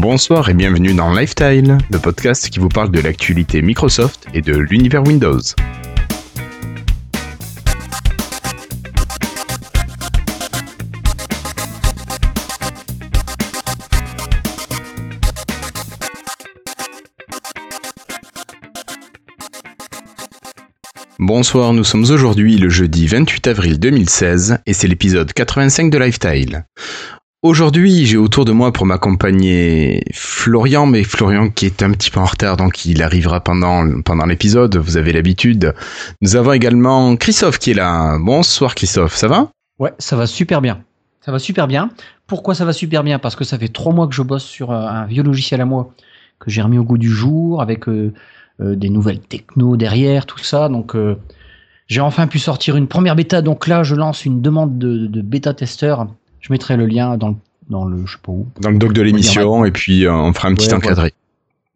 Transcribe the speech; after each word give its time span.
Bonsoir 0.00 0.48
et 0.48 0.54
bienvenue 0.54 0.94
dans 0.94 1.12
Lifestyle, 1.12 1.76
le 1.90 1.98
podcast 1.98 2.50
qui 2.50 2.60
vous 2.60 2.68
parle 2.68 2.92
de 2.92 3.00
l'actualité 3.00 3.62
Microsoft 3.62 4.28
et 4.32 4.42
de 4.42 4.56
l'univers 4.56 5.02
Windows. 5.02 5.40
Bonsoir, 21.18 21.72
nous 21.72 21.82
sommes 21.82 22.04
aujourd'hui 22.08 22.56
le 22.56 22.68
jeudi 22.68 23.08
28 23.08 23.48
avril 23.48 23.80
2016 23.80 24.58
et 24.64 24.72
c'est 24.72 24.86
l'épisode 24.86 25.32
85 25.32 25.90
de 25.90 25.98
Lifestyle. 25.98 26.64
Aujourd'hui, 27.42 28.04
j'ai 28.04 28.16
autour 28.16 28.44
de 28.44 28.50
moi 28.50 28.72
pour 28.72 28.84
m'accompagner 28.84 30.02
Florian, 30.12 30.86
mais 30.86 31.04
Florian 31.04 31.50
qui 31.50 31.66
est 31.66 31.84
un 31.84 31.92
petit 31.92 32.10
peu 32.10 32.18
en 32.18 32.24
retard, 32.24 32.56
donc 32.56 32.84
il 32.84 33.00
arrivera 33.00 33.40
pendant, 33.40 34.02
pendant 34.02 34.26
l'épisode, 34.26 34.76
vous 34.76 34.96
avez 34.96 35.12
l'habitude. 35.12 35.72
Nous 36.20 36.34
avons 36.34 36.52
également 36.52 37.14
Christophe 37.14 37.60
qui 37.60 37.70
est 37.70 37.74
là. 37.74 38.18
Bonsoir 38.18 38.74
Christophe, 38.74 39.14
ça 39.14 39.28
va? 39.28 39.52
Ouais, 39.78 39.92
ça 40.00 40.16
va 40.16 40.26
super 40.26 40.60
bien. 40.60 40.82
Ça 41.20 41.30
va 41.30 41.38
super 41.38 41.68
bien. 41.68 41.90
Pourquoi 42.26 42.56
ça 42.56 42.64
va 42.64 42.72
super 42.72 43.04
bien? 43.04 43.20
Parce 43.20 43.36
que 43.36 43.44
ça 43.44 43.56
fait 43.56 43.68
trois 43.68 43.92
mois 43.92 44.08
que 44.08 44.14
je 44.14 44.22
bosse 44.22 44.44
sur 44.44 44.72
euh, 44.72 44.88
un 44.88 45.06
vieux 45.06 45.22
logiciel 45.22 45.60
à 45.60 45.64
moi 45.64 45.92
que 46.40 46.50
j'ai 46.50 46.60
remis 46.60 46.78
au 46.78 46.84
goût 46.84 46.98
du 46.98 47.10
jour 47.10 47.62
avec 47.62 47.88
euh, 47.88 48.12
euh, 48.60 48.74
des 48.74 48.90
nouvelles 48.90 49.20
techno 49.20 49.76
derrière, 49.76 50.26
tout 50.26 50.38
ça. 50.38 50.68
Donc 50.68 50.96
j'ai 51.86 52.00
enfin 52.00 52.26
pu 52.26 52.40
sortir 52.40 52.76
une 52.76 52.88
première 52.88 53.14
bêta. 53.14 53.42
Donc 53.42 53.68
là, 53.68 53.84
je 53.84 53.94
lance 53.94 54.24
une 54.24 54.42
demande 54.42 54.76
de, 54.76 55.22
bêta 55.22 55.54
testeur. 55.54 56.08
Je 56.40 56.52
mettrai 56.52 56.76
le 56.76 56.86
lien 56.86 57.16
dans 57.16 57.28
le, 57.28 57.34
dans 57.68 57.84
le 57.84 58.06
je 58.06 58.12
sais 58.12 58.18
pas 58.22 58.32
où. 58.32 58.46
Dans 58.60 58.70
le 58.70 58.78
doc 58.78 58.92
de 58.92 59.02
l'émission 59.02 59.64
et 59.64 59.70
puis 59.70 60.06
euh, 60.06 60.12
on 60.12 60.32
fera 60.32 60.48
un 60.48 60.54
petit 60.54 60.72
encadré. 60.72 61.12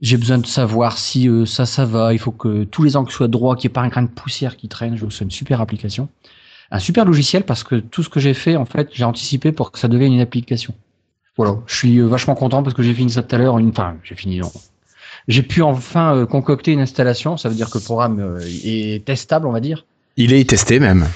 J'ai 0.00 0.16
besoin 0.16 0.38
de 0.38 0.46
savoir 0.46 0.98
si 0.98 1.30
ça, 1.46 1.64
ça 1.64 1.84
va. 1.84 2.12
Il 2.12 2.18
faut 2.18 2.32
que 2.32 2.64
tous 2.64 2.82
les 2.82 2.96
angles 2.96 3.12
soient 3.12 3.28
droits, 3.28 3.54
qu'il 3.54 3.68
n'y 3.68 3.72
ait 3.72 3.74
pas 3.74 3.82
un 3.82 3.88
grain 3.88 4.02
de 4.02 4.08
poussière 4.08 4.56
qui 4.56 4.66
traîne. 4.66 4.96
Je 4.96 5.04
c'est 5.10 5.24
une 5.24 5.30
super 5.30 5.60
application. 5.60 6.08
Un 6.72 6.80
super 6.80 7.04
logiciel 7.04 7.44
parce 7.44 7.62
que 7.62 7.76
tout 7.76 8.02
ce 8.02 8.08
que 8.08 8.18
j'ai 8.18 8.34
fait, 8.34 8.56
en 8.56 8.64
fait, 8.64 8.88
j'ai 8.92 9.04
anticipé 9.04 9.52
pour 9.52 9.70
que 9.70 9.78
ça 9.78 9.86
devienne 9.86 10.12
une 10.12 10.20
application. 10.20 10.74
Voilà. 11.36 11.58
Je 11.66 11.76
suis 11.76 12.00
vachement 12.00 12.34
content 12.34 12.64
parce 12.64 12.74
que 12.74 12.82
j'ai 12.82 12.94
fini 12.94 13.12
ça 13.12 13.22
tout 13.22 13.32
à 13.36 13.38
l'heure. 13.38 13.58
Une, 13.58 13.68
enfin, 13.68 13.94
j'ai 14.02 14.16
fini, 14.16 14.38
non 14.38 14.50
j'ai 15.28 15.42
pu 15.42 15.62
enfin 15.62 16.16
euh, 16.16 16.26
concocter 16.26 16.72
une 16.72 16.80
installation. 16.80 17.36
Ça 17.36 17.48
veut 17.48 17.54
dire 17.54 17.70
que 17.70 17.78
le 17.78 17.84
programme 17.84 18.20
euh, 18.20 18.40
est 18.64 19.04
testable, 19.04 19.46
on 19.46 19.52
va 19.52 19.60
dire. 19.60 19.86
Il 20.16 20.32
est 20.32 20.48
testé 20.48 20.78
même. 20.78 21.06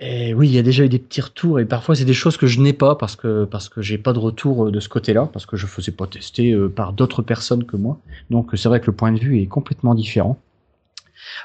Et 0.00 0.32
oui, 0.32 0.48
il 0.48 0.54
y 0.54 0.58
a 0.58 0.62
déjà 0.62 0.84
eu 0.84 0.88
des 0.88 1.00
petits 1.00 1.20
retours 1.20 1.58
et 1.58 1.64
parfois 1.64 1.96
c'est 1.96 2.04
des 2.04 2.14
choses 2.14 2.36
que 2.36 2.46
je 2.46 2.60
n'ai 2.60 2.72
pas 2.72 2.94
parce 2.94 3.16
que 3.16 3.44
parce 3.44 3.68
que 3.68 3.82
j'ai 3.82 3.98
pas 3.98 4.12
de 4.12 4.20
retour 4.20 4.66
euh, 4.66 4.70
de 4.70 4.78
ce 4.78 4.88
côté-là 4.88 5.28
parce 5.32 5.44
que 5.44 5.56
je 5.56 5.66
faisais 5.66 5.90
pas 5.90 6.06
tester 6.06 6.56
par 6.74 6.92
d'autres 6.92 7.22
personnes 7.22 7.64
que 7.64 7.76
moi. 7.76 7.98
Donc 8.30 8.50
c'est 8.54 8.68
vrai 8.68 8.80
que 8.80 8.86
le 8.86 8.92
point 8.92 9.10
de 9.10 9.18
vue 9.18 9.40
est 9.40 9.46
complètement 9.46 9.94
différent. 9.94 10.38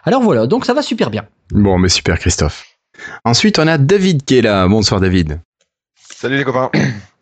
Alors 0.03 0.21
voilà, 0.21 0.45
donc 0.45 0.65
ça 0.65 0.73
va 0.75 0.83
super 0.83 1.09
bien. 1.09 1.25
Bon, 1.49 1.79
mais 1.79 1.89
super 1.89 2.19
Christophe. 2.19 2.65
Ensuite, 3.25 3.57
on 3.57 3.67
a 3.67 3.79
David 3.79 4.23
qui 4.23 4.37
est 4.37 4.41
là. 4.43 4.67
Bonsoir 4.67 5.01
David. 5.01 5.39
Salut 5.95 6.37
les 6.37 6.43
copains. 6.43 6.69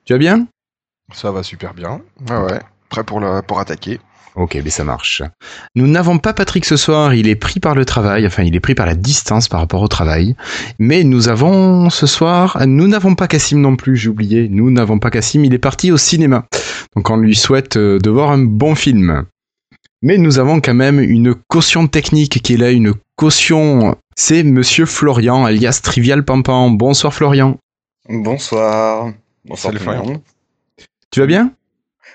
Tu 0.03 0.13
vas 0.13 0.19
bien? 0.19 0.47
Ça 1.13 1.31
va 1.31 1.43
super 1.43 1.73
bien. 1.73 2.01
Ouais 2.29 2.37
ouais, 2.37 2.59
prêt 2.89 3.03
pour 3.03 3.19
le, 3.19 3.41
pour 3.41 3.59
attaquer. 3.59 3.99
Ok, 4.35 4.57
mais 4.63 4.69
ça 4.69 4.85
marche. 4.85 5.23
Nous 5.75 5.87
n'avons 5.87 6.17
pas 6.17 6.33
Patrick 6.33 6.63
ce 6.65 6.77
soir, 6.77 7.13
il 7.13 7.27
est 7.27 7.35
pris 7.35 7.59
par 7.59 7.75
le 7.75 7.83
travail, 7.83 8.25
enfin 8.25 8.43
il 8.43 8.55
est 8.55 8.61
pris 8.61 8.75
par 8.75 8.85
la 8.85 8.95
distance 8.95 9.49
par 9.49 9.59
rapport 9.59 9.81
au 9.81 9.89
travail. 9.89 10.35
Mais 10.79 11.03
nous 11.03 11.27
avons 11.27 11.89
ce 11.89 12.07
soir, 12.07 12.57
nous 12.65 12.87
n'avons 12.87 13.15
pas 13.15 13.27
Cassim 13.27 13.59
non 13.59 13.75
plus, 13.75 13.97
j'ai 13.97 14.09
oublié, 14.09 14.47
nous 14.49 14.71
n'avons 14.71 14.99
pas 14.99 15.09
Cassim, 15.09 15.43
il 15.43 15.53
est 15.53 15.59
parti 15.59 15.91
au 15.91 15.97
cinéma. 15.97 16.45
Donc 16.95 17.09
on 17.09 17.17
lui 17.17 17.35
souhaite 17.35 17.75
euh, 17.75 17.99
de 17.99 18.09
voir 18.09 18.31
un 18.31 18.39
bon 18.39 18.73
film. 18.73 19.25
Mais 20.01 20.17
nous 20.17 20.39
avons 20.39 20.61
quand 20.61 20.73
même 20.73 20.99
une 20.99 21.35
caution 21.35 21.87
technique 21.87 22.41
qui 22.41 22.53
est 22.53 22.57
là, 22.57 22.71
une 22.71 22.93
caution. 23.17 23.95
C'est 24.15 24.43
Monsieur 24.43 24.85
Florian, 24.85 25.45
alias 25.45 25.81
Trivial 25.83 26.23
Pampan. 26.23 26.71
Bonsoir 26.71 27.13
Florian. 27.13 27.57
Bonsoir. 28.09 29.11
Bonsoir 29.45 29.73
Florian. 29.75 30.21
Tu 31.11 31.19
vas 31.19 31.27
bien? 31.27 31.53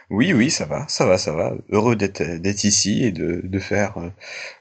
Oui, 0.09 0.33
oui, 0.33 0.51
ça 0.51 0.67
va, 0.67 0.85
ça 0.89 1.05
va, 1.05 1.19
ça 1.19 1.33
va. 1.33 1.53
Heureux 1.71 1.97
d'être 1.97 2.23
d'être 2.23 2.65
ici 2.65 3.05
et 3.05 3.11
de, 3.11 3.41
de 3.43 3.59
faire 3.59 3.99
euh, 3.99 4.11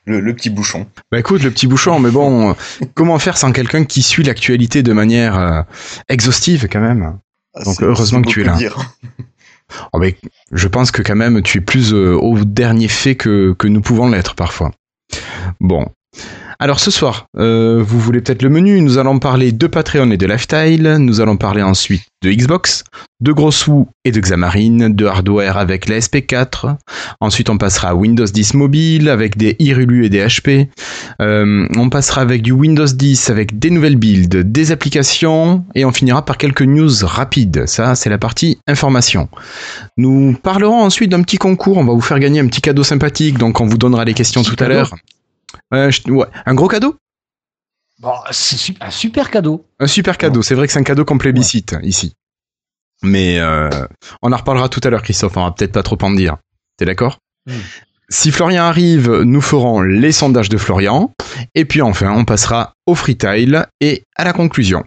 le, 0.05 0.19
le, 0.19 0.35
petit 0.35 0.49
bouchon. 0.49 0.87
Bah 1.11 1.19
écoute, 1.19 1.43
le 1.43 1.51
petit 1.51 1.67
bouchon, 1.67 1.99
mais 1.99 2.09
bon, 2.09 2.51
euh, 2.51 2.53
comment 2.95 3.19
faire 3.19 3.37
sans 3.37 3.51
quelqu'un 3.51 3.85
qui 3.85 4.01
suit 4.01 4.23
l'actualité 4.23 4.81
de 4.81 4.93
manière 4.93 5.37
euh, 5.37 5.61
exhaustive 6.09 6.67
quand 6.71 6.81
même? 6.81 7.19
Ah, 7.53 7.63
Donc 7.63 7.81
heureusement 7.81 8.21
que 8.21 8.29
tu 8.29 8.41
es 8.41 8.43
là. 8.43 8.57
Oh, 9.93 9.97
mais 9.97 10.15
je 10.51 10.67
pense 10.67 10.91
que 10.91 11.01
quand 11.01 11.15
même 11.15 11.41
tu 11.41 11.57
es 11.57 11.61
plus 11.61 11.91
au 11.91 12.37
dernier 12.45 12.87
fait 12.87 13.15
que, 13.15 13.53
que 13.57 13.67
nous 13.67 13.81
pouvons 13.81 14.07
l'être 14.07 14.35
parfois. 14.35 14.71
Bon, 15.59 15.87
alors 16.59 16.79
ce 16.79 16.91
soir, 16.91 17.27
euh, 17.37 17.83
vous 17.85 17.99
voulez 17.99 18.21
peut-être 18.21 18.41
le 18.41 18.49
menu, 18.49 18.81
nous 18.81 18.97
allons 18.97 19.19
parler 19.19 19.51
de 19.51 19.67
Patreon 19.67 20.11
et 20.11 20.17
de 20.17 20.25
Lifestyle, 20.25 20.97
nous 20.99 21.19
allons 21.19 21.37
parler 21.37 21.61
ensuite 21.61 22.03
de 22.23 22.31
Xbox, 22.31 22.83
de 23.19 23.31
Gros 23.31 23.51
Sous 23.51 23.87
et 24.03 24.11
de 24.11 24.19
Xamarin, 24.19 24.89
de 24.89 25.05
hardware 25.05 25.57
avec 25.57 25.89
la 25.89 25.99
SP4, 25.99 26.75
ensuite 27.19 27.49
on 27.49 27.57
passera 27.57 27.89
à 27.89 27.93
Windows 27.93 28.25
10 28.25 28.53
mobile 28.53 29.09
avec 29.09 29.37
des 29.37 29.55
Irulu 29.59 30.05
et 30.05 30.09
des 30.09 30.25
HP, 30.25 30.67
euh, 31.21 31.67
on 31.75 31.89
passera 31.89 32.21
avec 32.21 32.41
du 32.41 32.51
Windows 32.51 32.85
10 32.85 33.29
avec 33.29 33.59
des 33.59 33.69
nouvelles 33.69 33.97
builds, 33.97 34.43
des 34.51 34.71
applications. 34.71 35.65
Et 35.75 35.85
on 35.85 35.91
finira 35.91 36.23
par 36.23 36.37
quelques 36.37 36.61
news 36.61 36.91
rapides, 37.03 37.65
ça 37.67 37.95
c'est 37.95 38.09
la 38.09 38.17
partie 38.17 38.59
information. 38.67 39.29
Nous 39.97 40.35
parlerons 40.41 40.83
ensuite 40.83 41.11
d'un 41.11 41.21
petit 41.21 41.37
concours, 41.37 41.77
on 41.77 41.85
va 41.85 41.93
vous 41.93 42.01
faire 42.01 42.19
gagner 42.19 42.39
un 42.39 42.47
petit 42.47 42.61
cadeau 42.61 42.83
sympathique, 42.83 43.37
donc 43.37 43.59
on 43.61 43.65
vous 43.65 43.77
donnera 43.77 44.05
les 44.05 44.13
questions 44.13 44.43
tout 44.43 44.55
à 44.59 44.67
l'heure. 44.67 44.91
Euh, 45.73 45.91
un 46.45 46.53
gros 46.53 46.67
cadeau? 46.67 46.95
Bon, 47.99 48.13
C'est 48.31 48.75
un 48.81 48.91
super 48.91 49.31
cadeau. 49.31 49.65
Un 49.79 49.87
super 49.87 50.17
cadeau. 50.17 50.41
C'est 50.41 50.55
vrai 50.55 50.67
que 50.67 50.73
c'est 50.73 50.79
un 50.79 50.83
cadeau 50.83 51.05
qu'on 51.05 51.17
plébiscite 51.17 51.75
ici. 51.83 52.13
Mais 53.01 53.39
euh, 53.39 53.69
on 54.21 54.31
en 54.31 54.37
reparlera 54.37 54.69
tout 54.69 54.81
à 54.83 54.89
l'heure, 54.89 55.01
Christophe. 55.01 55.37
On 55.37 55.43
va 55.43 55.51
peut-être 55.51 55.71
pas 55.71 55.83
trop 55.83 55.97
en 56.01 56.11
dire. 56.11 56.37
T'es 56.77 56.85
d'accord? 56.85 57.19
Hmm. 57.45 57.59
Si 58.09 58.31
Florian 58.31 58.63
arrive, 58.63 59.21
nous 59.21 59.41
ferons 59.41 59.81
les 59.81 60.11
sondages 60.11 60.49
de 60.49 60.57
Florian. 60.57 61.11
Et 61.55 61.65
puis 61.65 61.81
enfin, 61.81 62.11
on 62.11 62.25
passera 62.25 62.73
au 62.85 62.95
freetile 62.95 63.65
et 63.81 64.03
à 64.15 64.23
la 64.23 64.33
conclusion. 64.33 64.83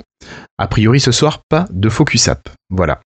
A 0.58 0.68
priori, 0.68 1.00
ce 1.00 1.12
soir, 1.12 1.40
pas 1.48 1.66
de 1.70 1.88
focus 1.88 2.28
app. 2.28 2.48
Voilà. 2.70 3.00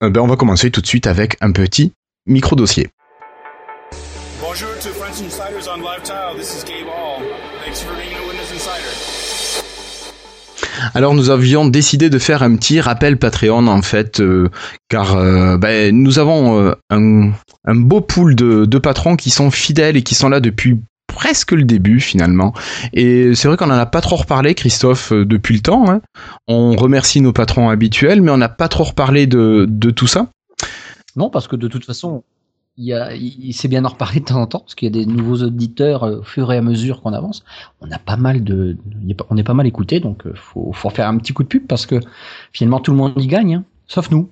ben 0.00 0.20
on 0.20 0.26
va 0.26 0.36
commencer 0.36 0.70
tout 0.70 0.80
de 0.80 0.86
suite 0.86 1.06
avec 1.06 1.36
un 1.40 1.52
petit 1.52 1.92
micro 2.26 2.56
dossier. 2.56 2.88
Bonjour 4.52 4.76
to 4.80 4.88
French 4.88 5.20
Insiders 5.20 5.68
on 5.72 5.76
Live 5.76 6.02
Tile. 6.02 6.36
This 6.36 6.56
is 6.56 6.64
Gabe 6.64 6.88
Hall. 6.88 7.22
Thanks 7.64 7.80
for 7.82 7.94
being 7.94 8.16
a 8.16 8.26
Windows 8.26 8.52
Insider. 8.52 9.62
Alors 10.92 11.14
nous 11.14 11.30
avions 11.30 11.68
décidé 11.68 12.10
de 12.10 12.18
faire 12.18 12.42
un 12.42 12.56
petit 12.56 12.80
rappel 12.80 13.16
Patreon 13.16 13.68
en 13.68 13.80
fait, 13.82 14.18
euh, 14.18 14.48
car 14.88 15.14
euh, 15.14 15.56
ben, 15.56 15.96
nous 15.96 16.18
avons 16.18 16.60
euh, 16.60 16.72
un, 16.90 17.30
un, 17.64 17.74
beau 17.76 18.00
pool 18.00 18.34
de, 18.34 18.64
de, 18.64 18.78
patrons 18.78 19.14
qui 19.14 19.30
sont 19.30 19.52
fidèles 19.52 19.96
et 19.96 20.02
qui 20.02 20.16
sont 20.16 20.28
là 20.28 20.40
depuis 20.40 20.80
presque 21.06 21.52
le 21.52 21.62
début 21.62 22.00
finalement. 22.00 22.52
Et 22.92 23.36
c'est 23.36 23.46
vrai 23.46 23.56
qu'on 23.56 23.68
n'en 23.68 23.74
a 23.74 23.86
pas 23.86 24.00
trop 24.00 24.16
reparlé, 24.16 24.56
Christophe, 24.56 25.12
depuis 25.12 25.54
le 25.54 25.60
temps. 25.60 25.88
Hein. 25.88 26.00
On 26.48 26.74
remercie 26.74 27.20
nos 27.20 27.32
patrons 27.32 27.68
habituels, 27.68 28.20
mais 28.20 28.32
on 28.32 28.38
n'a 28.38 28.48
pas 28.48 28.66
trop 28.66 28.82
reparlé 28.82 29.28
de, 29.28 29.66
de 29.68 29.90
tout 29.90 30.08
ça. 30.08 30.26
Non, 31.14 31.30
parce 31.30 31.46
que 31.46 31.54
de 31.54 31.68
toute 31.68 31.84
façon, 31.84 32.24
il, 32.80 33.52
s'est 33.52 33.68
bien 33.68 33.84
en 33.84 33.88
reparler 33.88 34.20
de 34.20 34.24
temps 34.24 34.40
en 34.40 34.46
temps, 34.46 34.60
parce 34.60 34.74
qu'il 34.74 34.94
y 34.94 35.00
a 35.00 35.04
des 35.04 35.06
nouveaux 35.06 35.42
auditeurs 35.42 36.04
euh, 36.04 36.18
au 36.18 36.22
fur 36.22 36.52
et 36.52 36.56
à 36.56 36.62
mesure 36.62 37.02
qu'on 37.02 37.12
avance. 37.12 37.44
On 37.80 37.90
a 37.90 37.98
pas 37.98 38.16
mal 38.16 38.42
de, 38.42 38.76
on 39.28 39.36
est 39.36 39.42
pas 39.42 39.54
mal 39.54 39.66
écouté, 39.66 40.00
donc 40.00 40.26
euh, 40.26 40.32
faut, 40.34 40.72
faut 40.72 40.90
faire 40.90 41.08
un 41.08 41.16
petit 41.18 41.32
coup 41.32 41.42
de 41.42 41.48
pub 41.48 41.66
parce 41.66 41.86
que 41.86 41.96
finalement 42.52 42.80
tout 42.80 42.90
le 42.92 42.96
monde 42.96 43.12
y 43.16 43.26
gagne, 43.26 43.56
hein, 43.56 43.64
sauf 43.86 44.10
nous. 44.10 44.30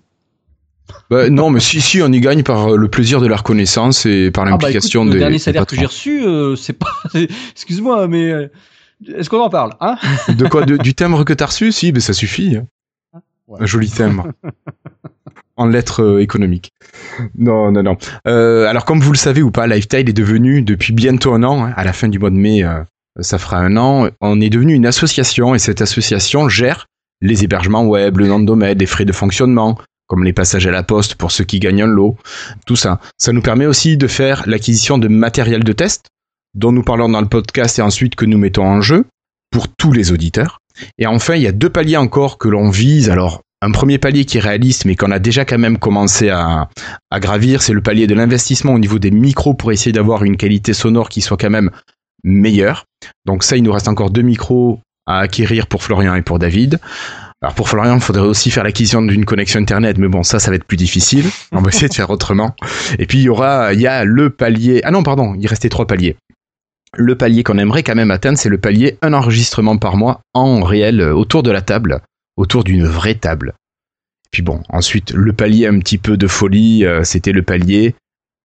Bah, 1.10 1.28
non, 1.28 1.50
mais 1.50 1.60
si, 1.60 1.82
si, 1.82 2.00
on 2.00 2.10
y 2.10 2.20
gagne 2.20 2.42
par 2.42 2.70
le 2.70 2.88
plaisir 2.88 3.20
de 3.20 3.26
la 3.26 3.36
reconnaissance 3.36 4.06
et 4.06 4.30
par 4.30 4.44
ah, 4.44 4.46
bah, 4.46 4.50
l'implication 4.52 5.04
des. 5.04 5.12
Le 5.12 5.18
dernier 5.18 5.38
salaire 5.38 5.66
que 5.66 5.76
j'ai 5.76 5.84
reçu, 5.84 6.24
euh, 6.24 6.56
c'est 6.56 6.72
pas. 6.72 6.92
Excuse-moi, 7.52 8.08
mais 8.08 8.50
est-ce 9.06 9.28
qu'on 9.28 9.40
en 9.40 9.50
parle, 9.50 9.74
hein? 9.80 9.96
De 10.28 10.48
quoi? 10.48 10.64
Du 10.64 10.94
timbre 10.94 11.24
que 11.24 11.34
t'as 11.34 11.46
reçu? 11.46 11.72
Si, 11.72 11.92
mais 11.92 12.00
ça 12.00 12.14
suffit. 12.14 12.56
Hein. 12.56 12.66
Un 13.58 13.66
joli 13.66 13.90
timbre. 13.90 14.28
en 15.58 15.66
lettres 15.66 16.02
euh, 16.02 16.22
économiques. 16.22 16.72
Non, 17.36 17.70
non, 17.70 17.82
non. 17.82 17.96
Euh, 18.26 18.66
alors 18.66 18.84
comme 18.84 19.00
vous 19.00 19.12
le 19.12 19.18
savez 19.18 19.42
ou 19.42 19.50
pas, 19.50 19.66
Lifetile 19.66 20.08
est 20.08 20.14
devenu 20.14 20.62
depuis 20.62 20.92
bientôt 20.92 21.34
un 21.34 21.42
an, 21.42 21.70
à 21.76 21.84
la 21.84 21.92
fin 21.92 22.08
du 22.08 22.18
mois 22.18 22.30
de 22.30 22.36
mai, 22.36 22.64
euh, 22.64 22.82
ça 23.20 23.38
fera 23.38 23.58
un 23.58 23.76
an, 23.76 24.08
on 24.20 24.40
est 24.40 24.50
devenu 24.50 24.74
une 24.74 24.86
association 24.86 25.54
et 25.54 25.58
cette 25.58 25.82
association 25.82 26.48
gère 26.48 26.86
les 27.20 27.44
hébergements 27.44 27.84
web, 27.84 28.18
le 28.18 28.28
nom 28.28 28.38
de 28.38 28.46
domaine, 28.46 28.78
les 28.78 28.86
frais 28.86 29.04
de 29.04 29.12
fonctionnement, 29.12 29.76
comme 30.06 30.24
les 30.24 30.32
passages 30.32 30.66
à 30.66 30.70
la 30.70 30.84
poste 30.84 31.16
pour 31.16 31.32
ceux 31.32 31.44
qui 31.44 31.58
gagnent 31.58 31.82
un 31.82 31.86
lot, 31.86 32.16
tout 32.64 32.76
ça. 32.76 33.00
Ça 33.18 33.32
nous 33.32 33.42
permet 33.42 33.66
aussi 33.66 33.96
de 33.96 34.06
faire 34.06 34.44
l'acquisition 34.46 34.98
de 34.98 35.08
matériel 35.08 35.64
de 35.64 35.72
test, 35.72 36.06
dont 36.54 36.70
nous 36.70 36.84
parlons 36.84 37.08
dans 37.08 37.20
le 37.20 37.28
podcast 37.28 37.78
et 37.78 37.82
ensuite 37.82 38.14
que 38.14 38.24
nous 38.24 38.38
mettons 38.38 38.64
en 38.64 38.80
jeu 38.80 39.04
pour 39.50 39.66
tous 39.68 39.92
les 39.92 40.12
auditeurs. 40.12 40.58
Et 40.98 41.06
enfin, 41.06 41.34
il 41.34 41.42
y 41.42 41.46
a 41.48 41.52
deux 41.52 41.70
paliers 41.70 41.96
encore 41.96 42.38
que 42.38 42.48
l'on 42.48 42.70
vise. 42.70 43.10
Alors, 43.10 43.42
un 43.60 43.70
premier 43.72 43.98
palier 43.98 44.24
qui 44.24 44.38
est 44.38 44.40
réaliste, 44.40 44.84
mais 44.84 44.94
qu'on 44.94 45.10
a 45.10 45.18
déjà 45.18 45.44
quand 45.44 45.58
même 45.58 45.78
commencé 45.78 46.30
à, 46.30 46.68
gravir, 47.14 47.62
c'est 47.62 47.72
le 47.72 47.80
palier 47.80 48.06
de 48.06 48.14
l'investissement 48.14 48.74
au 48.74 48.78
niveau 48.78 48.98
des 48.98 49.10
micros 49.10 49.54
pour 49.54 49.72
essayer 49.72 49.92
d'avoir 49.92 50.24
une 50.24 50.36
qualité 50.36 50.72
sonore 50.72 51.08
qui 51.08 51.20
soit 51.20 51.36
quand 51.36 51.50
même 51.50 51.70
meilleure. 52.24 52.84
Donc 53.26 53.42
ça, 53.42 53.56
il 53.56 53.62
nous 53.62 53.72
reste 53.72 53.88
encore 53.88 54.10
deux 54.10 54.22
micros 54.22 54.80
à 55.06 55.20
acquérir 55.20 55.66
pour 55.66 55.82
Florian 55.82 56.14
et 56.14 56.22
pour 56.22 56.38
David. 56.38 56.78
Alors 57.40 57.54
pour 57.54 57.68
Florian, 57.68 57.96
il 57.96 58.00
faudrait 58.00 58.26
aussi 58.26 58.50
faire 58.50 58.64
l'acquisition 58.64 59.00
d'une 59.02 59.24
connexion 59.24 59.60
internet, 59.60 59.96
mais 59.98 60.08
bon, 60.08 60.22
ça, 60.22 60.38
ça 60.38 60.50
va 60.50 60.56
être 60.56 60.64
plus 60.64 60.76
difficile. 60.76 61.24
On 61.52 61.60
va 61.60 61.68
essayer 61.68 61.88
de 61.88 61.94
faire 61.94 62.10
autrement. 62.10 62.54
Et 62.98 63.06
puis 63.06 63.18
il 63.18 63.24
y 63.24 63.28
aura, 63.28 63.72
il 63.74 63.80
y 63.80 63.86
a 63.86 64.04
le 64.04 64.30
palier. 64.30 64.80
Ah 64.84 64.90
non, 64.90 65.02
pardon, 65.02 65.34
il 65.38 65.46
restait 65.46 65.68
trois 65.68 65.86
paliers. 65.86 66.16
Le 66.96 67.16
palier 67.16 67.44
qu'on 67.44 67.58
aimerait 67.58 67.82
quand 67.82 67.94
même 67.94 68.10
atteindre, 68.10 68.38
c'est 68.38 68.48
le 68.48 68.58
palier 68.58 68.98
un 69.02 69.12
enregistrement 69.12 69.76
par 69.76 69.96
mois 69.96 70.20
en 70.34 70.62
réel 70.62 71.00
euh, 71.00 71.14
autour 71.14 71.42
de 71.42 71.50
la 71.50 71.60
table, 71.60 72.00
autour 72.38 72.64
d'une 72.64 72.84
vraie 72.84 73.16
table. 73.16 73.54
Puis 74.30 74.42
bon, 74.42 74.62
ensuite 74.68 75.10
le 75.10 75.32
palier 75.32 75.66
un 75.66 75.78
petit 75.80 75.98
peu 75.98 76.16
de 76.16 76.26
folie, 76.26 76.84
euh, 76.84 77.04
c'était 77.04 77.32
le 77.32 77.42
palier. 77.42 77.94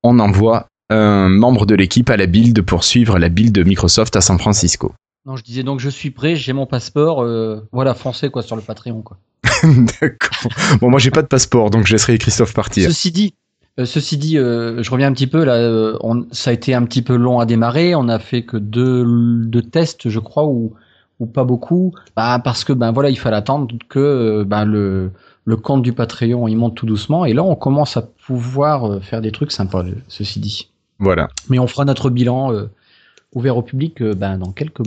On 0.02 0.20
envoie 0.20 0.68
un 0.90 1.30
membre 1.30 1.66
de 1.66 1.76
l'équipe 1.76 2.10
à 2.10 2.18
la 2.18 2.26
build 2.26 2.62
pour 2.64 2.84
suivre 2.84 3.18
la 3.20 3.30
build 3.30 3.54
de 3.54 3.64
Microsoft 3.64 4.16
à 4.16 4.22
San 4.22 4.38
Francisco. 4.40 4.94
Non, 5.26 5.38
je 5.38 5.44
disais 5.44 5.64
donc 5.64 5.80
je 5.80 5.90
suis 5.90 6.12
prêt, 6.12 6.36
j'ai 6.36 6.52
mon 6.52 6.66
passeport, 6.66 7.24
euh, 7.24 7.66
voilà, 7.72 7.94
foncez 7.94 8.30
quoi 8.30 8.42
sur 8.42 8.56
le 8.56 8.62
Patreon 8.62 9.02
quoi. 9.02 9.18
D'accord. 9.64 10.52
Bon, 10.82 10.90
moi 10.90 11.00
j'ai 11.00 11.12
pas 11.12 11.22
de 11.22 11.28
passeport, 11.28 11.70
donc 11.70 11.86
je 11.88 11.94
laisserai 11.94 12.18
Christophe 12.18 12.54
partir. 12.54 12.88
Ceci 12.88 13.12
dit, 13.12 13.34
euh, 13.80 13.86
ceci 13.86 14.18
dit, 14.18 14.38
euh, 14.38 14.84
je 14.84 14.92
reviens 14.92 15.08
un 15.08 15.14
petit 15.14 15.28
peu 15.28 15.44
là. 15.44 15.56
euh, 15.56 15.98
on, 16.02 16.28
ça 16.32 16.50
a 16.50 16.54
été 16.54 16.74
un 16.74 16.84
petit 16.84 17.02
peu 17.02 17.16
long 17.16 17.40
à 17.40 17.46
démarrer. 17.46 17.96
On 17.96 18.08
a 18.08 18.20
fait 18.20 18.44
que 18.44 18.58
deux, 18.58 19.06
deux 19.46 19.62
tests, 19.62 20.10
je 20.10 20.20
crois, 20.20 20.46
ou 20.46 20.74
ou 21.24 21.26
pas 21.26 21.44
beaucoup, 21.44 21.94
bah, 22.16 22.40
parce 22.44 22.64
que 22.64 22.74
ben 22.74 22.92
voilà, 22.92 23.10
il 23.10 23.18
fallait 23.18 23.38
attendre 23.38 23.68
que 23.90 24.00
euh, 24.00 24.44
ben, 24.46 24.66
le 24.66 25.12
le 25.46 25.58
compte 25.58 25.82
du 25.82 25.92
Patreon 25.92 26.48
il 26.48 26.56
monte 26.56 26.76
tout 26.76 26.86
doucement. 26.86 27.26
Et 27.26 27.34
là, 27.34 27.44
on 27.44 27.56
commence 27.56 27.98
à 27.98 28.02
pouvoir 28.28 28.86
euh, 28.90 29.00
faire 29.00 29.22
des 29.22 29.32
trucs 29.32 29.52
sympas. 29.52 29.84
le- 29.84 29.98
Ceci 30.08 30.40
dit, 30.40 30.70
Voilà. 31.00 31.28
mais 31.50 31.60
on 31.60 31.68
fera 31.68 31.84
notre 31.86 32.10
bilan 32.10 32.54
euh, 32.54 32.70
ouvert 33.34 33.58
au 33.58 33.62
public 33.62 34.02
euh, 34.02 34.14
ben, 34.14 34.38
dans 34.38 34.52
quelques 34.52 34.84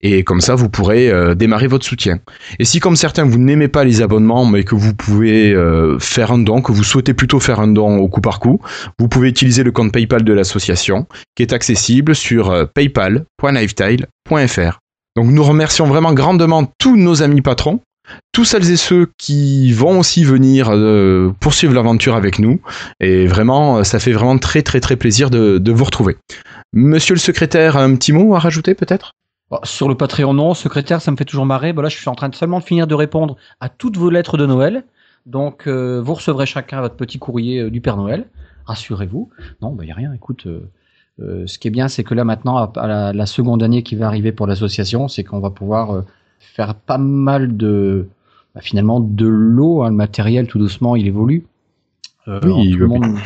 Et 0.00 0.24
comme 0.24 0.40
ça, 0.40 0.54
vous 0.54 0.68
pourrez 0.68 1.10
euh, 1.10 1.34
démarrer 1.34 1.66
votre 1.66 1.86
soutien. 1.86 2.18
Et 2.58 2.64
si, 2.64 2.80
comme 2.80 2.96
certains, 2.96 3.24
vous 3.24 3.38
n'aimez 3.38 3.68
pas 3.68 3.84
les 3.84 4.02
abonnements, 4.02 4.44
mais 4.44 4.64
que 4.64 4.74
vous 4.74 4.94
pouvez 4.94 5.52
euh, 5.52 5.98
faire 5.98 6.32
un 6.32 6.38
don, 6.38 6.60
que 6.60 6.72
vous 6.72 6.84
souhaitez 6.84 7.14
plutôt 7.14 7.40
faire 7.40 7.60
un 7.60 7.68
don 7.68 7.98
au 7.98 8.08
coup 8.08 8.20
par 8.20 8.40
coup, 8.40 8.60
vous 8.98 9.08
pouvez 9.08 9.28
utiliser 9.28 9.62
le 9.62 9.72
compte 9.72 9.92
PayPal 9.92 10.24
de 10.24 10.32
l'association, 10.32 11.06
qui 11.36 11.42
est 11.42 11.52
accessible 11.52 12.14
sur 12.14 12.50
euh, 12.50 12.64
paypal.lifetile.fr. 12.66 14.78
Donc 15.16 15.30
nous 15.30 15.44
remercions 15.44 15.86
vraiment 15.86 16.12
grandement 16.12 16.68
tous 16.78 16.96
nos 16.96 17.22
amis 17.22 17.40
patrons, 17.40 17.80
tous 18.32 18.44
celles 18.44 18.70
et 18.70 18.76
ceux 18.76 19.10
qui 19.18 19.72
vont 19.72 19.98
aussi 19.98 20.24
venir 20.24 20.68
euh, 20.70 21.32
poursuivre 21.40 21.72
l'aventure 21.72 22.16
avec 22.16 22.38
nous. 22.38 22.60
Et 23.00 23.26
vraiment, 23.26 23.78
euh, 23.78 23.82
ça 23.84 23.98
fait 23.98 24.12
vraiment 24.12 24.38
très 24.38 24.62
très 24.62 24.80
très 24.80 24.96
plaisir 24.96 25.30
de, 25.30 25.72
vous 25.72 25.84
retrouver. 25.84 26.16
Monsieur 26.72 27.14
le 27.14 27.20
secrétaire, 27.20 27.76
un 27.76 27.94
petit 27.96 28.12
mot 28.12 28.34
à 28.34 28.38
rajouter 28.38 28.74
peut-être? 28.74 29.12
Bon, 29.50 29.58
sur 29.62 29.88
le 29.88 29.96
Patreon, 29.96 30.34
non. 30.34 30.54
Secrétaire, 30.54 31.00
ça 31.00 31.10
me 31.10 31.16
fait 31.16 31.24
toujours 31.24 31.46
marrer. 31.46 31.72
Bah 31.72 31.82
là, 31.82 31.88
je 31.88 31.96
suis 31.96 32.08
en 32.08 32.14
train 32.14 32.28
de 32.28 32.34
seulement 32.34 32.60
de 32.60 32.64
finir 32.64 32.86
de 32.86 32.94
répondre 32.94 33.36
à 33.60 33.68
toutes 33.68 33.96
vos 33.96 34.10
lettres 34.10 34.36
de 34.36 34.46
Noël. 34.46 34.84
Donc, 35.26 35.66
euh, 35.66 36.00
vous 36.02 36.14
recevrez 36.14 36.46
chacun 36.46 36.80
votre 36.80 36.96
petit 36.96 37.18
courrier 37.18 37.70
du 37.70 37.80
Père 37.80 37.96
Noël. 37.96 38.26
Rassurez-vous. 38.66 39.30
Non, 39.62 39.72
bah, 39.72 39.84
il 39.84 39.86
n'y 39.86 39.92
a 39.92 39.96
rien. 39.96 40.12
Écoute, 40.12 40.46
ce 41.18 41.58
qui 41.58 41.68
est 41.68 41.70
bien, 41.70 41.88
c'est 41.88 42.04
que 42.04 42.14
là, 42.14 42.24
maintenant, 42.24 42.72
à, 42.74 43.12
la, 43.12 43.26
seconde 43.26 43.62
année 43.62 43.82
qui 43.82 43.96
va 43.96 44.06
arriver 44.06 44.32
pour 44.32 44.46
l'association, 44.46 45.08
c'est 45.08 45.24
qu'on 45.24 45.40
va 45.40 45.50
pouvoir 45.50 46.04
faire 46.54 46.74
pas 46.74 46.98
mal 46.98 47.56
de, 47.56 48.06
bah, 48.54 48.60
finalement, 48.62 49.00
de 49.00 49.26
l'eau. 49.26 49.82
hein, 49.82 49.90
le 49.90 49.96
matériel, 49.96 50.46
tout 50.46 50.58
doucement, 50.58 50.96
il 50.96 51.06
évolue. 51.06 51.46
Euh, 52.28 52.40
Oui, 52.44 52.72
tout 52.72 52.78
le 52.78 52.86
monde- 52.86 53.16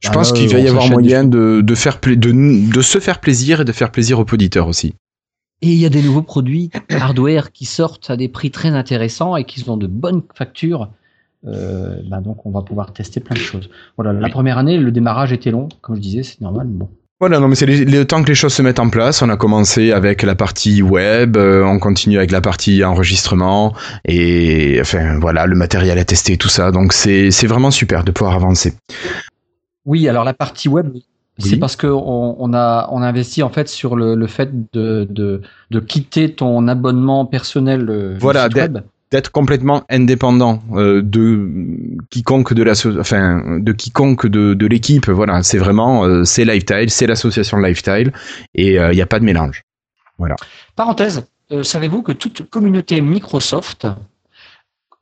Je 0.00 0.08
Ah, 0.08 0.12
pense 0.12 0.32
qu'il 0.32 0.48
va 0.50 0.58
y 0.60 0.68
avoir 0.68 0.88
moyen 0.88 1.24
de, 1.24 1.62
de, 1.62 1.74
faire 1.74 2.00
pla- 2.00 2.16
de, 2.16 2.30
de 2.72 2.80
se 2.82 2.98
faire 2.98 3.18
plaisir 3.20 3.62
et 3.62 3.64
de 3.64 3.72
faire 3.72 3.90
plaisir 3.90 4.18
aux 4.18 4.26
auditeurs 4.30 4.68
aussi. 4.68 4.94
Et 5.62 5.68
il 5.68 5.78
y 5.78 5.86
a 5.86 5.88
des 5.88 6.02
nouveaux 6.02 6.22
produits 6.22 6.70
hardware 6.90 7.50
qui 7.50 7.64
sortent 7.64 8.10
à 8.10 8.16
des 8.16 8.28
prix 8.28 8.50
très 8.50 8.68
intéressants 8.68 9.36
et 9.36 9.44
qui 9.44 9.60
sont 9.60 9.76
de 9.78 9.86
bonnes 9.86 10.22
factures. 10.34 10.90
Euh, 11.46 11.96
bah 12.08 12.20
donc 12.20 12.44
on 12.44 12.50
va 12.50 12.60
pouvoir 12.62 12.92
tester 12.92 13.20
plein 13.20 13.34
de 13.34 13.40
choses. 13.40 13.70
Voilà, 13.96 14.12
la 14.12 14.26
Oui. 14.26 14.30
première 14.30 14.58
année, 14.58 14.76
le 14.78 14.90
démarrage 14.92 15.32
était 15.32 15.50
long, 15.50 15.68
comme 15.80 15.96
je 15.96 16.00
disais, 16.00 16.22
c'est 16.22 16.40
normal. 16.40 16.66
mais 16.68 16.78
Bon. 16.80 16.90
Voilà, 17.18 17.40
non 17.40 17.48
mais 17.48 17.54
c'est 17.54 17.64
le 17.64 18.04
temps 18.04 18.22
que 18.22 18.28
les 18.28 18.34
choses 18.34 18.52
se 18.52 18.60
mettent 18.60 18.78
en 18.78 18.90
place. 18.90 19.22
On 19.22 19.30
a 19.30 19.38
commencé 19.38 19.90
avec 19.90 20.22
la 20.22 20.34
partie 20.34 20.82
web, 20.82 21.38
euh, 21.38 21.64
on 21.64 21.78
continue 21.78 22.18
avec 22.18 22.30
la 22.30 22.42
partie 22.42 22.84
enregistrement 22.84 23.74
et 24.04 24.76
enfin 24.82 25.18
voilà 25.18 25.46
le 25.46 25.56
matériel 25.56 25.98
à 25.98 26.04
tester 26.04 26.36
tout 26.36 26.50
ça. 26.50 26.72
Donc 26.72 26.92
c'est 26.92 27.30
c'est 27.30 27.46
vraiment 27.46 27.70
super 27.70 28.04
de 28.04 28.10
pouvoir 28.10 28.34
avancer. 28.36 28.74
Oui, 29.86 30.06
alors 30.08 30.24
la 30.24 30.34
partie 30.34 30.68
web, 30.68 30.94
c'est 31.38 31.56
parce 31.56 31.76
que 31.76 31.86
on, 31.86 32.36
on 32.38 32.52
a 32.52 32.86
on 32.92 33.00
a 33.00 33.06
investi 33.08 33.42
en 33.42 33.50
fait 33.50 33.68
sur 33.68 33.96
le, 33.96 34.14
le 34.14 34.26
fait 34.26 34.50
de, 34.74 35.06
de 35.08 35.40
de 35.70 35.80
quitter 35.80 36.34
ton 36.34 36.68
abonnement 36.68 37.24
personnel 37.24 37.88
euh, 37.88 38.16
Voilà, 38.20 38.48
web. 38.54 38.80
D'être 39.16 39.30
complètement 39.32 39.84
indépendant 39.88 40.62
euh, 40.74 41.00
de 41.02 41.48
quiconque 42.10 42.52
de 42.52 42.62
la 42.62 42.74
so- 42.74 43.00
enfin 43.00 43.58
de 43.58 43.72
quiconque 43.72 44.26
de, 44.26 44.52
de 44.52 44.66
l'équipe. 44.66 45.08
Voilà, 45.08 45.42
c'est 45.42 45.56
vraiment 45.58 46.04
euh, 46.04 46.24
c'est 46.24 46.44
Lifetile, 46.44 46.90
c'est 46.90 47.06
l'association 47.06 47.56
Lifetile 47.58 48.12
et 48.54 48.74
il 48.74 48.90
n'y 48.90 49.00
a 49.00 49.06
pas 49.06 49.18
de 49.18 49.24
mélange. 49.24 49.62
Parenthèse, 50.74 51.26
euh, 51.52 51.62
savez-vous 51.62 52.02
que 52.02 52.12
toute 52.12 52.48
communauté 52.50 53.00
Microsoft, 53.00 53.86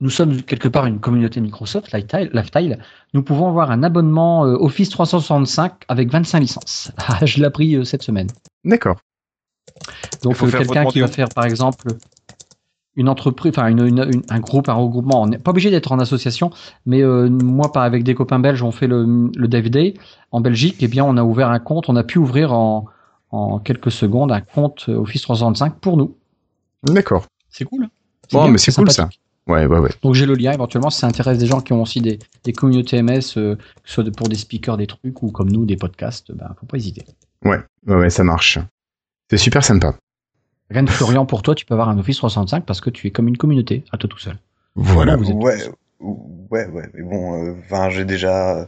nous 0.01 0.11
sommes 0.11 0.43
quelque 0.43 0.69
part 0.69 0.87
une 0.87 1.01
communauté 1.01 1.41
Microsoft, 1.41 1.93
Lifetile, 1.93 2.31
Lifetile, 2.33 2.79
nous 3.15 3.23
pouvons 3.23 3.49
avoir 3.49 3.71
un 3.71 3.83
abonnement 3.83 4.45
euh, 4.47 4.55
Office 4.61 4.91
365 4.91 5.73
avec 5.89 6.11
25 6.11 6.39
licences. 6.41 6.93
Ah, 7.09 7.25
je 7.27 7.39
l'ai 7.39 7.47
appris 7.47 7.75
euh, 7.77 7.85
cette 7.85 8.03
semaine. 8.03 8.29
D'accord. 8.65 9.01
Donc 10.23 10.33
Il 10.33 10.37
faut 10.37 10.47
euh, 10.47 10.51
faire 10.51 10.61
quelqu'un 10.61 10.85
qui 10.87 11.01
va 11.01 11.09
faire 11.09 11.29
par 11.31 11.47
exemple 11.47 11.89
une 12.97 13.09
entreprise, 13.09 13.53
enfin 13.57 13.69
une, 13.69 13.81
une- 13.87 13.99
une- 14.13 14.23
un 14.29 14.41
groupe, 14.41 14.69
un 14.69 14.75
regroupement, 14.75 15.23
on 15.23 15.27
n'est 15.27 15.39
pas 15.39 15.51
obligé 15.51 15.71
d'être 15.71 15.91
en 15.93 15.99
association, 15.99 16.51
mais 16.87 17.03
euh, 17.03 17.29
moi 17.29 17.73
par 17.73 17.83
avec 17.83 18.05
des 18.05 18.15
copains 18.15 18.39
belges, 18.39 18.63
on 18.63 18.71
fait 18.71 18.87
le, 18.87 19.31
le 19.37 19.49
Day 19.49 19.95
en 20.31 20.41
Belgique, 20.41 20.83
et 20.83 20.89
bien 20.89 21.05
on 21.05 21.17
a 21.17 21.23
ouvert 21.25 21.51
un 21.51 21.59
compte, 21.59 21.89
on 21.89 21.97
a 21.97 22.05
pu 22.05 22.19
ouvrir 22.19 22.53
en, 22.53 22.87
en 23.31 23.59
quelques 23.59 23.91
secondes 23.91 24.31
un 24.33 24.41
compte 24.41 24.87
euh, 24.89 24.97
Office 24.97 25.23
365 25.23 25.75
pour 25.81 25.97
nous. 25.97 26.15
D'accord. 26.85 27.27
C'est 27.51 27.65
cool. 27.65 27.89
Bon, 28.33 28.49
mais 28.49 28.59
c'est 28.59 28.75
cool, 28.75 28.91
sympathique. 28.91 29.21
Ouais, 29.47 29.67
ouais, 29.67 29.79
ouais. 29.79 29.91
Donc 30.03 30.15
j'ai 30.15 30.25
le 30.25 30.35
lien 30.35 30.53
éventuellement 30.53 30.89
si 30.89 30.99
ça 31.01 31.07
intéresse 31.07 31.37
des 31.39 31.47
gens 31.47 31.61
qui 31.61 31.73
ont 31.75 31.83
aussi 31.83 32.01
des, 32.01 32.19
des 32.45 32.53
communautés 32.53 33.03
MS, 33.03 33.37
euh, 33.37 33.57
que 33.57 33.63
ce 33.85 33.95
soit 34.03 34.11
pour 34.17 34.29
des 34.29 34.37
speakers, 34.37 34.77
des 34.79 34.87
trucs 34.87 35.23
ou 35.23 35.31
comme 35.31 35.51
nous 35.51 35.67
des 35.67 35.77
podcasts, 35.77 36.33
ben 36.33 36.49
faut 36.59 36.65
pas 36.67 36.77
hésiter. 36.79 37.05
Ouais, 37.45 37.59
ouais, 37.87 37.97
ouais, 37.97 38.11
ça 38.11 38.25
marche. 38.25 38.59
C'est 39.31 39.37
super 39.37 39.63
sympa. 39.65 39.95
Rien 40.71 40.83
de 40.83 40.91
Florian 40.91 41.27
pour 41.27 41.43
toi, 41.43 41.55
tu 41.55 41.65
peux 41.65 41.75
avoir 41.75 41.89
un 41.89 41.99
Office 41.99 42.19
365 42.19 42.65
parce 42.65 42.81
que 42.81 42.91
tu 42.91 43.07
es 43.07 43.11
comme 43.11 43.29
une 43.29 43.37
communauté 43.37 43.85
à 43.93 43.97
toi 43.97 44.09
tout 44.09 44.19
seul. 44.19 44.37
Voilà. 44.75 45.17
Vous 45.17 45.31
êtes 45.31 45.37
Ouais, 45.37 45.59
ouais, 46.51 46.67
ouais, 46.67 46.89
mais 46.95 47.03
bon, 47.03 47.47
euh, 47.47 47.55
enfin, 47.65 47.91
j'ai 47.91 48.05
déjà 48.05 48.59
euh, 48.59 48.65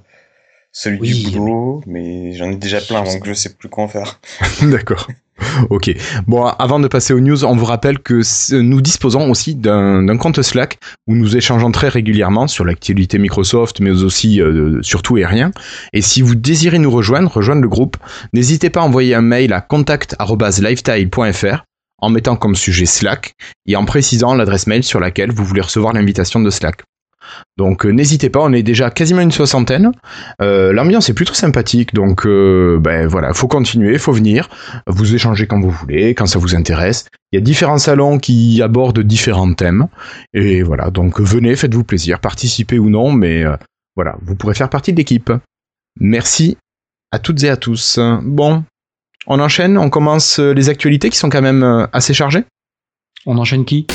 celui 0.72 1.00
Oui, 1.00 1.24
du 1.24 1.38
boulot, 1.38 1.82
mais 1.86 2.32
j'en 2.34 2.50
ai 2.50 2.56
déjà 2.56 2.80
plein, 2.80 3.02
donc 3.02 3.26
je 3.26 3.32
sais 3.32 3.54
plus 3.54 3.68
quoi 3.68 3.84
en 3.84 3.88
faire. 3.88 4.20
D'accord. 4.62 5.08
Ok. 5.68 5.94
Bon, 6.26 6.46
avant 6.46 6.80
de 6.80 6.88
passer 6.88 7.12
aux 7.12 7.20
news, 7.20 7.44
on 7.44 7.54
vous 7.56 7.66
rappelle 7.66 7.98
que 7.98 8.22
nous 8.58 8.80
disposons 8.80 9.30
aussi 9.30 9.54
d'un 9.54 10.02
d'un 10.02 10.16
compte 10.16 10.40
Slack 10.40 10.78
où 11.06 11.14
nous 11.14 11.36
échangeons 11.36 11.70
très 11.72 11.88
régulièrement 11.88 12.46
sur 12.46 12.64
l'actualité 12.64 13.18
Microsoft, 13.18 13.80
mais 13.80 13.90
aussi 13.90 14.40
euh, 14.40 14.80
sur 14.82 15.02
tout 15.02 15.18
et 15.18 15.26
rien. 15.26 15.50
Et 15.92 16.00
si 16.00 16.22
vous 16.22 16.34
désirez 16.34 16.78
nous 16.78 16.90
rejoindre, 16.90 17.30
rejoindre 17.30 17.60
le 17.62 17.68
groupe, 17.68 17.98
n'hésitez 18.32 18.70
pas 18.70 18.80
à 18.80 18.84
envoyer 18.84 19.14
un 19.14 19.20
mail 19.20 19.52
à 19.52 19.60
contact@lifetile.fr 19.60 21.64
en 21.98 22.10
mettant 22.10 22.36
comme 22.36 22.54
sujet 22.54 22.86
Slack 22.86 23.34
et 23.66 23.76
en 23.76 23.84
précisant 23.84 24.34
l'adresse 24.34 24.66
mail 24.66 24.82
sur 24.82 25.00
laquelle 25.00 25.32
vous 25.32 25.44
voulez 25.44 25.62
recevoir 25.62 25.92
l'invitation 25.92 26.40
de 26.40 26.50
Slack. 26.50 26.82
Donc 27.56 27.84
euh, 27.84 27.90
n'hésitez 27.90 28.30
pas, 28.30 28.40
on 28.40 28.52
est 28.52 28.62
déjà 28.62 28.90
quasiment 28.90 29.20
une 29.20 29.32
soixantaine. 29.32 29.92
Euh, 30.40 30.72
L'ambiance 30.72 31.08
est 31.08 31.14
plutôt 31.14 31.34
sympathique, 31.34 31.94
donc 31.94 32.26
euh, 32.26 32.78
ben 32.80 33.06
voilà, 33.06 33.32
faut 33.34 33.48
continuer, 33.48 33.98
faut 33.98 34.12
venir, 34.12 34.48
vous 34.86 35.14
échanger 35.14 35.46
quand 35.46 35.60
vous 35.60 35.70
voulez, 35.70 36.14
quand 36.14 36.26
ça 36.26 36.38
vous 36.38 36.54
intéresse. 36.54 37.06
Il 37.32 37.36
y 37.36 37.38
a 37.38 37.44
différents 37.44 37.78
salons 37.78 38.18
qui 38.18 38.62
abordent 38.62 39.00
différents 39.00 39.52
thèmes, 39.52 39.88
et 40.32 40.62
voilà, 40.62 40.90
donc 40.90 41.20
venez, 41.20 41.56
faites-vous 41.56 41.84
plaisir, 41.84 42.20
participez 42.20 42.78
ou 42.78 42.90
non, 42.90 43.10
mais 43.12 43.44
euh, 43.44 43.56
voilà, 43.96 44.16
vous 44.22 44.36
pourrez 44.36 44.54
faire 44.54 44.70
partie 44.70 44.92
de 44.92 44.98
l'équipe. 44.98 45.32
Merci 45.98 46.56
à 47.10 47.18
toutes 47.18 47.42
et 47.42 47.48
à 47.48 47.56
tous. 47.56 47.98
Bon, 48.22 48.64
on 49.26 49.40
enchaîne, 49.40 49.76
on 49.76 49.90
commence 49.90 50.38
euh, 50.38 50.52
les 50.52 50.68
actualités 50.68 51.10
qui 51.10 51.18
sont 51.18 51.28
quand 51.28 51.42
même 51.42 51.62
euh, 51.62 51.86
assez 51.92 52.14
chargées. 52.14 52.44
On 53.26 53.38
enchaîne 53.38 53.64
qui? 53.64 53.86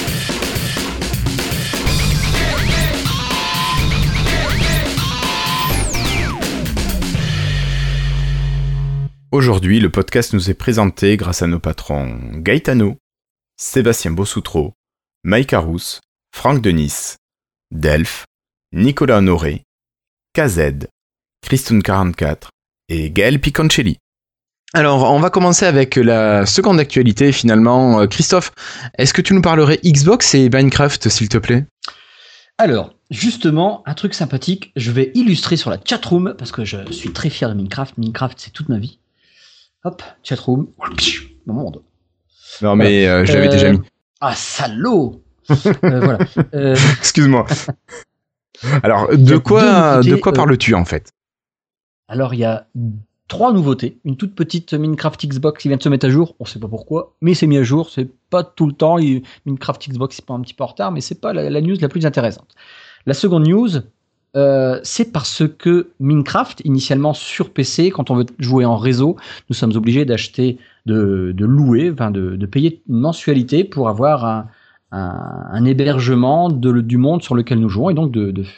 Aujourd'hui, 9.31 9.79
le 9.79 9.89
podcast 9.89 10.33
nous 10.33 10.49
est 10.49 10.53
présenté 10.53 11.15
grâce 11.15 11.41
à 11.41 11.47
nos 11.47 11.59
patrons 11.59 12.19
Gaetano, 12.33 12.97
Sébastien 13.55 14.11
Bossoutreau, 14.11 14.73
Mike 15.23 15.53
Arous, 15.53 16.01
Franck 16.35 16.61
Denis, 16.61 17.15
Delph, 17.71 18.25
Nicolas 18.73 19.19
Honoré, 19.19 19.63
KZ, 20.33 20.87
Christun44 21.45 22.49
et 22.89 23.09
Gaël 23.09 23.39
Piconcelli. 23.39 23.97
Alors, 24.73 25.11
on 25.11 25.19
va 25.19 25.29
commencer 25.29 25.65
avec 25.65 25.95
la 25.97 26.45
seconde 26.45 26.79
actualité 26.79 27.31
finalement. 27.33 28.01
Euh, 28.01 28.07
Christophe, 28.07 28.53
est-ce 28.97 29.13
que 29.13 29.21
tu 29.21 29.33
nous 29.33 29.41
parlerais 29.41 29.79
Xbox 29.83 30.33
et 30.33 30.49
Minecraft, 30.49 31.09
s'il 31.09 31.27
te 31.27 31.37
plaît? 31.37 31.65
Alors, 32.57 32.93
justement, 33.09 33.83
un 33.85 33.93
truc 33.95 34.13
sympathique, 34.13 34.71
je 34.77 34.91
vais 34.91 35.11
illustrer 35.13 35.57
sur 35.57 35.69
la 35.71 35.77
chatroom, 35.83 36.35
parce 36.37 36.51
que 36.53 36.63
je 36.63 36.77
suis 36.91 37.11
très 37.11 37.29
fier 37.29 37.49
de 37.49 37.53
Minecraft. 37.55 37.97
Minecraft, 37.97 38.39
c'est 38.39 38.51
toute 38.51 38.69
ma 38.69 38.77
vie. 38.77 38.99
Hop, 39.83 40.03
chatroom. 40.23 40.67
Mon 41.47 41.53
monde. 41.53 41.81
Non, 42.61 42.75
mais 42.75 43.07
euh, 43.07 43.25
je 43.25 43.33
l'avais 43.33 43.47
Euh, 43.47 43.51
déjà 43.51 43.71
mis. 43.73 43.79
Ah, 44.21 44.35
salaud 44.35 45.21
Euh, 45.49 45.55
Voilà. 45.83 46.19
Euh, 46.53 46.75
Excuse-moi. 46.99 47.45
Alors, 48.83 49.09
de 49.17 49.37
quoi, 49.37 50.01
de 50.01 50.15
quoi 50.15 50.31
euh, 50.31 50.35
parles-tu 50.35 50.75
en 50.75 50.85
fait? 50.85 51.11
Alors, 52.07 52.33
il 52.35 52.41
y 52.41 52.45
a 52.45 52.67
trois 53.31 53.53
nouveautés. 53.53 53.97
Une 54.03 54.17
toute 54.17 54.35
petite 54.35 54.73
Minecraft 54.73 55.25
Xbox 55.25 55.61
qui 55.61 55.69
vient 55.69 55.77
de 55.77 55.81
se 55.81 55.87
mettre 55.87 56.05
à 56.05 56.09
jour. 56.09 56.35
On 56.41 56.45
sait 56.45 56.59
pas 56.59 56.67
pourquoi, 56.67 57.13
mais 57.21 57.33
c'est 57.33 57.47
mis 57.47 57.57
à 57.57 57.63
jour. 57.63 57.89
C'est 57.89 58.09
pas 58.29 58.43
tout 58.43 58.67
le 58.67 58.73
temps. 58.73 58.97
Minecraft 59.45 59.89
Xbox, 59.89 60.17
c'est 60.17 60.25
pas 60.25 60.33
un 60.33 60.41
petit 60.41 60.53
peu 60.53 60.65
en 60.65 60.67
retard, 60.67 60.91
mais 60.91 60.99
c'est 60.99 61.21
pas 61.21 61.31
la, 61.31 61.61
news 61.61 61.77
la 61.79 61.87
plus 61.87 62.05
intéressante. 62.05 62.49
La 63.05 63.13
seconde 63.13 63.47
news, 63.47 63.69
euh, 64.35 64.81
c'est 64.83 65.13
parce 65.13 65.43
que 65.47 65.91
Minecraft, 66.01 66.61
initialement 66.65 67.13
sur 67.13 67.51
PC, 67.51 67.89
quand 67.89 68.11
on 68.11 68.15
veut 68.15 68.25
jouer 68.37 68.65
en 68.65 68.75
réseau, 68.75 69.15
nous 69.49 69.55
sommes 69.55 69.77
obligés 69.77 70.03
d'acheter, 70.03 70.57
de, 70.85 71.31
de 71.33 71.45
louer, 71.45 71.89
enfin 71.89 72.11
de, 72.11 72.35
de 72.35 72.45
payer 72.45 72.81
une 72.89 72.99
mensualité 72.99 73.63
pour 73.63 73.87
avoir 73.87 74.25
un, 74.25 74.47
un, 74.91 75.45
un 75.51 75.65
hébergement 75.65 76.49
de- 76.49 76.81
du 76.81 76.97
monde 76.97 77.21
sur 77.23 77.35
lequel 77.35 77.59
nous 77.59 77.69
jouons 77.69 77.89
et 77.89 77.93
donc 77.93 78.11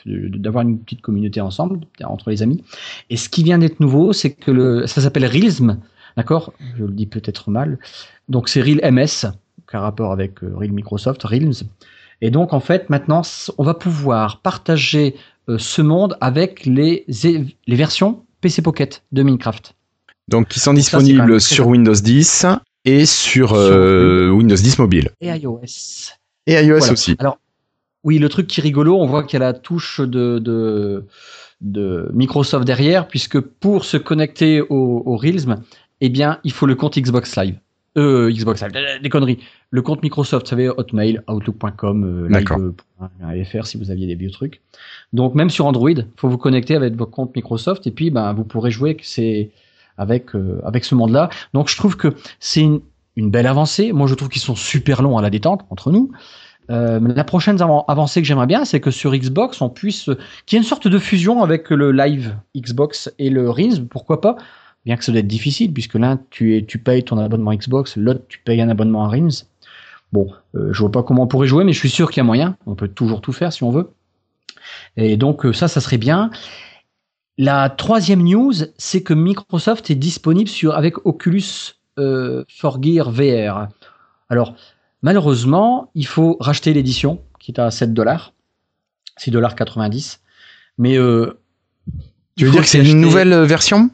d'avoir 0.05 0.63
une 0.63 0.79
petite 0.79 1.01
communauté 1.01 1.41
ensemble, 1.41 1.79
entre 2.03 2.29
les 2.29 2.41
amis. 2.41 2.63
Et 3.09 3.17
ce 3.17 3.29
qui 3.29 3.43
vient 3.43 3.57
d'être 3.59 3.79
nouveau, 3.79 4.13
c'est 4.13 4.31
que 4.31 4.51
le, 4.51 4.87
ça 4.87 5.01
s'appelle 5.01 5.25
Reelsm, 5.25 5.77
d'accord? 6.17 6.53
Je 6.77 6.83
le 6.85 6.91
dis 6.91 7.05
peut-être 7.05 7.49
mal. 7.49 7.77
Donc 8.29 8.49
c'est 8.49 8.61
Reel 8.61 8.79
MS, 8.83 9.31
qui 9.69 9.75
a 9.75 9.79
rapport 9.81 10.11
avec 10.11 10.43
euh, 10.43 10.51
Reel 10.55 10.71
Microsoft, 10.73 11.23
Reels. 11.23 11.63
Et 12.21 12.31
donc 12.31 12.53
en 12.53 12.59
fait, 12.59 12.89
maintenant, 12.89 13.21
on 13.57 13.63
va 13.63 13.73
pouvoir 13.73 14.39
partager 14.41 15.15
euh, 15.49 15.57
ce 15.57 15.81
monde 15.81 16.15
avec 16.21 16.65
les, 16.65 17.05
les 17.67 17.75
versions 17.75 18.23
PC 18.41 18.61
Pocket 18.61 19.03
de 19.11 19.23
Minecraft. 19.23 19.73
Donc, 20.29 20.47
qui 20.47 20.59
sont 20.61 20.73
disponibles 20.73 21.41
sur 21.41 21.67
Windows 21.67 21.93
10 21.93 22.45
et 22.85 23.05
sur 23.05 23.53
euh, 23.53 24.29
Windows 24.29 24.55
10 24.55 24.79
mobile. 24.79 25.09
Et 25.19 25.27
iOS. 25.27 26.13
Et 26.47 26.53
iOS 26.53 26.77
Voilà. 26.77 26.93
aussi. 26.93 27.15
Alors, 27.19 27.39
oui, 28.03 28.19
le 28.19 28.29
truc 28.29 28.47
qui 28.47 28.59
est 28.59 28.63
rigolo, 28.63 28.97
on 29.00 29.05
voit 29.05 29.23
qu'il 29.23 29.39
y 29.39 29.43
a 29.43 29.45
la 29.45 29.53
touche 29.53 30.01
de, 30.01 30.39
de, 30.39 31.05
de 31.62 32.09
Microsoft 32.13 32.65
derrière, 32.65 33.07
puisque 33.07 33.39
pour 33.39 33.85
se 33.85 33.97
connecter 33.97 34.62
au, 34.62 35.03
au 35.05 35.15
Reelsm, 35.15 35.55
eh 36.01 36.09
bien, 36.09 36.39
il 36.43 36.51
faut 36.51 36.65
le 36.65 36.75
compte 36.75 36.97
Xbox 36.97 37.35
Live. 37.38 37.55
Euh, 37.95 38.31
Xbox 38.31 38.62
Live, 38.62 38.71
euh, 38.75 39.00
des 39.00 39.09
conneries. 39.09 39.39
Le 39.69 39.81
compte 39.81 40.01
Microsoft, 40.03 40.45
vous 40.47 40.50
savez, 40.50 40.67
Hotmail, 40.67 41.21
Outlook.com, 41.29 42.03
euh, 42.03 42.27
live.fr 42.27 43.65
si 43.65 43.77
vous 43.77 43.91
aviez 43.91 44.07
des 44.07 44.15
vieux 44.15 44.31
trucs. 44.31 44.62
Donc, 45.13 45.35
même 45.35 45.50
sur 45.50 45.65
Android, 45.65 45.91
il 45.91 46.07
faut 46.17 46.27
vous 46.27 46.38
connecter 46.38 46.75
avec 46.75 46.95
votre 46.95 47.12
compte 47.12 47.35
Microsoft 47.35 47.88
et 47.88 47.91
puis, 47.91 48.09
ben, 48.09 48.33
vous 48.33 48.43
pourrez 48.43 48.71
jouer 48.71 48.97
c'est 49.01 49.51
avec, 49.97 50.35
euh, 50.35 50.59
avec 50.65 50.83
ce 50.85 50.95
monde-là. 50.95 51.29
Donc, 51.53 51.69
je 51.69 51.77
trouve 51.77 51.95
que 51.95 52.09
c'est 52.39 52.62
une, 52.62 52.81
une 53.15 53.29
belle 53.29 53.48
avancée. 53.48 53.91
Moi, 53.91 54.08
je 54.08 54.15
trouve 54.15 54.29
qu'ils 54.29 54.41
sont 54.41 54.55
super 54.55 55.01
longs 55.01 55.17
à 55.17 55.22
la 55.22 55.29
détente 55.29 55.62
entre 55.70 55.91
nous. 55.91 56.12
Euh, 56.70 57.00
la 57.00 57.24
prochaine 57.24 57.58
avan- 57.58 57.84
avancée 57.88 58.22
que 58.22 58.27
j'aimerais 58.27 58.48
bien, 58.48 58.63
c'est 58.65 58.79
que 58.79 58.91
sur 58.91 59.13
Xbox, 59.13 59.62
on 59.62 59.70
puisse, 59.70 60.10
qu'il 60.46 60.55
y 60.55 60.60
ait 60.60 60.63
une 60.63 60.67
sorte 60.67 60.88
de 60.88 60.98
fusion 60.98 61.43
avec 61.43 61.70
le 61.70 61.91
live 61.91 62.36
Xbox 62.55 63.13
et 63.20 63.29
le 63.29 63.50
Reels, 63.50 63.86
pourquoi 63.88 64.22
pas 64.22 64.38
Bien 64.86 64.98
que 64.98 65.03
ça 65.03 65.12
doit 65.12 65.20
être 65.20 65.27
difficile, 65.27 65.72
puisque 65.72 65.96
l'un, 65.96 66.20
tu, 66.29 66.65
tu 66.67 66.77
payes 66.77 67.03
ton 67.03 67.17
abonnement 67.17 67.53
Xbox, 67.53 67.96
l'autre, 67.98 68.22
tu 68.27 68.39
payes 68.39 68.62
un 68.62 68.70
abonnement 68.70 69.05
à 69.05 69.08
Reels. 69.10 69.46
Bon, 70.12 70.32
euh, 70.55 70.72
je 70.72 70.79
vois 70.79 70.91
pas 70.91 71.03
comment 71.03 71.24
on 71.24 71.27
pourrait 71.27 71.48
jouer, 71.48 71.63
mais 71.63 71.74
je 71.74 71.79
suis 71.79 71.89
sûr 71.89 72.10
qu'il 72.12 72.17
y 72.17 72.22
a 72.22 72.25
moyen. 72.25 72.58
On 72.65 72.75
peut 72.75 72.88
toujours 72.88 73.22
tout 73.22 73.34
faire 73.34 73.51
si 73.51 73.63
on 73.63 73.72
veut. 73.72 73.91
Et 74.98 75.17
donc, 75.17 75.46
euh, 75.46 75.53
ça, 75.53 75.67
ça 75.67 75.82
serait 75.82 75.98
bien. 75.98 76.32
La 77.38 77.70
troisième 77.70 78.24
news, 78.24 78.53
c'est 78.77 79.01
que 79.01 79.13
Microsoft 79.13 79.89
est 79.89 79.96
disponible 79.96 80.50
avec 80.74 81.05
Oculus 81.05 81.74
euh, 82.00 82.43
for 82.47 82.81
Gear 82.81 83.12
VR. 83.12 83.67
Alors, 84.29 84.55
malheureusement, 85.01 85.91
il 85.95 86.07
faut 86.07 86.38
racheter 86.39 86.73
l'édition 86.73 87.21
qui 87.39 87.51
est 87.51 87.59
à 87.59 87.69
7 87.71 87.93
dollars, 87.93 88.33
6 89.17 89.31
dollars 89.31 89.55
90. 89.55 90.21
Mais 90.77 90.97
euh, 90.97 91.39
Tu 92.35 92.45
veux 92.45 92.51
dire 92.51 92.62
que 92.62 92.67
c'est 92.67 92.83
une 92.83 93.01
nouvelle 93.01 93.33
euh, 93.33 93.45
version 93.45 93.89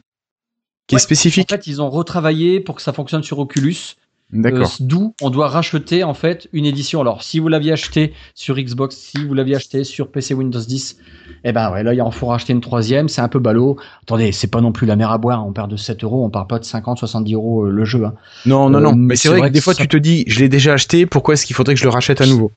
qui 0.88 0.96
est 0.96 1.00
spécifique 1.00 1.52
En 1.52 1.56
fait, 1.56 1.68
ils 1.68 1.82
ont 1.82 1.90
retravaillé 1.90 2.60
pour 2.60 2.76
que 2.76 2.82
ça 2.82 2.94
fonctionne 2.94 3.24
sur 3.24 3.40
Oculus. 3.40 3.96
D'accord. 4.32 4.68
Euh, 4.80 4.84
D'où 4.86 5.16
on 5.22 5.32
doit 5.32 5.48
racheter 5.48 6.04
en 6.04 6.14
fait 6.14 6.48
une 6.54 6.66
édition. 6.66 7.02
Alors, 7.02 7.24
si 7.24 7.40
vous 7.40 7.48
l'aviez 7.48 7.72
acheté 7.72 8.14
sur 8.36 8.58
Xbox, 8.58 8.96
si 8.96 9.26
vous 9.26 9.34
l'aviez 9.34 9.56
acheté 9.56 9.84
sur 9.84 10.12
PC 10.12 10.36
Windows 10.36 10.60
10, 10.60 10.98
eh 11.46 11.52
ben 11.52 11.72
ouais, 11.72 11.82
là 11.82 11.96
il 11.96 12.02
en 12.04 12.12
faut 12.12 12.28
racheter 12.28 12.54
une 12.54 12.62
troisième. 12.62 13.10
C'est 13.10 13.22
un 13.22 13.28
peu 13.28 13.40
ballot. 13.40 13.78
Attendez, 14.04 14.32
c'est 14.32 14.46
pas 14.48 14.62
non 14.62 14.72
plus 14.72 14.86
la 14.86 14.96
mer 14.96 15.10
à 15.10 15.18
boire. 15.18 15.48
On 15.48 15.52
perd 15.52 15.72
de 15.72 15.78
7 15.78 16.04
euros, 16.04 16.24
on 16.24 16.30
parle 16.30 16.46
pas 16.46 16.60
de 16.60 16.64
50, 16.66 17.00
70 17.00 17.34
euros 17.34 17.66
euh, 17.66 17.72
le 17.72 17.86
jeu. 17.86 18.06
hein. 18.06 18.14
non, 18.46 18.70
non, 18.70 18.78
euh, 18.78 18.82
non. 18.82 18.92
mais 18.92 19.08
Mais 19.08 19.16
c'est 19.16 19.30
vrai, 19.30 19.42
que 19.42 19.48
des 19.54 19.62
fois, 19.62 19.74
ça- 19.74 19.82
tu 19.82 19.88
te 19.88 19.98
dis, 19.98 20.26
je 20.28 20.40
l'ai 20.42 20.50
déjà 20.50 20.74
acheté, 20.74 21.08
pourquoi 21.08 21.34
est-ce 21.34 21.48
qu'il 21.48 21.56
faudrait 21.56 21.74
que 21.74 21.80
je 21.80 21.86
le 21.86 21.90
rachète 21.92 22.22
à 22.22 22.28
nouveau? 22.28 22.52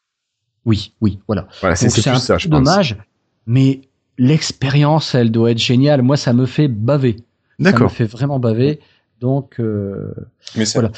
Oui, 0.66 0.92
oui, 1.00 1.20
voilà. 1.26 1.48
Voilà, 1.60 1.74
c'est 1.74 1.86
un 2.06 2.18
ça, 2.18 2.34
peu 2.34 2.38
je 2.38 2.48
pense. 2.48 2.58
dommage, 2.58 2.96
mais 3.46 3.80
l'expérience, 4.18 5.14
elle 5.14 5.30
doit 5.30 5.50
être 5.50 5.58
géniale. 5.58 6.02
Moi, 6.02 6.16
ça 6.16 6.32
me 6.32 6.46
fait 6.46 6.68
baver. 6.68 7.16
Ça 7.16 7.24
me 7.58 7.64
D'accord. 7.64 7.92
fait 7.92 8.04
vraiment 8.04 8.38
baver. 8.38 8.78
Donc, 9.20 9.54
euh, 9.60 10.12
Mais 10.56 10.64
ça, 10.64 10.80
voilà. 10.80 10.92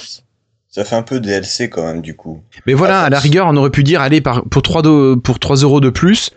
Ça 0.74 0.84
fait 0.84 0.96
un 0.96 1.02
peu 1.02 1.20
DLC 1.20 1.70
quand 1.70 1.84
même, 1.86 2.02
du 2.02 2.16
coup. 2.16 2.42
Mais 2.66 2.74
voilà, 2.74 3.02
Ah, 3.02 3.04
à 3.04 3.10
la 3.10 3.20
rigueur, 3.20 3.46
on 3.48 3.56
aurait 3.56 3.70
pu 3.70 3.84
dire, 3.84 4.00
allez, 4.00 4.20
par, 4.20 4.42
pour 4.44 4.62
3, 4.62 4.82
do- 4.82 5.16
pour 5.16 5.38
3 5.38 5.56
euros 5.58 5.80
de 5.80 5.88
plus, 5.90 6.30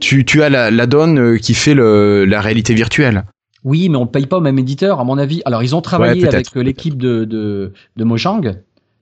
tu, 0.00 0.24
tu 0.24 0.42
as 0.42 0.48
la, 0.50 0.72
la 0.72 0.86
donne 0.86 1.18
euh, 1.20 1.38
qui 1.38 1.54
fait 1.54 1.74
le, 1.74 2.24
la 2.24 2.40
réalité 2.40 2.74
virtuelle. 2.74 3.22
Oui, 3.62 3.88
mais 3.88 3.96
on 3.96 4.02
ne 4.02 4.06
paye 4.06 4.26
pas 4.26 4.38
au 4.38 4.40
même 4.40 4.58
éditeur, 4.58 4.98
à 4.98 5.04
mon 5.04 5.16
avis. 5.16 5.42
Alors, 5.44 5.62
ils 5.62 5.76
ont 5.76 5.80
travaillé 5.80 6.26
avec 6.26 6.56
euh, 6.56 6.62
l'équipe 6.62 6.98
de, 6.98 7.24
de, 7.24 7.72
de 7.96 8.04
Mojang. 8.04 8.56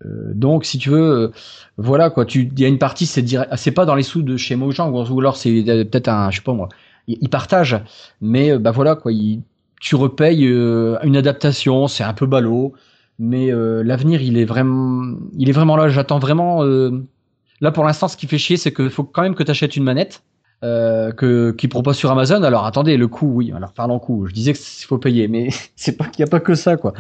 Euh, 0.05 0.33
donc, 0.35 0.67
si 0.67 0.77
tu 0.79 0.91
veux, 0.91 1.03
euh, 1.11 1.29
voilà 1.79 2.11
quoi. 2.11 2.27
Tu, 2.27 2.51
il 2.53 2.61
y 2.61 2.65
a 2.67 2.69
une 2.69 2.79
partie, 2.79 3.07
c'est 3.07 3.25
ah, 3.37 3.57
c'est 3.57 3.71
pas 3.71 3.87
dans 3.87 3.95
les 3.95 4.03
sous 4.03 4.21
de 4.23 4.37
chez 4.37 4.57
Mojang, 4.57 4.93
ou 4.93 5.21
alors 5.21 5.37
c'est 5.39 5.63
peut-être 5.63 6.09
un, 6.09 6.31
je 6.31 6.37
sais 6.37 6.43
pas 6.43 6.53
moi. 6.53 6.69
Ils, 7.09 7.29
partagent, 7.31 7.81
mais 8.21 8.59
bah 8.59 8.73
voilà 8.73 8.95
quoi. 8.95 9.11
ils- 9.13 9.41
tu 9.81 9.97
repayes 9.97 10.47
euh, 10.47 10.97
une 11.03 11.17
adaptation, 11.17 11.89
c'est 11.89 12.05
un 12.05 12.13
peu 12.13 12.27
ballot, 12.27 12.73
mais 13.23 13.53
euh, 13.53 13.85
l'avenir, 13.85 14.21
il 14.21 14.37
est 14.37 14.45
vraiment, 14.45 15.15
il 15.39 15.49
est 15.49 15.53
vraiment 15.53 15.77
là. 15.77 15.89
J'attends 15.89 16.19
vraiment. 16.19 16.65
euh, 16.65 16.91
là, 17.61 17.71
pour 17.71 17.85
l'instant, 17.85 18.09
ce 18.09 18.17
qui 18.17 18.27
fait 18.27 18.37
chier, 18.37 18.57
c'est 18.57 18.73
qu'il 18.73 18.91
faut 18.91 19.05
quand 19.05 19.23
même 19.23 19.37
que 19.37 19.45
tu 19.45 19.51
achètes 19.51 19.77
une 19.77 19.85
manette. 19.85 20.23
Euh, 20.65 21.11
que 21.11 21.51
qui 21.51 21.67
propose 21.67 21.97
sur 21.97 22.13
Amazon. 22.13 22.41
Alors 22.45 22.67
attendez, 22.67 22.97
le 22.97 23.09
coût, 23.09 23.27
oui. 23.35 23.53
Alors 23.53 23.73
parlons 23.73 23.99
coût. 23.99 24.27
Je 24.29 24.33
disais 24.33 24.53
qu'il 24.53 24.87
faut 24.87 24.97
payer, 24.99 25.27
mais 25.27 25.49
c'est 25.77 25.97
pas 25.97 26.05
qu'il 26.07 26.23
n'y 26.25 26.29
a 26.29 26.31
pas 26.31 26.39
que 26.39 26.55
ça, 26.55 26.77
quoi. 26.77 26.93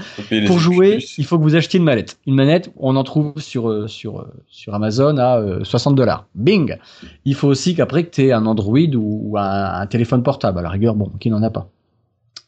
Pour 0.48 0.58
jouer, 0.58 0.98
il 1.16 1.24
faut 1.24 1.38
que 1.38 1.44
vous 1.44 1.54
achetiez 1.54 1.78
une 1.78 1.84
manette. 1.84 2.18
Une 2.26 2.34
manette, 2.34 2.72
on 2.76 2.96
en 2.96 3.04
trouve 3.04 3.34
sur 3.36 3.88
sur 3.88 4.26
sur 4.48 4.74
Amazon 4.74 5.16
à 5.16 5.38
euh, 5.38 5.62
60 5.62 5.94
dollars. 5.94 6.26
Bing. 6.34 6.76
Il 7.24 7.36
faut 7.36 7.46
aussi 7.46 7.76
qu'après 7.76 8.02
que 8.04 8.10
tu 8.10 8.22
aies 8.26 8.32
un 8.32 8.46
Android 8.46 8.78
ou, 8.96 9.20
ou 9.30 9.38
un, 9.38 9.74
un 9.74 9.86
téléphone 9.86 10.24
portable. 10.24 10.58
À 10.58 10.62
la 10.62 10.70
rigueur, 10.70 10.96
bon, 10.96 11.12
qui 11.20 11.30
n'en 11.30 11.42
a 11.44 11.50
pas. 11.50 11.71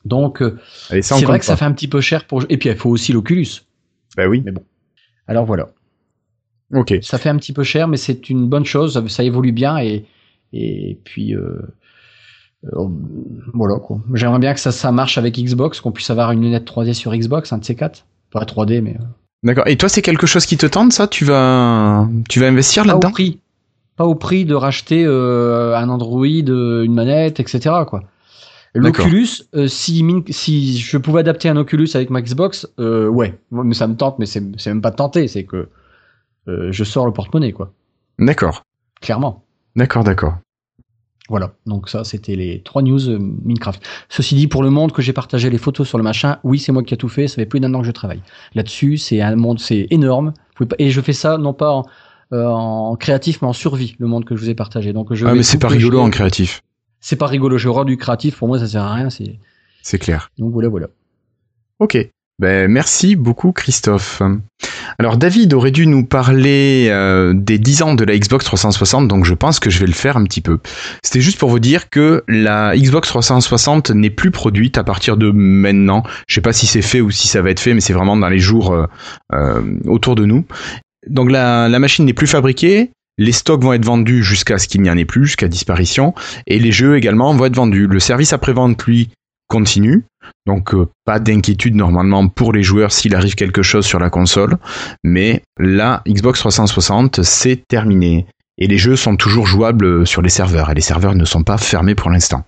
Donc 0.04 0.42
euh, 0.42 0.58
c'est 1.00 1.25
vrai 1.25 1.38
que 1.38 1.44
ça 1.44 1.56
fait 1.56 1.64
un 1.64 1.73
petit 1.73 1.88
peu 1.88 2.00
cher 2.00 2.26
pour. 2.26 2.42
Et 2.49 2.58
puis 2.58 2.68
il 2.68 2.76
faut 2.76 2.90
aussi 2.90 3.12
l'Oculus. 3.12 3.46
Bah 4.16 4.26
oui. 4.26 4.44
Alors 5.26 5.46
voilà. 5.46 5.68
Ok. 6.73 6.94
Ça 7.02 7.18
fait 7.18 7.28
un 7.28 7.37
petit 7.37 7.52
peu 7.52 7.62
cher, 7.62 7.88
mais 7.88 7.96
c'est 7.96 8.28
une 8.30 8.49
bonne 8.49 8.64
chose. 8.64 9.06
Ça, 9.08 9.25
évolue 9.25 9.52
bien 9.52 9.78
et 9.78 10.04
et 10.52 10.99
puis 11.04 11.34
euh, 11.34 11.61
euh, 12.73 12.88
voilà 13.52 13.76
quoi. 13.78 13.99
J'aimerais 14.14 14.38
bien 14.38 14.54
que 14.54 14.61
ça, 14.61 14.73
ça 14.73 14.92
marche 14.92 15.18
avec 15.18 15.38
Xbox, 15.38 15.80
qu'on 15.80 15.92
puisse 15.92 16.11
avoir 16.11 16.32
une 16.32 16.42
lunette 16.42 16.68
3D 16.68 16.92
sur 16.92 17.14
Xbox, 17.14 17.52
un 17.52 17.58
de 17.58 17.64
ces 17.64 17.75
quatre. 17.75 18.04
Pas 18.30 18.44
3D, 18.44 18.80
mais 18.80 18.96
D'accord. 19.44 19.68
Et 19.68 19.76
toi, 19.76 19.90
c'est 19.90 20.02
quelque 20.02 20.26
chose 20.26 20.46
qui 20.46 20.56
te 20.56 20.64
tente, 20.66 20.92
ça? 20.92 21.06
Tu 21.06 21.25
vas, 21.26 22.08
tu 22.28 22.40
vas 22.40 22.49
investir 22.49 22.82
pas 22.82 22.88
au 22.88 22.92
là-dedans? 22.92 23.11
prix. 23.12 23.40
Pas 23.96 24.06
au 24.06 24.14
prix 24.14 24.44
de 24.44 24.54
racheter 24.54 25.04
euh, 25.04 25.76
un 25.76 25.88
Android, 25.90 26.25
une 26.26 26.94
manette, 26.94 27.38
etc. 27.40 27.61
Quoi. 27.87 28.02
L'Oculus, 28.75 29.28
euh, 29.54 29.69
si, 29.69 30.78
je 30.78 30.99
pouvais 30.99 31.21
adapter 31.21 31.49
un 31.49 31.57
Oculus 31.57 31.88
avec 31.95 32.11
ma 32.11 32.21
Xbox, 32.21 32.69
euh, 32.81 33.07
ouais, 33.09 33.38
mais 33.52 33.75
ça 33.75 33.87
me 33.87 33.95
tente, 33.95 34.19
mais 34.19 34.26
c'est 34.26 34.40
même 34.66 34.83
pas 34.83 34.90
tenté, 34.90 35.28
c'est 35.28 35.45
que 35.45 35.69
euh, 36.49 36.73
je 36.73 36.85
sors 36.85 37.07
le 37.07 37.12
porte-monnaie, 37.12 37.52
quoi. 37.52 37.73
D'accord. 38.19 38.64
Clairement. 39.00 39.45
D'accord, 39.76 40.02
d'accord. 40.02 40.35
Voilà, 41.31 41.54
donc 41.64 41.88
ça 41.88 42.04
c'était 42.04 42.37
les 42.37 42.62
trois 42.62 42.83
news 42.83 43.00
Minecraft. 43.19 43.83
Ceci 44.11 44.35
dit, 44.35 44.47
pour 44.47 44.62
le 44.62 44.69
monde 44.69 44.93
que 44.93 45.00
j'ai 45.00 45.14
partagé 45.14 45.49
les 45.49 45.57
photos 45.57 45.88
sur 45.88 45.97
le 45.97 46.04
machin, 46.04 46.37
oui 46.45 46.59
c'est 46.59 46.71
moi 46.71 46.83
qui 46.83 46.93
ai 46.93 46.99
tout 46.99 47.09
fait, 47.09 47.28
ça 47.28 47.37
fait 47.37 47.47
plus 47.47 47.61
d'un 47.61 47.73
an 47.73 47.81
que 47.81 47.87
je 47.87 47.93
travaille. 47.93 48.21
Là-dessus, 48.54 48.99
c'est 48.99 49.23
un 49.23 49.35
monde, 49.35 49.59
c'est 49.59 49.87
énorme. 49.90 50.35
Et 50.78 50.90
je 50.90 51.00
fais 51.00 51.14
ça 51.14 51.38
non 51.38 51.54
pas 51.54 51.71
en, 51.73 51.85
en 52.31 52.97
créatif, 52.97 53.40
mais 53.40 53.49
en 53.49 53.54
survie, 53.54 53.97
le 53.99 54.07
monde 54.07 54.26
que 54.26 54.37
je 54.37 54.43
vous 54.43 54.50
ai 54.50 54.54
partagé. 54.54 54.93
Donc 54.93 55.14
je 55.14 55.25
Ah, 55.25 55.35
mais 55.35 55.43
c'est 55.43 55.59
pas 55.59 55.69
rigolo 55.69 56.00
en 56.00 56.11
créatif. 56.11 56.61
C'est 57.04 57.16
pas 57.16 57.26
rigolo, 57.26 57.58
je 57.58 57.68
rends 57.68 57.84
du 57.84 57.99
créatif, 57.99 58.38
pour 58.38 58.49
moi 58.49 58.58
ça 58.58 58.66
sert 58.66 58.82
à 58.82 58.94
rien. 58.94 59.11
C'est 59.11 59.38
C'est 59.82 59.99
clair. 59.99 60.30
Donc 60.38 60.52
voilà, 60.54 60.70
voilà. 60.70 60.87
Ok. 61.78 61.99
Ben, 62.38 62.68
merci 62.68 63.14
beaucoup, 63.14 63.52
Christophe. 63.52 64.23
Alors, 64.99 65.18
David 65.18 65.52
aurait 65.52 65.70
dû 65.70 65.87
nous 65.87 66.06
parler 66.06 66.88
euh, 66.88 67.34
des 67.37 67.58
10 67.58 67.82
ans 67.82 67.94
de 67.94 68.04
la 68.04 68.16
Xbox 68.18 68.46
360, 68.46 69.06
donc 69.06 69.26
je 69.26 69.34
pense 69.34 69.61
que 69.61 69.68
je 69.68 69.80
vais 69.80 69.87
le 69.87 69.92
faire 69.92 70.16
un 70.16 70.25
petit 70.25 70.40
peu. 70.40 70.58
C'était 71.02 71.20
juste 71.20 71.38
pour 71.38 71.50
vous 71.50 71.58
dire 71.58 71.90
que 71.90 72.25
la 72.26 72.75
Xbox 72.75 73.06
360 73.08 73.90
n'est 73.90 74.08
plus 74.08 74.30
produite 74.30 74.78
à 74.78 74.82
partir 74.82 75.18
de 75.18 75.30
maintenant. 75.30 76.04
Je 76.26 76.34
sais 76.37 76.40
pas 76.40 76.54
si 76.54 76.66
c'est 76.66 76.82
fait 76.82 77.02
ou 77.02 77.11
si 77.11 77.28
ça 77.28 77.42
va 77.42 77.50
être 77.50 77.61
fait, 77.61 77.75
mais 77.75 77.80
c'est 77.80 77.92
vraiment 77.92 78.16
dans 78.16 78.30
les 78.30 78.38
jours 78.38 78.73
euh, 78.73 78.87
euh, 79.34 79.61
autour 79.84 80.14
de 80.14 80.25
nous. 80.25 80.46
Donc, 81.06 81.30
la, 81.30 81.68
la 81.68 81.78
machine 81.78 82.06
n'est 82.06 82.14
plus 82.14 82.26
fabriquée. 82.26 82.90
Les 83.18 83.33
stocks 83.33 83.62
vont 83.62 83.73
être 83.73 83.85
vendus 83.85 84.23
jusqu'à 84.23 84.59
ce 84.59 84.68
qu'il 84.68 84.83
n'y 84.83 84.90
en 84.90 84.97
ait 84.97 85.04
plus, 85.04 85.26
jusqu'à 85.26 85.49
disparition. 85.49 86.14
Et 86.47 86.59
les 86.59 86.73
jeux 86.73 86.97
également 86.97 87.35
vont 87.35 87.44
être 87.44 87.56
vendus. 87.56 87.87
Le 87.87 88.00
service 88.00 88.33
après-vente, 88.33 88.83
lui, 88.85 89.11
continue. 89.49 90.04
Donc 90.47 90.75
euh, 90.75 90.88
pas 91.04 91.18
d'inquiétude 91.18 91.75
normalement 91.75 92.28
pour 92.28 92.52
les 92.52 92.62
joueurs 92.62 92.92
s'il 92.92 93.14
arrive 93.14 93.35
quelque 93.35 93.62
chose 93.62 93.87
sur 93.87 93.99
la 93.99 94.11
console, 94.11 94.56
mais 95.02 95.42
la 95.59 96.02
Xbox 96.09 96.40
360 96.40 97.23
c'est 97.23 97.62
terminé 97.68 98.26
et 98.58 98.66
les 98.66 98.78
jeux 98.78 98.96
sont 98.96 99.16
toujours 99.16 99.46
jouables 99.46 100.06
sur 100.06 100.23
les 100.23 100.28
serveurs 100.28 100.70
et 100.70 100.75
les 100.75 100.80
serveurs 100.80 101.14
ne 101.14 101.25
sont 101.25 101.42
pas 101.42 101.58
fermés 101.58 101.94
pour 101.94 102.11
l'instant. 102.11 102.44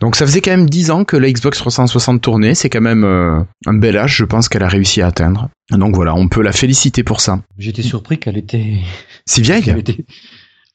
Donc 0.00 0.16
ça 0.16 0.26
faisait 0.26 0.40
quand 0.40 0.50
même 0.50 0.68
10 0.68 0.90
ans 0.90 1.04
que 1.04 1.16
la 1.16 1.30
Xbox 1.30 1.58
360 1.58 2.20
tournait, 2.20 2.54
c'est 2.54 2.68
quand 2.68 2.80
même 2.80 3.04
euh, 3.04 3.40
un 3.66 3.74
bel 3.74 3.96
âge 3.96 4.16
je 4.16 4.24
pense 4.24 4.48
qu'elle 4.48 4.62
a 4.62 4.68
réussi 4.68 5.00
à 5.02 5.06
atteindre. 5.06 5.48
Donc 5.70 5.94
voilà, 5.94 6.14
on 6.14 6.28
peut 6.28 6.42
la 6.42 6.52
féliciter 6.52 7.02
pour 7.02 7.20
ça. 7.20 7.40
J'étais 7.58 7.82
surpris 7.82 8.18
qu'elle 8.18 8.36
était, 8.36 8.80
Si 9.26 9.40
vieille 9.40 9.62
qu'elle 9.64 9.78
était 9.78 10.04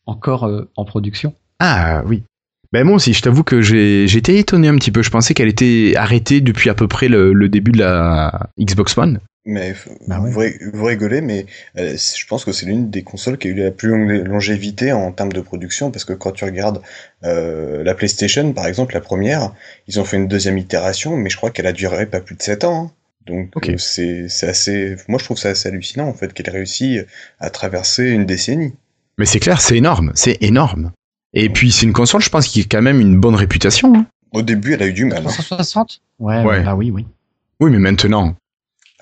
encore 0.06 0.46
euh, 0.46 0.70
en 0.76 0.86
production. 0.86 1.34
Ah 1.60 2.02
oui. 2.06 2.24
Ben 2.74 2.84
moi 2.84 2.96
aussi, 2.96 3.14
je 3.14 3.22
t'avoue 3.22 3.44
que 3.44 3.62
été 4.18 4.38
étonné 4.40 4.68
un 4.68 4.76
petit 4.76 4.92
peu. 4.92 5.02
Je 5.02 5.10
pensais 5.10 5.34
qu'elle 5.34 5.48
était 5.48 5.94
arrêtée 5.96 6.42
depuis 6.42 6.70
à 6.70 6.74
peu 6.74 6.88
près 6.88 7.08
le, 7.08 7.32
le 7.32 7.48
début 7.48 7.72
de 7.72 7.78
la 7.78 8.50
Xbox 8.60 8.98
One. 8.98 9.20
Mais 9.48 9.76
Bah 10.08 10.18
vous, 10.20 10.42
vous 10.74 10.84
rigolez, 10.86 11.22
mais 11.22 11.46
euh, 11.78 11.96
je 11.98 12.26
pense 12.26 12.44
que 12.46 12.52
c'est 12.52 12.66
l'une 12.66 12.90
des 12.90 13.04
consoles 13.04 13.38
qui 13.38 13.48
a 13.48 13.52
eu 13.52 13.54
la 13.54 13.70
plus 13.72 13.90
longue 13.90 14.26
longévité 14.28 14.92
en 14.92 15.12
termes 15.12 15.32
de 15.34 15.42
production, 15.42 15.92
parce 15.92 16.04
que 16.04 16.14
quand 16.14 16.32
tu 16.32 16.46
regardes 16.46 16.82
euh, 17.24 17.84
la 17.84 17.94
PlayStation, 17.94 18.54
par 18.54 18.66
exemple, 18.66 18.96
la 18.96 19.02
première, 19.02 19.54
ils 19.88 20.00
ont 20.00 20.04
fait 20.06 20.18
une 20.18 20.28
deuxième 20.28 20.58
itération, 20.58 21.16
mais 21.16 21.30
je 21.30 21.38
crois 21.38 21.52
qu'elle 21.52 21.68
a 21.68 21.74
duré 21.74 22.08
pas 22.08 22.22
plus 22.22 22.36
de 22.36 22.42
7 22.42 22.64
ans. 22.64 22.86
hein. 22.86 22.92
Donc 23.28 23.50
Ok. 23.56 23.70
euh, 23.70 23.78
c'est 23.78 24.30
c'est 24.30 24.48
assez, 24.48 24.96
moi 25.08 25.18
je 25.20 25.26
trouve 25.26 25.38
ça 25.38 25.50
assez 25.50 25.68
hallucinant 25.70 26.08
en 26.08 26.14
fait 26.14 26.32
qu'elle 26.34 26.48
ait 26.48 26.52
réussi 26.52 27.00
à 27.40 27.50
traverser 27.50 28.10
une 28.10 28.26
décennie. 28.26 28.74
Mais 29.18 29.26
c'est 29.26 29.40
clair, 29.40 29.62
c'est 29.62 29.78
énorme, 29.78 30.12
c'est 30.16 30.38
énorme. 30.42 30.92
Et 31.34 31.50
puis 31.50 31.72
c'est 31.72 31.86
une 31.86 31.94
console, 31.94 32.22
je 32.22 32.30
pense, 32.30 32.48
qui 32.48 32.62
a 32.62 32.64
quand 32.70 32.82
même 32.82 33.00
une 33.00 33.20
bonne 33.20 33.36
réputation. 33.36 33.94
hein. 33.96 34.06
Au 34.32 34.42
début, 34.42 34.74
elle 34.74 34.82
a 34.84 34.88
eu 34.88 34.94
du 34.94 35.06
mal. 35.06 35.20
hein. 35.20 35.30
360 35.30 36.02
Ouais, 36.20 36.44
Ouais. 36.44 36.64
ah 36.66 36.76
oui, 36.76 36.90
oui. 36.92 37.06
Oui, 37.60 37.70
mais 37.72 37.80
maintenant. 37.80 38.36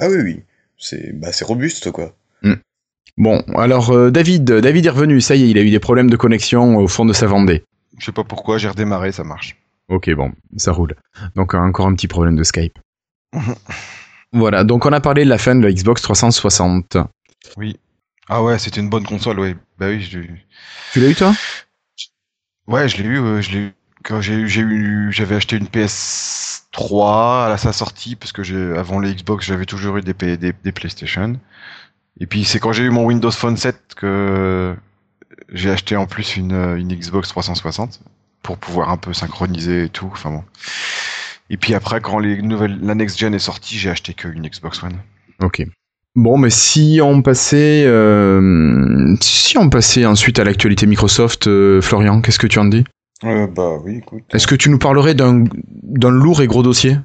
Ah 0.03 0.09
oui, 0.09 0.17
oui, 0.21 0.43
c'est 0.77 1.17
bah 1.17 1.31
c'est 1.31 1.45
robuste 1.45 1.89
quoi. 1.91 2.13
Bon, 3.17 3.41
alors 3.55 3.91
euh, 3.91 4.11
David, 4.11 4.43
David 4.43 4.85
est 4.85 4.89
revenu. 4.89 5.21
Ça 5.21 5.35
y 5.35 5.43
est, 5.43 5.49
il 5.49 5.57
a 5.57 5.61
eu 5.61 5.69
des 5.69 5.79
problèmes 5.79 6.09
de 6.09 6.17
connexion 6.17 6.77
au 6.77 6.87
fond 6.87 7.05
de 7.05 7.13
sa 7.13 7.27
Vendée. 7.27 7.63
Je 7.99 8.05
sais 8.05 8.11
pas 8.11 8.23
pourquoi, 8.23 8.57
j'ai 8.57 8.67
redémarré, 8.67 9.11
ça 9.11 9.23
marche. 9.23 9.55
Ok, 9.87 10.09
bon, 10.15 10.33
ça 10.57 10.71
roule. 10.71 10.95
Donc 11.35 11.53
euh, 11.53 11.59
encore 11.59 11.87
un 11.87 11.93
petit 11.93 12.07
problème 12.07 12.35
de 12.35 12.43
Skype. 12.43 12.79
voilà, 14.33 14.65
donc 14.65 14.85
on 14.85 14.91
a 14.91 14.99
parlé 14.99 15.23
de 15.23 15.29
la 15.29 15.37
fin 15.37 15.55
de 15.55 15.63
la 15.63 15.71
Xbox 15.71 16.01
360. 16.01 16.97
Ah 18.27 18.43
ouais, 18.43 18.59
c'était 18.59 18.81
une 18.81 18.89
bonne 18.89 19.05
console, 19.05 19.39
ouais. 19.39 19.55
Bah 19.77 19.87
oui, 19.87 20.01
je... 20.01 20.19
Tu 20.91 20.99
l'as 20.99 21.09
eu 21.09 21.15
toi? 21.15 21.33
Ouais, 22.67 22.89
je 22.89 22.97
l'ai 22.97 23.07
eu, 23.07 23.19
euh, 23.19 23.41
je 23.41 23.51
l'ai 23.51 23.59
eu. 23.59 23.71
Quand 24.03 24.19
j'ai 24.19 24.33
eu, 24.33 24.49
j'ai 24.49 24.61
eu, 24.61 25.11
j'avais 25.11 25.35
acheté 25.35 25.55
une 25.55 25.67
PS3 26.73 27.51
à 27.51 27.57
sa 27.57 27.73
sortie 27.73 28.15
parce 28.15 28.31
que 28.31 28.75
avant 28.75 28.99
les 28.99 29.13
Xbox, 29.13 29.45
j'avais 29.45 29.65
toujours 29.65 29.97
eu 29.97 30.01
des, 30.01 30.37
des, 30.37 30.71
PlayStation. 30.71 31.39
Et 32.19 32.25
puis 32.25 32.43
c'est 32.43 32.59
quand 32.59 32.71
j'ai 32.71 32.83
eu 32.83 32.89
mon 32.89 33.05
Windows 33.05 33.31
Phone 33.31 33.57
7 33.57 33.77
que 33.95 34.75
j'ai 35.51 35.71
acheté 35.71 35.95
en 35.95 36.05
plus 36.05 36.35
une, 36.37 36.53
une 36.53 36.93
Xbox 36.93 37.29
360 37.29 37.99
pour 38.41 38.57
pouvoir 38.57 38.89
un 38.89 38.97
peu 38.97 39.13
synchroniser 39.13 39.85
et 39.85 39.89
tout. 39.89 40.09
Enfin 40.11 40.31
bon. 40.31 40.43
Et 41.49 41.57
puis 41.57 41.73
après, 41.73 42.01
quand 42.01 42.19
les 42.19 42.41
nouvelles, 42.41 42.79
la 42.81 42.95
next 42.95 43.19
gen 43.19 43.33
est 43.33 43.39
sortie, 43.39 43.77
j'ai 43.77 43.89
acheté 43.89 44.13
que 44.13 44.27
une 44.27 44.47
Xbox 44.47 44.81
One. 44.83 44.97
Ok. 45.41 45.63
Bon, 46.15 46.37
mais 46.37 46.51
si 46.51 46.99
on 47.01 47.23
passait, 47.23 47.83
euh, 47.85 49.15
si 49.19 49.57
on 49.57 49.69
passait 49.69 50.05
ensuite 50.05 50.37
à 50.37 50.43
l'actualité 50.43 50.85
Microsoft, 50.85 51.47
euh, 51.47 51.81
Florian, 51.81 52.21
qu'est-ce 52.21 52.37
que 52.37 52.47
tu 52.47 52.59
en 52.59 52.65
dis? 52.65 52.83
Euh, 53.23 53.47
bah 53.47 53.77
oui, 53.83 53.97
écoute. 53.97 54.23
Est-ce 54.33 54.47
que 54.47 54.55
tu 54.55 54.69
nous 54.69 54.79
parlerais 54.79 55.13
d'un 55.15 55.43
d'un 55.83 56.11
lourd 56.11 56.41
et 56.41 56.47
gros 56.47 56.63
dossier? 56.63 56.97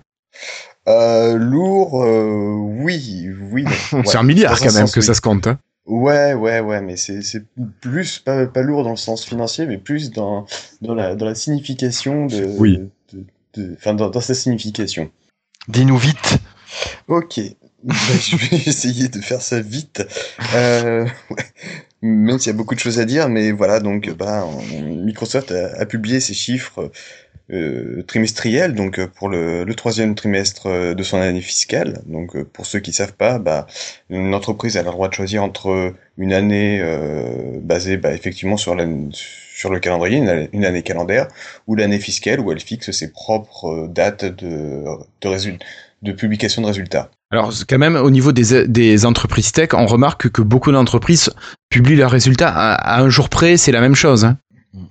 Euh, 0.89 1.37
lourd, 1.37 2.03
euh, 2.03 2.55
oui, 2.57 3.29
oui. 3.53 3.65
C'est 4.05 4.17
un 4.17 4.23
milliard 4.23 4.59
quand 4.59 4.65
même 4.67 4.87
sens, 4.87 4.93
que 4.95 5.01
oui. 5.01 5.07
ça 5.07 5.15
se 5.15 5.21
compte. 5.21 5.47
Hein 5.47 5.59
Ouais, 5.87 6.35
ouais, 6.35 6.61
ouais, 6.61 6.83
mais 6.83 6.97
c'est 6.97 7.23
c'est 7.23 7.45
plus 7.81 8.19
pas, 8.19 8.47
pas 8.47 8.61
lourd 8.63 8.85
dans 8.85 8.91
le 8.91 8.97
sens 8.97 9.25
financier, 9.25 9.65
mais 9.67 9.79
plus 9.79 10.11
dans 10.11 10.45
dans 10.83 10.95
la 10.95 11.15
dans 11.15 11.25
la 11.25 11.35
signification 11.35 12.27
de 12.27 12.45
Oui. 12.59 12.79
de, 13.13 13.25
de- 13.55 13.75
enfin 13.79 13.95
dans, 13.95 14.11
dans 14.11 14.21
sa 14.21 14.35
signification. 14.35 15.11
Dis-nous 15.69 15.97
vite. 15.97 16.39
Ok, 17.09 17.41
Bah, 17.85 17.95
je 18.21 18.37
vais 18.37 18.57
essayer 18.67 19.09
de 19.09 19.19
faire 19.21 19.41
ça 19.41 19.61
vite. 19.61 20.07
Euh, 20.55 21.07
ouais. 21.31 21.45
Même 22.03 22.39
s'il 22.39 22.53
y 22.53 22.55
a 22.55 22.57
beaucoup 22.57 22.75
de 22.75 22.81
choses 22.81 23.01
à 23.01 23.05
dire, 23.05 23.29
mais 23.29 23.51
voilà, 23.51 23.81
donc 23.81 24.09
bah 24.11 24.45
on- 24.47 24.83
Microsoft 25.05 25.51
a, 25.53 25.81
a 25.81 25.85
publié 25.87 26.21
ses 26.21 26.35
chiffres 26.35 26.91
euh, 27.51 28.03
trimestriels, 28.07 28.75
donc 28.75 28.99
euh, 28.99 29.07
pour 29.09 29.29
le, 29.29 29.65
le 29.65 29.75
troisième 29.75 30.15
trimestre 30.15 30.67
euh, 30.67 30.95
de 30.95 31.03
son 31.03 31.17
année 31.19 31.41
fiscale. 31.41 32.03
Donc 32.07 32.37
euh, 32.37 32.45
pour 32.45 32.67
ceux 32.67 32.79
qui 32.81 32.93
savent 32.93 33.15
pas, 33.15 33.39
bah 33.39 33.67
une 34.11 34.35
entreprise 34.35 34.77
a 34.77 34.83
le 34.83 34.91
droit 34.91 35.09
de 35.09 35.15
choisir 35.15 35.43
entre 35.43 35.93
une 36.19 36.33
année 36.33 36.79
euh, 36.81 37.59
basée 37.61 37.97
bah, 37.97 38.13
effectivement 38.13 38.57
sur 38.59 38.75
la, 38.75 38.87
sur 39.13 39.71
le 39.71 39.81
calendrier, 39.81 40.19
une 40.19 40.29
année, 40.29 40.49
une 40.53 40.65
année 40.67 40.83
calendaire, 40.83 41.27
ou 41.67 41.75
l'année 41.75 41.99
fiscale 41.99 42.39
où 42.41 42.53
elle 42.53 42.61
fixe 42.61 42.91
ses 42.93 43.11
propres 43.11 43.89
dates 43.89 44.25
de 44.25 44.85
de, 45.23 45.59
de 46.03 46.13
publication 46.13 46.63
de 46.63 46.67
résultats. 46.69 47.11
Alors 47.31 47.53
quand 47.69 47.79
même 47.79 47.97
au 47.97 48.11
niveau 48.11 48.33
des, 48.33 48.69
des 48.69 49.05
entreprises 49.05 49.53
tech, 49.53 49.71
on 49.73 49.87
remarque 49.87 50.29
que 50.31 50.43
beaucoup 50.43 50.71
d'entreprises 50.73 51.31
publient 51.71 51.97
leurs 51.97 52.11
résultats 52.11 52.49
à, 52.49 52.75
à 52.75 53.01
un 53.01 53.09
jour 53.09 53.29
près, 53.29 53.57
c'est 53.57 53.73
la 53.73 53.81
même 53.81 53.95
chose. 53.95 54.25
Hein 54.25 54.39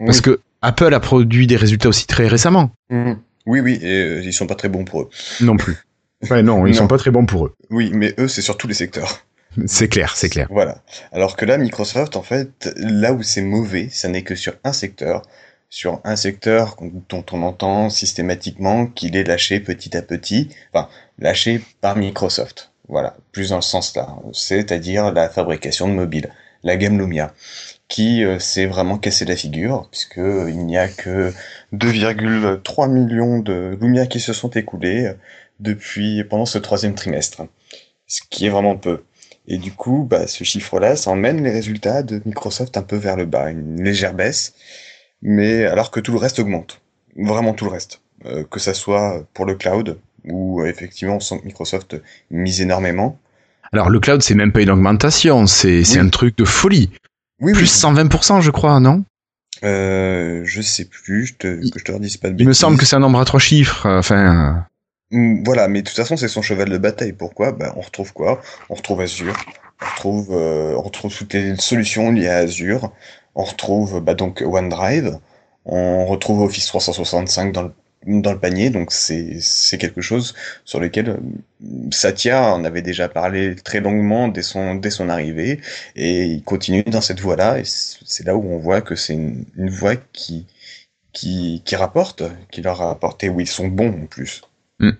Parce 0.05 0.17
Oui. 0.17 0.23
que 0.23 0.39
Apple 0.61 0.93
a 0.93 0.99
produit 0.99 1.47
des 1.47 1.55
résultats 1.55 1.89
aussi 1.89 2.07
très 2.07 2.27
récemment. 2.27 2.71
Mhm. 2.89 3.17
Oui, 3.45 3.59
oui, 3.61 3.79
et 3.81 3.87
euh, 4.03 4.21
ils 4.23 4.33
sont 4.33 4.47
pas 4.47 4.55
très 4.55 4.69
bons 4.69 4.83
pour 4.85 5.01
eux. 5.01 5.09
Non 5.41 5.57
plus. 5.57 5.77
Ouais, 6.31 6.41
non, 6.41 6.65
ils 6.65 6.71
Non. 6.71 6.77
sont 6.79 6.87
pas 6.87 6.97
très 6.97 7.11
bons 7.11 7.27
pour 7.27 7.45
eux. 7.45 7.53
Oui, 7.69 7.91
mais 7.93 8.15
eux, 8.17 8.27
c'est 8.27 8.41
sur 8.41 8.57
tous 8.57 8.67
les 8.67 8.73
secteurs. 8.73 9.19
C'est 9.67 9.87
clair, 9.87 10.15
c'est 10.15 10.29
clair. 10.29 10.47
Voilà. 10.49 10.83
Alors 11.11 11.35
que 11.35 11.45
là, 11.45 11.57
Microsoft, 11.59 12.15
en 12.15 12.21
fait, 12.23 12.71
là 12.75 13.13
où 13.13 13.21
c'est 13.23 13.41
mauvais, 13.41 13.87
ça 13.91 14.07
n'est 14.07 14.21
que 14.23 14.33
sur 14.35 14.53
un 14.63 14.73
secteur, 14.73 15.21
sur 15.69 15.99
un 16.03 16.15
secteur 16.15 16.75
dont 17.09 17.23
on 17.31 17.41
entend 17.43 17.89
systématiquement 17.89 18.85
qu'il 18.87 19.15
est 19.15 19.23
lâché 19.23 19.59
petit 19.59 19.95
à 19.97 20.01
petit, 20.03 20.49
enfin, 20.73 20.89
lâché 21.19 21.61
par 21.81 21.95
Microsoft. 21.97 22.71
Voilà, 22.89 23.15
plus 23.31 23.49
dans 23.49 23.61
ce 23.61 23.69
sens-là, 23.71 24.09
c'est-à-dire 24.33 25.11
la 25.11 25.29
fabrication 25.29 25.87
de 25.87 25.93
mobiles, 25.93 26.29
la 26.63 26.77
gamme 26.77 26.97
Lumia, 26.97 27.33
qui 27.87 28.23
euh, 28.23 28.39
s'est 28.39 28.65
vraiment 28.65 28.97
cassé 28.97 29.25
la 29.25 29.35
figure, 29.35 29.87
puisque 29.91 30.17
euh, 30.17 30.51
n'y 30.51 30.77
a 30.77 30.87
que 30.87 31.31
2,3 31.73 32.89
millions 32.91 33.39
de 33.39 33.77
Lumia 33.79 34.07
qui 34.07 34.19
se 34.19 34.33
sont 34.33 34.49
écoulés 34.49 35.05
euh, 35.05 35.13
depuis 35.59 36.23
pendant 36.23 36.45
ce 36.45 36.57
troisième 36.57 36.95
trimestre, 36.95 37.43
ce 38.07 38.21
qui 38.29 38.45
est 38.45 38.49
vraiment 38.49 38.75
peu. 38.75 39.03
Et 39.47 39.57
du 39.57 39.71
coup, 39.71 40.05
bah, 40.09 40.27
ce 40.27 40.43
chiffre-là, 40.43 40.95
ça 40.95 41.11
emmène 41.11 41.43
les 41.43 41.51
résultats 41.51 42.03
de 42.03 42.21
Microsoft 42.25 42.75
un 42.75 42.83
peu 42.83 42.97
vers 42.97 43.15
le 43.15 43.25
bas, 43.25 43.49
une 43.49 43.81
légère 43.81 44.13
baisse, 44.13 44.53
mais 45.21 45.63
alors 45.65 45.89
que 45.89 46.01
tout 46.01 46.11
le 46.11 46.17
reste 46.17 46.39
augmente. 46.39 46.81
Vraiment 47.15 47.53
tout 47.53 47.65
le 47.65 47.71
reste. 47.71 48.01
Que 48.51 48.59
ça 48.59 48.73
soit 48.73 49.25
pour 49.33 49.45
le 49.45 49.55
cloud, 49.55 49.99
où 50.25 50.65
effectivement 50.65 51.15
on 51.15 51.19
sent 51.19 51.39
que 51.39 51.45
Microsoft 51.45 51.95
mise 52.29 52.61
énormément. 52.61 53.17
Alors 53.73 53.89
le 53.89 53.99
cloud, 53.99 54.21
c'est 54.21 54.35
même 54.35 54.51
pas 54.51 54.61
une 54.61 54.69
augmentation, 54.69 55.47
c'est 55.47 55.79
Oui. 55.81 55.97
un 55.99 56.09
truc 56.09 56.37
de 56.37 56.45
folie. 56.45 56.89
Oui, 57.41 57.53
Plus 57.53 57.63
oui. 57.63 57.67
120%, 57.67 58.41
je 58.41 58.51
crois, 58.51 58.79
non? 58.79 59.03
Euh, 59.63 60.41
je 60.45 60.61
sais 60.61 60.85
plus, 60.85 61.27
je 61.27 61.33
te, 61.35 61.59
Il- 61.61 61.71
que 61.71 61.79
je 61.79 61.83
te 61.83 61.91
redise 61.91 62.17
pas 62.17 62.29
de 62.29 62.33
Il 62.35 62.45
me 62.45 62.49
bêtises. 62.49 62.59
semble 62.61 62.77
que 62.77 62.85
c'est 62.85 62.95
un 62.95 62.99
nombre 62.99 63.19
à 63.19 63.25
trois 63.25 63.39
chiffres. 63.39 63.85
euh, 63.85 63.99
Enfin, 63.99 64.65
Mm, 65.11 65.43
Voilà, 65.45 65.67
mais 65.69 65.81
de 65.83 65.87
toute 65.87 65.95
façon, 65.95 66.17
c'est 66.17 66.27
son 66.27 66.41
cheval 66.41 66.67
de 66.69 66.77
bataille. 66.77 67.13
Pourquoi? 67.13 67.53
Bah, 67.53 67.73
On 67.77 67.81
retrouve 67.81 68.11
quoi? 68.13 68.41
On 68.69 68.75
retrouve 68.75 68.99
Azure, 69.01 69.35
on 69.81 69.85
retrouve, 69.85 70.27
euh, 70.31 70.73
on 70.75 70.81
retrouve 70.81 71.15
toutes 71.15 71.33
les 71.33 71.55
solutions 71.55 72.11
liées 72.11 72.27
à 72.27 72.37
Azure, 72.39 72.91
on 73.33 73.43
retrouve 73.43 74.01
bah, 74.01 74.15
donc 74.15 74.43
OneDrive, 74.45 75.17
on 75.65 76.05
retrouve 76.05 76.41
Office 76.41 76.65
365 76.67 77.53
dans 77.53 77.61
le, 77.63 77.71
dans 78.05 78.31
le 78.31 78.39
panier, 78.39 78.69
donc 78.69 78.91
c'est 78.91 79.77
quelque 79.77 80.01
chose 80.01 80.35
sur 80.65 80.79
lequel 80.79 81.09
euh, 81.09 81.17
Satya 81.91 82.53
en 82.53 82.63
avait 82.63 82.81
déjà 82.81 83.09
parlé 83.09 83.55
très 83.55 83.79
longuement 83.79 84.27
dès 84.27 84.43
son, 84.43 84.75
dès 84.75 84.89
son 84.91 85.09
arrivée, 85.09 85.59
et 85.95 86.23
il 86.25 86.43
continue 86.43 86.83
dans 86.83 87.01
cette 87.01 87.19
voie-là, 87.19 87.59
et 87.59 87.63
c'est 87.65 88.25
là 88.25 88.35
où 88.35 88.43
on 88.49 88.59
voit 88.59 88.81
que 88.81 88.95
c'est 88.95 89.13
une, 89.13 89.45
une 89.57 89.69
voie 89.69 89.95
qui, 89.95 90.45
qui, 91.11 91.61
qui 91.65 91.75
rapporte, 91.75 92.23
qui 92.51 92.61
leur 92.61 92.81
a 92.81 92.91
apporté, 92.91 93.29
où 93.29 93.39
ils 93.39 93.47
sont 93.47 93.67
bons 93.67 94.03
en 94.03 94.05
plus. 94.05 94.41
Mm. 94.79 94.91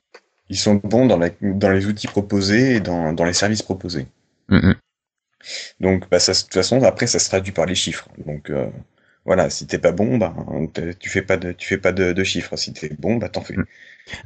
Ils 0.50 0.58
sont 0.58 0.76
bons 0.76 1.06
dans, 1.06 1.18
la, 1.18 1.30
dans 1.42 1.70
les 1.70 1.86
outils 1.86 2.08
proposés 2.08 2.76
et 2.76 2.80
dans, 2.80 3.14
dans 3.14 3.26
les 3.26 3.34
services 3.34 3.62
proposés. 3.62 4.08
mm, 4.50 4.58
mm. 4.58 4.76
Donc, 5.80 6.10
bah, 6.10 6.20
ça, 6.20 6.34
de 6.34 6.38
toute 6.40 6.54
façon, 6.54 6.82
après, 6.84 7.08
ça 7.08 7.20
se 7.20 7.30
traduit 7.30 7.54
par 7.54 7.66
les 7.66 7.76
chiffres. 7.76 8.10
Donc, 8.26 8.50
euh, 8.50 8.68
voilà, 9.28 9.50
si 9.50 9.68
t'es 9.68 9.78
pas 9.78 9.92
bon, 9.92 10.18
bah, 10.18 10.34
tu 11.00 11.10
fais 11.10 11.22
pas 11.22 11.36
de, 11.36 11.52
tu 11.52 11.68
fais 11.68 11.78
pas 11.78 11.92
de, 11.92 12.14
de 12.14 12.24
chiffres. 12.24 12.56
Si 12.56 12.72
t'es 12.72 12.90
bon, 12.98 13.18
bah, 13.18 13.28
t'en 13.28 13.42
fais. 13.42 13.56
Mm. 13.58 13.66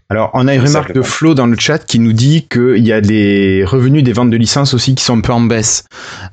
Alors, 0.09 0.29
on 0.35 0.47
a 0.47 0.53
une 0.53 0.61
remarque 0.61 0.93
de. 0.93 1.01
Flo 1.01 1.33
dans 1.33 1.47
le 1.47 1.57
chat 1.57 1.79
qui 1.79 1.97
nous 1.97 2.13
dit 2.13 2.47
qu'il 2.47 2.85
y 2.85 2.93
a 2.93 3.01
des 3.01 3.63
revenus 3.65 4.03
des 4.03 4.13
ventes 4.13 4.29
de 4.29 4.37
licences 4.37 4.75
aussi 4.75 4.93
qui 4.93 5.03
sont 5.03 5.17
un 5.17 5.21
peu 5.21 5.33
en 5.33 5.41
baisse. 5.41 5.85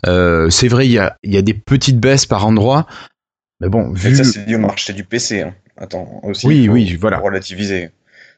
Euh, 0.07 0.51
c'est 0.51 0.69
vrai, 0.69 0.87
il 0.87 0.93
y 0.93 0.99
a, 0.99 1.17
il 1.23 1.33
y 1.33 1.39
a 1.39 1.43
des 1.43 1.55
petites 1.55 1.99
baisses 1.99 2.27
par 2.27 2.47
endroit. 2.47 2.87
Mais 3.61 3.71
bon, 3.71 3.91
vu. 3.91 4.15
ça, 4.15 4.23
c'est 4.23 4.45
dû 4.45 4.57
au 4.57 4.59
marché 4.59 4.93
du 4.93 5.03
PC. 5.03 5.41
Hein. 5.41 5.55
Attends, 5.79 6.21
aussi. 6.23 6.47
Oui, 6.47 6.67
faut- 6.67 6.73
oui, 6.75 6.95
voilà. 7.01 7.17
Faut 7.19 7.25
relativiser. 7.25 7.89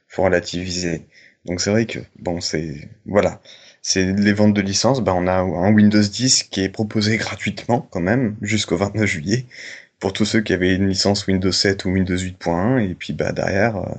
Faut 0.07 0.23
relativiser. 0.23 1.09
Donc, 1.45 1.61
c'est 1.61 1.71
vrai 1.71 1.87
que, 1.87 1.99
bon, 2.21 2.41
c'est, 2.41 2.89
voilà. 3.05 3.41
C'est 3.83 4.13
les 4.13 4.33
ventes 4.33 4.55
de 4.55 4.61
licences, 4.61 5.01
bah, 5.01 5.15
on 5.17 5.27
a 5.27 5.39
un 5.39 5.73
Windows 5.73 6.03
10 6.03 6.45
qui 6.45 6.63
est 6.63 6.69
proposé 6.69 7.17
gratuitement, 7.17 7.89
quand 7.91 8.01
même, 8.01 8.37
jusqu'au 8.43 8.77
29 8.77 9.07
juillet, 9.07 9.47
pour 10.01 10.13
tous 10.13 10.25
ceux 10.25 10.41
qui 10.41 10.53
avaient 10.53 10.75
une 10.75 10.89
licence 10.89 11.27
Windows 11.27 11.53
7 11.53 11.85
ou 11.85 11.91
Windows 11.91 12.17
8.1, 12.17 12.79
et 12.79 12.95
puis, 12.95 13.13
bah, 13.13 13.33
derrière, 13.33 13.77
euh, 13.77 13.95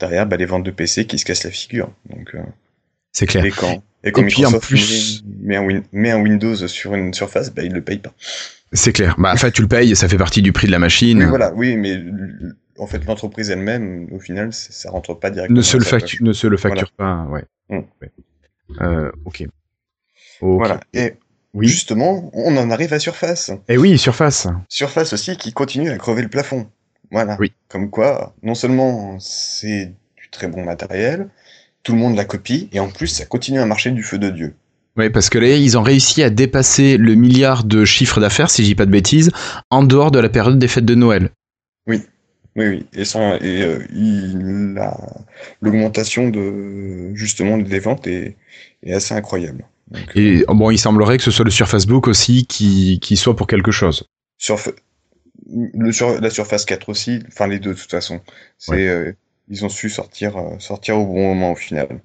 derrière, 0.00 0.26
bah, 0.26 0.36
les 0.36 0.46
ventes 0.46 0.64
de 0.64 0.70
PC 0.70 1.06
qui 1.06 1.18
se 1.18 1.24
cassent 1.24 1.44
la 1.44 1.50
figure. 1.50 1.92
Donc, 2.08 2.34
euh, 2.34 2.38
C'est 3.12 3.26
clair. 3.26 3.44
et 3.44 3.50
quand, 3.50 3.82
et 4.04 4.10
quand 4.12 4.22
Et 4.22 4.26
puis, 4.26 4.44
en 4.46 4.50
Microsoft 4.50 4.66
plus- 4.68 5.22
met, 5.40 5.56
un 5.56 5.62
Win- 5.66 5.84
met 5.92 6.10
un 6.10 6.20
Windows 6.20 6.56
sur 6.66 6.94
une 6.94 7.12
surface, 7.14 7.52
bah, 7.52 7.62
il 7.62 7.72
le 7.72 7.82
paye 7.82 7.98
pas. 7.98 8.12
C'est 8.72 8.92
clair. 8.92 9.14
Bah, 9.18 9.32
en 9.32 9.36
fait, 9.36 9.50
tu 9.52 9.62
le 9.62 9.68
payes 9.68 9.94
ça 9.96 10.08
fait 10.08 10.18
partie 10.18 10.42
du 10.42 10.52
prix 10.52 10.66
de 10.66 10.72
la 10.72 10.78
machine. 10.78 11.18
Oui, 11.22 11.28
voilà, 11.28 11.52
oui, 11.54 11.76
mais 11.76 12.02
en 12.78 12.86
fait, 12.86 13.04
l'entreprise 13.06 13.50
elle-même, 13.50 14.08
au 14.12 14.20
final, 14.20 14.52
ça 14.52 14.90
rentre 14.90 15.14
pas 15.14 15.30
directement. 15.30 15.56
ne, 15.56 15.62
se 15.62 15.76
le 15.76 15.84
facture, 15.84 16.18
ne 16.22 16.32
se 16.32 16.46
le 16.46 16.56
facture 16.56 16.90
pas. 16.92 17.26
Ouais. 17.30 17.44
Mm. 17.70 17.78
Ouais. 18.00 18.10
Euh, 18.82 19.10
ok. 19.24 19.42
Ok. 19.42 19.48
Voilà. 20.58 20.80
Et 20.94 21.14
Oui. 21.54 21.66
justement, 21.66 22.30
on 22.34 22.56
en 22.56 22.70
arrive 22.70 22.92
à 22.92 22.98
Surface. 22.98 23.50
Et 23.68 23.78
oui, 23.78 23.98
Surface. 23.98 24.46
Surface 24.68 25.12
aussi 25.12 25.36
qui 25.36 25.52
continue 25.52 25.90
à 25.90 25.96
crever 25.96 26.22
le 26.22 26.28
plafond. 26.28 26.68
Voilà. 27.10 27.36
Oui. 27.40 27.52
Comme 27.68 27.90
quoi, 27.90 28.34
non 28.42 28.54
seulement 28.54 29.18
c'est 29.18 29.94
du 30.16 30.28
très 30.30 30.48
bon 30.48 30.64
matériel, 30.64 31.28
tout 31.82 31.92
le 31.92 31.98
monde 31.98 32.16
la 32.16 32.24
copie, 32.24 32.68
et 32.72 32.80
en 32.80 32.88
plus, 32.88 33.06
ça 33.06 33.24
continue 33.24 33.60
à 33.60 33.66
marcher 33.66 33.90
du 33.90 34.02
feu 34.02 34.18
de 34.18 34.28
Dieu. 34.30 34.54
Oui, 34.96 35.10
parce 35.10 35.30
que 35.30 35.38
là, 35.38 35.54
ils 35.54 35.78
ont 35.78 35.82
réussi 35.82 36.22
à 36.22 36.30
dépasser 36.30 36.96
le 36.96 37.14
milliard 37.14 37.64
de 37.64 37.84
chiffre 37.84 38.20
d'affaires, 38.20 38.50
si 38.50 38.62
je 38.62 38.68
dis 38.68 38.74
pas 38.74 38.84
de 38.84 38.90
bêtises, 38.90 39.30
en 39.70 39.84
dehors 39.84 40.10
de 40.10 40.18
la 40.18 40.28
période 40.28 40.58
des 40.58 40.68
fêtes 40.68 40.84
de 40.84 40.96
Noël. 40.96 41.30
Oui, 41.86 42.02
oui. 42.56 42.84
Et, 42.92 43.04
sans, 43.04 43.36
et 43.36 43.62
euh, 43.62 43.78
il 43.94 44.76
l'augmentation 45.60 46.28
de 46.28 47.14
justement 47.14 47.58
des 47.58 47.78
ventes 47.78 48.06
est, 48.06 48.36
est 48.82 48.92
assez 48.92 49.14
incroyable. 49.14 49.64
Donc, 49.90 50.16
euh, 50.16 50.20
Et 50.20 50.44
bon, 50.48 50.70
il 50.70 50.78
semblerait 50.78 51.16
que 51.18 51.22
ce 51.24 51.30
soit 51.30 51.44
le 51.44 51.50
Surface 51.50 51.86
Book 51.86 52.08
aussi 52.08 52.46
qui, 52.46 52.98
qui 53.00 53.16
soit 53.16 53.36
pour 53.36 53.46
quelque 53.46 53.70
chose. 53.70 54.04
Surf- 54.38 54.74
le 55.74 55.92
sur, 55.92 56.20
la 56.20 56.30
Surface 56.30 56.64
4 56.64 56.88
aussi, 56.90 57.22
enfin 57.28 57.46
les 57.46 57.58
deux 57.58 57.74
de 57.74 57.78
toute 57.80 57.90
façon. 57.90 58.20
C'est, 58.58 58.72
Ouais. 58.72 58.88
euh, 58.88 59.12
ils 59.48 59.64
ont 59.64 59.68
su 59.68 59.90
sortir, 59.90 60.36
euh, 60.36 60.58
sortir 60.58 60.98
au 60.98 61.06
bon 61.06 61.28
moment 61.34 61.52
au 61.52 61.56
final. 61.56 62.00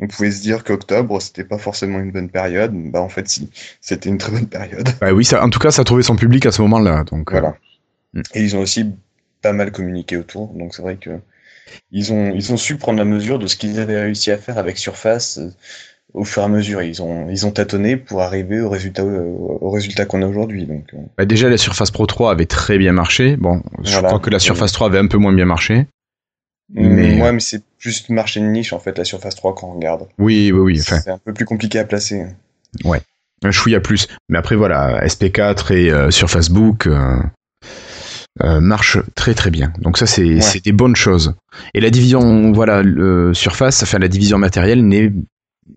On 0.00 0.06
pouvait 0.06 0.30
se 0.30 0.40
dire 0.40 0.64
qu'octobre 0.64 1.20
c'était 1.20 1.44
pas 1.44 1.58
forcément 1.58 1.98
une 2.00 2.10
bonne 2.10 2.30
période, 2.30 2.72
bah 2.90 3.02
en 3.02 3.10
fait 3.10 3.28
si, 3.28 3.50
c'était 3.82 4.08
une 4.08 4.16
très 4.18 4.32
bonne 4.32 4.48
période. 4.48 4.88
Bah 5.00 5.12
oui, 5.12 5.24
ça, 5.24 5.42
en 5.44 5.50
tout 5.50 5.58
cas, 5.58 5.70
ça 5.70 5.82
a 5.82 5.84
trouvé 5.84 6.02
son 6.02 6.16
public 6.16 6.46
à 6.46 6.52
ce 6.52 6.62
moment-là. 6.62 7.04
Donc, 7.04 7.32
Voilà. 7.32 7.56
Mm. 8.14 8.22
Et 8.34 8.42
ils 8.42 8.56
ont 8.56 8.60
aussi 8.60 8.86
pas 9.42 9.52
mal 9.52 9.72
communiqué 9.72 10.16
autour, 10.16 10.48
donc 10.54 10.74
c'est 10.74 10.82
vrai 10.82 10.96
que 10.96 11.10
ils 11.92 12.12
ont, 12.12 12.32
ils 12.34 12.52
ont 12.52 12.56
su 12.58 12.76
prendre 12.78 12.98
la 12.98 13.04
mesure 13.04 13.38
de 13.38 13.46
ce 13.46 13.56
qu'ils 13.56 13.80
avaient 13.80 14.00
réussi 14.00 14.30
à 14.32 14.38
faire 14.38 14.58
avec 14.58 14.78
Surface 14.78 15.40
au 16.14 16.24
fur 16.24 16.42
et 16.42 16.44
à 16.44 16.48
mesure. 16.48 16.82
Ils 16.82 17.02
ont, 17.02 17.28
ils 17.30 17.46
ont 17.46 17.50
tâtonné 17.50 17.96
pour 17.96 18.22
arriver 18.22 18.60
au 18.60 18.68
résultat, 18.70 19.04
au, 19.04 19.58
au 19.60 19.70
résultat 19.70 20.04
qu'on 20.06 20.22
a 20.22 20.26
aujourd'hui. 20.26 20.66
Donc, 20.66 20.84
euh, 20.94 20.98
bah, 21.18 21.24
déjà, 21.24 21.48
la 21.48 21.58
Surface 21.58 21.90
Pro 21.90 22.06
3 22.06 22.30
avait 22.32 22.46
très 22.46 22.78
bien 22.78 22.92
marché. 22.92 23.36
Bon, 23.36 23.62
je 23.82 23.92
Voilà. 23.92 24.08
crois 24.08 24.20
que 24.20 24.30
la 24.30 24.38
Surface 24.38 24.72
3 24.72 24.88
avait 24.88 24.98
un 24.98 25.06
peu 25.08 25.18
moins 25.18 25.32
bien 25.32 25.44
marché. 25.46 25.86
Mais- 26.72 26.88
Mais... 26.88 27.22
Ouais, 27.22 27.32
mais 27.32 27.40
c'est 27.40 27.62
juste 27.78 28.08
marché 28.10 28.40
de 28.40 28.46
niche 28.46 28.72
en 28.72 28.80
fait, 28.80 28.98
la 28.98 29.04
Surface 29.04 29.36
3 29.36 29.54
quand 29.54 29.68
on 29.68 29.74
regarde. 29.74 30.08
Oui, 30.18 30.50
oui, 30.52 30.58
oui. 30.60 30.78
Enfin, 30.80 30.98
C'est 31.00 31.10
un 31.10 31.18
peu 31.18 31.32
plus 31.32 31.44
compliqué 31.44 31.78
à 31.78 31.84
placer. 31.84 32.24
un 33.44 33.50
chouïa 33.52 33.80
plus. 33.80 34.08
Mais 34.28 34.38
après, 34.38 34.56
voilà, 34.56 35.04
SP4 35.06 35.72
et 35.72 35.92
euh, 35.92 36.10
Surface 36.10 36.48
Book 36.50 36.86
euh, 36.88 37.16
euh, 38.42 38.60
marchent 38.60 38.98
très 39.14 39.34
très 39.34 39.50
bien. 39.50 39.72
Donc 39.78 39.96
ça, 39.98 40.06
c'est 40.06 40.40
c'est 40.40 40.64
des 40.64 40.72
bonnes 40.72 40.96
choses. 40.96 41.34
Et 41.74 41.80
la 41.80 41.90
division, 41.90 42.50
voilà, 42.52 42.82
Surface, 43.32 43.82
enfin 43.82 43.98
la 43.98 44.08
division 44.08 44.38
matérielle 44.38 44.84
n'est 44.86 45.12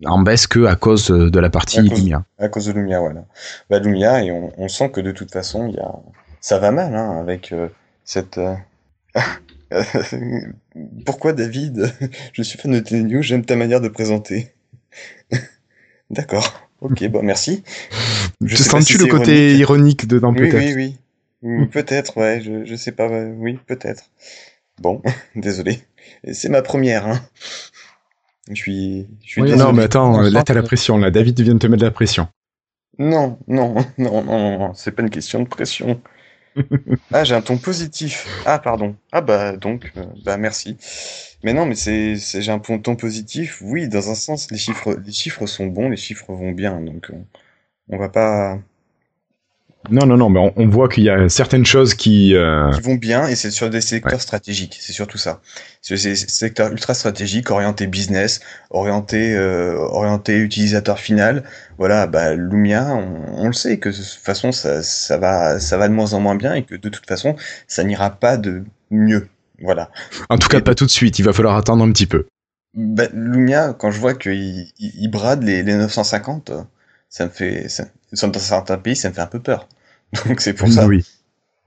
en 0.06 0.20
baisse 0.22 0.48
que 0.48 0.66
à 0.66 0.76
cause 0.76 1.08
de 1.10 1.40
la 1.40 1.50
partie 1.50 1.80
À 1.80 1.84
cause- 1.84 2.00
Lumia. 2.00 2.26
À 2.38 2.48
cause 2.50 2.66
de 2.68 2.72
Lumia, 2.74 3.00
voilà. 3.00 3.26
Bah, 3.70 3.80
Lumia, 3.80 4.24
et 4.24 4.32
on, 4.32 4.52
on 4.58 4.68
sent 4.68 4.90
que 4.90 5.02
de 5.02 5.12
toute 5.12 5.32
façon, 5.32 5.68
il 5.68 5.76
y 5.76 5.80
a... 5.80 5.92
ça 6.42 6.60
va 6.60 6.72
mal 6.72 6.96
hein, 6.96 7.20
avec 7.20 7.52
euh, 7.52 7.68
cette. 8.06 8.38
euh, 8.38 8.56
Pourquoi 11.06 11.34
David? 11.34 11.92
Je 12.34 12.42
suis 12.44 12.58
fan 12.58 12.72
de 12.72 12.80
tes 12.80 13.02
news, 13.04 13.22
j'aime 13.22 13.46
ta 13.46 13.56
manière 13.56 13.82
de 13.82 13.88
présenter. 13.88 14.54
D'accord. 16.10 16.68
Ok, 16.82 17.06
bon, 17.10 17.22
merci. 17.24 17.64
Je 18.44 18.56
sens-tu 18.56 18.94
si 18.94 19.00
le 19.00 19.08
côté 19.08 19.56
ironique 19.58 20.08
dedans 20.08 20.32
Oui, 20.34 20.50
peut-être? 20.50 20.76
oui, 20.76 20.76
oui. 20.76 20.98
Ou 21.42 21.66
Peut-être, 21.68 22.18
ouais, 22.18 22.42
je, 22.42 22.66
je 22.66 22.76
sais 22.76 22.92
pas, 22.92 23.08
oui, 23.10 23.60
peut-être. 23.68 24.06
Bon, 24.82 25.02
désolé. 25.36 25.82
C'est 26.34 26.50
ma 26.50 26.62
première, 26.62 27.06
hein. 27.08 27.22
Je 28.50 28.56
suis, 28.56 29.08
je 29.24 29.30
suis 29.30 29.42
Oui, 29.42 29.52
désolé. 29.52 29.64
Non, 29.64 29.74
mais 29.74 29.84
attends, 29.84 30.22
là 30.22 30.44
t'as 30.44 30.54
la 30.54 30.64
pression. 30.64 30.98
Là, 30.98 31.12
David 31.12 31.40
vient 31.40 31.54
de 31.54 31.60
te 31.60 31.68
mettre 31.68 31.84
la 31.84 31.92
pression. 31.92 32.28
Non, 32.98 33.40
non, 33.48 33.76
non, 33.98 34.24
non, 34.24 34.24
non, 34.24 34.60
non, 34.60 34.74
c'est 34.74 34.92
pas 34.92 35.02
une 35.02 35.10
question 35.10 35.42
de 35.42 35.48
pression. 35.48 36.02
ah, 37.14 37.24
j'ai 37.24 37.36
un 37.36 37.42
ton 37.42 37.58
positif. 37.58 38.28
Ah, 38.46 38.60
pardon. 38.60 38.96
Ah, 39.12 39.22
bah, 39.22 39.56
donc, 39.56 39.92
euh, 39.98 40.06
bah, 40.26 40.38
merci. 40.38 40.78
Mais 41.44 41.54
non, 41.54 41.66
mais 41.66 41.76
c'est, 41.76 42.18
c'est, 42.18 42.42
j'ai 42.42 42.52
un 42.52 42.60
ton 42.60 42.80
ton 42.80 42.96
positif. 42.96 43.62
Oui, 43.64 43.88
dans 43.88 44.10
un 44.10 44.16
sens, 44.16 44.52
les 44.52 44.58
chiffres, 44.58 44.94
les 44.94 45.12
chiffres 45.14 45.46
sont 45.46 45.68
bons, 45.68 45.90
les 45.90 45.98
chiffres 45.98 46.34
vont 46.34 46.52
bien. 46.52 46.82
Donc, 46.82 47.12
euh, 47.12 47.16
on 47.90 47.98
va 47.98 48.10
pas, 48.10 48.60
Non, 49.90 50.06
non, 50.06 50.18
non, 50.18 50.30
mais 50.30 50.40
on, 50.40 50.52
on 50.58 50.68
voit 50.68 50.90
qu'il 50.90 51.04
y 51.04 51.10
a 51.10 51.30
certaines 51.30 51.66
choses 51.66 51.94
qui. 51.96 52.36
euh, 52.36 52.70
qui 52.72 52.82
vont 52.82 52.96
bien 52.96 53.28
et 53.28 53.36
c'est 53.36 53.50
sur 53.50 53.70
des 53.70 53.80
secteurs 53.82 54.20
stratégiques. 54.22 54.78
C'est 54.82 54.92
surtout 54.92 55.18
ça. 55.18 55.42
C'est 55.82 55.96
des 56.04 56.16
secteurs 56.16 56.72
ultra 56.72 56.94
stratégiques, 56.94 57.50
orientés 57.50 57.88
business, 57.88 58.42
orientés, 58.72 59.34
euh, 59.36 59.78
orientés 59.78 60.38
utilisateur 60.38 61.00
final. 61.00 61.44
Voilà, 61.78 62.08
bah, 62.08 62.36
Lumia, 62.36 62.94
on, 62.94 63.24
on 63.44 63.48
le 63.48 63.54
sait 63.54 63.80
que 63.80 63.88
de 63.90 63.96
toute 63.96 64.06
façon, 64.22 64.52
ça, 64.52 64.84
ça 64.84 65.18
va, 65.18 65.60
ça 65.62 65.78
va 65.78 65.88
de 65.88 65.94
moins 65.94 66.14
en 66.14 66.20
moins 66.20 66.36
bien 66.36 66.54
et 66.56 66.64
que 66.64 66.76
de 66.76 66.90
toute 66.90 67.08
façon, 67.08 67.36
ça 67.68 67.84
n'ira 67.86 68.10
pas 68.10 68.36
de 68.38 68.66
mieux. 68.92 69.30
Voilà. 69.62 69.92
En 70.30 70.38
tout 70.38 70.50
cas, 70.50 70.60
pas 70.62 70.76
tout 70.76 70.86
de 70.86 70.92
suite. 70.92 71.20
Il 71.20 71.24
va 71.26 71.32
falloir 71.34 71.56
attendre 71.56 71.84
un 71.86 71.92
petit 71.92 72.06
peu. 72.06 72.26
Bah, 72.74 73.08
Lumia, 73.14 73.74
quand 73.74 73.92
je 73.92 74.00
vois 74.00 74.14
qu'il 74.14 74.34
il, 74.34 74.72
il 74.78 75.08
brade 75.10 75.42
les, 75.44 75.64
les 75.64 75.76
950, 75.76 76.50
euh, 76.50 76.62
ça 77.10 77.26
me 77.26 77.30
fait, 77.30 77.68
ça, 77.70 77.86
dans 78.12 78.34
certains 78.40 78.78
pays, 78.78 78.96
ça 78.96 79.10
me 79.10 79.14
fait 79.14 79.22
un 79.22 79.28
peu 79.28 79.40
peur. 79.40 79.68
Donc 80.28 80.42
c'est 80.42 80.54
pour 80.54 80.68
ça. 80.70 80.86
Oui. 80.88 81.06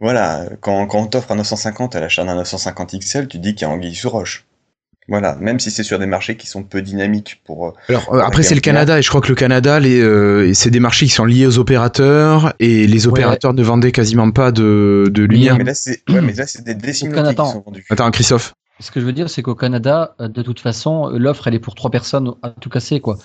Voilà, 0.00 0.46
quand, 0.60 0.86
quand 0.86 0.98
on 0.98 1.06
t'offre 1.06 1.30
un 1.30 1.36
950 1.36 1.94
à 1.94 2.00
l'achat 2.00 2.24
d'un 2.24 2.34
950 2.34 2.98
XL, 2.98 3.28
tu 3.28 3.38
dis 3.38 3.54
qu'il 3.54 3.68
y 3.68 3.70
a 3.70 3.72
anguille 3.72 3.94
sous 3.94 4.10
roche. 4.10 4.44
Voilà, 5.08 5.34
même 5.36 5.58
si 5.58 5.70
c'est 5.72 5.82
sur 5.82 5.98
des 5.98 6.06
marchés 6.06 6.36
qui 6.36 6.46
sont 6.46 6.62
peu 6.62 6.80
dynamiques 6.80 7.40
pour. 7.44 7.66
euh, 7.66 7.72
Alors 7.88 8.14
euh, 8.14 8.20
après 8.20 8.42
c'est 8.44 8.54
le 8.54 8.60
Canada 8.60 8.98
et 8.98 9.02
je 9.02 9.08
crois 9.08 9.20
que 9.20 9.28
le 9.28 9.34
Canada, 9.34 9.80
les, 9.80 10.00
euh, 10.00 10.52
c'est 10.54 10.70
des 10.70 10.78
marchés 10.80 11.06
qui 11.06 11.12
sont 11.12 11.24
liés 11.24 11.46
aux 11.46 11.58
opérateurs 11.58 12.52
et 12.60 12.86
les 12.86 13.06
opérateurs 13.08 13.52
ne 13.52 13.62
vendaient 13.62 13.90
quasiment 13.92 14.30
pas 14.30 14.52
de, 14.52 15.08
de 15.12 15.22
lumière. 15.24 15.56
Mais 15.58 15.64
là, 15.64 15.74
c'est 15.74 16.02
ouais, 16.08 16.20
mais 16.20 16.32
là, 16.32 16.46
c'est 16.46 16.62
des 16.64 16.74
décimautés 16.74 17.30
qui 17.30 17.36
sont 17.36 17.62
vendus. 17.66 17.84
Attends, 17.90 18.10
Christophe. 18.12 18.54
Ce 18.80 18.90
que 18.90 19.00
je 19.00 19.04
veux 19.04 19.12
dire, 19.12 19.28
c'est 19.28 19.42
qu'au 19.42 19.54
Canada, 19.56 20.14
euh, 20.20 20.28
de 20.28 20.42
toute 20.42 20.60
façon, 20.60 21.08
l'offre, 21.10 21.46
elle 21.48 21.54
est 21.54 21.60
pour 21.60 21.74
trois 21.74 21.90
personnes 21.90 22.32
à 22.42 22.50
tout 22.50 22.70
casser, 22.70 23.00
quoi. 23.00 23.18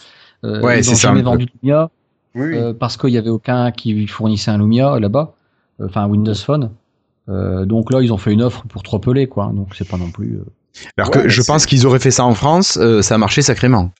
Euh, 0.44 0.62
Ouais, 0.62 0.80
ils 0.80 0.84
c'est 0.84 0.92
ont 0.92 0.96
ça, 0.96 1.08
jamais 1.10 1.22
vendu 1.24 1.46
de 1.46 1.52
Lumia 1.62 1.90
Oui, 2.38 2.48
oui. 2.52 2.58
euh, 2.58 2.74
parce 2.74 2.96
qu'il 2.98 3.10
y 3.10 3.18
avait 3.18 3.30
aucun 3.30 3.72
qui 3.72 4.08
fournissait 4.08 4.52
un 4.52 4.58
Lumia 4.60 5.00
là-bas, 5.00 5.34
euh, 5.82 5.88
enfin 5.88 6.04
un 6.04 6.08
Windows 6.08 6.36
Phone. 6.36 6.72
Euh, 7.30 7.66
donc 7.66 7.92
là, 7.92 8.02
ils 8.02 8.14
ont 8.14 8.18
fait 8.18 8.32
une 8.32 8.42
offre 8.42 8.64
pour 8.68 8.84
trois 8.84 9.02
pelés, 9.02 9.28
quoi. 9.28 9.52
Donc 9.54 9.76
c'est 9.76 9.88
pas 9.88 9.98
non 9.98 10.12
plus. 10.12 10.36
euh, 10.36 10.46
Alors 10.98 11.10
Ouais, 11.16 11.24
que 11.24 11.30
je 11.30 11.42
pense 11.42 11.66
qu'ils 11.66 11.86
auraient 11.86 12.00
fait 12.00 12.12
ça 12.12 12.24
en 12.24 12.34
France, 12.36 12.78
euh, 12.78 13.02
ça 13.02 13.16
a 13.16 13.18
marché 13.18 13.42
sacrément. 13.42 13.92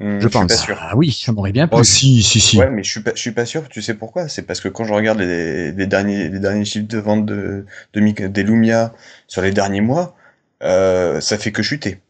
Hum, 0.00 0.20
je 0.20 0.28
suis 0.28 0.30
pense. 0.38 0.46
pas 0.46 0.56
sûr. 0.56 0.76
Ah 0.80 0.96
oui, 0.96 1.10
ça 1.10 1.32
m'aurait 1.32 1.50
bien 1.52 1.66
plu. 1.66 1.78
Oh 1.80 1.82
si, 1.82 2.22
si, 2.22 2.38
si. 2.38 2.58
Ouais, 2.58 2.70
mais 2.70 2.84
je 2.84 2.90
suis 2.90 3.00
pas, 3.02 3.10
je 3.14 3.20
suis 3.20 3.32
pas 3.32 3.44
sûr. 3.44 3.68
Tu 3.68 3.82
sais 3.82 3.94
pourquoi? 3.94 4.28
C'est 4.28 4.42
parce 4.42 4.60
que 4.60 4.68
quand 4.68 4.84
je 4.84 4.92
regarde 4.92 5.18
les, 5.18 5.72
les 5.72 5.86
derniers, 5.86 6.28
les 6.28 6.38
derniers 6.38 6.64
chiffres 6.64 6.86
de 6.86 6.98
vente 6.98 7.26
de, 7.26 7.64
des 7.94 8.42
Lumia 8.44 8.92
sur 9.26 9.42
les 9.42 9.50
derniers 9.50 9.80
mois, 9.80 10.14
euh, 10.62 11.20
ça 11.20 11.38
fait 11.38 11.50
que 11.50 11.62
chuter. 11.62 12.00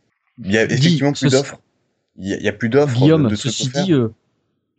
Il 0.44 0.53
y 0.53 0.59
a 0.59 0.66
Dis, 0.66 0.75
effectivement 0.75 1.12
plus 1.12 1.31
d'offres. 1.31 1.59
Il 2.18 2.29
y, 2.29 2.35
a- 2.35 2.37
il 2.37 2.42
y 2.42 2.49
a 2.49 2.53
plus 2.53 2.68
d'offres. 2.68 2.94
Guillaume, 2.94 3.25
de, 3.25 3.29
de 3.31 3.37
trucs 3.37 3.53
ceci 3.53 3.70
dit, 3.70 3.92
euh, 3.94 4.09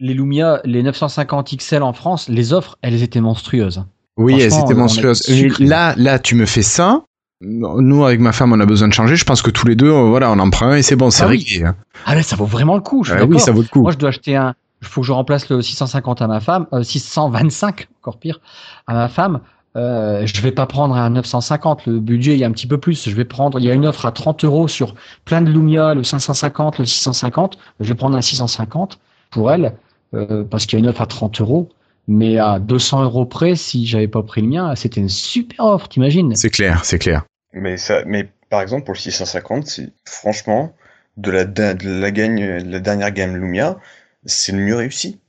les 0.02 0.14
Lumia, 0.14 0.60
les 0.66 0.84
950 0.84 1.56
XL 1.58 1.84
en 1.84 1.94
France, 1.94 2.28
les 2.28 2.52
offres, 2.54 2.78
elles 2.82 3.04
étaient 3.04 3.22
monstrueuses. 3.22 3.86
Oui, 4.18 4.34
elles 4.42 4.54
étaient 4.60 4.74
monstrueuses. 4.74 5.24
Là, 5.60 5.94
là, 5.96 6.20
tu 6.20 6.36
me 6.36 6.46
fais 6.46 6.64
ça. 6.64 7.04
Nous, 7.44 8.04
avec 8.06 8.20
ma 8.20 8.34
femme, 8.34 8.52
on 8.54 8.60
a 8.60 8.66
besoin 8.66 8.88
de 8.88 8.94
changer. 8.94 9.16
Je 9.16 9.24
pense 9.24 9.42
que 9.42 9.50
tous 9.50 9.66
les 9.66 9.76
deux, 9.76 9.90
euh, 9.90 10.10
voilà, 10.10 10.30
on 10.32 10.38
en 10.40 10.50
prend 10.50 10.68
un 10.68 10.76
et 10.76 10.82
c'est 10.84 10.96
bon, 10.96 11.10
c'est 11.10 11.24
Ah 11.24 11.28
oui. 11.28 11.38
réglé. 11.38 11.66
hein. 11.66 11.76
Ah 12.06 12.14
là, 12.16 12.22
ça 12.24 12.36
vaut 12.36 12.46
vraiment 12.46 12.76
le 12.76 12.82
coup. 12.82 13.04
Je 13.04 13.12
suis 13.14 13.22
Ah 13.22 13.26
oui, 13.26 13.40
ça 13.40 13.52
vaut 13.52 13.62
le 13.62 13.68
coup. 13.68 13.82
Moi, 13.82 13.92
je 13.92 13.98
dois 13.98 14.10
acheter 14.10 14.36
un. 14.36 14.54
Il 14.82 14.88
faut 14.88 15.02
que 15.02 15.08
je 15.08 15.12
remplace 15.12 15.48
le 15.50 15.62
650 15.62 16.22
à 16.22 16.28
ma 16.28 16.40
femme, 16.40 16.66
euh, 16.74 16.84
625, 16.84 17.88
encore 18.02 18.18
pire, 18.18 18.40
à 18.88 18.94
ma 18.94 19.08
femme. 19.08 19.40
Euh, 19.76 20.24
je 20.26 20.42
vais 20.42 20.52
pas 20.52 20.66
prendre 20.66 20.96
un 20.96 21.10
950. 21.12 21.86
Le 21.86 22.00
budget, 22.00 22.34
il 22.34 22.40
y 22.40 22.44
a 22.44 22.48
un 22.48 22.52
petit 22.52 22.68
peu 22.68 22.78
plus. 22.78 23.08
Je 23.10 23.16
vais 23.16 23.26
prendre. 23.26 23.60
Il 23.60 23.66
y 23.66 23.72
a 23.72 23.74
une 23.74 23.86
offre 23.86 24.06
à 24.06 24.12
30 24.12 24.44
euros 24.44 24.68
sur 24.68 24.96
plein 25.26 25.42
de 25.42 25.50
Lumia, 25.50 25.94
le 25.94 26.04
550, 26.04 26.80
le 26.80 26.86
650. 26.86 27.58
Je 27.80 27.88
vais 27.88 27.96
prendre 27.96 28.18
un 28.18 28.22
650 28.22 29.00
pour 29.30 29.52
elle 29.52 29.74
euh, 30.14 30.44
parce 30.44 30.66
qu'il 30.66 30.78
y 30.80 30.82
a 30.82 30.84
une 30.84 30.90
offre 30.90 31.02
à 31.02 31.08
30 31.08 31.42
euros. 31.42 31.70
Mais 32.08 32.38
à 32.40 32.60
200 32.60 33.04
euros 33.04 33.26
près, 33.26 33.56
si 33.56 33.86
j'avais 33.86 34.08
pas 34.08 34.24
pris 34.24 34.42
le 34.42 34.48
mien, 34.48 34.76
c'était 34.76 35.00
une 35.00 35.10
super 35.10 35.64
offre. 35.66 35.88
T'imagines? 35.88 36.36
C'est 36.36 36.50
clair, 36.50 36.84
c'est 36.84 37.00
clair. 37.00 37.26
Mais 37.54 37.78
ça, 37.78 38.04
mais 38.06 38.30
par 38.50 38.62
exemple 38.62 38.86
pour 38.86 38.94
le 38.94 39.00
650, 39.00 39.68
c'est 39.68 39.90
franchement 40.06 40.74
de 41.18 41.30
la 41.32 41.46
de 41.46 41.90
la 42.00 42.12
gagne, 42.12 42.44
la 42.44 42.80
dernière 42.80 43.12
gamme 43.12 43.36
Lumia, 43.36 43.78
c'est 44.26 44.52
le 44.52 44.60
mieux 44.60 44.76
réussi. 44.76 45.20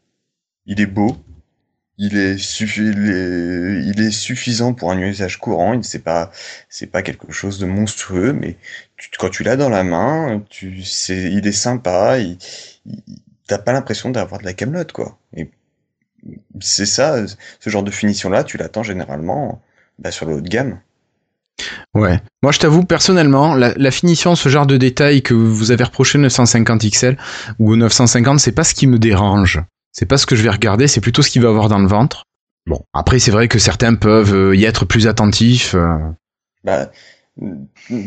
Il 0.66 0.80
est 0.80 0.86
beau, 0.86 1.16
il 1.98 2.16
est, 2.16 2.36
suffi- 2.36 2.82
il 2.92 3.10
est, 3.10 3.84
il 3.86 4.00
est 4.00 4.10
suffisant 4.10 4.74
pour 4.74 4.90
un 4.92 4.98
usage 4.98 5.38
courant. 5.38 5.74
Il 5.74 5.84
c'est 5.84 6.00
pas, 6.00 6.30
c'est 6.68 6.86
pas 6.88 7.02
quelque 7.02 7.30
chose 7.32 7.58
de 7.58 7.66
monstrueux, 7.66 8.32
mais 8.32 8.56
tu- 8.96 9.10
quand 9.18 9.30
tu 9.30 9.42
l'as 9.44 9.56
dans 9.56 9.68
la 9.68 9.84
main, 9.84 10.42
tu, 10.50 10.82
c'est, 10.84 11.30
il 11.32 11.46
est 11.46 11.52
sympa. 11.52 12.18
Il, 12.18 12.38
il- 12.86 13.02
t'as 13.46 13.58
pas 13.58 13.72
l'impression 13.72 14.10
d'avoir 14.10 14.40
de 14.40 14.44
la 14.46 14.54
camelote 14.54 14.92
quoi. 14.92 15.18
Et 15.36 15.50
c'est 16.60 16.86
ça, 16.86 17.16
ce 17.60 17.70
genre 17.70 17.82
de 17.82 17.90
finition 17.90 18.30
là, 18.30 18.44
tu 18.44 18.56
l'attends 18.56 18.82
généralement 18.82 19.62
bah, 19.98 20.10
sur 20.10 20.26
le 20.26 20.34
haut 20.34 20.40
de 20.40 20.48
gamme. 20.48 20.80
Ouais. 21.94 22.20
Moi, 22.42 22.50
je 22.52 22.58
t'avoue, 22.58 22.84
personnellement, 22.84 23.54
la, 23.54 23.74
la 23.76 23.90
finition, 23.90 24.34
ce 24.34 24.48
genre 24.48 24.66
de 24.66 24.76
détails 24.76 25.22
que 25.22 25.34
vous 25.34 25.70
avez 25.70 25.84
reproché 25.84 26.18
au 26.18 26.22
950 26.22 26.90
XL 26.90 27.16
ou 27.58 27.72
au 27.72 27.76
950, 27.76 28.40
c'est 28.40 28.52
pas 28.52 28.64
ce 28.64 28.74
qui 28.74 28.86
me 28.86 28.98
dérange. 28.98 29.60
C'est 29.92 30.06
pas 30.06 30.16
ce 30.16 30.26
que 30.26 30.34
je 30.34 30.42
vais 30.42 30.50
regarder, 30.50 30.88
c'est 30.88 31.00
plutôt 31.00 31.22
ce 31.22 31.30
qu'il 31.30 31.42
va 31.42 31.50
avoir 31.50 31.68
dans 31.68 31.78
le 31.78 31.86
ventre. 31.86 32.24
Bon, 32.66 32.80
après, 32.94 33.18
c'est 33.18 33.30
vrai 33.30 33.48
que 33.48 33.58
certains 33.58 33.94
peuvent 33.94 34.34
euh, 34.34 34.56
y 34.56 34.64
être 34.64 34.84
plus 34.86 35.06
attentifs. 35.06 35.74
euh. 35.74 35.98
Bah, 36.64 36.90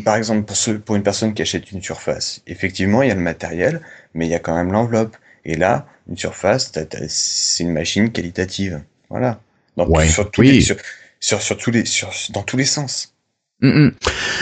par 0.04 0.16
exemple, 0.16 0.46
pour, 0.46 0.56
ceux, 0.56 0.80
pour 0.80 0.96
une 0.96 1.04
personne 1.04 1.34
qui 1.34 1.42
achète 1.42 1.72
une 1.72 1.82
surface, 1.82 2.42
effectivement, 2.48 3.02
il 3.04 3.10
y 3.10 3.12
a 3.12 3.16
le 3.16 3.22
matériel, 3.22 3.82
mais 4.14 4.26
il 4.26 4.30
y 4.30 4.36
a 4.36 4.40
quand 4.40 4.56
même 4.56 4.72
l'enveloppe. 4.72 5.16
Et 5.46 5.56
là, 5.56 5.88
une 6.10 6.18
surface, 6.18 6.72
c'est 7.08 7.64
une 7.64 7.72
machine 7.74 8.12
qualitative. 8.12 8.82
Voilà. 9.10 9.40
Donc, 9.78 9.90
Ouais, 9.90 10.08
sur 10.08 10.30
tous 10.32 10.42
oui. 10.42 10.52
les, 10.52 10.62
sur, 10.62 10.76
sur, 11.20 11.42
sur 11.42 11.58
tous 11.58 11.72
les, 11.72 11.86
sur, 11.86 12.10
dans 12.32 12.44
tous 12.44 12.58
les 12.58 12.66
sens. 12.66 13.14
Mm, 13.62 13.68
mm. 13.88 13.92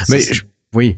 Mais 0.10 0.22
je- 0.22 0.44
oui, 0.74 0.98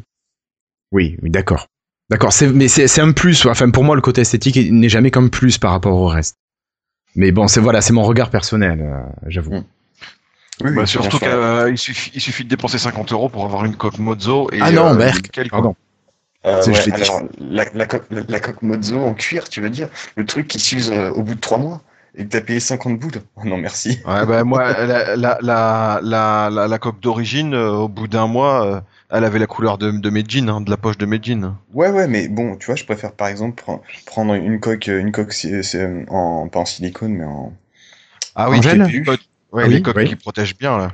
oui, 0.92 1.16
oui, 1.22 1.30
d'accord, 1.30 1.66
d'accord. 2.10 2.32
C'est 2.32 2.48
mais 2.48 2.68
c'est 2.68 3.00
un 3.00 3.12
plus. 3.12 3.46
Enfin, 3.46 3.70
pour 3.70 3.84
moi, 3.84 3.94
le 3.96 4.00
côté 4.02 4.20
esthétique 4.22 4.56
n'est 4.56 4.88
jamais 4.88 5.10
comme 5.10 5.30
plus 5.30 5.58
par 5.58 5.72
rapport 5.72 5.94
au 5.96 6.06
reste. 6.06 6.36
Mais 7.14 7.32
bon, 7.32 7.48
c'est 7.48 7.60
voilà, 7.60 7.80
c'est 7.80 7.92
mon 7.92 8.02
regard 8.04 8.30
personnel, 8.30 8.80
euh, 8.82 9.02
j'avoue. 9.26 9.54
Mm. 9.56 9.64
Oui, 10.64 10.70
Bah, 10.74 10.86
surtout 10.86 11.18
qu'il 11.18 11.76
suffit, 11.78 12.10
il 12.14 12.20
suffit 12.20 12.44
de 12.44 12.48
dépenser 12.48 12.78
50 12.78 13.12
euros 13.12 13.28
pour 13.28 13.44
avoir 13.44 13.64
une 13.66 13.76
coque 13.76 13.98
Mozo 13.98 14.48
et 14.52 14.58
Ah 14.62 14.70
non, 14.72 14.98
euh, 14.98 15.10
quoi. 15.34 15.44
pardon. 15.50 15.76
Euh, 16.46 16.64
ouais, 16.68 16.86
alors, 16.92 17.22
la, 17.38 17.64
la, 17.74 17.86
coque, 17.86 18.06
la, 18.10 18.22
la 18.28 18.40
coque 18.40 18.62
Mozo 18.62 18.98
en 19.00 19.14
cuir, 19.14 19.48
tu 19.48 19.60
veux 19.60 19.70
dire? 19.70 19.88
Le 20.16 20.24
truc 20.24 20.46
qui 20.46 20.60
s'use 20.60 20.90
euh, 20.92 21.10
au 21.10 21.22
bout 21.22 21.34
de 21.34 21.40
trois 21.40 21.58
mois 21.58 21.82
et 22.14 22.24
que 22.24 22.28
t'as 22.30 22.40
payé 22.40 22.60
50 22.60 22.98
boules? 22.98 23.20
Oh 23.36 23.42
Non, 23.44 23.56
merci. 23.56 23.98
Ouais, 24.04 24.24
bah, 24.24 24.42
moi, 24.44 24.72
la, 24.86 25.16
la, 25.16 25.38
la, 25.42 26.00
la, 26.02 26.50
la, 26.50 26.68
la 26.68 26.78
coque 26.78 27.00
d'origine, 27.00 27.52
euh, 27.54 27.72
au 27.72 27.88
bout 27.88 28.08
d'un 28.08 28.26
mois, 28.26 28.84
elle 29.10 29.24
avait 29.24 29.38
la 29.40 29.46
couleur 29.46 29.76
de, 29.78 29.90
de 29.90 30.10
mes 30.10 30.24
jeans, 30.26 30.48
hein, 30.48 30.60
de 30.62 30.70
la 30.70 30.76
poche 30.78 30.96
de 30.96 31.04
mes 31.06 31.18
jeans. 31.22 31.54
Ouais, 31.74 31.90
ouais, 31.90 32.08
mais 32.08 32.28
bon, 32.28 32.56
tu 32.56 32.66
vois, 32.66 32.74
je 32.76 32.84
préfère 32.84 33.12
par 33.12 33.28
exemple 33.28 33.62
pre- 33.62 33.80
prendre 34.04 34.34
une 34.34 34.60
coque, 34.60 34.86
une 34.86 35.12
coque 35.12 35.34
en, 36.08 36.48
pas 36.48 36.60
en 36.60 36.64
silicone, 36.64 37.12
mais 37.14 37.24
en. 37.24 37.52
Ah 38.34 38.50
oui, 38.50 38.62
gel 38.62 38.78
les 38.86 39.00
coques, 39.04 39.28
ouais, 39.52 39.64
Ah 39.64 39.68
oui, 39.68 39.74
les 39.74 39.80
coques 39.80 39.96
oui. 39.96 40.04
qui 40.04 40.16
protègent 40.16 40.56
bien, 40.56 40.78
là. 40.78 40.92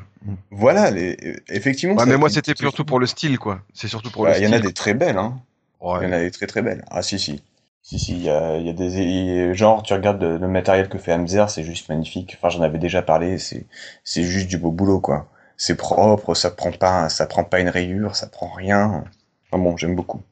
Voilà, 0.51 0.91
les, 0.91 1.17
euh, 1.25 1.35
effectivement. 1.49 1.97
Ouais, 1.97 2.07
mais 2.07 2.17
moi, 2.17 2.29
c'était 2.31 2.55
surtout 2.57 2.85
pour 2.85 2.99
le 3.01 3.07
style, 3.07 3.39
quoi. 3.39 3.61
C'est 3.75 3.89
surtout 3.89 4.11
pour 4.11 4.25
Bah, 4.25 4.33
le 4.39 4.39
Il 4.39 4.45
y 4.45 4.49
en 4.49 4.53
a 4.53 4.59
des 4.61 4.73
très 4.73 4.95
belles, 4.95 5.19
hein. 5.19 5.41
Ouais. 5.81 5.99
Il 6.03 6.05
y 6.05 6.07
en 6.09 6.13
a 6.13 6.21
des 6.21 6.31
très 6.31 6.47
très 6.47 6.63
belles. 6.63 6.85
Ah, 6.91 7.03
si, 7.03 7.19
si. 7.19 7.43
Si, 7.85 7.99
si, 7.99 8.13
il 8.13 8.23
y 8.23 8.31
a, 8.31 8.57
y 8.59 8.73
des. 8.75 8.99
il- 9.01 9.55
Genre, 9.55 9.83
tu 9.83 9.93
regardes 9.93 10.23
le, 10.23 10.39
le 10.39 10.47
matériel 10.49 10.89
que 10.89 10.99
fait 10.99 11.13
Hamzer, 11.13 11.51
c'est 11.51 11.65
juste 11.65 11.89
magnifique. 11.89 12.37
Enfin, 12.39 12.49
j'en 12.49 12.63
avais 12.63 12.79
déjà 12.79 13.03
parlé, 13.03 13.39
c'est 13.39 13.67
c'est 14.05 14.23
juste 14.23 14.47
du 14.47 14.57
beau 14.59 14.71
boulot, 14.71 15.01
quoi. 15.01 15.29
C'est 15.57 15.75
propre, 15.75 16.35
ça 16.35 16.51
prend 16.51 16.71
pas, 16.71 17.09
ça 17.09 17.27
prend 17.27 17.43
pas 17.43 17.59
une 17.61 17.69
rayure, 17.69 18.15
ça 18.15 18.29
prend 18.29 18.49
rien. 18.53 19.03
Enfin 19.51 19.63
bon, 19.63 19.77
j'aime 19.77 19.97
beaucoup 19.97 20.23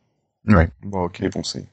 Ouais. 0.46 0.68
Bon, 0.82 1.02
ok. 1.04 1.18
les 1.18 1.28
poncés. 1.28 1.66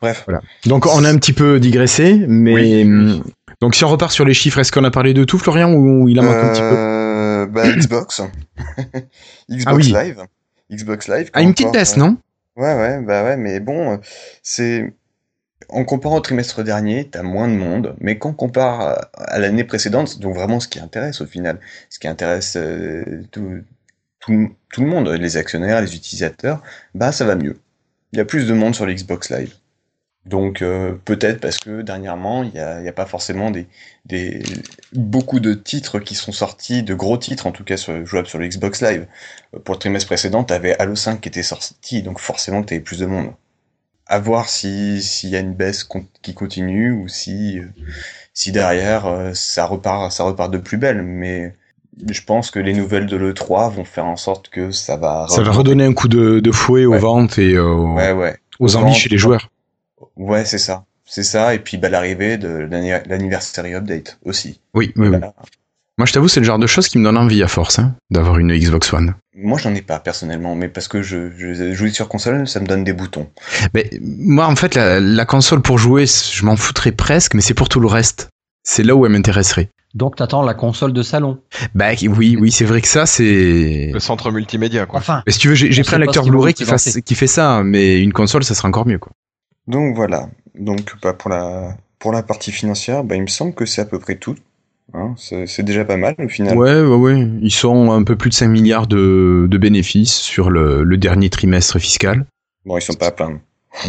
Bref. 0.00 0.26
Donc, 0.66 0.86
on 0.86 1.04
a 1.04 1.08
un 1.10 1.16
petit 1.18 1.32
peu 1.32 1.58
digressé, 1.60 2.24
mais 2.28 2.54
Oui. 2.84 3.22
Donc 3.60 3.74
si 3.74 3.84
on 3.84 3.88
repart 3.88 4.12
sur 4.12 4.24
les 4.24 4.34
chiffres, 4.34 4.58
est-ce 4.58 4.70
qu'on 4.72 4.84
a 4.84 4.90
parlé 4.90 5.14
de 5.14 5.24
tout, 5.24 5.38
Florian, 5.38 5.72
ou 5.74 6.08
il 6.08 6.18
en 6.20 6.22
manque 6.22 6.34
un 6.36 6.50
petit 6.52 6.60
peu 6.60 6.76
Euh, 6.76 7.46
bah, 7.46 7.68
Xbox. 7.68 8.20
Xbox 9.50 9.64
Ah 9.66 9.74
oui. 9.74 9.92
Live. 9.92 10.22
Xbox 10.70 11.08
Live. 11.08 11.30
Ah, 11.32 11.42
une 11.42 11.52
petite 11.52 11.72
baisse, 11.72 11.96
non 11.96 12.16
Ouais, 12.56 12.74
ouais, 12.74 13.00
bah 13.02 13.22
ouais, 13.24 13.36
mais 13.36 13.60
bon, 13.60 13.92
euh, 13.92 13.96
c'est. 14.42 14.92
En 15.70 15.84
comparant 15.84 16.16
au 16.16 16.20
trimestre 16.20 16.62
dernier, 16.62 17.08
t'as 17.08 17.22
moins 17.22 17.46
de 17.48 17.52
monde, 17.52 17.94
mais 18.00 18.16
quand 18.18 18.30
on 18.30 18.32
compare 18.32 18.80
à, 18.80 18.92
à 19.16 19.38
l'année 19.38 19.64
précédente, 19.64 20.18
donc 20.18 20.34
vraiment 20.34 20.60
ce 20.60 20.68
qui 20.68 20.78
intéresse 20.80 21.20
au 21.20 21.26
final, 21.26 21.60
ce 21.90 21.98
qui 21.98 22.08
intéresse 22.08 22.56
euh, 22.56 23.22
tout, 23.32 23.58
tout, 24.20 24.50
tout 24.72 24.80
le 24.82 24.86
monde, 24.86 25.08
les 25.08 25.36
actionnaires, 25.36 25.82
les 25.82 25.94
utilisateurs, 25.94 26.62
bah 26.94 27.12
ça 27.12 27.24
va 27.26 27.34
mieux. 27.34 27.58
Il 28.12 28.18
y 28.18 28.20
a 28.20 28.24
plus 28.24 28.46
de 28.46 28.54
monde 28.54 28.74
sur 28.74 28.86
l'Xbox 28.86 29.30
Live. 29.30 29.54
Donc 30.26 30.60
euh, 30.60 30.94
peut-être 31.04 31.40
parce 31.40 31.56
que 31.58 31.80
dernièrement, 31.80 32.42
il 32.42 32.50
n'y 32.50 32.58
a, 32.60 32.76
a 32.86 32.92
pas 32.92 33.06
forcément 33.06 33.50
des, 33.50 33.66
des 34.04 34.42
beaucoup 34.92 35.40
de 35.40 35.54
titres 35.54 36.00
qui 36.00 36.14
sont 36.14 36.32
sortis, 36.32 36.82
de 36.82 36.94
gros 36.94 37.16
titres 37.16 37.46
en 37.46 37.52
tout 37.52 37.64
cas 37.64 37.78
sur, 37.78 38.04
jouables 38.04 38.26
sur 38.28 38.38
le 38.38 38.46
Xbox 38.46 38.82
Live. 38.82 39.06
Euh, 39.54 39.58
Pour 39.58 39.74
le 39.74 39.78
trimestre 39.78 40.06
précédent, 40.08 40.44
tu 40.44 40.52
avais 40.52 40.78
Halo 40.78 40.94
5 40.96 41.20
qui 41.20 41.28
était 41.28 41.42
sorti, 41.42 42.02
donc 42.02 42.18
forcément 42.18 42.62
tu 42.62 42.74
avais 42.74 42.82
plus 42.82 42.98
de 42.98 43.06
monde. 43.06 43.32
À 44.06 44.18
voir 44.18 44.48
si 44.48 45.00
s'il 45.02 45.30
y 45.30 45.36
a 45.36 45.40
une 45.40 45.54
baisse 45.54 45.86
qui 46.22 46.34
continue 46.34 46.92
ou 46.92 47.08
si 47.08 47.58
euh, 47.58 47.64
si 48.34 48.52
derrière 48.52 49.06
euh, 49.06 49.30
ça 49.34 49.64
repart 49.66 50.12
ça 50.12 50.24
repart 50.24 50.50
de 50.50 50.58
plus 50.58 50.76
belle. 50.76 51.02
Mais 51.02 51.54
je 52.10 52.22
pense 52.22 52.50
que 52.50 52.58
les 52.58 52.74
nouvelles 52.74 53.06
de 53.06 53.16
l'E3 53.16 53.72
vont 53.72 53.84
faire 53.84 54.06
en 54.06 54.16
sorte 54.16 54.50
que 54.50 54.70
ça 54.70 54.96
va 54.96 55.26
Ça 55.28 55.42
va 55.42 55.52
redonner 55.52 55.84
un 55.84 55.94
coup 55.94 56.08
de, 56.08 56.40
de 56.40 56.52
fouet 56.52 56.84
aux 56.84 56.92
Ouais. 56.92 56.98
ventes 56.98 57.38
et 57.38 57.58
aux, 57.58 57.94
Ouais 57.94 58.12
ouais. 58.12 58.36
aux 58.60 58.68
chez 58.92 59.08
les 59.08 59.18
joueurs. 59.18 59.48
Ouais, 60.18 60.44
c'est 60.44 60.58
ça. 60.58 60.84
C'est 61.06 61.22
ça, 61.22 61.54
et 61.54 61.58
puis 61.58 61.78
bah, 61.78 61.88
l'arrivée 61.88 62.36
de 62.36 62.48
l'anni- 62.48 62.90
l'anniversary 63.08 63.74
update 63.74 64.18
aussi. 64.26 64.60
Oui, 64.74 64.92
oui, 64.96 65.08
oui. 65.08 65.18
Moi, 65.96 66.06
je 66.06 66.12
t'avoue, 66.12 66.28
c'est 66.28 66.38
le 66.40 66.46
genre 66.46 66.58
de 66.58 66.66
choses 66.66 66.86
qui 66.86 66.98
me 66.98 67.04
donne 67.04 67.16
envie 67.16 67.42
à 67.42 67.48
force 67.48 67.78
hein, 67.78 67.94
d'avoir 68.10 68.38
une 68.38 68.54
Xbox 68.56 68.92
One. 68.92 69.14
Moi, 69.34 69.58
j'en 69.58 69.74
ai 69.74 69.82
pas 69.82 69.98
personnellement, 69.98 70.54
mais 70.54 70.68
parce 70.68 70.86
que 70.86 71.02
je, 71.02 71.30
je 71.36 71.72
jouer 71.72 71.90
sur 71.90 72.08
console, 72.08 72.46
ça 72.46 72.60
me 72.60 72.66
donne 72.66 72.84
des 72.84 72.92
boutons. 72.92 73.28
Mais 73.74 73.90
moi, 74.00 74.46
en 74.46 74.54
fait, 74.54 74.74
la, 74.74 75.00
la 75.00 75.24
console 75.24 75.60
pour 75.62 75.78
jouer, 75.78 76.04
je 76.06 76.44
m'en 76.44 76.56
foutrais 76.56 76.92
presque, 76.92 77.34
mais 77.34 77.40
c'est 77.40 77.54
pour 77.54 77.68
tout 77.68 77.80
le 77.80 77.88
reste. 77.88 78.28
C'est 78.62 78.82
là 78.84 78.94
où 78.94 79.06
elle 79.06 79.12
m'intéresserait. 79.12 79.70
Donc 79.94 80.16
t'attends 80.16 80.42
la 80.42 80.52
console 80.54 80.92
de 80.92 81.02
salon. 81.02 81.40
Bah 81.74 81.92
oui, 82.02 82.36
oui, 82.38 82.52
c'est 82.52 82.66
vrai 82.66 82.82
que 82.82 82.88
ça 82.88 83.06
c'est. 83.06 83.90
Le 83.92 83.98
centre 84.00 84.30
multimédia, 84.30 84.84
quoi. 84.84 84.98
Enfin, 85.00 85.22
Mais 85.26 85.32
si 85.32 85.38
tu 85.38 85.48
veux, 85.48 85.54
j'ai 85.54 85.82
pris 85.82 85.96
un 85.96 85.98
lecteur 85.98 86.26
Blu-ray 86.26 86.52
qui, 86.54 86.64
qui 87.02 87.14
fait 87.14 87.26
ça, 87.26 87.62
mais 87.64 88.00
une 88.00 88.12
console, 88.12 88.44
ça 88.44 88.54
sera 88.54 88.68
encore 88.68 88.86
mieux, 88.86 88.98
quoi. 88.98 89.12
Donc 89.68 89.94
voilà. 89.94 90.28
Donc 90.58 90.94
bah, 91.02 91.12
pour 91.12 91.30
la 91.30 91.76
pour 92.00 92.10
la 92.12 92.22
partie 92.22 92.50
financière, 92.52 93.04
bah, 93.04 93.14
il 93.14 93.22
me 93.22 93.26
semble 93.28 93.54
que 93.54 93.64
c'est 93.66 93.80
à 93.80 93.84
peu 93.84 93.98
près 94.00 94.16
tout. 94.16 94.34
Hein, 94.94 95.14
c'est 95.18 95.62
déjà 95.62 95.84
pas 95.84 95.98
mal 95.98 96.14
au 96.18 96.28
final. 96.28 96.56
Ouais, 96.56 96.80
ouais, 96.80 96.96
ouais. 96.96 97.28
Ils 97.42 97.50
sont 97.52 97.90
un 97.92 98.02
peu 98.04 98.16
plus 98.16 98.30
de 98.30 98.34
5 98.34 98.48
milliards 98.48 98.86
de, 98.86 99.46
de 99.48 99.58
bénéfices 99.58 100.14
sur 100.14 100.48
le, 100.48 100.82
le 100.82 100.96
dernier 100.96 101.28
trimestre 101.28 101.78
fiscal. 101.78 102.24
Bon, 102.64 102.78
ils 102.78 102.82
sont 102.82 102.94
pas 102.94 103.08
à 103.08 103.10
plaindre. 103.12 103.38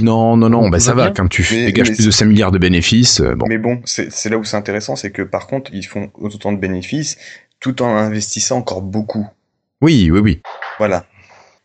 Non, 0.01 0.35
non, 0.35 0.49
non, 0.49 0.67
bah 0.69 0.79
ça 0.81 0.93
va. 0.93 1.05
bien. 1.05 1.13
Quand 1.13 1.27
tu 1.29 1.47
Mais- 1.51 1.67
dégages 1.67 1.89
mais 1.91 1.95
plus 1.95 2.05
de 2.05 2.11
5 2.11 2.25
milliards 2.25 2.51
de 2.51 2.57
bénéfices, 2.57 3.21
euh, 3.21 3.33
bon. 3.33 3.45
Mais 3.47 3.57
bon, 3.57 3.81
c'est 3.85 4.29
là 4.29 4.37
où 4.37 4.43
c'est 4.43 4.57
intéressant, 4.57 4.97
c'est 4.97 5.11
que 5.11 5.21
par 5.21 5.47
contre, 5.47 5.71
ils 5.73 5.85
font 5.85 6.11
autant 6.15 6.51
de 6.51 6.57
bénéfices 6.57 7.17
tout 7.61 7.81
en 7.81 7.95
investissant 7.95 8.57
encore 8.57 8.81
beaucoup. 8.81 9.25
Oui, 9.81 10.09
oui, 10.11 10.19
oui. 10.19 10.41
Voilà. 10.79 11.05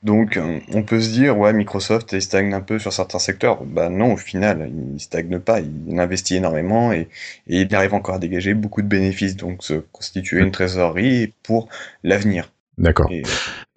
Donc, 0.04 0.38
on 0.74 0.82
peut 0.82 1.00
se 1.00 1.08
dire, 1.08 1.38
ouais, 1.38 1.52
Microsoft, 1.54 2.12
il 2.12 2.20
stagne 2.20 2.52
un 2.52 2.60
peu 2.60 2.78
sur 2.78 2.92
certains 2.92 3.18
secteurs. 3.18 3.64
Bah 3.64 3.88
non, 3.88 4.12
au 4.12 4.16
final, 4.18 4.70
il 4.94 5.00
stagne 5.00 5.38
pas. 5.38 5.60
Il 5.60 5.98
investit 5.98 6.36
énormément 6.36 6.92
et, 6.92 7.08
et 7.48 7.62
il 7.62 7.74
arrive 7.74 7.94
encore 7.94 8.16
à 8.16 8.18
dégager 8.18 8.52
beaucoup 8.52 8.82
de 8.82 8.86
bénéfices, 8.86 9.34
donc 9.34 9.64
se 9.64 9.74
constituer 9.92 10.40
une 10.40 10.50
trésorerie 10.50 11.32
pour 11.42 11.68
l'avenir. 12.02 12.50
D'accord. 12.76 13.08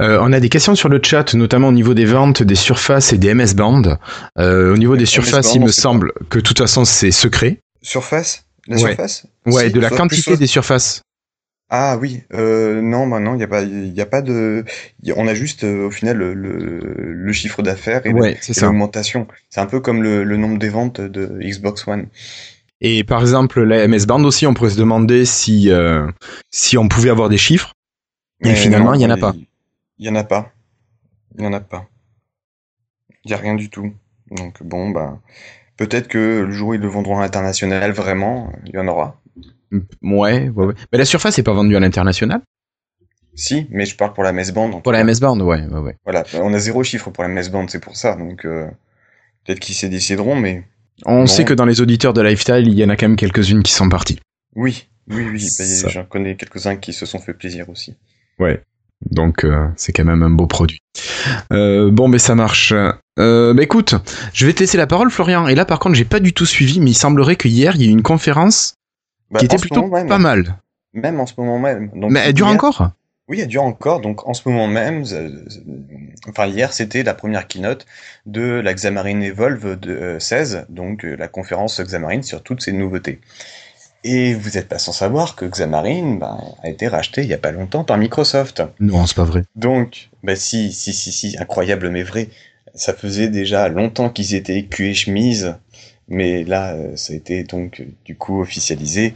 Euh, 0.02 0.18
on 0.22 0.34
a 0.34 0.40
des 0.40 0.50
questions 0.50 0.76
sur 0.76 0.90
le 0.90 1.00
chat, 1.02 1.34
notamment 1.34 1.70
au 1.70 1.72
niveau 1.72 1.94
des 1.94 2.06
ventes 2.06 2.44
des 2.44 2.56
surfaces 2.56 3.14
et 3.14 3.18
des 3.18 3.34
MS 3.34 3.54
Band. 3.56 3.98
Euh, 4.38 4.74
au 4.74 4.78
niveau 4.78 4.98
des 4.98 5.06
surfaces, 5.06 5.54
il 5.56 5.62
me 5.62 5.68
semble 5.72 6.12
que 6.30 6.40
de 6.40 6.44
toute 6.44 6.58
façon 6.58 6.84
c'est 6.84 7.12
secret. 7.12 7.60
Surface? 7.82 8.44
La 8.68 8.76
Ouais. 8.76 8.82
surface? 8.82 9.26
Ouais, 9.46 9.68
Si, 9.68 9.72
de 9.72 9.80
la 9.80 9.90
quantité 9.92 10.22
soit- 10.24 10.36
des 10.36 10.48
surfaces. 10.48 11.02
Ah 11.70 11.98
oui, 12.00 12.24
euh, 12.34 12.82
non, 12.82 13.08
bah 13.08 13.20
non, 13.20 13.36
il 13.36 13.42
y 13.42 13.44
a 13.44 13.48
pas, 13.48 13.62
il 13.64 13.94
y 13.94 14.00
a 14.02 14.06
pas 14.06 14.22
de, 14.22 14.64
y 15.04 15.12
a- 15.12 15.16
on 15.18 15.28
a 15.28 15.34
juste 15.34 15.66
euh, 15.66 15.88
au 15.88 15.92
final 15.92 16.16
le, 16.18 16.34
le, 16.34 16.80
le 17.14 17.34
chiffre 17.34 17.62
d'affaires 17.62 18.06
et 18.06 18.14
Ouais, 18.14 18.40
l'augmentation. 18.56 19.28
C'est 19.50 19.60
un 19.60 19.66
peu 19.66 19.82
comme 19.82 20.02
le, 20.02 20.24
le 20.24 20.38
nombre 20.38 20.60
des 20.60 20.70
ventes 20.70 21.02
de 21.02 21.28
Xbox 21.42 21.86
One. 21.88 22.08
Et 22.82 23.04
par 23.04 23.22
exemple, 23.22 23.64
la 23.64 23.84
MS 23.84 24.06
Band 24.06 24.24
aussi, 24.24 24.46
on 24.46 24.54
pourrait 24.54 24.70
se 24.72 24.78
demander 24.78 25.26
si 25.26 25.72
euh, 25.72 26.08
si 26.52 26.78
on 26.78 26.88
pouvait 26.88 27.10
avoir 27.10 27.30
des 27.30 27.38
chiffres. 27.38 27.74
Et 28.44 28.56
Mais 28.56 28.56
finalement, 28.56 28.94
il 28.96 29.02
y 29.02 29.06
en 29.06 29.12
a 29.12 29.18
pas. 29.18 29.36
Il 30.00 30.08
y 30.08 30.10
en 30.10 30.16
a 30.16 30.24
pas. 30.24 30.52
Il 31.38 31.44
y 31.44 31.48
en 31.48 31.54
a 31.54 31.62
pas. 31.62 31.88
Il 33.26 33.30
y 33.30 33.34
a 33.36 33.38
rien 33.38 33.54
du 33.54 33.70
tout. 33.70 33.94
Donc 34.32 34.64
bon, 34.64 34.90
bah 34.90 35.20
peut-être 35.78 36.08
que 36.08 36.44
le 36.46 36.52
jour 36.52 36.70
où 36.70 36.76
ils 36.76 36.82
le 36.82 36.88
vendront 36.88 37.18
à 37.20 37.22
l'international, 37.22 37.92
vraiment, 37.94 38.52
il 38.66 38.74
y 38.76 38.80
en 38.80 38.88
aura. 38.88 39.22
Ouais, 40.02 40.50
ouais, 40.50 40.66
ouais. 40.66 40.74
Mais 40.92 40.98
la 40.98 41.06
surface 41.06 41.38
n'est 41.38 41.44
pas 41.44 41.54
vendue 41.54 41.76
à 41.76 41.80
l'international? 41.80 42.42
Si, 43.36 43.68
mais 43.70 43.86
je 43.86 43.96
parle 43.96 44.14
pour 44.14 44.24
la 44.24 44.32
messe 44.32 44.52
band. 44.52 44.72
en 44.72 44.82
Pour 44.82 44.92
la. 44.92 45.04
MS 45.04 45.20
Band, 45.22 45.40
ouais, 45.40 45.64
ouais, 45.68 45.80
ouais. 45.80 45.96
Voilà, 46.06 46.24
on 46.42 46.54
a 46.54 46.60
zéro 46.60 46.84
chiffre 46.84 47.12
pour 47.12 47.24
la 47.24 47.30
messe 47.30 47.52
band, 47.52 47.68
c'est 47.68 47.80
pour 47.80 47.96
ça. 47.96 48.16
Donc 48.16 48.46
euh, 48.46 48.66
peut-être 49.46 49.60
qu'ils 49.60 49.76
s'y 49.76 49.88
décideront, 49.90 50.36
mais 50.36 50.64
On 51.06 51.28
sait 51.28 51.46
que 51.46 51.54
dans 51.54 51.66
les 51.66 51.80
auditeurs 51.80 52.14
de 52.14 52.22
Lifestyle, 52.22 52.68
il 52.68 52.74
y 52.74 52.84
en 52.84 52.90
a 52.90 52.96
quand 52.96 53.08
même 53.08 53.16
quelques-unes 53.16 53.62
qui 53.62 53.74
sont 53.74 53.90
parties. 53.90 54.20
oui, 54.56 54.88
oui, 55.10 55.24
oui. 55.32 55.44
bah, 55.58 55.66
Ça. 55.66 55.88
J'en 55.90 56.04
connais 56.06 56.36
quelques-uns 56.36 56.78
qui 56.78 56.94
se 56.94 57.06
sont 57.06 57.20
fait 57.20 57.34
plaisir 57.34 57.70
aussi. 57.70 57.96
Ouais. 58.40 58.62
Donc 59.12 59.44
euh, 59.46 59.68
c'est 59.76 59.94
quand 59.94 60.06
même 60.06 60.24
un 60.24 60.32
beau 60.32 60.48
produit. 60.48 60.80
Euh, 61.54 61.92
bon, 61.92 62.08
mais 62.08 62.18
ça 62.18 62.34
marche. 62.34 62.74
Euh, 63.20 63.54
bah 63.54 63.62
écoute, 63.64 63.94
je 64.34 64.46
vais 64.48 64.54
te 64.54 64.60
laisser 64.62 64.78
la 64.78 64.88
parole, 64.88 65.12
Florian. 65.12 65.48
Et 65.48 65.54
là, 65.54 65.66
par 65.66 65.78
contre, 65.78 65.96
j'ai 65.96 66.06
pas 66.06 66.20
du 66.20 66.34
tout 66.34 66.46
suivi, 66.48 66.80
mais 66.80 66.90
il 66.92 66.96
semblerait 66.96 67.36
que 67.36 67.48
hier, 67.48 67.76
il 67.76 67.84
y 67.84 67.86
a 67.86 67.88
eu 67.88 67.92
une 67.92 68.02
conférence 68.02 68.74
Bah, 69.32 69.40
qui 69.40 69.46
était 69.46 69.58
plutôt 69.58 69.88
même, 69.88 70.08
pas 70.08 70.18
mal. 70.20 70.58
Même 70.94 71.20
en 71.20 71.26
ce 71.26 71.34
moment 71.38 71.60
même. 71.60 71.90
Donc, 71.94 72.12
mais 72.12 72.22
elle 72.22 72.34
dure 72.34 72.48
hier- 72.48 72.56
encore 72.56 72.90
Oui, 73.28 73.42
elle 73.42 73.48
dure 73.48 73.64
encore. 73.64 74.00
Donc, 74.00 74.28
en 74.28 74.34
ce 74.34 74.48
moment 74.48 74.68
même, 74.68 75.04
euh, 75.12 75.30
enfin, 76.30 76.48
hier, 76.48 76.72
c'était 76.74 77.04
la 77.04 77.14
première 77.14 77.48
keynote 77.48 77.86
de 78.26 78.42
la 78.62 78.74
Xamarin 78.74 79.20
Evolve 79.22 79.78
de, 79.80 79.92
euh, 79.92 80.20
16, 80.20 80.66
donc 80.70 81.04
euh, 81.04 81.16
la 81.18 81.28
conférence 81.28 81.82
Xamarin 81.82 82.22
sur 82.22 82.42
toutes 82.42 82.62
ces 82.62 82.72
nouveautés. 82.72 83.20
Et 84.04 84.34
vous 84.34 84.52
n'êtes 84.52 84.70
pas 84.70 84.80
sans 84.80 84.94
savoir 84.94 85.36
que 85.36 85.44
Xamarin 85.46 86.16
ben, 86.16 86.38
a 86.64 86.70
été 86.70 86.88
racheté 86.88 87.24
il 87.24 87.28
y 87.28 87.34
a 87.34 87.38
pas 87.38 87.52
longtemps 87.52 87.84
par 87.84 87.98
Microsoft. 87.98 88.64
Non, 88.80 89.06
c'est 89.06 89.16
pas 89.18 89.24
vrai. 89.26 89.44
Donc, 89.56 90.10
bah 90.24 90.36
si, 90.38 90.72
si, 90.72 90.94
si, 90.94 91.12
si, 91.12 91.36
incroyable 91.38 91.90
mais 91.90 92.04
vrai. 92.04 92.30
Ça 92.76 92.94
faisait 92.94 93.28
déjà 93.28 93.70
longtemps 93.70 94.10
qu'ils 94.10 94.36
étaient 94.36 94.64
cul 94.66 94.90
et 94.90 94.94
chemise, 94.94 95.56
mais 96.08 96.44
là, 96.44 96.74
euh, 96.74 96.96
ça 96.96 97.14
a 97.14 97.16
été 97.16 97.44
donc 97.44 97.82
euh, 97.82 97.86
du 98.06 98.16
coup 98.16 98.42
officialisé 98.42 99.14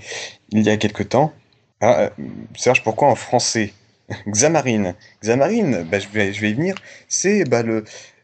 il 0.51 0.61
y 0.63 0.69
a 0.69 0.77
quelque 0.77 1.03
temps. 1.03 1.33
Ah, 1.79 2.01
euh, 2.01 2.09
Serge, 2.55 2.83
pourquoi 2.83 3.07
en 3.09 3.15
français? 3.15 3.73
Xamarin. 4.27 4.95
Xamarin, 5.23 5.83
bah, 5.83 5.99
je, 5.99 6.07
vais, 6.09 6.31
y 6.31 6.53
venir. 6.53 6.75
C'est 7.07 7.45
bah, 7.45 7.63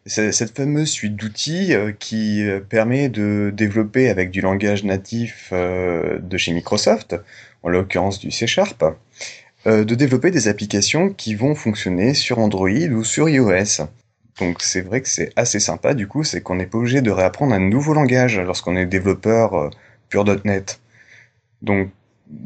cette 0.06 0.56
fameuse 0.56 0.90
suite 0.90 1.16
d'outils 1.16 1.74
qui 2.00 2.46
permet 2.70 3.10
de 3.10 3.52
développer 3.54 4.10
avec 4.10 4.32
du 4.32 4.42
langage 4.42 4.84
natif 4.84 5.52
de 5.52 6.38
chez 6.38 6.54
Microsoft, 6.54 7.16
en 7.64 7.70
l'occurrence 7.70 8.20
du 8.20 8.32
C 8.32 8.48
Sharp, 8.48 8.84
de 9.66 9.96
développer 9.96 10.32
des 10.32 10.48
applications 10.48 11.10
qui 11.10 11.36
vont 11.36 11.56
fonctionner 11.56 12.14
sur 12.14 12.40
Android 12.40 12.70
ou 12.70 13.04
sur 13.04 13.28
iOS. 13.28 13.88
Donc 14.40 14.62
c'est 14.62 14.82
vrai 14.82 15.02
que 15.02 15.10
c'est 15.10 15.32
assez 15.36 15.60
sympa 15.60 15.94
du 15.94 16.08
coup, 16.08 16.24
c'est 16.24 16.42
qu'on 16.42 16.56
n'est 16.56 16.68
pas 16.68 16.78
obligé 16.78 17.02
de 17.02 17.12
réapprendre 17.12 17.54
un 17.54 17.60
nouveau 17.60 17.94
langage 17.94 18.40
lorsqu'on 18.40 18.76
est 18.76 18.86
développeur 18.86 19.54
euh, 19.54 19.70
pur 20.10 20.26
.NET. 20.46 20.80
Donc 21.62 21.90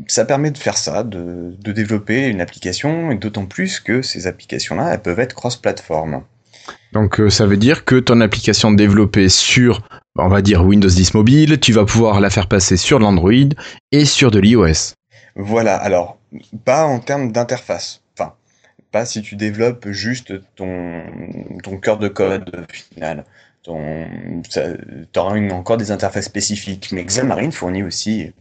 ça 0.07 0.25
permet 0.25 0.51
de 0.51 0.57
faire 0.57 0.77
ça, 0.77 1.03
de, 1.03 1.55
de 1.59 1.71
développer 1.71 2.27
une 2.27 2.41
application, 2.41 3.11
et 3.11 3.15
d'autant 3.15 3.45
plus 3.45 3.79
que 3.79 4.01
ces 4.01 4.27
applications-là, 4.27 4.93
elles 4.93 5.01
peuvent 5.01 5.19
être 5.19 5.33
cross-platform. 5.33 6.21
Donc 6.93 7.19
euh, 7.19 7.29
ça 7.29 7.45
veut 7.45 7.57
dire 7.57 7.85
que 7.85 7.95
ton 7.95 8.21
application 8.21 8.71
développée 8.71 9.29
sur, 9.29 9.81
on 10.17 10.27
va 10.27 10.41
dire 10.41 10.63
Windows 10.65 10.89
10 10.89 11.13
mobile, 11.13 11.59
tu 11.59 11.73
vas 11.73 11.85
pouvoir 11.85 12.19
la 12.19 12.29
faire 12.29 12.47
passer 12.47 12.77
sur 12.77 12.99
l'Android 12.99 13.55
et 13.91 14.05
sur 14.05 14.31
de 14.31 14.39
l'iOS. 14.39 14.93
Voilà, 15.35 15.75
alors, 15.75 16.17
pas 16.65 16.85
en 16.85 16.99
termes 16.99 17.31
d'interface. 17.31 18.01
Pas 18.91 19.05
si 19.05 19.21
tu 19.21 19.35
développes 19.35 19.89
juste 19.89 20.33
ton, 20.55 21.03
ton 21.63 21.77
cœur 21.77 21.97
de 21.97 22.07
code 22.07 22.65
final. 22.69 23.25
Ton, 23.63 24.07
tu 24.51 25.19
auras 25.19 25.39
encore 25.51 25.77
des 25.77 25.91
interfaces 25.91 26.25
spécifiques. 26.25 26.89
Mais 26.91 27.03
Xamarin 27.05 27.51
fournit 27.51 27.83
aussi 27.83 28.33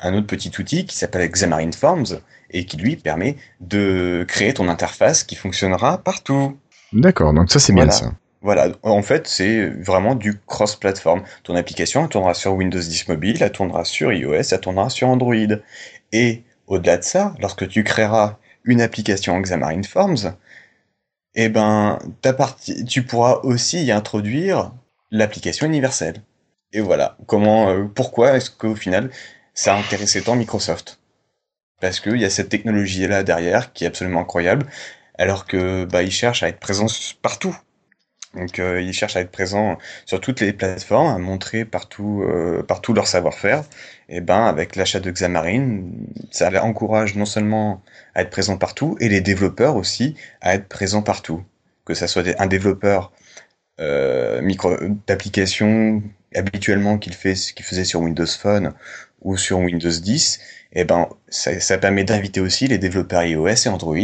un 0.00 0.14
autre 0.14 0.26
petit 0.26 0.52
outil 0.58 0.86
qui 0.86 0.96
s'appelle 0.96 1.28
Xamarin 1.30 1.72
Forms 1.72 2.20
et 2.50 2.64
qui 2.66 2.76
lui 2.76 2.96
permet 2.96 3.36
de 3.60 4.24
créer 4.28 4.54
ton 4.54 4.68
interface 4.68 5.24
qui 5.24 5.34
fonctionnera 5.36 5.98
partout. 5.98 6.58
D'accord, 6.92 7.32
donc 7.32 7.50
ça 7.50 7.58
c'est 7.58 7.72
bien 7.72 7.84
Voilà. 7.84 7.92
ça. 7.98 8.12
Voilà, 8.42 8.68
en 8.82 9.02
fait, 9.02 9.26
c'est 9.28 9.66
vraiment 9.68 10.14
du 10.14 10.38
cross-platform. 10.46 11.22
Ton 11.42 11.56
application, 11.56 12.04
elle 12.04 12.08
tournera 12.08 12.32
sur 12.32 12.54
Windows 12.54 12.78
10 12.80 13.08
mobile, 13.08 13.36
elle 13.42 13.52
tournera 13.52 13.84
sur 13.84 14.12
iOS, 14.12 14.32
elle 14.52 14.60
tournera 14.60 14.88
sur 14.88 15.08
Android. 15.08 15.34
Et 16.12 16.42
au-delà 16.66 16.96
de 16.96 17.02
ça, 17.04 17.34
lorsque 17.40 17.68
tu 17.68 17.84
créeras 17.84 18.38
une 18.64 18.80
application 18.80 19.38
Xamarin 19.40 19.82
Forms, 19.82 20.34
eh 21.34 21.48
ben, 21.48 21.98
tu 22.88 23.02
pourras 23.04 23.40
aussi 23.42 23.84
y 23.84 23.92
introduire 23.92 24.72
l'application 25.10 25.66
universelle. 25.66 26.22
Et 26.72 26.80
voilà, 26.80 27.16
comment, 27.26 27.70
euh, 27.70 27.84
pourquoi 27.84 28.36
est-ce 28.36 28.50
qu'au 28.50 28.74
final, 28.74 29.10
ça 29.54 29.74
a 29.74 29.78
intéressé 29.78 30.22
tant 30.22 30.36
Microsoft? 30.36 31.00
Parce 31.80 32.00
qu'il 32.00 32.16
y 32.16 32.24
a 32.24 32.30
cette 32.30 32.48
technologie-là 32.48 33.22
derrière 33.22 33.72
qui 33.72 33.84
est 33.84 33.88
absolument 33.88 34.20
incroyable, 34.20 34.66
alors 35.18 35.46
que 35.46 35.84
bah, 35.84 36.08
cherchent 36.08 36.42
à 36.42 36.48
être 36.48 36.60
présents 36.60 36.86
partout. 37.22 37.56
Donc 38.34 38.60
euh, 38.60 38.80
ils 38.80 38.92
cherchent 38.92 39.16
à 39.16 39.20
être 39.20 39.30
présents 39.32 39.76
sur 40.06 40.20
toutes 40.20 40.40
les 40.40 40.52
plateformes, 40.52 41.08
à 41.08 41.18
montrer 41.18 41.64
partout, 41.64 42.22
euh, 42.22 42.62
partout 42.62 42.92
leur 42.92 43.06
savoir-faire. 43.08 43.64
Et 44.08 44.20
ben 44.20 44.46
avec 44.46 44.76
l'achat 44.76 45.00
de 45.00 45.10
Xamarin, 45.10 45.82
ça 46.30 46.48
les 46.50 46.58
encourage 46.58 47.16
non 47.16 47.24
seulement 47.24 47.82
à 48.14 48.22
être 48.22 48.30
présents 48.30 48.56
partout, 48.56 48.96
et 49.00 49.08
les 49.08 49.20
développeurs 49.20 49.76
aussi 49.76 50.14
à 50.40 50.54
être 50.54 50.68
présents 50.68 51.02
partout. 51.02 51.42
Que 51.84 51.94
ça 51.94 52.06
soit 52.06 52.24
un 52.40 52.46
développeur 52.46 53.12
euh, 53.80 54.40
micro 54.42 54.76
d'application 55.06 56.02
habituellement 56.34 56.98
qu'il 56.98 57.14
fait, 57.14 57.34
qu'il 57.34 57.64
faisait 57.64 57.84
sur 57.84 58.00
Windows 58.00 58.26
Phone 58.26 58.74
ou 59.22 59.36
sur 59.36 59.58
Windows 59.58 59.90
10, 59.90 60.40
et 60.72 60.84
ben 60.84 61.08
ça, 61.28 61.58
ça 61.60 61.78
permet 61.78 62.04
d'inviter 62.04 62.40
aussi 62.40 62.68
les 62.68 62.78
développeurs 62.78 63.24
iOS 63.24 63.66
et 63.66 63.68
Android 63.68 63.96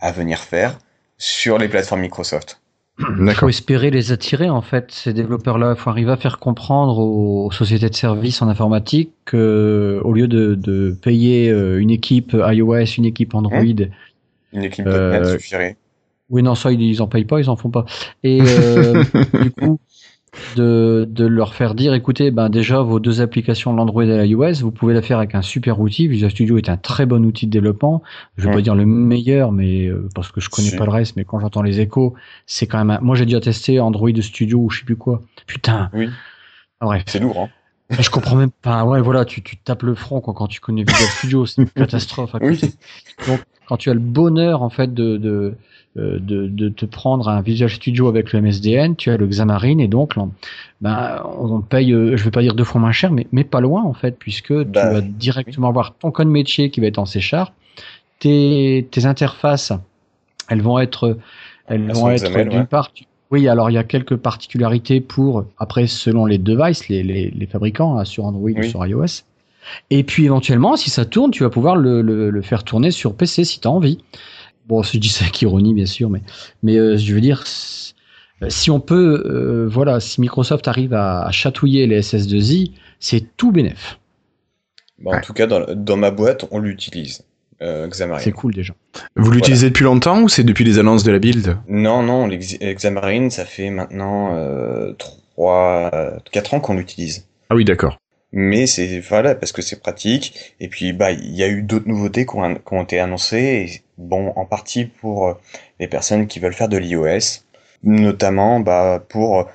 à 0.00 0.12
venir 0.12 0.40
faire 0.40 0.78
sur 1.18 1.58
les 1.58 1.68
plateformes 1.68 2.00
Microsoft. 2.00 2.63
Il 2.98 3.32
faut 3.34 3.48
espérer 3.48 3.90
les 3.90 4.12
attirer 4.12 4.48
en 4.48 4.62
fait, 4.62 4.92
ces 4.92 5.12
développeurs-là. 5.12 5.74
Il 5.76 5.80
faut 5.80 5.90
arriver 5.90 6.12
à 6.12 6.16
faire 6.16 6.38
comprendre 6.38 6.98
aux 6.98 7.50
sociétés 7.50 7.88
de 7.90 7.94
services 7.94 8.40
en 8.40 8.48
informatique 8.48 9.12
que, 9.24 10.00
au 10.04 10.12
lieu 10.12 10.28
de, 10.28 10.54
de 10.54 10.96
payer 11.02 11.50
euh, 11.50 11.80
une 11.80 11.90
équipe 11.90 12.34
iOS, 12.34 12.84
une 12.98 13.04
équipe 13.04 13.34
Android, 13.34 13.62
Une 14.52 14.62
équipe 14.62 14.86
Euh, 14.86 15.10
.NET 15.10 15.24
suffirait. 15.40 15.76
oui 16.30 16.42
non 16.42 16.54
ça 16.54 16.70
ils, 16.72 16.80
ils 16.82 17.02
en 17.02 17.08
payent 17.08 17.24
pas, 17.24 17.40
ils 17.40 17.50
en 17.50 17.56
font 17.56 17.70
pas. 17.70 17.84
Et 18.22 18.40
euh, 18.42 19.04
du 19.34 19.50
coup, 19.50 19.80
de, 20.56 21.06
de 21.08 21.24
leur 21.26 21.54
faire 21.54 21.74
dire, 21.74 21.94
écoutez, 21.94 22.30
ben 22.30 22.48
déjà 22.48 22.80
vos 22.80 23.00
deux 23.00 23.20
applications, 23.20 23.72
l'Android 23.74 24.04
et 24.04 24.26
l'iOS, 24.26 24.60
vous 24.60 24.70
pouvez 24.70 24.94
la 24.94 25.02
faire 25.02 25.18
avec 25.18 25.34
un 25.34 25.42
super 25.42 25.80
outil. 25.80 26.08
Visual 26.08 26.30
Studio 26.30 26.56
est 26.58 26.68
un 26.68 26.76
très 26.76 27.06
bon 27.06 27.24
outil 27.24 27.46
de 27.46 27.50
développement. 27.52 28.02
Je 28.36 28.48
vais 28.48 28.54
pas 28.54 28.60
dire 28.62 28.74
le 28.74 28.86
meilleur, 28.86 29.52
mais 29.52 29.86
euh, 29.86 30.08
parce 30.14 30.30
que 30.32 30.40
je 30.40 30.50
connais 30.50 30.68
Si. 30.70 30.76
pas 30.76 30.84
le 30.84 30.90
reste, 30.90 31.16
mais 31.16 31.24
quand 31.24 31.40
j'entends 31.40 31.62
les 31.62 31.80
échos, 31.80 32.14
c'est 32.46 32.66
quand 32.66 32.78
même. 32.78 32.90
un- 32.90 33.00
Moi, 33.00 33.16
j'ai 33.16 33.24
déjà 33.24 33.40
testé 33.40 33.80
Android 33.80 34.10
Studio 34.20 34.58
ou 34.58 34.70
je 34.70 34.80
sais 34.80 34.84
plus 34.84 34.96
quoi. 34.96 35.22
Putain. 35.46 35.90
Oui. 35.92 36.08
Bref. 36.80 37.04
C'est 37.06 37.20
lourd, 37.20 37.38
hein. 37.40 37.48
Je 38.00 38.08
comprends 38.10 38.36
même 38.36 38.50
pas. 38.50 38.84
Ouais, 38.84 39.00
voilà, 39.00 39.24
tu, 39.24 39.42
tu 39.42 39.56
tapes 39.58 39.82
le 39.82 39.94
front 39.94 40.20
quoi, 40.20 40.32
quand 40.34 40.46
tu 40.46 40.58
connais 40.60 40.84
Visual 40.84 41.08
Studio, 41.18 41.46
c'est 41.46 41.62
une 41.62 41.68
catastrophe. 41.76 42.34
à 42.34 42.38
Oui. 42.40 42.58
Donc, 43.28 43.40
quand 43.66 43.76
tu 43.76 43.90
as 43.90 43.94
le 43.94 44.00
bonheur 44.00 44.62
en 44.62 44.70
fait 44.70 44.92
de 44.92 45.16
de, 45.18 45.54
de 45.96 46.46
de 46.48 46.68
te 46.68 46.86
prendre 46.86 47.28
un 47.28 47.40
Visual 47.40 47.70
Studio 47.70 48.08
avec 48.08 48.32
le 48.32 48.40
MSDN, 48.40 48.96
tu 48.96 49.10
as 49.10 49.16
le 49.16 49.26
Xamarin 49.26 49.78
et 49.78 49.88
donc 49.88 50.14
ben 50.80 51.22
on 51.38 51.60
paye, 51.60 51.92
euh, 51.92 52.16
je 52.16 52.24
vais 52.24 52.30
pas 52.30 52.42
dire 52.42 52.54
deux 52.54 52.64
fois 52.64 52.80
moins 52.80 52.92
cher, 52.92 53.12
mais 53.12 53.26
mais 53.32 53.44
pas 53.44 53.60
loin 53.60 53.82
en 53.82 53.94
fait, 53.94 54.18
puisque 54.18 54.52
Bah, 54.52 54.80
tu 54.80 54.86
vas 54.88 55.00
directement 55.00 55.68
avoir 55.68 55.94
ton 55.96 56.10
code 56.10 56.28
métier 56.28 56.70
qui 56.70 56.80
va 56.80 56.86
être 56.88 56.98
en 56.98 57.06
C 57.06 57.20
Sharp, 57.20 57.54
tes 58.18 58.88
tes 58.90 59.06
interfaces, 59.06 59.72
elles 60.48 60.62
vont 60.62 60.78
être 60.78 61.18
elles 61.66 61.86
Elles 61.88 61.94
vont 61.94 62.10
être 62.10 62.44
d'une 62.44 62.60
ouais. 62.60 62.66
part 62.66 62.90
oui, 63.30 63.48
alors 63.48 63.70
il 63.70 63.74
y 63.74 63.78
a 63.78 63.84
quelques 63.84 64.16
particularités 64.16 65.00
pour, 65.00 65.46
après, 65.58 65.86
selon 65.88 66.24
les 66.26 66.38
devices, 66.38 66.88
les, 66.88 67.02
les, 67.02 67.30
les 67.30 67.46
fabricants, 67.46 67.98
hein, 67.98 68.04
sur 68.04 68.26
Android 68.26 68.50
ou 68.50 68.60
Oui. 68.60 68.70
sur 68.70 68.86
iOS. 68.86 69.24
Et 69.90 70.04
puis 70.04 70.26
éventuellement, 70.26 70.76
si 70.76 70.90
ça 70.90 71.04
tourne, 71.04 71.30
tu 71.30 71.42
vas 71.42 71.50
pouvoir 71.50 71.76
le, 71.76 72.02
le, 72.02 72.30
le 72.30 72.42
faire 72.42 72.64
tourner 72.64 72.90
sur 72.90 73.14
PC 73.16 73.44
si 73.44 73.60
tu 73.60 73.66
as 73.66 73.70
envie. 73.70 73.98
Bon, 74.66 74.82
je 74.82 74.96
dis 74.98 75.08
ça 75.08 75.24
avec 75.24 75.40
ironie, 75.42 75.74
bien 75.74 75.86
sûr, 75.86 76.08
mais, 76.10 76.22
mais 76.62 76.76
euh, 76.76 76.96
je 76.96 77.14
veux 77.14 77.20
dire, 77.20 77.44
euh, 78.42 78.46
si 78.48 78.70
on 78.70 78.80
peut, 78.80 79.22
euh, 79.26 79.68
voilà, 79.68 80.00
si 80.00 80.20
Microsoft 80.20 80.66
arrive 80.68 80.94
à, 80.94 81.22
à 81.26 81.30
chatouiller 81.32 81.86
les 81.86 82.00
SS2I, 82.00 82.72
c'est 82.98 83.36
tout 83.36 83.52
bénef. 83.52 83.98
Bah, 84.98 85.10
En 85.10 85.14
Ouais. 85.16 85.20
tout 85.20 85.34
cas, 85.34 85.46
dans, 85.46 85.64
dans 85.74 85.96
ma 85.96 86.10
boîte, 86.10 86.46
on 86.50 86.58
l'utilise, 86.60 87.24
euh, 87.60 87.86
Xamarin. 87.88 88.20
C'est 88.20 88.32
cool 88.32 88.54
déjà. 88.54 88.74
Vous 89.16 89.30
l'utilisez 89.30 89.68
depuis 89.68 89.84
longtemps 89.84 90.22
ou 90.22 90.28
c'est 90.28 90.44
depuis 90.44 90.64
les 90.64 90.78
annonces 90.78 91.04
de 91.04 91.12
la 91.12 91.18
build? 91.18 91.58
Non, 91.68 92.02
non, 92.02 92.26
l'ex- 92.26 92.58
Xamarin, 92.58 93.28
ça 93.28 93.44
fait 93.44 93.68
maintenant 93.70 94.34
euh, 94.36 94.94
3, 95.34 95.90
4 96.32 96.54
ans 96.54 96.60
qu'on 96.60 96.74
l'utilise. 96.74 97.26
Ah 97.50 97.54
oui, 97.54 97.64
d'accord. 97.66 97.98
Mais 98.36 98.66
c'est 98.66 98.98
voilà 98.98 99.36
parce 99.36 99.52
que 99.52 99.62
c'est 99.62 99.80
pratique. 99.80 100.54
Et 100.58 100.68
puis 100.68 100.92
bah 100.92 101.12
il 101.12 101.36
y 101.36 101.44
a 101.44 101.48
eu 101.48 101.62
d'autres 101.62 101.88
nouveautés 101.88 102.26
qui 102.26 102.34
ont, 102.36 102.82
été 102.82 102.98
annoncées. 102.98 103.82
Bon, 103.96 104.32
en 104.34 104.44
partie 104.44 104.86
pour 104.86 105.28
euh, 105.28 105.34
les 105.78 105.86
personnes 105.86 106.26
qui 106.26 106.40
veulent 106.40 106.52
faire 106.52 106.68
de 106.68 106.76
l'iOS, 106.76 107.44
notamment 107.84 108.58
bah 108.58 109.04
pour 109.08 109.48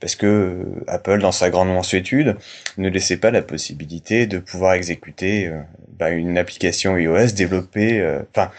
parce 0.00 0.16
que 0.16 0.26
euh, 0.26 0.84
Apple 0.88 1.20
dans 1.20 1.30
sa 1.30 1.48
grande 1.50 1.68
mansuétude 1.68 2.36
ne 2.76 2.88
laissait 2.88 3.18
pas 3.18 3.30
la 3.30 3.40
possibilité 3.40 4.26
de 4.26 4.38
pouvoir 4.38 4.74
exécuter 4.74 5.46
euh, 5.46 5.60
bah, 5.96 6.10
une 6.10 6.36
application 6.36 6.96
iOS 6.98 7.28
développée, 7.36 8.00
euh, 8.00 8.22
enfin 8.30 8.50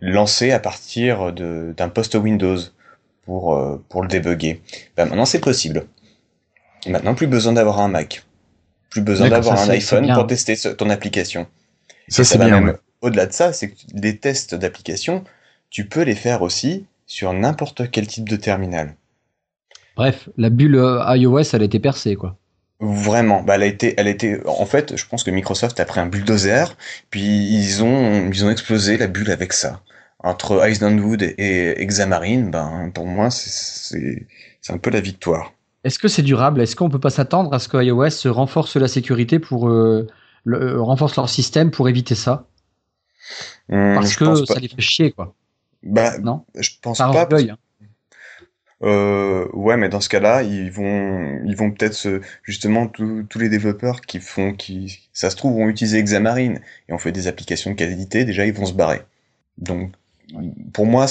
lancée 0.00 0.52
à 0.52 0.58
partir 0.58 1.32
d'un 1.32 1.88
poste 1.90 2.14
Windows 2.14 2.58
pour 3.24 3.54
euh, 3.54 3.76
pour 3.90 4.00
le 4.02 4.08
débugger. 4.08 4.62
Bah, 4.96 5.04
maintenant 5.04 5.26
c'est 5.26 5.40
possible. 5.40 5.84
Maintenant 6.86 7.14
plus 7.14 7.26
besoin 7.26 7.52
d'avoir 7.52 7.78
un 7.80 7.88
Mac 7.88 8.24
plus 8.92 9.02
besoin 9.02 9.28
d'avoir 9.28 9.58
un 9.60 9.68
iPhone 9.70 10.12
pour 10.12 10.26
tester 10.26 10.56
ce- 10.56 10.68
ton 10.68 10.90
application. 10.90 11.46
Ça, 12.08 12.22
Et 12.22 12.24
c'est 12.24 12.38
va 12.38 12.46
bien. 12.46 12.62
ouais. 12.64 12.74
Au-delà 13.00 13.26
de 13.26 13.32
ça, 13.32 13.52
c'est 13.52 13.70
que 13.70 13.76
les 13.94 14.16
tests 14.18 14.54
d'application, 14.54 15.24
tu 15.70 15.86
peux 15.86 16.02
les 16.02 16.14
faire 16.14 16.42
aussi 16.42 16.86
sur 17.06 17.32
n'importe 17.32 17.90
quel 17.90 18.06
type 18.06 18.28
de 18.28 18.36
terminal. 18.36 18.94
Bref, 19.96 20.28
la 20.36 20.50
bulle 20.50 20.76
euh, 20.76 21.16
iOS, 21.16 21.54
elle 21.54 21.62
a 21.62 21.64
été 21.64 21.78
percée, 21.78 22.14
quoi. 22.14 22.36
Vraiment, 22.80 23.42
bah 23.44 23.54
elle 23.54 23.62
a 23.62 23.66
été, 23.66 23.94
elle 23.96 24.08
a 24.08 24.10
été, 24.10 24.40
en 24.44 24.66
fait, 24.66 24.96
je 24.96 25.06
pense 25.06 25.22
que 25.22 25.30
Microsoft 25.30 25.78
a 25.78 25.84
pris 25.84 26.00
un 26.00 26.06
bulldozer, 26.06 26.76
puis 27.10 27.22
ils 27.22 27.82
ont, 27.84 28.28
ils 28.28 28.44
ont 28.44 28.50
explosé 28.50 28.96
la 28.96 29.06
bulle 29.06 29.30
avec 29.30 29.52
ça. 29.52 29.82
Entre 30.18 30.68
Islandwood 30.68 31.22
et 31.38 31.74
Xamarin, 31.86 32.48
ben, 32.50 32.90
pour 32.92 33.06
moi, 33.06 33.30
c'est- 33.30 33.50
c'est, 33.50 34.26
c'est 34.60 34.72
un 34.72 34.78
peu 34.78 34.90
la 34.90 35.00
victoire. 35.00 35.52
Est-ce 35.84 35.98
que 35.98 36.08
c'est 36.08 36.22
durable? 36.22 36.60
Est-ce 36.60 36.76
qu'on 36.76 36.88
peut 36.88 37.00
pas 37.00 37.10
s'attendre 37.10 37.52
à 37.52 37.58
ce 37.58 37.68
que 37.68 37.82
iOS 37.82 38.32
renforce 38.32 38.76
la 38.76 38.88
sécurité 38.88 39.38
pour 39.38 39.68
euh, 39.68 40.06
le, 40.44 40.60
euh, 40.76 40.80
renforce 40.82 41.16
leur 41.16 41.28
système 41.28 41.70
pour 41.70 41.88
éviter 41.88 42.14
ça? 42.14 42.46
Hum, 43.70 43.94
Parce 43.94 44.16
que 44.16 44.44
ça 44.44 44.58
les 44.58 44.68
fait 44.68 44.80
chier, 44.80 45.12
quoi. 45.12 45.34
Bah, 45.82 46.18
Non? 46.18 46.44
je 46.58 46.70
pense 46.80 46.98
Par 46.98 47.12
pas. 47.12 47.22
orgueil. 47.22 47.50
hein. 47.50 47.58
Euh, 48.84 49.46
ouais, 49.52 49.76
mais 49.76 49.88
dans 49.88 50.00
ce 50.00 50.08
cas-là, 50.08 50.42
ils 50.42 50.70
vont, 50.72 51.40
ils 51.44 51.54
vont 51.54 51.70
peut-être 51.70 51.94
se, 51.94 52.20
justement, 52.42 52.88
tous 52.88 53.38
les 53.38 53.48
développeurs 53.48 54.00
qui 54.00 54.18
font, 54.18 54.54
qui, 54.54 55.08
ça 55.12 55.30
se 55.30 55.36
trouve, 55.36 55.54
vont 55.54 55.68
utiliser 55.68 56.02
Xamarin 56.02 56.54
et 56.88 56.92
on 56.92 56.98
fait 56.98 57.12
des 57.12 57.28
applications 57.28 57.70
de 57.70 57.76
qualité, 57.76 58.24
déjà, 58.24 58.44
ils 58.44 58.52
vont 58.52 58.66
se 58.66 58.72
barrer. 58.72 59.02
Donc, 59.58 59.92
pour 60.72 60.86
moi, 60.86 61.06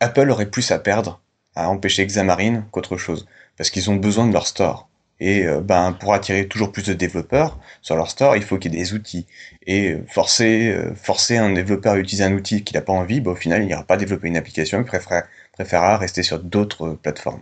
Apple 0.00 0.30
aurait 0.30 0.50
plus 0.50 0.70
à 0.70 0.78
perdre 0.78 1.20
à 1.56 1.68
empêcher 1.68 2.06
Xamarin 2.06 2.64
qu'autre 2.70 2.96
chose, 2.96 3.26
parce 3.56 3.70
qu'ils 3.70 3.90
ont 3.90 3.96
besoin 3.96 4.26
de 4.26 4.32
leur 4.32 4.46
store. 4.46 4.88
Et 5.18 5.46
euh, 5.46 5.60
ben, 5.60 5.92
pour 5.92 6.12
attirer 6.12 6.46
toujours 6.46 6.72
plus 6.72 6.84
de 6.84 6.92
développeurs 6.92 7.58
sur 7.80 7.96
leur 7.96 8.10
store, 8.10 8.36
il 8.36 8.42
faut 8.42 8.58
qu'il 8.58 8.74
y 8.74 8.76
ait 8.76 8.80
des 8.80 8.92
outils. 8.92 9.26
Et 9.66 9.92
euh, 9.92 10.04
forcer, 10.08 10.70
euh, 10.70 10.94
forcer 10.94 11.38
un 11.38 11.52
développeur 11.52 11.94
à 11.94 11.98
utiliser 11.98 12.24
un 12.24 12.34
outil 12.34 12.62
qu'il 12.62 12.76
n'a 12.76 12.82
pas 12.82 12.92
envie, 12.92 13.20
bah, 13.20 13.30
au 13.30 13.34
final, 13.34 13.62
il 13.62 13.66
n'ira 13.66 13.82
pas 13.82 13.96
développer 13.96 14.28
une 14.28 14.36
application, 14.36 14.78
il 14.78 14.84
préférera, 14.84 15.22
préférera 15.52 15.96
rester 15.96 16.22
sur 16.22 16.38
d'autres 16.38 16.98
plateformes. 17.02 17.40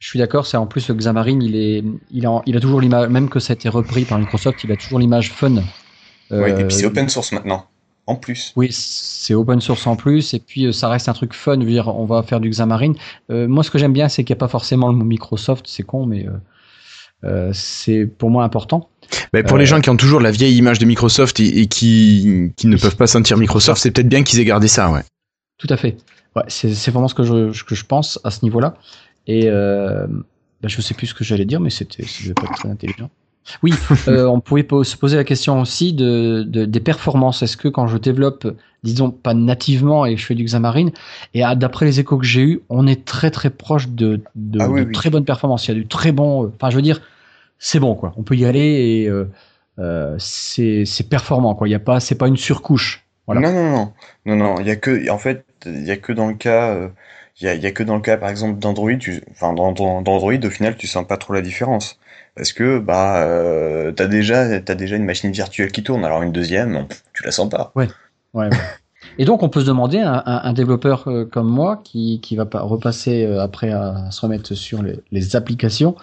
Je 0.00 0.08
suis 0.08 0.18
d'accord, 0.18 0.46
c'est 0.46 0.58
en 0.58 0.66
plus 0.66 0.90
Xamarin, 0.90 1.40
il 1.40 1.56
est, 1.56 1.82
il 2.10 2.26
a, 2.26 2.42
il 2.46 2.56
a 2.56 2.60
toujours 2.60 2.80
l'image, 2.80 3.08
même 3.08 3.28
que 3.28 3.40
ça 3.40 3.52
a 3.52 3.54
été 3.54 3.68
repris 3.68 4.04
par 4.04 4.18
Microsoft, 4.18 4.62
il 4.62 4.70
a 4.70 4.76
toujours 4.76 4.98
l'image 4.98 5.32
fun. 5.32 5.56
Ouais, 6.30 6.50
et 6.50 6.64
puis 6.64 6.76
c'est 6.76 6.84
open 6.84 7.08
source 7.08 7.32
maintenant, 7.32 7.66
en 8.08 8.16
plus. 8.16 8.52
Oui, 8.56 8.68
c'est 8.72 9.34
open 9.34 9.60
source 9.60 9.86
en 9.86 9.94
plus, 9.94 10.34
et 10.34 10.40
puis 10.40 10.66
euh, 10.66 10.72
ça 10.72 10.88
reste 10.88 11.08
un 11.08 11.12
truc 11.12 11.34
fun. 11.34 11.54
Je 11.60 11.64
veux 11.64 11.70
dire, 11.70 11.88
on 11.88 12.06
va 12.06 12.22
faire 12.22 12.40
du 12.40 12.48
Xamarin. 12.48 12.94
Euh, 13.30 13.46
moi, 13.46 13.62
ce 13.62 13.70
que 13.70 13.78
j'aime 13.78 13.92
bien, 13.92 14.08
c'est 14.08 14.24
qu'il 14.24 14.34
n'y 14.34 14.38
a 14.38 14.40
pas 14.40 14.48
forcément 14.48 14.88
le 14.88 14.96
mot 14.96 15.04
Microsoft, 15.04 15.66
c'est 15.68 15.84
con, 15.84 16.06
mais 16.06 16.26
euh, 16.26 16.30
euh, 17.24 17.50
c'est 17.52 18.06
pour 18.06 18.30
moi 18.30 18.44
important. 18.44 18.88
Mais 19.32 19.42
pour 19.42 19.56
Euh, 19.56 19.60
les 19.60 19.66
gens 19.66 19.80
qui 19.80 19.90
ont 19.90 19.96
toujours 19.96 20.20
la 20.20 20.30
vieille 20.30 20.56
image 20.56 20.78
de 20.78 20.86
Microsoft 20.86 21.38
et, 21.40 21.60
et 21.60 21.66
qui, 21.66 22.52
qui 22.56 22.66
ne 22.66 22.76
peuvent 22.76 22.96
pas 22.96 23.06
sentir 23.06 23.36
Microsoft, 23.36 23.80
c'est 23.82 23.90
peut-être 23.90 24.08
bien 24.08 24.22
qu'ils 24.22 24.40
aient 24.40 24.44
gardé 24.44 24.68
ça, 24.68 24.90
ouais. 24.90 25.02
Tout 25.58 25.68
à 25.70 25.76
fait. 25.76 25.96
Ouais, 26.36 26.44
c'est 26.48 26.90
vraiment 26.90 27.08
ce 27.08 27.14
que 27.14 27.24
je, 27.24 27.52
ce 27.52 27.64
que 27.64 27.74
je 27.74 27.84
pense 27.84 28.20
à 28.24 28.30
ce 28.30 28.44
niveau-là. 28.44 28.74
Et 29.26 29.44
euh, 29.46 30.06
bah, 30.62 30.68
je 30.68 30.80
sais 30.80 30.94
plus 30.94 31.08
ce 31.08 31.14
que 31.14 31.24
j'allais 31.24 31.44
dire, 31.44 31.60
mais 31.60 31.70
c'était, 31.70 32.04
ça 32.04 32.22
devait 32.22 32.34
pas 32.34 32.44
être 32.44 32.54
très 32.54 32.70
intelligent. 32.70 33.10
Oui, 33.62 33.72
euh, 34.08 34.26
on 34.26 34.40
pouvait 34.40 34.62
po- 34.62 34.84
se 34.84 34.96
poser 34.96 35.16
la 35.16 35.24
question 35.24 35.60
aussi 35.60 35.92
de, 35.92 36.44
de- 36.46 36.64
des 36.64 36.80
performances. 36.80 37.42
Est-ce 37.42 37.56
que 37.56 37.68
quand 37.68 37.86
je 37.86 37.96
développe, 37.98 38.46
disons 38.82 39.10
pas 39.10 39.34
nativement 39.34 40.06
et 40.06 40.16
je 40.16 40.24
fais 40.24 40.34
du 40.34 40.44
Xamarin, 40.44 40.88
et 41.34 41.42
d'après 41.56 41.86
les 41.86 42.00
échos 42.00 42.18
que 42.18 42.26
j'ai 42.26 42.42
eus, 42.42 42.60
on 42.68 42.86
est 42.86 43.04
très 43.04 43.30
très 43.30 43.50
proche 43.50 43.88
de, 43.88 44.20
de, 44.34 44.60
Ah 44.60 44.68
oui, 44.68 44.80
de 44.80 44.86
oui. 44.86 44.92
très 44.92 45.10
bonnes 45.10 45.24
performances. 45.24 45.66
Il 45.66 45.74
y 45.74 45.78
a 45.78 45.80
du 45.80 45.86
très 45.86 46.12
bon. 46.12 46.44
euh, 46.44 46.52
Enfin, 46.56 46.70
je 46.70 46.76
veux 46.76 46.82
dire, 46.82 47.00
c'est 47.58 47.80
bon 47.80 47.94
quoi. 47.94 48.12
On 48.16 48.22
peut 48.22 48.36
y 48.36 48.44
aller 48.44 48.60
et 49.04 49.08
euh, 49.08 49.30
euh, 49.78 50.16
c'est 50.18 50.84
performant 51.08 51.54
quoi. 51.54 51.68
Il 51.68 51.72
y 51.72 51.74
a 51.74 51.80
pas, 51.80 52.00
c'est 52.00 52.14
pas 52.16 52.28
une 52.28 52.36
surcouche. 52.36 53.04
Voilà. 53.26 53.40
Non, 53.42 53.52
non, 53.52 53.70
non, 53.70 53.92
non, 54.26 54.36
non, 54.36 54.60
il 54.60 54.66
y 54.66 54.70
a 54.70 54.76
que, 54.76 55.10
en 55.10 55.18
fait, 55.18 55.44
il 55.66 55.84
y 55.84 55.90
a 55.90 55.96
que 55.96 56.12
dans 56.12 56.28
le 56.28 56.34
cas, 56.34 56.74
il 57.40 57.44
y 57.44 57.48
a, 57.48 57.54
il 57.54 57.62
y 57.62 57.66
a 57.66 57.72
que 57.72 57.82
dans 57.82 57.94
le 57.96 58.00
cas, 58.00 58.16
par 58.16 58.30
exemple, 58.30 58.58
d'Android, 58.58 58.90
enfin, 59.30 59.52
d'Android, 59.52 60.32
au 60.44 60.50
final, 60.50 60.76
tu 60.76 60.86
sens 60.86 61.06
pas 61.06 61.16
trop 61.18 61.34
la 61.34 61.42
différence. 61.42 61.98
Parce 62.38 62.52
que, 62.52 62.78
bah, 62.78 63.24
euh, 63.24 63.90
t'as 63.90 64.06
déjà, 64.06 64.60
t'as 64.60 64.76
déjà 64.76 64.94
une 64.94 65.04
machine 65.04 65.32
virtuelle 65.32 65.72
qui 65.72 65.82
tourne, 65.82 66.04
alors 66.04 66.22
une 66.22 66.30
deuxième, 66.30 66.86
tu 67.12 67.24
la 67.24 67.32
sens 67.32 67.48
pas. 67.48 67.72
Ouais, 67.74 67.88
ouais. 68.32 68.48
Et 69.18 69.24
donc, 69.24 69.42
on 69.42 69.48
peut 69.48 69.60
se 69.60 69.66
demander, 69.66 69.98
un, 69.98 70.22
un- 70.24 70.52
développeur 70.52 71.08
euh, 71.08 71.24
comme 71.24 71.48
moi, 71.48 71.80
qui, 71.82 72.20
qui 72.20 72.36
va 72.36 72.46
pas 72.46 72.60
repasser 72.60 73.24
euh, 73.24 73.42
après 73.42 73.72
à 73.72 74.12
se 74.12 74.20
remettre 74.20 74.54
sur 74.54 74.84
les, 75.10 75.34
applications, 75.34 75.96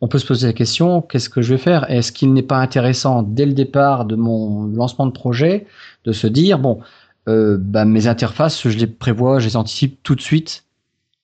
on 0.00 0.08
peut 0.08 0.18
se 0.18 0.26
poser 0.26 0.48
la 0.48 0.52
question, 0.52 1.02
qu'est-ce 1.02 1.28
que 1.28 1.40
je 1.40 1.54
vais 1.54 1.60
faire? 1.60 1.88
Est-ce 1.88 2.10
qu'il 2.10 2.32
n'est 2.32 2.42
pas 2.42 2.58
intéressant, 2.58 3.22
dès 3.22 3.46
le 3.46 3.52
départ 3.52 4.06
de 4.06 4.16
mon 4.16 4.66
lancement 4.66 5.06
de 5.06 5.12
projet, 5.12 5.68
de 6.04 6.10
se 6.10 6.26
dire, 6.26 6.58
bon, 6.58 6.80
euh, 7.28 7.58
bah, 7.60 7.84
mes 7.84 8.08
interfaces, 8.08 8.68
je 8.68 8.76
les 8.76 8.88
prévois, 8.88 9.38
je 9.38 9.46
les 9.46 9.56
anticipe 9.56 10.02
tout 10.02 10.16
de 10.16 10.20
suite 10.20 10.64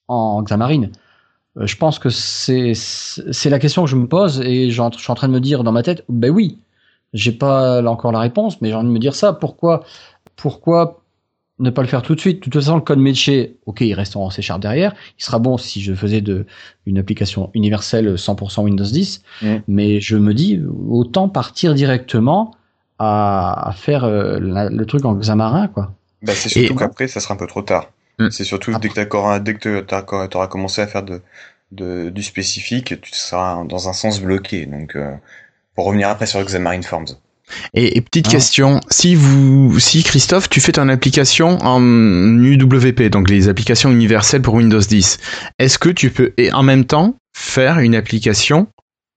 en 0.06 0.40
Xamarin 0.44 0.90
Je 1.60 1.76
pense 1.76 1.98
que 1.98 2.08
c'est 2.08 2.72
c'est 2.74 3.50
la 3.50 3.58
question 3.58 3.84
que 3.84 3.90
je 3.90 3.96
me 3.96 4.06
pose 4.06 4.40
et 4.40 4.70
j'en- 4.70 4.90
je 4.90 4.98
suis 4.98 5.10
en 5.12 5.14
train 5.14 5.28
de 5.28 5.34
me 5.34 5.40
dire 5.40 5.64
dans 5.64 5.72
ma 5.72 5.82
tête, 5.82 6.04
ben 6.08 6.30
oui, 6.30 6.58
j'ai 7.12 7.32
pas 7.32 7.82
là 7.82 7.90
encore 7.90 8.10
la 8.12 8.20
réponse, 8.20 8.60
mais 8.62 8.68
j'ai 8.70 8.74
envie 8.74 8.88
de 8.88 8.92
me 8.92 8.98
dire 8.98 9.14
ça. 9.14 9.34
Pourquoi, 9.34 9.84
pourquoi 10.36 11.02
ne 11.58 11.68
pas 11.68 11.82
le 11.82 11.88
faire 11.88 12.00
tout 12.02 12.14
de 12.14 12.20
suite? 12.20 12.38
De 12.38 12.44
toute 12.44 12.54
façon, 12.54 12.76
le 12.76 12.80
code 12.80 12.98
métier, 12.98 13.56
ok, 13.66 13.82
il 13.82 13.92
reste 13.92 14.16
en 14.16 14.30
C 14.30 14.40
Sharp 14.40 14.60
derrière. 14.60 14.94
Il 15.18 15.22
sera 15.24 15.38
bon 15.38 15.58
si 15.58 15.82
je 15.82 15.92
faisais 15.94 16.22
de 16.22 16.46
une 16.86 16.96
application 16.98 17.50
universelle 17.52 18.14
100% 18.16 18.62
Windows 18.62 18.84
10. 18.84 19.22
Mm. 19.42 19.56
Mais 19.68 20.00
je 20.00 20.16
me 20.16 20.32
dis, 20.32 20.58
autant 20.88 21.28
partir 21.28 21.74
directement 21.74 22.54
à, 22.98 23.68
à 23.68 23.72
faire 23.72 24.04
euh, 24.04 24.38
la- 24.40 24.70
le 24.70 24.86
truc 24.86 25.04
en 25.04 25.14
Xamarin, 25.14 25.68
quoi. 25.68 25.92
Bah, 26.22 26.32
c'est 26.34 26.48
surtout 26.48 26.72
Et- 26.72 26.76
qu'après, 26.76 27.08
ça 27.08 27.20
sera 27.20 27.34
un 27.34 27.36
peu 27.36 27.46
trop 27.46 27.62
tard. 27.62 27.90
Mm. 28.18 28.30
C'est 28.30 28.44
surtout 28.44 28.74
dès 28.78 28.88
que 28.88 29.80
t'as, 29.80 30.02
t'auras 30.02 30.46
commencé 30.48 30.80
à 30.80 30.86
faire 30.86 31.02
de, 31.02 31.20
de, 31.72 32.10
du 32.10 32.22
spécifique, 32.22 33.00
tu 33.00 33.10
seras 33.14 33.64
dans 33.64 33.88
un 33.88 33.92
sens 33.92 34.20
bloqué. 34.20 34.66
Donc, 34.66 34.96
euh, 34.96 35.14
pour 35.74 35.86
revenir 35.86 36.08
après 36.08 36.26
sur 36.26 36.42
Xamarin 36.44 36.82
Forms. 36.82 37.16
Et, 37.74 37.96
et 37.96 38.00
petite 38.00 38.26
Ah. 38.28 38.32
question, 38.32 38.80
si 38.90 39.14
vous, 39.14 39.78
si 39.78 40.02
Christophe, 40.02 40.48
tu 40.48 40.60
fais 40.60 40.72
ton 40.72 40.88
application 40.88 41.58
en 41.62 41.80
UWP, 41.82 43.08
donc 43.10 43.28
les 43.28 43.48
applications 43.48 43.90
universelles 43.90 44.42
pour 44.42 44.54
Windows 44.54 44.80
10, 44.80 45.18
est-ce 45.58 45.78
que 45.78 45.88
tu 45.90 46.10
peux 46.10 46.32
et 46.36 46.52
en 46.52 46.62
même 46.62 46.84
temps 46.84 47.14
faire 47.34 47.78
une 47.78 47.94
application 47.94 48.68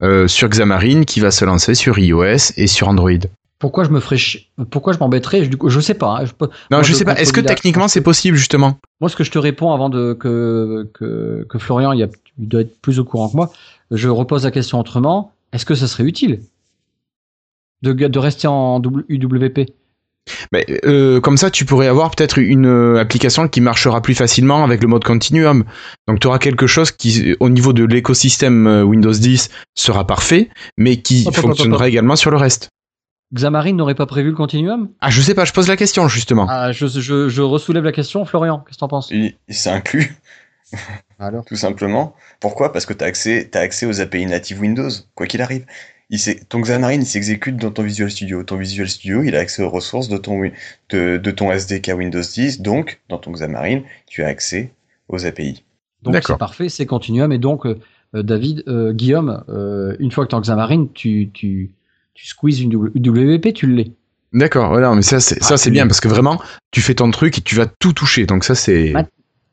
euh, 0.03 0.27
sur 0.27 0.49
Xamarin 0.49 1.03
qui 1.03 1.19
va 1.21 1.31
se 1.31 1.45
lancer 1.45 1.75
sur 1.75 1.97
iOS 1.99 2.51
et 2.57 2.67
sur 2.67 2.87
Android? 2.89 3.11
Pourquoi 3.59 3.83
je 3.85 3.89
me 3.89 3.99
ferais 3.99 4.17
Pourquoi 4.69 4.93
je 4.93 4.99
m'embêterais 4.99 5.47
coup, 5.57 5.69
je 5.69 5.79
sais 5.79 5.93
pas. 5.93 6.17
hein, 6.19 6.25
je 6.25 6.33
peux- 6.33 6.47
Non, 6.71 6.77
Moi, 6.77 6.83
je 6.83 6.91
je 6.91 6.97
sais 6.97 7.05
pas. 7.05 7.15
Est-ce 7.15 7.31
que 7.33 7.39
techniquement 7.41 7.87
c'est 7.87 8.01
possible 8.01 8.35
justement? 8.37 8.77
Moi, 9.01 9.09
ce 9.09 9.15
que 9.15 9.23
je 9.23 9.31
te 9.31 9.39
réponds 9.39 9.71
avant 9.71 9.89
de 9.89 10.13
que 10.13 10.89
que, 10.93 11.45
que 11.49 11.57
Florian, 11.57 11.93
il, 11.93 11.99
y 11.99 12.03
a, 12.03 12.07
il 12.37 12.47
doit 12.47 12.61
être 12.61 12.79
plus 12.81 12.99
au 12.99 13.05
courant 13.05 13.29
que 13.29 13.35
moi. 13.37 13.51
Je 13.91 14.09
repose 14.09 14.43
la 14.43 14.51
question 14.51 14.79
autrement. 14.79 15.31
Est-ce 15.53 15.65
que 15.65 15.75
ça 15.75 15.87
serait 15.87 16.03
utile 16.03 16.41
de, 17.81 17.93
de 17.93 18.19
rester 18.19 18.47
en 18.47 18.81
UWP 19.09 19.69
Mais, 20.51 20.65
euh, 20.85 21.21
Comme 21.21 21.37
ça, 21.37 21.49
tu 21.51 21.65
pourrais 21.65 21.87
avoir 21.87 22.11
peut-être 22.11 22.39
une 22.39 22.65
euh, 22.65 22.99
application 22.99 23.47
qui 23.47 23.61
marchera 23.61 24.01
plus 24.01 24.15
facilement 24.15 24.63
avec 24.63 24.81
le 24.81 24.87
mode 24.87 25.03
continuum. 25.03 25.63
Donc, 26.07 26.19
tu 26.19 26.27
auras 26.27 26.39
quelque 26.39 26.67
chose 26.67 26.91
qui, 26.91 27.35
au 27.39 27.49
niveau 27.49 27.73
de 27.73 27.85
l'écosystème 27.85 28.67
euh, 28.67 28.83
Windows 28.83 29.11
10, 29.13 29.49
sera 29.75 30.05
parfait, 30.07 30.49
mais 30.77 30.97
qui 31.01 31.23
fonctionnera 31.31 31.87
également 31.87 32.15
sur 32.15 32.31
le 32.31 32.37
reste. 32.37 32.69
Xamarin 33.33 33.73
n'aurait 33.73 33.95
pas 33.95 34.05
prévu 34.05 34.29
le 34.29 34.35
continuum? 34.35 34.89
Ah, 35.01 35.09
je 35.09 35.19
sais 35.21 35.33
pas. 35.33 35.45
Je 35.45 35.53
pose 35.53 35.67
la 35.67 35.75
question 35.77 36.07
justement. 36.07 36.45
ah, 36.49 36.71
je, 36.71 36.87
je, 36.87 37.27
je 37.29 37.41
ressoulève 37.41 37.83
la 37.83 37.91
question. 37.91 38.23
Florian, 38.25 38.59
qu'est-ce 38.59 38.77
que 38.77 38.79
t'en 38.79 38.87
penses? 38.87 39.09
Il, 39.11 39.33
il 39.47 39.55
s'inclut, 39.55 40.15
Alors? 41.19 41.43
Tout 41.47 41.55
simplement. 41.55 42.15
Pourquoi? 42.39 42.71
Parce 42.71 42.85
que 42.85 42.93
tu 42.93 43.03
as 43.03 43.07
accès, 43.07 43.49
t'as 43.51 43.61
accès 43.61 43.85
aux 43.85 44.01
API 44.01 44.25
native 44.25 44.61
Windows, 44.61 44.89
quoi 45.15 45.25
qu'il 45.27 45.41
arrive. 45.41 45.65
Il 46.11 46.19
s'est- 46.19 46.45
ton 46.47 46.59
Xamarin, 46.59 46.93
il 46.93 47.05
s'exécute 47.05 47.57
dans 47.57 47.71
ton 47.71 47.81
Visual 47.83 48.11
Studio. 48.11 48.43
Ton 48.43 48.57
Visual 48.57 48.87
Studio, 48.87 49.23
il 49.23 49.35
a 49.35 49.39
accès 49.39 49.63
aux 49.63 49.69
ressources 49.69 50.07
de 50.07 50.17
ton, 50.17 50.39
de, 50.89 51.17
de 51.17 51.31
ton 51.31 51.51
SDK 51.51 51.93
Windows 51.97 52.21
10. 52.21 52.61
Donc, 52.61 53.01
dans 53.09 53.17
ton 53.17 53.31
Xamarin, 53.31 53.81
tu 54.07 54.23
as 54.23 54.27
accès 54.27 54.71
aux 55.09 55.25
API. 55.25 55.63
Donc 56.03 56.15
c'est 56.23 56.37
parfait, 56.37 56.69
c'est 56.69 56.85
continuum. 56.85 57.31
Et 57.31 57.39
donc, 57.39 57.65
euh, 57.65 57.79
euh, 58.13 58.21
David, 58.21 58.63
euh, 58.67 58.93
Guillaume, 58.93 59.43
euh, 59.49 59.95
une 59.99 60.11
fois 60.11 60.25
que 60.25 60.29
tu 60.29 60.35
es 60.35 60.37
en 60.37 60.41
Xamarin, 60.41 60.87
tu, 60.93 61.31
tu, 61.33 61.71
tu 62.15 62.25
squeezes 62.25 62.61
une 62.61 62.71
UWP, 62.95 63.53
tu 63.53 63.67
l'es. 63.67 63.91
D'accord. 64.33 64.77
Non, 64.79 64.95
mais 64.95 65.01
ça, 65.03 65.19
c'est 65.19 65.41
ça, 65.43 65.53
Ah, 65.53 65.57
c'est 65.57 65.69
bien 65.69 65.85
parce 65.87 65.99
que 66.01 66.07
vraiment, 66.07 66.41
tu 66.71 66.81
fais 66.81 66.95
ton 66.95 67.11
truc 67.11 67.37
et 67.37 67.41
tu 67.41 67.55
vas 67.55 67.67
tout 67.67 67.93
toucher. 67.93 68.25
Donc 68.25 68.43
ça, 68.43 68.55
c'est. 68.55 68.91
Ma- 68.93 69.05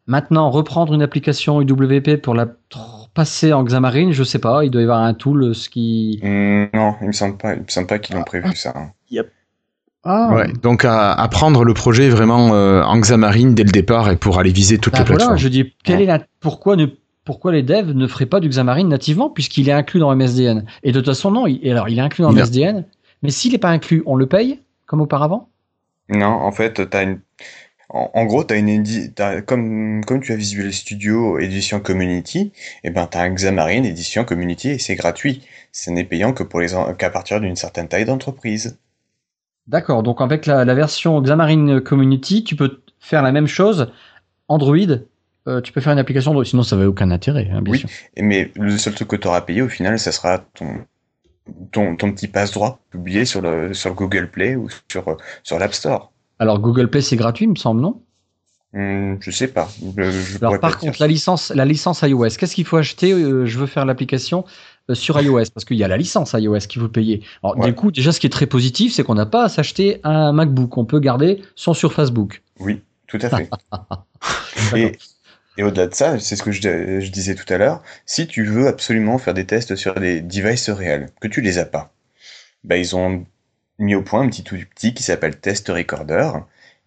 Maintenant, 0.09 0.51
reprendre 0.51 0.95
une 0.95 1.03
application 1.03 1.61
UWP 1.63 2.17
pour 2.21 2.35
la 2.35 2.49
passer 3.15 3.53
en 3.53 3.63
Xamarin, 3.63 4.11
je 4.11 4.25
sais 4.25 4.41
pas, 4.41 4.65
il 4.65 4.71
doit 4.71 4.81
y 4.81 4.85
avoir 4.85 5.01
un 5.01 5.15
tool, 5.15 5.55
ce 5.55 5.69
qui... 5.69 6.19
Hmm, 6.23 6.65
non, 6.75 6.97
il 7.03 7.07
me 7.09 7.13
semble 7.13 7.37
pas, 7.37 7.55
il 7.55 7.61
me 7.61 7.69
semble 7.69 7.87
pas 7.87 8.01
qu'ils 8.01 8.17
l'ont 8.17 8.25
prévu, 8.25 8.53
ça. 8.57 8.73
hein. 8.75 8.91
Ah, 10.05 10.31
Ouais. 10.33 10.53
Donc 10.61 10.85
à, 10.85 11.13
à 11.13 11.29
prendre 11.29 11.65
le 11.65 11.75
projet 11.75 12.09
vraiment 12.09 12.53
euh, 12.55 12.83
en 12.83 12.99
Xamarin 12.99 13.53
dès 13.53 13.63
le 13.63 13.71
départ 13.71 14.11
et 14.11 14.17
pour 14.17 14.41
aller 14.41 14.51
viser 14.51 14.79
toutes 14.79 14.95
Bah 14.95 15.01
les 15.01 15.05
voilà, 15.05 15.19
plateformes. 15.19 15.39
je 15.39 15.49
dis, 15.49 15.73
est 15.87 16.05
la, 16.07 16.21
pourquoi, 16.41 16.75
ne, 16.75 16.87
pourquoi 17.25 17.53
les 17.53 17.62
devs 17.62 17.93
ne 17.93 18.07
feraient 18.07 18.27
pas 18.27 18.41
du 18.41 18.49
Xamarin 18.49 18.89
nativement, 18.89 19.31
puisqu'il 19.31 19.68
est 19.68 19.73
inclus 19.73 20.01
dans 20.01 20.14
MSDN 20.14 20.64
Et 20.83 20.93
de 20.93 20.99
toute 21.01 21.07
façon, 21.07 21.31
non, 21.31 21.47
il, 21.47 21.61
et 21.62 21.70
alors 21.70 21.89
il 21.89 21.99
est 21.99 22.03
inclus 22.03 22.23
dans 22.23 22.33
MSDN, 22.33 22.85
mais 23.23 23.31
s'il 23.31 23.53
n'est 23.53 23.59
pas 23.59 23.70
inclus, 23.70 24.03
on 24.07 24.16
le 24.16 24.27
paye, 24.27 24.61
comme 24.87 25.01
auparavant? 25.01 25.49
Non, 26.09 26.27
en 26.27 26.53
fait, 26.53 26.81
une... 26.95 27.20
en, 27.91 28.11
en 28.14 28.25
gros, 28.27 28.45
t'as 28.45 28.59
une 28.59 28.85
comme, 29.47 30.05
comme 30.05 30.20
tu 30.20 30.33
as 30.33 30.37
Visual 30.37 30.73
Studio 30.73 31.39
édition 31.39 31.81
Community, 31.81 32.53
et 32.85 32.91
ben 32.91 33.07
t'as 33.07 33.23
un 33.23 33.31
Xamarin 33.35 33.85
édition 33.85 34.25
Community 34.25 34.70
et 34.70 34.79
c'est 34.79 34.97
gratuit. 34.97 35.43
Ce 35.73 35.91
n'est 35.91 36.05
payant 36.05 36.33
que 36.33 36.43
pour 36.43 36.61
les 36.61 36.75
en- 36.75 36.95
qu'à 36.95 37.11
partir 37.11 37.41
d'une 37.41 37.57
certaine 37.57 37.89
taille 37.89 38.05
d'entreprise. 38.05 38.79
D'accord, 39.66 40.03
donc 40.03 40.20
avec 40.20 40.47
la, 40.47 40.64
la 40.64 40.75
version 40.75 41.20
Xamarin 41.20 41.81
Community, 41.81 42.45
tu 42.45 42.57
peux 42.57 42.83
faire 43.01 43.23
la 43.23 43.33
même 43.33 43.47
chose 43.47 43.93
Android. 44.49 44.77
Euh, 45.49 45.61
tu 45.61 45.72
peux 45.72 45.80
faire 45.80 45.93
une 45.93 45.99
application 45.99 46.30
Android, 46.30 46.45
sinon 46.45 46.62
ça 46.62 46.76
n'avait 46.76 46.88
aucun 46.88 47.11
intérêt, 47.11 47.49
hein, 47.53 47.62
bien 47.62 47.72
Oui. 47.72 47.78
sûr. 47.80 47.88
Mais 48.18 48.51
le 48.57 48.76
seul 48.78 48.95
truc 48.95 49.09
que 49.09 49.16
tu 49.16 49.26
auras 49.28 49.40
payé 49.43 49.62
au 49.62 49.68
final, 49.68 49.99
ça 49.99 50.12
sera 50.12 50.38
ton, 50.38 50.84
ton, 51.72 51.97
ton 51.97 52.12
petit 52.12 52.28
passe-droit 52.28 52.78
publié 52.90 53.24
sur 53.24 53.40
le, 53.40 53.74
sur 53.74 53.90
le 53.90 53.95
Google 53.97 54.30
Play 54.30 54.55
ou 54.57 54.68
sur, 54.90 55.16
sur 55.43 55.59
l'App 55.59 55.74
Store. 55.74 56.12
Alors 56.38 56.59
Google 56.61 56.88
Play 56.88 57.01
c'est 57.03 57.16
gratuit, 57.16 57.45
il 57.47 57.51
me 57.51 57.57
semble, 57.57 57.80
non? 57.80 58.01
Hmm, 58.74 59.16
je 59.20 59.30
sais 59.30 59.49
pas. 59.49 59.68
Je, 59.99 60.11
je 60.11 60.38
Alors 60.38 60.59
par 60.59 60.78
contre, 60.78 60.97
la 61.01 61.07
licence, 61.07 61.51
la 61.55 61.66
licence 61.66 62.01
iOS, 62.03 62.28
qu'est-ce 62.38 62.55
qu'il 62.55 62.64
faut 62.64 62.78
acheter? 62.78 63.12
Euh, 63.12 63.45
Je 63.45 63.59
veux 63.59 63.66
faire 63.66 63.84
l'application 63.84 64.47
euh, 64.88 64.95
sur 64.95 65.20
iOS 65.20 65.45
parce 65.55 65.66
qu'il 65.66 65.76
y 65.76 65.84
a 65.84 65.88
la 65.88 65.99
licence 65.99 66.32
iOS 66.32 66.59
qu'il 66.61 66.80
faut 66.80 66.88
payer. 66.88 67.22
Alors 67.43 67.59
Ouais. 67.59 67.66
du 67.66 67.74
coup, 67.74 67.90
déjà 67.90 68.12
ce 68.12 68.20
qui 68.20 68.26
est 68.26 68.30
très 68.30 68.47
positif, 68.47 68.95
c'est 68.95 69.05
qu'on 69.05 69.14
n'a 69.14 69.26
pas 69.26 69.45
à 69.45 69.49
s'acheter 69.51 70.01
un 70.05 70.32
MacBook, 70.32 70.78
on 70.78 70.86
peut 70.86 71.01
garder 71.01 71.43
son 71.55 71.74
Surface 71.74 72.11
Book. 72.12 72.43
Oui, 72.61 72.80
tout 73.09 73.18
à 73.20 73.28
fait. 73.28 73.51
Et, 74.76 74.93
et 75.57 75.63
au-delà 75.63 75.87
de 75.89 75.95
ça, 75.95 76.19
c'est 76.21 76.37
ce 76.37 76.43
que 76.43 76.53
je, 76.53 76.61
je 77.01 77.11
disais 77.11 77.35
tout 77.35 77.53
à 77.53 77.59
l'heure, 77.59 77.83
si 78.07 78.27
tu 78.27 78.45
veux 78.45 78.69
absolument 78.69 79.19
faire 79.19 79.35
des 79.35 79.47
tests 79.47 79.77
sur 79.77 79.95
des 79.95 80.21
devices 80.21 80.71
réels, 80.71 81.09
que 81.21 81.29
tu 81.29 81.41
les 81.41 81.59
as 81.59 81.67
pas, 81.67 81.95
bah, 82.65 82.77
ils 82.77 82.97
ont 82.97 83.27
mis 83.79 83.95
au 83.95 84.03
point 84.03 84.23
un 84.23 84.29
petit 84.29 84.45
outil 84.55 84.95
qui 84.95 85.03
s'appelle 85.03 85.39
Test 85.41 85.69
Recorder 85.69 86.31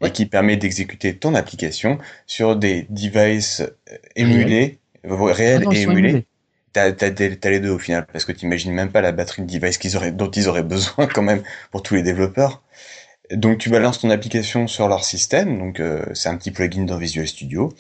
Ouais. 0.02 0.10
et 0.10 0.12
qui 0.12 0.26
permet 0.26 0.58
d'exécuter 0.58 1.18
ton 1.18 1.36
application 1.36 2.00
sur 2.28 2.56
des 2.58 2.84
devices 2.90 3.62
euh, 3.62 3.98
émulés, 4.16 4.80
réels 5.04 5.64
Ah 5.64 5.66
non, 5.66 5.72
et 5.72 5.82
émulés. 5.82 6.10
émulés. 6.10 6.28
T'as, 6.74 6.92
t'as 6.92 7.50
les 7.50 7.60
deux 7.62 7.70
au 7.72 7.80
final, 7.80 8.06
parce 8.12 8.26
que 8.26 8.34
t'imagines 8.34 8.74
même 8.74 8.92
pas 8.92 9.02
la 9.02 9.14
batterie 9.14 9.44
de 9.44 9.48
device 9.60 9.78
qu'ils 9.78 9.96
auraient, 9.98 10.12
dont 10.12 10.30
ils 10.32 10.50
auraient 10.50 10.64
besoin 10.64 11.08
quand 11.08 11.22
même 11.24 11.44
pour 11.72 11.84
tous 11.84 11.96
les 11.96 12.04
développeurs. 12.04 12.64
Donc 13.32 13.58
tu 13.58 13.70
balances 13.70 14.00
ton 14.02 14.10
application 14.12 14.68
sur 14.68 14.88
leur 14.88 15.04
système, 15.04 15.58
donc 15.58 15.80
euh, 15.80 16.06
c'est 16.14 16.30
un 16.30 16.38
petit 16.38 16.52
plugin 16.52 16.84
dans 16.86 16.98
Visual 16.98 17.28
Studio 17.28 17.74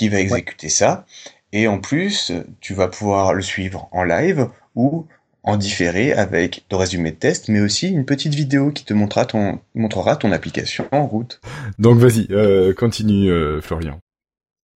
qui 0.00 0.08
va 0.08 0.18
exécuter 0.20 0.70
ça, 0.70 1.04
et 1.52 1.68
en 1.68 1.78
plus 1.78 2.32
tu 2.62 2.72
vas 2.72 2.88
pouvoir 2.88 3.34
le 3.34 3.42
suivre 3.42 3.88
en 3.92 4.02
live 4.02 4.48
ou 4.74 5.06
en 5.42 5.56
différé 5.58 6.12
avec 6.14 6.64
le 6.70 6.76
résumé 6.78 7.10
de 7.10 7.16
test, 7.16 7.48
mais 7.48 7.60
aussi 7.60 7.88
une 7.88 8.06
petite 8.06 8.34
vidéo 8.34 8.70
qui 8.70 8.84
te 8.86 8.94
montrera 8.94 9.26
ton, 9.26 9.58
montrera 9.74 10.16
ton 10.16 10.32
application 10.32 10.86
en 10.90 11.06
route. 11.06 11.40
Donc 11.78 11.98
vas-y, 11.98 12.26
euh, 12.30 12.72
continue 12.72 13.30
euh, 13.30 13.60
Florian. 13.60 13.98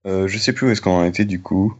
Euh, 0.05 0.27
je 0.27 0.37
sais 0.37 0.51
plus 0.51 0.67
où 0.67 0.71
est-ce 0.71 0.81
qu'on 0.81 0.91
en 0.99 1.05
était 1.05 1.23
du 1.25 1.39
coup. 1.41 1.73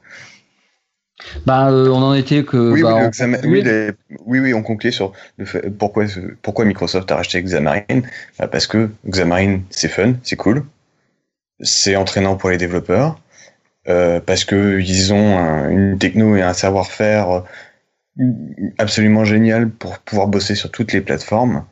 Bah, 1.46 1.70
euh, 1.70 1.90
on 1.90 2.02
en 2.02 2.14
était 2.14 2.44
que. 2.46 2.72
oui, 2.72 2.82
bah, 2.82 2.94
oui, 2.96 3.02
le 3.02 3.08
on- 3.08 3.10
Xama- 3.10 3.46
oui, 3.46 3.62
les- 3.62 3.92
oui, 4.26 4.40
oui, 4.40 4.54
on 4.54 4.64
concluait 4.64 4.92
sur 4.94 5.12
le 5.38 5.46
fait, 5.46 5.70
pourquoi, 5.70 6.08
ce- 6.08 6.20
pourquoi 6.42 6.64
Microsoft 6.66 7.12
a 7.12 7.18
racheté 7.18 7.42
Xamarin. 7.44 8.02
Bah, 8.40 8.48
parce 8.48 8.68
que 8.68 8.90
Xamarin, 9.06 9.60
c'est 9.70 9.90
fun, 9.90 10.14
c'est 10.24 10.38
cool, 10.38 10.64
c'est 11.62 11.96
entraînant 11.96 12.36
pour 12.36 12.50
les 12.50 12.58
développeurs, 12.58 13.20
euh, 13.90 14.20
parce 14.20 14.46
que 14.46 14.80
ils 14.80 15.14
ont 15.14 15.38
un- 15.38 15.70
une 15.70 15.98
techno 15.98 16.36
et 16.36 16.42
un 16.42 16.54
savoir-faire 16.54 17.30
euh, 17.32 17.42
absolument 18.78 19.26
génial 19.26 19.70
pour 19.70 20.00
pouvoir 20.00 20.28
bosser 20.28 20.56
sur 20.56 20.72
toutes 20.72 20.94
les 20.94 21.02
plateformes. 21.02 21.66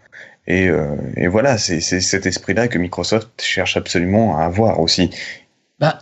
Et, 0.48 0.68
euh, 0.68 0.96
et 1.16 1.28
voilà, 1.28 1.58
c'est 1.58 1.80
cet 1.82 2.26
esprit-là 2.26 2.68
que 2.68 2.78
Microsoft 2.80 3.30
cherche 3.42 3.78
absolument 3.78 4.38
à 4.38 4.44
avoir 4.44 4.80
aussi. 4.80 5.12
Bah, 5.80 6.00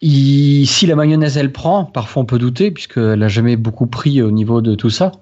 il- 0.00 0.66
si 0.66 0.86
la 0.86 0.96
mayonnaise 0.96 1.36
elle 1.36 1.52
prend, 1.52 1.84
parfois 1.84 2.22
on 2.22 2.26
peut 2.26 2.38
douter, 2.38 2.70
puisqu'elle 2.70 3.18
n'a 3.18 3.28
jamais 3.28 3.56
beaucoup 3.56 3.86
pris 3.86 4.22
au 4.22 4.30
niveau 4.30 4.60
de 4.62 4.74
tout 4.74 4.90
ça. 4.90 5.12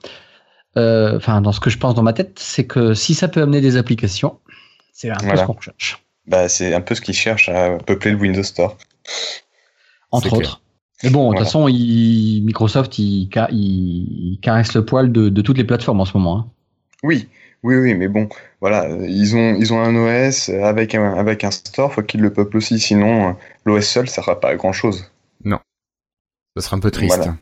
Euh, 0.76 1.16
Enfin, 1.16 1.40
dans 1.40 1.52
ce 1.52 1.60
que 1.60 1.70
je 1.70 1.78
pense 1.78 1.94
dans 1.94 2.02
ma 2.02 2.12
tête, 2.12 2.38
c'est 2.38 2.66
que 2.66 2.94
si 2.94 3.14
ça 3.14 3.28
peut 3.28 3.42
amener 3.42 3.60
des 3.60 3.76
applications, 3.76 4.38
c'est 4.92 5.10
un 5.10 5.14
peu 5.16 5.36
ce 5.36 5.42
qu'on 5.44 5.52
recherche. 5.54 6.02
Bah, 6.26 6.48
c'est 6.48 6.72
un 6.74 6.80
peu 6.80 6.94
ce 6.94 7.00
qu'ils 7.00 7.14
cherchent 7.14 7.48
à 7.48 7.76
peupler 7.86 8.12
le 8.12 8.16
Windows 8.16 8.42
Store. 8.42 8.76
Entre 10.16 10.32
autres. 10.34 10.60
Mais 11.02 11.10
bon, 11.10 11.20
de 11.22 11.24
Voilà. 11.26 11.40
toute 11.40 11.46
façon, 11.46 11.68
il- 11.68 12.42
Microsoft, 12.44 12.98
il, 12.98 13.28
ca- 13.32 13.48
il- 13.50 14.32
il 14.34 14.38
caresse 14.40 14.74
le 14.74 14.84
poil 14.84 15.10
de, 15.12 15.28
de 15.28 15.42
toutes 15.42 15.58
les 15.58 15.64
plateformes 15.64 16.00
en 16.00 16.04
ce 16.04 16.16
moment. 16.16 16.38
hein. 16.38 16.46
Oui, 17.02 17.28
oui, 17.62 17.76
oui, 17.76 17.94
mais 17.94 18.08
bon, 18.08 18.28
voilà, 18.60 18.84
euh, 18.84 19.04
ils 19.06 19.34
ont, 19.36 19.54
ils 19.56 19.72
ont 19.72 19.80
un 19.80 19.94
OS 19.96 20.48
avec 20.48 20.94
un, 20.94 21.14
avec 21.14 21.44
un 21.44 21.50
store, 21.50 21.92
faut 21.92 22.02
qu'ils 22.02 22.20
le 22.20 22.32
peuplent 22.32 22.56
aussi, 22.56 22.78
sinon 22.78 23.30
euh, 23.30 23.32
l'OS 23.66 23.86
seul, 23.86 24.08
ça 24.08 24.22
fera 24.22 24.40
pas 24.40 24.50
à 24.50 24.54
grand 24.56 24.72
chose. 24.72 25.04
Ça 26.56 26.62
sera 26.62 26.76
un 26.76 26.80
peu 26.80 26.92
triste. 26.92 27.16
Voilà. 27.16 27.36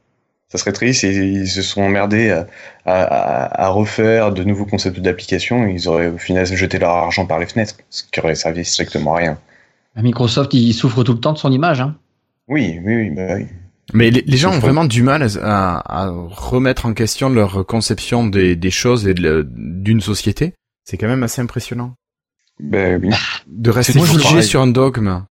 Ça 0.49 0.57
serait 0.59 0.73
triste 0.73 1.05
et 1.05 1.13
ils 1.15 1.49
se 1.49 1.61
sont 1.63 1.83
emmerdés 1.83 2.31
à, 2.31 2.47
à, 2.87 3.03
à- 3.03 3.65
à 3.65 3.69
refaire 3.69 4.33
de 4.33 4.43
nouveaux 4.43 4.65
concepts 4.65 5.01
d'application, 5.01 5.67
ils 5.67 5.87
auraient 5.89 6.09
au 6.09 6.17
final 6.19 6.47
jeté 6.47 6.79
leur 6.79 6.91
argent 6.91 7.27
par 7.27 7.39
les 7.39 7.45
fenêtres, 7.47 7.77
ce 7.91 8.03
qui 8.05 8.21
aurait 8.21 8.35
servi 8.35 8.65
strictement 8.65 9.15
à 9.15 9.19
rien. 9.19 9.39
Microsoft, 9.97 10.55
il 10.55 10.73
souffre 10.73 11.05
tout 11.05 11.13
le 11.13 11.21
temps 11.21 11.35
de 11.35 11.39
son 11.39 11.53
image. 11.53 11.81
Hein. 11.83 11.95
Oui, 12.49 12.79
oui, 12.85 12.97
oui, 12.97 13.11
bah 13.11 13.35
oui. 13.37 13.47
Mais 13.95 14.11
les, 14.11 14.23
les 14.23 14.37
gens 14.37 14.53
ont 14.55 14.59
vraiment 14.59 14.85
du 14.85 15.03
mal 15.03 15.27
à, 15.43 16.05
à 16.05 16.11
remettre 16.11 16.87
en 16.87 16.95
question 16.95 17.29
leur 17.29 17.67
conception 17.67 18.27
des, 18.27 18.57
des 18.57 18.71
choses 18.71 19.07
et 19.07 19.15
d'une 19.15 20.01
société. 20.01 20.55
C'est 20.85 20.97
quand 20.97 21.09
même 21.09 21.23
assez 21.23 21.43
impressionnant. 21.43 21.95
Bah 22.61 22.97
oui. 23.01 23.11
De 23.47 23.71
rester 23.71 23.99
moi, 23.99 24.07
je 24.07 24.15
le 24.15 24.19
figé 24.21 24.35
vois. 24.35 24.43
sur 24.43 24.61
un 24.63 24.67
dogme. 24.67 25.25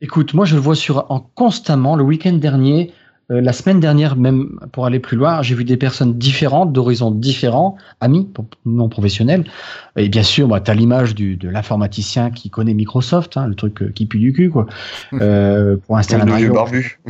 Écoute, 0.00 0.34
moi 0.34 0.44
je 0.44 0.54
le 0.54 0.60
vois 0.60 0.76
sur 0.76 1.10
en 1.10 1.20
constamment 1.20 1.96
le 1.96 2.04
week-end 2.04 2.34
dernier. 2.34 2.92
Euh, 3.30 3.40
la 3.40 3.52
semaine 3.52 3.78
dernière, 3.78 4.16
même 4.16 4.58
pour 4.72 4.86
aller 4.86 5.00
plus 5.00 5.16
loin, 5.16 5.42
j'ai 5.42 5.54
vu 5.54 5.64
des 5.64 5.76
personnes 5.76 6.14
différentes, 6.14 6.72
d'horizons 6.72 7.10
différents, 7.10 7.76
amis, 8.00 8.28
non 8.64 8.88
professionnels. 8.88 9.44
Et 9.96 10.08
bien 10.08 10.22
sûr, 10.22 10.48
bah, 10.48 10.60
tu 10.60 10.70
as 10.70 10.74
l'image 10.74 11.14
de 11.14 11.48
l'informaticien 11.48 12.30
qui 12.30 12.48
connaît 12.48 12.74
Microsoft, 12.74 13.36
hein, 13.36 13.46
le 13.46 13.54
truc 13.54 13.82
euh, 13.82 13.92
qui 13.94 14.06
pue 14.06 14.18
du 14.18 14.32
cul, 14.32 14.50
quoi. 14.50 14.66
Euh, 15.20 15.76
pour 15.86 15.96
installer 15.96 16.30
un 16.30 16.36
vieux 16.36 16.50
barbu. 16.50 17.00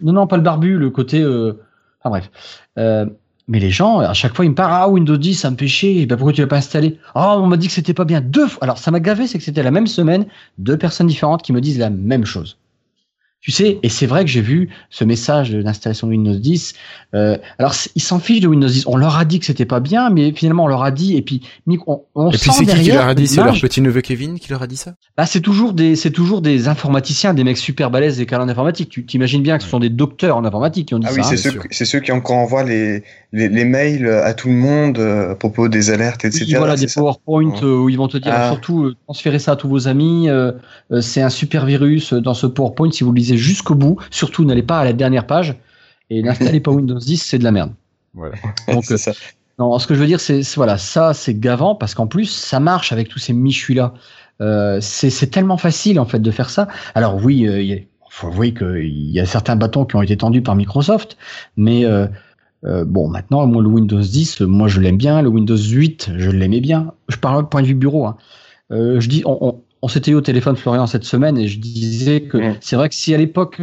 non, 0.00 0.12
non, 0.12 0.12
non, 0.12 0.26
pas 0.26 0.36
le 0.36 0.42
barbu, 0.42 0.76
le 0.78 0.90
côté. 0.90 1.20
Euh... 1.20 1.60
Enfin 2.00 2.10
bref. 2.10 2.30
Euh, 2.78 3.06
mais 3.48 3.58
les 3.58 3.70
gens, 3.70 3.98
à 3.98 4.14
chaque 4.14 4.34
fois, 4.34 4.44
ils 4.44 4.50
me 4.50 4.54
parlent 4.54 4.72
Ah, 4.72 4.88
Windows 4.88 5.16
10, 5.16 5.34
ça 5.34 5.50
me 5.50 5.56
fait 5.56 5.68
chier. 5.68 6.06
Ben, 6.06 6.16
pourquoi 6.16 6.32
tu 6.32 6.40
l'as 6.40 6.46
pas 6.46 6.56
installé? 6.56 6.98
Ah, 7.14 7.38
on 7.38 7.46
m'a 7.46 7.56
dit 7.56 7.66
que 7.66 7.72
c'était 7.72 7.94
pas 7.94 8.04
bien. 8.04 8.20
Deux 8.20 8.46
fois. 8.46 8.62
Alors, 8.62 8.78
ça 8.78 8.90
m'a 8.90 9.00
gavé, 9.00 9.26
c'est 9.26 9.38
que 9.38 9.44
c'était 9.44 9.62
la 9.62 9.70
même 9.70 9.86
semaine, 9.86 10.26
deux 10.58 10.78
personnes 10.78 11.06
différentes 11.06 11.42
qui 11.42 11.52
me 11.52 11.60
disent 11.60 11.78
la 11.78 11.90
même 11.90 12.24
chose. 12.24 12.58
Tu 13.42 13.50
sais, 13.50 13.80
et 13.82 13.88
c'est 13.88 14.06
vrai 14.06 14.24
que 14.24 14.30
j'ai 14.30 14.40
vu 14.40 14.68
ce 14.88 15.02
message 15.02 15.50
d'installation 15.50 16.06
de 16.06 16.12
Windows 16.12 16.38
10. 16.38 16.74
Euh, 17.16 17.36
alors, 17.58 17.74
ils 17.96 18.00
s'en 18.00 18.20
fichent 18.20 18.38
de 18.38 18.46
Windows 18.46 18.68
10. 18.68 18.84
On 18.86 18.96
leur 18.96 19.16
a 19.16 19.24
dit 19.24 19.40
que 19.40 19.46
c'était 19.46 19.64
pas 19.64 19.80
bien, 19.80 20.10
mais 20.10 20.30
finalement, 20.30 20.62
on 20.62 20.68
leur 20.68 20.84
a 20.84 20.92
dit, 20.92 21.16
et 21.16 21.22
puis, 21.22 21.42
on, 21.88 22.02
on 22.14 22.30
Et 22.30 22.38
puis, 22.38 22.52
c'est 22.52 22.64
qui 22.64 22.82
qui 22.82 22.92
leur 22.92 23.08
a 23.08 23.16
dit? 23.16 23.26
C'est 23.26 23.42
leur 23.42 23.58
petit 23.58 23.80
neveu 23.80 24.00
Kevin 24.00 24.38
qui 24.38 24.48
leur 24.48 24.62
a 24.62 24.68
dit 24.68 24.76
ça? 24.76 24.94
Bah, 25.16 25.26
c'est 25.26 25.40
toujours 25.40 25.72
des, 25.72 25.96
c'est 25.96 26.12
toujours 26.12 26.40
des 26.40 26.68
informaticiens, 26.68 27.34
des 27.34 27.42
mecs 27.42 27.58
super 27.58 27.90
balèzes 27.90 28.18
des 28.18 28.26
calendriers 28.26 28.52
informatiques. 28.52 28.90
Tu 28.90 29.04
t'imagines 29.04 29.42
bien 29.42 29.58
que 29.58 29.64
ce 29.64 29.68
sont 29.68 29.80
des 29.80 29.90
docteurs 29.90 30.36
en 30.36 30.44
informatique 30.44 30.86
qui 30.86 30.94
ont 30.94 31.00
dit 31.00 31.08
ah 31.08 31.12
ça. 31.12 31.22
Ah 31.24 31.28
oui, 31.28 31.36
c'est 31.36 31.50
ceux, 31.50 31.58
c'est 31.72 31.84
ceux 31.84 31.98
qui 31.98 32.12
encore 32.12 32.36
envoient 32.36 32.62
les, 32.62 33.02
les, 33.32 33.48
les, 33.48 33.64
mails 33.64 34.06
à 34.06 34.34
tout 34.34 34.46
le 34.46 34.54
monde 34.54 35.00
euh, 35.00 35.32
à 35.32 35.34
propos 35.34 35.66
des 35.66 35.90
alertes, 35.90 36.24
etc. 36.24 36.44
Oui, 36.46 36.54
voilà, 36.58 36.76
des 36.76 36.86
PowerPoint 36.86 37.54
euh, 37.64 37.76
où 37.76 37.88
ils 37.88 37.98
vont 37.98 38.06
te 38.06 38.18
dire 38.18 38.32
ah. 38.32 38.50
surtout 38.50 38.92
transférez 39.06 39.40
ça 39.40 39.52
à 39.52 39.56
tous 39.56 39.68
vos 39.68 39.88
amis. 39.88 40.28
c'est 41.00 41.22
un 41.22 41.30
super 41.30 41.66
virus 41.66 42.12
dans 42.12 42.34
ce 42.34 42.46
PowerPoint 42.46 42.92
si 42.92 43.02
vous 43.02 43.10
le 43.10 43.31
lisez 43.32 43.42
jusqu'au 43.42 43.74
bout. 43.74 43.98
Surtout, 44.10 44.44
n'allez 44.44 44.62
pas 44.62 44.80
à 44.80 44.84
la 44.84 44.92
dernière 44.92 45.26
page 45.26 45.56
et 46.10 46.22
n'installez 46.22 46.60
pas 46.60 46.70
Windows 46.70 46.98
10, 46.98 47.16
c'est 47.18 47.38
de 47.38 47.44
la 47.44 47.52
merde. 47.52 47.72
Voilà. 48.14 48.36
Donc, 48.68 48.84
ça. 48.96 49.12
Non, 49.58 49.78
ce 49.78 49.86
que 49.86 49.94
je 49.94 50.00
veux 50.00 50.06
dire, 50.06 50.20
c'est 50.20 50.42
voilà, 50.54 50.78
ça, 50.78 51.14
c'est 51.14 51.38
gavant 51.38 51.74
parce 51.74 51.94
qu'en 51.94 52.06
plus, 52.06 52.26
ça 52.26 52.58
marche 52.58 52.92
avec 52.92 53.08
tous 53.08 53.18
ces 53.18 53.32
michus 53.32 53.74
là. 53.74 53.94
Euh, 54.40 54.78
c'est 54.80 55.30
tellement 55.30 55.58
facile 55.58 56.00
en 56.00 56.06
fait 56.06 56.18
de 56.18 56.30
faire 56.30 56.50
ça. 56.50 56.66
Alors 56.94 57.22
oui, 57.22 57.42
il 57.42 57.86
faut 58.10 58.26
avouer 58.28 58.54
qu'il 58.54 59.10
y 59.10 59.20
a 59.20 59.26
certains 59.26 59.54
bâtons 59.54 59.84
qui 59.84 59.94
ont 59.94 60.02
été 60.02 60.16
tendus 60.16 60.42
par 60.42 60.56
Microsoft, 60.56 61.16
mais 61.56 61.84
euh, 61.84 62.06
euh, 62.64 62.84
bon, 62.84 63.08
maintenant, 63.08 63.46
moi, 63.46 63.62
le 63.62 63.68
Windows 63.68 64.00
10, 64.00 64.42
moi, 64.42 64.68
je 64.68 64.80
l'aime 64.80 64.96
bien. 64.96 65.22
Le 65.22 65.28
Windows 65.28 65.56
8, 65.56 66.12
je 66.16 66.30
l'aimais 66.30 66.60
bien. 66.60 66.92
Je 67.08 67.16
parle 67.16 67.48
point 67.48 67.62
de 67.62 67.66
vue 67.66 67.74
bureau. 67.74 68.06
Hein. 68.06 68.16
Euh, 68.70 69.00
je 69.00 69.08
dis, 69.08 69.22
on, 69.26 69.38
on, 69.40 69.60
s'était 69.88 70.12
eu 70.12 70.14
au 70.14 70.20
téléphone, 70.20 70.56
Florian, 70.56 70.86
cette 70.86 71.04
semaine, 71.04 71.36
et 71.38 71.48
je 71.48 71.58
disais 71.58 72.22
que 72.22 72.38
c'est 72.60 72.76
vrai 72.76 72.88
que 72.88 72.94
si 72.94 73.14
à 73.14 73.18
l'époque 73.18 73.60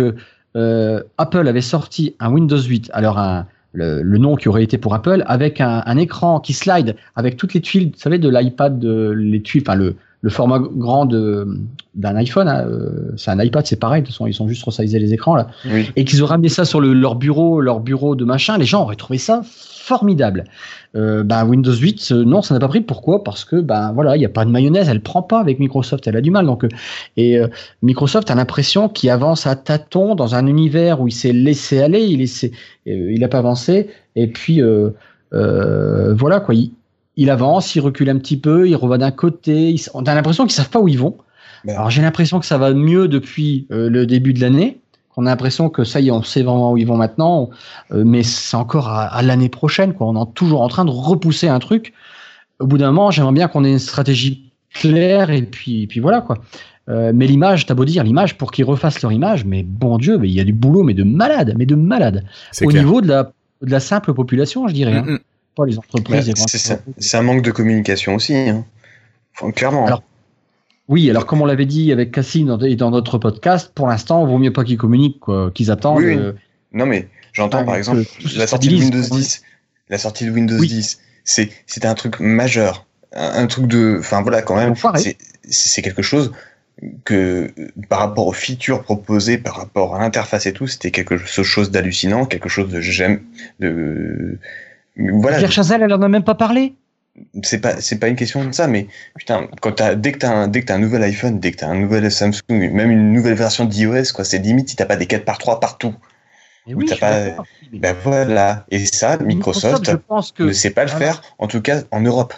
euh, 0.56 1.04
Apple 1.18 1.48
avait 1.48 1.62
sorti 1.62 2.16
un 2.20 2.32
Windows 2.32 2.62
8, 2.62 2.90
alors 2.94 3.18
un, 3.18 3.48
le, 3.74 4.02
le, 4.02 4.18
nom 4.18 4.36
qui 4.36 4.50
aurait 4.50 4.64
été 4.64 4.78
pour 4.78 4.94
Apple, 4.94 5.24
avec 5.28 5.62
un, 5.62 5.84
un, 5.86 5.98
écran 5.98 6.40
qui 6.40 6.54
slide, 6.54 6.96
avec 7.16 7.38
toutes 7.38 7.54
les 7.54 7.62
tuiles, 7.62 7.92
vous 7.94 8.00
savez, 8.00 8.18
de 8.18 8.30
l'iPad, 8.30 8.84
les 8.84 9.42
tuiles, 9.42 9.64
enfin 9.66 9.76
le, 9.76 9.96
le 10.22 10.30
format 10.30 10.60
grand 10.60 11.06
d'un 11.06 12.16
iPhone, 12.16 12.48
hein, 12.48 12.66
euh, 12.68 13.14
c'est 13.16 13.32
un 13.32 13.40
iPad, 13.40 13.66
c'est 13.66 13.80
pareil, 13.80 14.02
de 14.02 14.08
toute 14.08 14.16
façon, 14.16 14.28
ils 14.28 14.34
sont 14.34 14.48
juste 14.48 14.64
resizés 14.64 15.00
les 15.00 15.14
écrans 15.14 15.36
là, 15.36 15.48
et 15.96 16.04
qu'ils 16.04 16.22
auraient 16.22 16.32
ramené 16.32 16.50
ça 16.50 16.66
sur 16.66 16.82
le, 16.82 16.94
leur 16.94 17.16
bureau, 17.16 17.62
leur 17.62 17.80
bureau 17.80 18.16
de 18.16 18.26
machin, 18.26 18.58
les 18.58 18.66
gens 18.66 18.82
auraient 18.82 18.96
trouvé 18.96 19.18
ça 19.18 19.42
formidable. 19.90 20.44
Euh, 20.96 21.24
ben 21.24 21.46
Windows 21.46 21.74
8, 21.74 22.12
euh, 22.12 22.24
non, 22.24 22.42
ça 22.42 22.54
n'a 22.54 22.60
pas 22.60 22.68
pris. 22.68 22.82
Pourquoi? 22.82 23.24
Parce 23.24 23.44
que 23.44 23.56
ben 23.56 23.92
voilà, 23.92 24.16
il 24.16 24.20
n'y 24.20 24.26
a 24.26 24.30
pas 24.30 24.46
de 24.46 24.52
mayonnaise, 24.52 24.88
elle 24.88 25.02
prend 25.02 25.24
pas 25.24 25.40
avec 25.40 25.60
Microsoft, 25.60 26.08
elle 26.08 26.16
a 26.16 26.22
du 26.22 26.30
mal. 26.32 26.46
Donc 26.46 26.64
euh, 26.64 26.70
et 27.18 27.40
Microsoft 27.82 28.30
a 28.30 28.36
l'impression 28.36 28.88
qu'il 28.88 29.10
avance 29.10 29.48
à 29.48 29.56
tâtons 29.56 30.16
dans 30.16 30.36
un 30.36 30.46
univers 30.46 31.02
où 31.02 31.08
il 31.08 31.12
s'est 31.12 31.34
laissé 31.34 31.82
aller, 31.82 32.02
il 32.02 32.20
laissé, 32.20 32.52
il 32.86 33.20
n'a 33.20 33.28
pas 33.28 33.40
avancé. 33.40 33.90
Et 34.16 34.28
puis 34.28 34.62
voilà 35.32 36.40
quoi, 36.40 36.56
il, 36.56 36.72
il 37.20 37.30
avance, 37.30 37.76
il 37.76 37.82
recule 37.82 38.10
un 38.10 38.18
petit 38.18 38.38
peu, 38.38 38.70
il 38.70 38.76
revient 38.78 38.98
d'un 38.98 39.12
côté. 39.12 39.76
on 39.94 40.04
a 40.04 40.16
l'impression 40.16 40.46
qu'ils 40.46 40.54
savent 40.54 40.70
pas 40.70 40.80
où 40.80 40.88
ils 40.88 40.98
vont. 40.98 41.18
Ben. 41.66 41.76
Alors 41.76 41.90
j'ai 41.90 42.02
l'impression 42.02 42.40
que 42.40 42.46
ça 42.46 42.58
va 42.58 42.74
mieux 42.74 43.10
depuis 43.10 43.68
euh, 43.72 43.90
le 43.90 44.06
début 44.06 44.32
de 44.34 44.40
l'année. 44.40 44.80
On 45.18 45.26
a 45.26 45.30
l'impression 45.30 45.70
que 45.70 45.84
ça 45.84 46.00
y 46.00 46.08
est, 46.08 46.12
on 46.12 46.24
sait 46.24 46.44
vraiment 46.44 46.72
où 46.72 46.78
ils 46.78 46.88
vont 46.88 46.96
maintenant, 46.96 47.50
euh, 47.92 48.06
mais 48.06 48.24
c'est 48.24 48.56
encore 48.56 48.88
à, 48.88 49.22
l'année 49.22 49.50
prochaine. 49.50 49.94
Quoi. 49.94 50.08
On 50.08 50.24
est 50.24 50.34
toujours 50.34 50.62
en 50.62 50.70
train 50.70 50.86
de 50.86 50.92
repousser 50.92 51.50
un 51.50 51.60
truc. 51.60 51.94
Au 52.60 52.68
bout 52.68 52.78
d'un 52.78 52.94
moment, 52.94 53.12
j'aimerais 53.12 53.34
bien 53.34 53.50
qu'on 53.50 53.66
ait 53.66 53.72
une 53.72 53.80
stratégie 53.80 54.54
claire 54.74 55.30
et 55.30 55.42
puis, 55.42 55.88
puis 55.88 56.00
voilà 56.00 56.22
quoi. 56.22 56.38
Euh, 56.88 57.12
mais 57.14 57.28
l'image, 57.28 57.66
t'as 57.66 57.74
beau 57.74 57.84
dire 57.84 58.06
l'image 58.06 58.38
pour 58.38 58.52
qu'ils 58.52 58.64
refassent 58.64 59.02
leur 59.02 59.12
image, 59.12 59.44
mais 59.44 59.64
bon 59.64 59.98
Dieu, 59.98 60.18
mais 60.18 60.30
il 60.30 60.34
y 60.34 60.40
a 60.40 60.46
du 60.46 60.54
boulot, 60.54 60.84
mais 60.84 60.94
de 60.94 61.04
malade, 61.04 61.54
mais 61.58 61.66
de 61.66 61.76
malade. 61.76 62.24
Au 62.64 62.72
niveau 62.72 63.02
de 63.02 63.10
la, 63.10 63.34
de 63.62 63.72
la 63.72 63.82
simple 63.82 64.14
population, 64.14 64.70
je 64.70 64.74
dirais. 64.74 64.96
Hein. 64.96 65.04
Mm, 65.06 65.12
mm 65.16 65.20
les 65.66 65.78
entreprises. 65.78 66.34
c'est 66.98 67.18
un 67.18 67.22
manque 67.22 67.42
de 67.42 67.52
communication 67.52 68.16
aussi, 68.16 68.36
hein. 68.36 68.66
clairement. 69.56 69.86
Alors, 69.86 70.04
oui, 70.88 71.10
alors 71.10 71.26
comme 71.26 71.42
on 71.42 71.46
l'avait 71.46 71.66
dit 71.66 71.92
avec 71.92 72.12
Cassim 72.12 72.46
dans, 72.46 72.58
dans 72.58 72.92
notre 72.92 73.18
podcast, 73.18 73.72
pour 73.74 73.88
l'instant, 73.88 74.26
il 74.26 74.32
vaut 74.32 74.40
mieux 74.40 74.54
pas 74.54 74.64
qu'ils 74.64 74.78
communiquent, 74.78 75.24
qu'ils 75.54 75.72
attendent. 75.72 76.04
Euh, 76.04 76.34
non, 76.74 76.86
mais 76.86 77.08
j'entends 77.34 77.64
par 77.64 77.76
exemple 77.76 78.04
la 78.36 78.48
sortie 78.48 78.70
de 78.70 78.76
Windows 78.76 79.02
10. 79.02 79.44
La 79.90 79.98
sortie 79.98 80.26
de 80.26 80.32
Windows 80.32 80.60
10, 80.60 81.00
c'est 81.24 81.86
un 81.86 81.94
truc 81.96 82.20
majeur, 82.20 82.86
un, 83.14 83.48
truc 83.48 83.68
de, 83.68 83.98
enfin 84.00 84.22
voilà, 84.22 84.42
quand 84.42 84.56
même, 84.56 84.76
c'est 85.50 85.82
quelque 85.82 86.04
chose 86.04 86.32
que 87.04 87.52
par 87.90 88.00
rapport 88.00 88.28
aux 88.28 88.34
features 88.34 88.84
proposées, 88.84 89.38
par 89.38 89.56
rapport 89.56 89.96
à 89.96 90.00
l'interface 90.00 90.46
et 90.46 90.54
tout, 90.54 90.68
c'était 90.68 90.92
quelque 90.92 91.18
chose 91.18 91.72
d'hallucinant, 91.72 92.26
quelque 92.26 92.50
chose 92.50 92.70
de 92.70 92.80
j'aime, 92.82 93.22
de 93.60 94.38
voilà. 94.98 95.38
Pierre 95.38 95.52
Chazelle, 95.52 95.82
elle 95.84 95.94
en 95.94 96.02
a 96.02 96.08
même 96.08 96.24
pas 96.24 96.36
parlé. 96.36 96.74
C'est 97.44 97.60
pas, 97.60 97.82
c'est 97.82 98.00
pas 98.00 98.08
une 98.08 98.16
question 98.16 98.46
de 98.46 98.52
ça, 98.54 98.68
mais 98.68 98.88
putain, 99.18 99.48
quand 99.62 99.82
as, 99.82 99.96
dès 99.96 100.14
que 100.14 100.20
t'as 100.20 100.32
un, 100.32 100.48
dès 100.48 100.62
que 100.62 100.72
as 100.72 100.76
un 100.76 100.80
nouvel 100.80 101.04
iPhone, 101.04 101.40
dès 101.40 101.52
que 101.52 101.58
t'as 101.58 101.68
un 101.68 101.76
nouvel 101.76 102.10
Samsung, 102.10 102.42
même 102.50 102.92
une 102.92 103.12
nouvelle 103.12 103.34
version 103.34 103.66
d'iOS, 103.66 104.14
quoi, 104.14 104.24
c'est 104.24 104.38
limite 104.40 104.70
si 104.70 104.76
t'as 104.76 104.86
pas 104.86 104.96
des 104.96 105.06
4 105.06 105.26
par 105.26 105.38
3 105.38 105.60
partout. 105.60 105.94
Et 106.68 106.76
oui, 106.76 106.86
pas, 107.00 107.36
ben 107.74 107.96
voilà. 108.04 108.66
Et 108.70 108.86
ça, 108.86 109.18
Microsoft, 109.18 109.92
ne 110.40 110.52
sait 110.54 110.70
pas 110.70 110.84
le 110.84 110.90
faire, 110.90 111.22
en 111.40 111.48
tout 111.48 111.62
cas 111.62 111.82
en 111.92 112.02
Europe. 112.02 112.34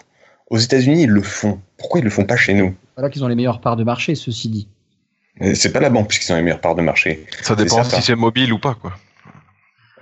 Aux 0.50 0.58
États-Unis, 0.58 1.04
ils 1.04 1.10
le 1.10 1.22
font. 1.22 1.60
Pourquoi 1.78 2.00
ils 2.00 2.04
le 2.04 2.10
font 2.10 2.26
pas 2.26 2.36
chez 2.38 2.54
nous? 2.54 2.74
Voilà 2.96 3.10
qu'ils 3.10 3.24
ont 3.24 3.28
les 3.28 3.36
meilleures 3.36 3.62
parts 3.62 3.78
de 3.78 3.84
marché, 3.84 4.16
ceci 4.16 4.50
dit. 4.50 4.68
C'est 5.54 5.72
pas 5.72 5.80
la 5.80 5.90
banque 5.90 6.08
puisqu'ils 6.08 6.32
ont 6.34 6.36
les 6.36 6.42
meilleures 6.42 6.62
parts 6.62 6.76
de 6.76 6.82
marché. 6.82 7.26
Ça 7.42 7.56
dépend 7.56 7.84
si 7.84 8.02
c'est 8.02 8.16
mobile 8.16 8.52
ou 8.52 8.60
pas, 8.60 8.74
quoi. 8.74 8.94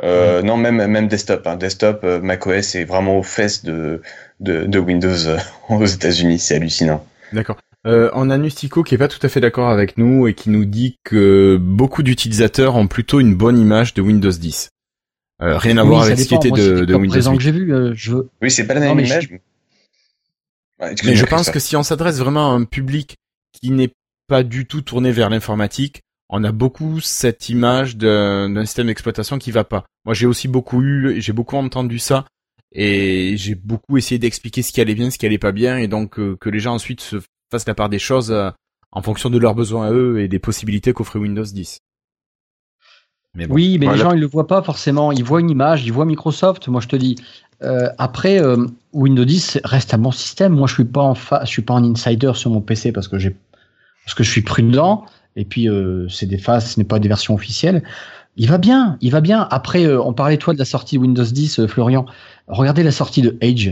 Euh, 0.04 0.42
non, 0.42 0.58
même 0.58 0.86
même 0.88 1.08
desktop. 1.08 1.46
Hein. 1.46 1.56
Desktop, 1.58 2.02
euh, 2.04 2.22
macOS 2.22 2.76
est 2.76 2.86
vraiment 2.86 3.18
aux 3.18 3.24
fesses 3.24 3.64
de 3.64 4.02
de, 4.40 4.66
de 4.66 4.80
Windows 4.80 5.28
euh, 5.28 5.38
aux 5.70 5.86
États-Unis. 5.86 6.40
C'est 6.40 6.56
hallucinant. 6.56 7.06
D'accord. 7.34 7.58
Euh, 7.88 8.10
on 8.14 8.30
a 8.30 8.38
Nustico 8.38 8.84
qui 8.84 8.96
est 8.96 8.98
pas 8.98 9.08
tout 9.08 9.26
à 9.26 9.30
fait 9.30 9.40
d'accord 9.40 9.70
avec 9.70 9.98
nous 9.98 10.28
et 10.28 10.34
qui 10.34 10.50
nous 10.50 10.66
dit 10.66 10.98
que 11.04 11.58
beaucoup 11.58 12.04
d'utilisateurs 12.04 12.76
ont 12.76 12.88
plutôt 12.88 13.22
une 13.22 13.36
bonne 13.36 13.58
image 13.58 13.94
de 13.94 14.02
Windows 14.02 14.32
10. 14.32 14.70
Euh, 15.42 15.58
rien 15.58 15.78
à 15.78 15.84
voir 15.84 16.04
avec 16.04 16.20
ce 16.20 16.28
qui 16.28 16.36
était 16.36 16.52
de, 16.52 16.84
de 16.84 16.96
Windows 16.96 17.20
10. 17.20 17.38
que 17.38 17.40
j'ai 17.40 17.52
vu, 17.54 17.74
euh, 17.74 17.94
je... 17.96 18.16
Oui, 18.42 18.52
c'est 18.52 18.68
pas 18.68 18.74
la 18.74 18.82
même 18.82 19.00
image. 19.00 19.30
mais 20.80 21.16
je 21.16 21.26
pense 21.26 21.50
que 21.50 21.60
si 21.60 21.78
on 21.78 21.84
s'adresse 21.84 22.20
vraiment 22.20 22.52
à 22.52 22.56
un 22.56 22.66
public 22.66 23.16
qui 23.54 23.72
n'est 23.72 23.94
pas 24.28 24.44
du 24.44 24.66
tout 24.66 24.82
tourné 24.82 25.14
vers 25.14 25.30
l'informatique, 25.30 26.02
on 26.30 26.44
a 26.44 26.52
beaucoup 26.52 27.00
cette 27.00 27.50
image 27.50 27.98
d'un 27.98 28.66
système 28.66 28.88
d'exploitation 28.88 29.40
qui 29.40 29.52
va 29.52 29.64
pas. 29.64 29.86
Moi, 30.06 30.14
j'ai 30.14 30.28
aussi 30.28 30.48
beaucoup 30.48 30.82
eu, 30.82 31.20
j'ai 31.20 31.34
beaucoup 31.34 31.58
entendu 31.58 32.00
ça, 32.00 32.26
et 32.72 33.36
j'ai 33.36 33.56
beaucoup 33.56 33.98
essayé 33.98 34.20
d'expliquer 34.20 34.62
ce 34.62 34.72
qui 34.72 34.80
allait 34.80 34.96
bien, 34.96 35.10
ce 35.10 35.18
qui 35.18 35.26
allait 35.26 35.40
pas 35.40 35.52
bien, 35.52 35.78
et 35.78 35.88
donc 35.88 36.20
euh, 36.20 36.38
que 36.40 36.50
les 36.50 36.60
gens 36.60 36.76
ensuite 36.76 37.02
se 37.02 37.18
fassent 37.52 37.68
la 37.68 37.74
part 37.74 37.90
des 37.90 38.00
choses 38.00 38.32
euh, 38.32 38.52
en 38.92 39.02
fonction 39.02 39.32
de 39.32 39.40
leurs 39.40 39.56
besoins 39.56 39.88
à 39.88 39.92
eux 39.92 40.22
et 40.22 40.28
des 40.28 40.40
possibilités 40.40 40.94
qu'offrait 40.94 41.20
Windows 41.20 41.44
10. 41.44 41.80
Mais 43.36 43.48
Oui, 43.50 43.78
mais 43.80 43.88
les 43.88 43.98
gens 43.98 44.12
ils 44.12 44.20
le 44.20 44.28
voient 44.28 44.48
pas 44.48 44.62
forcément. 44.62 45.12
Ils 45.12 45.24
voient 45.24 45.40
une 45.40 45.50
image, 45.50 45.86
ils 45.86 45.94
voient 45.94 46.06
Microsoft. 46.06 46.68
Moi, 46.68 46.82
je 46.82 46.88
te 46.88 46.96
dis. 46.96 47.16
Euh, 47.62 47.90
après, 47.98 48.42
Windows 48.94 49.26
10 49.26 49.60
reste 49.66 49.94
un 49.94 50.00
bon 50.00 50.12
système. 50.12 50.54
Moi, 50.54 50.68
je 50.68 50.74
suis 50.74 50.86
pas 50.86 51.02
en 51.02 51.14
fa... 51.14 51.44
je 51.44 51.50
suis 51.50 51.62
pas 51.62 51.76
en 51.76 51.84
insider 51.84 52.32
sur 52.34 52.50
mon 52.50 52.62
PC 52.62 52.92
parce 52.92 53.08
que 53.08 53.20
j'ai 53.20 53.36
parce 54.06 54.16
que 54.16 54.24
je 54.24 54.32
suis 54.32 54.42
prudent. 54.42 55.06
Et 55.36 55.46
puis, 55.46 55.70
euh, 55.70 56.08
c'est 56.10 56.26
des 56.26 56.38
phases, 56.38 56.72
ce 56.72 56.80
n'est 56.80 56.86
pas 56.86 57.00
des 57.00 57.08
versions 57.08 57.34
officielles. 57.34 57.84
Il 58.38 58.48
va 58.48 58.58
bien, 58.58 58.98
il 59.02 59.12
va 59.12 59.22
bien. 59.22 59.48
Après, 59.52 59.86
euh, 59.86 60.02
on 60.02 60.14
parlait 60.14 60.38
toi 60.38 60.54
de 60.54 60.60
la 60.60 60.66
sortie 60.66 60.98
Windows 60.98 61.24
10, 61.24 61.60
euh, 61.60 61.68
Florian. 61.68 62.06
Regardez 62.48 62.84
la 62.84 62.92
sortie 62.92 63.22
de 63.22 63.38
Edge. 63.42 63.72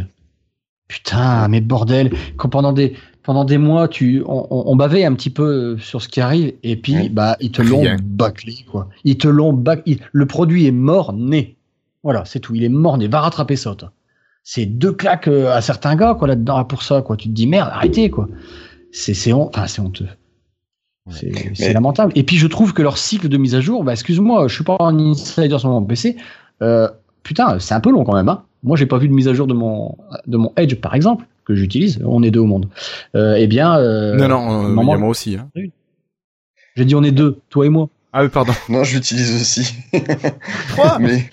Putain, 0.87 1.47
mais 1.49 1.59
bordel, 1.61 2.11
quand 2.37 2.47
pendant 2.49 2.71
des 2.71 2.93
pendant 3.23 3.43
des 3.43 3.57
mois, 3.57 3.89
tu 3.89 4.23
on, 4.25 4.47
on 4.49 4.75
bavait 4.77 5.03
un 5.03 5.13
petit 5.13 5.29
peu 5.29 5.77
sur 5.79 6.01
ce 6.01 6.07
qui 6.07 6.21
arrive 6.21 6.53
et 6.63 6.77
puis 6.77 7.09
bah 7.09 7.35
ils 7.41 7.51
te 7.51 7.61
l'ont 7.61 7.83
bâclé 8.01 8.65
quoi. 8.71 8.87
Ils 9.03 9.17
te 9.17 9.27
l'ont 9.27 9.51
bâclé. 9.51 9.99
Le 10.13 10.25
produit 10.25 10.65
est 10.65 10.71
mort 10.71 11.11
né. 11.11 11.57
Voilà, 12.03 12.23
c'est 12.23 12.39
tout. 12.39 12.55
Il 12.55 12.63
est 12.63 12.69
mort 12.69 12.97
né. 12.97 13.09
Va 13.09 13.19
rattraper 13.19 13.57
ça. 13.57 13.75
C'est 14.43 14.65
deux 14.65 14.93
claques 14.93 15.27
à 15.27 15.59
certains 15.59 15.97
gars 15.97 16.15
quoi 16.15 16.29
là-dedans 16.29 16.63
pour 16.63 16.83
ça 16.83 17.01
quoi. 17.01 17.17
Tu 17.17 17.27
te 17.27 17.33
dis 17.33 17.47
merde, 17.47 17.69
arrêtez 17.73 18.09
quoi. 18.09 18.29
C'est 18.93 19.13
c'est 19.13 19.33
enfin 19.33 19.67
c'est 19.67 19.81
honteux. 19.81 20.07
C'est 21.09 21.31
Mais- 21.59 21.73
lamentable. 21.73 22.11
Et 22.15 22.23
puis 22.23 22.37
je 22.37 22.47
trouve 22.47 22.73
que 22.73 22.81
leur 22.81 22.97
cycle 22.97 23.29
de 23.29 23.37
mise 23.37 23.55
à 23.55 23.61
jour, 23.61 23.83
bah, 23.83 23.93
excuse-moi, 23.93 24.47
je 24.47 24.55
suis 24.55 24.63
pas 24.63 24.77
un 24.79 24.97
insider 24.99 25.57
sur 25.59 25.69
mon 25.69 25.83
PC. 25.83 26.17
Euh, 26.61 26.87
putain, 27.23 27.59
c'est 27.59 27.73
un 27.73 27.79
peu 27.79 27.91
long 27.91 28.03
quand 28.03 28.15
même. 28.15 28.29
Hein. 28.29 28.43
Moi, 28.63 28.75
j'ai 28.77 28.85
pas 28.85 28.97
vu 28.97 29.07
de 29.07 29.13
mise 29.13 29.27
à 29.27 29.33
jour 29.33 29.47
de 29.47 29.53
mon 29.53 29.95
de 30.25 30.37
mon 30.37 30.51
Edge 30.57 30.75
par 30.75 30.95
exemple 30.95 31.25
que 31.45 31.55
j'utilise. 31.55 31.99
On 32.03 32.23
est 32.23 32.31
deux 32.31 32.39
au 32.41 32.45
monde. 32.45 32.67
Euh, 33.15 33.35
eh 33.37 33.47
bien, 33.47 33.77
euh, 33.77 34.15
non, 34.15 34.27
non, 34.27 34.65
euh, 34.65 34.75
y 34.75 34.93
a 34.93 34.97
moi 34.97 35.09
aussi. 35.09 35.37
Hein. 35.37 35.49
j'ai 36.75 36.85
dit 36.85 36.95
on 36.95 37.03
est 37.03 37.11
deux, 37.11 37.39
toi 37.49 37.65
et 37.65 37.69
moi. 37.69 37.89
Ah 38.13 38.23
oui, 38.23 38.29
pardon. 38.29 38.53
Non, 38.69 38.83
je 38.83 38.95
l'utilise 38.95 39.33
aussi. 39.41 39.75
Trois 40.69 40.97
mais, 40.99 41.29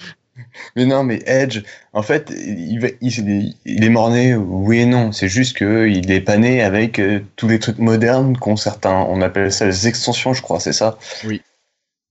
mais 0.77 0.85
non, 0.87 1.03
mais 1.05 1.23
Edge, 1.27 1.63
en 1.93 2.03
fait, 2.03 2.33
il, 2.37 2.79
va- 2.81 2.89
il, 3.01 3.55
il 3.65 3.85
est 3.85 3.89
morné, 3.89 4.35
oui 4.37 4.81
et 4.81 4.87
non. 4.87 5.13
C'est 5.13 5.29
juste 5.29 5.57
que 5.57 5.87
il 5.89 6.11
est 6.11 6.21
pas 6.21 6.37
né 6.37 6.63
avec 6.63 6.99
euh, 6.99 7.21
tous 7.37 7.49
les 7.49 7.59
trucs 7.59 7.79
modernes 7.79 8.37
qu'ont 8.37 8.57
certains. 8.57 9.07
On 9.09 9.21
appelle 9.23 9.53
ça 9.53 9.67
les 9.67 9.89
extensions, 9.89 10.33
je 10.35 10.43
crois, 10.43 10.61
c'est 10.61 10.73
ça? 10.73 10.99
Oui. 11.25 11.43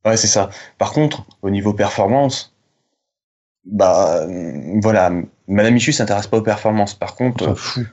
Ouais, 0.05 0.17
c'est 0.17 0.27
ça. 0.27 0.49
Par 0.77 0.91
contre, 0.91 1.25
au 1.41 1.49
niveau 1.49 1.73
performance, 1.73 2.53
bah, 3.65 4.23
euh, 4.27 4.79
voilà, 4.81 5.11
Madame 5.47 5.73
Michu 5.73 5.93
s'intéresse 5.93 6.27
pas 6.27 6.37
aux 6.37 6.41
performances. 6.41 6.93
Par 6.93 7.15
On 7.19 7.31
contre, 7.31 7.49
euh, 7.77 7.83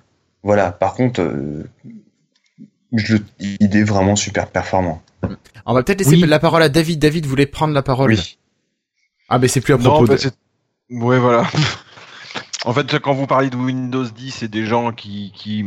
voilà, 0.42 0.72
par 0.72 0.94
contre, 0.94 1.20
euh, 1.20 1.68
je, 2.92 3.16
il 3.38 3.76
est 3.76 3.84
vraiment 3.84 4.16
super 4.16 4.48
performant. 4.48 5.00
On 5.66 5.74
va 5.74 5.82
peut-être 5.84 6.00
laisser 6.00 6.16
Oui. 6.16 6.26
la 6.26 6.40
parole 6.40 6.62
à 6.62 6.68
David. 6.68 6.98
David 6.98 7.26
voulait 7.26 7.46
prendre 7.46 7.72
la 7.74 7.82
parole. 7.82 8.10
Oui. 8.10 8.38
Ah, 9.30 9.38
mais 9.38 9.48
c'est 9.48 9.60
plus 9.60 9.74
à 9.74 9.78
Non, 9.78 9.90
propos 9.90 10.06
bah, 10.06 10.16
de... 10.16 10.96
ouais, 10.96 11.18
voilà. 11.18 11.44
En 12.66 12.74
fait, 12.74 12.98
quand 12.98 13.14
vous 13.14 13.26
parlez 13.26 13.48
de 13.48 13.56
Windows 13.56 14.04
10 14.04 14.42
et 14.42 14.48
des 14.48 14.66
gens 14.66 14.92
qui, 14.92 15.32
qui, 15.34 15.64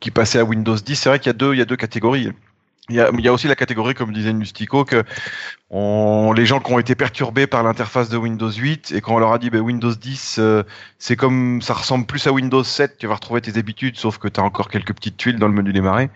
qui 0.00 0.10
passaient 0.10 0.38
à 0.38 0.44
Windows 0.44 0.76
10, 0.76 0.94
c'est 0.94 1.08
vrai 1.08 1.18
qu'il 1.18 1.28
y 1.28 1.30
a 1.30 1.32
deux, 1.32 1.54
il 1.54 1.58
y 1.58 1.62
a 1.62 1.64
deux 1.64 1.76
catégories. 1.76 2.30
Il 2.90 2.96
y 2.96 3.00
a, 3.00 3.10
il 3.16 3.20
y 3.20 3.28
a 3.28 3.32
aussi 3.32 3.48
la 3.48 3.54
catégorie, 3.54 3.94
comme 3.94 4.12
disait 4.12 4.32
Nustico, 4.34 4.84
que 4.84 5.02
on, 5.70 6.32
les 6.32 6.44
gens 6.44 6.60
qui 6.60 6.72
ont 6.72 6.78
été 6.78 6.94
perturbés 6.94 7.46
par 7.46 7.62
l'interface 7.62 8.10
de 8.10 8.18
Windows 8.18 8.50
8 8.50 8.92
et 8.92 9.00
quand 9.00 9.14
on 9.14 9.18
leur 9.18 9.32
a 9.32 9.38
dit 9.38 9.48
ben, 9.48 9.60
Windows 9.60 9.94
10, 9.94 10.36
euh, 10.38 10.62
c'est 10.98 11.16
comme 11.16 11.62
ça 11.62 11.72
ressemble 11.72 12.04
plus 12.04 12.26
à 12.26 12.32
Windows 12.32 12.64
7, 12.64 12.98
tu 12.98 13.06
vas 13.06 13.14
retrouver 13.14 13.40
tes 13.40 13.56
habitudes, 13.56 13.96
sauf 13.96 14.18
que 14.18 14.28
tu 14.28 14.40
as 14.40 14.42
encore 14.42 14.68
quelques 14.68 14.92
petites 14.92 15.16
tuiles 15.16 15.38
dans 15.38 15.48
le 15.48 15.54
menu 15.54 15.72
démarrer. 15.72 16.10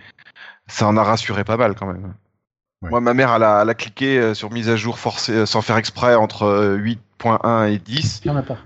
Ça 0.67 0.87
en 0.87 0.97
a 0.99 1.03
rassuré 1.03 1.45
pas 1.45 1.57
mal 1.57 1.75
quand 1.77 1.87
même. 1.87 2.13
Ouais. 2.85 2.91
Moi, 2.91 3.01
ma 3.01 3.15
mère, 3.15 3.33
elle 3.35 3.43
a, 3.43 3.63
elle 3.63 3.71
a 3.71 3.75
cliqué 3.75 4.19
euh, 4.19 4.35
sur 4.35 4.53
mise 4.53 4.69
à 4.69 4.77
jour 4.77 4.99
forcée, 4.99 5.33
euh, 5.33 5.47
sans 5.47 5.63
faire 5.63 5.77
exprès 5.77 6.15
entre 6.15 6.43
euh, 6.45 6.77
8.1 6.79 7.73
et 7.73 7.79
10. 7.79 8.21
Il 8.25 8.29
y 8.29 8.31
en 8.31 8.37
a 8.37 8.43
pas. 8.43 8.59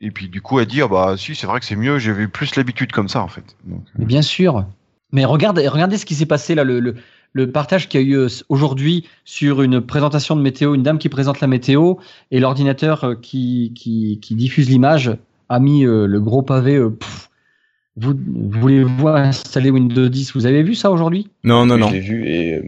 Et 0.00 0.10
puis 0.10 0.28
du 0.28 0.40
coup, 0.40 0.60
elle 0.60 0.66
dit 0.66 0.80
ah 0.80 0.88
bah 0.88 1.14
si, 1.16 1.34
c'est 1.34 1.46
vrai 1.46 1.58
que 1.60 1.66
c'est 1.66 1.76
mieux. 1.76 1.98
J'avais 1.98 2.28
plus 2.28 2.54
l'habitude 2.56 2.92
comme 2.92 3.08
ça 3.08 3.20
en 3.20 3.28
fait. 3.28 3.56
Donc, 3.64 3.82
Mais 3.98 4.04
bien 4.04 4.22
sûr. 4.22 4.64
Mais 5.12 5.24
regardez, 5.24 5.66
regardez 5.68 5.98
ce 5.98 6.06
qui 6.06 6.14
s'est 6.14 6.26
passé 6.26 6.54
là, 6.54 6.62
le, 6.64 6.78
le, 6.80 6.94
le 7.32 7.50
partage 7.50 7.88
qu'il 7.88 8.00
y 8.00 8.04
a 8.04 8.06
eu 8.06 8.16
euh, 8.16 8.28
aujourd'hui 8.48 9.08
sur 9.24 9.60
une 9.62 9.80
présentation 9.80 10.36
de 10.36 10.40
météo, 10.40 10.74
une 10.74 10.82
dame 10.84 10.98
qui 10.98 11.08
présente 11.08 11.40
la 11.40 11.48
météo 11.48 11.94
et 12.30 12.38
l'ordinateur 12.40 13.04
euh, 13.04 13.14
qui, 13.16 13.72
qui, 13.74 14.20
qui 14.22 14.34
diffuse 14.36 14.68
l'image 14.70 15.16
a 15.48 15.58
mis 15.58 15.84
euh, 15.84 16.06
le 16.06 16.20
gros 16.20 16.42
pavé. 16.42 16.76
euh, 16.76 16.90
pff, 16.90 17.28
vous 17.96 18.14
voulez-vous 18.52 19.08
installer 19.08 19.70
Windows 19.70 20.08
10 20.08 20.32
Vous 20.34 20.46
avez 20.46 20.62
vu 20.62 20.76
ça 20.76 20.92
aujourd'hui? 20.92 21.28
Non, 21.42 21.66
non, 21.66 21.76
non. 21.76 21.88
Je 21.88 21.94
l'ai 21.94 22.00
vu 22.00 22.28
et, 22.28 22.54
euh, 22.54 22.62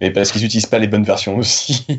mais 0.00 0.10
parce 0.10 0.30
qu'ils 0.30 0.42
n'utilisent 0.42 0.66
pas 0.66 0.78
les 0.78 0.88
bonnes 0.88 1.04
versions 1.04 1.36
aussi. 1.36 1.86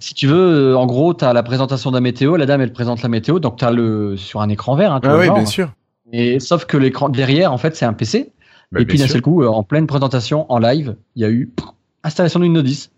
Si 0.00 0.14
tu 0.14 0.26
veux, 0.26 0.72
euh, 0.72 0.76
en 0.76 0.86
gros, 0.86 1.12
tu 1.12 1.24
as 1.24 1.32
la 1.32 1.42
présentation 1.42 1.90
de 1.90 1.96
la 1.96 2.00
météo, 2.00 2.36
la 2.36 2.46
dame 2.46 2.60
elle 2.62 2.72
présente 2.72 3.02
la 3.02 3.08
météo, 3.08 3.38
donc 3.38 3.58
tu 3.58 3.64
as 3.64 3.70
le 3.70 4.16
sur 4.16 4.40
un 4.40 4.48
écran 4.48 4.74
vert. 4.74 4.92
Hein, 4.92 5.00
Ah 5.02 5.18
oui, 5.18 5.30
bien 5.30 5.44
sûr. 5.44 5.72
Et 6.12 6.40
sauf 6.40 6.64
que 6.64 6.76
l'écran 6.76 7.08
derrière, 7.08 7.52
en 7.52 7.58
fait, 7.58 7.76
c'est 7.76 7.84
un 7.84 7.92
PC. 7.92 8.32
Bah, 8.72 8.80
et 8.80 8.86
puis 8.86 8.98
d'un 8.98 9.06
seul 9.08 9.20
coup, 9.20 9.42
euh, 9.42 9.48
en 9.48 9.62
pleine 9.62 9.86
présentation, 9.86 10.50
en 10.50 10.58
live, 10.58 10.96
il 11.16 11.22
y 11.22 11.24
a 11.24 11.30
eu 11.30 11.48
pff, 11.48 11.66
installation 12.04 12.38
de 12.38 12.44
Windows 12.44 12.62
10. 12.62 12.90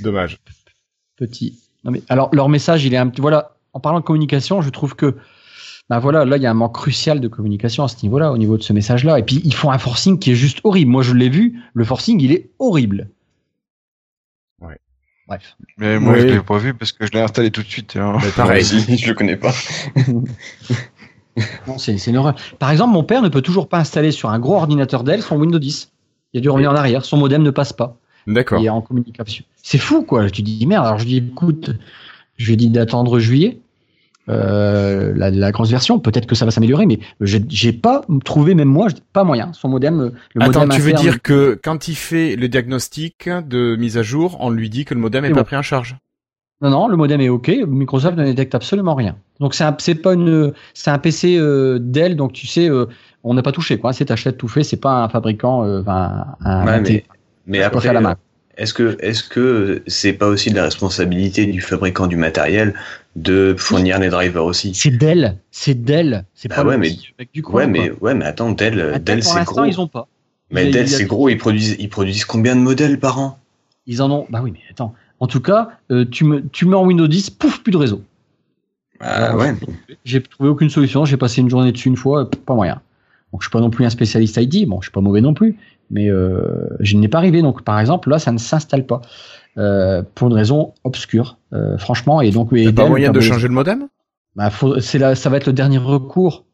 Dommage. 0.00 0.38
petit. 1.16 1.58
Non 1.84 1.90
mais 1.90 2.02
alors 2.08 2.34
leur 2.34 2.48
message, 2.48 2.84
il 2.84 2.94
est 2.94 2.96
un 2.98 3.08
petit 3.08 3.20
voilà. 3.20 3.56
En 3.74 3.80
parlant 3.80 4.00
de 4.00 4.04
communication, 4.04 4.62
je 4.62 4.70
trouve 4.70 4.96
que 4.96 5.16
ben 5.90 5.98
voilà, 5.98 6.24
là 6.24 6.36
il 6.36 6.42
y 6.42 6.46
a 6.46 6.50
un 6.50 6.54
manque 6.54 6.74
crucial 6.74 7.20
de 7.20 7.28
communication 7.28 7.84
à 7.84 7.88
ce 7.88 7.96
niveau-là, 8.02 8.32
au 8.32 8.38
niveau 8.38 8.56
de 8.56 8.62
ce 8.62 8.72
message-là. 8.72 9.18
Et 9.18 9.22
puis 9.22 9.40
ils 9.44 9.54
font 9.54 9.70
un 9.70 9.78
forcing 9.78 10.18
qui 10.18 10.32
est 10.32 10.34
juste 10.34 10.60
horrible. 10.64 10.90
Moi 10.90 11.02
je 11.02 11.12
l'ai 11.14 11.28
vu, 11.28 11.60
le 11.74 11.84
forcing 11.84 12.20
il 12.20 12.32
est 12.32 12.50
horrible. 12.58 13.10
Bref. 15.28 15.56
mais 15.76 15.98
moi, 16.00 16.14
Oui. 16.14 16.20
je 16.20 16.26
l'ai 16.26 16.40
pas 16.40 16.56
vu 16.58 16.72
parce 16.74 16.90
que 16.92 17.04
je 17.06 17.12
l'ai 17.12 17.20
installé 17.20 17.50
tout 17.50 17.62
de 17.62 17.68
suite. 17.68 17.96
hein. 17.96 18.16
Mais 18.22 18.30
pareil. 18.30 18.64
Je 18.98 19.06
le 19.08 19.14
connais 19.14 19.36
pas. 19.36 19.52
Non, 21.68 21.78
c'est 21.78 21.96
c'est 21.98 22.10
une 22.10 22.16
horreur. 22.16 22.34
Par 22.58 22.70
exemple, 22.70 22.92
mon 22.94 23.04
père 23.04 23.22
ne 23.22 23.28
peut 23.28 23.42
toujours 23.42 23.68
pas 23.68 23.78
installer 23.78 24.10
sur 24.10 24.30
un 24.30 24.38
gros 24.40 24.56
ordinateur 24.56 25.04
Dell 25.04 25.22
son 25.22 25.36
Windows 25.36 25.58
10. 25.58 25.92
Il 26.32 26.38
a 26.38 26.40
dû 26.40 26.50
revenir 26.50 26.72
en 26.72 26.74
arrière. 26.74 27.04
Son 27.04 27.16
modem 27.16 27.42
ne 27.42 27.50
passe 27.50 27.72
pas. 27.72 27.96
D'accord. 28.26 28.60
Il 28.60 28.66
est 28.66 28.70
en 28.70 28.80
communication. 28.80 29.44
C'est 29.62 29.78
fou, 29.78 30.02
quoi. 30.02 30.28
Tu 30.30 30.42
dis 30.42 30.66
merde. 30.66 30.86
Alors 30.86 30.98
je 30.98 31.04
dis, 31.06 31.18
écoute, 31.18 31.70
je 32.36 32.46
lui 32.46 32.54
ai 32.54 32.56
dit 32.56 32.68
d'attendre 32.70 33.18
juillet, 33.20 33.60
euh, 34.28 35.12
la, 35.16 35.30
la 35.30 35.52
grosse 35.52 35.70
version. 35.70 35.98
Peut-être 35.98 36.26
que 36.26 36.34
ça 36.34 36.44
va 36.44 36.50
s'améliorer, 36.50 36.86
mais 36.86 36.98
j'ai 37.20 37.72
pas 37.72 38.02
trouvé, 38.24 38.54
même 38.54 38.68
moi, 38.68 38.88
j'ai 38.88 38.96
pas 39.12 39.24
moyen. 39.24 39.52
Son 39.52 39.68
modem, 39.68 40.00
euh, 40.00 40.10
le 40.34 40.42
Attends, 40.42 40.60
modem 40.60 40.76
tu 40.76 40.82
veux 40.82 40.92
dire 40.92 41.22
que 41.22 41.58
quand 41.62 41.88
il 41.88 41.94
fait 41.96 42.36
le 42.36 42.48
diagnostic 42.48 43.28
de 43.28 43.76
mise 43.76 43.96
à 43.98 44.02
jour, 44.02 44.36
on 44.40 44.50
lui 44.50 44.70
dit 44.70 44.84
que 44.84 44.94
le 44.94 45.00
modem 45.00 45.24
est 45.24 45.28
C'est 45.28 45.34
pas 45.34 45.40
bon. 45.40 45.46
pris 45.46 45.56
en 45.56 45.62
charge? 45.62 45.96
Non, 46.60 46.70
non, 46.70 46.88
le 46.88 46.96
modem 46.96 47.20
est 47.20 47.28
OK. 47.28 47.52
Microsoft 47.68 48.16
ne 48.18 48.24
détecte 48.24 48.54
absolument 48.54 48.94
rien. 48.96 49.16
Donc 49.38 49.54
c'est 49.54 49.62
un, 49.64 49.76
c'est 49.78 49.94
pas 49.94 50.14
une, 50.14 50.52
c'est 50.74 50.90
un 50.90 50.98
PC 50.98 51.36
euh, 51.38 51.78
Dell, 51.80 52.16
donc 52.16 52.32
tu 52.32 52.48
sais, 52.48 52.68
euh, 52.68 52.86
on 53.22 53.34
n'a 53.34 53.42
pas 53.42 53.52
touché 53.52 53.78
quoi. 53.78 53.92
C'est 53.92 54.06
t'achètes 54.06 54.38
tout 54.38 54.48
fait. 54.48 54.64
C'est 54.64 54.76
pas 54.80 55.04
un 55.04 55.08
fabricant, 55.08 55.64
euh, 55.64 55.82
enfin, 55.82 56.26
un, 56.44 56.66
Ouais, 56.66 56.72
un- 56.72 57.00
mais, 57.46 57.62
après, 57.62 57.80
faire 57.80 57.92
la 57.92 58.00
main. 58.00 58.16
Est-ce 58.58 58.74
que 58.74 58.96
est-ce 59.00 59.22
que 59.24 59.82
c'est 59.86 60.12
pas 60.12 60.26
aussi 60.26 60.50
de 60.50 60.56
la 60.56 60.64
responsabilité 60.64 61.46
du 61.46 61.60
fabricant 61.60 62.06
du 62.06 62.16
matériel 62.16 62.74
de 63.16 63.54
fournir 63.56 63.98
les 63.98 64.08
drivers 64.10 64.44
aussi? 64.44 64.74
C'est 64.74 64.90
Dell, 64.90 65.38
c'est 65.50 65.74
Dell. 65.84 66.24
C'est 66.34 66.48
Bah 66.48 66.56
pas 66.56 66.64
ouais, 66.64 66.74
le 66.74 66.78
mais- 66.80 66.96
mec 67.18 67.30
du 67.32 67.42
coin, 67.42 67.62
Ouais, 67.62 67.66
mais 67.66 67.90
ouais, 68.00 68.14
mais 68.14 68.24
attends, 68.26 68.50
Dell, 68.52 68.80
Attends, 68.80 68.98
Dell 69.04 69.22
c'est 69.24 69.44
gros. 69.44 69.64
ils 69.64 69.80
ont 69.80 69.88
pas. 69.88 70.06
Mais 70.50 70.62
Il 70.64 70.66
y 70.66 70.68
a- 70.70 70.72
Dell 70.72 70.88
c'est 70.88 71.04
gros, 71.06 71.28
ils 71.28 71.38
produisent 71.38 71.76
ils 71.78 71.88
produisent 71.88 72.24
combien 72.24 72.54
de 72.56 72.60
modèles 72.60 72.98
par 73.00 73.18
an? 73.18 73.38
Ils 73.86 74.02
en 74.02 74.10
ont. 74.10 74.26
Bah 74.28 74.40
oui, 74.42 74.50
mais 74.52 74.60
attends. 74.70 74.94
En 75.20 75.26
tout 75.26 75.40
cas, 75.40 75.70
euh, 75.90 76.04
tu 76.10 76.24
me, 76.24 76.46
tu 76.48 76.66
mets 76.66 76.76
en 76.76 76.84
Windows 76.84 77.06
10, 77.08 77.30
pouf, 77.30 77.62
plus 77.62 77.72
de 77.72 77.76
réseau. 77.78 78.02
Ah 79.00 79.36
ouais. 79.36 79.54
J'ai 80.04 80.20
trouvé 80.22 80.48
aucune 80.48 80.70
solution. 80.70 81.04
J'ai 81.04 81.16
passé 81.16 81.40
une 81.40 81.48
journée 81.50 81.70
dessus 81.72 81.88
une 81.88 81.96
fois, 81.96 82.28
pas 82.30 82.54
moyen. 82.54 82.80
Donc 83.32 83.42
je 83.42 83.46
suis 83.46 83.52
pas 83.52 83.60
non 83.60 83.70
plus 83.70 83.84
un 83.84 83.90
spécialiste 83.90 84.36
ID. 84.36 84.66
Bon, 84.66 84.80
je 84.80 84.86
suis 84.86 84.92
pas 84.92 85.00
mauvais 85.00 85.20
non 85.20 85.34
plus, 85.34 85.56
mais 85.90 86.10
euh, 86.10 86.68
je 86.80 86.96
n'y 86.96 87.08
pas 87.08 87.18
arrivé. 87.18 87.42
Donc 87.42 87.62
par 87.62 87.78
exemple, 87.80 88.10
là, 88.10 88.18
ça 88.18 88.32
ne 88.32 88.38
s'installe 88.38 88.86
pas 88.86 89.00
euh, 89.56 90.02
pour 90.14 90.28
une 90.28 90.34
raison 90.34 90.74
obscure, 90.84 91.38
euh, 91.52 91.78
franchement. 91.78 92.20
Et 92.20 92.30
donc, 92.30 92.52
et 92.52 92.72
pas 92.72 92.86
moyen 92.86 93.12
de 93.12 93.20
changer 93.20 93.48
le 93.48 93.54
modem? 93.54 93.88
Bah, 94.36 94.50
faut- 94.50 94.80
c'est 94.80 94.98
là, 94.98 95.14
ça 95.14 95.30
va 95.30 95.36
être 95.38 95.46
le 95.46 95.52
dernier 95.52 95.78
recours 95.78 96.44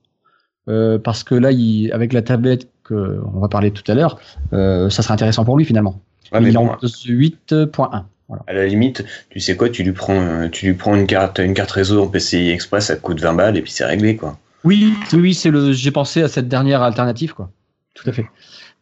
euh, 0.68 0.98
parce 0.98 1.24
que 1.24 1.34
là, 1.34 1.50
il, 1.52 1.92
avec 1.92 2.12
la 2.12 2.22
tablette 2.22 2.68
que 2.82 3.20
on 3.34 3.40
va 3.40 3.48
parler 3.48 3.70
tout 3.70 3.90
à 3.90 3.94
l'heure, 3.94 4.18
euh, 4.52 4.88
ça 4.90 5.02
sera 5.02 5.14
intéressant 5.14 5.44
pour 5.44 5.58
lui 5.58 5.64
finalement. 5.64 6.00
Ouais, 6.32 6.40
mais 6.40 6.48
il 6.48 6.54
est 6.54 6.58
bon, 6.58 6.68
en 6.70 6.76
8.1. 6.76 8.04
Voilà. 8.26 8.42
à 8.46 8.54
la 8.54 8.64
limite, 8.66 9.04
tu 9.28 9.38
sais 9.38 9.54
quoi, 9.54 9.68
tu 9.68 9.82
lui 9.82 9.92
prends 9.92 10.48
tu 10.48 10.64
lui 10.64 10.72
prends 10.72 10.96
une 10.96 11.06
carte 11.06 11.40
une 11.40 11.52
carte 11.52 11.72
réseau 11.72 12.02
en 12.02 12.08
PCI 12.08 12.48
Express, 12.48 12.86
ça 12.86 12.96
te 12.96 13.02
coûte 13.02 13.20
20 13.20 13.34
balles 13.34 13.58
et 13.58 13.60
puis 13.60 13.70
c'est 13.70 13.84
réglé 13.84 14.16
quoi. 14.16 14.38
Oui, 14.64 14.94
oui, 15.12 15.18
oui, 15.20 15.34
c'est 15.34 15.50
le. 15.50 15.72
J'ai 15.72 15.90
pensé 15.90 16.22
à 16.22 16.28
cette 16.28 16.48
dernière 16.48 16.80
alternative, 16.82 17.34
quoi. 17.34 17.50
Tout 17.92 18.08
à 18.08 18.12
fait. 18.12 18.24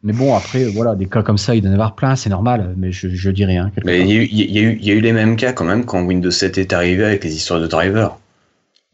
Mais 0.03 0.13
bon, 0.13 0.35
après, 0.35 0.65
voilà, 0.65 0.95
des 0.95 1.05
cas 1.07 1.23
comme 1.23 1.37
ça, 1.37 1.55
il 1.55 1.61
doit 1.61 1.69
y 1.69 1.71
en 1.71 1.75
avoir 1.75 1.95
plein, 1.95 2.15
c'est 2.15 2.29
normal. 2.29 2.73
Mais 2.77 2.91
je, 2.91 3.07
je 3.09 3.29
dis 3.31 3.45
rien. 3.45 3.71
quelque 3.73 3.85
Mais 3.85 4.01
il 4.01 4.07
y, 4.07 4.11
a 4.11 4.15
eu- 4.21 4.27
il 4.31 4.51
y 4.51 4.59
a 4.59 4.61
eu 4.61 4.77
il 4.81 4.85
y 4.87 4.91
a 4.91 4.93
eu 4.95 4.99
les 4.99 5.13
mêmes 5.13 5.35
cas 5.37 5.53
quand 5.53 5.63
même 5.65 5.85
quand 5.85 6.03
Windows 6.03 6.31
7 6.31 6.57
est 6.57 6.73
arrivé 6.73 7.05
avec 7.05 7.23
les 7.23 7.33
histoires 7.35 7.61
de 7.61 7.67
drivers. 7.67 8.17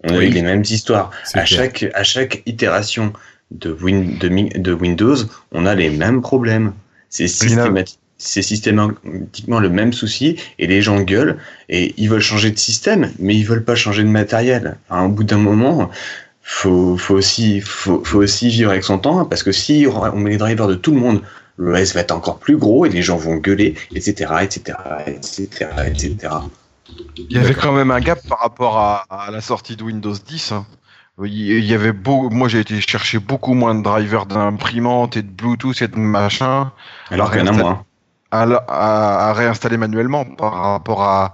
On 0.04 0.14
a 0.14 0.24
eu 0.24 0.30
les 0.30 0.42
mêmes 0.44 0.62
histoires. 0.62 1.12
À 1.34 1.42
clair. 1.44 1.48
chaque, 1.48 1.86
à 1.94 2.04
chaque 2.04 2.44
itération 2.46 3.12
de, 3.52 3.72
Win, 3.72 4.18
de, 4.20 4.30
Mi- 4.30 4.50
de 4.50 4.72
Windows, 4.72 5.16
on 5.52 5.66
a 5.66 5.76
les 5.76 5.90
mêmes 5.90 6.22
problèmes. 6.22 6.74
C'est 7.10 7.28
systématique. 7.28 8.00
C'est 8.22 8.42
systématiquement 8.42 9.60
le 9.60 9.70
même 9.70 9.94
souci 9.94 10.36
et 10.60 10.68
les 10.68 10.82
gens 10.82 11.00
gueulent 11.02 11.38
et 11.70 11.94
ils 11.98 12.10
veulent 12.10 12.20
changer 12.22 12.52
de 12.52 12.58
système, 12.60 13.12
mais 13.18 13.34
ils 13.36 13.44
veulent 13.46 13.64
pas 13.64 13.76
changer 13.76 14.04
de 14.04 14.10
matériel. 14.10 14.76
Enfin, 14.90 15.06
au 15.06 15.10
bout 15.10 15.24
d'un 15.24 15.38
moment, 15.38 15.90
faut, 16.52 16.98
faut 16.98 17.16
aussi, 17.16 17.62
faut, 17.62 18.04
faut 18.04 18.20
aussi 18.20 18.50
vivre 18.50 18.72
avec 18.72 18.84
son 18.84 18.98
temps 19.00 19.24
parce 19.26 19.44
que 19.44 19.52
si 19.52 19.86
on 19.92 20.16
met 20.16 20.32
les 20.32 20.38
drivers 20.38 20.68
de 20.68 20.76
tout 20.76 20.92
le 20.94 21.00
monde, 21.00 21.22
l'OS 21.58 21.94
va 21.94 22.02
être 22.02 22.12
encore 22.12 22.40
plus 22.40 22.58
gros 22.58 22.86
et 22.86 22.90
les 22.90 23.02
gens 23.02 23.18
vont 23.18 23.36
gueuler, 23.36 23.76
etc., 23.96 24.34
etc., 24.42 24.78
etc., 25.08 25.70
etc. 25.86 26.34
Il 27.30 27.38
y 27.38 27.40
avait 27.40 27.54
quand 27.54 27.72
même 27.72 27.92
un 27.92 28.00
gap 28.02 28.20
par 28.28 28.40
rapport 28.40 28.78
à, 28.78 29.06
à 29.10 29.32
la 29.32 29.42
sortie 29.42 29.76
de 29.76 29.84
Windows 29.84 30.14
10. 30.14 30.52
hein. 30.52 30.66
Il 31.22 31.66
y 31.66 31.74
avait 31.74 31.92
beau, 31.92 32.30
moi 32.30 32.48
j'ai 32.48 32.62
été 32.62 32.80
chercher 32.82 33.20
beaucoup 33.20 33.54
moins 33.54 33.76
de 33.76 33.84
drivers 33.84 34.26
d'imprimante 34.26 35.18
et 35.18 35.22
de 35.22 35.30
Bluetooth 35.30 35.82
et 35.82 35.88
de 35.90 35.98
machin 35.98 36.72
Alors 37.12 37.30
qu'il 37.32 37.42
y 37.42 37.44
en 37.44 37.48
a 37.48 37.52
moins. 37.52 37.86
à, 38.32 38.44
à- 38.44 39.30
à 39.30 39.34
réinstaller 39.34 39.78
manuellement 39.78 40.24
par 40.26 40.54
rapport 40.54 41.04
à, 41.04 41.34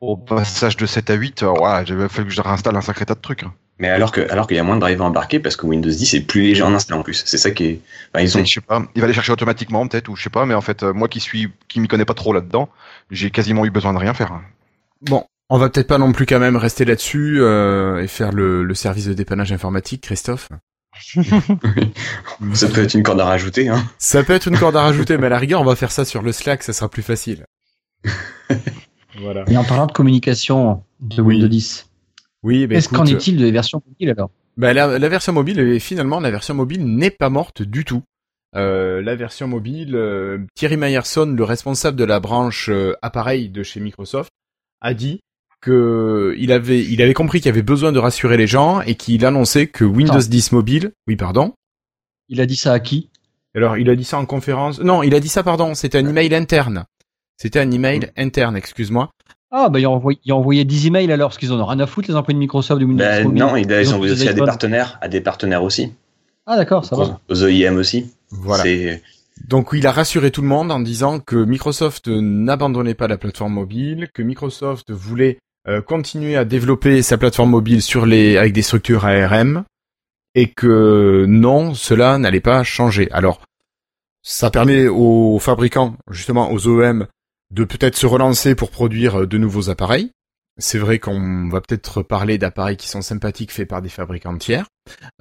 au 0.00 0.16
passage 0.16 0.76
de 0.76 0.86
7 0.86 1.10
à 1.10 1.14
8. 1.14 1.42
euh, 1.42 1.52
voilà, 1.56 1.84
j'avais 1.84 2.08
fallu 2.10 2.28
que 2.28 2.34
je 2.34 2.42
réinstalle 2.42 2.76
un 2.76 2.82
sacré 2.82 3.06
tas 3.06 3.14
de 3.14 3.20
trucs. 3.20 3.42
hein. 3.44 3.54
Mais 3.82 3.88
alors 3.88 4.12
que 4.12 4.20
alors 4.30 4.46
qu'il 4.46 4.56
y 4.56 4.60
a 4.60 4.62
moins 4.62 4.76
de 4.76 4.80
drivers 4.80 5.04
embarqués 5.04 5.40
parce 5.40 5.56
que 5.56 5.66
Windows 5.66 5.90
10 5.90 6.14
est 6.14 6.20
plus 6.20 6.42
léger 6.42 6.62
en 6.62 6.72
install 6.72 6.98
en 6.98 7.02
plus. 7.02 7.24
C'est 7.26 7.36
ça 7.36 7.50
qui 7.50 7.64
est. 7.64 7.80
Enfin, 8.14 8.22
ils 8.22 8.38
ont. 8.38 8.44
Je 8.44 8.52
sais 8.52 8.60
pas. 8.60 8.80
Il 8.94 9.00
va 9.00 9.08
les 9.08 9.12
chercher 9.12 9.32
automatiquement 9.32 9.88
peut-être 9.88 10.08
ou 10.08 10.14
je 10.14 10.22
sais 10.22 10.30
pas. 10.30 10.46
Mais 10.46 10.54
en 10.54 10.60
fait, 10.60 10.84
euh, 10.84 10.92
moi 10.92 11.08
qui 11.08 11.18
suis 11.18 11.48
qui 11.66 11.80
m'y 11.80 11.88
connais 11.88 12.04
pas 12.04 12.14
trop 12.14 12.32
là-dedans, 12.32 12.68
j'ai 13.10 13.32
quasiment 13.32 13.64
eu 13.66 13.70
besoin 13.70 13.92
de 13.92 13.98
rien 13.98 14.14
faire. 14.14 14.40
Bon, 15.00 15.24
on 15.50 15.58
va 15.58 15.68
peut-être 15.68 15.88
pas 15.88 15.98
non 15.98 16.12
plus 16.12 16.26
quand 16.26 16.38
même 16.38 16.54
rester 16.54 16.84
là-dessus 16.84 17.40
euh, 17.40 18.04
et 18.04 18.06
faire 18.06 18.30
le, 18.30 18.62
le 18.62 18.74
service 18.74 19.06
de 19.06 19.14
dépannage 19.14 19.50
informatique, 19.50 20.02
Christophe. 20.02 20.48
ça 22.52 22.68
peut 22.68 22.84
être 22.84 22.94
une 22.94 23.02
corde 23.02 23.20
à 23.20 23.24
rajouter. 23.24 23.68
Hein. 23.68 23.82
Ça 23.98 24.22
peut 24.22 24.32
être 24.32 24.46
une 24.46 24.58
corde 24.58 24.76
à 24.76 24.82
rajouter, 24.82 25.18
mais 25.18 25.26
à 25.26 25.30
la 25.30 25.38
rigueur, 25.38 25.60
on 25.60 25.64
va 25.64 25.74
faire 25.74 25.90
ça 25.90 26.04
sur 26.04 26.22
le 26.22 26.30
Slack, 26.30 26.62
ça 26.62 26.72
sera 26.72 26.88
plus 26.88 27.02
facile. 27.02 27.46
voilà. 29.18 29.44
Et 29.48 29.56
en 29.56 29.64
parlant 29.64 29.86
de 29.86 29.92
communication 29.92 30.84
de 31.00 31.20
Windows 31.20 31.48
10, 31.48 31.88
oui, 32.42 32.66
bah, 32.66 32.76
Est-ce 32.76 32.88
qu'en 32.88 33.06
est-il 33.06 33.36
de 33.36 33.44
la 33.44 33.50
version 33.52 33.82
mobile 33.86 34.10
alors? 34.10 34.30
Bah, 34.56 34.72
la, 34.72 34.98
la, 34.98 35.08
version 35.08 35.32
mobile, 35.32 35.80
finalement, 35.80 36.20
la 36.20 36.30
version 36.30 36.54
mobile 36.54 36.84
n'est 36.84 37.10
pas 37.10 37.30
morte 37.30 37.62
du 37.62 37.84
tout. 37.84 38.02
Euh, 38.54 39.00
la 39.00 39.16
version 39.16 39.48
mobile, 39.48 39.94
euh, 39.94 40.38
Thierry 40.54 40.76
Meyerson, 40.76 41.26
le 41.26 41.44
responsable 41.44 41.96
de 41.96 42.04
la 42.04 42.20
branche 42.20 42.68
euh, 42.68 42.94
appareil 43.00 43.48
de 43.48 43.62
chez 43.62 43.80
Microsoft, 43.80 44.30
a 44.82 44.92
dit 44.92 45.20
que 45.62 46.34
il 46.36 46.52
avait, 46.52 46.84
il 46.84 47.00
avait 47.00 47.14
compris 47.14 47.38
qu'il 47.38 47.46
y 47.46 47.50
avait 47.50 47.62
besoin 47.62 47.92
de 47.92 47.98
rassurer 47.98 48.36
les 48.36 48.46
gens 48.46 48.82
et 48.82 48.94
qu'il 48.94 49.24
annonçait 49.24 49.68
que 49.68 49.84
Windows 49.84 50.18
10 50.18 50.52
mobile, 50.52 50.92
oui 51.06 51.16
pardon. 51.16 51.54
Il 52.28 52.40
a 52.40 52.46
dit 52.46 52.56
ça 52.56 52.72
à 52.72 52.80
qui? 52.80 53.08
Alors 53.54 53.78
il 53.78 53.88
a 53.88 53.96
dit 53.96 54.04
ça 54.04 54.18
en 54.18 54.26
conférence. 54.26 54.80
Non, 54.80 55.02
il 55.02 55.14
a 55.14 55.20
dit 55.20 55.28
ça 55.28 55.42
pardon. 55.42 55.74
C'était 55.74 55.98
un 55.98 56.06
email 56.06 56.34
interne. 56.34 56.84
C'était 57.38 57.60
un 57.60 57.70
email 57.70 58.10
interne, 58.16 58.56
excuse-moi. 58.56 59.10
Ah, 59.54 59.68
bah, 59.68 59.78
il 59.78 59.84
a 59.84 59.90
envoyé, 59.90 60.18
il 60.24 60.32
a 60.32 60.34
envoyé 60.34 60.64
10 60.64 60.86
emails 60.86 61.12
alors, 61.12 61.28
parce 61.28 61.38
qu'ils 61.38 61.52
en 61.52 61.60
ont 61.60 61.66
rien 61.66 61.78
à 61.80 61.86
foutre, 61.86 62.08
les 62.08 62.16
employés 62.16 62.34
de 62.34 62.38
Microsoft, 62.40 62.80
de 62.80 62.86
Windows 62.86 63.04
ben, 63.04 63.30
Non, 63.30 63.54
ils, 63.54 63.70
ils, 63.70 63.90
ont 63.92 63.96
envoyé 63.96 64.14
aussi 64.14 64.26
à 64.26 64.32
des 64.32 64.40
partenaires, 64.40 64.98
à 65.02 65.08
des 65.08 65.20
partenaires 65.20 65.62
aussi. 65.62 65.92
Ah, 66.46 66.56
d'accord, 66.56 66.86
ça 66.86 66.96
va. 66.96 67.20
Aux 67.28 67.44
OIM 67.44 67.76
aussi. 67.76 68.10
Voilà. 68.30 68.64
Donc, 69.46 69.70
il 69.74 69.86
a 69.86 69.92
rassuré 69.92 70.30
tout 70.30 70.40
le 70.40 70.48
monde 70.48 70.72
en 70.72 70.80
disant 70.80 71.20
que 71.20 71.36
Microsoft 71.36 72.08
n'abandonnait 72.08 72.94
pas 72.94 73.08
la 73.08 73.18
plateforme 73.18 73.52
mobile, 73.52 74.08
que 74.14 74.22
Microsoft 74.22 74.90
voulait 74.90 75.38
euh, 75.68 75.82
continuer 75.82 76.36
à 76.36 76.44
développer 76.44 77.02
sa 77.02 77.18
plateforme 77.18 77.50
mobile 77.50 77.82
sur 77.82 78.06
les, 78.06 78.38
avec 78.38 78.52
des 78.52 78.62
structures 78.62 79.04
ARM, 79.04 79.64
et 80.34 80.48
que 80.48 81.26
non, 81.28 81.74
cela 81.74 82.16
n'allait 82.18 82.40
pas 82.40 82.62
changer. 82.62 83.10
Alors, 83.12 83.40
ça 84.22 84.50
permet 84.50 84.88
aux 84.88 85.38
fabricants, 85.38 85.96
justement 86.10 86.50
aux 86.52 86.66
OEM, 86.66 87.06
de 87.52 87.64
peut-être 87.64 87.96
se 87.96 88.06
relancer 88.06 88.54
pour 88.54 88.70
produire 88.70 89.20
euh, 89.20 89.26
de 89.26 89.38
nouveaux 89.38 89.70
appareils. 89.70 90.10
C'est 90.58 90.78
vrai 90.78 90.98
qu'on 90.98 91.48
va 91.48 91.60
peut-être 91.60 92.02
parler 92.02 92.36
d'appareils 92.36 92.76
qui 92.76 92.88
sont 92.88 93.00
sympathiques 93.00 93.52
faits 93.52 93.68
par 93.68 93.80
des 93.80 93.88
fabricants 93.88 94.36
tiers. 94.36 94.66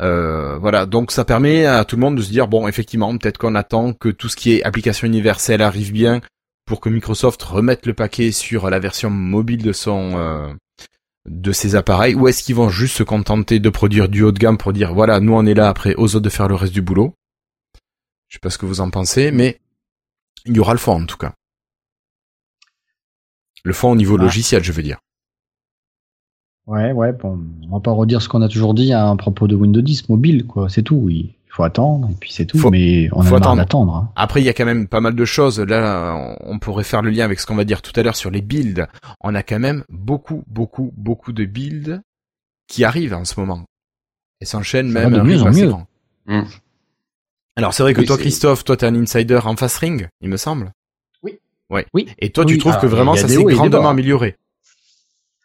Euh, 0.01 0.57
voilà, 0.57 0.85
donc 0.85 1.11
ça 1.11 1.23
permet 1.23 1.65
à 1.65 1.85
tout 1.85 1.95
le 1.95 2.01
monde 2.01 2.17
de 2.17 2.21
se 2.21 2.29
dire 2.29 2.47
bon, 2.47 2.67
effectivement, 2.67 3.17
peut-être 3.17 3.37
qu'on 3.37 3.55
attend 3.55 3.93
que 3.93 4.09
tout 4.09 4.27
ce 4.27 4.35
qui 4.35 4.53
est 4.53 4.63
application 4.63 5.07
universelle 5.07 5.61
arrive 5.61 5.93
bien 5.93 6.19
pour 6.65 6.81
que 6.81 6.89
Microsoft 6.89 7.41
remette 7.43 7.85
le 7.85 7.93
paquet 7.93 8.31
sur 8.31 8.69
la 8.69 8.79
version 8.79 9.09
mobile 9.09 9.63
de 9.63 9.73
son 9.73 10.17
euh, 10.17 10.53
de 11.29 11.51
ses 11.51 11.75
appareils, 11.75 12.15
ou 12.15 12.27
est-ce 12.27 12.43
qu'ils 12.43 12.55
vont 12.55 12.69
juste 12.69 12.97
se 12.97 13.03
contenter 13.03 13.59
de 13.59 13.69
produire 13.69 14.09
du 14.09 14.23
haut 14.23 14.31
de 14.31 14.39
gamme 14.39 14.57
pour 14.57 14.73
dire 14.73 14.93
voilà, 14.93 15.19
nous 15.19 15.33
on 15.33 15.45
est 15.45 15.53
là 15.53 15.69
après 15.69 15.95
aux 15.95 16.15
autres 16.15 16.25
de 16.25 16.29
faire 16.29 16.47
le 16.47 16.55
reste 16.55 16.73
du 16.73 16.81
boulot? 16.81 17.13
Je 18.27 18.35
sais 18.35 18.39
pas 18.39 18.49
ce 18.49 18.57
que 18.57 18.65
vous 18.65 18.81
en 18.81 18.89
pensez, 18.89 19.31
mais 19.31 19.59
il 20.45 20.55
y 20.55 20.59
aura 20.59 20.73
le 20.73 20.79
fond 20.79 21.01
en 21.01 21.05
tout 21.05 21.17
cas. 21.17 21.33
Le 23.63 23.73
fond 23.73 23.91
au 23.91 23.95
niveau 23.95 24.17
ah. 24.19 24.23
logiciel, 24.23 24.63
je 24.63 24.71
veux 24.71 24.83
dire. 24.83 24.99
Ouais, 26.67 26.91
ouais, 26.91 27.11
bon, 27.11 27.39
on 27.69 27.75
va 27.75 27.79
pas 27.79 27.91
redire 27.91 28.21
ce 28.21 28.29
qu'on 28.29 28.41
a 28.41 28.47
toujours 28.47 28.73
dit 28.73 28.93
à 28.93 29.13
propos 29.17 29.47
de 29.47 29.55
Windows 29.55 29.81
10 29.81 30.09
mobile, 30.09 30.45
quoi. 30.45 30.69
C'est 30.69 30.83
tout, 30.83 30.95
oui. 30.95 31.35
Il 31.47 31.53
faut 31.53 31.63
attendre, 31.63 32.07
et 32.09 32.15
puis 32.17 32.31
c'est 32.31 32.45
tout, 32.45 32.69
mais 32.69 33.09
on 33.11 33.23
faut 33.23 33.35
a 33.35 33.39
attendre. 33.39 33.57
d'attendre. 33.57 33.95
Hein. 33.95 34.11
Après, 34.15 34.41
il 34.41 34.45
y 34.45 34.49
a 34.49 34.53
quand 34.53 34.63
même 34.63 34.87
pas 34.87 35.01
mal 35.01 35.15
de 35.15 35.25
choses. 35.25 35.59
Là, 35.59 36.37
on 36.39 36.59
pourrait 36.59 36.85
faire 36.85 37.01
le 37.01 37.09
lien 37.09 37.25
avec 37.25 37.41
ce 37.41 37.45
qu'on 37.45 37.55
va 37.55 37.65
dire 37.65 37.81
tout 37.81 37.91
à 37.99 38.03
l'heure 38.03 38.15
sur 38.15 38.31
les 38.31 38.39
builds. 38.39 38.87
On 39.19 39.35
a 39.35 39.43
quand 39.43 39.59
même 39.59 39.83
beaucoup, 39.89 40.45
beaucoup, 40.47 40.93
beaucoup 40.95 41.33
de 41.33 41.43
builds 41.43 42.01
qui 42.67 42.85
arrivent 42.85 43.13
en 43.13 43.25
ce 43.25 43.37
moment. 43.37 43.65
Et 44.39 44.45
s'enchaînent 44.45 44.89
même 44.89 45.11
de 45.11 45.19
mieux 45.19 45.41
en 45.41 45.51
mieux. 45.51 45.73
Mmh. 46.27 46.43
Alors, 47.57 47.73
c'est 47.73 47.83
vrai 47.83 47.93
que 47.93 48.01
toi, 48.01 48.17
Christophe, 48.17 48.63
toi, 48.63 48.77
t'es 48.77 48.85
un 48.85 48.95
insider 48.95 49.41
en 49.43 49.57
fast 49.57 49.77
ring, 49.77 50.07
il 50.21 50.29
me 50.29 50.37
semble. 50.37 50.71
Ouais. 51.71 51.85
Oui. 51.93 52.07
Et 52.19 52.29
toi, 52.29 52.45
tu 52.45 52.57
trouves 52.57 52.77
que 52.77 52.85
vraiment 52.85 53.15
ça 53.15 53.27
s'est 53.27 53.43
grandement 53.43 53.89
amélioré 53.89 54.35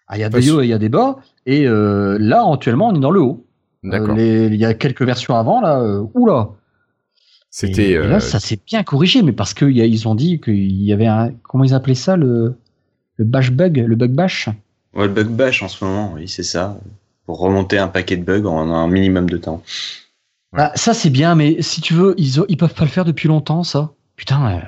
Ah, 0.08 0.18
il 0.18 0.20
y 0.20 0.24
a 0.24 0.28
des 0.28 0.50
hauts 0.50 0.60
et 0.60 0.64
il 0.64 0.70
y 0.70 0.74
a 0.74 0.78
des 0.78 0.88
bas. 0.88 1.16
Et 1.46 1.66
euh, 1.66 2.18
là, 2.20 2.44
actuellement, 2.52 2.88
on 2.88 2.94
est 2.94 3.00
dans 3.00 3.12
le 3.12 3.20
haut. 3.20 3.46
Euh, 3.84 3.90
D'accord. 3.90 4.18
Il 4.18 4.56
y 4.56 4.64
a 4.64 4.74
quelques 4.74 5.02
versions 5.02 5.36
avant, 5.36 5.60
là. 5.60 5.80
Euh, 5.80 6.04
oula 6.14 6.50
C'était. 7.50 7.90
Et, 7.90 7.98
là, 7.98 8.18
ça 8.18 8.40
s'est 8.40 8.58
bien 8.66 8.82
corrigé, 8.82 9.22
mais 9.22 9.32
parce 9.32 9.54
qu'ils 9.54 10.08
ont 10.08 10.16
dit 10.16 10.40
qu'il 10.40 10.82
y 10.82 10.92
avait 10.92 11.06
un. 11.06 11.30
Comment 11.44 11.62
ils 11.62 11.74
appelaient 11.74 11.94
ça 11.94 12.16
Le, 12.16 12.56
le 13.14 13.24
bash 13.24 13.52
bug 13.52 13.78
Le 13.86 13.94
bug 13.94 14.10
bash? 14.10 14.48
Ouais, 14.94 15.06
le 15.06 15.12
bug 15.12 15.28
bash 15.28 15.62
en 15.62 15.68
ce 15.68 15.84
moment, 15.84 16.12
oui, 16.14 16.26
c'est 16.26 16.42
ça. 16.42 16.76
Pour 17.24 17.38
remonter 17.38 17.78
un 17.78 17.88
paquet 17.88 18.16
de 18.16 18.24
bugs 18.24 18.46
en 18.46 18.70
un 18.70 18.88
minimum 18.88 19.30
de 19.30 19.36
temps. 19.36 19.62
Bah, 20.52 20.72
ça, 20.74 20.92
c'est 20.92 21.10
bien, 21.10 21.36
mais 21.36 21.62
si 21.62 21.80
tu 21.80 21.94
veux, 21.94 22.14
ils, 22.18 22.42
ils 22.48 22.56
peuvent 22.56 22.74
pas 22.74 22.84
le 22.84 22.90
faire 22.90 23.04
depuis 23.04 23.28
longtemps, 23.28 23.62
ça. 23.62 23.92
Putain, 24.16 24.62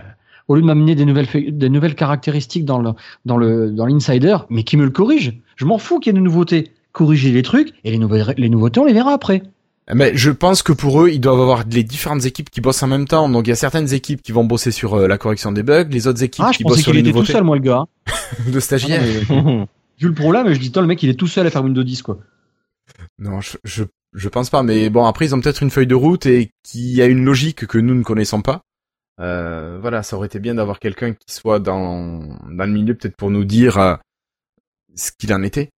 au 0.49 0.55
lieu 0.55 0.62
de 0.62 0.66
m'amener 0.66 0.94
des 0.94 1.05
nouvelles, 1.05 1.28
des 1.51 1.68
nouvelles 1.68 1.94
caractéristiques 1.94 2.64
dans 2.64 2.80
le, 2.80 2.90
dans 3.24 3.36
le, 3.36 3.70
dans 3.70 3.86
l'insider, 3.86 4.36
mais 4.49 4.64
qui 4.64 4.76
me 4.76 4.84
le 4.84 4.90
corrige. 4.90 5.38
Je 5.57 5.64
m'en 5.64 5.78
fous 5.78 6.01
qu'il 6.01 6.12
y 6.12 6.16
ait 6.16 6.18
des 6.18 6.24
nouveautés. 6.24 6.72
Corriger 6.92 7.30
les 7.30 7.42
trucs 7.42 7.74
et 7.84 7.90
les, 7.90 7.99
nouvelles, 7.99 8.34
les 8.38 8.49
nouveautés, 8.49 8.80
on 8.80 8.84
les 8.86 8.94
verra 8.94 9.12
après. 9.12 9.42
Mais 9.94 10.12
je 10.14 10.30
pense 10.30 10.62
que 10.62 10.72
pour 10.72 11.03
eux, 11.03 11.11
ils 11.11 11.20
doivent 11.20 11.40
avoir 11.40 11.64
les 11.70 11.84
différentes 11.84 12.24
équipes 12.24 12.51
qui 12.51 12.61
bossent 12.61 12.82
en 12.82 12.88
même 12.88 13.07
temps. 13.07 13.28
Donc 13.28 13.46
il 13.46 13.51
y 13.51 13.53
a 13.53 13.57
certaines 13.57 13.92
équipes 13.94 14.22
qui 14.22 14.32
vont 14.32 14.44
bosser 14.44 14.70
sur 14.70 14.94
euh, 14.94 15.07
la 15.07 15.16
correction 15.16 15.53
des 15.53 15.62
bugs, 15.62 15.88
les 15.90 16.07
autres 16.07 16.22
équipes 16.22 16.44
ah, 16.46 16.53
qui 16.53 16.64
bossent 16.64 16.82
sur 16.82 16.92
les 16.92 17.03
nouveautés. 17.03 17.26
tout 17.26 17.32
seul, 17.32 17.44
moi, 17.44 17.57
le 17.57 17.62
gars. 17.62 17.84
de 18.46 18.61
stagiaire. 18.61 19.03
Ah, 19.30 19.66
vu 19.99 20.09
le 20.09 20.14
problème, 20.14 20.53
je 20.53 20.59
dis 20.59 20.72
toi, 20.72 20.82
le 20.82 20.88
mec, 20.88 21.03
il 21.03 21.11
est 21.11 21.14
tout 21.14 21.26
seul 21.26 21.46
à 21.46 21.51
faire 21.51 21.62
Windows 21.62 21.82
10, 21.82 22.03
quoi. 22.03 22.18
Non, 23.18 23.40
je, 23.40 23.57
je, 23.64 23.84
je 24.14 24.28
pense 24.28 24.51
pas. 24.51 24.62
Mais 24.62 24.90
bon, 24.90 25.05
après, 25.05 25.26
ils 25.26 25.34
ont 25.34 25.40
peut-être 25.40 25.62
une 25.62 25.70
feuille 25.70 25.86
de 25.86 25.94
route 25.94 26.26
et 26.26 26.51
qui 26.62 27.01
a 27.01 27.07
une 27.07 27.24
logique 27.24 27.66
que 27.66 27.78
nous 27.78 27.94
ne 27.94 28.03
connaissons 28.03 28.42
pas. 28.42 28.62
Euh, 29.21 29.79
voilà, 29.81 30.03
ça 30.03 30.16
aurait 30.16 30.27
été 30.27 30.39
bien 30.39 30.55
d'avoir 30.55 30.79
quelqu'un 30.79 31.12
qui 31.12 31.35
soit 31.35 31.59
dans, 31.59 32.21
dans 32.51 32.64
le 32.64 32.73
milieu 32.73 32.95
peut-être 32.95 33.16
pour 33.16 33.31
nous 33.31 33.45
dire 33.45 33.79
euh, 33.79 33.97
ce 34.95 35.11
qu'il 35.19 35.33
en 35.33 35.43
était. 35.43 35.71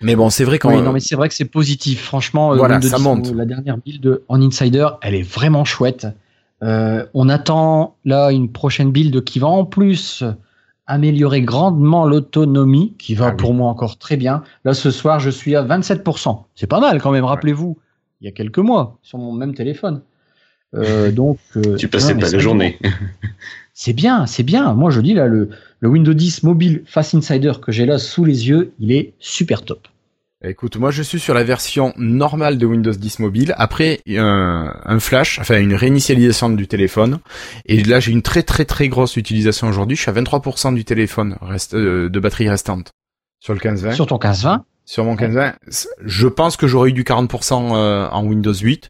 Mais 0.00 0.16
bon, 0.16 0.30
c'est 0.30 0.44
vrai 0.44 0.58
quand. 0.58 0.74
Oui, 0.74 0.82
non, 0.82 0.92
mais 0.92 1.00
c'est 1.00 1.14
vrai 1.14 1.28
que 1.28 1.34
c'est 1.34 1.44
positif. 1.44 2.02
Franchement, 2.02 2.52
euh, 2.52 2.56
voilà, 2.56 2.80
ça 2.80 2.98
monte. 2.98 3.32
La 3.32 3.44
dernière 3.44 3.78
build 3.78 4.22
en 4.28 4.42
Insider, 4.42 4.88
elle 5.00 5.14
est 5.14 5.22
vraiment 5.22 5.64
chouette. 5.64 6.06
on 6.60 7.28
attend 7.28 7.96
là 8.04 8.32
une 8.32 8.50
prochaine 8.50 8.90
build 8.90 9.22
qui 9.24 9.38
va 9.38 9.46
en 9.46 9.64
plus 9.64 10.24
améliorer 10.86 11.42
grandement 11.42 12.04
l'autonomie, 12.04 12.94
qui 12.98 13.14
va 13.14 13.28
ah 13.28 13.32
pour 13.32 13.54
moi 13.54 13.70
encore 13.70 13.98
très 13.98 14.16
bien. 14.16 14.42
Là, 14.64 14.74
ce 14.74 14.90
soir, 14.90 15.20
je 15.20 15.30
suis 15.30 15.54
à 15.54 15.62
27%. 15.62 16.44
C'est 16.54 16.66
pas 16.66 16.80
mal 16.80 17.00
quand 17.00 17.12
même, 17.12 17.24
rappelez-vous. 17.24 17.78
Il 18.20 18.24
y 18.26 18.28
a 18.28 18.32
quelques 18.32 18.58
mois, 18.58 18.98
sur 19.02 19.18
mon 19.18 19.32
même 19.32 19.54
téléphone. 19.54 20.02
Euh, 20.74 21.10
donc, 21.10 21.38
euh, 21.56 21.76
tu 21.76 21.88
passais 21.88 22.14
pas 22.14 22.30
la 22.30 22.38
journée. 22.38 22.78
c'est 23.74 23.92
bien, 23.92 24.26
c'est 24.26 24.42
bien. 24.42 24.74
Moi, 24.74 24.90
je 24.90 25.00
dis 25.00 25.14
là, 25.14 25.26
le, 25.26 25.50
le 25.80 25.88
Windows 25.88 26.14
10 26.14 26.44
mobile 26.44 26.82
Fast 26.86 27.14
Insider 27.14 27.52
que 27.60 27.72
j'ai 27.72 27.86
là 27.86 27.98
sous 27.98 28.24
les 28.24 28.48
yeux, 28.48 28.72
il 28.78 28.92
est 28.92 29.14
super 29.18 29.62
top. 29.62 29.88
Écoute, 30.44 30.76
moi 30.76 30.90
je 30.90 31.04
suis 31.04 31.20
sur 31.20 31.34
la 31.34 31.44
version 31.44 31.92
normale 31.96 32.58
de 32.58 32.66
Windows 32.66 32.90
10 32.90 33.20
mobile. 33.20 33.54
Après 33.58 34.00
un, 34.08 34.74
un 34.84 34.98
flash, 34.98 35.38
enfin 35.38 35.60
une 35.60 35.74
réinitialisation 35.74 36.50
du 36.50 36.66
téléphone. 36.66 37.20
Et 37.64 37.80
là 37.84 38.00
j'ai 38.00 38.10
une 38.10 38.22
très 38.22 38.42
très 38.42 38.64
très 38.64 38.88
grosse 38.88 39.16
utilisation 39.16 39.68
aujourd'hui. 39.68 39.96
Je 39.96 40.02
suis 40.02 40.10
à 40.10 40.14
23% 40.14 40.74
du 40.74 40.84
téléphone 40.84 41.36
reste, 41.42 41.74
euh, 41.74 42.10
de 42.10 42.18
batterie 42.18 42.48
restante 42.48 42.90
sur 43.38 43.54
le 43.54 43.60
15-20. 43.60 43.94
Sur 43.94 44.06
ton 44.08 44.16
15-20 44.16 44.62
Sur 44.84 45.04
mon 45.04 45.14
15-20. 45.14 45.54
Je 46.04 46.26
pense 46.26 46.56
que 46.56 46.66
j'aurais 46.66 46.90
eu 46.90 46.92
du 46.92 47.04
40% 47.04 47.52
en 48.10 48.24
Windows 48.24 48.52
8 48.52 48.88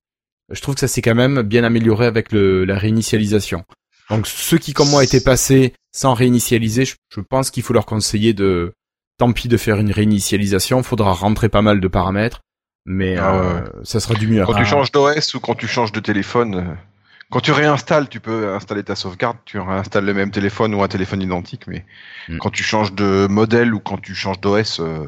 je 0.51 0.61
trouve 0.61 0.75
que 0.75 0.81
ça 0.81 0.89
s'est 0.89 1.03
quand 1.03 1.15
même 1.15 1.43
bien 1.43 1.65
amélioré 1.65 2.07
avec 2.07 2.33
le, 2.33 2.65
la 2.65 2.79
réinitialisation. 2.79 3.65
Donc 4.11 4.27
ceux 4.27 4.59
qui 4.59 4.73
comme 4.73 4.91
moi 4.91 5.05
étaient 5.05 5.21
passés 5.21 5.75
sans 5.93 6.15
réinitialiser, 6.15 6.85
je, 6.85 7.21
pense 7.21 7.51
qu'il 7.51 7.63
faut 7.63 7.73
leur 7.73 7.87
conseiller 7.87 8.33
de, 8.33 8.75
tant 9.19 9.33
pis 9.33 9.49
de 9.49 9.57
faire 9.57 9.79
une 9.79 9.93
réinitialisation, 9.93 10.83
faudra 10.83 11.13
rentrer 11.13 11.49
pas 11.49 11.63
mal 11.63 11.81
de 11.81 11.89
paramètres, 11.89 12.41
mais 12.85 13.17
ah 13.17 13.35
euh, 13.35 13.61
ça 13.85 14.01
sera 14.01 14.15
du 14.15 14.27
mieux. 14.27 14.45
Quand 14.45 14.55
tu 14.55 14.65
changes 14.65 14.91
d'OS 14.93 15.35
ou 15.35 15.41
quand 15.41 15.55
tu 15.55 15.69
changes 15.69 15.93
de 15.93 16.01
téléphone, 16.01 16.55
euh, 16.55 16.75
quand 17.31 17.41
tu 17.41 17.53
réinstalles, 17.53 18.09
tu 18.09 18.21
peux 18.21 18.53
installer 18.55 18.83
ta 18.83 18.97
sauvegarde, 18.97 19.39
tu 19.45 19.59
réinstalles 19.59 20.05
le 20.05 20.15
même 20.15 20.31
téléphone 20.31 20.75
ou 20.75 20.83
un 20.83 20.89
téléphone 20.89 21.23
identique, 21.23 21.67
mais 21.67 21.87
hmm. 22.29 22.39
quand 22.39 22.51
tu 22.51 22.63
changes 22.63 22.93
de 22.93 23.27
modèle 23.31 23.73
ou 23.73 23.81
quand 23.81 23.99
tu 23.99 24.15
changes 24.15 24.41
d'OS, 24.41 24.81
euh, 24.81 25.07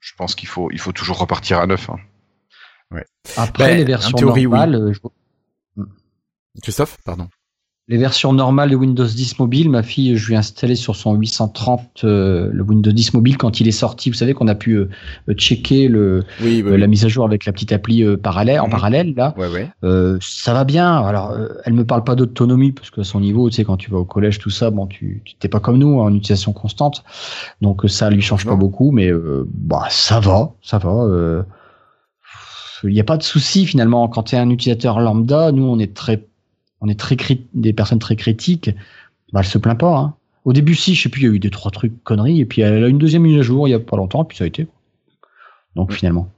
je 0.00 0.12
pense 0.16 0.34
qu'il 0.34 0.48
faut, 0.48 0.70
il 0.72 0.78
faut 0.78 0.92
toujours 0.92 1.18
repartir 1.18 1.58
à 1.58 1.66
neuf. 1.66 1.88
Hein. 1.88 1.98
Après 3.36 3.68
ben, 3.68 3.76
les 3.78 3.84
versions 3.84 4.16
théorie, 4.16 4.44
normales, 4.44 4.94
oui. 5.76 5.84
Christophe, 6.62 6.96
pardon. 7.04 7.28
Les 7.90 7.96
versions 7.96 8.34
normales 8.34 8.68
de 8.70 8.76
Windows 8.76 9.06
10 9.06 9.38
mobile, 9.38 9.70
ma 9.70 9.82
fille, 9.82 10.14
je 10.16 10.26
lui 10.26 10.34
ai 10.34 10.36
installé 10.36 10.74
sur 10.74 10.94
son 10.94 11.14
830 11.14 12.04
euh, 12.04 12.50
le 12.52 12.62
Windows 12.62 12.92
10 12.92 13.14
mobile 13.14 13.38
quand 13.38 13.60
il 13.60 13.68
est 13.68 13.70
sorti. 13.72 14.10
Vous 14.10 14.16
savez 14.16 14.34
qu'on 14.34 14.48
a 14.48 14.54
pu 14.54 14.74
euh, 14.76 14.88
checker 15.36 15.88
le, 15.88 16.24
Oui, 16.42 16.62
euh, 16.66 16.76
la 16.76 16.86
mise 16.86 17.06
à 17.06 17.08
jour 17.08 17.24
avec 17.24 17.46
la 17.46 17.52
petite 17.52 17.72
appli 17.72 18.02
euh, 18.04 18.18
parallèle, 18.18 18.60
en 18.60 18.64
Mhm. 18.66 18.70
parallèle 18.70 19.14
là. 19.14 19.32
Ouais, 19.38 19.48
ouais. 19.48 19.70
Euh, 19.84 20.18
ça 20.20 20.52
va 20.52 20.64
bien. 20.64 20.98
Alors, 20.98 21.30
euh, 21.30 21.48
elle 21.64 21.72
me 21.72 21.86
parle 21.86 22.04
pas 22.04 22.14
d'autonomie 22.14 22.72
parce 22.72 22.90
que 22.90 23.00
à 23.00 23.04
son 23.04 23.20
niveau, 23.20 23.48
tu 23.48 23.56
sais, 23.56 23.64
quand 23.64 23.78
tu 23.78 23.90
vas 23.90 23.98
au 23.98 24.04
collège, 24.04 24.38
tout 24.38 24.50
ça, 24.50 24.70
bon, 24.70 24.86
tu 24.86 25.22
t'es 25.38 25.48
pas 25.48 25.60
comme 25.60 25.78
nous 25.78 25.98
en 25.98 26.12
utilisation 26.14 26.52
constante, 26.52 27.04
donc 27.62 27.84
euh, 27.86 27.88
ça 27.88 28.10
lui 28.10 28.20
change 28.20 28.44
Non. 28.44 28.52
pas 28.52 28.56
beaucoup, 28.58 28.90
mais 28.90 29.08
euh, 29.10 29.46
bah 29.54 29.86
ça 29.88 30.20
va, 30.20 30.52
ça 30.62 30.76
va. 30.76 31.44
Il 32.84 32.90
n'y 32.92 33.00
a 33.00 33.04
pas 33.04 33.16
de 33.16 33.22
souci 33.22 33.66
finalement 33.66 34.08
quand 34.08 34.24
tu 34.24 34.34
es 34.36 34.38
un 34.38 34.50
utilisateur 34.50 35.00
lambda. 35.00 35.52
Nous, 35.52 35.64
on 35.64 35.78
est 35.78 35.94
très, 35.94 36.24
on 36.80 36.88
est 36.88 36.98
très 36.98 37.16
des 37.54 37.72
personnes 37.72 37.98
très 37.98 38.16
critiques. 38.16 38.70
Bah, 39.32 39.40
elle 39.40 39.46
se 39.46 39.58
plaint 39.58 39.78
pas. 39.78 39.96
Hein. 39.96 40.14
Au 40.44 40.52
début, 40.52 40.74
si, 40.74 40.94
je 40.94 41.02
sais 41.02 41.08
plus, 41.08 41.22
il 41.22 41.24
y 41.24 41.28
a 41.30 41.34
eu 41.34 41.38
des 41.38 41.50
trois 41.50 41.70
trucs 41.70 42.02
conneries, 42.04 42.40
et 42.40 42.46
puis 42.46 42.62
elle 42.62 42.82
a 42.84 42.88
une 42.88 42.98
deuxième 42.98 43.22
mise 43.22 43.38
à 43.38 43.42
jour 43.42 43.68
il 43.68 43.72
y 43.72 43.74
a 43.74 43.78
pas 43.80 43.96
longtemps, 43.96 44.22
et 44.22 44.26
puis 44.26 44.38
ça 44.38 44.44
a 44.44 44.46
été. 44.46 44.66
Donc 45.76 45.92
finalement. 45.92 46.28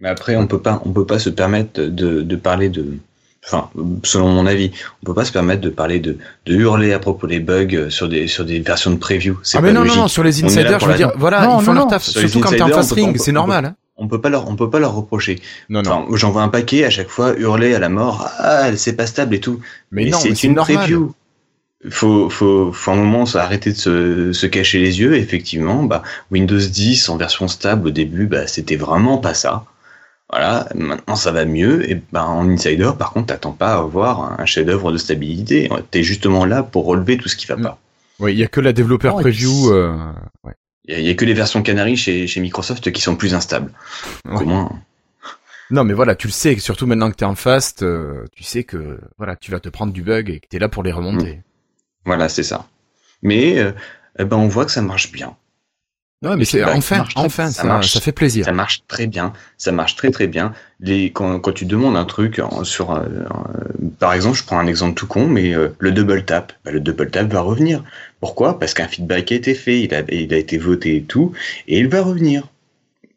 Mais 0.00 0.08
après, 0.08 0.34
on 0.36 0.46
peut 0.48 0.60
pas, 0.60 0.82
on 0.84 0.90
peut 0.90 1.06
pas 1.06 1.18
se 1.20 1.30
permettre 1.30 1.80
de, 1.80 2.22
de 2.22 2.36
parler 2.36 2.68
de, 2.68 2.98
enfin, 3.46 3.70
selon 4.02 4.30
mon 4.32 4.46
avis, 4.46 4.72
on 5.02 5.06
peut 5.06 5.14
pas 5.14 5.24
se 5.24 5.30
permettre 5.30 5.60
de 5.60 5.70
parler 5.70 6.00
de, 6.00 6.18
de 6.46 6.54
hurler 6.54 6.92
à 6.92 6.98
propos 6.98 7.28
des 7.28 7.38
bugs 7.38 7.88
sur 7.88 8.08
des, 8.08 8.26
sur 8.26 8.44
des 8.44 8.58
versions 8.58 8.90
de 8.90 8.96
preview. 8.96 9.38
C'est 9.44 9.58
Ah 9.58 9.60
pas 9.60 9.68
mais 9.68 9.72
non, 9.72 9.82
logique. 9.82 9.96
non, 9.96 10.02
non, 10.02 10.08
sur 10.08 10.24
les 10.24 10.42
insiders, 10.42 10.80
je 10.80 10.84
veux 10.86 10.90
la- 10.90 10.96
dire, 10.96 11.12
voilà, 11.16 11.46
Non, 11.46 11.60
ils 11.60 11.64
font 11.64 11.72
non, 11.72 11.80
leur 11.82 11.88
taf, 11.88 12.02
surtout 12.02 12.40
quand 12.40 12.50
t'es 12.50 12.62
en 12.62 12.68
fast 12.68 12.92
ring, 12.92 13.16
c'est 13.16 13.26
peut 13.30 13.34
normal. 13.36 13.74
On 14.02 14.08
peut 14.08 14.20
pas 14.20 14.28
leur, 14.30 14.48
on 14.48 14.56
peut 14.56 14.68
pas 14.68 14.80
leur 14.80 14.94
reprocher. 14.94 15.40
Non, 15.68 15.80
non. 15.82 15.90
Enfin, 15.92 16.16
j'en 16.16 16.30
vois 16.32 16.42
un 16.42 16.48
paquet 16.48 16.84
à 16.84 16.90
chaque 16.90 17.08
fois 17.08 17.34
hurler 17.38 17.72
à 17.74 17.78
la 17.78 17.88
mort. 17.88 18.28
Ah, 18.38 18.76
c'est 18.76 18.94
pas 18.96 19.06
stable 19.06 19.34
et 19.36 19.40
tout. 19.40 19.60
Mais 19.92 20.04
Mais 20.04 20.10
non, 20.10 20.18
c'est 20.18 20.42
une 20.42 20.54
normal. 20.54 20.76
preview. 20.76 21.14
Faut, 21.90 22.28
faut, 22.30 22.72
faut 22.72 22.90
un 22.90 22.96
moment 22.96 23.24
arrêter 23.34 23.70
de 23.72 23.76
se, 23.76 24.32
se 24.32 24.46
cacher 24.46 24.78
les 24.80 25.00
yeux. 25.00 25.14
Effectivement, 25.16 25.82
bah, 25.84 26.02
Windows 26.30 26.58
10 26.58 27.08
en 27.08 27.16
version 27.16 27.46
stable 27.48 27.88
au 27.88 27.90
début, 27.90 28.26
bah, 28.26 28.46
c'était 28.46 28.76
vraiment 28.76 29.18
pas 29.18 29.34
ça. 29.34 29.64
Voilà, 30.30 30.68
maintenant 30.74 31.16
ça 31.16 31.30
va 31.30 31.44
mieux. 31.44 31.88
Et 31.90 32.00
bah, 32.12 32.24
en 32.24 32.48
Insider, 32.48 32.90
par 32.98 33.12
contre, 33.12 33.26
t'attends 33.26 33.52
pas 33.52 33.74
à 33.74 33.78
avoir 33.78 34.40
un 34.40 34.46
chef-d'œuvre 34.46 34.90
de 34.92 34.96
stabilité. 34.98 35.68
T'es 35.90 36.02
justement 36.02 36.44
là 36.44 36.62
pour 36.62 36.86
relever 36.86 37.18
tout 37.18 37.28
ce 37.28 37.36
qui 37.36 37.46
va 37.46 37.56
Mm. 37.56 37.62
pas. 37.62 37.78
Oui, 38.20 38.32
il 38.32 38.38
y 38.38 38.44
a 38.44 38.48
que 38.48 38.60
la 38.60 38.72
développeur 38.72 39.16
Oh, 39.16 39.20
preview. 39.20 39.70
euh, 39.72 39.94
ouais. 40.44 40.52
Il 40.86 41.00
y, 41.00 41.10
a- 41.10 41.14
que 41.14 41.24
les 41.24 41.34
versions 41.34 41.62
Canary 41.62 41.96
chez, 41.96 42.26
chez 42.26 42.40
Microsoft 42.40 42.90
qui 42.90 43.00
sont 43.00 43.16
plus 43.16 43.34
instables. 43.34 43.72
Ouais. 44.24 44.42
Au 44.42 44.44
moins, 44.44 44.82
Non, 45.70 45.84
mais 45.84 45.94
voilà, 45.94 46.14
tu 46.16 46.26
le 46.26 46.32
sais, 46.32 46.58
surtout 46.58 46.86
maintenant 46.86 47.10
que 47.10 47.16
t'es 47.16 47.24
en 47.24 47.34
fast, 47.36 47.82
euh, 47.82 48.24
tu 48.34 48.42
sais 48.42 48.64
que 48.64 49.00
voilà, 49.16 49.36
tu 49.36 49.50
vas 49.52 49.60
te 49.60 49.68
prendre 49.68 49.92
du 49.92 50.02
bug 50.02 50.28
et 50.30 50.40
que 50.40 50.46
t'es 50.48 50.58
là 50.58 50.68
pour 50.68 50.82
les 50.82 50.92
remonter. 50.92 51.40
voilà, 52.04 52.28
c'est 52.28 52.42
ça. 52.42 52.66
Mais 53.22 53.58
euh, 53.58 53.72
eh 54.18 54.24
ben, 54.24 54.36
on 54.36 54.48
voit 54.48 54.64
que 54.64 54.72
ça 54.72 54.82
marche 54.82 55.12
bien. 55.12 55.36
Ouais, 56.22 56.36
mais 56.36 56.44
c'est 56.44 56.62
enfin, 56.64 57.02
très- 57.02 57.12
enfin, 57.16 57.46
ça 57.50 57.62
ça, 57.62 57.66
marche. 57.66 57.90
ça 57.92 58.00
fait 58.00 58.12
plaisir. 58.12 58.44
Ça 58.44 58.52
marche 58.52 58.84
très 58.86 59.06
bien, 59.08 59.32
ça 59.58 59.72
marche 59.72 59.96
très 59.96 60.10
très 60.12 60.28
bien. 60.28 60.52
Les, 60.80 61.10
quand, 61.10 61.40
quand 61.40 61.52
tu 61.52 61.64
demandes 61.64 61.96
un 61.96 62.04
truc 62.04 62.40
sur, 62.62 62.92
euh, 62.92 63.00
euh, 63.00 63.88
par 63.98 64.12
exemple, 64.14 64.36
je 64.38 64.44
prends 64.44 64.58
un 64.60 64.66
exemple 64.68 64.94
tout 64.94 65.06
con, 65.08 65.26
mais 65.26 65.52
euh, 65.54 65.74
le 65.80 65.90
double 65.90 66.24
tap, 66.24 66.52
bah, 66.64 66.70
le 66.70 66.78
double 66.80 67.10
tap 67.10 67.26
va 67.32 67.40
revenir. 67.40 67.82
Pourquoi? 68.20 68.58
Parce 68.60 68.72
qu'un 68.74 68.86
feedback 68.86 69.32
a 69.32 69.34
été 69.34 69.54
fait, 69.54 69.80
il 69.80 69.92
a, 69.94 70.02
il 70.10 70.32
a 70.32 70.36
été 70.36 70.58
voté 70.58 70.96
et 70.96 71.02
tout, 71.02 71.32
et 71.66 71.80
il 71.80 71.88
va 71.88 72.02
revenir. 72.02 72.44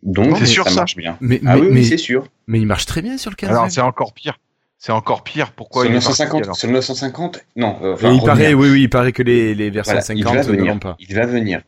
Donc 0.01 0.37
C'est 0.39 0.45
sûr, 0.47 0.63
ça 0.63 0.69
ça 0.71 0.75
marche 0.77 0.95
bien. 0.95 1.17
Mais, 1.21 1.39
Ah 1.45 1.57
mais, 1.57 1.61
oui, 1.67 1.85
c'est 1.85 1.97
sûr. 1.97 2.27
mais 2.47 2.59
il 2.59 2.65
marche 2.65 2.85
très 2.87 3.01
bien 3.03 3.17
sur 3.17 3.29
le 3.31 3.35
15 3.35 3.49
Alors 3.51 3.69
c'est 3.71 3.81
encore 3.81 4.13
pire. 4.13 4.37
C'est 4.77 4.91
encore 4.91 5.23
pire. 5.23 5.51
Pourquoi 5.51 5.83
sur, 5.83 5.89
il 5.91 5.93
le 5.93 5.99
est 5.99 6.03
parti, 6.03 6.21
950, 6.21 6.43
alors 6.43 6.55
sur 6.55 6.67
le 6.67 6.73
950, 6.73 7.39
non. 7.55 7.77
euh, 7.83 7.93
enfin, 7.93 8.07
il 8.09 8.19
revenir. 8.19 8.25
paraît, 8.25 8.53
oui, 8.53 8.69
oui, 8.69 8.81
il 8.83 8.89
paraît 8.89 9.11
que 9.13 9.23
les, 9.23 9.55
les 9.55 9.69
versions 9.71 9.93
Voilà, 9.93 10.05
il 10.13 10.23
50 10.23 10.35
va 10.35 10.43
ne 10.43 10.57
venir. 10.57 10.73
vont 10.73 10.79
pas. 10.79 10.95
Il 10.99 11.15
va 11.15 11.25
venir. 11.25 11.61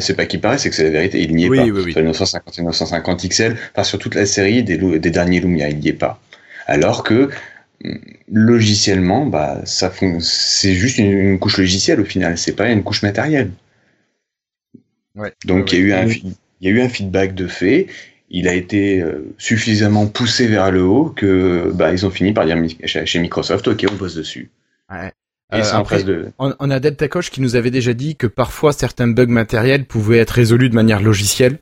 C'est 0.00 0.14
pas 0.16 0.26
qu'il 0.26 0.40
paraît, 0.40 0.58
c'est 0.58 0.70
que 0.70 0.76
c'est 0.76 0.84
la 0.84 0.90
vérité. 0.90 1.22
Il 1.22 1.34
n'y 1.34 1.44
est 1.46 1.48
Oui, 1.48 1.56
pas. 1.56 1.70
oui, 1.70 1.80
oui. 1.80 1.92
Sur 1.92 2.00
le 2.00 2.06
950 2.08 2.58
et 2.58 2.62
950 2.62 3.28
XL, 3.28 3.56
enfin 3.72 3.84
sur 3.84 3.98
toute 3.98 4.14
la 4.14 4.26
série 4.26 4.62
des, 4.62 4.78
derniers 5.10 5.40
Lumia, 5.40 5.68
il 5.70 5.78
n'y 5.78 5.88
est 5.88 5.92
pas. 5.92 6.20
Alors 6.66 7.02
que 7.04 7.30
hum, 7.84 8.00
logiciellement, 8.32 9.26
bah, 9.26 9.60
ça 9.64 9.92
c'est 10.20 10.74
juste 10.74 10.98
une, 10.98 11.12
une 11.12 11.38
couche 11.38 11.58
logicielle 11.58 12.00
au 12.00 12.04
final. 12.04 12.38
C'est 12.38 12.56
pas 12.56 12.70
une 12.70 12.82
couche 12.82 13.02
matérielle. 13.02 13.50
Ouais. 15.14 15.32
Donc 15.44 15.70
Ouais, 15.70 15.72
il 15.72 15.78
y 15.78 15.82
a 15.82 15.84
eu 15.84 15.92
un, 15.92 16.06
fi- 16.06 16.24
il 16.60 16.68
y 16.68 16.72
a 16.72 16.74
eu 16.76 16.80
un 16.80 16.88
feedback 16.88 17.34
de 17.34 17.46
fait. 17.46 17.86
Il 18.30 18.48
a 18.48 18.54
été 18.54 19.00
euh, 19.02 19.34
suffisamment 19.38 20.06
poussé 20.06 20.46
vers 20.46 20.70
le 20.70 20.82
haut 20.82 21.10
que 21.10 21.70
bah, 21.74 21.92
ils 21.92 22.06
ont 22.06 22.10
fini 22.10 22.32
par 22.32 22.46
dire 22.46 22.56
chez 22.84 23.04
chez 23.06 23.18
Microsoft, 23.18 23.68
ok, 23.68 23.84
on 23.90 23.94
bosse 23.96 24.14
dessus. 24.14 24.50
Ouais. 24.90 25.12
Et 25.52 25.60
Euh, 25.60 25.72
après, 25.74 26.02
de. 26.02 26.32
On, 26.38 26.54
on 26.58 26.70
a 26.70 26.80
Delta 26.80 27.08
Coach 27.08 27.30
qui 27.30 27.40
nous 27.40 27.56
avait 27.56 27.70
déjà 27.70 27.92
dit 27.92 28.16
que 28.16 28.26
parfois 28.26 28.72
certains 28.72 29.08
bugs 29.08 29.26
matériels 29.26 29.84
pouvaient 29.86 30.18
être 30.18 30.30
résolus 30.30 30.68
de 30.70 30.74
manière 30.74 31.02
logicielle. 31.02 31.58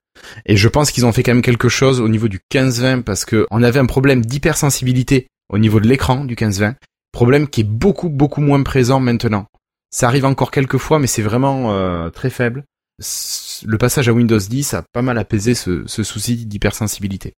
Et 0.47 0.57
je 0.57 0.69
pense 0.69 0.91
qu'ils 0.91 1.07
ont 1.07 1.13
fait 1.13 1.23
quand 1.23 1.33
même 1.35 1.43
quelque 1.43 1.69
chose 1.69 2.01
au 2.01 2.09
niveau 2.09 2.29
du 2.29 2.41
15-20 2.53 3.03
parce 3.03 3.25
que 3.25 3.47
on 3.51 3.63
avait 3.63 3.79
un 3.81 3.87
problème 3.87 4.25
d'hypersensibilité 4.25 5.27
au 5.49 5.59
niveau 5.59 5.81
de 5.81 5.89
l'écran 5.89 6.25
du 6.25 6.35
15-20. 6.37 6.75
Problème 7.13 7.49
qui 7.49 7.63
est 7.63 7.65
beaucoup 7.65 8.09
beaucoup 8.09 8.41
moins 8.41 8.63
présent 8.63 9.01
maintenant. 9.01 9.47
Ça 9.91 10.07
arrive 10.07 10.25
encore 10.25 10.51
quelques 10.53 10.79
fois, 10.79 10.99
mais 11.01 11.09
c'est 11.09 11.23
vraiment 11.23 11.73
euh, 11.75 12.11
très 12.11 12.31
faible. 12.31 12.65
Le 13.67 13.77
passage 13.79 14.09
à 14.09 14.13
Windows 14.13 14.39
10 14.39 14.75
a 14.75 14.85
pas 14.93 15.03
mal 15.03 15.19
apaisé 15.19 15.55
ce, 15.55 15.83
ce 15.87 16.03
souci 16.03 16.47
d'hypersensibilité. 16.47 17.33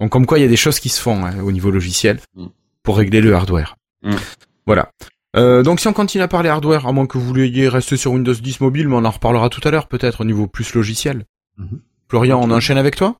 Donc 0.00 0.10
comme 0.10 0.24
quoi 0.24 0.38
il 0.38 0.42
y 0.42 0.44
a 0.44 0.48
des 0.48 0.56
choses 0.56 0.80
qui 0.80 0.88
se 0.88 1.00
font 1.00 1.24
hein, 1.26 1.40
au 1.42 1.52
niveau 1.52 1.70
logiciel 1.70 2.20
Mm. 2.36 2.46
pour 2.82 2.96
régler 2.96 3.20
le 3.20 3.34
hardware. 3.34 3.76
Mm. 4.02 4.14
Voilà. 4.66 4.90
Euh, 5.36 5.62
donc 5.62 5.78
si 5.80 5.86
on 5.88 5.92
continue 5.92 6.22
à 6.24 6.28
parler 6.28 6.48
hardware, 6.48 6.86
à 6.86 6.92
moins 6.92 7.06
que 7.06 7.16
vous 7.18 7.24
vouliez 7.24 7.68
rester 7.68 7.96
sur 7.96 8.12
Windows 8.12 8.34
10 8.34 8.60
mobile, 8.60 8.88
mais 8.88 8.96
on 8.96 9.04
en 9.04 9.10
reparlera 9.10 9.48
tout 9.48 9.60
à 9.66 9.70
l'heure 9.70 9.86
peut-être 9.86 10.22
au 10.22 10.24
niveau 10.24 10.46
plus 10.48 10.74
logiciel. 10.74 11.24
Mhm. 11.56 11.80
Florian, 12.08 12.40
on 12.42 12.50
enchaîne 12.50 12.78
avec 12.78 12.96
toi? 12.96 13.16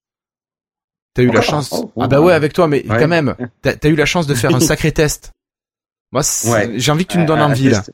T'as 1.14 1.22
eu 1.22 1.30
la 1.30 1.40
chance 1.42 1.70
Oh, 1.72 1.92
oh, 1.94 2.02
Ah 2.02 2.08
bah 2.08 2.20
ouais 2.20 2.32
avec 2.32 2.52
toi, 2.52 2.66
mais 2.68 2.84
Ouais. 2.88 2.98
quand 2.98 3.08
même, 3.08 3.34
t'as 3.62 3.74
as 3.82 3.88
eu 3.88 3.94
la 3.96 4.06
chance 4.06 4.26
de 4.26 4.34
faire 4.34 4.54
un 4.54 4.60
sacré 4.60 4.92
test. 4.92 5.32
Moi, 6.12 6.22
Ouais. 6.48 6.72
j'ai 6.76 6.90
envie 6.90 7.06
que 7.06 7.12
tu 7.12 7.18
me 7.18 7.26
donnes 7.26 7.38
Un- 7.40 7.46
un 7.46 7.50
envie 7.52 7.68
là. 7.68 7.78
test. 7.78 7.92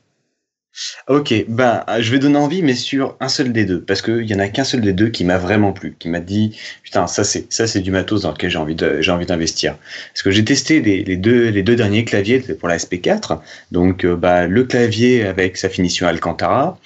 Ok, 1.07 1.33
ben 1.47 1.83
je 1.99 2.11
vais 2.11 2.19
donner 2.19 2.37
envie, 2.37 2.61
mais 2.61 2.75
sur 2.75 3.15
un 3.19 3.29
seul 3.29 3.51
des 3.51 3.65
deux, 3.65 3.81
parce 3.81 4.01
qu'il 4.01 4.25
y 4.25 4.35
en 4.35 4.39
a 4.39 4.47
qu'un 4.47 4.63
seul 4.63 4.81
des 4.81 4.93
deux 4.93 5.09
qui 5.09 5.23
m'a 5.25 5.37
vraiment 5.37 5.73
plu, 5.73 5.95
qui 5.97 6.07
m'a 6.07 6.19
dit 6.19 6.55
putain 6.83 7.07
ça 7.07 7.23
c'est 7.23 7.51
ça 7.51 7.65
c'est 7.65 7.79
du 7.79 7.89
matos 7.91 8.21
dans 8.21 8.31
lequel 8.31 8.51
j'ai 8.51 8.57
envie 8.59 8.75
de 8.75 9.01
j'ai 9.01 9.11
envie 9.11 9.25
d'investir. 9.25 9.75
Parce 10.13 10.21
que 10.21 10.31
j'ai 10.31 10.45
testé 10.45 10.81
les, 10.81 11.03
les 11.03 11.17
deux 11.17 11.49
les 11.49 11.63
deux 11.63 11.75
derniers 11.75 12.05
claviers 12.05 12.39
pour 12.39 12.67
la 12.67 12.77
SP4, 12.77 13.39
donc 13.71 14.05
euh, 14.05 14.15
bah, 14.15 14.45
le 14.45 14.63
clavier 14.65 15.25
avec 15.25 15.57
sa 15.57 15.69
finition 15.69 16.07
Alcantara, 16.07 16.79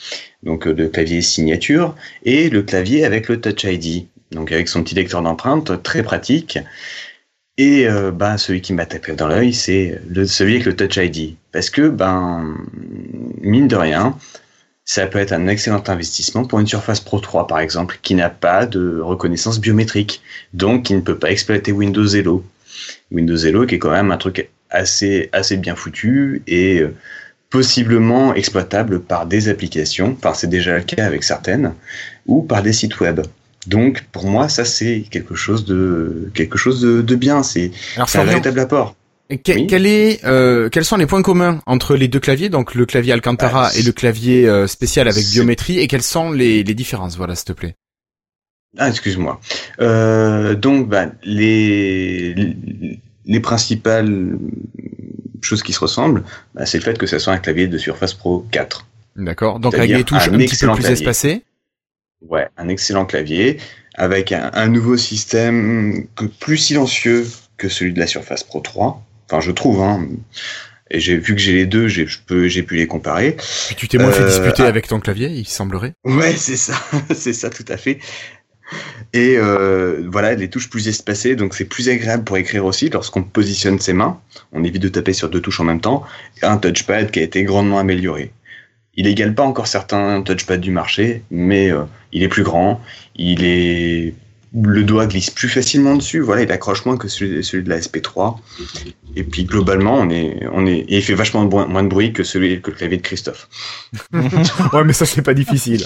donc 0.44 0.68
euh, 0.68 0.74
le 0.74 0.88
clavier 0.88 1.22
signature, 1.22 1.96
et 2.24 2.50
le 2.50 2.62
clavier 2.64 3.04
avec 3.04 3.28
le 3.28 3.42
Touch 3.42 3.66
ID, 3.66 4.06
donc 4.32 4.52
avec 4.52 4.70
son 4.70 4.84
petit 4.84 4.96
lecteur 4.96 5.22
d'empreintes 5.22 5.84
très 5.84 6.04
pratique. 6.04 6.60
Et 7.58 7.88
euh, 7.88 8.12
bah, 8.12 8.38
celui 8.38 8.62
qui 8.62 8.74
m'a 8.74 8.86
tapé 8.86 9.14
dans 9.14 9.28
l'œil, 9.28 9.54
c'est 9.54 10.02
celui 10.26 10.56
avec 10.56 10.66
le 10.66 10.76
Touch 10.76 10.98
ID. 10.98 11.36
Parce 11.52 11.70
que, 11.70 11.90
ben, 11.90 12.56
mine 13.42 13.68
de 13.68 13.76
rien, 13.76 14.18
ça 14.86 15.06
peut 15.08 15.20
être 15.20 15.34
un 15.34 15.48
excellent 15.48 15.84
investissement 15.88 16.46
pour 16.46 16.60
une 16.60 16.68
Surface 16.68 17.00
Pro 17.00 17.20
3, 17.20 17.48
par 17.48 17.60
exemple, 17.60 18.00
qui 18.02 18.16
n'a 18.16 18.30
pas 18.30 18.66
de 18.66 19.00
reconnaissance 19.00 19.60
biométrique, 19.60 20.22
donc 20.54 20.84
qui 20.84 20.96
ne 20.96 21.02
peut 21.02 21.18
pas 21.18 21.32
exploiter 21.32 21.72
Windows 21.72 22.08
Hello. 22.08 22.44
Windows 23.12 23.38
Hello, 23.38 23.66
qui 23.66 23.76
est 23.76 23.80
quand 23.80 23.92
même 23.92 24.12
un 24.12 24.18
truc 24.18 24.50
assez, 24.70 25.30
assez 25.34 25.58
bien 25.58 25.76
foutu 25.76 26.42
et 26.48 26.80
euh, 26.80 26.96
possiblement 27.50 28.34
exploitable 28.34 29.02
par 29.02 29.26
des 29.26 29.50
applications, 29.50 30.16
enfin 30.18 30.34
c'est 30.34 30.48
déjà 30.48 30.78
le 30.78 30.84
cas 30.84 31.06
avec 31.06 31.24
certaines, 31.24 31.74
ou 32.26 32.42
par 32.42 32.64
des 32.64 32.74
sites 32.74 33.00
web. 33.02 33.22
Donc 33.68 34.04
pour 34.12 34.26
moi, 34.26 34.50
ça 34.50 34.66
c'est 34.66 35.04
quelque 35.10 35.36
chose 35.36 35.66
de 35.66 36.32
quelque 36.34 36.58
chose 36.58 36.82
de, 36.82 37.02
de 37.02 37.16
bien. 37.16 37.44
C'est 37.44 37.72
un 37.98 38.24
véritable 38.24 38.60
apport. 38.60 38.96
que- 39.30 39.52
oui. 39.54 39.68
quel 39.68 39.86
est, 39.86 40.26
euh, 40.26 40.68
quels 40.70 40.84
sont 40.84 40.98
les 40.98 41.06
points 41.06 41.22
communs 41.22 41.62
entre 41.66 41.96
les 41.96 42.08
deux 42.08 42.20
claviers, 42.20 42.50
donc 42.50 42.76
le 42.76 42.86
clavier 42.86 43.14
Alcantara 43.14 43.70
Bah, 43.70 43.72
et 43.78 43.82
le 43.84 43.92
clavier 43.92 44.48
euh, 44.50 44.68
spécial 44.68 45.08
avec 45.08 45.26
biométrie, 45.28 45.80
et 45.80 45.88
quelles 45.88 46.02
sont 46.04 46.32
les, 46.32 46.64
les 46.64 46.74
différences? 46.74 47.16
Voilà, 47.18 47.36
s'il 47.36 47.46
te 47.46 47.54
plaît. 47.54 47.76
Ah, 48.78 48.90
excuse-moi. 48.90 49.40
Euh, 49.80 50.56
donc, 50.56 50.90
bah, 50.90 51.08
les, 51.24 52.34
les 53.26 53.40
principales 53.40 54.38
choses 55.42 55.64
qui 55.64 55.74
se 55.74 55.80
ressemblent, 55.80 56.24
bah, 56.56 56.66
c'est 56.66 56.78
le 56.78 56.84
fait 56.84 56.98
que 56.98 57.06
ça 57.08 57.20
soit 57.20 57.34
un 57.34 57.38
clavier 57.38 57.68
de 57.68 57.78
Surface 57.78 58.14
Pro 58.14 58.46
4. 58.52 58.86
D'accord. 59.18 59.60
Donc 59.60 59.76
avec 59.76 59.94
des 59.94 60.04
touches 60.04 60.30
un 60.30 60.34
un 60.34 60.38
petit 60.38 60.56
peu 60.56 60.68
plus 60.74 60.82
clavier. 60.82 60.92
espacées. 60.94 61.44
Ouais, 62.28 62.48
un 62.58 62.68
excellent 62.70 63.06
clavier 63.06 63.58
avec 63.96 64.32
un, 64.32 64.52
un 64.54 64.68
nouveau 64.68 64.96
système 64.98 66.06
que- 66.16 66.26
plus 66.26 66.58
silencieux 66.58 67.28
que 67.58 67.68
celui 67.70 67.94
de 67.94 68.00
la 68.00 68.08
Surface 68.08 68.44
Pro 68.44 68.60
3. 68.60 69.04
Enfin, 69.28 69.42
je 69.42 69.52
trouve. 69.52 69.82
Hein. 69.82 70.08
Et 70.92 71.00
j'ai 71.00 71.18
vu 71.18 71.36
que 71.36 71.42
j'ai 71.42 71.54
les 71.54 71.66
deux, 71.66 71.88
j'ai 71.88 72.06
je 72.06 72.20
peux, 72.26 72.48
j'ai 72.48 72.64
pu 72.64 72.76
les 72.76 72.86
comparer. 72.88 73.38
Puis 73.68 73.76
tu 73.76 73.88
t'es 73.88 73.98
moins 73.98 74.12
fait 74.12 74.24
Euh, 74.24 74.28
disputer 74.28 74.64
ah. 74.64 74.68
avec 74.68 74.88
ton 74.88 75.00
clavier, 75.00 75.30
il 75.30 75.48
semblerait. 75.48 75.94
Ouais, 76.04 76.36
c'est 76.36 76.58
ça, 76.58 76.74
c'est 77.16 77.34
ça 77.34 77.50
tout 77.50 77.66
à 77.70 77.78
fait. 77.78 78.00
Et 79.14 79.36
euh, 79.38 80.02
voilà, 80.10 80.34
les 80.36 80.50
touches 80.50 80.70
plus 80.70 80.88
espacées, 80.88 81.36
donc 81.36 81.54
c'est 81.56 81.66
plus 81.66 81.90
agréable 81.90 82.24
pour 82.24 82.38
écrire 82.38 82.66
aussi 82.66 82.90
lorsqu'on 82.90 83.24
positionne 83.24 83.80
ses 83.80 83.92
mains. 83.94 84.20
On 84.54 84.64
évite 84.64 84.82
de 84.82 84.88
taper 84.90 85.12
sur 85.14 85.30
deux 85.30 85.42
touches 85.42 85.60
en 85.60 85.66
même 85.66 85.82
temps. 85.82 86.04
Un 86.42 86.58
touchpad 86.58 87.12
qui 87.12 87.20
a 87.20 87.24
été 87.24 87.44
grandement 87.44 87.80
amélioré. 87.80 88.32
Il 88.96 89.06
n'égale 89.06 89.34
pas 89.34 89.44
encore 89.44 89.68
certains 89.68 90.22
touchpads 90.22 90.58
du 90.58 90.72
marché, 90.72 91.24
mais 91.32 91.72
euh, 91.72 91.84
il 92.12 92.24
est 92.24 92.28
plus 92.28 92.44
grand, 92.44 92.82
il 93.16 93.44
est 93.44 94.14
le 94.54 94.84
doigt 94.84 95.08
glisse 95.08 95.30
plus 95.30 95.48
facilement 95.48 95.96
dessus, 95.96 96.20
voilà, 96.20 96.42
il 96.42 96.52
accroche 96.52 96.86
moins 96.86 96.98
que 96.98 97.08
celui, 97.08 97.42
celui 97.44 97.64
de 97.64 97.70
la 97.70 97.80
SP3. 97.80 98.38
Et 99.16 99.24
puis 99.24 99.46
globalement, 99.46 99.96
on 99.96 100.10
est, 100.10 100.46
on 100.52 100.68
est, 100.68 100.80
et 100.80 100.98
il 100.98 101.02
fait 101.02 101.14
vachement 101.14 101.46
moins 101.46 101.84
de 101.84 101.88
bruit 101.88 102.12
que 102.12 102.24
celui 102.24 102.62
que 102.62 102.72
le 102.72 102.78
clavier 102.78 102.98
de 102.98 103.02
Christophe. 103.02 103.48
ouais, 104.14 104.84
mais 104.84 104.94
ça 104.94 105.06
c'est 105.06 105.22
pas 105.22 105.34
difficile. 105.34 105.86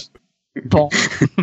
Bon. 0.66 0.90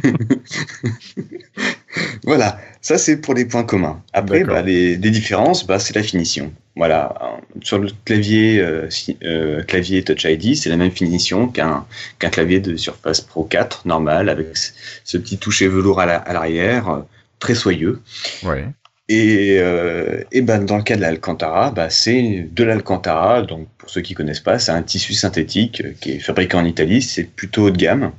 voilà, 2.24 2.58
ça 2.80 2.98
c'est 2.98 3.18
pour 3.18 3.34
les 3.34 3.44
points 3.44 3.64
communs. 3.64 4.02
Après, 4.12 4.44
bah, 4.44 4.62
les, 4.62 4.96
les, 4.96 5.10
différences, 5.10 5.66
bah, 5.66 5.78
c'est 5.78 5.94
la 5.94 6.02
finition. 6.02 6.52
Voilà, 6.74 7.14
sur 7.62 7.78
le 7.78 7.90
clavier 8.06 8.58
euh, 8.58 8.88
euh, 9.24 9.62
clavier 9.62 10.02
Touch 10.02 10.24
ID, 10.24 10.56
c'est 10.56 10.70
la 10.70 10.78
même 10.78 10.90
finition 10.90 11.48
qu'un 11.48 11.84
clavier 12.18 12.60
de 12.60 12.76
Surface 12.76 13.20
Pro 13.20 13.44
4 13.44 13.86
normal 13.86 14.30
avec 14.30 14.56
ce 15.04 15.18
petit 15.18 15.36
toucher 15.36 15.68
velours 15.68 16.00
à 16.00 16.06
l'arrière, 16.32 16.88
euh, 16.88 17.00
très 17.38 17.54
soyeux. 17.54 18.00
Ouais. 18.42 18.64
Et, 19.08 19.58
euh, 19.58 20.22
et 20.32 20.40
ben 20.40 20.64
dans 20.64 20.78
le 20.78 20.82
cas 20.82 20.96
de 20.96 21.02
l'Alcantara, 21.02 21.70
bah, 21.72 21.90
c'est 21.90 22.48
de 22.50 22.64
l'Alcantara. 22.64 23.42
Donc 23.42 23.68
pour 23.76 23.90
ceux 23.90 24.00
qui 24.00 24.14
connaissent 24.14 24.40
pas, 24.40 24.58
c'est 24.58 24.72
un 24.72 24.82
tissu 24.82 25.12
synthétique 25.12 25.82
qui 26.00 26.12
est 26.12 26.20
fabriqué 26.20 26.56
en 26.56 26.64
Italie. 26.64 27.02
C'est 27.02 27.24
plutôt 27.24 27.64
haut 27.64 27.70
de 27.70 27.76
gamme 27.76 28.12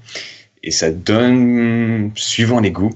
et 0.64 0.72
ça 0.72 0.92
donne, 0.92 2.12
suivant 2.16 2.60
les 2.60 2.72
goûts, 2.72 2.94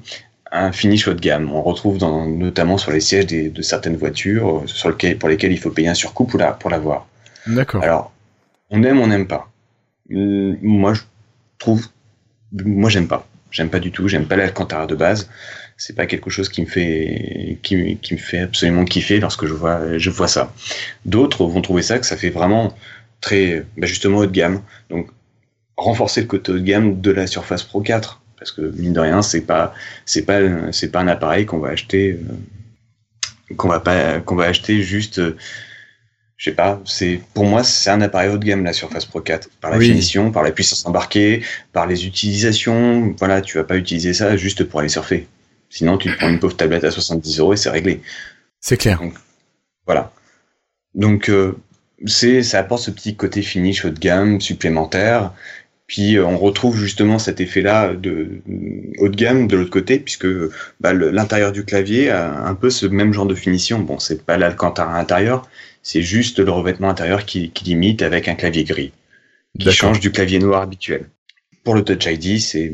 un 0.52 0.72
finish 0.72 1.08
haut 1.08 1.14
de 1.14 1.20
gamme. 1.20 1.52
On 1.52 1.62
retrouve 1.62 1.98
dans, 1.98 2.26
notamment 2.26 2.78
sur 2.78 2.92
les 2.92 3.00
sièges 3.00 3.28
des, 3.28 3.50
de 3.50 3.62
certaines 3.62 3.98
voitures 3.98 4.60
euh, 4.60 4.68
sur 4.68 4.90
lequel, 4.90 5.18
pour 5.18 5.30
lesquelles 5.30 5.52
il 5.52 5.60
faut 5.60 5.72
payer 5.72 5.88
un 5.88 5.94
surcoût 5.94 6.26
pour, 6.26 6.40
la, 6.40 6.52
pour 6.52 6.70
l'avoir. 6.70 7.08
D'accord. 7.48 7.84
Alors, 7.84 8.12
on 8.70 8.84
aime, 8.84 9.00
on 9.00 9.08
n'aime 9.08 9.28
pas. 9.28 9.50
Euh, 10.12 10.56
moi, 10.62 10.94
je 10.94 11.02
trouve, 11.60 11.88
moi, 12.52 12.90
j'aime 12.90 13.08
pas. 13.08 13.28
J'aime 13.52 13.70
pas 13.70 13.80
du 13.80 13.92
tout. 13.92 14.08
J'aime 14.08 14.28
pas 14.28 14.36
l'Alcantara 14.36 14.88
de 14.88 14.96
base. 14.96 15.30
C'est 15.78 15.96
pas 15.96 16.06
quelque 16.06 16.30
chose 16.30 16.50
qui 16.50 16.62
me 16.62 16.66
fait, 16.66 17.60
qui, 17.62 17.98
qui 17.98 18.14
me 18.14 18.20
fait 18.20 18.40
absolument 18.40 18.84
kiffer 18.84 19.20
lorsque 19.20 19.46
je 19.46 19.54
vois, 19.54 19.98
je 19.98 20.10
vois 20.10 20.28
ça. 20.28 20.52
D'autres 21.06 21.46
vont 21.46 21.62
trouver 21.62 21.84
ça 21.84 22.00
que 22.00 22.06
ça 22.06 22.18
fait 22.18 22.32
vraiment 22.32 22.76
très, 23.22 23.64
bah 23.78 23.86
justement 23.86 24.20
haut 24.20 24.26
de 24.26 24.32
gamme. 24.32 24.62
Donc, 24.90 25.10
renforcer 25.78 26.22
le 26.22 26.28
côté 26.28 26.52
haut 26.52 26.56
de 26.56 26.64
gamme 26.64 27.00
de 27.00 27.12
la 27.12 27.28
Surface 27.28 27.64
Pro 27.64 27.82
4 27.82 28.22
parce 28.38 28.52
que 28.52 28.62
mine 28.62 28.94
de 28.94 29.00
rien 29.00 29.22
c'est 29.22 29.42
pas 29.42 29.74
c'est 30.06 30.24
pas 30.24 30.40
c'est 30.72 30.90
pas 30.92 31.00
un 31.02 31.08
appareil 31.08 31.46
qu'on 31.46 31.60
va 31.60 31.70
acheter 31.70 32.20
euh, 33.50 33.54
qu'on 33.56 33.68
va 33.70 33.80
pas 33.80 34.20
qu'on 34.20 34.36
va 34.36 34.46
acheter 34.46 34.82
juste 34.84 35.20
euh, 35.20 35.36
je 36.38 36.50
sais 36.50 36.56
pas 36.56 36.80
c'est 36.86 37.20
pour 37.34 37.46
moi 37.46 37.64
c'est 37.64 37.90
un 37.90 38.02
appareil 38.02 38.30
haut 38.30 38.38
de 38.38 38.46
gamme 38.46 38.64
la 38.64 38.74
Surface 38.74 39.06
Pro 39.06 39.22
4 39.22 39.50
par 39.62 39.72
la 39.72 39.78
Oui. 39.78 39.88
finition 39.88 40.32
par 40.32 40.44
la 40.44 40.52
puissance 40.52 40.86
embarquée 40.86 41.44
par 41.74 41.88
les 41.88 42.06
utilisations 42.06 43.16
voilà 43.18 43.42
tu 43.42 43.58
vas 43.58 43.64
pas 43.64 43.78
utiliser 43.78 44.14
ça 44.14 44.38
juste 44.38 44.64
pour 44.66 44.80
aller 44.82 44.90
surfer 44.90 45.28
sinon 45.70 45.98
tu 45.98 46.10
te 46.12 46.18
prends 46.18 46.30
une 46.30 46.40
pauvre 46.40 46.56
tablette 46.56 46.84
à 46.84 46.92
70 46.92 47.40
euros 47.40 47.54
et 47.54 47.58
c'est 47.58 47.70
réglé 47.70 48.02
C'est 48.62 48.78
clair. 48.78 49.02
voilà. 49.86 50.12
Donc 50.94 51.30
euh, 51.30 51.56
c'est 52.06 52.44
ça 52.44 52.60
apporte 52.60 52.84
ce 52.84 52.92
petit 52.92 53.16
côté 53.16 53.42
finish 53.42 53.84
haut 53.86 53.90
de 53.90 54.00
gamme 54.00 54.40
supplémentaire. 54.40 55.34
Puis 55.88 56.18
euh, 56.18 56.26
on 56.26 56.38
retrouve 56.38 56.78
justement 56.78 57.18
cet 57.18 57.40
effet-là 57.40 57.94
de 57.94 58.42
haut 59.00 59.08
de 59.08 59.16
gamme 59.16 59.48
de 59.48 59.56
l'autre 59.56 59.70
côté, 59.70 60.00
puisque 60.00 60.28
bah, 60.82 60.94
l'intérieur 60.94 61.54
du 61.54 61.64
clavier 61.64 62.10
a 62.10 62.46
un 62.46 62.56
peu 62.56 62.70
ce 62.70 62.86
même 62.86 63.14
genre 63.14 63.26
de 63.26 63.36
finition. 63.36 63.80
Bon, 63.80 63.98
c'est 63.98 64.26
pas 64.26 64.38
l'Alcantara 64.38 65.00
intérieur, 65.00 65.48
c'est 65.82 66.02
juste 66.02 66.40
le 66.40 66.52
revêtement 66.52 66.90
intérieur 66.90 67.26
qui, 67.26 67.52
qui 67.52 67.64
limite 67.64 68.02
avec 68.02 68.28
un 68.28 68.36
clavier 68.36 68.66
gris, 68.66 68.92
qui 69.58 69.72
change 69.72 70.02
du 70.02 70.12
clavier 70.12 70.40
noir 70.40 70.62
habituel. 70.62 71.10
Pour 71.64 71.74
le 71.74 71.84
Touch 71.84 72.06
ID, 72.06 72.40
c'est 72.40 72.74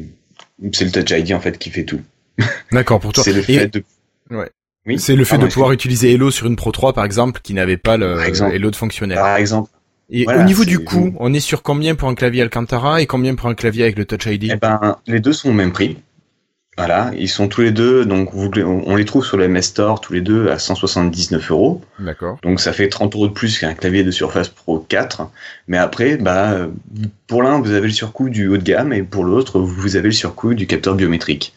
c'est 0.71 0.85
le 0.85 0.91
Touch 0.91 1.11
ID 1.11 1.33
en 1.33 1.39
fait 1.39 1.57
qui 1.59 1.69
fait 1.69 1.83
tout. 1.83 2.01
D'accord 2.71 2.99
pour 2.99 3.13
toi. 3.13 3.23
C'est 3.23 3.33
le 3.33 3.39
Et 3.41 3.43
fait 3.43 3.67
de 3.67 3.83
Ouais. 4.31 4.49
Oui. 4.85 4.99
c'est 4.99 5.15
le 5.15 5.23
fait 5.23 5.31
Pardon, 5.31 5.45
de 5.47 5.51
pouvoir 5.51 5.71
utiliser 5.71 6.13
Hello 6.13 6.31
sur 6.31 6.47
une 6.47 6.55
Pro 6.55 6.71
3 6.71 6.93
par 6.93 7.05
exemple 7.05 7.39
qui 7.41 7.53
n'avait 7.53 7.77
pas 7.77 7.97
le 7.97 8.15
Par 8.15 8.25
exemple. 8.25 8.55
Hello 8.55 8.71
de 8.71 8.75
fonctionnaire. 8.75 9.17
Par 9.17 9.37
exemple, 9.37 9.69
Et 10.15 10.25
Voilà, 10.25 10.41
au 10.41 10.43
niveau 10.43 10.63
du 10.63 10.77
coût, 10.77 11.11
on 11.19 11.33
est 11.33 11.39
sur 11.39 11.63
combien 11.63 11.95
pour 11.95 12.07
un 12.07 12.13
clavier 12.13 12.43
Alcantara 12.43 13.01
et 13.01 13.07
combien 13.07 13.33
pour 13.33 13.49
un 13.49 13.55
clavier 13.55 13.83
avec 13.83 13.97
le 13.97 14.05
Touch 14.05 14.27
ID 14.27 14.51
Eh 14.53 14.55
ben, 14.57 14.97
les 15.07 15.19
deux 15.19 15.33
sont 15.33 15.49
au 15.49 15.53
même 15.53 15.71
prix. 15.71 15.97
Voilà, 16.77 17.11
ils 17.17 17.29
sont 17.29 17.47
tous 17.47 17.61
les 17.61 17.71
deux, 17.71 18.05
donc 18.05 18.29
vous, 18.31 18.49
on 18.63 18.95
les 18.95 19.05
trouve 19.05 19.25
sur 19.25 19.37
le 19.37 19.47
MS 19.47 19.61
Store 19.61 20.01
tous 20.01 20.13
les 20.13 20.21
deux 20.21 20.49
à 20.49 20.59
179 20.59 21.51
euros. 21.51 21.81
D'accord. 21.97 22.37
Donc 22.43 22.59
ça 22.59 22.73
fait 22.73 22.89
30 22.89 23.15
euros 23.15 23.27
de 23.27 23.33
plus 23.33 23.59
qu'un 23.59 23.73
clavier 23.73 24.03
de 24.03 24.11
Surface 24.11 24.49
Pro 24.49 24.79
4. 24.79 25.29
Mais 25.67 25.77
après, 25.77 26.17
bah, 26.17 26.67
pour 27.25 27.41
l'un, 27.41 27.59
vous 27.59 27.71
avez 27.71 27.87
le 27.87 27.93
surcoût 27.93 28.29
du 28.29 28.47
haut 28.47 28.57
de 28.57 28.63
gamme 28.63 28.93
et 28.93 29.01
pour 29.01 29.23
l'autre, 29.23 29.59
vous 29.59 29.95
avez 29.95 30.09
le 30.09 30.13
surcoût 30.13 30.53
du 30.53 30.67
capteur 30.67 30.93
biométrique. 30.93 31.53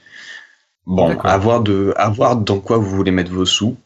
Bon, 0.86 1.18
à 1.18 1.36
voir, 1.36 1.60
de, 1.62 1.92
à 1.96 2.08
voir 2.08 2.36
dans 2.36 2.60
quoi 2.60 2.78
vous 2.78 2.88
voulez 2.88 3.10
mettre 3.10 3.32
vos 3.32 3.46
sous. 3.46 3.76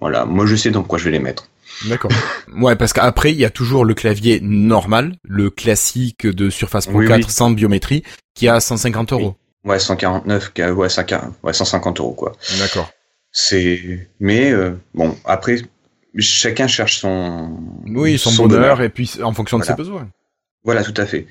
Voilà, 0.00 0.24
moi 0.24 0.46
je 0.46 0.56
sais 0.56 0.70
dans 0.70 0.82
quoi 0.82 0.98
je 0.98 1.04
vais 1.04 1.12
les 1.12 1.20
mettre. 1.20 1.48
D'accord. 1.84 2.10
ouais, 2.56 2.76
parce 2.76 2.92
qu'après, 2.92 3.32
il 3.32 3.38
y 3.38 3.44
a 3.44 3.50
toujours 3.50 3.84
le 3.84 3.94
clavier 3.94 4.40
normal, 4.40 5.16
le 5.22 5.50
classique 5.50 6.26
de 6.26 6.50
Surface 6.50 6.86
Pro 6.86 6.98
Oui, 6.98 7.08
4 7.08 7.18
oui. 7.18 7.24
sans 7.28 7.50
biométrie, 7.50 8.02
qui 8.34 8.46
est 8.46 8.50
à 8.50 8.60
150 8.60 9.12
euros. 9.12 9.36
Ouais, 9.64 9.78
149, 9.78 10.52
ouais, 10.76 10.88
140, 10.88 11.34
ouais 11.42 11.52
150 11.52 12.00
euros 12.00 12.12
quoi. 12.12 12.32
D'accord. 12.58 12.88
C'est, 13.32 14.08
mais 14.20 14.50
euh, 14.52 14.70
bon, 14.94 15.16
après, 15.24 15.56
chacun 16.16 16.66
cherche 16.66 16.98
son. 16.98 17.58
Oui, 17.86 18.16
son, 18.18 18.46
bonheur, 18.46 18.80
et 18.80 18.88
puis 18.88 19.10
en 19.22 19.32
fonction 19.32 19.58
de 19.58 19.64
ses 19.64 19.74
besoins. 19.74 20.08
Voilà, 20.64 20.82
tout 20.82 20.94
à 20.96 21.04
fait. 21.04 21.26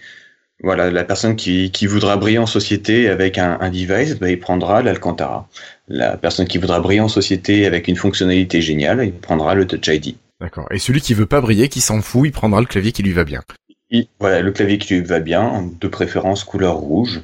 Voilà, 0.63 0.89
la 0.89 1.03
personne 1.03 1.35
qui, 1.35 1.71
qui 1.71 1.85
voudra 1.85 2.15
briller 2.15 2.37
en 2.37 2.45
société 2.45 3.09
avec 3.09 3.37
un, 3.37 3.57
un 3.59 3.69
device, 3.69 4.15
bah, 4.15 4.29
il 4.29 4.39
prendra 4.39 4.81
l'Alcantara. 4.81 5.49
La 5.87 6.15
personne 6.15 6.47
qui 6.47 6.57
voudra 6.57 6.79
briller 6.79 7.01
en 7.01 7.09
société 7.09 7.65
avec 7.65 7.87
une 7.87 7.97
fonctionnalité 7.97 8.61
géniale, 8.61 9.03
il 9.03 9.13
prendra 9.13 9.53
le 9.53 9.67
Touch 9.67 9.87
ID. 9.87 10.15
D'accord. 10.41 10.67
Et 10.71 10.79
celui 10.79 11.01
qui 11.01 11.13
veut 11.13 11.25
pas 11.25 11.41
briller, 11.41 11.69
qui 11.69 11.81
s'en 11.81 12.01
fout, 12.01 12.27
il 12.27 12.31
prendra 12.31 12.59
le 12.59 12.65
clavier 12.67 12.91
qui 12.91 13.03
lui 13.03 13.13
va 13.13 13.23
bien. 13.23 13.41
Il- 13.89 14.07
voilà, 14.19 14.41
le 14.41 14.51
clavier 14.51 14.77
qui 14.77 14.95
lui 14.95 15.01
va 15.03 15.19
bien, 15.19 15.69
de 15.79 15.87
préférence 15.87 16.43
couleur 16.43 16.75
rouge. 16.75 17.21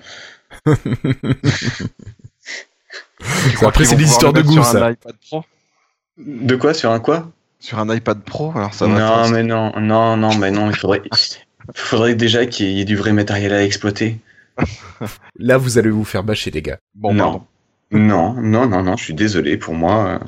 Après, 3.62 3.86
c'est 3.86 3.96
des 3.96 4.04
histoires 4.06 4.34
de 4.34 4.42
goût, 4.42 4.54
sur 4.54 4.66
ça. 4.66 4.86
un 4.86 4.92
iPad 4.92 5.16
Pro? 5.30 5.44
De 6.18 6.56
quoi? 6.56 6.74
Sur 6.74 6.92
un 6.92 7.00
quoi? 7.00 7.32
Sur 7.60 7.80
un 7.80 7.94
iPad 7.96 8.22
Pro, 8.24 8.52
alors 8.56 8.74
ça 8.74 8.88
va. 8.88 9.00
Non, 9.00 9.30
mais 9.30 9.44
non, 9.44 9.72
non, 9.80 10.18
non, 10.18 10.36
mais 10.36 10.52
non, 10.52 10.70
il 10.70 10.76
faudrait, 10.76 11.02
faudrait 11.76 12.16
déjà 12.16 12.46
qu'il 12.46 12.68
y 12.72 12.82
ait 12.82 12.86
du 12.86 12.96
vrai 12.96 13.14
matériel 13.14 13.54
à 13.54 13.64
exploiter. 13.64 14.18
Là, 15.38 15.58
vous 15.58 15.78
allez 15.78 15.90
vous 15.90 16.04
faire 16.04 16.24
bâcher, 16.24 16.52
les 16.52 16.62
gars. 16.62 16.78
Bon, 16.96 17.14
non. 17.14 17.24
pardon. 17.24 17.46
Non, 17.92 18.34
non, 18.42 18.68
non, 18.68 18.84
non, 18.84 18.98
je 18.98 19.04
suis 19.04 19.14
désolé. 19.14 19.58
Pour 19.58 19.74
moi, 19.74 20.08
euh, 20.08 20.20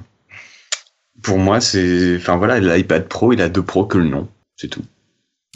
pour 1.23 1.39
moi, 1.39 1.59
c'est, 1.61 2.17
enfin 2.17 2.37
voilà, 2.37 2.59
l'iPad 2.59 3.07
Pro, 3.07 3.33
il 3.33 3.41
a 3.41 3.49
deux 3.49 3.63
pros 3.63 3.85
que 3.85 3.97
le 3.97 4.07
nom, 4.09 4.27
c'est 4.57 4.67
tout. 4.67 4.83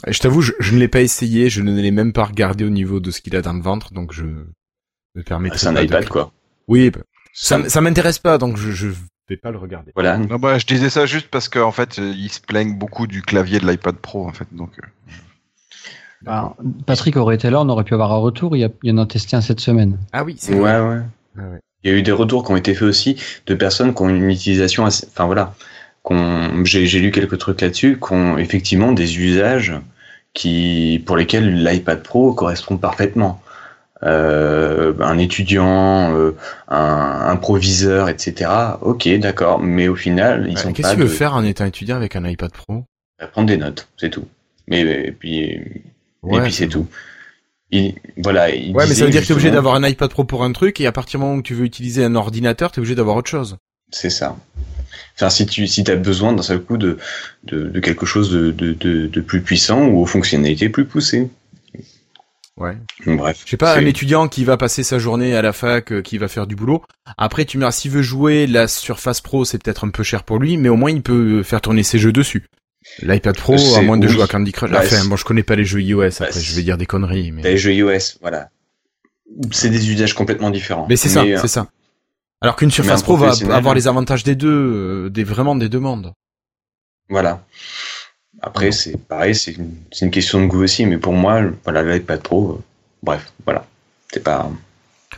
Je 0.06 0.18
t'avoue, 0.18 0.40
je, 0.42 0.52
je 0.58 0.74
ne 0.74 0.78
l'ai 0.80 0.88
pas 0.88 1.00
essayé, 1.02 1.50
je 1.50 1.60
ne 1.62 1.80
l'ai 1.80 1.90
même 1.90 2.12
pas 2.12 2.24
regardé 2.24 2.64
au 2.64 2.70
niveau 2.70 3.00
de 3.00 3.10
ce 3.10 3.20
qu'il 3.20 3.34
a 3.36 3.42
dans 3.42 3.52
le 3.52 3.60
ventre, 3.62 3.92
donc 3.92 4.12
je 4.12 4.24
me 4.24 5.22
permets. 5.24 5.50
C'est 5.54 5.68
un 5.68 5.80
iPad 5.80 6.08
quoi. 6.08 6.32
Oui, 6.68 6.90
bah, 6.90 7.00
ça, 7.32 7.68
ça 7.68 7.80
m'intéresse 7.80 8.18
pas, 8.18 8.38
donc 8.38 8.56
je, 8.56 8.70
je 8.70 8.88
vais 9.28 9.36
pas 9.36 9.50
le 9.50 9.58
regarder. 9.58 9.92
Voilà. 9.94 10.18
Non, 10.18 10.36
bah, 10.36 10.58
je 10.58 10.66
disais 10.66 10.88
ça 10.90 11.04
juste 11.06 11.28
parce 11.28 11.48
qu'en 11.48 11.72
fait, 11.72 11.98
euh, 11.98 12.12
ils 12.16 12.30
se 12.30 12.40
plaignent 12.40 12.76
beaucoup 12.78 13.06
du 13.06 13.22
clavier 13.22 13.58
de 13.60 13.66
l'iPad 13.68 13.96
Pro, 13.96 14.26
en 14.26 14.32
fait. 14.32 14.46
Donc, 14.52 14.78
euh, 14.78 14.86
Alors, 16.26 16.56
Patrick 16.86 17.16
aurait 17.16 17.34
été 17.34 17.50
là, 17.50 17.60
on 17.60 17.68
aurait 17.68 17.84
pu 17.84 17.94
avoir 17.94 18.12
un 18.12 18.18
retour. 18.18 18.56
Il 18.56 18.60
y, 18.60 18.64
a, 18.64 18.70
il 18.82 18.90
y 18.90 18.92
en 18.92 18.98
a 18.98 19.06
testé 19.06 19.36
un 19.36 19.40
cette 19.40 19.60
semaine. 19.60 19.98
Ah 20.12 20.24
oui, 20.24 20.36
c'est 20.38 20.54
Ouais, 20.54 20.60
vrai. 20.60 20.80
ouais. 20.80 21.02
Ouais, 21.36 21.50
ouais. 21.50 21.60
Il 21.84 21.90
y 21.90 21.94
a 21.94 21.96
eu 21.96 22.02
des 22.02 22.12
retours 22.12 22.44
qui 22.44 22.52
ont 22.52 22.56
été 22.56 22.74
faits 22.74 22.88
aussi 22.88 23.16
de 23.46 23.54
personnes 23.54 23.94
qui 23.94 24.02
ont 24.02 24.08
une 24.08 24.30
utilisation 24.30 24.84
assez, 24.84 25.06
enfin 25.08 25.26
voilà, 25.26 25.54
qu'on, 26.02 26.64
j'ai, 26.64 26.86
lu 26.98 27.10
quelques 27.10 27.38
trucs 27.38 27.60
là-dessus, 27.60 27.98
qui 28.04 28.12
ont 28.12 28.36
effectivement 28.38 28.92
des 28.92 29.18
usages 29.18 29.74
qui, 30.34 31.02
pour 31.06 31.16
lesquels 31.16 31.62
l'iPad 31.64 32.02
Pro 32.02 32.32
correspond 32.32 32.76
parfaitement. 32.76 33.40
Euh, 34.04 34.94
un 35.00 35.18
étudiant, 35.18 36.14
euh, 36.14 36.36
un, 36.68 37.26
un 37.30 37.36
proviseur, 37.36 38.08
etc. 38.08 38.48
Ok, 38.80 39.08
d'accord, 39.18 39.58
mais 39.58 39.88
au 39.88 39.96
final, 39.96 40.46
ils 40.48 40.54
Ouais, 40.54 40.62
sont 40.62 40.72
Qu'est-ce 40.72 40.94
veux 40.94 41.04
de- 41.04 41.08
faire 41.08 41.42
étant 41.42 41.64
étudiant 41.64 41.96
avec 41.96 42.14
un 42.14 42.24
iPad 42.24 42.52
Pro? 42.52 42.84
Prendre 43.32 43.48
des 43.48 43.56
notes, 43.56 43.88
c'est 43.96 44.10
tout. 44.10 44.24
Mais 44.68 44.82
et 44.82 45.10
puis, 45.10 45.40
et 45.50 46.40
puis 46.42 46.52
c'est 46.52 46.68
tout. 46.68 46.86
Il, 47.70 47.94
voilà. 48.16 48.50
il 48.50 48.74
Ouais, 48.74 48.86
mais 48.86 48.94
ça 48.94 49.04
veut 49.04 49.10
dire 49.10 49.22
que 49.22 49.26
t'es 49.26 49.32
obligé 49.32 49.50
d'avoir 49.50 49.74
un 49.74 49.86
iPad 49.86 50.10
Pro 50.10 50.24
pour 50.24 50.44
un 50.44 50.52
truc, 50.52 50.80
et 50.80 50.86
à 50.86 50.92
partir 50.92 51.18
du 51.20 51.24
moment 51.24 51.38
où 51.38 51.42
tu 51.42 51.54
veux 51.54 51.64
utiliser 51.64 52.04
un 52.04 52.14
ordinateur, 52.14 52.72
t'es 52.72 52.78
obligé 52.78 52.94
d'avoir 52.94 53.16
autre 53.16 53.30
chose. 53.30 53.56
C'est 53.90 54.10
ça. 54.10 54.36
Enfin, 55.16 55.30
si 55.30 55.46
tu 55.46 55.66
si 55.66 55.88
as 55.90 55.96
besoin 55.96 56.32
d'un 56.32 56.42
seul 56.42 56.60
coup 56.60 56.76
de, 56.76 56.98
de, 57.44 57.64
de 57.64 57.80
quelque 57.80 58.06
chose 58.06 58.30
de, 58.30 58.52
de, 58.52 58.72
de, 59.06 59.20
plus 59.20 59.42
puissant 59.42 59.86
ou 59.86 60.00
aux 60.00 60.06
fonctionnalités 60.06 60.68
plus 60.68 60.84
poussées. 60.84 61.28
Ouais. 62.56 62.76
Bref. 63.06 63.42
Je 63.44 63.50
sais 63.50 63.56
pas, 63.56 63.76
un 63.76 63.86
étudiant 63.86 64.28
qui 64.28 64.44
va 64.44 64.56
passer 64.56 64.82
sa 64.82 64.98
journée 64.98 65.36
à 65.36 65.42
la 65.42 65.52
fac, 65.52 65.92
euh, 65.92 66.02
qui 66.02 66.18
va 66.18 66.28
faire 66.28 66.46
du 66.46 66.56
boulot. 66.56 66.82
Après, 67.16 67.44
tu 67.44 67.58
me 67.58 67.70
s'il 67.70 67.90
veut 67.90 68.02
jouer 68.02 68.46
la 68.46 68.66
Surface 68.66 69.20
Pro, 69.20 69.44
c'est 69.44 69.62
peut-être 69.62 69.84
un 69.84 69.90
peu 69.90 70.02
cher 70.02 70.24
pour 70.24 70.38
lui, 70.38 70.56
mais 70.56 70.68
au 70.68 70.76
moins 70.76 70.90
il 70.90 71.02
peut 71.02 71.42
faire 71.42 71.60
tourner 71.60 71.82
ses 71.82 71.98
jeux 71.98 72.12
dessus. 72.12 72.46
L'iPad 73.02 73.36
Pro, 73.36 73.54
à 73.76 73.82
moins 73.82 73.96
de 73.96 74.06
oui. 74.06 74.12
jouer 74.12 74.22
à 74.22 74.26
Candy 74.26 74.52
Crush. 74.52 74.70
Bah, 74.70 74.80
enfin, 74.82 75.04
bon, 75.06 75.16
je 75.16 75.24
connais 75.24 75.42
pas 75.42 75.54
les 75.56 75.64
jeux 75.64 75.80
iOS, 75.82 76.02
après, 76.20 76.32
c'est- 76.32 76.40
je 76.40 76.54
vais 76.56 76.62
dire 76.62 76.76
des 76.76 76.86
conneries, 76.86 77.30
mais. 77.32 77.42
T'as 77.42 77.50
les 77.50 77.58
jeux 77.58 77.72
iOS, 77.74 78.18
voilà. 78.20 78.50
C'est 79.52 79.68
des 79.70 79.90
usages 79.90 80.14
complètement 80.14 80.50
différents. 80.50 80.86
Mais 80.88 80.96
c'est 80.96 81.08
ça, 81.08 81.22
euh, 81.22 81.38
c'est 81.40 81.48
ça. 81.48 81.68
Alors 82.40 82.56
qu'une 82.56 82.70
Surface 82.70 83.02
Pro 83.02 83.16
va 83.16 83.32
avoir 83.54 83.74
les 83.74 83.86
avantages 83.88 84.24
des 84.24 84.34
deux, 84.34 84.48
euh, 84.48 85.10
des 85.10 85.24
vraiment 85.24 85.54
des 85.56 85.68
deux 85.68 85.80
mondes. 85.80 86.12
Voilà. 87.08 87.44
Après, 88.40 88.70
c'est 88.72 88.96
pareil, 88.96 89.34
c'est 89.34 89.52
une, 89.52 89.74
une 90.00 90.10
question 90.10 90.40
de 90.40 90.46
goût 90.46 90.62
aussi, 90.62 90.86
mais 90.86 90.98
pour 90.98 91.12
moi, 91.12 91.42
voilà, 91.64 91.82
l'iPad 91.82 92.20
Pro, 92.22 92.52
euh, 92.52 92.62
bref, 93.02 93.32
voilà. 93.44 93.66
C'est 94.12 94.22
pas. 94.22 94.50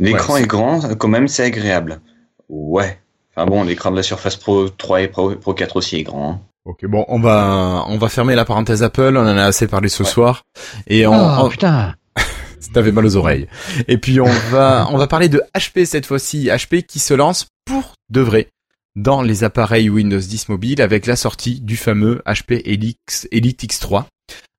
L'écran 0.00 0.34
Ouais, 0.34 0.42
est 0.42 0.46
grand, 0.46 0.80
quand 0.96 1.08
même, 1.08 1.28
c'est 1.28 1.44
agréable. 1.44 2.00
Ouais. 2.48 2.98
Enfin 3.36 3.46
bon, 3.46 3.62
l'écran 3.64 3.90
de 3.90 3.96
la 3.96 4.02
Surface 4.02 4.36
Pro 4.36 4.68
3 4.70 5.02
et 5.02 5.08
Pro, 5.08 5.30
Pro 5.36 5.52
4 5.54 5.76
aussi 5.76 5.96
est 5.96 6.02
grand. 6.02 6.32
hein. 6.32 6.40
Ok, 6.66 6.84
bon, 6.86 7.04
on 7.08 7.18
va 7.20 7.84
on 7.88 7.96
va 7.98 8.08
fermer 8.08 8.34
la 8.34 8.44
parenthèse 8.44 8.82
Apple. 8.82 9.14
On 9.16 9.20
en 9.22 9.36
a 9.38 9.44
assez 9.44 9.66
parlé 9.66 9.88
ce 9.88 10.02
Ouais. 10.02 10.08
soir, 10.08 10.42
et 10.86 11.06
on, 11.06 11.12
Oh 11.14 11.44
on- 11.44 11.48
putain 11.48 11.94
t'avais 12.74 12.92
mal 12.92 13.04
aux 13.06 13.16
oreilles. 13.16 13.48
Et 13.88 13.96
puis 13.98 14.20
on 14.20 14.30
va 14.50 14.86
on 14.90 14.98
va 14.98 15.06
parler 15.06 15.28
de 15.28 15.42
HP 15.56 15.84
cette 15.86 16.06
fois-ci, 16.06 16.48
HP 16.48 16.82
qui 16.82 16.98
se 16.98 17.14
lance 17.14 17.48
pour 17.64 17.94
de 18.10 18.20
vrai 18.20 18.48
dans 18.96 19.22
les 19.22 19.42
appareils 19.44 19.88
Windows 19.88 20.18
10 20.18 20.48
mobile 20.50 20.82
avec 20.82 21.06
la 21.06 21.16
sortie 21.16 21.60
du 21.60 21.76
fameux 21.76 22.22
HP 22.26 22.60
Elix, 22.64 23.26
Elite 23.32 23.62
X3. 23.64 24.04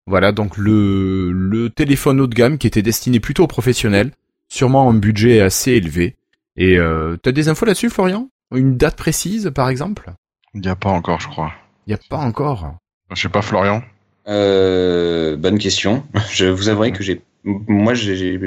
Voilà 0.08 0.32
donc 0.32 0.58
le 0.58 1.32
le 1.32 1.70
téléphone 1.70 2.20
haut 2.20 2.28
de 2.28 2.34
gamme 2.36 2.58
qui 2.58 2.66
était 2.68 2.82
destiné 2.82 3.20
plutôt 3.20 3.44
aux 3.44 3.48
professionnels, 3.48 4.12
sûrement 4.50 4.90
un 4.90 4.94
budget 4.96 5.40
assez 5.42 5.74
élevé. 5.74 6.16
Et 6.58 6.78
euh, 6.78 7.16
t'as 7.22 7.32
des 7.32 7.48
infos 7.48 7.66
là-dessus, 7.66 7.90
Florian? 7.90 8.28
Une 8.54 8.76
date 8.76 8.98
précise, 8.98 9.52
par 9.56 9.70
exemple? 9.70 10.12
Il 10.54 10.62
n'y 10.62 10.68
a 10.68 10.76
pas 10.76 10.90
encore, 10.90 11.22
je 11.22 11.28
crois. 11.30 11.54
Il 11.92 11.96
y 11.96 11.98
a 11.98 12.00
pas 12.10 12.20
encore. 12.20 12.74
Je 13.14 13.22
sais 13.22 13.28
pas, 13.28 13.42
Florian. 13.42 13.84
Euh, 14.30 15.36
bonne 15.36 15.60
question. 15.60 16.06
Je 16.32 16.46
vous 16.46 16.70
avouerai 16.70 16.94
que 16.94 17.04
j'ai, 17.04 17.22
moi, 17.44 17.94
j'ai, 17.96 18.40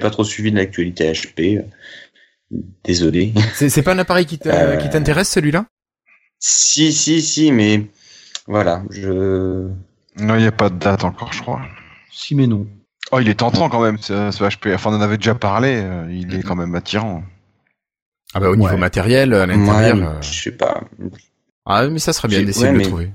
pas 0.00 0.10
trop 0.10 0.22
suivi 0.22 0.52
de 0.52 0.56
l'actualité 0.56 1.10
HP. 1.10 1.64
Désolé. 2.84 3.32
C'est 3.54 3.82
pas 3.82 3.92
un 3.94 3.98
appareil 3.98 4.24
qui 4.24 4.38
Euh. 4.46 4.88
t'intéresse 4.88 5.30
celui-là? 5.30 5.66
Si, 6.38 6.92
si, 6.92 7.20
si, 7.22 7.50
mais 7.50 7.86
voilà, 8.46 8.84
je. 8.90 9.66
Non, 10.20 10.36
il 10.36 10.42
n'y 10.42 10.46
a 10.46 10.52
pas 10.52 10.70
de 10.70 10.78
date 10.78 11.02
encore, 11.02 11.32
je 11.32 11.42
crois. 11.42 11.62
Si 12.12 12.36
mais 12.36 12.46
non. 12.46 12.68
Oh, 13.10 13.18
il 13.18 13.28
est 13.28 13.34
tentant 13.34 13.68
quand 13.68 13.82
même, 13.82 13.98
ce, 13.98 14.30
ce 14.30 14.44
HP. 14.44 14.74
Enfin, 14.76 14.90
on 14.92 14.96
en 14.98 15.00
avait 15.00 15.16
déjà 15.16 15.34
parlé. 15.34 15.80
euh, 15.82 16.06
Il 16.12 16.32
est 16.36 16.42
quand 16.44 16.54
même 16.54 16.76
attirant. 16.76 17.24
Ah 18.32 18.38
bah 18.38 18.48
au 18.48 18.54
niveau 18.54 18.70
Ouais. 18.70 18.76
matériel, 18.76 19.34
à 19.34 19.44
l'intérieur. 19.46 19.96
Ouais, 19.96 20.02
euh, 20.04 20.22
je 20.22 20.40
sais 20.42 20.52
pas. 20.52 20.84
Ah 21.66 21.86
mais 21.88 21.98
ça 21.98 22.12
serait 22.12 22.28
bien 22.28 22.42
d'essayer 22.42 22.66
ouais, 22.66 22.72
de 22.72 22.78
le 22.78 22.84
trouver. 22.84 23.10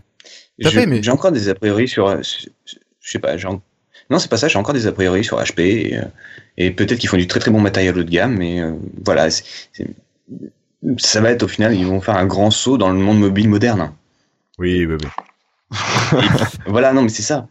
J'ai 0.60 0.86
mais- 0.86 1.10
encore 1.10 1.32
des 1.32 1.50
a 1.50 1.56
priori 1.56 1.88
sur. 1.88 2.08
euh, 2.08 2.22
Je 2.22 3.12
sais 3.12 3.20
pas, 3.20 3.38
j'ai 3.38 3.48
non, 4.12 4.20
c'est 4.20 4.30
pas 4.30 4.36
ça, 4.36 4.50
j'ai 4.50 4.58
encore 4.60 4.74
des 4.74 4.88
a 4.88 4.92
priori 4.92 5.24
sur 5.24 5.40
HP. 5.40 5.60
Et, 5.62 5.98
euh, 5.98 6.02
et 6.58 6.72
peut-être 6.72 7.00
qu'ils 7.00 7.10
font 7.10 7.16
du 7.18 7.28
très 7.28 7.40
très 7.40 7.50
bon 7.50 7.62
matériel 7.62 7.98
haut 7.98 8.04
de 8.04 8.10
gamme, 8.10 8.36
mais 8.38 8.60
euh, 8.60 8.74
voilà. 9.06 9.30
Ça 10.98 11.22
va 11.22 11.32
être 11.32 11.44
au 11.44 11.48
final, 11.48 11.74
ils 11.74 11.86
vont 11.86 12.02
faire 12.02 12.18
un 12.18 12.26
grand 12.26 12.52
saut 12.52 12.78
dans 12.78 12.90
le 12.90 13.00
monde 13.00 13.20
mobile 13.20 13.48
moderne. 13.48 13.94
Oui, 14.60 14.86
oui, 14.86 14.98
oui. 15.02 15.78
Voilà, 16.68 16.92
non, 16.92 17.04
mais 17.04 17.10
c'est 17.10 17.22
ça. 17.22 17.48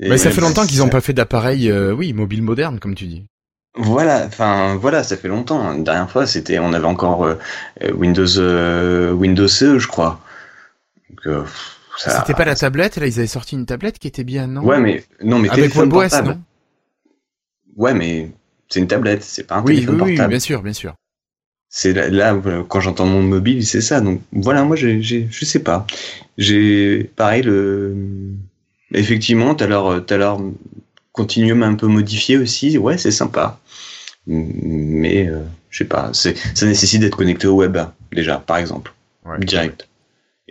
Mais 0.00 0.18
ça 0.18 0.30
fait 0.32 0.40
longtemps 0.40 0.66
qu'ils 0.66 0.78
n'ont 0.78 0.88
pas 0.88 1.00
fait 1.00 1.12
d'appareil, 1.12 1.70
euh, 1.70 1.92
oui, 1.92 2.12
mobile 2.12 2.42
moderne, 2.42 2.80
comme 2.80 2.96
tu 2.96 3.04
dis. 3.06 3.26
Voilà, 3.76 4.24
enfin 4.26 4.74
voilà, 4.74 5.04
ça 5.04 5.16
fait 5.16 5.28
longtemps. 5.28 5.72
La 5.74 5.78
dernière 5.78 6.10
fois, 6.10 6.26
c'était, 6.26 6.58
on 6.58 6.72
avait 6.72 6.86
encore 6.86 7.24
euh, 7.24 7.36
Windows 7.92 9.14
Windows 9.14 9.46
CE, 9.46 9.78
je 9.78 9.86
crois. 9.86 10.20
Donc, 11.10 11.26
euh, 11.26 11.44
ça- 11.98 12.20
C'était 12.20 12.34
pas 12.34 12.44
la 12.44 12.54
tablette, 12.54 12.96
là, 12.96 13.06
ils 13.06 13.18
avaient 13.18 13.26
sorti 13.26 13.56
une 13.56 13.66
tablette 13.66 13.98
qui 13.98 14.08
était 14.08 14.24
bien, 14.24 14.46
non? 14.46 14.62
Ouais, 14.64 14.80
mais 14.80 15.04
non, 15.22 15.38
mais 15.38 15.50
Avec 15.50 15.74
WebOS, 15.74 16.22
non? 16.24 16.40
Ouais, 17.76 17.94
mais 17.94 18.30
c'est 18.68 18.80
une 18.80 18.86
tablette, 18.86 19.22
c'est 19.22 19.44
pas 19.44 19.56
un 19.56 19.62
Oui, 19.62 19.66
oui, 19.66 19.74
téléphone 19.76 19.94
oui, 20.02 20.14
portable. 20.16 20.30
bien 20.30 20.38
sûr, 20.40 20.62
bien 20.62 20.72
sûr. 20.72 20.94
C'est 21.68 21.92
là, 22.10 22.36
quand 22.68 22.80
j'entends 22.80 23.06
monde 23.06 23.28
mobile, 23.28 23.64
c'est 23.64 23.80
ça. 23.80 24.00
Donc 24.00 24.20
voilà, 24.32 24.64
moi, 24.64 24.74
j'ai, 24.76 25.00
je 25.02 25.44
sais 25.44 25.60
pas. 25.62 25.86
J'ai 26.36 27.04
pareil 27.16 27.42
le. 27.42 27.94
Effectivement, 28.92 29.54
leur, 29.60 30.04
t'as 30.04 30.16
leur 30.16 30.40
continuum 31.12 31.62
un 31.62 31.74
peu 31.76 31.86
modifié 31.86 32.38
aussi. 32.38 32.76
Ouais, 32.76 32.98
c'est 32.98 33.12
sympa. 33.12 33.60
Mais 34.26 35.28
euh, 35.28 35.42
je 35.70 35.78
sais 35.78 35.84
pas. 35.84 36.10
C'est, 36.12 36.36
ça 36.56 36.66
nécessite 36.66 37.00
d'être 37.02 37.16
connecté 37.16 37.46
au 37.46 37.54
web 37.54 37.78
déjà, 38.12 38.38
par 38.38 38.56
exemple, 38.56 38.92
Ouais. 39.24 39.38
direct. 39.38 39.88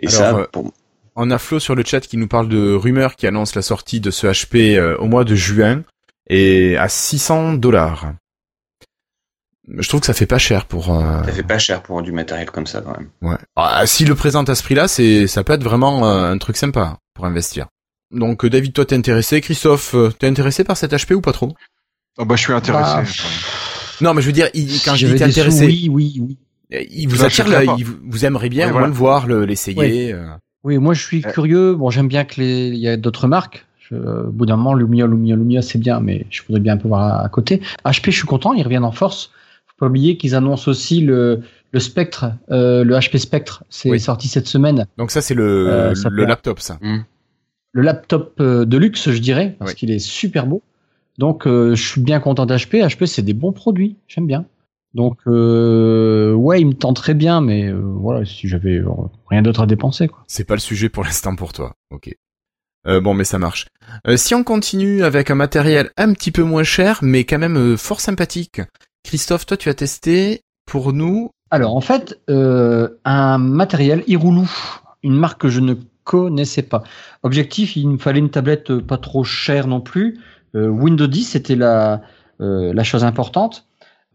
Et 0.00 0.08
Alors, 0.08 0.18
ça, 0.18 0.36
euh, 0.36 0.46
pour... 0.52 0.72
On 1.16 1.30
a 1.30 1.38
Flo 1.38 1.58
sur 1.60 1.74
le 1.74 1.84
chat 1.84 2.00
qui 2.00 2.16
nous 2.16 2.28
parle 2.28 2.48
de 2.48 2.72
rumeurs 2.72 3.16
qui 3.16 3.26
annoncent 3.26 3.52
la 3.54 3.62
sortie 3.62 4.00
de 4.00 4.10
ce 4.10 4.26
HP 4.26 4.76
euh, 4.78 4.96
au 4.98 5.06
mois 5.06 5.24
de 5.24 5.34
juin 5.34 5.82
et 6.28 6.76
à 6.76 6.88
600 6.88 7.54
dollars. 7.54 8.12
Je 9.76 9.86
trouve 9.88 10.00
que 10.00 10.06
ça 10.06 10.14
fait 10.14 10.26
pas 10.26 10.38
cher 10.38 10.66
pour. 10.66 10.94
euh, 10.96 11.22
ça 11.24 11.32
fait 11.32 11.42
pas 11.44 11.58
cher 11.58 11.82
pour 11.82 12.02
du 12.02 12.10
matériel 12.12 12.50
comme 12.50 12.66
ça 12.66 12.80
quand 12.80 12.96
même. 12.96 13.08
Ouais. 13.22 13.36
Ah, 13.56 13.86
S'il 13.86 14.08
le 14.08 14.14
présente 14.16 14.48
à 14.48 14.54
ce 14.54 14.62
prix-là, 14.62 14.88
c'est 14.88 15.26
ça 15.26 15.44
peut 15.44 15.52
être 15.52 15.62
vraiment 15.62 16.08
euh, 16.08 16.30
un 16.32 16.38
truc 16.38 16.56
sympa 16.56 16.98
pour 17.14 17.24
investir. 17.24 17.66
Donc 18.10 18.44
David, 18.46 18.72
toi 18.72 18.84
t'es 18.84 18.96
intéressé, 18.96 19.40
Christophe, 19.40 19.94
euh, 19.94 20.10
t'es 20.10 20.26
intéressé 20.26 20.64
par 20.64 20.76
cet 20.76 20.92
HP 20.92 21.14
ou 21.14 21.20
pas 21.20 21.32
trop? 21.32 21.54
Oh, 22.18 22.24
bah, 22.24 22.34
je 22.34 22.42
suis 22.42 22.52
intéressé. 22.52 22.94
Bah, 22.96 23.04
Non, 24.00 24.14
mais 24.14 24.22
je 24.22 24.26
veux 24.26 24.32
dire, 24.32 24.48
il- 24.54 24.80
quand 24.84 24.94
je 24.96 25.06
dis 25.06 25.12
J'avais 25.18 25.18
t'es 25.18 25.24
sous, 25.32 25.40
intéressé, 25.40 25.66
oui, 25.66 25.88
oui, 25.90 26.18
oui. 26.20 26.38
Euh, 26.72 26.82
il 26.90 27.06
vous 27.08 27.24
attire, 27.24 27.46
vous, 27.46 27.84
vous 28.08 28.24
aimeriez 28.24 28.48
bien 28.50 28.64
Oui, 28.66 28.70
au 28.70 28.72
voilà. 28.72 28.86
moins 28.86 28.94
le 28.94 28.98
voir, 28.98 29.26
le- 29.26 29.44
l'essayer. 29.44 30.12
euh. 30.12 30.26
Oui, 30.64 30.78
moi 30.78 30.94
je 30.94 31.02
suis 31.04 31.22
Euh. 31.24 31.30
curieux. 31.30 31.74
Bon, 31.74 31.90
j'aime 31.90 32.08
bien 32.08 32.24
que 32.24 32.40
les, 32.40 32.68
il 32.68 32.76
y 32.78 32.88
a 32.88 32.96
d'autres 32.96 33.26
marques. 33.28 33.66
Je- 33.78 33.96
au 33.96 34.30
bout 34.30 34.46
d'un 34.46 34.56
moment, 34.56 34.74
Lumia, 34.74 35.06
Lumia, 35.06 35.34
Lumia, 35.36 35.62
c'est 35.62 35.78
bien, 35.78 36.00
mais 36.00 36.26
je 36.30 36.42
voudrais 36.46 36.60
bien 36.60 36.74
un 36.74 36.76
peu 36.76 36.88
voir 36.88 37.02
à, 37.02 37.24
à 37.24 37.28
côté. 37.28 37.60
HP, 37.84 38.06
je 38.10 38.16
suis 38.18 38.26
content, 38.26 38.52
ils 38.52 38.62
reviennent 38.62 38.84
en 38.84 38.92
force. 38.92 39.30
Faut 39.66 39.74
pas 39.78 39.86
oublier 39.86 40.16
qu'ils 40.16 40.34
annoncent 40.34 40.70
aussi 40.70 41.00
le, 41.00 41.40
le 41.72 41.80
Spectre, 41.80 42.26
euh, 42.50 42.84
le 42.84 42.94
HP 42.94 43.18
Spectre. 43.18 43.64
C'est 43.68 43.90
Oui. 43.90 43.98
sorti 44.00 44.28
cette 44.28 44.46
semaine. 44.46 44.86
Donc 44.98 45.10
ça 45.10 45.20
c'est 45.22 45.34
le, 45.34 45.68
Euh, 45.68 45.94
ça 45.94 46.08
le 46.10 46.24
laptop 46.24 46.60
ça. 46.60 46.78
Le 47.72 47.82
laptop 47.82 48.40
de 48.42 48.76
luxe, 48.76 49.10
je 49.10 49.18
dirais, 49.18 49.54
parce 49.58 49.72
Oui. 49.72 49.76
qu'il 49.76 49.90
est 49.90 49.98
super 50.00 50.46
beau. 50.46 50.62
Donc, 51.18 51.46
euh, 51.46 51.74
je 51.74 51.86
suis 51.86 52.00
bien 52.00 52.18
content 52.18 52.46
d'HP. 52.46 52.76
HP, 52.82 53.04
c'est 53.06 53.22
des 53.22 53.34
bons 53.34 53.52
produits. 53.52 53.96
J'aime 54.08 54.26
bien. 54.26 54.44
Donc, 54.94 55.18
euh, 55.26 56.32
ouais, 56.32 56.60
il 56.60 56.66
me 56.66 56.74
tente 56.74 56.96
très 56.96 57.14
bien, 57.14 57.40
mais 57.40 57.68
euh, 57.68 57.80
voilà, 57.80 58.24
si 58.24 58.48
j'avais 58.48 58.78
euh, 58.78 58.88
rien 59.28 59.42
d'autre 59.42 59.62
à 59.62 59.66
dépenser, 59.66 60.08
quoi. 60.08 60.24
C'est 60.26 60.44
pas 60.44 60.54
le 60.54 60.60
sujet 60.60 60.88
pour 60.88 61.04
l'instant 61.04 61.36
pour 61.36 61.52
toi. 61.52 61.74
Ok. 61.90 62.14
Euh, 62.86 63.00
bon, 63.00 63.14
mais 63.14 63.24
ça 63.24 63.38
marche. 63.38 63.66
Euh, 64.06 64.16
si 64.16 64.34
on 64.34 64.42
continue 64.42 65.04
avec 65.04 65.30
un 65.30 65.34
matériel 65.34 65.90
un 65.96 66.12
petit 66.12 66.30
peu 66.30 66.42
moins 66.42 66.62
cher, 66.62 66.98
mais 67.02 67.24
quand 67.24 67.38
même 67.38 67.56
euh, 67.56 67.76
fort 67.76 68.00
sympathique. 68.00 68.62
Christophe, 69.04 69.46
toi, 69.46 69.56
tu 69.56 69.68
as 69.68 69.74
testé 69.74 70.42
pour 70.66 70.92
nous. 70.92 71.30
Alors, 71.50 71.76
en 71.76 71.80
fait, 71.80 72.20
euh, 72.30 72.88
un 73.04 73.38
matériel 73.38 74.02
Irulu, 74.06 74.46
une 75.02 75.14
marque 75.14 75.42
que 75.42 75.48
je 75.48 75.60
ne 75.60 75.74
connaissais 76.04 76.62
pas. 76.62 76.82
Objectif, 77.22 77.76
il 77.76 77.88
me 77.88 77.98
fallait 77.98 78.18
une 78.18 78.30
tablette 78.30 78.78
pas 78.78 78.98
trop 78.98 79.24
chère 79.24 79.66
non 79.66 79.80
plus. 79.80 80.18
Euh, 80.54 80.68
Windows 80.68 81.06
10, 81.06 81.24
c'était 81.24 81.56
la, 81.56 82.02
euh, 82.40 82.72
la 82.72 82.84
chose 82.84 83.04
importante. 83.04 83.66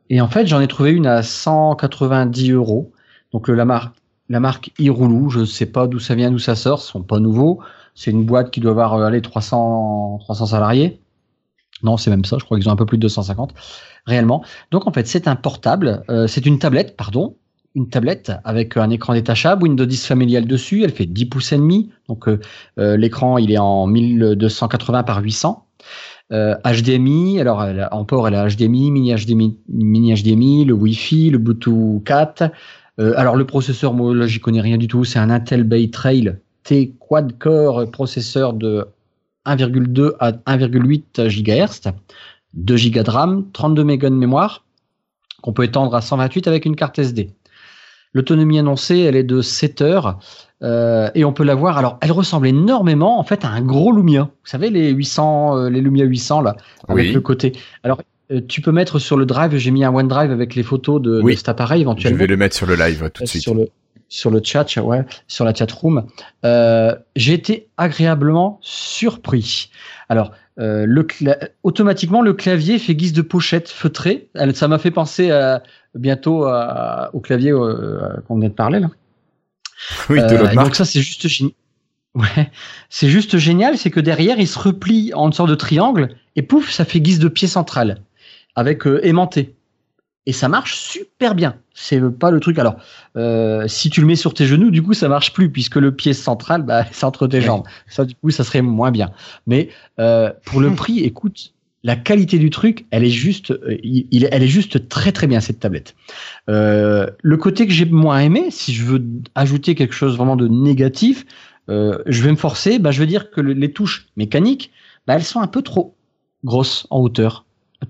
Et 0.09 0.21
en 0.21 0.27
fait, 0.27 0.45
j'en 0.47 0.61
ai 0.61 0.67
trouvé 0.67 0.91
une 0.91 1.07
à 1.07 1.23
190 1.23 2.51
euros. 2.51 2.91
Donc, 3.33 3.47
le- 3.47 3.55
la, 3.55 3.65
marque 3.65 3.95
la 4.29 4.39
marque 4.39 4.71
Irulu, 4.79 5.29
je 5.29 5.39
ne 5.39 5.45
sais 5.45 5.65
pas 5.65 5.87
d'où 5.87 5.99
ça 5.99 6.15
vient, 6.15 6.31
d'où 6.31 6.39
ça 6.39 6.55
sort, 6.55 6.81
ce 6.81 6.91
sont 6.91 7.01
pas 7.03 7.19
nouveaux. 7.19 7.59
C'est 7.95 8.11
une 8.11 8.25
boîte 8.25 8.51
qui 8.51 8.59
doit 8.59 8.71
avoir 8.71 8.93
euh, 8.95 9.05
allez, 9.05 9.21
300, 9.21 10.19
300 10.21 10.47
salariés. 10.47 10.99
Non, 11.83 11.97
c'est 11.97 12.09
même 12.09 12.25
ça, 12.25 12.37
je 12.39 12.45
crois 12.45 12.57
qu'ils 12.57 12.69
ont 12.69 12.71
un 12.71 12.75
peu 12.77 12.85
plus 12.85 12.97
de 12.97 13.01
250 13.03 13.53
réellement. 14.05 14.43
Donc 14.71 14.87
en 14.87 14.91
fait, 14.93 15.07
c'est 15.07 15.27
un 15.27 15.35
portable, 15.35 16.03
euh, 16.09 16.27
c'est 16.27 16.45
une 16.45 16.57
tablette, 16.59 16.95
pardon, 16.95 17.35
une 17.75 17.89
tablette 17.89 18.31
avec 18.45 18.77
un 18.77 18.89
écran 18.89 19.13
détachable, 19.13 19.63
Windows 19.63 19.85
10 19.85 20.05
familial 20.07 20.45
dessus, 20.47 20.83
elle 20.83 20.91
fait 20.91 21.05
10 21.05 21.25
pouces 21.25 21.51
et 21.51 21.57
demi, 21.57 21.91
donc 22.07 22.29
euh, 22.29 22.39
euh, 22.79 22.95
l'écran 22.95 23.37
il 23.37 23.51
est 23.51 23.57
en 23.57 23.87
1280 23.87 25.03
par 25.03 25.21
800. 25.21 25.65
Euh, 26.31 26.55
HDMI, 26.65 27.39
alors 27.39 27.63
elle 27.63 27.81
a- 27.81 27.93
en 27.93 28.03
port 28.03 28.27
elle 28.27 28.33
a 28.35 28.47
HDMI, 28.47 28.89
mini 28.89 29.13
HDMI, 29.13 29.57
mini 29.69 30.11
HDMI, 30.13 30.65
le 30.65 30.73
Wi-Fi, 30.73 31.29
le 31.29 31.37
Bluetooth 31.37 32.03
4. 32.03 32.51
Euh, 32.99 33.13
alors 33.15 33.35
le 33.35 33.45
processeur, 33.45 33.93
moi 33.93 34.15
là 34.15 34.25
j'y 34.25 34.39
connais 34.39 34.61
rien 34.61 34.77
du 34.77 34.87
tout, 34.87 35.03
c'est 35.03 35.19
un 35.19 35.29
Intel 35.29 35.63
Bay 35.63 35.89
Trail 35.91 36.37
T 36.63 36.93
quad-core 36.99 37.91
processeur 37.91 38.53
de 38.53 38.87
1,2 39.45 40.15
à 40.19 40.31
1,8 40.47 41.27
GHz, 41.27 41.91
2 42.55 42.75
Go 42.89 43.03
de 43.03 43.09
RAM, 43.11 43.45
32 43.53 43.83
mégas 43.83 44.09
de 44.09 44.15
mémoire, 44.15 44.65
qu'on 45.43 45.53
peut 45.53 45.63
étendre 45.63 45.93
à 45.93 46.01
128 46.01 46.47
avec 46.47 46.65
une 46.65 46.75
carte 46.75 46.97
SD. 46.97 47.29
L'autonomie 48.13 48.57
annoncée, 48.57 48.99
elle 48.99 49.15
est 49.15 49.23
de 49.23 49.41
7 49.41 49.81
heures. 49.81 50.17
Euh, 50.63 51.09
et 51.15 51.25
on 51.25 51.33
peut 51.33 51.43
la 51.43 51.55
voir. 51.55 51.77
Alors, 51.77 51.97
elle 52.01 52.11
ressemble 52.11 52.47
énormément 52.47 53.19
en 53.19 53.23
fait 53.23 53.43
à 53.43 53.49
un 53.49 53.61
gros 53.61 53.91
Lumia. 53.91 54.23
Vous 54.23 54.29
savez 54.49 54.69
les 54.69 54.91
800, 54.91 55.57
euh, 55.57 55.69
les 55.69 55.81
Lumia 55.81 56.05
800 56.05 56.41
là, 56.41 56.55
avec 56.87 57.07
Oui. 57.07 57.11
le 57.13 57.21
côté. 57.21 57.51
Alors, 57.83 58.01
euh, 58.31 58.39
tu 58.47 58.61
peux 58.61 58.71
mettre 58.71 58.97
sur 58.97 59.17
le 59.17 59.25
drive. 59.25 59.55
J'ai 59.57 59.71
mis 59.71 59.83
un 59.83 59.93
OneDrive 59.93 60.31
avec 60.31 60.55
les 60.55 60.63
photos 60.63 61.01
de, 61.01 61.21
Oui. 61.21 61.33
de 61.33 61.37
cet 61.37 61.49
appareil 61.49 61.79
Je 61.79 61.83
éventuellement 61.83 62.17
vais 62.19 62.27
le 62.27 62.37
mettre 62.37 62.55
sur 62.55 62.65
le 62.67 62.75
live 62.75 63.09
tout 63.13 63.23
de 63.23 63.27
euh, 63.27 63.29
suite. 63.29 63.41
sur 63.43 63.53
le 63.53 63.67
sur 64.07 64.29
le 64.29 64.39
chat, 64.43 64.67
ouais, 64.77 65.03
sur 65.27 65.45
la 65.45 65.53
chat 65.53 65.69
room. 65.71 66.05
Euh, 66.45 66.95
J'ai 67.15 67.33
été 67.33 67.67
agréablement 67.75 68.59
surpris. 68.61 69.69
Alors, 70.09 70.31
euh, 70.59 70.85
le 70.87 71.05
automatiquement, 71.63 72.21
le 72.21 72.33
clavier 72.33 72.77
fait 72.77 72.93
guise 72.95 73.13
de 73.13 73.23
pochette 73.23 73.67
feutrée. 73.67 74.29
Ça 74.53 74.67
m'a 74.67 74.77
fait 74.77 74.91
penser 74.91 75.31
à, 75.31 75.63
bientôt 75.95 76.43
à- 76.45 77.09
au 77.13 77.19
clavier 77.19 77.51
qu'on 78.27 78.37
vient 78.39 78.49
de 78.49 78.53
parler 78.53 78.79
là. 78.79 78.87
Oui, 80.09 80.19
de 80.19 80.23
Euh, 80.23 80.37
l'autre 80.37 80.55
donc 80.55 80.75
ça, 80.75 80.85
c'est 80.85 81.01
juste 81.01 81.27
génial. 81.27 81.53
Ouais, 82.15 82.49
c'est 82.89 83.09
juste 83.09 83.37
génial, 83.37 83.77
c'est 83.77 83.91
que 83.91 83.99
derrière, 83.99 84.39
il 84.39 84.47
se 84.47 84.57
replie 84.57 85.13
en 85.13 85.27
une 85.27 85.33
sorte 85.33 85.49
de 85.49 85.55
triangle 85.55 86.15
et 86.37 86.43
pouf, 86.43 86.71
ça 86.71 86.85
fait 86.85 87.01
guise 87.01 87.19
de 87.19 87.27
pied 87.27 87.49
central 87.49 88.01
avec 88.55 88.87
euh, 88.87 89.05
aimanté. 89.05 89.53
Et 90.25 90.31
ça 90.31 90.47
marche 90.47 90.75
super 90.75 91.35
bien. 91.35 91.57
C'est 91.73 92.01
pas 92.17 92.31
le 92.31 92.39
truc. 92.39 92.57
Alors, 92.57 92.77
euh, 93.17 93.67
si 93.67 93.89
tu 93.89 94.01
le 94.01 94.07
mets 94.07 94.15
sur 94.15 94.33
tes 94.33 94.45
genoux, 94.45 94.71
du 94.71 94.81
coup, 94.81 94.93
ça 94.93 95.09
marche 95.09 95.33
plus 95.33 95.51
puisque 95.51 95.75
le 95.75 95.93
pied 95.93 96.13
central, 96.13 96.63
bah, 96.63 96.85
c'est 96.91 97.03
entre 97.05 97.27
tes 97.27 97.41
jambes. 97.41 97.63
Ça, 97.87 98.05
du 98.05 98.15
coup, 98.15 98.31
ça 98.31 98.43
serait 98.43 98.61
moins 98.61 98.91
bien. 98.91 99.11
Mais 99.45 99.69
euh, 99.99 100.31
pour 100.45 100.61
le 100.61 100.73
prix, 100.73 100.99
écoute, 101.01 101.53
la 101.85 101.95
qualité 101.95 102.39
du 102.39 102.49
truc, 102.49 102.87
elle 102.89 103.03
est 103.03 103.11
juste, 103.11 103.51
euh, 103.51 103.77
il, 103.83 104.27
elle 104.31 104.41
est 104.41 104.47
juste 104.47 104.89
très 104.89 105.11
très 105.11 105.27
bien 105.27 105.39
cette 105.39 105.59
tablette. 105.59 105.95
Euh, 106.49 107.07
le 107.21 107.37
côté 107.37 107.67
que 107.67 107.73
j'ai 107.73 107.85
moins 107.85 108.19
aimé, 108.21 108.47
si 108.49 108.73
je 108.73 108.83
veux 108.83 109.05
ajouter 109.35 109.75
quelque 109.75 109.93
chose 109.93 110.17
vraiment 110.17 110.35
de 110.35 110.47
négatif, 110.47 111.27
euh, 111.69 111.99
je 112.07 112.23
vais 112.23 112.31
me 112.31 112.37
forcer. 112.37 112.79
Bah, 112.79 112.89
je 112.89 112.99
veux 112.99 113.05
dire 113.05 113.29
que 113.29 113.39
le- 113.39 113.53
les 113.53 113.71
touches 113.71 114.07
mécaniques, 114.17 114.71
bah, 115.05 115.13
elles 115.13 115.23
sont 115.23 115.41
un 115.41 115.47
peu 115.47 115.61
trop 115.61 115.95
grosses 116.43 116.87
en 116.89 117.01
hauteur. 117.01 117.45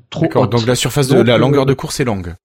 Trop 0.10 0.26
hautes. 0.26 0.52
Donc 0.52 0.68
la 0.68 0.76
surface 0.76 1.08
de 1.08 1.16
Donc, 1.16 1.28
la 1.28 1.38
longueur 1.38 1.66
de 1.66 1.74
course 1.74 2.02
est 2.02 2.06
longue. 2.06 2.36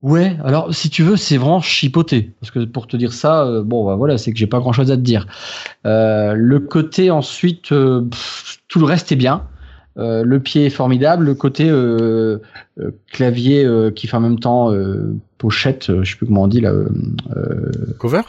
Ouais, 0.00 0.36
alors 0.44 0.72
si 0.72 0.90
tu 0.90 1.02
veux, 1.02 1.16
c'est 1.16 1.38
vraiment 1.38 1.60
chipoté. 1.60 2.34
Parce 2.40 2.52
que 2.52 2.64
pour 2.64 2.86
te 2.86 2.96
dire 2.96 3.12
ça, 3.12 3.44
euh, 3.46 3.64
bon, 3.64 3.84
bah, 3.84 3.96
voilà, 3.96 4.16
c'est 4.16 4.32
que 4.32 4.38
j'ai 4.38 4.46
pas 4.46 4.60
grand 4.60 4.72
chose 4.72 4.92
à 4.92 4.96
te 4.96 5.02
dire. 5.02 5.26
Le 5.82 6.58
côté 6.60 7.10
ensuite, 7.10 7.70
pff, 7.70 8.58
tout 8.68 8.78
le 8.78 8.84
reste 8.84 9.10
est 9.10 9.16
bien. 9.16 9.48
Euh, 9.98 10.22
le 10.24 10.40
pied 10.40 10.66
est 10.66 10.70
formidable. 10.70 11.24
Le 11.24 11.34
côté 11.34 11.68
euh, 11.68 12.38
euh, 12.78 12.90
clavier 13.10 13.64
euh, 13.64 13.90
qui 13.90 14.06
fait 14.06 14.16
en 14.16 14.20
même 14.20 14.38
temps 14.38 14.72
euh, 14.72 15.16
pochette, 15.38 15.90
euh, 15.90 16.04
je 16.04 16.12
sais 16.12 16.16
plus 16.16 16.26
comment 16.26 16.42
on 16.42 16.48
dit 16.48 16.60
là, 16.60 16.72
Cover? 17.98 18.22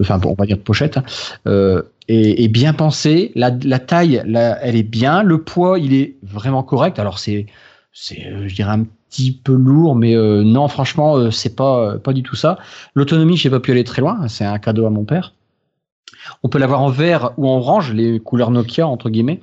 enfin 0.00 0.18
bon, 0.18 0.30
on 0.30 0.34
va 0.34 0.46
dire 0.46 0.58
pochette, 0.58 0.98
hein, 0.98 1.02
euh, 1.46 1.82
est, 2.08 2.44
est 2.44 2.48
bien 2.48 2.72
pensé. 2.72 3.32
La, 3.34 3.50
la 3.64 3.78
taille, 3.78 4.22
elle 4.62 4.76
est 4.76 4.82
bien. 4.82 5.22
Le 5.22 5.42
poids, 5.42 5.78
il 5.78 5.94
est 5.94 6.16
vraiment 6.22 6.62
correct. 6.62 6.98
Alors 6.98 7.18
c'est, 7.18 7.46
c'est, 7.92 8.22
je 8.46 8.54
dirais 8.54 8.72
un 8.72 8.84
petit 9.10 9.32
peu 9.32 9.54
lourd, 9.54 9.96
mais 9.96 10.14
euh, 10.14 10.42
non, 10.44 10.68
franchement, 10.68 11.16
euh, 11.16 11.30
c'est 11.30 11.56
pas, 11.56 11.98
pas 11.98 12.12
du 12.12 12.22
tout 12.22 12.36
ça. 12.36 12.58
L'autonomie, 12.94 13.36
j'ai 13.36 13.50
pas 13.50 13.60
pu 13.60 13.72
aller 13.72 13.84
très 13.84 14.02
loin. 14.02 14.28
C'est 14.28 14.44
un 14.44 14.58
cadeau 14.58 14.86
à 14.86 14.90
mon 14.90 15.04
père. 15.04 15.34
On 16.42 16.48
peut 16.48 16.58
l'avoir 16.58 16.82
en 16.82 16.90
vert 16.90 17.32
ou 17.38 17.48
en 17.48 17.56
orange, 17.56 17.92
les 17.92 18.20
couleurs 18.20 18.50
Nokia 18.50 18.86
entre 18.86 19.08
guillemets. 19.08 19.40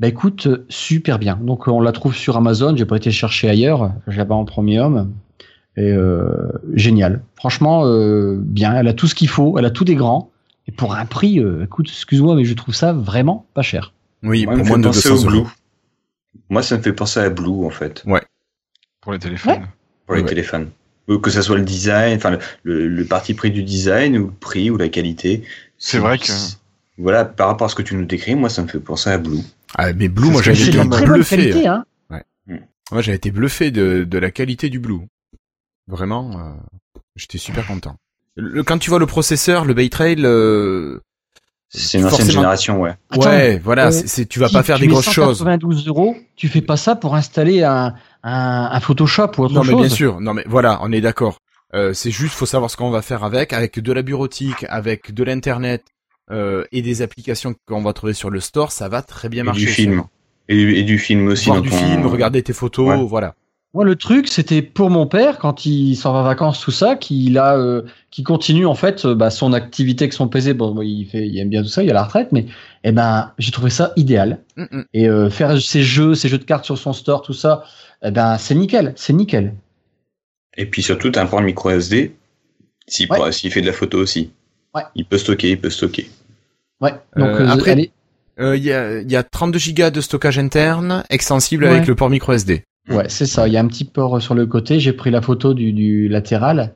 Bah 0.00 0.08
écoute, 0.08 0.46
euh, 0.46 0.64
super 0.68 1.18
bien. 1.18 1.38
Donc 1.42 1.68
on 1.68 1.80
la 1.80 1.92
trouve 1.92 2.14
sur 2.16 2.36
Amazon. 2.36 2.74
J'ai 2.76 2.86
pas 2.86 2.96
été 2.96 3.10
chercher 3.10 3.48
ailleurs. 3.50 3.92
Je 4.06 4.16
l'avais 4.18 4.32
en 4.34 4.44
premium. 4.44 5.12
Et 5.76 5.92
euh, 5.92 6.48
génial. 6.74 7.22
Franchement, 7.36 7.84
euh, 7.84 8.36
bien. 8.40 8.74
Elle 8.74 8.88
a 8.88 8.94
tout 8.94 9.06
ce 9.06 9.14
qu'il 9.14 9.28
faut. 9.28 9.58
Elle 9.58 9.66
a 9.66 9.70
tout 9.70 9.84
des 9.84 9.94
grands. 9.94 10.30
Et 10.66 10.72
pour 10.72 10.94
un 10.94 11.04
prix, 11.06 11.38
euh, 11.38 11.64
écoute, 11.64 11.88
excuse-moi, 11.88 12.34
mais 12.34 12.44
je 12.44 12.54
trouve 12.54 12.74
ça 12.74 12.92
vraiment 12.92 13.46
pas 13.54 13.62
cher. 13.62 13.92
Oui, 14.22 14.46
Moi, 14.46 14.56
pour 14.56 14.66
moins 14.66 14.78
de 14.78 14.84
penser 14.84 15.08
200 15.10 15.26
au 15.28 15.30
euros. 15.30 15.42
Blue. 15.44 15.50
Moi, 16.48 16.62
ça 16.62 16.76
me 16.76 16.82
fait 16.82 16.92
penser 16.92 17.20
à 17.20 17.30
Blue, 17.30 17.64
en 17.64 17.70
fait, 17.70 18.04
Pour 19.00 19.12
les 19.12 19.18
téléphones. 19.18 19.66
pour 20.06 20.14
les 20.16 20.22
Ouais. 20.22 20.28
téléphones. 20.28 20.68
Que 21.22 21.30
ça 21.30 21.42
soit 21.42 21.56
le 21.56 21.64
design, 21.64 22.16
enfin, 22.16 22.30
le, 22.30 22.38
le- 22.62 22.88
le 22.88 23.04
parti 23.04 23.34
pris 23.34 23.50
du 23.50 23.62
design, 23.64 24.16
ou 24.16 24.26
le 24.26 24.32
prix, 24.32 24.70
ou 24.70 24.76
la 24.76 24.88
qualité. 24.88 25.42
C'est 25.78 25.98
vrai 25.98 26.18
que- 26.18 26.26
Voilà, 26.98 27.24
par 27.24 27.48
rapport 27.48 27.66
à 27.66 27.68
ce 27.70 27.74
que 27.74 27.82
tu 27.82 27.96
nous 27.96 28.04
décris, 28.04 28.34
moi, 28.36 28.48
ça 28.48 28.62
me 28.62 28.68
fait 28.68 28.78
penser 28.78 29.10
à 29.10 29.18
Blue. 29.18 29.40
Ah, 29.76 29.92
mais 29.92 30.08
Blue, 30.08 30.30
moi 30.30 30.42
j'avais 30.42 30.60
été 30.66 30.78
bluffé. 30.84 31.36
qualité, 31.36 31.66
hein. 31.68 31.84
Moi 32.92 33.02
j'avais 33.02 33.16
été 33.16 33.30
bluffé 33.30 33.70
de, 33.70 34.02
de 34.04 34.18
la 34.18 34.30
qualité 34.32 34.68
du 34.68 34.80
Blue. 34.80 35.00
Vraiment, 35.86 36.30
euh, 36.40 37.00
j'étais 37.16 37.38
super 37.38 37.66
content. 37.66 37.96
Le, 38.36 38.62
quand 38.64 38.78
tu 38.78 38.90
vois 38.90 38.98
le 38.98 39.06
processeur, 39.06 39.64
le 39.64 39.74
Baytrail, 39.74 40.24
euh, 40.24 40.98
C'est 41.68 41.98
une 41.98 42.04
ancienne 42.06 42.10
Forcément. 42.18 42.30
génération, 42.32 42.80
ouais. 42.80 42.94
Attends, 43.10 43.30
ouais, 43.30 43.58
voilà, 43.62 43.88
euh, 43.88 43.90
c'est- 43.92 44.26
tu 44.26 44.40
vas 44.40 44.48
Si 44.48 44.54
pas 44.54 44.62
faire 44.64 44.76
tu 44.76 44.82
des 44.82 44.86
mets 44.88 44.92
grosses 44.94 45.10
choses. 45.10 45.38
192 45.38 45.86
euros, 45.86 46.16
tu 46.34 46.48
fais 46.48 46.62
pas 46.62 46.76
ça 46.76 46.96
pour 46.96 47.14
installer 47.14 47.62
un, 47.62 47.94
un, 48.24 48.68
un 48.72 48.80
Photoshop 48.80 49.30
ou 49.38 49.42
autre 49.44 49.54
Non, 49.54 49.62
mais 49.62 49.70
chose. 49.70 49.80
bien 49.86 49.88
sûr. 49.88 50.20
Non, 50.20 50.34
mais 50.34 50.44
voilà, 50.48 50.78
on 50.82 50.90
est 50.90 51.00
d'accord. 51.00 51.38
Euh, 51.74 51.92
c'est 51.92 52.10
juste, 52.10 52.34
faut 52.34 52.46
savoir 52.46 52.70
ce 52.72 52.76
qu'on 52.76 52.90
va 52.90 53.02
faire 53.02 53.22
avec, 53.22 53.52
avec 53.52 53.78
de 53.78 53.92
la 53.92 54.02
bureautique, 54.02 54.66
avec 54.68 55.14
de 55.14 55.22
l'internet 55.22 55.84
euh, 56.30 56.64
et 56.72 56.82
des 56.82 57.02
applications 57.02 57.54
qu'on 57.66 57.82
va 57.82 57.92
trouver 57.92 58.14
sur 58.14 58.30
le 58.30 58.40
store, 58.40 58.72
ça 58.72 58.88
va 58.88 59.02
très 59.02 59.28
bien 59.28 59.42
Et 59.42 59.46
marcher. 59.46 59.60
du 59.60 59.66
film. 59.68 60.02
Et, 60.48 60.56
du- 60.56 60.74
et 60.76 60.82
du 60.82 60.98
film 60.98 61.28
aussi. 61.28 61.46
Voir 61.46 61.62
du 61.62 61.70
on- 61.72 61.76
film, 61.76 62.06
regarder 62.06 62.42
tes 62.42 62.52
photos, 62.52 62.88
Ouais. 62.88 63.04
voilà. 63.06 63.34
Moi, 63.72 63.84
le 63.84 63.94
truc, 63.94 64.26
c'était 64.26 64.62
pour 64.62 64.90
mon 64.90 65.06
père 65.06 65.38
quand 65.38 65.64
il 65.64 65.94
s'en 65.94 66.12
va 66.12 66.18
en 66.20 66.22
vacances, 66.24 66.60
tout 66.60 66.72
ça, 66.72 66.96
qu'il 66.96 67.38
a, 67.38 67.56
euh, 67.56 67.82
qui 68.10 68.24
continue 68.24 68.66
en 68.66 68.74
fait 68.74 69.04
euh, 69.04 69.14
bah, 69.14 69.30
son 69.30 69.52
activité 69.52 70.04
avec 70.06 70.12
son 70.12 70.26
PC. 70.26 70.54
Bon, 70.54 70.82
il 70.82 71.06
fait, 71.06 71.24
il 71.28 71.38
aime 71.38 71.50
bien 71.50 71.62
tout 71.62 71.68
ça, 71.68 71.84
il 71.84 71.90
a 71.90 71.92
la 71.92 72.02
retraite, 72.02 72.32
mais 72.32 72.46
eh 72.82 72.90
ben, 72.90 73.30
j'ai 73.38 73.52
trouvé 73.52 73.70
ça 73.70 73.92
idéal. 73.94 74.40
Mm, 74.56 74.64
mm. 74.72 74.84
Et 74.92 75.08
euh, 75.08 75.30
faire 75.30 75.60
ses 75.60 75.84
jeux, 75.84 76.16
ses 76.16 76.28
jeux 76.28 76.38
de 76.38 76.42
cartes 76.44 76.64
sur 76.64 76.76
son 76.78 76.92
store, 76.92 77.22
tout 77.22 77.32
ça, 77.32 77.62
eh 78.02 78.10
ben, 78.10 78.38
c'est 78.38 78.56
nickel, 78.56 78.92
c'est 78.96 79.12
nickel. 79.12 79.54
Et 80.56 80.66
puis 80.66 80.82
surtout, 80.82 81.10
t'as 81.12 81.22
un 81.22 81.26
port 81.26 81.40
micro 81.40 81.70
SD. 81.70 82.16
S'il 82.88 83.08
Ouais. 83.08 83.16
pourra- 83.18 83.30
s'il 83.30 83.52
fait 83.52 83.60
de 83.60 83.66
la 83.66 83.72
photo 83.72 83.98
aussi. 83.98 84.32
Ouais. 84.74 84.82
Il 84.96 85.04
peut 85.04 85.18
stocker, 85.18 85.50
il 85.50 85.60
peut 85.60 85.70
stocker. 85.70 86.10
Ouais. 86.80 86.92
Donc, 87.16 87.28
Euh, 87.28 87.40
euh, 87.40 87.48
après- 87.48 87.70
allez, 87.72 87.92
Euh, 88.38 88.56
Il 88.56 88.64
y, 88.64 88.72
a, 88.72 89.00
il 89.00 89.10
y 89.10 89.16
a 89.16 89.22
32 89.22 89.58
gigas 89.58 89.90
de 89.90 90.00
stockage 90.00 90.38
interne, 90.38 91.04
extensible 91.10 91.64
Ouais. 91.64 91.70
avec 91.70 91.86
le 91.86 91.94
port 91.94 92.08
micro 92.08 92.32
SD. 92.32 92.64
ouais, 92.88 93.04
c'est 93.08 93.26
ça. 93.26 93.46
Il 93.46 93.52
y 93.52 93.58
a 93.58 93.60
un 93.60 93.66
petit 93.66 93.84
port 93.84 94.22
sur 94.22 94.34
le 94.34 94.46
côté. 94.46 94.80
J'ai 94.80 94.94
pris 94.94 95.10
la 95.10 95.20
photo 95.20 95.52
du, 95.52 95.72
du 95.74 96.08
latéral. 96.08 96.72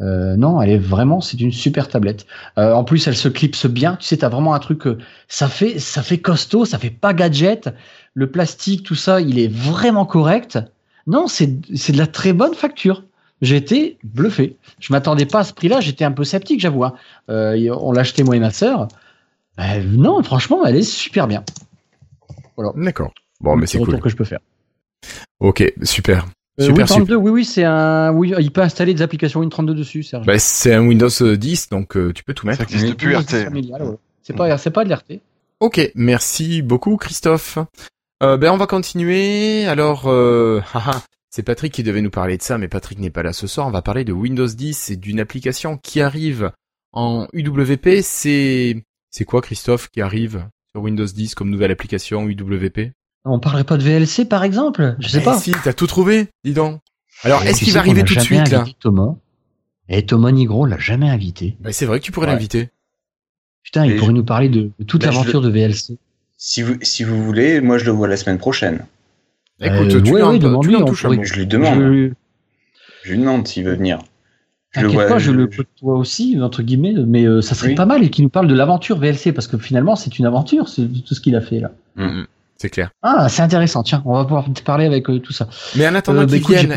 Euh, 0.00 0.36
non, 0.36 0.62
elle 0.62 0.70
est 0.70 0.78
vraiment, 0.78 1.20
c'est 1.20 1.38
une 1.40 1.52
super 1.52 1.88
tablette. 1.88 2.24
Euh, 2.58 2.72
en 2.72 2.84
plus, 2.84 3.06
elle 3.06 3.16
se 3.16 3.28
clipse 3.28 3.66
bien. 3.66 3.96
Tu 3.96 4.06
sais, 4.06 4.16
t'as 4.18 4.28
vraiment 4.30 4.54
un 4.54 4.60
truc, 4.60 4.86
euh, 4.86 4.96
ça 5.26 5.48
fait, 5.48 5.78
ça 5.78 6.02
fait 6.02 6.18
costaud, 6.18 6.64
ça 6.64 6.78
fait 6.78 6.88
pas 6.90 7.12
gadget. 7.12 7.68
Le 8.14 8.30
plastique, 8.30 8.82
tout 8.84 8.94
ça, 8.94 9.20
il 9.20 9.38
est 9.38 9.52
vraiment 9.52 10.06
correct. 10.06 10.58
Non, 11.06 11.26
c'est, 11.26 11.50
c'est 11.74 11.92
de 11.92 11.98
la 11.98 12.06
très 12.06 12.32
bonne 12.32 12.54
facture. 12.54 13.02
J'ai 13.42 13.56
été 13.56 13.98
bluffé. 14.04 14.56
Je 14.80 14.92
m'attendais 14.92 15.26
pas 15.26 15.40
à 15.40 15.44
ce 15.44 15.52
prix-là. 15.52 15.80
J'étais 15.80 16.04
un 16.04 16.12
peu 16.12 16.24
sceptique, 16.24 16.60
j'avoue. 16.60 16.84
hein. 16.84 16.94
On 17.28 17.92
l'a 17.92 18.00
acheté 18.00 18.22
moi 18.24 18.36
et 18.36 18.40
ma 18.40 18.50
sœur. 18.50 18.88
Euh, 19.58 19.82
non, 19.84 20.22
franchement, 20.22 20.64
elle 20.64 20.76
est 20.76 20.82
super 20.82 21.26
bien. 21.26 21.44
D'accord. 22.76 23.12
Bon, 23.40 23.56
mais 23.56 23.66
C'est 23.66 23.72
c'est 23.72 23.78
le 23.78 23.82
retour 23.82 23.94
cool. 23.94 24.02
que 24.02 24.08
je 24.08 24.16
peux 24.16 24.24
faire. 24.24 24.40
Ok, 25.40 25.72
super. 25.82 26.26
Euh, 26.60 26.64
Super, 26.66 26.86
Win32, 26.86 26.94
super. 26.94 27.22
oui, 27.22 27.30
oui, 27.30 27.44
c'est 27.44 27.62
un. 27.64 28.10
Oui, 28.12 28.34
il 28.40 28.50
peut 28.50 28.62
installer 28.62 28.92
des 28.94 29.02
applications 29.02 29.40
Win32 29.44 29.74
dessus, 29.74 30.02
Serge. 30.02 30.26
Bah, 30.26 30.38
c'est 30.40 30.74
un 30.74 30.84
Windows 30.84 31.08
10, 31.08 31.68
donc 31.68 31.96
euh, 31.96 32.12
tu 32.12 32.24
peux 32.24 32.34
tout 32.34 32.46
mettre. 32.46 32.58
Ça 32.58 32.64
existe 32.64 32.84
Oui. 32.84 32.90
depuis 32.90 33.14
RT. 33.14 33.52
Ouais. 33.52 33.96
C'est 34.22 34.34
pas, 34.34 34.58
c'est 34.58 34.70
pas 34.72 34.84
de 34.84 34.90
l'RT. 34.90 35.20
Ok, 35.60 35.90
merci 35.94 36.62
beaucoup 36.62 36.96
Christophe. 36.96 37.58
Euh, 38.24 38.36
ben 38.36 38.50
on 38.52 38.56
va 38.56 38.66
continuer. 38.66 39.66
Alors, 39.66 40.06
euh, 40.08 40.60
haha, 40.74 41.00
c'est 41.30 41.44
Patrick 41.44 41.72
qui 41.72 41.84
devait 41.84 42.02
nous 42.02 42.10
parler 42.10 42.36
de 42.36 42.42
ça, 42.42 42.58
mais 42.58 42.66
Patrick 42.66 42.98
n'est 42.98 43.10
pas 43.10 43.22
là 43.22 43.32
ce 43.32 43.46
soir. 43.46 43.68
On 43.68 43.70
va 43.70 43.82
parler 43.82 44.04
de 44.04 44.12
Windows 44.12 44.46
10 44.48 44.90
et 44.90 44.96
d'une 44.96 45.20
application 45.20 45.76
qui 45.78 46.00
arrive 46.00 46.50
en 46.92 47.28
UWP. 47.32 48.00
C'est 48.02 48.82
c'est 49.10 49.24
quoi 49.24 49.40
Christophe 49.40 49.88
qui 49.90 50.00
arrive 50.00 50.46
sur 50.70 50.82
Windows 50.82 51.04
10 51.06 51.34
comme 51.34 51.50
nouvelle 51.50 51.70
application 51.70 52.28
UWP 52.28 52.92
On 53.24 53.38
parlerait 53.40 53.64
pas 53.64 53.76
de 53.76 53.82
VLC, 53.82 54.24
par 54.28 54.44
exemple? 54.44 54.96
Je 54.98 55.08
sais 55.08 55.18
Eh 55.20 55.24
pas. 55.24 55.38
Si, 55.38 55.52
t'as 55.64 55.72
tout 55.72 55.86
trouvé, 55.86 56.28
dis 56.44 56.52
donc. 56.54 56.80
Alors, 57.24 57.42
est-ce 57.42 57.64
qu'il 57.64 57.72
va 57.72 57.80
arriver 57.80 58.04
tout 58.04 58.14
de 58.14 58.20
suite 58.20 58.48
là? 58.50 58.60
invité 58.60 58.76
Thomas? 58.80 59.16
Et 59.88 60.04
Thomas 60.04 60.30
Nigro 60.32 60.66
l'a 60.66 60.78
jamais 60.78 61.08
invité. 61.08 61.56
ben, 61.60 61.72
C'est 61.72 61.86
vrai 61.86 61.98
que 62.00 62.04
tu 62.04 62.12
pourrais 62.12 62.26
Ouais. 62.26 62.34
l'inviter. 62.34 62.68
Putain, 63.62 63.86
il 63.86 63.96
pourrait 63.96 64.08
je- 64.08 64.16
nous 64.16 64.24
parler 64.24 64.48
de, 64.48 64.70
de 64.78 64.84
toute 64.84 65.00
Bah, 65.00 65.08
l'aventure 65.08 65.40
de 65.40 65.48
VLC. 65.50 65.98
Si 66.36 66.62
vous, 66.62 66.76
si 66.82 67.04
vous 67.04 67.22
voulez, 67.24 67.60
moi 67.60 67.78
je 67.78 67.84
le 67.86 67.90
vois 67.92 68.06
la 68.06 68.16
semaine 68.16 68.38
prochaine. 68.38 68.86
Écoute, 69.60 69.92
Euh, 69.92 70.00
tu 70.02 70.12
ouais, 70.12 70.20
lui 70.20 70.22
en- 70.22 70.30
ouais, 70.30 70.38
tu 70.38 70.44
lui 70.44 70.48
demande-lui, 70.50 70.76
en 70.76 70.82
on 70.82 70.84
touches 70.84 71.04
un 71.04 71.08
pourrait- 71.08 71.16
mot. 71.18 71.24
Je 71.24 71.34
lui 71.34 71.46
demande. 71.46 71.80
Je, 71.80 72.10
Je 73.04 73.12
lui 73.12 73.18
demande 73.18 73.48
s'il 73.48 73.64
veut 73.64 73.74
venir. 73.74 73.98
Je 74.72 74.80
le 74.82 74.88
vois- 74.88 75.06
pas, 75.06 75.18
je 75.18 75.26
je- 75.26 75.36
le 75.36 75.46
côtoie 75.46 75.94
aussi, 75.96 76.38
entre 76.40 76.62
guillemets, 76.62 76.94
mais 77.06 77.24
euh, 77.24 77.40
ça 77.40 77.54
serait 77.54 77.68
Oui. 77.70 77.74
pas 77.74 77.86
mal 77.86 78.08
qu'il 78.10 78.22
nous 78.24 78.28
parle 78.30 78.48
de 78.48 78.54
l'aventure 78.54 78.98
VLC, 78.98 79.32
parce 79.32 79.46
que 79.46 79.56
finalement, 79.58 79.96
c'est 79.96 80.18
une 80.18 80.26
aventure, 80.26 80.68
c'est 80.68 80.86
tout 81.06 81.14
ce 81.14 81.20
qu'il 81.20 81.34
a 81.36 81.40
fait 81.40 81.60
là. 81.60 81.70
Mm, 81.96 82.04
mm, 82.04 82.26
C'est 82.56 82.68
clair. 82.70 82.90
Ah, 83.02 83.28
c'est 83.28 83.42
intéressant, 83.42 83.82
tiens, 83.82 84.02
on 84.04 84.14
va 84.14 84.24
pouvoir 84.24 84.52
te 84.52 84.62
parler 84.62 84.84
avec 84.84 85.08
euh, 85.08 85.20
tout 85.20 85.32
ça. 85.32 85.48
Mais 85.76 85.86
en 85.88 85.94
attendant 85.94 86.22
Euh, 86.22 86.26
bah, 86.26 86.36
écoute, 86.36 86.54
vienne, 86.56 86.76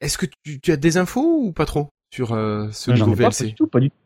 est-ce 0.00 0.16
que 0.16 0.26
tu, 0.44 0.58
tu 0.60 0.72
as 0.72 0.76
des 0.76 0.96
infos 0.96 1.40
ou 1.42 1.52
pas 1.52 1.66
trop 1.66 1.88
sur 2.14 2.32
euh, 2.32 2.68
ce 2.72 2.90
nouveau 2.92 3.12
ai 3.12 3.16
pas, 3.16 3.22
pas 3.24 3.28
VLC 3.30 3.46
du 3.48 3.54
tout, 3.54 3.66
pas 3.66 3.80
du 3.80 3.90
tout, 3.90 3.96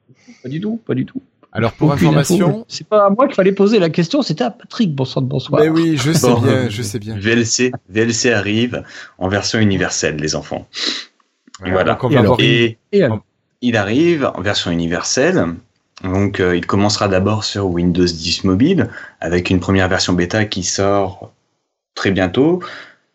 pas 0.43 0.49
du 0.49 0.61
tout, 0.61 0.81
pas 0.87 0.95
du 0.95 1.07
tout. 1.07 1.23
Alors 1.55 1.73
pour 1.75 1.91
Aucune 1.91 2.07
information, 2.09 2.49
info. 2.49 2.65
c'est 2.67 2.87
pas 2.87 3.05
à 3.07 3.11
moi 3.11 3.27
qu'il 3.27 3.35
fallait 3.35 3.53
poser 3.53 3.79
la 3.79 3.91
question, 3.91 4.23
c'était 4.23 4.43
à 4.45 4.51
Patrick. 4.51 4.95
Bonsoir, 4.95 5.23
bonsoir. 5.23 5.61
mais 5.61 5.69
oui, 5.69 5.99
je 5.99 6.11
sais 6.11 6.27
Bon. 6.27 6.41
bien, 6.41 6.69
je 6.71 6.81
sais 6.83 6.99
bien. 6.99 7.15
VLC, 7.19 7.73
VLC 7.91 8.33
arrive 8.33 8.83
en 9.19 9.29
version 9.29 9.59
universelle, 9.59 10.17
les 10.17 10.35
enfants. 10.35 10.67
Voilà. 11.65 11.95
Donc 11.95 12.05
on 12.05 12.11
Et 12.11 12.17
alors 12.17 12.37
Et 12.93 13.07
il 13.61 13.77
arrive 13.77 14.31
en 14.35 14.41
version 14.41 14.71
universelle. 14.71 15.47
Donc, 16.03 16.41
euh, 16.41 16.57
il 16.57 16.67
commencera 16.67 17.07
d'abord 17.07 17.45
sur 17.45 17.67
Windows 17.67 18.05
10 18.05 18.43
mobile, 18.45 18.89
avec 19.21 19.51
une 19.51 19.61
première 19.61 19.89
version 19.89 20.15
bêta 20.15 20.45
qui 20.47 20.65
sort 20.65 21.33
très 21.95 22.11
bientôt. 22.11 22.61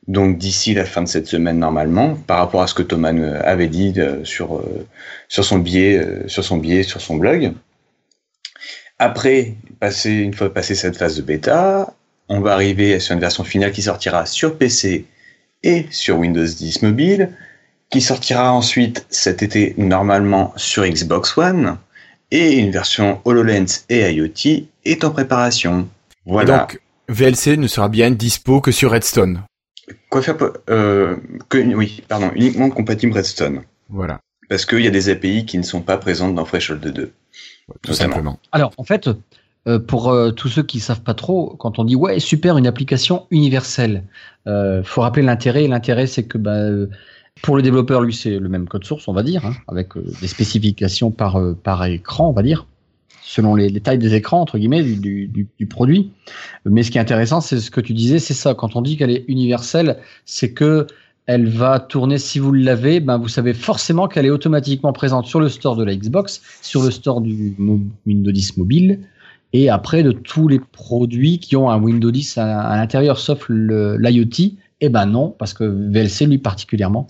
Donc, 0.08 0.38
d'ici 0.38 0.74
la 0.74 0.86
fin 0.86 1.04
de 1.04 1.08
cette 1.08 1.28
semaine, 1.28 1.60
normalement, 1.60 2.16
par 2.16 2.38
rapport 2.38 2.62
à 2.62 2.68
ce 2.68 2.74
que 2.74 2.84
Thomas 2.84 3.14
avait 3.44 3.68
dit 3.68 3.94
euh, 3.98 4.24
sur, 4.24 4.58
euh, 4.58 4.88
sur 5.28 5.44
son 5.44 5.60
billet, 5.60 5.98
euh, 5.98 6.28
sur 6.28 6.46
son 6.46 6.58
billet, 6.58 6.84
sur 6.84 7.02
son 7.02 7.18
blog. 7.18 7.54
Après, 9.00 9.56
passer, 9.80 10.12
une 10.12 10.34
fois 10.34 10.54
passé 10.54 10.76
cette 10.76 10.96
phase 10.96 11.18
de 11.18 11.22
bêta, 11.22 11.94
on 12.30 12.40
va 12.40 12.54
arriver 12.54 13.00
sur 13.00 13.14
une 13.14 13.20
version 13.20 13.44
finale 13.44 13.72
qui 13.72 13.82
sortira 13.82 14.26
sur 14.26 14.58
PC 14.58 15.06
et 15.64 15.86
sur 15.92 16.18
Windows 16.18 16.46
10 16.46 16.84
mobile, 16.84 17.32
qui 17.90 18.02
sortira 18.02 18.52
ensuite 18.52 19.06
cet 19.10 19.44
été 19.44 19.74
normalement 19.78 20.54
sur 20.56 20.86
Xbox 20.86 21.38
One, 21.38 21.78
et 22.32 22.58
une 22.58 22.72
version 22.72 23.22
HoloLens 23.26 23.86
et 23.90 24.12
IoT 24.12 24.68
est 24.86 25.04
en 25.04 25.12
préparation. 25.12 25.88
Et 26.26 26.32
Voilà. 26.32 26.60
Donc 26.60 26.82
VLC 27.10 27.58
ne 27.58 27.68
sera 27.68 27.88
bien 27.88 28.12
dispo 28.12 28.60
que 28.60 28.72
sur 28.72 28.92
Redstone. 28.92 29.44
Quoi 30.10 30.22
faire 30.22 30.36
euh, 30.70 31.16
que, 31.48 31.58
Oui, 31.74 32.04
pardon, 32.08 32.32
uniquement 32.36 32.70
compatible 32.70 33.14
Redstone. 33.14 33.62
Voilà, 33.90 34.20
Parce 34.50 34.66
qu'il 34.66 34.82
y 34.82 34.88
a 34.88 34.92
des 34.92 35.10
API 35.10 35.46
qui 35.46 35.58
ne 35.58 35.64
sont 35.64 35.82
pas 35.82 35.98
présentes 35.98 36.36
dans 36.36 36.44
Threshold 36.44 36.82
2. 36.82 36.92
tout 36.92 37.12
Notamment. 37.92 37.96
simplement. 37.96 38.40
Alors, 38.52 38.74
en 38.78 38.84
fait, 38.84 39.10
euh, 39.68 39.80
pour 39.80 40.10
euh, 40.10 40.32
tous 40.32 40.50
ceux 40.50 40.64
qui 40.64 40.82
savent 40.82 41.02
pas 41.02 41.14
trop, 41.14 41.56
quand 41.58 41.80
on 41.80 41.86
dit 41.86 41.96
ouais 41.96 42.20
super 42.20 42.58
une 42.58 42.68
application 42.68 43.28
universelle, 43.32 44.04
euh, 44.48 44.84
faut 44.84 45.02
rappeler 45.02 45.24
l'intérêt. 45.24 45.68
L'intérêt 45.68 46.08
c'est 46.08 46.24
que 46.24 46.38
bah, 46.38 46.56
euh, 46.56 46.90
pour 47.42 47.56
le 47.56 47.62
développeur, 47.62 48.02
lui 48.02 48.14
c'est 48.14 48.40
le 48.40 48.50
même 48.50 48.68
code 48.68 48.84
source, 48.84 49.08
on 49.08 49.14
va 49.14 49.24
dire, 49.24 49.46
hein, 49.46 49.54
avec 49.68 49.96
euh, 49.98 50.04
des 50.22 50.28
spécifications 50.28 51.12
par 51.12 51.38
euh, 51.38 51.54
par 51.54 51.86
écran, 51.86 52.30
on 52.30 52.34
va 52.34 52.44
dire, 52.44 52.66
selon 53.22 53.56
les, 53.56 53.70
les 53.70 53.80
tailles 53.82 53.98
des 53.98 54.14
écrans 54.16 54.42
entre 54.42 54.58
guillemets 54.58 54.84
du, 54.84 54.96
du, 54.96 55.28
du- 55.28 55.48
du 55.58 55.66
produit. 55.66 56.12
Mais 56.66 56.84
ce 56.84 56.92
qui 56.92 56.98
est 56.98 57.02
intéressant, 57.02 57.42
c'est 57.42 57.60
ce 57.60 57.72
que 57.72 57.82
tu 57.82 57.94
disais, 57.94 58.20
c'est 58.20 58.34
ça. 58.34 58.54
Quand 58.54 58.76
on 58.76 58.82
dit 58.82 58.98
qu'elle 58.98 59.12
est 59.12 59.26
universelle, 59.28 59.98
c'est 60.26 60.52
que 60.54 60.88
elle 61.26 61.48
va 61.50 61.80
tourner, 61.82 62.18
si 62.20 62.40
vous 62.40 62.54
l'avez, 62.54 63.02
ben 63.02 63.18
vous 63.18 63.28
savez 63.28 63.54
forcément 63.54 64.08
qu'elle 64.08 64.26
est 64.26 64.30
automatiquement 64.30 64.94
présente 64.94 65.26
sur 65.26 65.42
le 65.42 65.50
store 65.50 65.76
de 65.76 65.84
la 65.84 65.94
Xbox, 65.94 66.42
sur 66.62 66.82
le 66.84 66.90
store 66.90 67.20
du 67.20 67.54
Windows 68.06 68.32
10 68.32 68.56
mobile, 68.56 69.02
et 69.52 69.70
après 69.70 70.04
de 70.04 70.14
tous 70.14 70.48
les 70.48 70.60
produits 70.60 71.40
qui 71.40 71.58
ont 71.58 71.70
un 71.70 71.82
Windows 71.82 72.12
10 72.12 72.38
à, 72.38 72.78
l'intérieur, 72.78 73.20
sauf 73.20 73.46
l'IoT. 73.50 74.54
Eh 74.80 74.90
ben 74.90 75.06
non, 75.06 75.36
parce 75.38 75.54
que 75.54 75.66
VLC, 75.66 76.28
lui 76.28 76.38
particulièrement, 76.38 77.08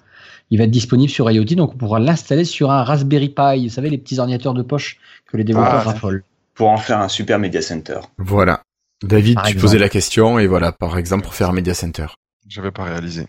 il 0.49 0.57
va 0.57 0.63
être 0.65 0.71
disponible 0.71 1.09
sur 1.09 1.29
IoT, 1.29 1.55
donc 1.55 1.73
on 1.73 1.77
pourra 1.77 1.99
l'installer 1.99 2.45
sur 2.45 2.71
un 2.71 2.83
Raspberry 2.83 3.29
Pi, 3.29 3.67
vous 3.67 3.73
savez, 3.73 3.89
les 3.89 3.97
petits 3.97 4.19
ordinateurs 4.19 4.53
de 4.53 4.61
poche 4.63 4.97
que 5.29 5.37
les 5.37 5.43
développeurs 5.43 5.73
Ah, 5.75 5.81
raffolent. 5.81 6.23
Pour 6.55 6.69
en 6.69 6.77
faire 6.77 6.99
un 6.99 7.07
super 7.09 7.37
media 7.39 7.61
center. 7.61 7.99
Voilà. 8.17 8.61
David, 9.03 9.35
Par 9.35 9.43
tu 9.43 9.49
exemple. 9.51 9.61
posais 9.67 9.77
la 9.79 9.89
question 9.89 10.39
et 10.39 10.47
voilà, 10.47 10.71
par 10.71 10.97
exemple 10.97 11.23
pour 11.23 11.35
faire 11.35 11.49
un 11.49 11.53
media 11.53 11.73
center. 11.75 12.07
J'avais 12.47 12.71
pas 12.71 12.83
réalisé. 12.85 13.27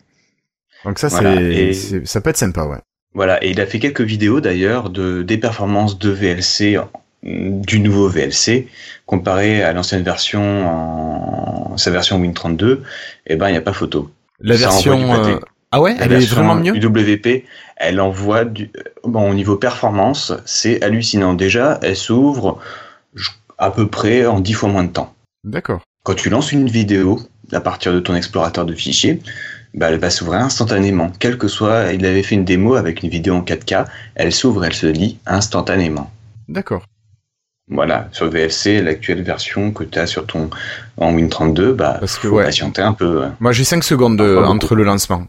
Donc 0.84 0.98
ça 0.98 1.08
Voilà, 1.08 1.40
et- 1.42 1.74
ça 1.74 2.20
peut 2.20 2.30
être 2.30 2.36
sympa, 2.36 2.64
ouais. 2.64 2.78
Voilà, 3.14 3.42
et 3.44 3.50
il 3.50 3.60
a 3.60 3.66
fait 3.66 3.78
quelques 3.80 4.00
vidéos 4.02 4.40
d'ailleurs 4.40 4.90
de 4.90 5.22
des 5.22 5.38
performances 5.38 5.98
de 5.98 6.10
VLC 6.10 6.78
du 7.22 7.80
nouveau 7.80 8.08
VLC 8.08 8.68
comparé 9.06 9.62
à 9.62 9.72
l'ancienne 9.72 10.02
version 10.04 10.68
en 10.68 11.76
sa 11.76 11.90
version 11.90 12.22
Win32, 12.22 12.80
et 13.26 13.36
ben 13.36 13.48
il 13.48 13.52
n'y 13.52 13.58
a 13.58 13.62
pas 13.62 13.72
photo. 13.72 14.10
La 14.40 14.56
Ça 14.56 14.70
envoie 14.70 14.94
du 14.96 15.00
version, 15.02 15.08
pâté. 15.22 15.30
euh, 15.32 15.40
ah 15.72 15.80
ouais, 15.80 15.94
La 15.96 16.04
elle 16.06 16.12
est 16.14 16.26
vraiment 16.26 16.54
mieux? 16.54 16.74
UWP, 16.76 17.44
elle 17.76 18.00
envoie 18.00 18.44
du 18.44 18.70
bon 19.04 19.30
au 19.30 19.34
niveau 19.34 19.56
performance, 19.56 20.32
c'est 20.44 20.82
hallucinant. 20.82 21.34
Déjà, 21.34 21.78
elle 21.82 21.96
s'ouvre 21.96 22.58
à 23.58 23.70
peu 23.70 23.88
près 23.88 24.26
en 24.26 24.40
10 24.40 24.52
fois 24.54 24.68
moins 24.68 24.84
de 24.84 24.92
temps. 24.92 25.14
D'accord. 25.44 25.80
Quand 26.04 26.14
tu 26.14 26.30
lances 26.30 26.52
une 26.52 26.68
vidéo 26.68 27.20
à 27.52 27.60
partir 27.60 27.92
de 27.92 28.00
ton 28.00 28.14
explorateur 28.14 28.64
de 28.64 28.74
fichiers, 28.74 29.20
bah, 29.74 29.90
elle 29.90 29.98
va 29.98 30.10
s'ouvrir 30.10 30.40
instantanément. 30.40 31.12
Quel 31.18 31.36
que 31.38 31.48
soit, 31.48 31.92
il 31.92 32.04
avait 32.06 32.22
fait 32.22 32.34
une 32.34 32.44
démo 32.44 32.74
avec 32.74 33.02
une 33.02 33.08
vidéo 33.10 33.34
en 33.34 33.42
4K, 33.42 33.84
elle 34.14 34.32
s'ouvre, 34.32 34.64
elle 34.64 34.72
se 34.74 34.86
lit 34.86 35.18
instantanément. 35.26 36.10
D'accord. 36.48 36.82
Voilà, 37.70 38.08
sur 38.12 38.30
VLC, 38.30 38.80
l'actuelle 38.80 39.22
version 39.22 39.72
que 39.72 39.84
tu 39.84 39.98
as 39.98 40.06
sur 40.06 40.24
ton 40.26 40.48
en 40.96 41.12
Win32, 41.14 41.72
bah, 41.72 41.98
Parce 42.00 42.16
que, 42.18 42.28
faut 42.28 42.36
ouais. 42.36 42.44
patienter 42.44 42.80
un 42.80 42.94
peu. 42.94 43.24
Moi 43.40 43.52
j'ai 43.52 43.64
5 43.64 43.84
secondes 43.84 44.16
de- 44.16 44.36
beaucoup. 44.36 44.48
entre 44.48 44.74
le 44.74 44.84
lancement. 44.84 45.26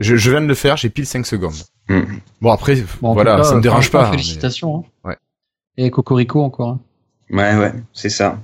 Je, 0.00 0.16
je 0.16 0.30
viens 0.30 0.40
de 0.40 0.46
le 0.46 0.54
faire, 0.54 0.76
j'ai 0.76 0.88
pile 0.90 1.06
5 1.06 1.26
secondes. 1.26 1.54
Hmm. 1.88 2.00
Bon 2.40 2.50
après, 2.50 2.82
Bon, 3.02 3.12
voilà, 3.12 3.36
cas, 3.36 3.44
ça 3.44 3.54
me 3.54 3.60
dérange 3.60 3.88
franchement, 3.88 4.10
pas. 4.10 4.10
Félicitations. 4.12 4.78
hein. 5.04 5.08
Ouais. 5.10 5.16
Et 5.76 5.90
Cocorico 5.90 6.42
encore. 6.42 6.70
hein. 6.70 6.80
Ouais, 7.30 7.56
ouais, 7.56 7.72
c'est 7.92 8.08
ça. 8.08 8.40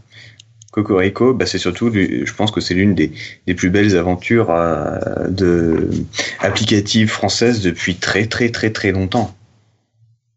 Cocorico, 0.71 1.33
bah, 1.33 1.47
c'est 1.47 1.59
surtout, 1.59 1.91
je 1.93 2.33
pense 2.35 2.51
que 2.51 2.61
c'est 2.61 2.75
l'une 2.75 2.95
des, 2.95 3.11
des 3.47 3.55
plus 3.55 3.71
belles 3.71 3.97
aventures 3.97 4.51
euh, 4.51 5.29
de 5.29 5.89
applicatives 6.41 7.09
françaises 7.09 7.63
depuis 7.63 7.97
très 7.97 8.27
très 8.27 8.51
très 8.51 8.71
très 8.71 8.93
longtemps. 8.93 9.35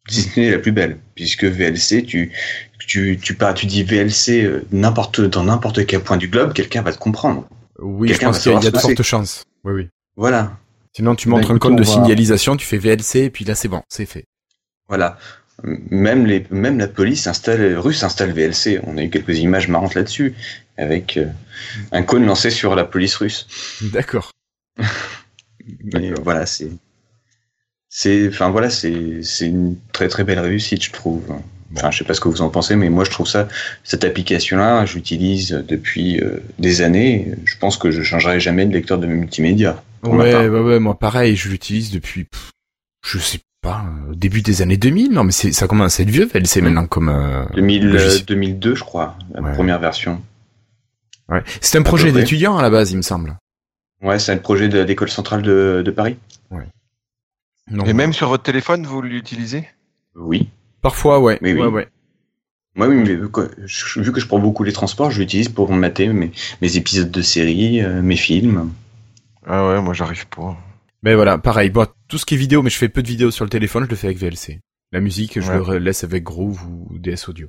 Si 0.07 0.21
ce 0.21 0.39
n'est 0.39 0.49
la 0.51 0.57
plus 0.57 0.71
belle, 0.71 0.97
puisque 1.15 1.43
VLC, 1.43 2.03
tu 2.05 2.31
tu 2.79 3.19
tu 3.21 3.33
pars, 3.35 3.53
tu 3.53 3.65
dis 3.65 3.83
VLC 3.83 4.43
euh, 4.43 4.65
n'importe 4.71 5.19
dans 5.21 5.43
n'importe 5.43 5.85
quel 5.85 5.99
point 6.01 6.17
du 6.17 6.29
globe, 6.29 6.53
quelqu'un 6.53 6.81
va 6.81 6.93
te 6.93 6.97
comprendre. 6.97 7.45
Oui, 7.79 8.07
je 8.07 8.13
Quelqu'un 8.13 8.27
pense 8.27 8.39
qu'il 8.39 8.51
y 8.53 8.55
a, 8.55 8.59
y 8.61 8.67
a 8.67 8.71
de 8.71 8.77
fortes 8.79 9.03
chances. 9.03 9.43
Oui, 9.65 9.73
oui. 9.73 9.87
Voilà, 10.15 10.57
Sinon 10.99 11.15
tu 11.15 11.29
Bah, 11.29 11.35
montres 11.37 11.51
un 11.51 11.55
écoute, 11.55 11.61
compte 11.71 11.77
de 11.79 11.83
va- 11.83 11.91
signalisation, 11.93 12.57
tu 12.57 12.65
fais 12.65 12.77
VLC 12.77 13.19
et 13.23 13.29
puis 13.29 13.45
là 13.45 13.55
c'est 13.55 13.69
bon, 13.69 13.81
c'est 13.87 14.05
fait. 14.05 14.25
voilà. 14.89 15.17
Même 15.63 16.25
les 16.25 16.45
même 16.51 16.77
la 16.77 16.87
police 16.89 17.25
installe 17.27 17.77
russe 17.77 18.03
installe 18.03 18.31
VLC. 18.31 18.79
On 18.83 18.97
a 18.97 19.03
eu 19.03 19.09
quelques 19.09 19.39
images 19.39 19.67
marrantes 19.69 19.93
là-dessus 19.95 20.33
avec 20.77 21.15
euh, 21.17 21.25
un 21.93 22.03
cône 22.03 22.25
lancé 22.25 22.49
sur 22.49 22.75
la 22.75 22.83
police 22.85 23.15
russe. 23.15 23.47
D'accord. 23.81 24.31
Mais 25.93 26.11
euh, 26.11 26.15
voilà, 26.23 26.45
c'est, 26.45 26.69
c'est, 27.89 28.27
enfin 28.29 28.49
voilà, 28.49 28.69
c'est, 28.69 29.21
c'est 29.23 29.47
une 29.47 29.77
très 29.93 30.07
très 30.09 30.23
belle 30.23 30.39
réussite, 30.39 30.83
je 30.83 30.91
trouve. 30.91 31.23
Enfin, 31.75 31.91
je 31.91 31.99
sais 31.99 32.03
pas 32.03 32.13
ce 32.15 32.19
que 32.21 32.27
vous 32.29 32.41
en 32.41 32.49
pensez, 32.49 32.75
mais 32.75 32.89
moi 32.89 33.03
je 33.05 33.11
trouve 33.11 33.27
ça, 33.27 33.47
cette 33.83 34.03
application-là, 34.03 34.85
j'utilise 34.85 35.51
depuis 35.67 36.19
euh, 36.19 36.39
des 36.57 36.81
années. 36.81 37.31
Je 37.45 37.57
pense 37.57 37.77
que 37.77 37.91
je 37.91 38.01
changerai 38.01 38.39
jamais 38.39 38.65
de 38.65 38.73
lecteur 38.73 38.97
de 38.97 39.05
multimédia. 39.07 39.83
Ouais, 40.03 40.31
part. 40.31 40.41
ouais, 40.43 40.49
ouais, 40.61 40.79
moi 40.79 40.97
pareil, 40.97 41.35
je 41.35 41.49
l'utilise 41.49 41.91
depuis, 41.91 42.23
pff, 42.23 42.51
je 43.05 43.19
sais 43.19 43.39
pas, 43.61 43.85
euh, 44.09 44.15
début 44.15 44.41
des 44.41 44.61
années 44.63 44.77
2000. 44.77 45.11
Non 45.11 45.23
mais 45.23 45.31
c'est, 45.31 45.51
ça 45.51 45.67
commence 45.67 45.99
à 45.99 46.03
être 46.03 46.09
vieux, 46.09 46.25
VLC 46.25 46.61
maintenant 46.61 46.87
comme. 46.87 47.09
euh, 47.09 47.45
2000, 47.55 47.95
euh. 47.95 48.19
2002, 48.27 48.73
je 48.75 48.83
crois, 48.83 49.15
la 49.33 49.41
Ouais. 49.41 49.53
première 49.53 49.79
version. 49.79 50.21
Ouais. 51.27 51.43
C'est 51.61 51.77
un 51.77 51.83
projet 51.83 52.05
peu 52.07 52.13
près. 52.13 52.21
d'étudiant 52.21 52.57
à 52.57 52.63
la 52.63 52.71
base, 52.71 52.91
il 52.91 52.97
me 52.97 53.01
semble. 53.03 53.37
Ouais, 54.01 54.17
c'est 54.17 54.33
le 54.33 54.41
projet 54.41 54.69
de 54.69 54.79
l'école 54.79 55.09
centrale 55.09 55.43
de, 55.43 55.83
de 55.85 55.91
Paris. 55.91 56.17
Non. 57.71 57.85
Et 57.85 57.93
même 57.93 58.13
sur 58.13 58.29
votre 58.29 58.41
téléphone, 58.41 58.83
vous 58.87 59.01
l'utilisez? 59.03 59.67
Oui. 60.15 60.49
Parfois, 60.81 61.19
ouais. 61.19 61.37
Oui, 61.41 61.53
oui. 61.53 61.61
ouais, 61.61 61.67
ouais. 61.67 61.87
Moi, 62.75 62.87
oui, 62.87 62.95
mais 62.97 63.15
vu 63.15 63.29
que 63.29 63.49
je- 63.65 63.99
vu 63.99 64.11
que 64.11 64.19
je 64.19 64.27
prends 64.27 64.39
beaucoup 64.39 64.63
les 64.63 64.71
transports, 64.71 65.11
je 65.11 65.19
l'utilise 65.21 65.49
pour 65.49 65.71
mater 65.73 66.07
mes, 66.07 66.31
mes 66.61 66.77
épisodes 66.77 67.11
de 67.11 67.21
séries, 67.21 67.81
euh, 67.81 68.01
mes 68.01 68.15
films. 68.15 68.71
Ah 69.45 69.67
ouais, 69.67 69.81
moi 69.81 69.93
j'arrive 69.93 70.27
pas. 70.27 70.55
Mais 71.03 71.15
voilà, 71.15 71.37
pareil. 71.37 71.69
Bon, 71.69 71.87
tout 72.07 72.17
ce 72.17 72.25
qui 72.25 72.35
est 72.35 72.37
vidéo, 72.37 72.61
mais 72.61 72.69
je 72.69 72.77
fais 72.77 72.89
peu 72.89 73.01
de 73.01 73.07
vidéos 73.07 73.31
sur 73.31 73.43
le 73.43 73.49
téléphone, 73.49 73.85
je 73.85 73.89
le 73.89 73.95
fais 73.95 74.07
avec 74.07 74.17
VLC. 74.19 74.59
La 74.91 74.99
musique, 75.01 75.39
je 75.41 75.51
Ouais. 75.51 75.73
le 75.73 75.77
laisse 75.79 76.03
avec 76.03 76.23
Groove 76.23 76.61
ou 76.67 76.97
DS 76.99 77.27
Audio. 77.27 77.47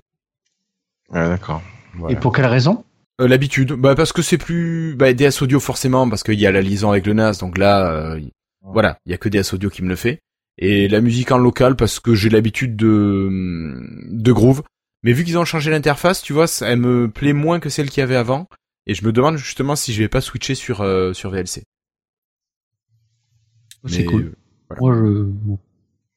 Ouais, 1.11 1.29
d'accord. 1.29 1.63
Voilà. 1.95 2.17
Et 2.17 2.21
pour 2.21 2.33
quelle 2.33 2.47
raison? 2.47 2.85
Euh, 3.21 3.29
L'habitude, 3.29 3.73
bah 3.73 3.95
parce 3.95 4.13
que 4.13 4.23
c'est 4.23 4.39
plus, 4.39 4.95
bah 4.97 5.13
DS 5.13 5.43
Audio 5.43 5.61
forcément 5.61 6.09
parce 6.09 6.23
qu'il 6.23 6.39
y 6.41 6.47
a 6.47 6.53
la 6.53 6.63
liaison 6.63 6.91
avec 6.91 7.07
le 7.07 7.13
NAS, 7.13 7.39
donc 7.41 7.59
là, 7.59 7.91
euh, 7.93 8.21
voilà, 8.63 8.99
il 9.07 9.13
y 9.13 9.15
a 9.15 9.19
que 9.19 9.29
DS 9.29 9.53
Audio 9.53 9.69
qui 9.69 9.83
me 9.83 9.89
le 9.89 9.97
fait. 9.97 10.21
Et 10.59 10.89
la 10.89 11.01
musique 11.01 11.33
en 11.33 11.39
local 11.39 11.77
parce 11.77 12.01
que 12.01 12.15
j'ai 12.15 12.29
l'habitude 12.29 12.77
de 12.77 13.29
de 14.11 14.33
Groove. 14.33 14.63
Mais 15.03 15.13
vu 15.15 15.25
qu'ils 15.25 15.39
ont 15.39 15.45
changé 15.47 15.71
l'interface, 15.71 16.21
tu 16.21 16.33
vois, 16.35 16.47
ça- 16.47 16.69
elle 16.69 16.79
me 16.81 17.09
plaît 17.11 17.33
moins 17.33 17.59
que 17.61 17.71
celle 17.71 17.89
qu'il 17.89 18.01
y 18.01 18.05
avait 18.05 18.17
avant. 18.17 18.47
Et 18.87 18.95
je 18.95 19.05
me 19.05 19.13
demande 19.13 19.37
justement 19.39 19.77
si 19.77 19.93
je 19.95 20.03
vais 20.03 20.09
pas 20.09 20.21
switcher 20.21 20.55
sur 20.55 20.83
euh, 20.83 21.13
sur 21.15 21.31
VLC. 21.31 21.63
C'est 23.87 23.99
Mais, 24.01 24.05
cool. 24.05 24.23
euh, 24.73 24.77
Moi, 24.81 24.95
je... 24.95 25.57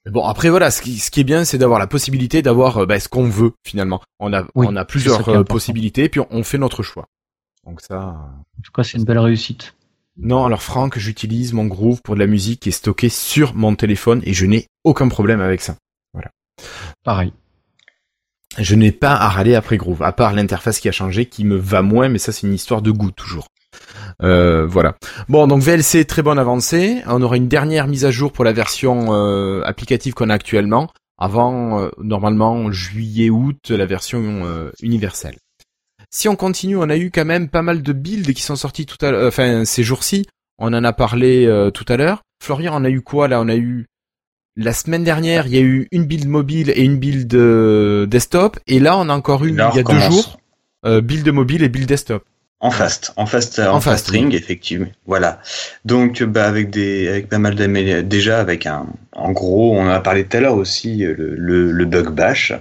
Mais 0.05 0.11
bon, 0.11 0.25
après 0.25 0.49
voilà, 0.49 0.69
ce 0.69 0.81
qui, 0.81 0.99
ce 0.99 1.09
qui 1.11 1.21
est 1.21 1.23
bien, 1.23 1.45
c'est 1.45 1.57
d'avoir 1.57 1.79
la 1.79 1.87
possibilité 1.87 2.41
d'avoir 2.41 2.79
euh, 2.79 2.85
bah, 2.85 2.99
ce 2.99 3.07
qu'on 3.07 3.29
veut 3.29 3.53
finalement. 3.65 4.01
On 4.19 4.33
a, 4.33 4.43
Oui, 4.55 4.67
on 4.69 4.75
a 4.75 4.83
plusieurs 4.83 5.29
euh, 5.29 5.43
possibilités, 5.45 6.09
puis 6.09 6.19
on, 6.19 6.27
on 6.29 6.43
fait 6.43 6.57
notre 6.57 6.83
choix. 6.83 7.07
Donc 7.65 7.79
ça, 7.79 7.97
En 7.99 8.61
tout 8.61 8.71
cas, 8.73 8.83
c'est 8.83 8.97
une 8.97 9.05
belle 9.05 9.19
réussite. 9.19 9.75
Non, 10.17 10.45
alors 10.45 10.61
Franck, 10.61 10.99
j'utilise 10.99 11.53
mon 11.53 11.65
Groove 11.65 12.01
pour 12.03 12.15
de 12.15 12.19
la 12.19 12.27
musique 12.27 12.61
qui 12.61 12.69
est 12.69 12.73
stockée 12.73 13.09
sur 13.09 13.55
mon 13.55 13.75
téléphone 13.75 14.21
et 14.25 14.33
je 14.33 14.45
n'ai 14.45 14.67
aucun 14.83 15.07
problème 15.07 15.41
avec 15.41 15.61
ça. 15.61 15.75
Voilà. 16.13 16.29
Pareil. 17.03 17.33
Je 18.59 18.75
n'ai 18.75 18.91
pas 18.91 19.15
à 19.15 19.29
râler 19.29 19.55
après 19.55 19.77
Groove, 19.77 20.03
à 20.03 20.11
part 20.11 20.33
l'interface 20.33 20.79
qui 20.79 20.87
a 20.87 20.91
changé, 20.91 21.25
qui 21.25 21.43
me 21.43 21.55
va 21.55 21.81
moins, 21.81 22.09
mais 22.09 22.19
ça 22.19 22.31
c'est 22.31 22.45
une 22.45 22.53
histoire 22.53 22.83
de 22.83 22.91
goût 22.91 23.09
toujours. 23.09 23.47
Euh, 24.21 24.67
voilà. 24.67 24.95
Bon, 25.27 25.47
donc 25.47 25.63
VLC 25.63 26.05
très 26.05 26.21
bonne 26.21 26.37
avancée. 26.37 27.01
On 27.07 27.21
aura 27.23 27.37
une 27.37 27.47
dernière 27.47 27.87
mise 27.87 28.05
à 28.05 28.11
jour 28.11 28.31
pour 28.31 28.45
la 28.45 28.53
version 28.53 29.15
euh, 29.15 29.63
applicative 29.65 30.13
qu'on 30.13 30.29
a 30.29 30.35
actuellement, 30.35 30.91
avant 31.17 31.79
euh, 31.79 31.89
normalement 31.97 32.71
juillet-août 32.71 33.71
la 33.71 33.85
version 33.87 34.45
euh, 34.45 34.69
universelle. 34.81 35.37
Si 36.15 36.29
on 36.29 36.35
continue, 36.35 36.77
on 36.77 36.89
a 36.89 36.95
eu 36.95 37.09
quand 37.09 37.25
même 37.25 37.49
pas 37.49 37.63
mal 37.63 37.81
de 37.81 37.91
builds 37.91 38.33
qui 38.35 38.43
sont 38.43 38.55
sortis 38.55 38.85
tout 38.85 39.03
à 39.03 39.09
l'heure, 39.09 39.27
enfin 39.27 39.65
ces 39.65 39.83
jours-ci. 39.83 40.27
On 40.59 40.71
en 40.71 40.83
a 40.83 40.93
parlé 40.93 41.49
tout 41.73 41.85
à 41.87 41.97
l'heure. 41.97 42.21
Florian, 42.39 42.79
on 42.79 42.85
a 42.85 42.89
eu 42.91 43.01
quoi 43.01 43.27
là? 43.27 43.41
On 43.41 43.49
a 43.49 43.55
eu 43.55 43.87
la 44.55 44.73
semaine 44.73 45.03
dernière, 45.03 45.47
il 45.47 45.55
y 45.55 45.57
a 45.57 45.61
eu 45.61 45.87
une 45.91 46.05
build 46.05 46.27
mobile 46.27 46.71
et 46.75 46.83
une 46.83 46.97
build 46.97 47.35
desktop, 48.07 48.59
et 48.67 48.79
là 48.79 48.95
on 48.95 49.09
a 49.09 49.13
encore 49.15 49.43
une 49.43 49.55
il 49.55 49.75
y 49.75 49.79
a 49.79 49.83
deux 49.83 49.99
jours, 49.99 50.39
build 50.85 51.27
mobile 51.29 51.63
et 51.63 51.69
build 51.69 51.87
desktop. 51.87 52.23
En 52.63 52.71
fast, 52.71 53.11
en 53.17 53.25
fast, 53.25 53.59
en, 53.59 53.81
fast, 53.81 54.05
string, 54.05 54.33
effectivement. 54.33 54.87
Voilà. 55.05 55.41
Donc, 55.83 56.23
bah, 56.23 56.47
avec 56.47 56.69
des, 56.69 57.09
avec 57.09 57.27
pas 57.27 57.37
mal 57.37 57.55
d'améliorations. 57.55 58.07
Déjà, 58.07 58.39
avec 58.39 58.65
un, 58.65 58.85
en 59.11 59.33
gros, 59.33 59.75
on 59.75 59.81
en 59.81 59.89
a 59.89 59.99
parlé 59.99 60.23
tout 60.23 60.37
à 60.37 60.39
l'heure 60.39 60.55
aussi, 60.55 60.99
le, 60.99 61.35
le, 61.35 61.85
bug 61.85 62.11
bash. 62.11 62.53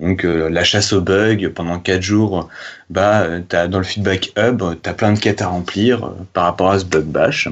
Donc, 0.00 0.24
euh, 0.24 0.48
la 0.50 0.62
chasse 0.62 0.92
aux 0.92 1.00
bugs 1.00 1.48
pendant 1.54 1.78
4 1.78 2.02
jours, 2.02 2.48
bah, 2.90 3.26
t'as, 3.48 3.66
dans 3.66 3.78
le 3.78 3.84
feedback 3.84 4.32
hub, 4.36 4.62
t'as 4.82 4.92
plein 4.92 5.12
de 5.12 5.18
quêtes 5.18 5.40
à 5.40 5.48
remplir 5.48 6.04
euh, 6.04 6.10
par 6.34 6.44
rapport 6.44 6.70
à 6.70 6.78
ce 6.78 6.84
bug 6.84 7.04
bash. 7.04 7.48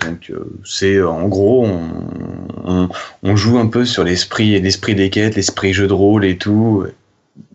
Donc, 0.00 0.30
euh, 0.30 0.58
c'est, 0.64 1.02
en 1.02 1.28
gros, 1.28 1.66
on, 1.66 1.90
on, 2.64 2.88
on, 3.22 3.36
joue 3.36 3.58
un 3.58 3.66
peu 3.66 3.84
sur 3.84 4.04
l'esprit, 4.04 4.58
l'esprit 4.60 4.94
des 4.94 5.10
quêtes, 5.10 5.36
l'esprit 5.36 5.74
jeu 5.74 5.86
de 5.86 5.92
rôle 5.92 6.24
et 6.24 6.38
tout 6.38 6.86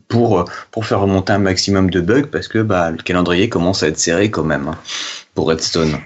pour, 0.07 0.45
pour 0.71 0.85
faire 0.85 0.99
remonter 0.99 1.33
un 1.33 1.39
maximum 1.39 1.89
de 1.89 2.01
bugs 2.01 2.27
parce 2.31 2.47
que 2.47 2.59
bah, 2.59 2.91
le 2.91 2.97
calendrier 2.97 3.49
commence 3.49 3.83
à 3.83 3.87
être 3.87 3.97
serré 3.97 4.29
quand 4.29 4.43
même 4.43 4.67
hein, 4.67 4.77
pour 5.33 5.47
Redstone. 5.47 5.97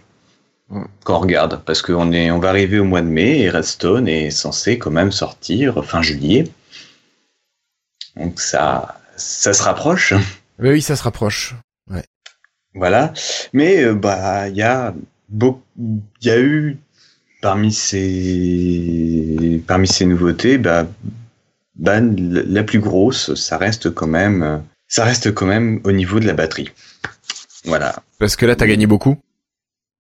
Quand 1.04 1.18
on 1.18 1.20
regarde, 1.20 1.62
parce 1.66 1.82
qu'on 1.82 2.12
est, 2.12 2.30
on 2.30 2.40
va 2.40 2.50
arriver 2.50 2.80
au 2.80 2.84
mois 2.84 3.02
de 3.02 3.08
mai 3.08 3.40
et 3.40 3.50
Redstone 3.50 4.08
est 4.08 4.30
censé 4.30 4.78
quand 4.78 4.92
même 4.92 5.12
sortir 5.12 5.84
fin 5.84 6.04
juillet. 6.04 6.46
Donc 8.16 8.40
ça, 8.40 9.00
ça 9.16 9.54
se 9.54 9.64
rapproche. 9.64 10.14
Oui, 10.60 10.82
ça 10.82 10.96
se 10.96 11.04
rapproche. 11.04 11.56
Ouais. 11.90 12.04
Voilà. 12.76 13.14
Mais 13.54 13.84
euh, 13.84 13.94
bah 13.94 14.50
il 14.50 14.56
y 14.56 14.62
a 14.62 14.94
beaucoup, 15.30 15.62
il 15.78 16.28
y 16.28 16.32
a 16.32 16.40
eu 16.40 16.78
parmi 17.42 17.72
ces 17.72 19.62
parmi 19.68 19.88
ces 19.88 20.06
nouveautés, 20.06 20.58
bah 20.58 20.86
bah, 21.76 22.00
la 22.02 22.64
plus 22.64 22.80
grosse, 22.80 23.34
ça 23.36 23.58
reste 23.58 23.92
quand 23.92 24.08
même, 24.08 24.64
ça 24.88 25.06
reste 25.06 25.34
quand 25.34 25.46
même 25.46 25.80
au 25.86 25.94
niveau 25.94 26.20
de 26.20 26.28
la 26.28 26.34
batterie. 26.34 26.72
Voilà. 27.66 27.96
Parce 28.20 28.36
que 28.36 28.46
là, 28.46 28.56
t'as 28.56 28.68
gagné 28.68 28.86
beaucoup. 28.86 29.18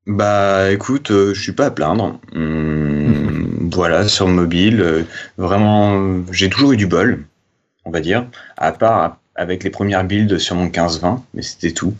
Bah, 0.05 0.71
écoute, 0.71 1.11
euh, 1.11 1.33
je 1.33 1.41
suis 1.41 1.51
pas 1.51 1.67
à 1.67 1.71
plaindre. 1.71 2.19
Hum, 2.33 3.69
voilà, 3.73 4.07
sur 4.07 4.27
mobile, 4.27 4.81
euh, 4.81 5.03
vraiment, 5.37 6.23
j'ai 6.31 6.49
toujours 6.49 6.73
eu 6.73 6.77
du 6.77 6.87
bol, 6.87 7.23
on 7.85 7.91
va 7.91 7.99
dire, 8.01 8.25
à 8.57 8.71
part 8.71 9.17
avec 9.35 9.63
les 9.63 9.69
premières 9.69 10.03
builds 10.03 10.37
sur 10.37 10.55
mon 10.55 10.67
15-20, 10.67 11.19
mais 11.33 11.41
c'était 11.41 11.71
tout. 11.71 11.93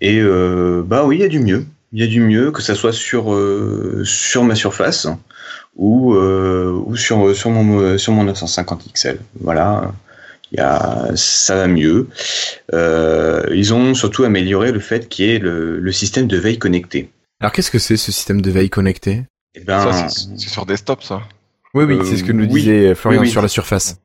Et 0.00 0.18
euh, 0.20 0.82
bah 0.84 1.04
oui, 1.06 1.16
il 1.16 1.20
y 1.20 1.24
a 1.24 1.28
du 1.28 1.40
mieux. 1.40 1.64
Il 1.92 2.00
y 2.00 2.04
a 2.04 2.06
du 2.06 2.20
mieux, 2.20 2.50
que 2.50 2.62
ça 2.62 2.74
soit 2.74 2.92
sur 2.92 3.36
sur 4.04 4.44
ma 4.44 4.54
surface 4.54 5.06
ou, 5.76 6.14
euh, 6.14 6.72
ou 6.86 6.96
sur, 6.96 7.34
sur, 7.36 7.50
mon, 7.50 7.98
sur 7.98 8.12
mon 8.12 8.24
950 8.24 8.92
XL. 8.94 9.18
Voilà, 9.40 9.92
y 10.52 10.60
a, 10.60 11.10
ça 11.14 11.56
va 11.56 11.66
mieux. 11.66 12.08
Euh, 12.72 13.44
ils 13.54 13.74
ont 13.74 13.94
surtout 13.94 14.24
amélioré 14.24 14.72
le 14.72 14.80
fait 14.80 15.08
qu'il 15.08 15.26
y 15.26 15.30
ait 15.30 15.38
le, 15.38 15.78
le 15.78 15.92
système 15.92 16.26
de 16.26 16.36
veille 16.36 16.58
connecté. 16.58 17.10
Alors 17.40 17.52
qu'est-ce 17.52 17.70
que 17.70 17.78
c'est 17.78 17.96
ce 17.96 18.12
système 18.12 18.40
de 18.40 18.50
veille 18.50 18.70
connecté 18.70 19.24
eh 19.54 19.60
ben, 19.60 20.08
C'est 20.08 20.48
sur 20.48 20.66
desktop 20.66 21.02
ça. 21.02 21.22
Oui, 21.74 21.84
oui, 21.84 21.98
c'est 22.04 22.18
ce 22.18 22.24
que 22.24 22.32
nous 22.32 22.44
euh, 22.44 22.48
disait 22.48 22.94
Florian 22.94 23.24
sur 23.24 23.42
la 23.42 23.48
surface. 23.48 23.98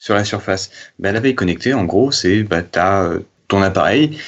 Sur 0.00 0.14
la 0.14 0.24
surface. 0.24 0.70
Ben, 0.98 1.12
la 1.12 1.20
veille 1.20 1.36
connectée, 1.36 1.72
en 1.74 1.84
gros, 1.84 2.10
c'est 2.10 2.42
bah, 2.42 2.62
tu 2.62 2.78
as 2.78 3.12
ton 3.48 3.62
appareil 3.62 4.18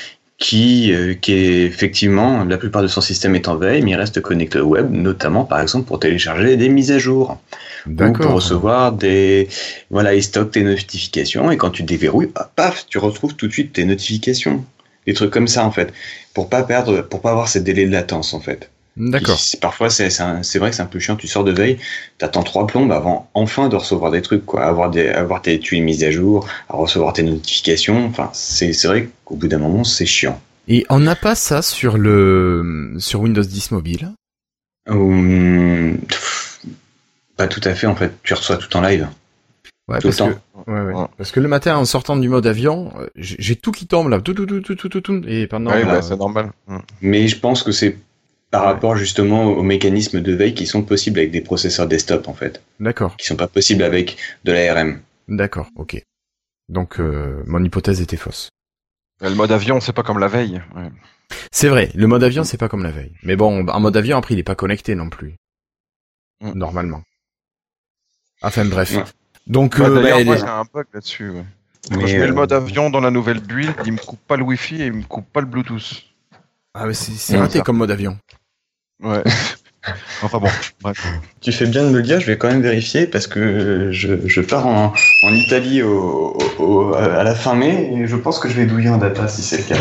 qui, 0.43 0.93
euh, 0.93 1.15
qui 1.15 1.35
est 1.35 1.65
effectivement, 1.65 2.45
la 2.45 2.59
plupart 2.59 2.83
de 2.83 2.89
son 2.89 3.01
système 3.01 3.37
est 3.37 3.47
en 3.47 3.55
veille, 3.57 3.81
mais 3.83 3.93
il 3.93 3.95
reste 3.95 4.21
connecté 4.21 4.59
au 4.59 4.67
web, 4.67 4.91
notamment 4.91 5.45
par 5.45 5.61
exemple 5.61 5.87
pour 5.87 6.01
télécharger 6.01 6.57
des 6.57 6.69
mises 6.69 6.91
à 6.91 6.99
jour. 6.99 7.39
Ou 7.87 7.95
pour 8.13 8.33
recevoir 8.33 8.91
des. 8.91 9.49
Voilà, 9.91 10.15
il 10.15 10.23
stocke 10.23 10.51
tes 10.51 10.65
notifications 10.65 11.51
et 11.53 11.57
quand 11.57 11.71
tu 11.71 11.85
déverrouilles, 11.85 12.33
paf, 12.57 12.87
tu 12.89 12.99
retrouves 12.99 13.37
tout 13.37 13.47
de 13.47 13.53
suite 13.53 13.73
tes 13.73 13.85
notifications. 13.85 14.65
Des 15.07 15.15
trucs 15.15 15.31
comme 15.31 15.49
ça 15.49 15.65
en 15.65 15.71
fait. 15.71 15.93
Pour 16.35 16.49
pas 16.49 16.65
perdre, 16.65 17.03
pour 17.03 17.21
pas 17.21 17.31
avoir 17.31 17.47
ces 17.47 17.61
délais 17.61 17.87
de 17.87 17.93
latence 17.93 18.35
en 18.35 18.41
fait. 18.41 18.69
D'accord. 18.97 19.39
Parfois, 19.61 19.89
c'est 19.89 20.09
vrai 20.11 20.71
que 20.71 20.77
c'est 20.77 20.83
un 20.83 20.87
peu 20.87 20.99
chiant. 20.99 21.17
Tu 21.17 21.27
sors 21.27 21.45
de 21.45 21.53
veille, 21.53 21.79
t'attends 22.19 22.43
trois 22.43 22.67
plombes 22.67 22.93
avant 22.93 23.31
enfin 23.33 23.69
de 23.69 23.77
recevoir 23.77 24.11
des 24.11 24.21
trucs, 24.21 24.45
quoi. 24.45 24.65
Avoir, 24.65 24.91
des, 24.91 25.09
avoir 25.09 25.41
tes 25.41 25.59
tuiles 25.59 25.83
mises 25.83 26.05
à 26.05 26.11
jour, 26.11 26.47
à 26.69 26.77
recevoir 26.77 27.15
tes 27.15 27.23
notifications. 27.23 28.05
Enfin, 28.05 28.31
c'est 28.35 28.73
vrai 28.85 29.09
qu'au 29.25 29.37
bout 29.37 29.49
d'un 29.49 29.59
moment, 29.59 29.85
c'est 29.85 30.07
chiant. 30.07 30.41
Et 30.69 30.85
on 30.91 31.01
n'a 31.01 31.17
pas 31.17 31.35
ça 31.35 31.63
sur 31.63 31.97
le 31.97 32.95
sur 32.99 33.21
Windows 33.21 33.43
10 33.43 33.71
mobile? 33.73 34.13
Hum, 34.89 35.99
Pas 37.37 37.49
tout 37.49 37.61
à 37.65 37.75
fait, 37.75 37.87
en 37.87 37.97
fait. 37.97 38.13
Tu 38.23 38.35
reçois 38.35 38.57
tout 38.59 38.77
en 38.77 38.83
live. 38.83 39.09
Ouais, 39.89 39.99
parce, 40.01 40.17
que, 40.17 40.23
ouais, 40.23 40.81
ouais. 40.81 41.07
parce 41.19 41.33
que 41.33 41.41
le 41.41 41.49
matin, 41.49 41.77
en 41.77 41.85
sortant 41.85 42.17
du 42.17 42.29
mode 42.29 42.47
avion, 42.47 42.93
euh, 43.01 43.09
j'ai 43.17 43.57
tout 43.57 43.73
qui 43.73 43.87
tombe 43.87 44.09
là, 44.09 44.21
tout, 44.21 44.33
tout, 44.33 44.47
tout, 44.47 44.61
tout, 44.61 44.77
tout, 44.77 45.01
tout, 45.01 45.23
et 45.27 45.49
pendant. 45.49 45.73
Ouais, 45.73 45.85
bah, 45.85 46.03
c'est 46.03 46.17
normal. 46.17 46.53
Mais 47.01 47.27
je 47.27 47.39
pense 47.39 47.63
que 47.65 47.73
c'est 47.73 47.97
par 48.53 48.65
rapport 48.65 48.97
justement 48.97 49.47
aux 49.47 49.63
mécanismes 49.63 50.21
de 50.21 50.33
veille 50.35 50.55
qui 50.55 50.67
sont 50.67 50.83
possibles 50.83 51.19
avec 51.19 51.33
des 51.33 51.41
processeurs 51.41 51.87
desktop 51.89 52.29
en 52.29 52.35
fait. 52.35 52.63
D'accord. 52.79 53.17
Qui 53.17 53.27
sont 53.27 53.35
pas 53.35 53.49
possibles 53.49 53.83
avec 53.83 54.19
de 54.45 54.53
l'ARM. 54.53 55.01
D'accord, 55.27 55.69
ok. 55.75 56.01
Donc 56.69 57.01
euh, 57.01 57.43
mon 57.47 57.65
hypothèse 57.65 58.03
était 58.03 58.19
fausse. 58.19 58.51
Le 59.23 59.35
mode 59.35 59.53
avion, 59.53 59.81
c'est 59.81 59.95
pas 59.95 60.03
comme 60.03 60.19
la 60.19 60.29
veille. 60.29 60.61
C'est 61.51 61.69
vrai, 61.69 61.91
le 61.95 62.07
mode 62.07 62.23
avion, 62.23 62.45
c'est 62.45 62.59
pas 62.59 62.69
comme 62.69 62.83
la 62.83 62.91
veille. 62.91 63.15
Mais 63.23 63.37
bon, 63.37 63.67
en 63.67 63.81
mode 63.81 63.97
avion, 63.97 64.19
après, 64.19 64.35
il 64.35 64.41
est 64.41 64.45
pas 64.45 64.55
connecté 64.55 64.95
non 64.95 65.09
plus. 65.09 65.35
Mm. 66.43 66.53
Normalement. 66.53 67.03
Enfin 68.43 68.67
bref. 68.67 68.97
Donc, 69.47 69.79
bah, 69.79 69.87
euh, 69.87 70.47
un 70.47 70.65
bug 70.73 70.87
là-dessus. 70.93 71.33
Quand 71.89 72.07
je 72.07 72.17
mets 72.19 72.27
le 72.27 72.33
euh, 72.33 72.35
mode 72.35 72.53
avion 72.53 72.91
dans 72.91 73.01
la 73.01 73.11
nouvelle 73.11 73.41
build, 73.41 73.75
il 73.87 73.93
me 73.93 73.99
coupe 73.99 74.21
pas 74.27 74.37
le 74.37 74.43
Wi-Fi 74.43 74.83
et 74.83 74.87
il 74.87 74.93
me 74.93 75.05
coupe 75.05 75.33
pas 75.33 75.41
le 75.41 75.47
Bluetooth. 75.47 76.05
Ah 76.75 76.87
mais 76.87 76.95
c'est 76.95 77.37
raté 77.37 77.61
comme 77.61 77.79
mode 77.79 77.91
avion. 77.91 78.19
Ouais. 79.03 79.23
enfin 80.23 80.39
bon, 80.39 80.93
Tu 81.41 81.53
fais 81.53 81.67
bien 81.67 81.85
de 81.85 81.89
me 81.89 81.97
le 81.97 82.03
dire, 82.03 82.21
je 82.21 82.27
vais 82.27 82.39
quand 82.39 82.49
même 82.49 82.63
vérifier 82.63 83.07
parce 83.07 83.27
que 83.27 83.91
je, 83.91 84.27
je 84.27 84.41
pars 84.41 84.67
en, 84.67 84.93
en 85.25 85.35
Italie 85.35 85.83
au, 85.83 86.39
au, 86.59 86.95
à 86.95 87.23
la 87.25 87.35
fin 87.35 87.55
mai 87.55 87.91
et 87.93 88.07
je 88.07 88.17
pense 88.17 88.39
que 88.39 88.49
je 88.49 88.55
vais 88.55 88.67
douiller 88.67 88.91
en 88.91 88.99
data 88.99 89.29
si 89.29 89.43
c'est 89.43 89.59
le 89.59 89.65
cas. 89.65 89.81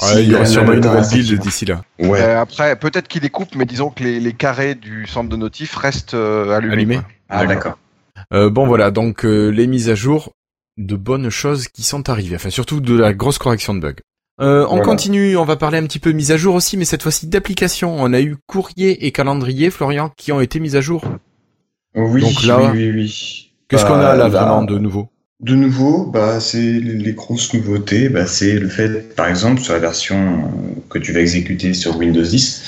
Ouais, 0.00 0.22
il 0.22 0.30
y 0.30 0.34
aura 0.34 0.46
sûrement 0.46 0.72
une 0.72 0.80
nouvelle 0.80 1.08
build 1.08 1.40
d'ici 1.40 1.64
là. 1.64 1.82
Ouais. 1.98 2.20
Euh, 2.20 2.40
après, 2.40 2.76
peut-être 2.76 3.08
qu'il 3.08 3.22
les 3.22 3.30
coupe, 3.30 3.56
mais 3.56 3.64
disons 3.64 3.90
que 3.90 4.04
les, 4.04 4.20
les, 4.20 4.32
carrés 4.32 4.76
du 4.76 5.06
centre 5.08 5.28
de 5.28 5.36
notif 5.36 5.74
restent 5.74 6.14
euh, 6.14 6.56
allumés. 6.56 6.74
Allumé 6.74 7.00
ah, 7.28 7.46
d'accord. 7.46 7.78
Euh, 8.32 8.50
bon, 8.50 8.66
voilà, 8.66 8.90
donc 8.90 9.24
euh, 9.24 9.48
les 9.48 9.66
mises 9.66 9.88
à 9.88 9.94
jour, 9.94 10.32
de 10.76 10.96
bonnes 10.96 11.30
choses 11.30 11.68
qui 11.68 11.82
sont 11.82 12.08
arrivées. 12.08 12.36
Enfin, 12.36 12.50
surtout 12.50 12.80
de 12.80 12.96
la 12.96 13.12
grosse 13.12 13.38
correction 13.38 13.74
de 13.74 13.80
bugs. 13.80 14.00
Euh, 14.40 14.66
on 14.70 14.80
continue, 14.80 15.36
on 15.36 15.44
va 15.44 15.56
parler 15.56 15.78
un 15.78 15.84
petit 15.84 15.98
peu 15.98 16.12
mise 16.12 16.30
à 16.30 16.36
jour 16.36 16.54
aussi, 16.54 16.76
mais 16.76 16.84
cette 16.84 17.02
fois-ci 17.02 17.26
d'application. 17.26 17.96
On 17.98 18.12
a 18.12 18.20
eu 18.20 18.36
courrier 18.46 19.06
et 19.06 19.10
calendrier, 19.10 19.70
Florian, 19.70 20.12
qui 20.16 20.30
ont 20.30 20.40
été 20.40 20.60
mis 20.60 20.76
à 20.76 20.80
jour. 20.80 21.04
Oui, 21.94 22.20
Donc 22.20 22.44
là, 22.44 22.70
oui, 22.72 22.90
oui, 22.90 23.50
Qu'est-ce 23.68 23.84
qu'on 23.84 23.94
a 23.94 24.14
là 24.14 24.28
bah, 24.28 24.44
vraiment 24.44 24.62
de 24.62 24.78
nouveau 24.78 25.08
De 25.40 25.54
nouveau, 25.54 26.06
bah 26.06 26.40
c'est 26.40 26.58
les 26.80 27.12
grosses 27.12 27.52
nouveautés. 27.52 28.08
Bah, 28.08 28.26
c'est 28.26 28.54
le 28.54 28.68
fait, 28.68 29.14
par 29.14 29.26
exemple, 29.26 29.60
sur 29.60 29.72
la 29.72 29.80
version 29.80 30.44
que 30.88 30.98
tu 30.98 31.12
vas 31.12 31.20
exécuter 31.20 31.74
sur 31.74 31.96
Windows 31.96 32.22
10, 32.22 32.62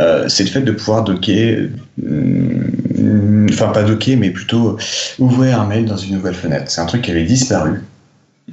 euh, 0.00 0.28
c'est 0.28 0.44
le 0.44 0.48
fait 0.48 0.62
de 0.62 0.72
pouvoir 0.72 1.04
docker, 1.04 1.68
euh, 2.02 3.46
enfin 3.50 3.68
pas 3.68 3.82
docker, 3.82 4.16
mais 4.16 4.30
plutôt 4.30 4.78
ouvrir 5.18 5.60
un 5.60 5.66
mail 5.66 5.84
dans 5.84 5.96
une 5.96 6.14
nouvelle 6.14 6.34
fenêtre. 6.34 6.64
C'est 6.68 6.80
un 6.80 6.86
truc 6.86 7.02
qui 7.02 7.10
avait 7.10 7.24
disparu. 7.24 7.82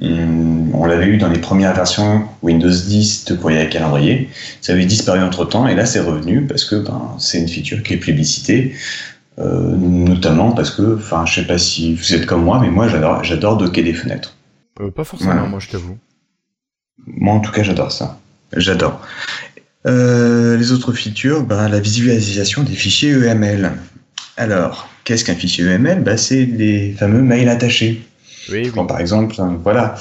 Hum, 0.00 0.72
on 0.74 0.84
l'avait 0.84 1.06
eu 1.06 1.16
dans 1.16 1.28
les 1.28 1.40
premières 1.40 1.74
versions 1.74 2.24
Windows 2.42 2.70
10 2.70 3.24
de 3.24 3.34
courrier 3.34 3.58
à 3.58 3.66
calendrier. 3.66 4.28
Ça 4.60 4.72
avait 4.72 4.86
disparu 4.86 5.20
entre 5.20 5.44
temps 5.44 5.66
et 5.66 5.74
là 5.74 5.86
c'est 5.86 6.00
revenu 6.00 6.46
parce 6.46 6.64
que 6.64 6.76
ben, 6.76 7.16
c'est 7.18 7.38
une 7.40 7.48
feature 7.48 7.82
qui 7.82 7.94
est 7.94 7.98
plébiscitée. 7.98 8.74
Euh, 9.38 9.76
notamment 9.76 10.50
parce 10.50 10.72
que, 10.72 10.96
enfin, 10.96 11.24
je 11.24 11.40
sais 11.40 11.46
pas 11.46 11.58
si 11.58 11.94
vous 11.94 12.12
êtes 12.12 12.26
comme 12.26 12.42
moi, 12.42 12.58
mais 12.60 12.70
moi 12.70 12.88
j'adore, 12.88 13.22
j'adore 13.22 13.56
docker 13.56 13.84
des 13.84 13.92
fenêtres. 13.92 14.34
Euh, 14.80 14.90
pas 14.90 15.04
forcément, 15.04 15.46
moi 15.46 15.60
je 15.60 15.68
t'avoue. 15.68 15.96
Moi 17.06 17.34
en 17.34 17.40
tout 17.40 17.52
cas 17.52 17.62
j'adore 17.62 17.92
ça. 17.92 18.18
J'adore. 18.56 19.00
Euh, 19.86 20.56
les 20.56 20.72
autres 20.72 20.92
features, 20.92 21.44
bah, 21.44 21.68
la 21.68 21.78
visualisation 21.78 22.62
des 22.64 22.72
fichiers 22.72 23.12
EML. 23.12 23.72
Alors, 24.36 24.88
qu'est-ce 25.04 25.24
qu'un 25.24 25.34
fichier 25.34 25.64
EML 25.64 26.02
bah, 26.02 26.16
C'est 26.16 26.44
les 26.44 26.92
fameux 26.92 27.22
mails 27.22 27.48
attachés. 27.48 28.02
Oui, 28.50 28.70
Quand, 28.74 28.86
par 28.86 29.00
exemple, 29.00 29.34
hein, 29.38 29.58
voilà, 29.62 29.94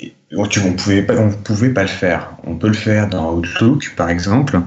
Et, 0.00 0.12
on 0.36 0.44
ne 0.44 0.76
pouvait, 0.76 1.02
pas- 1.02 1.16
on 1.16 1.30
pouvait 1.30 1.70
pas 1.70 1.82
le 1.82 1.88
faire. 1.88 2.30
On 2.44 2.54
peut 2.56 2.68
le 2.68 2.74
faire 2.74 3.08
dans 3.08 3.34
Outlook, 3.34 3.94
par 3.96 4.08
exemple, 4.10 4.60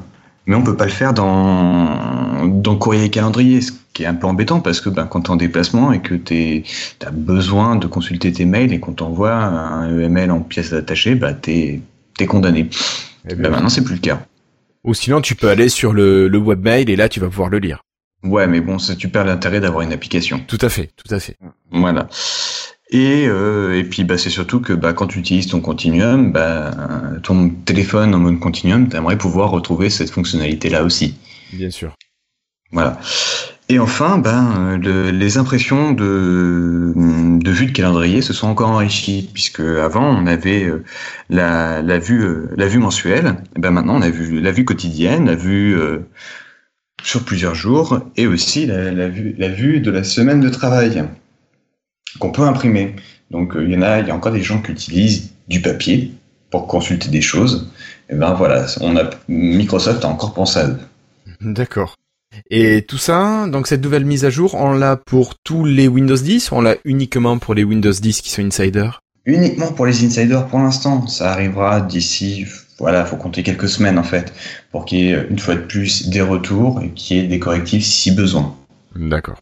mais 0.45 0.55
on 0.55 0.63
peut 0.63 0.75
pas 0.75 0.85
le 0.85 0.91
faire 0.91 1.13
dans, 1.13 2.45
dans 2.45 2.75
Courrier 2.75 3.05
et 3.05 3.09
Calendrier, 3.09 3.61
ce 3.61 3.71
qui 3.93 4.03
est 4.03 4.07
un 4.07 4.15
peu 4.15 4.27
embêtant 4.27 4.59
parce 4.59 4.81
que 4.81 4.89
ben, 4.89 5.05
quand 5.05 5.21
tu 5.21 5.27
es 5.27 5.31
en 5.31 5.35
déplacement 5.35 5.91
et 5.91 6.01
que 6.01 6.15
tu 6.15 6.63
as 7.05 7.11
besoin 7.11 7.75
de 7.75 7.87
consulter 7.87 8.31
tes 8.31 8.45
mails 8.45 8.73
et 8.73 8.79
qu'on 8.79 8.93
t'envoie 8.93 9.33
un 9.33 9.99
EML 9.99 10.31
en 10.31 10.41
pièces 10.41 10.73
attachées, 10.73 11.15
bah, 11.15 11.33
tu 11.33 11.81
es, 12.19 12.25
condamné. 12.27 12.69
Eh 13.29 13.35
ben, 13.35 13.49
maintenant, 13.49 13.69
c'est 13.69 13.83
plus 13.83 13.95
le 13.95 14.01
cas. 14.01 14.21
Ou 14.83 14.93
sinon, 14.93 15.21
tu 15.21 15.35
peux 15.35 15.49
aller 15.49 15.69
sur 15.69 15.93
le, 15.93 16.27
le 16.27 16.37
webmail 16.37 16.89
et 16.89 16.95
là, 16.95 17.07
tu 17.09 17.19
vas 17.19 17.27
pouvoir 17.27 17.49
le 17.49 17.59
lire. 17.59 17.83
Ouais, 18.23 18.47
mais 18.47 18.61
bon, 18.61 18.77
ça, 18.77 18.95
tu 18.95 19.09
perds 19.09 19.25
l'intérêt 19.25 19.59
d'avoir 19.59 19.81
une 19.81 19.93
application. 19.93 20.41
Tout 20.47 20.59
à 20.61 20.69
fait, 20.69 20.91
tout 20.95 21.13
à 21.13 21.19
fait. 21.19 21.37
Voilà. 21.71 22.07
Et, 22.93 23.25
euh, 23.27 23.77
et 23.77 23.83
puis 23.85 24.03
bah, 24.03 24.17
c'est 24.17 24.29
surtout 24.29 24.59
que 24.59 24.73
bah, 24.73 24.91
quand 24.93 25.07
tu 25.07 25.19
utilises 25.19 25.47
ton 25.47 25.61
Continuum, 25.61 26.31
bah, 26.31 26.71
ton 27.23 27.49
téléphone 27.49 28.13
en 28.13 28.19
mode 28.19 28.39
Continuum, 28.39 28.89
tu 28.89 28.97
aimerais 28.97 29.17
pouvoir 29.17 29.49
retrouver 29.51 29.89
cette 29.89 30.09
fonctionnalité-là 30.09 30.83
aussi. 30.83 31.15
Bien 31.53 31.69
sûr. 31.69 31.95
Voilà. 32.73 32.99
Et 33.69 33.79
enfin, 33.79 34.17
ben, 34.17 34.77
le- 34.77 35.11
les 35.11 35.37
impressions 35.37 35.93
de, 35.93 36.93
de 36.95 37.51
vue 37.51 37.67
de 37.67 37.71
calendrier 37.71 38.21
se 38.21 38.33
sont 38.33 38.47
encore 38.47 38.69
enrichies, 38.69 39.29
puisque 39.33 39.61
avant 39.61 40.05
on 40.09 40.27
avait 40.27 40.65
euh, 40.65 40.83
la, 41.29 41.81
la 41.81 41.97
vue, 41.97 42.21
euh, 42.21 42.49
la 42.57 42.67
vue 42.67 42.79
mensuelle, 42.79 43.37
et 43.55 43.59
ben 43.61 43.71
maintenant 43.71 43.95
on 43.95 44.01
a 44.01 44.09
vu 44.09 44.41
la 44.41 44.51
vue 44.51 44.65
quotidienne, 44.65 45.27
la 45.27 45.35
vue 45.35 45.77
euh, 45.79 45.99
sur 47.01 47.23
plusieurs 47.23 47.55
jours, 47.55 48.01
et 48.17 48.27
aussi 48.27 48.65
la, 48.65 48.91
la 48.91 49.07
vue, 49.07 49.35
la 49.37 49.47
vue 49.47 49.79
de 49.79 49.91
la 49.91 50.03
semaine 50.03 50.41
de 50.41 50.49
travail 50.49 51.05
qu'on 52.19 52.31
peut 52.31 52.43
imprimer. 52.43 52.95
Donc 53.29 53.55
euh, 53.55 53.63
il 53.63 53.71
y 53.71 53.77
en 53.77 53.81
a, 53.81 53.99
il 53.99 54.07
y 54.07 54.11
a 54.11 54.15
encore 54.15 54.33
des 54.33 54.41
gens 54.41 54.61
qui 54.61 54.71
utilisent 54.71 55.31
du 55.47 55.61
papier 55.61 56.11
pour 56.49 56.67
consulter 56.67 57.09
des 57.09 57.21
choses. 57.21 57.71
Et 58.09 58.15
ben 58.15 58.33
voilà, 58.33 58.65
on 58.81 58.97
a 58.97 59.09
Microsoft 59.27 60.03
a 60.03 60.07
encore 60.07 60.33
pensé 60.33 60.59
à 60.59 60.67
eux. 60.67 60.79
D'accord. 61.39 61.95
Et 62.49 62.83
tout 62.87 62.97
ça, 62.97 63.47
donc 63.47 63.67
cette 63.67 63.83
nouvelle 63.83 64.05
mise 64.05 64.25
à 64.25 64.29
jour, 64.29 64.55
on 64.55 64.73
l'a 64.73 64.95
pour 64.95 65.35
tous 65.35 65.65
les 65.65 65.87
Windows 65.87 66.15
10 66.15 66.51
ou 66.51 66.55
on 66.55 66.61
l'a 66.61 66.75
uniquement 66.85 67.37
pour 67.37 67.53
les 67.53 67.63
Windows 67.63 67.91
10 67.91 68.21
qui 68.21 68.29
sont 68.29 68.45
insiders? 68.45 69.01
Uniquement 69.25 69.71
pour 69.71 69.85
les 69.85 70.03
insiders 70.05 70.47
pour 70.47 70.59
l'instant. 70.59 71.07
Ça 71.07 71.31
arrivera 71.31 71.81
d'ici, 71.81 72.45
voilà, 72.79 73.05
faut 73.05 73.17
compter 73.17 73.43
quelques 73.43 73.69
semaines 73.69 73.99
en 73.99 74.03
fait, 74.03 74.33
pour 74.71 74.85
qu'il 74.85 74.99
y 74.99 75.11
ait 75.11 75.27
une 75.29 75.39
fois 75.39 75.55
de 75.55 75.61
plus 75.61 76.09
des 76.09 76.21
retours 76.21 76.81
et 76.81 76.89
qu'il 76.89 77.17
y 77.17 77.19
ait 77.19 77.27
des 77.27 77.39
correctifs 77.39 77.85
si 77.85 78.11
besoin. 78.11 78.55
D'accord. 78.95 79.37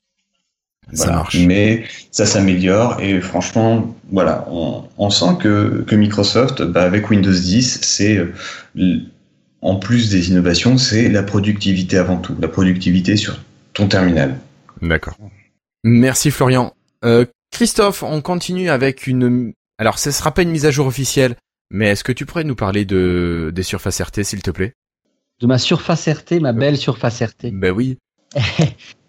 Ça 0.94 1.12
marche. 1.12 1.38
Mais 1.46 1.84
ça 2.12 2.26
s'améliore 2.26 3.00
et 3.00 3.20
franchement, 3.22 3.96
voilà, 4.12 4.46
on, 4.50 4.84
on 4.98 5.10
sent 5.10 5.38
que, 5.40 5.84
que 5.88 5.96
Microsoft, 5.96 6.62
bah, 6.64 6.84
avec 6.84 7.10
Windows 7.10 7.32
10, 7.32 7.80
c'est 7.82 8.18
euh, 8.18 8.34
en 9.62 9.76
plus 9.76 10.10
des 10.10 10.30
innovations, 10.30 10.78
c'est 10.78 11.10
la 11.10 11.24
productivité 11.24 11.98
avant 11.98 12.18
tout, 12.18 12.36
la 12.40 12.48
productivité 12.48 13.18
sur 13.18 13.40
ton 13.74 13.88
terminal. 13.88 14.38
D'accord. 14.82 15.18
Merci 15.84 16.32
Florian. 16.32 16.74
Euh, 17.06 17.26
Christophe, 17.52 18.04
on 18.04 18.22
continue 18.22 18.70
avec 18.70 19.08
une... 19.08 19.54
Alors, 19.78 20.00
ce 20.00 20.12
sera 20.12 20.34
pas 20.34 20.42
une 20.42 20.52
mise 20.52 20.66
à 20.66 20.72
jour 20.72 20.88
officielle, 20.88 21.36
mais 21.72 21.88
est-ce 21.88 22.04
que 22.04 22.12
tu 22.12 22.26
pourrais 22.26 22.44
nous 22.44 22.56
parler 22.56 22.86
de 22.86 23.52
des 23.54 23.64
surfaces 23.64 24.02
RT, 24.02 24.24
s'il 24.24 24.42
te 24.42 24.52
plaît? 24.52 24.74
De 25.40 25.48
ma 25.48 25.58
surface 25.58 26.08
RT, 26.08 26.42
ma 26.42 26.52
belle 26.52 26.78
surface 26.78 27.22
RT. 27.22 27.52
Ben 27.54 27.72
oui. 27.72 27.98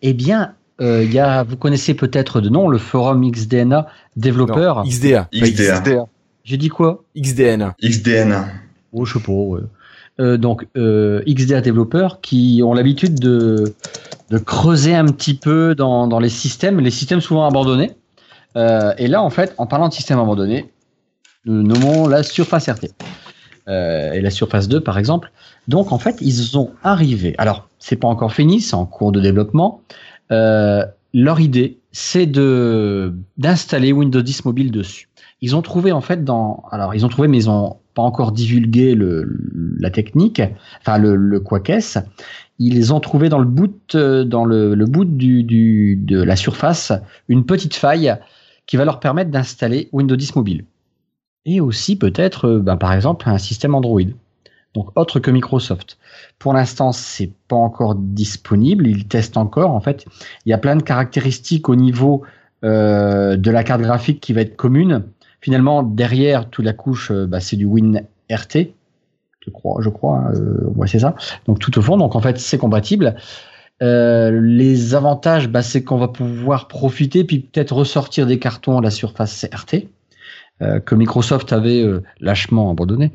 Eh 0.02 0.15
bien, 0.15 0.55
euh, 0.81 1.05
il 1.05 1.12
y 1.12 1.19
a, 1.19 1.43
vous 1.43 1.57
connaissez 1.57 1.94
peut-être 1.94 2.40
de 2.40 2.48
nom 2.48 2.69
le 2.69 2.78
forum 2.78 3.31
XDNA 3.31 3.86
développeur. 4.16 4.85
Non, 4.85 4.90
XDA. 4.90 5.28
pas 5.31 5.47
XDA. 5.47 6.07
J'ai 6.44 6.57
dit 6.57 6.69
quoi? 6.69 7.05
XDN. 7.16 7.74
XDN. 7.82 8.47
Oh, 8.93 9.05
je 9.05 9.19
sais 9.19 9.24
pas. 9.24 9.32
ouais. 9.32 9.61
Euh, 10.20 10.36
donc 10.36 10.66
euh, 10.77 11.23
XDA 11.27 11.61
développeurs 11.61 12.20
qui 12.20 12.61
ont 12.65 12.74
l'habitude 12.74 13.19
de, 13.19 13.74
de 14.31 14.39
creuser 14.39 14.94
un 14.94 15.07
petit 15.07 15.35
peu 15.35 15.74
dans, 15.74 16.07
dans 16.09 16.19
les 16.19 16.28
systèmes, 16.28 16.81
les 16.81 16.90
systèmes 16.90 17.20
souvent 17.20 17.47
abandonnés. 17.47 17.93
Euh, 18.57 18.93
et 18.98 19.07
là, 19.07 19.23
en 19.23 19.31
fait, 19.31 19.55
en 19.59 19.66
parlant 19.66 19.89
de 19.89 19.94
systèmes 19.94 20.19
abandonnés, 20.19 20.70
nous 21.44 21.62
nommons 21.62 22.09
la 22.09 22.23
surface 22.23 22.69
RT. 22.69 22.89
Euh, 23.69 24.12
et 24.12 24.20
la 24.20 24.31
surface 24.31 24.69
2, 24.69 24.81
par 24.81 24.98
exemple. 24.98 25.31
Donc, 25.69 25.93
en 25.93 25.98
fait, 25.98 26.16
ils 26.20 26.59
ont 26.59 26.70
arrivé. 26.82 27.35
Alors, 27.39 27.69
c'est 27.78 27.97
pas 27.97 28.09
encore 28.09 28.32
fini, 28.32 28.61
c'est 28.61 28.74
en 28.74 28.86
cours 28.86 29.12
de 29.12 29.20
développement. 29.20 29.82
Euh, 30.32 30.85
leur 31.12 31.40
idée, 31.40 31.78
c'est 31.93 32.27
de 32.27 33.15
d'installer 33.36 33.93
Windows 33.93 34.23
10 34.23 34.44
mobile 34.44 34.70
dessus. 34.70 35.09
Ils 35.40 35.57
ont 35.57 35.62
trouvé 35.62 35.93
en 35.93 36.01
fait 36.01 36.24
dans, 36.24 36.65
alors 36.70 36.94
ils 36.94 37.05
ont 37.05 37.09
trouvé, 37.09 37.28
mais 37.28 37.39
ils 37.39 37.51
ont 37.51 37.78
pas 37.94 38.02
encore 38.02 38.32
divulgué 38.32 38.94
le, 38.94 39.28
la 39.78 39.90
technique, 39.90 40.43
enfin 40.81 40.98
le, 40.98 41.16
le 41.16 41.40
qu'est-ce. 41.40 41.98
Ils 42.59 42.93
ont 42.93 43.01
trouvé 43.01 43.28
dans 43.28 43.39
le 43.39 43.47
boot, 43.47 43.94
euh, 43.94 44.24
dans 44.24 44.44
le, 44.44 44.74
le 44.74 44.85
boot 44.85 45.16
du, 45.16 45.43
du, 45.43 45.97
de 45.97 46.23
la 46.23 46.36
surface, 46.36 46.93
une 47.28 47.47
petite 47.47 47.74
faille 47.74 48.15
qui 48.66 48.77
va 48.77 48.85
leur 48.85 49.01
permettre 49.01 49.31
d'installer 49.31 49.89
Windows 49.93 50.15
10 50.15 50.36
mobile. 50.36 50.65
Et 51.47 51.61
aussi 51.61 51.97
peut-être, 51.97 52.47
euh, 52.47 52.59
ben, 52.61 52.77
par 52.77 52.93
exemple, 52.93 53.28
un 53.28 53.39
système 53.39 53.74
Android. 53.74 54.02
Donc 54.74 54.97
autre 54.97 55.18
que 55.18 55.30
Microsoft. 55.30 55.98
Pour 56.38 56.52
l'instant, 56.52 56.92
c'est 56.92 57.32
pas 57.48 57.56
encore 57.56 57.97
disponible. 57.97 58.86
Ils 58.86 59.09
testent 59.09 59.36
encore. 59.36 59.72
En 59.72 59.80
fait, 59.80 60.06
il 60.47 60.51
y 60.51 60.52
a 60.52 60.59
plein 60.59 60.76
de 60.76 60.82
caractéristiques 60.82 61.68
au 61.68 61.74
niveau 61.74 62.22
euh, 62.64 63.36
de 63.36 63.51
la 63.51 63.64
carte 63.64 63.80
graphique 63.80 64.20
qui 64.20 64.32
va 64.32 64.42
être 64.42 64.56
commune. 64.56 65.05
Finalement, 65.40 65.82
derrière 65.82 66.48
toute 66.48 66.64
la 66.64 66.72
couche, 66.72 67.10
euh, 67.10 67.26
bah, 67.26 67.40
c'est 67.40 67.56
du 67.56 67.64
WinRT, 67.64 68.72
je 69.40 69.51
crois. 69.51 69.80
Je 69.80 69.88
crois. 69.88 70.18
hein, 70.18 70.32
euh, 70.34 70.70
ouais, 70.76 70.86
c'est 70.86 71.01
ça. 71.01 71.16
Donc 71.47 71.59
tout 71.59 71.76
au 71.78 71.82
fond. 71.82 71.97
Donc 71.97 72.14
en 72.14 72.20
fait, 72.20 72.38
c'est 72.38 72.59
compatible. 72.59 73.16
Les 73.82 74.94
avantages, 74.94 75.48
bah, 75.48 75.62
c'est 75.62 75.82
qu'on 75.82 75.97
va 75.97 76.09
pouvoir 76.09 76.68
profiter 76.68 77.24
puis 77.24 77.40
peut-être 77.40 77.72
ressortir 77.72 78.26
des 78.26 78.38
cartons 78.38 78.76
à 78.76 78.82
la 78.82 78.90
surface 78.90 79.47
RT 79.51 79.88
que 80.84 80.94
Microsoft 80.94 81.55
avait 81.55 81.86
lâchement 82.20 82.70
abandonné. 82.70 83.10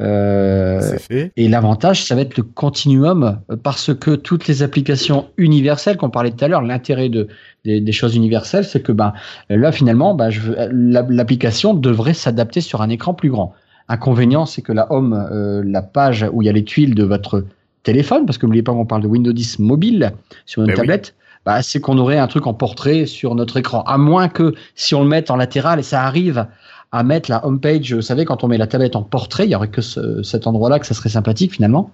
Euh, 0.00 0.96
fait. 0.98 1.32
et 1.36 1.48
l'avantage, 1.48 2.04
ça 2.04 2.14
va 2.14 2.22
être 2.22 2.36
le 2.36 2.42
continuum, 2.42 3.38
euh, 3.50 3.56
parce 3.62 3.94
que 3.94 4.12
toutes 4.12 4.48
les 4.48 4.62
applications 4.62 5.26
universelles 5.36 5.96
qu'on 5.96 6.10
parlait 6.10 6.30
tout 6.30 6.44
à 6.44 6.48
l'heure, 6.48 6.62
l'intérêt 6.62 7.08
de, 7.08 7.28
des, 7.64 7.80
des 7.80 7.92
choses 7.92 8.16
universelles, 8.16 8.64
c'est 8.64 8.82
que 8.82 8.92
ben, 8.92 9.12
là, 9.50 9.72
finalement, 9.72 10.14
ben, 10.14 10.30
la- 10.72 11.04
l'application 11.08 11.74
devrait 11.74 12.14
s'adapter 12.14 12.60
sur 12.60 12.82
un 12.82 12.88
écran 12.88 13.14
plus 13.14 13.30
grand. 13.30 13.54
Inconvénient, 13.88 14.46
c'est 14.46 14.62
que 14.62 14.72
la 14.72 14.90
home, 14.92 15.12
euh, 15.32 15.62
la 15.66 15.82
page 15.82 16.26
où 16.32 16.42
il 16.42 16.46
y 16.46 16.48
a 16.48 16.52
les 16.52 16.64
tuiles 16.64 16.94
de 16.94 17.04
votre 17.04 17.44
téléphone, 17.82 18.24
parce 18.26 18.38
que 18.38 18.46
n'oubliez 18.46 18.62
pas 18.62 18.72
qu'on 18.72 18.86
parle 18.86 19.02
de 19.02 19.08
Windows 19.08 19.32
10 19.32 19.58
mobile 19.58 20.12
sur 20.46 20.62
une 20.62 20.68
Ben 20.68 20.72
oui. 20.74 20.76
tablette, 20.78 21.14
bah, 21.44 21.62
c'est 21.62 21.80
qu'on 21.80 21.98
aurait 21.98 22.18
un 22.18 22.26
truc 22.26 22.46
en 22.46 22.54
portrait 22.54 23.06
sur 23.06 23.34
notre 23.34 23.56
écran. 23.56 23.82
À 23.82 23.98
moins 23.98 24.28
que 24.28 24.54
si 24.74 24.94
on 24.94 25.02
le 25.02 25.08
met 25.08 25.30
en 25.30 25.36
latéral, 25.36 25.80
et 25.80 25.82
ça 25.82 26.02
arrive 26.04 26.46
à 26.92 27.02
mettre 27.02 27.30
la 27.30 27.46
homepage, 27.46 27.92
vous 27.94 28.02
savez, 28.02 28.24
quand 28.24 28.42
on 28.44 28.48
met 28.48 28.58
la 28.58 28.66
tablette 28.66 28.96
en 28.96 29.02
portrait, 29.02 29.44
il 29.46 29.50
y 29.50 29.54
aurait 29.54 29.68
que 29.70 29.80
ce- 29.82 30.22
cet 30.22 30.46
endroit-là 30.46 30.78
que 30.80 30.86
ça 30.86 30.94
serait 30.94 31.08
sympathique 31.08 31.52
finalement. 31.54 31.90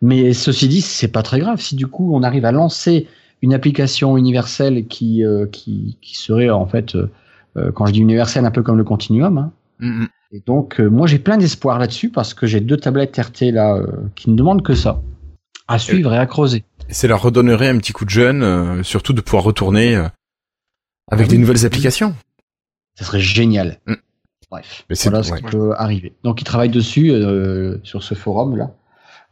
Mais 0.00 0.32
ceci 0.32 0.68
dit, 0.68 0.80
c'est 0.80 1.08
pas 1.08 1.22
très 1.22 1.38
grave. 1.38 1.60
Si 1.60 1.76
du 1.76 1.86
coup 1.86 2.14
on 2.14 2.22
arrive 2.22 2.44
à 2.44 2.52
lancer 2.52 3.06
une 3.42 3.52
application 3.54 4.16
universelle 4.16 4.86
qui, 4.86 5.24
euh, 5.24 5.46
qui, 5.46 5.98
qui 6.00 6.16
serait 6.16 6.50
en 6.50 6.66
fait, 6.66 6.94
euh, 6.94 7.10
euh, 7.56 7.70
quand 7.72 7.86
je 7.86 7.92
dis 7.92 8.00
universelle, 8.00 8.44
un 8.46 8.50
peu 8.50 8.62
comme 8.62 8.78
le 8.78 8.84
continuum. 8.84 9.38
hein. 9.38 9.52
Mm, 9.80 10.02
mm. 10.04 10.08
Et 10.34 10.42
donc, 10.46 10.80
euh, 10.80 10.88
moi 10.88 11.06
j'ai 11.06 11.18
plein 11.18 11.36
d'espoir 11.36 11.78
là-dessus 11.78 12.08
parce 12.08 12.32
que 12.34 12.46
j'ai 12.46 12.60
deux 12.60 12.78
tablettes 12.78 13.16
RT 13.16 13.50
là 13.52 13.74
euh, 13.76 13.86
qui 14.14 14.30
ne 14.30 14.34
demandent 14.36 14.62
que 14.62 14.74
ça. 14.74 15.02
À 15.68 15.78
suivre 15.78 16.12
et 16.14 16.18
à 16.18 16.26
creuser. 16.26 16.64
Et 16.88 16.94
ça 16.94 17.06
leur 17.06 17.22
redonnerait 17.22 17.68
un 17.68 17.78
petit 17.78 17.92
coup 17.92 18.04
de 18.04 18.10
jeune, 18.10 18.42
euh, 18.42 18.82
surtout 18.82 19.12
de 19.12 19.20
pouvoir 19.20 19.44
retourner 19.44 19.94
euh, 19.94 20.08
avec 21.10 21.26
Ah 21.26 21.28
des 21.28 21.36
oui. 21.36 21.40
nouvelles 21.42 21.64
applications. 21.66 22.14
Ça 22.98 23.04
serait 23.04 23.20
génial. 23.20 23.78
Mm. 23.86 23.94
Bref, 24.52 24.84
Mais 24.88 24.94
c'est- 24.94 25.08
voilà 25.10 25.24
ce 25.24 25.32
ouais. 25.32 25.38
qui 25.38 25.44
peut 25.44 25.72
arriver. 25.76 26.12
Donc, 26.22 26.40
ils 26.40 26.44
travaillent 26.44 26.68
dessus 26.68 27.10
euh, 27.10 27.78
sur 27.82 28.02
ce 28.04 28.14
forum-là. 28.14 28.70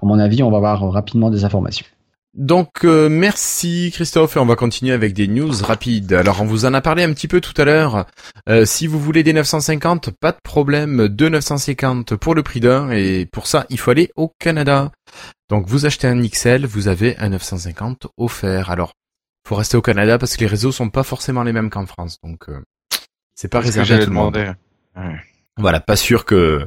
À 0.02 0.06
mon 0.06 0.18
avis, 0.18 0.42
on 0.42 0.50
va 0.50 0.56
avoir 0.56 0.80
rapidement 0.90 1.30
des 1.30 1.44
informations. 1.44 1.86
Donc 2.32 2.84
euh, 2.84 3.08
merci 3.08 3.90
Christophe 3.92 4.36
et 4.36 4.38
on 4.38 4.46
va 4.46 4.54
continuer 4.54 4.92
avec 4.92 5.14
des 5.14 5.26
news 5.26 5.50
rapides. 5.64 6.12
Alors 6.12 6.40
on 6.40 6.44
vous 6.44 6.64
en 6.64 6.72
a 6.74 6.80
parlé 6.80 7.02
un 7.02 7.12
petit 7.12 7.26
peu 7.26 7.40
tout 7.40 7.60
à 7.60 7.64
l'heure. 7.64 8.06
Euh, 8.48 8.64
si 8.64 8.86
vous 8.86 9.00
voulez 9.00 9.24
des 9.24 9.32
950, 9.32 10.10
pas 10.12 10.30
de 10.30 10.38
problème, 10.44 11.08
deux 11.08 11.28
950 11.28 12.14
pour 12.14 12.36
le 12.36 12.44
prix 12.44 12.60
d'un 12.60 12.92
et 12.92 13.26
pour 13.26 13.48
ça 13.48 13.66
il 13.68 13.80
faut 13.80 13.90
aller 13.90 14.12
au 14.14 14.32
Canada. 14.38 14.92
Donc 15.48 15.66
vous 15.66 15.86
achetez 15.86 16.06
un 16.06 16.22
XL, 16.24 16.66
vous 16.66 16.86
avez 16.86 17.16
un 17.18 17.30
950 17.30 18.06
offert. 18.16 18.70
Alors 18.70 18.92
faut 19.44 19.56
rester 19.56 19.76
au 19.76 19.82
Canada 19.82 20.16
parce 20.16 20.36
que 20.36 20.42
les 20.42 20.46
réseaux 20.46 20.70
sont 20.70 20.88
pas 20.88 21.02
forcément 21.02 21.42
les 21.42 21.52
mêmes 21.52 21.68
qu'en 21.68 21.86
France. 21.86 22.18
Donc 22.22 22.48
euh, 22.48 22.60
c'est 23.34 23.48
pas 23.50 23.58
réservé 23.58 23.94
à 23.94 23.98
tout 24.04 24.06
le 24.10 24.14
monde. 24.14 24.34
demander. 24.34 24.52
Voilà, 25.56 25.80
pas 25.80 25.96
sûr 25.96 26.24
que 26.24 26.66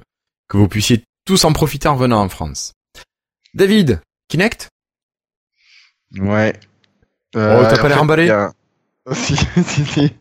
que 0.50 0.58
vous 0.58 0.68
puissiez 0.68 1.04
tous 1.26 1.45
en 1.45 1.54
profiter 1.54 1.88
en 1.88 1.95
venant 1.95 2.22
en 2.22 2.30
France. 2.30 2.74
David, 3.54 4.02
Kinect 4.28 4.70
Ouais. 6.20 6.54
Oh, 7.36 7.40
t'as 7.40 7.74
en 7.80 7.82
pas 7.82 7.88
l'air 7.90 8.02
emballé 8.02 8.30
a- 8.30 8.52
si, 9.14 9.36
si, 9.36 9.86
si. 9.86 10.14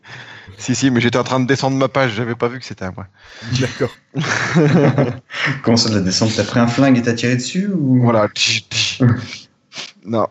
Si, 0.57 0.75
si, 0.75 0.91
mais 0.91 1.01
j'étais 1.01 1.17
en 1.17 1.23
train 1.23 1.39
de 1.39 1.47
descendre 1.47 1.77
ma 1.77 1.87
page, 1.89 2.11
j'avais 2.13 2.35
pas 2.35 2.47
vu 2.47 2.59
que 2.59 2.65
c'était 2.65 2.85
à 2.85 2.91
moi. 2.91 3.07
D'accord. 3.59 3.95
Comment 5.63 5.77
ça 5.77 5.89
de 5.89 5.95
la 5.95 6.01
descente? 6.01 6.31
T'as 6.35 6.43
pris 6.43 6.59
un 6.59 6.67
flingue 6.67 6.97
et 6.97 7.01
t'as 7.01 7.13
tiré 7.13 7.35
dessus 7.35 7.67
ou? 7.67 8.01
Voilà. 8.01 8.27
non. 10.05 10.27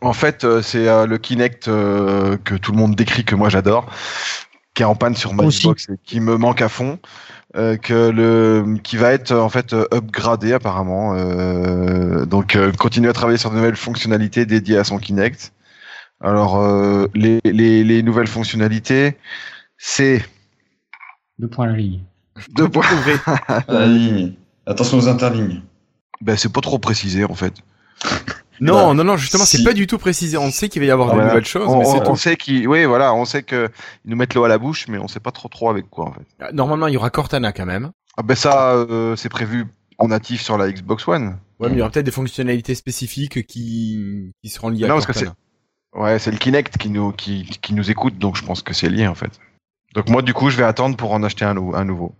En 0.00 0.12
fait, 0.12 0.44
euh, 0.44 0.62
c'est 0.62 0.88
euh, 0.88 1.06
le 1.06 1.18
Kinect 1.18 1.68
euh, 1.68 2.36
que 2.38 2.54
tout 2.56 2.72
le 2.72 2.78
monde 2.78 2.94
décrit, 2.94 3.24
que 3.24 3.34
moi 3.34 3.48
j'adore, 3.48 3.90
qui 4.74 4.82
est 4.82 4.86
en 4.86 4.94
panne 4.94 5.14
sur 5.14 5.34
ma 5.34 5.44
Aussi. 5.44 5.60
Xbox 5.60 5.88
et 5.90 5.96
qui 6.04 6.20
me 6.20 6.36
manque 6.36 6.62
à 6.62 6.68
fond. 6.68 6.98
euh, 7.56 7.76
que 7.76 8.08
le 8.08 8.78
qui 8.82 8.96
va 8.96 9.12
être 9.12 9.32
en 9.32 9.50
fait 9.50 9.74
euh, 9.74 9.86
upgradé 9.92 10.54
apparemment 10.54 11.14
euh, 11.14 12.24
donc 12.24 12.56
euh, 12.56 12.72
continuer 12.72 13.10
à 13.10 13.12
travailler 13.12 13.36
sur 13.38 13.50
de 13.50 13.56
nouvelles 13.56 13.76
fonctionnalités 13.76 14.46
dédiées 14.46 14.78
à 14.78 14.84
son 14.84 14.96
Kinect 14.98 15.52
alors 16.22 16.56
euh, 16.58 17.08
les, 17.14 17.40
les, 17.44 17.84
les 17.84 18.02
nouvelles 18.02 18.26
fonctionnalités 18.28 19.18
c'est 19.76 20.24
Deux 21.38 21.48
points 21.48 21.66
à 21.66 21.72
la 21.72 21.76
ligne. 21.76 22.00
deux 22.56 22.68
points 22.70 22.86
La 23.68 23.84
ligne. 23.86 24.32
Attention 24.64 24.96
aux 24.96 25.08
interlignes. 25.08 25.60
ben 26.22 26.36
c'est 26.38 26.52
pas 26.52 26.62
trop 26.62 26.78
précisé 26.78 27.24
en 27.26 27.34
fait 27.34 27.52
Non, 28.60 28.88
Bah, 28.88 28.94
non, 28.94 29.04
non, 29.04 29.16
justement, 29.16 29.44
c'est 29.44 29.58
si. 29.58 29.64
pas 29.64 29.72
du 29.72 29.86
tout 29.86 29.98
précisé. 29.98 30.36
On 30.36 30.50
sait 30.50 30.68
qu'il 30.68 30.80
va 30.82 30.86
y 30.86 30.90
avoir 30.90 31.08
de 31.08 31.14
Voilà. 31.14 31.28
nouvelles 31.30 31.44
choses, 31.46 31.68
on, 31.68 31.78
mais 31.78 31.84
c'est 31.84 32.06
on- 32.08 32.14
sait 32.16 32.36
qu'ils 32.36 32.68
oui 32.68 32.84
voilà 32.84 33.14
on 33.14 33.24
sait 33.24 33.42
que 33.42 33.68
ils 34.04 34.10
nous 34.10 34.16
mettent 34.16 34.34
l'eau 34.34 34.44
à 34.44 34.48
la 34.48 34.58
bouche 34.58 34.86
mais 34.88 34.98
on 34.98 35.08
sait 35.08 35.20
pas 35.20 35.30
trop 35.32 35.48
trop 35.48 35.70
avec 35.70 35.88
quoi 35.90 36.06
en 36.08 36.12
fait 36.12 36.26
Ah, 36.40 36.52
Normalement, 36.52 36.86
il 36.86 36.94
y 36.94 36.96
aura 36.96 37.10
Cortana 37.10 37.52
quand 37.52 37.66
même. 37.66 37.90
ah 38.16 38.22
ben 38.22 38.34
ça 38.36 38.72
euh, 38.74 39.16
c'est 39.16 39.28
prévu 39.30 39.66
en 39.98 40.08
natif 40.08 40.42
sur 40.42 40.58
la 40.58 40.70
Xbox 40.70 41.06
One 41.08 41.38
Ouais, 41.60 41.68
mais 41.68 41.76
il 41.76 41.78
y 41.78 41.80
aura 41.80 41.90
peut-être 41.90 42.04
des 42.06 42.10
fonctionnalités 42.12 42.74
spécifiques 42.74 43.46
qui, 43.46 44.32
qui 44.42 44.50
seront 44.50 44.68
liées 44.68 44.86
Non, 44.86 44.94
à 44.94 45.00
parce 45.00 45.06
que 45.06 45.12
Cortana. 45.12 45.34
Ouais, 45.94 46.18
c'est 46.18 46.30
le 46.30 46.38
Kinect 46.38 46.76
qui 46.78 46.90
nous, 46.90 47.12
qui, 47.12 47.44
qui 47.60 47.74
nous 47.74 47.90
écoute, 47.90 48.18
donc 48.18 48.36
je 48.36 48.44
pense 48.44 48.62
que 48.62 48.74
c'est 48.74 48.88
lié 48.88 49.06
en 49.06 49.14
fait. 49.14 49.30
Donc 49.94 50.08
moi, 50.08 50.22
du 50.22 50.32
coup, 50.34 50.48
je 50.50 50.56
vais 50.56 50.64
attendre 50.64 50.96
pour 50.96 51.12
en 51.12 51.22
acheter 51.22 51.44
un, 51.44 51.54
nou- 51.54 51.74
un 51.74 51.84
nouveau. 51.84 52.14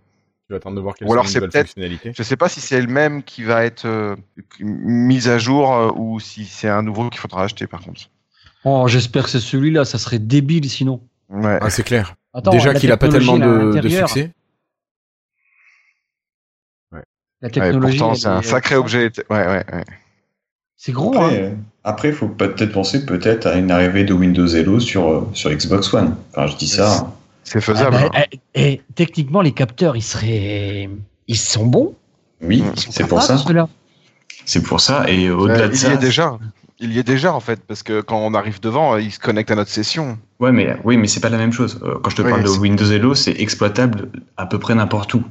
Tu 0.47 0.53
vas 0.53 0.57
attendre 0.57 0.75
de 0.75 0.81
voir 0.81 0.95
quelles 0.95 1.07
Ou 1.07 1.13
alors 1.13 1.23
sont 1.25 1.27
les 1.29 1.33
c'est 1.33 1.39
nouvelles 1.39 1.51
peut-être- 1.51 1.67
fonctionnalités. 1.67 2.11
Je 2.15 2.23
sais 2.23 2.35
pas 2.35 2.49
si 2.49 2.59
c'est 2.59 2.81
le 2.81 2.87
même 2.87 3.23
qui 3.23 3.43
va 3.43 3.63
être 3.63 3.85
euh, 3.85 4.15
mis 4.59 5.29
à 5.29 5.37
jour 5.37 5.73
euh, 5.73 5.91
ou 5.95 6.19
si 6.19 6.45
c'est 6.45 6.67
un 6.67 6.81
nouveau 6.81 7.09
qu'il 7.09 7.19
faudra 7.19 7.43
acheter 7.43 7.65
par 7.67 7.81
contre. 7.81 8.01
Oh, 8.65 8.85
j'espère 8.87 9.23
que 9.23 9.29
c'est 9.29 9.39
celui-là, 9.39 9.85
ça 9.85 9.97
serait 9.97 10.19
débile 10.19 10.69
sinon. 10.69 11.01
Ouais. 11.29 11.57
Ah, 11.61 11.69
c'est 11.69 11.83
clair. 11.83 12.15
Attends, 12.33 12.51
Déjà 12.51 12.73
qu'il 12.73 12.91
a 12.91 12.97
pas 12.97 13.07
tellement 13.09 13.37
de, 13.37 13.81
succès. 13.89 14.31
La 16.91 17.47
Ouais, 17.47 17.49
technologie. 17.51 17.97
pourtant, 17.97 18.15
c'est 18.15 18.27
un 18.27 18.39
est- 18.39 18.43
sacré 18.43 18.75
objet. 18.75 19.11
Ouais, 19.29 19.47
ouais, 19.47 19.65
ouais. 19.73 19.83
C'est 20.77 20.93
gros, 20.93 21.13
hein. 21.17 21.25
Après, 21.25 21.41
euh, 21.43 21.51
après, 21.83 22.07
il 22.09 22.13
faut 22.13 22.27
peut-être 22.29 22.71
penser 22.71 23.05
peut-être 23.05 23.47
à 23.47 23.55
une 23.55 23.69
arrivée 23.71 24.05
de 24.05 24.13
Windows 24.13 24.47
Hello 24.47 24.79
sur, 24.79 25.09
euh, 25.09 25.29
sur 25.33 25.51
Xbox 25.51 25.93
One. 25.93 26.15
Enfin, 26.31 26.47
je 26.47 26.55
dis 26.55 26.67
ça. 26.69 27.13
C'est 27.53 27.59
Ah 27.59 27.61
faisable. 27.61 27.91
bah, 27.97 28.09
hein. 28.15 28.23
eh, 28.55 28.71
eh, 28.73 28.81
techniquement, 28.95 29.41
les 29.41 29.51
capteurs, 29.51 29.95
ils 29.95 30.01
seraient. 30.01 30.89
Ils 31.27 31.37
sont 31.37 31.65
bons. 31.65 31.95
Oui, 32.41 32.59
sont 32.75 32.91
c'est 32.91 33.07
pour 33.07 33.19
capables, 33.19 33.39
ça. 33.39 33.67
C'est 34.45 34.63
pour 34.63 34.81
ça. 34.81 35.09
Et 35.09 35.27
Euh, 35.27 35.35
au-delà 35.37 35.67
de 35.67 35.73
il 35.73 35.77
ça. 35.77 35.89
y 35.89 35.93
est 35.93 35.97
déjà. 35.97 36.37
Il 36.79 36.91
y 36.91 36.99
est 36.99 37.03
déjà 37.03 37.31
en 37.33 37.39
fait, 37.39 37.61
parce 37.65 37.81
que 37.83 38.01
quand 38.01 38.17
on 38.17 38.33
arrive 38.33 38.59
devant, 38.59 38.95
euh, 38.95 39.01
il 39.01 39.11
se 39.11 39.19
connecte 39.19 39.51
à 39.51 39.55
notre 39.55 39.69
session. 39.69 40.17
Ouais, 40.39 40.51
mais 40.51 40.75
oui, 40.83 40.97
mais 40.97 41.07
c'est 41.07 41.21
pas 41.21 41.29
la 41.29 41.37
même 41.37 41.53
chose. 41.53 41.79
Euh, 41.83 41.99
Quand 42.03 42.09
je 42.09 42.17
te 42.17 42.21
Oui, 42.23 42.29
parle 42.31 42.43
de 42.43 42.47
c'est- 42.47 42.57
Windows 42.59 42.91
Hello, 42.91 43.15
c'est 43.15 43.39
exploitable 43.39 44.09
à 44.35 44.45
peu 44.45 44.59
près 44.59 44.75
n'importe 44.75 45.13
où. 45.13 45.23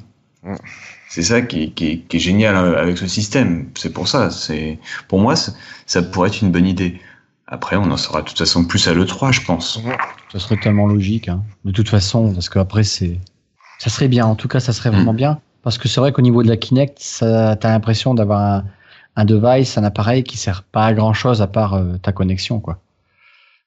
Mm. 0.44 0.54
C'est 1.10 1.22
ça 1.22 1.42
qui 1.42 1.64
est, 1.64 1.68
qui, 1.70 1.86
est, 1.90 1.98
qui 2.08 2.16
est 2.16 2.20
génial 2.20 2.56
euh, 2.56 2.80
avec 2.80 2.96
ce 2.96 3.06
système. 3.06 3.66
C'est 3.76 3.92
pour 3.92 4.08
ça. 4.08 4.30
C'est 4.30 4.78
pour 5.08 5.20
moi, 5.20 5.34
ça 5.36 6.02
pourrait 6.02 6.28
être 6.30 6.40
une 6.40 6.50
bonne 6.52 6.66
idée. 6.66 6.98
Après, 7.52 7.76
on 7.76 7.90
en 7.90 7.98
saura 7.98 8.22
de 8.22 8.28
toute 8.28 8.38
façon 8.38 8.64
plus 8.64 8.88
à 8.88 8.94
l'E3, 8.94 9.30
je 9.30 9.44
pense. 9.44 9.78
Ça 10.32 10.38
serait 10.38 10.56
tellement 10.56 10.86
logique, 10.86 11.28
hein. 11.28 11.42
de 11.66 11.70
toute 11.70 11.90
façon, 11.90 12.32
parce 12.32 12.48
qu'après, 12.48 12.82
c'est. 12.82 13.20
Ça 13.78 13.90
serait 13.90 14.08
bien, 14.08 14.24
en 14.24 14.36
tout 14.36 14.48
cas, 14.48 14.58
ça 14.58 14.72
serait 14.72 14.88
vraiment 14.88 15.12
bien. 15.12 15.38
Parce 15.62 15.76
que 15.76 15.86
c'est 15.86 16.00
vrai 16.00 16.12
qu'au 16.12 16.22
niveau 16.22 16.42
de 16.42 16.48
la 16.48 16.56
Kinect, 16.56 16.98
ça, 16.98 17.54
t'as 17.56 17.68
l'impression 17.68 18.14
d'avoir 18.14 18.40
un, 18.40 18.64
un 19.16 19.24
device, 19.26 19.76
un 19.76 19.84
appareil 19.84 20.24
qui 20.24 20.38
sert 20.38 20.62
pas 20.62 20.86
à 20.86 20.94
grand 20.94 21.12
chose 21.12 21.42
à 21.42 21.46
part 21.46 21.74
euh, 21.74 21.98
ta 22.00 22.10
connexion, 22.12 22.58
quoi. 22.58 22.78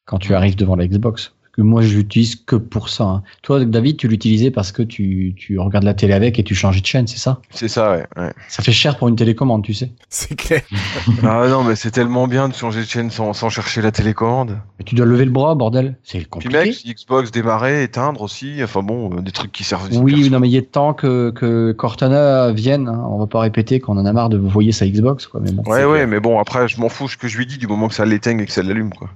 Quand 0.05 0.17
tu 0.17 0.33
arrives 0.33 0.55
devant 0.55 0.75
la 0.75 0.87
Xbox. 0.87 1.33
Que 1.55 1.61
moi, 1.61 1.81
je 1.81 1.95
l'utilise 1.95 2.35
que 2.35 2.57
pour 2.57 2.89
ça. 2.89 3.05
hein. 3.05 3.23
Toi, 3.41 3.63
David, 3.63 3.95
tu 3.95 4.09
l'utilisais 4.09 4.51
parce 4.51 4.73
que 4.73 4.81
tu, 4.83 5.33
tu 5.37 5.57
regardes 5.57 5.85
la 5.85 5.93
télé 5.93 6.13
avec 6.13 6.37
et 6.37 6.43
tu 6.43 6.53
changes 6.53 6.81
de 6.81 6.85
chaîne, 6.85 7.07
c'est 7.07 7.17
ça? 7.17 7.39
C'est 7.49 7.69
ça, 7.69 7.91
ouais. 7.95 8.05
ouais. 8.17 8.33
Ça 8.49 8.61
fait 8.61 8.73
cher 8.73 8.97
pour 8.97 9.07
une 9.07 9.15
télécommande, 9.15 9.63
tu 9.63 9.73
sais. 9.73 9.91
C'est 10.09 10.35
clair. 10.35 10.61
ah 11.23 11.47
non, 11.47 11.63
mais 11.63 11.75
c'est 11.77 11.91
tellement 11.91 12.27
bien 12.27 12.49
de 12.49 12.53
changer 12.53 12.81
de 12.81 12.85
chaîne 12.87 13.09
sans, 13.09 13.31
sans 13.31 13.47
chercher 13.49 13.81
la 13.81 13.91
télécommande. 13.93 14.57
Mais 14.79 14.83
tu 14.83 14.95
dois 14.95 15.05
lever 15.05 15.23
le 15.23 15.31
bras, 15.31 15.55
bordel. 15.55 15.97
C'est 16.03 16.17
Puis 16.17 16.27
compliqué. 16.27 16.57
mec, 16.57 16.83
Xbox 16.85 17.31
démarrer, 17.31 17.83
éteindre 17.83 18.21
aussi. 18.21 18.61
Enfin 18.61 18.83
bon, 18.83 19.15
euh, 19.17 19.21
des 19.21 19.31
trucs 19.31 19.53
qui 19.53 19.63
servent. 19.63 19.87
Oui, 19.93 20.29
non, 20.29 20.41
mais 20.41 20.49
il 20.49 20.57
est 20.57 20.71
temps 20.71 20.93
que, 20.93 21.31
que 21.31 21.71
Cortana 21.71 22.51
vienne. 22.51 22.89
hein. 22.89 23.05
On 23.09 23.17
va 23.17 23.27
pas 23.27 23.39
répéter 23.39 23.79
qu'on 23.79 23.97
en 23.97 24.05
a 24.05 24.11
marre 24.11 24.27
de 24.27 24.37
vous 24.37 24.49
voyer 24.49 24.73
sa 24.73 24.85
Xbox, 24.87 25.27
quoi. 25.27 25.39
Mais 25.41 25.51
bon. 25.53 25.63
Ouais, 25.71 25.85
ouais, 25.85 26.05
mais 26.05 26.19
bon, 26.19 26.37
après, 26.39 26.67
je 26.67 26.81
m'en 26.81 26.89
fous 26.89 27.07
ce 27.07 27.15
que 27.15 27.29
je 27.29 27.37
lui 27.37 27.45
dis 27.45 27.57
du 27.57 27.67
moment 27.67 27.87
que 27.87 27.93
ça 27.95 28.05
l'éteigne 28.05 28.41
et 28.41 28.45
que 28.45 28.51
ça 28.51 28.61
l'allume, 28.61 28.93
quoi. 28.93 29.09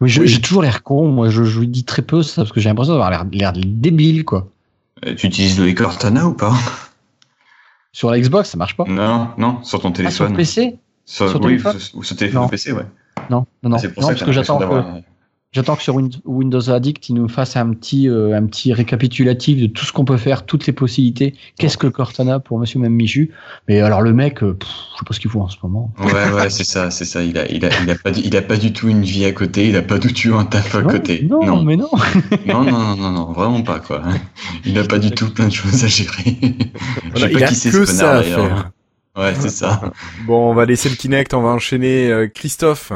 Oui. 0.00 0.08
j'ai 0.10 0.40
toujours 0.40 0.62
l'air 0.62 0.82
con. 0.82 1.08
Moi, 1.08 1.30
je, 1.30 1.44
je 1.44 1.60
lui 1.60 1.68
dis 1.68 1.84
très 1.84 2.02
peu 2.02 2.22
ça 2.22 2.42
parce 2.42 2.52
que 2.52 2.60
j'ai 2.60 2.68
l'impression 2.68 2.92
d'avoir 2.94 3.10
l'air- 3.10 3.52
débile, 3.54 4.24
quoi. 4.24 4.48
Euh, 5.06 5.14
Tu 5.14 5.26
utilises 5.26 5.58
le 5.60 5.72
Cortana 5.72 6.26
ou 6.26 6.34
pas? 6.34 6.54
Sur 7.92 8.10
la 8.10 8.18
Xbox, 8.18 8.50
ça 8.50 8.58
marche 8.58 8.76
pas. 8.76 8.84
Non, 8.88 9.28
non, 9.38 9.62
sur 9.62 9.80
ton 9.80 9.90
Ah, 9.90 9.94
sur 10.10 10.26
téléphone. 10.26 10.36
PC 10.36 10.76
Sur- 11.06 11.28
Sur 11.28 11.40
oui, 11.40 11.46
téléphone? 11.48 11.78
sur- 11.78 11.98
ou 11.98 12.02
sur 12.02 12.16
téléphone 12.16 12.42
Non. 12.42 12.48
PC, 12.48 12.72
ouais. 12.72 12.86
Non, 13.30 13.46
non, 13.62 13.70
non. 13.70 13.78
C'est 13.78 13.92
pour 13.92 14.02
Non, 14.02 14.08
ça 14.08 14.14
parce 14.14 14.24
que 14.26 14.32
j'attends 14.32 14.58
que, 14.58 14.64
j'attends 15.54 15.76
que 15.76 15.82
sur 15.82 15.94
Win- 15.94 16.10
Windows 16.26 16.68
Addict, 16.70 17.08
il 17.08 17.14
nous 17.14 17.28
fasse 17.28 17.56
un 17.56 17.70
petit, 17.72 18.08
euh, 18.08 18.36
un 18.36 18.44
petit 18.44 18.72
récapitulatif 18.74 19.58
de 19.60 19.66
tout 19.66 19.86
ce 19.86 19.92
qu'on 19.92 20.04
peut 20.04 20.18
faire, 20.18 20.44
toutes 20.44 20.66
les 20.66 20.72
possibilités. 20.74 21.34
Qu'est-ce 21.58 21.78
que 21.78 21.86
Cortana 21.86 22.40
pour 22.40 22.58
Monsieur 22.58 22.78
Même 22.80 22.92
Michu? 22.92 23.30
Mais 23.68 23.80
alors 23.80 24.02
le 24.02 24.12
mec, 24.12 24.42
euh, 24.42 24.52
pff, 24.54 24.68
je 24.68 24.98
sais 24.98 25.04
pas 25.06 25.14
ce 25.14 25.20
qu'il 25.20 25.30
fout 25.30 25.40
en 25.40 25.48
ce 25.48 25.56
moment. 25.62 25.92
Ouais, 26.00 26.30
ouais, 26.32 26.50
c'est 26.50 26.64
ça, 26.64 26.90
c'est 26.90 27.04
ça. 27.06 27.22
Il 27.22 27.38
a, 27.38 27.50
il 27.50 27.64
a, 27.64 27.70
il 27.82 27.90
a 27.90 27.94
pas, 27.94 28.10
du- 28.10 28.20
il 28.20 28.36
a 28.36 28.42
pas 28.42 28.56
du 28.56 28.72
tout 28.72 28.88
une 28.88 29.02
vie 29.02 29.24
à 29.24 29.32
côté. 29.32 29.68
Il 29.68 29.76
a 29.76 29.82
pas 29.82 29.98
du 29.98 30.12
tout 30.12 30.34
un 30.34 30.44
taf 30.44 30.74
à 30.74 30.82
non, 30.82 30.88
côté. 30.88 31.26
non, 31.30 31.44
non, 31.46 31.62
mais 31.62 31.76
non. 31.76 31.88
non, 32.46 32.64
non, 32.64 32.70
non, 32.72 32.96
non, 32.96 33.10
non, 33.12 33.32
vraiment 33.32 33.62
pas 33.62 33.78
quoi. 33.80 34.02
Il 34.66 34.78
a 34.78 34.84
pas 34.84 34.98
du 34.98 35.10
tout 35.12 35.32
plein 35.32 35.46
de 35.48 35.52
choses 35.52 35.84
à 35.84 35.86
gérer. 35.86 36.36
Je 37.14 37.20
sais 37.20 37.30
il 37.30 37.38
pas 37.38 37.44
a 37.44 37.48
qui 37.48 37.54
c'est 37.54 37.70
ce 37.70 37.84
ça 37.86 38.18
à 38.18 38.22
faire. 38.22 38.70
Ouais, 39.16 39.32
c'est 39.38 39.48
ça. 39.48 39.80
Bon, 40.26 40.50
on 40.50 40.54
va 40.54 40.66
laisser 40.66 40.88
le 40.88 40.96
Kinect, 40.96 41.34
on 41.34 41.42
va 41.42 41.50
enchaîner. 41.50 42.10
euh, 42.10 42.26
Christophe, 42.26 42.92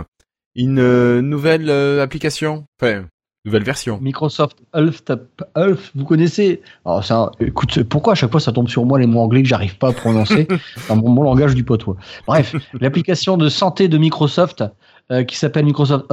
une 0.59 0.81
euh, 0.81 1.23
nouvelle 1.23 1.71
euh, 1.71 2.03
application, 2.03 2.67
enfin, 2.81 3.05
nouvelle 3.45 3.63
version. 3.63 3.99
Microsoft 4.03 4.59
Elf, 4.75 5.93
vous 5.95 6.05
connaissez? 6.05 6.61
Alors 6.85 7.05
ça, 7.05 7.31
écoute, 7.41 7.85
pourquoi 7.85 8.15
à 8.15 8.17
chaque 8.17 8.33
fois 8.33 8.41
ça 8.41 8.51
tombe 8.51 8.69
sur 8.69 8.85
moi 8.85 8.99
les 8.99 9.07
mots 9.07 9.21
anglais 9.21 9.43
que 9.43 9.49
j'arrive 9.49 9.79
pas 9.79 9.91
à 9.91 9.93
prononcer? 9.93 10.49
Dans 10.89 10.97
mon 10.97 11.11
bon 11.11 11.23
langage 11.23 11.55
du 11.55 11.63
potois 11.63 11.97
Bref, 12.27 12.57
l'application 12.81 13.37
de 13.37 13.49
santé 13.49 13.87
de 13.87 13.99
Microsoft 13.99 14.65
euh, 15.13 15.23
qui 15.23 15.37
s'appelle 15.37 15.65
Microsoft 15.65 16.11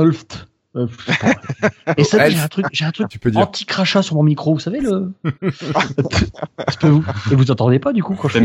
euh, 0.76 0.88
Et 1.98 2.04
ça, 2.04 2.30
j'ai 2.30 2.38
un 2.38 2.48
truc, 2.48 2.66
j'ai 2.72 2.86
un 2.86 2.92
truc 2.92 3.08
Tu 3.08 3.18
peux 3.18 3.32
dire. 3.32 3.42
anti-crachat 3.42 4.02
sur 4.04 4.16
mon 4.16 4.24
micro, 4.24 4.54
vous 4.54 4.60
savez 4.60 4.82
le. 4.82 5.12
Et 7.32 7.36
vous 7.36 7.50
entendez 7.50 7.80
pas 7.80 7.94
du 7.94 8.04
coup 8.04 8.16
quand 8.16 8.28
je 8.28 8.38
fais 8.38 8.44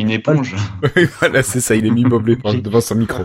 une 0.00 0.10
éponge. 0.10 0.54
Oui, 0.96 1.06
voilà, 1.18 1.42
c'est 1.42 1.60
ça, 1.60 1.74
il 1.74 1.84
est 1.84 1.90
mis 1.90 2.04
devant 2.04 2.80
son 2.80 2.94
micro. 2.94 3.24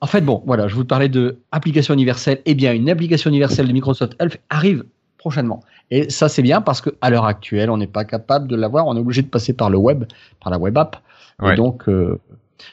En 0.00 0.06
fait, 0.06 0.20
bon, 0.20 0.42
voilà, 0.46 0.68
je 0.68 0.74
vous 0.74 0.84
parlais 0.84 1.08
de 1.08 1.38
application 1.52 1.94
universelle. 1.94 2.40
Eh 2.44 2.54
bien, 2.54 2.72
une 2.74 2.90
application 2.90 3.30
universelle 3.30 3.66
de 3.66 3.72
Microsoft 3.72 4.14
Elf 4.18 4.36
arrive 4.50 4.84
prochainement. 5.16 5.62
Et 5.90 6.10
ça, 6.10 6.28
c'est 6.28 6.42
bien 6.42 6.60
parce 6.60 6.80
que 6.80 6.90
à 7.00 7.10
l'heure 7.10 7.24
actuelle, 7.24 7.70
on 7.70 7.78
n'est 7.78 7.86
pas 7.86 8.04
capable 8.04 8.46
de 8.48 8.56
l'avoir. 8.56 8.86
On 8.86 8.96
est 8.96 9.00
obligé 9.00 9.22
de 9.22 9.28
passer 9.28 9.52
par 9.54 9.70
le 9.70 9.78
web, 9.78 10.04
par 10.42 10.50
la 10.50 10.58
web 10.58 10.76
app. 10.76 10.96
Ouais. 11.40 11.54
Et 11.54 11.56
donc, 11.56 11.88
euh, 11.88 12.20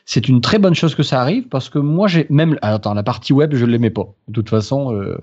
c'est 0.05 0.27
une 0.27 0.41
très 0.41 0.59
bonne 0.59 0.75
chose 0.75 0.95
que 0.95 1.03
ça 1.03 1.21
arrive 1.21 1.47
parce 1.47 1.69
que 1.69 1.79
moi, 1.79 2.07
j'ai 2.07 2.27
même, 2.29 2.57
ah, 2.61 2.73
attends, 2.73 2.93
la 2.93 3.03
partie 3.03 3.31
web, 3.33 3.55
je 3.55 3.65
l'aimais 3.65 3.89
pas. 3.89 4.07
De 4.27 4.33
toute 4.33 4.49
façon, 4.49 4.93
euh, 4.93 5.17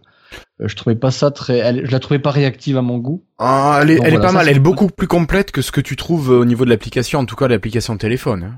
je 0.58 0.74
trouvais 0.76 0.96
pas 0.96 1.10
ça 1.10 1.30
très, 1.30 1.58
elle- 1.58 1.86
je 1.86 1.90
la 1.92 1.98
trouvais 2.00 2.18
pas 2.18 2.30
réactive 2.30 2.76
à 2.78 2.82
mon 2.82 2.98
goût. 2.98 3.22
Ah, 3.38 3.80
elle 3.82 3.90
est, 3.90 3.96
Donc 3.96 4.06
elle 4.06 4.14
est 4.14 4.16
voilà, 4.16 4.26
pas 4.26 4.32
ça, 4.32 4.38
mal, 4.38 4.48
elle 4.48 4.56
est 4.56 4.60
beaucoup 4.60 4.86
plus 4.88 5.06
complète 5.08 5.50
que 5.52 5.60
ce 5.62 5.70
que 5.72 5.80
tu 5.80 5.96
trouves 5.96 6.32
euh, 6.32 6.40
au 6.40 6.44
niveau 6.44 6.64
de 6.64 6.70
l'application, 6.70 7.18
en 7.20 7.24
tout 7.26 7.36
cas 7.36 7.48
l'application 7.48 7.96
téléphone. 7.96 8.56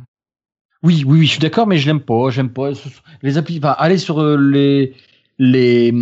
Oui, 0.83 1.05
oui, 1.07 1.21
oui, 1.21 1.27
je 1.27 1.31
suis 1.33 1.39
d'accord, 1.41 1.67
mais 1.67 1.79
je 1.79 1.87
l'aime 1.87 2.01
pas. 2.01 2.31
J'aime 2.31 2.51
pas 2.51 2.71
les 3.23 3.39
applis. 3.39 3.59
Enfin, 3.59 3.75
aller 3.79 3.99
sur 3.99 4.21
euh, 4.21 4.37
les 4.37 4.95
les 5.39 5.95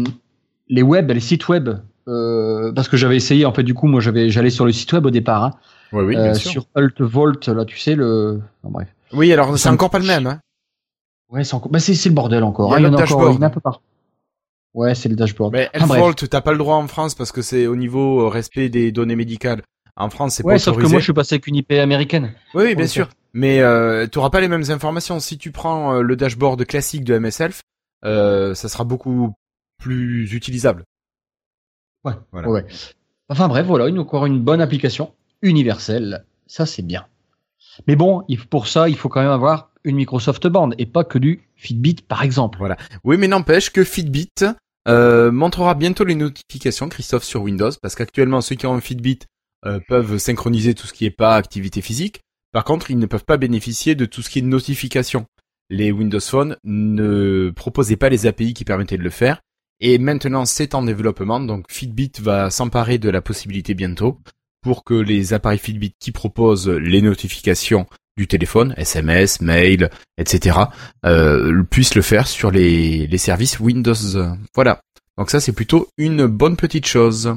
les 0.69 0.83
web, 0.83 1.11
les 1.11 1.21
sites 1.21 1.49
web, 1.49 1.69
euh, 2.09 2.73
parce 2.73 2.89
que 2.89 2.97
j'avais 2.97 3.17
essayé. 3.17 3.45
En 3.45 3.53
fait, 3.53 3.63
du 3.63 3.75
coup, 3.75 3.87
moi, 3.89 4.01
j'avais 4.01 4.31
j'allais 4.31 4.51
sur 4.51 4.65
le 4.65 4.73
site 4.73 4.93
web 4.93 5.05
au 5.07 5.11
départ, 5.11 5.45
hein, 5.45 5.51
Ouais, 5.93 6.03
oui, 6.05 6.17
euh, 6.17 6.23
bien 6.25 6.35
sûr. 6.35 6.51
sur 6.51 6.67
Alt 6.75 7.01
Volt, 7.01 7.49
là, 7.49 7.65
tu 7.65 7.79
sais 7.79 7.95
le. 7.95 8.41
non, 8.65 8.71
bref. 8.71 8.89
Oui, 9.13 9.33
alors 9.33 9.59
c'est 9.59 9.69
encore 9.69 9.91
pas 9.91 9.99
le 9.99 10.07
même. 10.07 10.27
Hein. 10.27 10.41
Ouais, 11.31 11.45
c'est 11.45 11.55
encore. 11.55 11.71
Bah, 11.71 11.79
c'est 11.79 11.95
c'est 11.95 12.09
le 12.09 12.15
bordel 12.15 12.43
encore. 12.43 12.71
Il 12.79 12.83
y 12.83 12.85
a 12.85 12.89
hein, 12.89 12.91
le 12.91 12.97
en 12.97 12.99
a 12.99 13.03
encore. 13.03 13.07
dashboard. 13.09 13.33
Il 13.35 13.37
y 13.37 13.39
en 13.39 13.43
a 13.43 13.47
un 13.47 13.51
peu 13.51 13.61
partout. 13.61 13.81
Ouais, 14.73 14.95
c'est 14.95 15.09
le 15.09 15.17
dashboard. 15.17 15.53
Mais 15.53 15.69
Enfin, 15.75 15.87
bref. 15.89 15.99
Elfvault, 16.01 16.27
t'as 16.29 16.41
pas 16.41 16.53
le 16.53 16.59
droit 16.59 16.77
en 16.77 16.87
France 16.87 17.15
parce 17.17 17.33
que 17.33 17.43
c'est 17.43 17.67
au 17.67 17.75
niveau 17.77 18.29
respect 18.29 18.69
des 18.69 18.93
données 18.93 19.17
médicales. 19.17 19.63
En 19.97 20.09
France, 20.11 20.35
c'est 20.37 20.45
Ouais, 20.45 20.55
pas 20.55 20.59
sauf 20.61 20.75
que 20.75 20.79
autorisé. 20.79 20.93
moi, 20.93 21.01
je 21.01 21.05
suis 21.05 21.13
passé 21.13 21.35
avec 21.35 21.47
une 21.49 21.57
IP 21.57 21.73
américaine. 21.73 22.33
Oui, 22.55 22.65
oui, 22.69 22.75
bien 22.77 22.87
sûr. 22.87 23.09
Mais 23.33 23.61
euh, 23.61 24.07
tu 24.07 24.19
n'auras 24.19 24.31
pas 24.31 24.41
les 24.41 24.49
mêmes 24.49 24.71
informations. 24.71 25.21
Si 25.21 25.39
tu 25.39 25.53
prends 25.53 25.95
euh, 25.95 26.03
le 26.03 26.17
dashboard 26.17 26.65
classique 26.65 27.05
de 27.05 27.19
MS 27.19 27.41
Health, 27.41 27.61
euh, 28.05 28.55
ça 28.55 28.69
sera 28.69 28.85
beaucoup 28.85 29.35
plus 29.79 30.33
utilisable. 30.33 30.85
Ouais, 32.05 32.15
voilà. 32.33 32.49
ouais. 32.49 32.67
Enfin 33.29 33.49
bref, 33.49 33.67
voilà, 33.67 33.89
une, 33.89 33.99
encore 33.99 34.27
une 34.27 34.41
bonne 34.41 34.61
application 34.61 35.13
universelle. 35.43 36.25
Ça, 36.47 36.67
c'est 36.67 36.83
bien. 36.83 37.07
Mais 37.87 37.97
bon, 37.97 38.25
pour 38.51 38.67
ça, 38.67 38.89
il 38.89 38.97
faut 38.97 39.09
quand 39.09 39.21
même 39.21 39.31
avoir 39.31 39.71
une 39.85 39.97
Microsoft 39.97 40.47
Band 40.47 40.71
et 40.79 40.87
pas 40.87 41.05
que 41.05 41.19
du 41.19 41.49
Fitbit, 41.57 41.97
par 42.07 42.23
exemple. 42.23 42.59
Voilà. 42.59 42.77
Oui, 43.05 43.17
mais 43.17 43.29
n'empêche 43.29 43.71
que 43.71 43.85
Fitbit 43.85 44.31
euh, 44.89 45.31
montrera 45.31 45.75
bientôt 45.75 46.05
les 46.05 46.15
notifications, 46.15 46.89
Christophe, 46.89 47.25
sur 47.25 47.43
Windows, 47.43 47.71
parce 47.81 47.95
qu'actuellement, 47.95 48.41
ceux 48.41 48.57
qui 48.57 48.67
ont 48.67 48.75
un 48.75 48.81
Fitbit 48.81 49.21
euh, 49.67 49.79
peuvent 49.89 50.19
synchroniser 50.19 50.75
tout 50.75 50.87
ce 50.87 50.93
qui 50.93 51.05
n'est 51.05 51.11
pas 51.11 51.37
activité 51.37 51.81
physique. 51.81 52.21
Par 52.53 52.65
contre, 52.65 52.91
ils 52.91 52.99
ne 52.99 53.07
peuvent 53.07 53.25
pas 53.25 53.37
bénéficier 53.37 53.95
de 53.95 54.05
tout 54.05 54.23
ce 54.23 54.31
qui 54.31 54.41
est 54.41 54.43
notification. 54.43 55.27
Les 55.69 55.93
Windows 55.93 56.21
Phone 56.21 56.57
ne 56.65 57.51
proposaient 57.55 57.97
pas 57.97 58.09
les 58.09 58.27
API 58.27 58.55
qui 58.55 58.65
permettaient 58.65 58.99
de 58.99 59.03
le 59.03 59.11
faire. 59.11 59.41
Et 59.81 59.99
maintenant, 59.99 60.45
c'est 60.45 60.75
en 60.75 60.83
développement, 60.83 61.41
donc 61.41 61.67
Fitbit 61.71 62.13
va 62.21 62.51
s'emparer 62.51 62.99
de 62.99 63.09
la 63.09 63.23
possibilité 63.23 63.75
bientôt 63.75 64.19
pour 64.63 64.85
que 64.85 64.95
les 64.95 65.33
appareils 65.33 65.59
Fitbit 65.59 65.95
qui 65.99 66.13
proposent 66.13 66.69
les 66.69 67.01
notifications 67.01 67.87
du 68.17 68.27
téléphone, 68.27 68.75
SMS, 68.77 69.41
mail, 69.41 69.89
etc., 70.19 70.59
euh, 71.07 71.63
puissent 71.63 71.95
le 71.95 72.03
faire 72.03 72.27
sur 72.27 72.51
les, 72.51 73.07
les 73.07 73.19
services 73.19 73.59
Windows. 73.59 73.95
Voilà. 74.55 74.83
Donc 75.17 75.31
ça, 75.31 75.41
c'est 75.41 75.53
plutôt 75.53 75.89
une 75.97 76.27
bonne 76.27 76.57
petite 76.57 76.87
chose. 76.87 77.35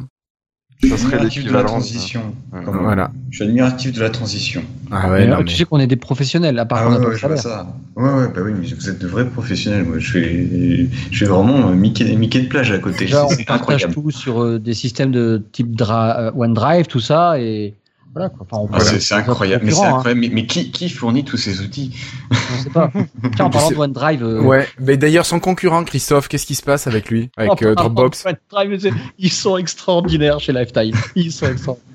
Ça 0.89 0.97
serait 0.97 1.23
l'équivalent 1.23 1.51
de 1.51 1.57
la 1.57 1.63
transition. 1.63 2.35
Voilà. 2.51 3.11
Je 3.29 3.37
suis 3.37 3.45
admiratif 3.45 3.93
de 3.93 4.01
la 4.01 4.09
transition. 4.09 4.63
Ah 4.91 5.09
ouais, 5.09 5.25
non, 5.25 5.43
Tu 5.43 5.55
sais 5.55 5.65
qu'on 5.65 5.79
est 5.79 5.87
des 5.87 5.95
professionnels, 5.95 6.59
à 6.59 6.65
part 6.65 6.79
ah 6.83 6.99
ouais, 6.99 7.05
ouais, 7.05 7.37
ça. 7.37 7.73
Ouais, 7.95 8.03
ouais, 8.03 8.27
bah 8.27 8.41
oui, 8.43 8.53
mais 8.59 8.67
vous 8.67 8.89
êtes 8.89 8.99
de 8.99 9.07
vrais 9.07 9.27
professionnels. 9.27 9.85
Moi, 9.85 9.99
je 9.99 10.07
suis, 10.07 10.89
je 11.11 11.15
suis 11.15 11.25
vraiment 11.25 11.69
euh, 11.69 11.73
Mickey, 11.73 12.15
Mickey 12.15 12.41
de 12.41 12.47
plage 12.47 12.71
à 12.71 12.79
côté. 12.79 13.07
On 13.13 13.43
partage 13.43 13.87
tout 13.91 14.11
sur 14.11 14.43
euh, 14.43 14.59
des 14.59 14.73
systèmes 14.73 15.11
de 15.11 15.43
type 15.51 15.79
euh, 15.81 16.31
OneDrive, 16.35 16.87
tout 16.87 16.99
ça, 16.99 17.39
et 17.39 17.75
voilà, 18.13 18.31
ah, 18.73 18.79
c'est 18.79 19.15
incroyable. 19.15 19.65
Mais, 19.65 19.79
hein. 19.79 20.03
Mais, 20.15 20.45
qui, 20.45 20.69
qui, 20.69 20.87
fournit 20.89 21.23
tous 21.23 21.37
ces 21.37 21.61
outils? 21.61 21.91
Je 22.31 22.63
sais 22.63 22.69
pas. 22.69 22.91
Tiens, 23.35 23.45
en 23.45 23.49
parlant 23.49 23.71
de 23.71 23.75
OneDrive. 23.75 24.23
Euh... 24.23 24.41
Ouais, 24.41 24.67
mais 24.79 24.97
d'ailleurs, 24.97 25.25
son 25.25 25.39
concurrent, 25.39 25.83
Christophe, 25.83 26.27
qu'est-ce 26.27 26.45
qui 26.45 26.53
se 26.53 26.61
passe 26.61 26.85
avec 26.85 27.09
lui? 27.09 27.31
Avec 27.37 27.53
oh, 27.61 27.65
euh, 27.65 27.75
Dropbox? 27.75 28.23
OneDrive, 28.25 28.93
Ils 29.17 29.31
sont 29.31 29.57
extraordinaires 29.57 30.39
chez 30.39 30.53
Lifetime. 30.53 30.95
Ils 31.15 31.31
sont 31.31 31.47
extraordinaires. 31.47 31.89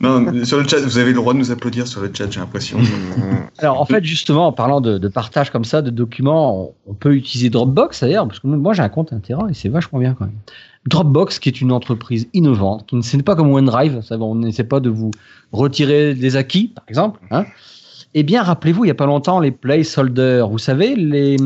non, 0.00 0.44
sur 0.44 0.58
le 0.58 0.68
chat, 0.68 0.78
vous 0.78 0.98
avez 0.98 1.10
le 1.10 1.16
droit 1.16 1.32
de 1.34 1.38
nous 1.38 1.50
applaudir 1.50 1.88
sur 1.88 2.00
le 2.00 2.10
chat, 2.14 2.30
j'ai 2.30 2.38
l'impression. 2.38 2.78
Alors, 3.58 3.80
en 3.80 3.86
fait, 3.86 4.04
justement, 4.04 4.46
en 4.46 4.52
parlant 4.52 4.80
de, 4.80 4.98
de, 4.98 5.08
partage 5.08 5.50
comme 5.50 5.64
ça, 5.64 5.82
de 5.82 5.90
documents, 5.90 6.72
on, 6.86 6.94
peut 6.94 7.16
utiliser 7.16 7.50
Dropbox 7.50 8.00
d'ailleurs, 8.02 8.28
parce 8.28 8.38
que 8.38 8.46
moi 8.46 8.72
j'ai 8.72 8.82
un 8.82 8.88
compte 8.88 9.12
Intera 9.12 9.48
et 9.50 9.54
c'est 9.54 9.68
vachement 9.68 9.98
bien 9.98 10.14
quand 10.14 10.26
même. 10.26 10.38
Dropbox, 10.86 11.38
qui 11.38 11.48
est 11.48 11.60
une 11.60 11.72
entreprise 11.72 12.28
innovante, 12.34 12.86
qui 12.86 12.96
ne 12.96 13.02
c'est 13.02 13.22
pas 13.22 13.34
comme 13.34 13.52
OneDrive, 13.52 14.02
ça, 14.02 14.18
on 14.18 14.34
n'essaie 14.34 14.64
pas 14.64 14.80
de 14.80 14.90
vous 14.90 15.10
retirer 15.52 16.14
des 16.14 16.36
acquis, 16.36 16.68
par 16.68 16.84
exemple. 16.88 17.20
Hein. 17.30 17.44
Eh 18.12 18.22
bien, 18.22 18.42
rappelez-vous, 18.42 18.84
il 18.84 18.88
n'y 18.88 18.92
a 18.92 18.96
pas 18.96 19.06
longtemps, 19.06 19.40
les 19.40 19.50
placeholders, 19.50 20.48
vous 20.48 20.58
savez, 20.58 20.94
les... 20.94 21.36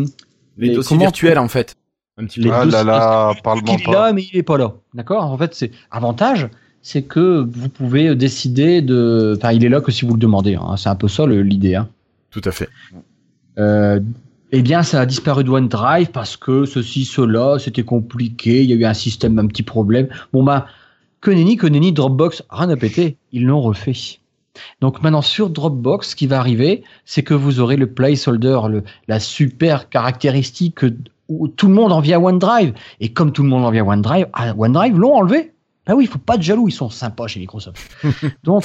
Les, 0.57 0.75
dossiers 0.75 0.99
virtuels, 0.99 1.39
en 1.39 1.47
fait. 1.47 1.77
Un 2.17 2.25
petit 2.27 2.41
peu. 2.41 2.51
Ah 2.53 2.65
là 2.65 2.83
là, 2.83 3.33
parle-moi 3.45 3.77
pas. 3.77 3.81
Il 3.81 3.89
est 3.89 3.93
là, 3.93 4.13
mais 4.13 4.25
il 4.25 4.37
n'est 4.37 4.43
pas 4.43 4.59
là. 4.59 4.75
D'accord? 4.93 5.25
En 5.25 5.39
fait, 5.39 5.55
c'est 5.55 5.71
avantage, 5.93 6.49
c'est 6.83 7.03
que 7.03 7.47
vous 7.49 7.69
pouvez 7.69 8.17
décider 8.17 8.83
de... 8.83 9.35
Enfin, 9.37 9.53
il 9.53 9.65
est 9.65 9.69
là 9.69 9.81
que 9.81 9.93
si 9.93 10.05
vous 10.05 10.15
le 10.15 10.19
demandez. 10.19 10.57
Hein. 10.57 10.77
C'est 10.77 10.89
un 10.89 10.97
peu 10.97 11.07
ça 11.07 11.27
l'idée. 11.29 11.77
Hein. 11.77 11.89
Tout 12.31 12.43
à 12.45 12.51
fait. 12.51 12.69
Euh, 13.59 14.01
eh 14.51 14.63
bien, 14.63 14.83
ça 14.83 15.01
a 15.01 15.07
disparu 15.07 15.45
de 15.45 15.51
OneDrive 15.51 16.11
parce 16.11 16.37
que 16.37 16.65
ceci, 16.65 17.05
cela, 17.05 17.59
c'était 17.59 17.83
compliqué, 17.83 18.63
il 18.63 18.71
y 18.71 18.73
a 18.73 18.77
eu 18.77 18.85
un 18.85 18.95
système, 18.95 19.39
un 19.39 19.47
petit 19.47 19.63
problème. 19.63 20.09
Bon, 20.33 20.43
bah, 20.43 20.67
que 21.21 21.31
nenni, 21.31 21.57
que 21.57 21.67
nenni, 21.67 21.93
Dropbox, 21.93 22.45
rien 22.49 22.71
à 22.71 22.77
péter, 22.77 23.17
ils 23.33 23.45
l'ont 23.45 23.61
refait. 23.61 24.19
Donc 24.81 25.03
maintenant, 25.03 25.23
sur 25.23 25.51
Dropbox, 25.51 26.11
ce 26.11 26.17
qui 26.17 26.27
va 26.27 26.39
arriver, 26.39 26.83
c'est 27.05 27.23
que 27.23 27.35
vous 27.35 27.61
aurez 27.61 27.77
le 27.77 27.93
placeholder, 27.93 28.61
le, 28.69 28.85
la 29.07 29.21
super 29.21 29.89
caractéristique 29.89 30.77
que 30.77 30.87
tout 31.57 31.69
le 31.69 31.75
monde 31.75 31.93
en 31.93 32.01
vient 32.01 32.19
à 32.19 32.21
OneDrive. 32.21 32.73
Et 33.01 33.13
comme 33.13 33.33
tout 33.33 33.43
le 33.43 33.49
monde 33.49 33.65
en 33.65 33.71
vient 33.71 33.85
à 33.85 33.89
OneDrive, 33.89 34.27
à 34.33 34.57
OneDrive 34.57 34.99
l'ont 34.99 35.15
enlevé. 35.15 35.53
Ben 35.87 35.95
oui, 35.95 36.05
il 36.05 36.09
faut 36.09 36.19
pas 36.19 36.37
de 36.37 36.43
jaloux, 36.43 36.69
ils 36.69 36.73
sont 36.73 36.91
sympas 36.91 37.29
chez 37.29 37.41
Microsoft. 37.41 37.81
Donc, 38.45 38.65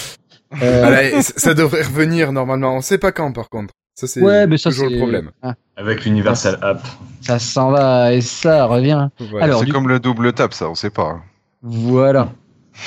euh... 0.61 1.22
ça 1.22 1.53
devrait 1.53 1.84
revenir 1.84 2.31
normalement. 2.31 2.76
On 2.76 2.81
sait 2.81 2.97
pas 2.97 3.11
quand, 3.11 3.31
par 3.31 3.49
contre. 3.49 3.73
Ça, 3.95 4.07
c'est 4.07 4.22
ouais, 4.22 4.48
mais 4.48 4.57
ça, 4.57 4.72
toujours 4.72 4.90
le 4.90 4.98
problème. 4.98 5.32
Ah. 5.44 5.53
Avec 5.78 6.03
l'Universal 6.06 6.57
App. 6.61 6.82
Ça 7.22 7.38
s'en 7.38 7.72
va 7.72 8.14
et 8.14 8.22
ça 8.22 8.65
revient. 8.65 9.10
Alors, 9.40 9.60
c'est 9.60 9.70
comme 9.70 9.88
le 9.88 9.99
double 9.99 10.34
tap, 10.34 10.53
ça, 10.53 10.70
on 10.70 10.76
sait 10.76 10.90
pas. 10.90 11.22
Voilà. 11.61 12.34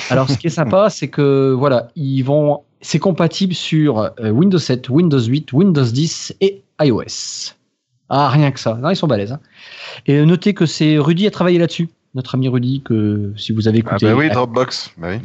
Alors, 0.09 0.29
ce 0.29 0.37
qui 0.37 0.47
est 0.47 0.51
sympa, 0.51 0.89
c'est 0.89 1.07
que 1.07 1.53
voilà, 1.57 1.89
ils 1.95 2.23
vont, 2.23 2.61
c'est 2.81 2.99
compatible 2.99 3.53
sur 3.53 3.99
euh, 3.99 4.31
Windows 4.31 4.59
7, 4.59 4.89
Windows 4.89 5.19
8, 5.19 5.53
Windows 5.53 5.83
10 5.83 6.35
et 6.41 6.61
iOS. 6.81 7.53
Ah, 8.09 8.29
rien 8.29 8.51
que 8.51 8.59
ça. 8.59 8.75
Non, 8.75 8.89
ils 8.89 8.95
sont 8.95 9.07
balèzes. 9.07 9.33
Hein. 9.33 9.39
Et 10.05 10.25
notez 10.25 10.53
que 10.53 10.65
c'est 10.65 10.97
Rudy 10.97 11.25
a 11.27 11.31
travaillé 11.31 11.57
là-dessus. 11.57 11.89
Notre 12.15 12.35
ami 12.35 12.47
Rudy, 12.49 12.81
que 12.81 13.33
si 13.37 13.51
vous 13.51 13.67
avez 13.67 13.79
écouté. 13.79 14.07
Ah 14.07 14.13
bah 14.13 14.15
oui, 14.17 14.29
Dropbox. 14.29 14.91
Bah 14.97 15.07
oui. 15.11 15.19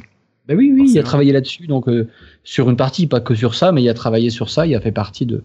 Bah 0.49 0.55
oui, 0.57 0.73
oui, 0.75 0.91
il 0.91 0.99
a 0.99 1.03
travaillé 1.05 1.33
là-dessus. 1.33 1.67
Donc, 1.69 1.89
euh, 1.89 2.09
sur 2.43 2.69
une 2.69 2.77
partie, 2.77 3.07
pas 3.07 3.21
que 3.21 3.35
sur 3.35 3.55
ça, 3.55 3.71
mais 3.71 3.83
il 3.83 3.89
a 3.89 3.95
travaillé 3.95 4.31
sur 4.31 4.51
ça. 4.51 4.67
Il 4.67 4.75
a 4.75 4.81
fait 4.81 4.91
partie 4.91 5.25
de, 5.25 5.45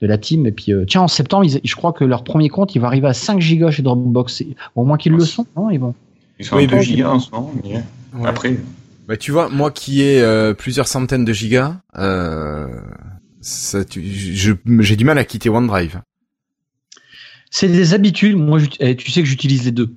de 0.00 0.06
la 0.06 0.18
team. 0.18 0.46
Et 0.46 0.52
puis, 0.52 0.72
euh, 0.72 0.84
tiens, 0.86 1.02
en 1.02 1.08
septembre, 1.08 1.46
je 1.62 1.76
crois 1.76 1.92
que 1.92 2.04
leur 2.04 2.24
premier 2.24 2.48
compte, 2.48 2.74
il 2.74 2.80
va 2.80 2.86
arriver 2.86 3.08
à 3.08 3.14
5 3.14 3.40
gigas 3.40 3.70
chez 3.70 3.82
Dropbox. 3.82 4.44
Au 4.74 4.84
moins 4.84 4.96
qu'ils 4.96 5.12
le 5.12 5.24
sont, 5.24 5.46
non 5.56 5.70
Ils 5.70 5.78
vont. 5.78 5.94
Ils 6.38 6.46
sont 6.46 6.56
un 6.56 6.66
peu 6.66 6.80
gigas 6.80 7.10
en 7.10 7.20
ce 7.20 7.30
moment, 7.30 7.52
après. 8.24 8.56
Bah, 9.06 9.16
tu 9.16 9.32
vois, 9.32 9.48
moi 9.48 9.70
qui 9.70 10.02
ai 10.02 10.22
euh, 10.22 10.54
plusieurs 10.54 10.86
centaines 10.86 11.24
de 11.24 11.32
gigas, 11.32 11.76
euh, 11.96 12.68
j'ai 13.42 14.96
du 14.96 15.04
mal 15.04 15.18
à 15.18 15.24
quitter 15.24 15.48
OneDrive. 15.48 16.00
C'est 17.50 17.68
des 17.68 17.92
habitudes. 17.92 18.36
Moi, 18.36 18.60
eh, 18.78 18.94
tu 18.96 19.10
sais 19.10 19.20
que 19.20 19.28
j'utilise 19.28 19.64
les 19.64 19.72
deux. 19.72 19.96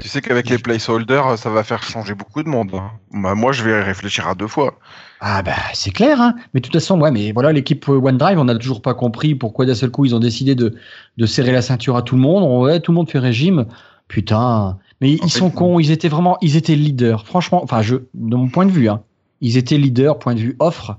Tu 0.00 0.08
sais 0.08 0.22
qu'avec 0.22 0.48
les 0.48 0.58
placeholders, 0.58 1.38
ça 1.38 1.50
va 1.50 1.62
faire 1.62 1.82
changer 1.82 2.14
beaucoup 2.14 2.42
de 2.42 2.48
monde. 2.48 2.70
Hein. 2.74 2.90
Bah, 3.12 3.34
moi, 3.34 3.52
je 3.52 3.64
vais 3.64 3.82
réfléchir 3.82 4.28
à 4.28 4.34
deux 4.34 4.46
fois. 4.46 4.78
Ah 5.26 5.42
bah 5.42 5.56
c'est 5.72 5.90
clair, 5.90 6.20
hein. 6.20 6.34
mais 6.52 6.60
de 6.60 6.66
toute 6.66 6.74
façon, 6.74 7.00
ouais, 7.00 7.10
mais 7.10 7.32
voilà, 7.32 7.50
l'équipe 7.50 7.88
OneDrive, 7.88 8.38
on 8.38 8.44
n'a 8.44 8.56
toujours 8.56 8.82
pas 8.82 8.92
compris 8.92 9.34
pourquoi 9.34 9.64
d'un 9.64 9.74
seul 9.74 9.90
coup 9.90 10.04
ils 10.04 10.14
ont 10.14 10.20
décidé 10.20 10.54
de, 10.54 10.74
de 11.16 11.24
serrer 11.24 11.50
la 11.50 11.62
ceinture 11.62 11.96
à 11.96 12.02
tout 12.02 12.16
le 12.16 12.20
monde. 12.20 12.62
Ouais, 12.62 12.78
tout 12.78 12.92
le 12.92 12.96
monde 12.96 13.08
fait 13.08 13.18
régime. 13.18 13.64
Putain, 14.06 14.78
mais 15.00 15.12
ils 15.12 15.30
sont 15.30 15.48
cons. 15.48 15.80
Ils 15.80 15.92
étaient 15.92 16.10
vraiment, 16.10 16.36
ils 16.42 16.56
étaient 16.56 16.76
leaders. 16.76 17.24
Franchement, 17.24 17.62
enfin, 17.64 17.80
je, 17.80 17.96
de 18.12 18.36
mon 18.36 18.48
point 18.48 18.66
de 18.66 18.70
vue, 18.70 18.90
hein, 18.90 19.02
ils 19.40 19.56
étaient 19.56 19.78
leaders, 19.78 20.18
point 20.18 20.34
de 20.34 20.40
vue 20.40 20.56
offre, 20.58 20.98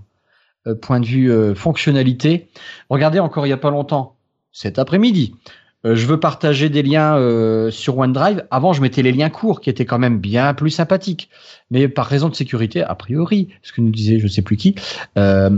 euh, 0.65 0.73
point 0.73 0.99
de 0.99 1.05
vue 1.05 1.31
euh, 1.31 1.53
fonctionnalité. 1.53 2.47
Regardez 2.89 3.19
encore 3.19 3.45
il 3.45 3.51
y 3.51 3.53
a 3.53 3.57
pas 3.57 3.69
longtemps, 3.69 4.15
cet 4.51 4.79
après-midi, 4.79 5.35
euh, 5.35 5.49
je 5.93 6.07
veux 6.07 6.19
partager 6.19 6.69
des 6.69 6.81
liens 6.81 7.15
euh, 7.15 7.69
sur 7.69 7.97
OneDrive. 7.97 8.45
Avant, 8.49 8.73
je 8.73 8.81
mettais 8.81 9.03
les 9.03 9.11
liens 9.11 9.29
courts, 9.29 9.61
qui 9.61 9.69
étaient 9.69 9.85
quand 9.85 9.99
même 9.99 10.17
bien 10.17 10.55
plus 10.55 10.71
sympathiques. 10.71 11.29
Mais 11.69 11.87
par 11.87 12.07
raison 12.07 12.27
de 12.27 12.35
sécurité, 12.35 12.81
a 12.81 12.95
priori, 12.95 13.49
ce 13.61 13.71
que 13.71 13.81
nous 13.81 13.91
disait 13.91 14.19
je 14.19 14.27
sais 14.27 14.41
plus 14.41 14.57
qui, 14.57 14.75
euh, 15.17 15.51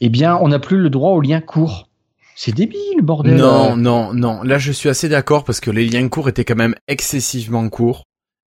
eh 0.00 0.08
bien, 0.08 0.38
on 0.40 0.48
n'a 0.48 0.60
plus 0.60 0.78
le 0.78 0.90
droit 0.90 1.10
aux 1.10 1.20
liens 1.20 1.40
courts. 1.40 1.88
C'est 2.36 2.54
débile, 2.54 3.02
bordel. 3.02 3.36
Non, 3.36 3.76
non, 3.76 4.14
non. 4.14 4.42
Là, 4.42 4.58
je 4.58 4.70
suis 4.70 4.88
assez 4.88 5.08
d'accord 5.08 5.44
parce 5.44 5.60
que 5.60 5.70
les 5.70 5.86
liens 5.86 6.08
courts 6.08 6.28
étaient 6.28 6.44
quand 6.44 6.56
même 6.56 6.74
excessivement 6.86 7.68
courts. 7.68 8.04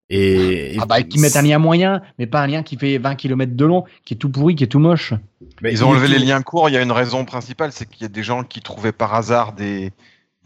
Et, 0.09 0.77
ah 0.79 0.85
bah, 0.85 1.03
qui 1.03 1.19
mettent 1.19 1.35
un 1.35 1.41
lien 1.41 1.59
moyen, 1.59 2.01
mais 2.17 2.27
pas 2.27 2.41
un 2.41 2.47
lien 2.47 2.63
qui 2.63 2.77
fait 2.77 2.97
20 2.97 3.15
km 3.15 3.53
de 3.53 3.65
long, 3.65 3.83
qui 4.05 4.13
est 4.13 4.17
tout 4.17 4.29
pourri, 4.29 4.55
qui 4.55 4.63
est 4.63 4.67
tout 4.67 4.79
moche. 4.79 5.13
Mais 5.61 5.73
ils 5.73 5.83
ont 5.83 5.89
enlevé 5.89 6.07
les 6.07 6.19
liens 6.19 6.41
courts. 6.41 6.69
Il 6.69 6.73
y 6.73 6.77
a 6.77 6.81
une 6.81 6.93
raison 6.93 7.25
principale, 7.25 7.73
c'est 7.73 7.85
qu'il 7.89 8.03
y 8.03 8.05
a 8.05 8.09
des 8.09 8.23
gens 8.23 8.43
qui 8.43 8.61
trouvaient 8.61 8.93
par 8.93 9.13
hasard 9.15 9.51
des, 9.51 9.91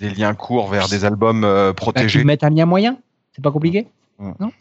des 0.02 0.10
liens 0.10 0.34
courts 0.34 0.70
vers 0.70 0.90
des 0.90 1.06
albums 1.06 1.44
euh, 1.44 1.74
protégés. 1.74 2.20
Bah, 2.20 2.22
tu 2.22 2.28
mettre 2.28 2.46
un 2.46 2.50
lien 2.50 2.66
moyen 2.66 2.98
C'est 3.34 3.44
pas 3.44 3.52
compliqué 3.52 3.88
Non 4.20 4.52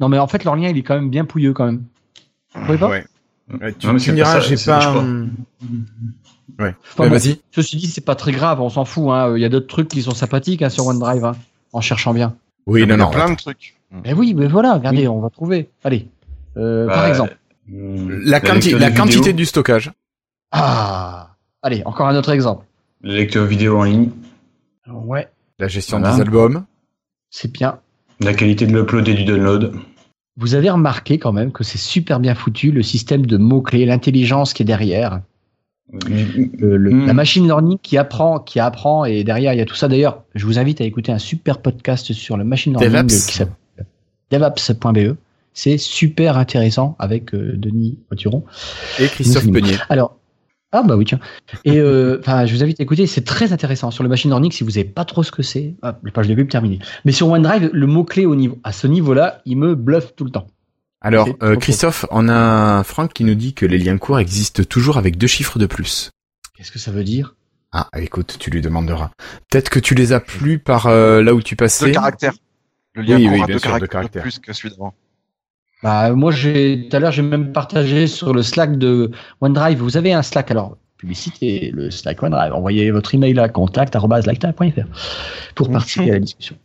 Non, 0.00 0.08
mais 0.08 0.18
en 0.18 0.26
fait, 0.26 0.44
leur 0.44 0.56
lien, 0.56 0.68
il 0.68 0.76
est 0.76 0.82
quand 0.82 0.96
même 0.96 1.10
bien 1.10 1.24
pouilleux 1.24 1.52
quand 1.52 1.64
même. 1.64 1.84
Vous 2.54 2.62
trouvez 2.64 2.78
pas 2.78 2.88
ouais. 2.88 3.04
tu, 3.78 3.86
me 3.86 4.14
diras, 4.14 4.40
j'ai 4.40 4.56
pas. 4.56 5.04
Ouais. 6.58 6.74
vas-y. 6.98 7.40
Ceci 7.52 7.76
dit, 7.76 7.86
c'est 7.86 8.04
pas 8.04 8.16
très 8.16 8.32
grave, 8.32 8.60
on 8.60 8.68
s'en 8.68 8.84
fout. 8.84 9.10
Hein. 9.10 9.36
Il 9.36 9.40
y 9.40 9.44
a 9.44 9.48
d'autres 9.48 9.68
trucs 9.68 9.88
qui 9.88 10.02
sont 10.02 10.14
sympathiques 10.14 10.62
hein, 10.62 10.70
sur 10.70 10.86
OneDrive, 10.86 11.24
hein, 11.24 11.36
en 11.72 11.80
cherchant 11.80 12.12
bien. 12.12 12.34
Oui, 12.66 12.84
non, 12.84 12.96
non. 12.96 13.10
plein 13.10 13.30
de 13.30 13.36
trucs. 13.36 13.76
Mais 14.04 14.12
oui, 14.12 14.34
mais 14.34 14.48
voilà, 14.48 14.74
regardez, 14.74 15.08
on 15.08 15.20
va 15.20 15.30
trouver. 15.30 15.70
Allez, 15.84 16.08
euh, 16.56 16.86
par 16.88 17.02
bah, 17.02 17.08
exemple. 17.08 17.36
La, 17.70 18.40
la 18.40 18.90
quantité 18.90 19.32
du 19.32 19.46
stockage. 19.46 19.92
Ah, 20.50 21.36
allez, 21.62 21.82
encore 21.84 22.08
un 22.08 22.16
autre 22.16 22.30
exemple. 22.30 22.64
Le 23.02 23.14
lecteur 23.14 23.44
vidéo 23.44 23.78
en 23.78 23.84
ligne. 23.84 24.10
Ouais. 24.90 25.28
La 25.58 25.68
gestion 25.68 26.00
des 26.00 26.20
albums. 26.20 26.64
C'est 27.30 27.52
bien. 27.52 27.80
La 28.20 28.34
qualité 28.34 28.66
de 28.66 28.76
l'upload 28.76 29.06
et 29.08 29.14
du 29.14 29.24
download. 29.24 29.74
Vous 30.36 30.54
avez 30.54 30.70
remarqué 30.70 31.18
quand 31.18 31.32
même 31.32 31.50
que 31.52 31.64
c'est 31.64 31.78
super 31.78 32.20
bien 32.20 32.34
foutu 32.34 32.70
le 32.70 32.82
système 32.82 33.26
de 33.26 33.36
mots-clés, 33.36 33.84
l'intelligence 33.86 34.52
qui 34.54 34.62
est 34.62 34.66
derrière. 34.66 35.20
le, 35.90 36.78
Hmm. 36.78 37.06
la 37.06 37.14
machine 37.14 37.46
learning 37.46 37.78
qui 37.82 37.96
apprend, 37.96 38.38
qui 38.40 38.60
apprend, 38.60 39.04
et 39.06 39.24
derrière 39.24 39.54
il 39.54 39.56
y 39.58 39.62
a 39.62 39.64
tout 39.64 39.74
ça. 39.74 39.88
D'ailleurs, 39.88 40.22
je 40.34 40.44
vous 40.44 40.58
invite 40.58 40.80
à 40.80 40.84
écouter 40.84 41.12
un 41.12 41.18
super 41.18 41.60
podcast 41.62 42.12
sur 42.12 42.36
le 42.36 42.44
machine 42.44 42.72
learning 42.72 42.90
DevApps. 42.90 43.26
qui 43.26 43.34
s'appelle 43.36 43.54
devaps.be. 44.30 45.16
C'est 45.54 45.78
super 45.78 46.36
intéressant 46.36 46.94
avec 46.98 47.34
euh, 47.34 47.54
Denis 47.56 47.98
Voituron. 48.10 48.44
Et 49.00 49.06
Christophe 49.06 49.50
Peunier. 49.50 49.76
Alors, 49.88 50.16
ah 50.72 50.82
bah 50.82 50.96
oui 50.96 51.04
tiens. 51.04 51.20
Et 51.64 51.78
euh, 51.78 52.18
enfin, 52.20 52.46
je 52.46 52.54
vous 52.54 52.62
invite 52.62 52.80
à 52.80 52.82
écouter, 52.82 53.06
c'est 53.06 53.24
très 53.24 53.52
intéressant 53.52 53.90
sur 53.90 54.02
le 54.02 54.08
machine 54.08 54.30
learning. 54.30 54.52
Si 54.52 54.64
vous 54.64 54.70
savez 54.70 54.84
pas 54.84 55.04
trop 55.04 55.22
ce 55.22 55.32
que 55.32 55.42
c'est, 55.42 55.74
hop, 55.82 55.98
les 56.04 56.10
pages 56.10 56.28
de 56.28 56.34
pub 56.34 56.48
terminées. 56.48 56.78
Mais 57.04 57.12
sur 57.12 57.28
OneDrive, 57.28 57.70
le 57.72 57.86
mot 57.86 58.04
clé 58.04 58.26
au 58.26 58.34
niveau, 58.34 58.58
à 58.64 58.72
ce 58.72 58.86
niveau-là, 58.86 59.40
il 59.44 59.56
me 59.56 59.74
bluffe 59.74 60.14
tout 60.14 60.24
le 60.24 60.30
temps. 60.30 60.48
Alors, 61.00 61.28
euh, 61.42 61.56
Christophe, 61.56 62.06
on 62.10 62.28
a 62.28 62.82
Franck 62.82 63.12
qui 63.12 63.22
nous 63.24 63.36
dit 63.36 63.54
que 63.54 63.64
les 63.64 63.78
liens 63.78 63.98
courts 63.98 64.18
existent 64.18 64.64
toujours 64.64 64.98
avec 64.98 65.16
deux 65.16 65.28
chiffres 65.28 65.58
de 65.58 65.66
plus. 65.66 66.10
Qu'est-ce 66.56 66.72
que 66.72 66.80
ça 66.80 66.90
veut 66.90 67.04
dire? 67.04 67.36
Ah, 67.70 67.88
écoute, 67.96 68.36
tu 68.40 68.50
lui 68.50 68.60
demanderas. 68.60 69.10
Peut-être 69.50 69.68
que 69.68 69.78
tu 69.78 69.94
les 69.94 70.12
as 70.12 70.20
plus 70.20 70.58
par 70.58 70.86
euh, 70.86 71.22
là 71.22 71.34
où 71.34 71.42
tu 71.42 71.54
passais. 71.54 71.86
Deux 71.86 71.92
caractères. 71.92 72.32
Le 72.94 73.02
lien 73.02 73.16
Oui, 73.16 73.26
court 73.26 73.34
oui, 73.34 73.42
a 73.42 73.46
deux 73.46 73.58
sûr, 73.58 73.60
deux 73.60 73.60
caractères, 73.60 73.80
de 73.80 73.86
caractères. 73.86 74.22
plus 74.22 74.38
que 74.40 74.52
celui 74.52 74.70
d'avant. 74.70 74.94
Bah, 75.82 76.10
moi, 76.12 76.32
j'ai, 76.32 76.88
tout 76.88 76.96
à 76.96 77.00
l'heure, 77.00 77.12
j'ai 77.12 77.22
même 77.22 77.52
partagé 77.52 78.06
sur 78.06 78.32
le 78.32 78.42
Slack 78.42 78.78
de 78.78 79.10
OneDrive. 79.40 79.78
Vous 79.78 79.96
avez 79.96 80.12
un 80.12 80.22
Slack, 80.22 80.50
alors, 80.50 80.76
publicité, 80.96 81.70
le 81.72 81.90
Slack 81.90 82.22
OneDrive. 82.22 82.52
Envoyez 82.52 82.90
votre 82.90 83.14
email 83.14 83.38
à 83.38 83.48
contact.lifetime.fr 83.48 84.88
pour 85.54 85.70
participer 85.70 86.10
à 86.10 86.14
la 86.14 86.20
discussion. 86.20 86.56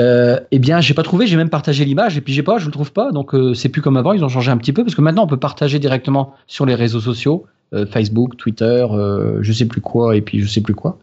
Euh, 0.00 0.40
eh 0.50 0.58
bien, 0.58 0.80
j'ai 0.80 0.94
pas 0.94 1.02
trouvé, 1.02 1.26
j'ai 1.26 1.36
même 1.36 1.50
partagé 1.50 1.84
l'image, 1.84 2.16
et 2.16 2.22
puis 2.22 2.32
j'ai 2.32 2.42
pas, 2.42 2.58
je 2.58 2.66
le 2.66 2.72
trouve 2.72 2.92
pas, 2.92 3.12
donc 3.12 3.34
euh, 3.34 3.54
c'est 3.54 3.68
plus 3.68 3.82
comme 3.82 3.96
avant, 3.96 4.14
ils 4.14 4.24
ont 4.24 4.28
changé 4.28 4.50
un 4.50 4.56
petit 4.56 4.72
peu, 4.72 4.82
parce 4.82 4.94
que 4.94 5.02
maintenant, 5.02 5.24
on 5.24 5.26
peut 5.26 5.38
partager 5.38 5.78
directement 5.78 6.34
sur 6.46 6.64
les 6.64 6.74
réseaux 6.74 7.00
sociaux, 7.00 7.46
euh, 7.74 7.86
Facebook, 7.86 8.36
Twitter, 8.36 8.86
euh, 8.90 9.38
je 9.42 9.52
sais 9.52 9.66
plus 9.66 9.80
quoi, 9.80 10.16
et 10.16 10.22
puis 10.22 10.40
je 10.40 10.46
sais 10.46 10.60
plus 10.62 10.74
quoi. 10.74 10.98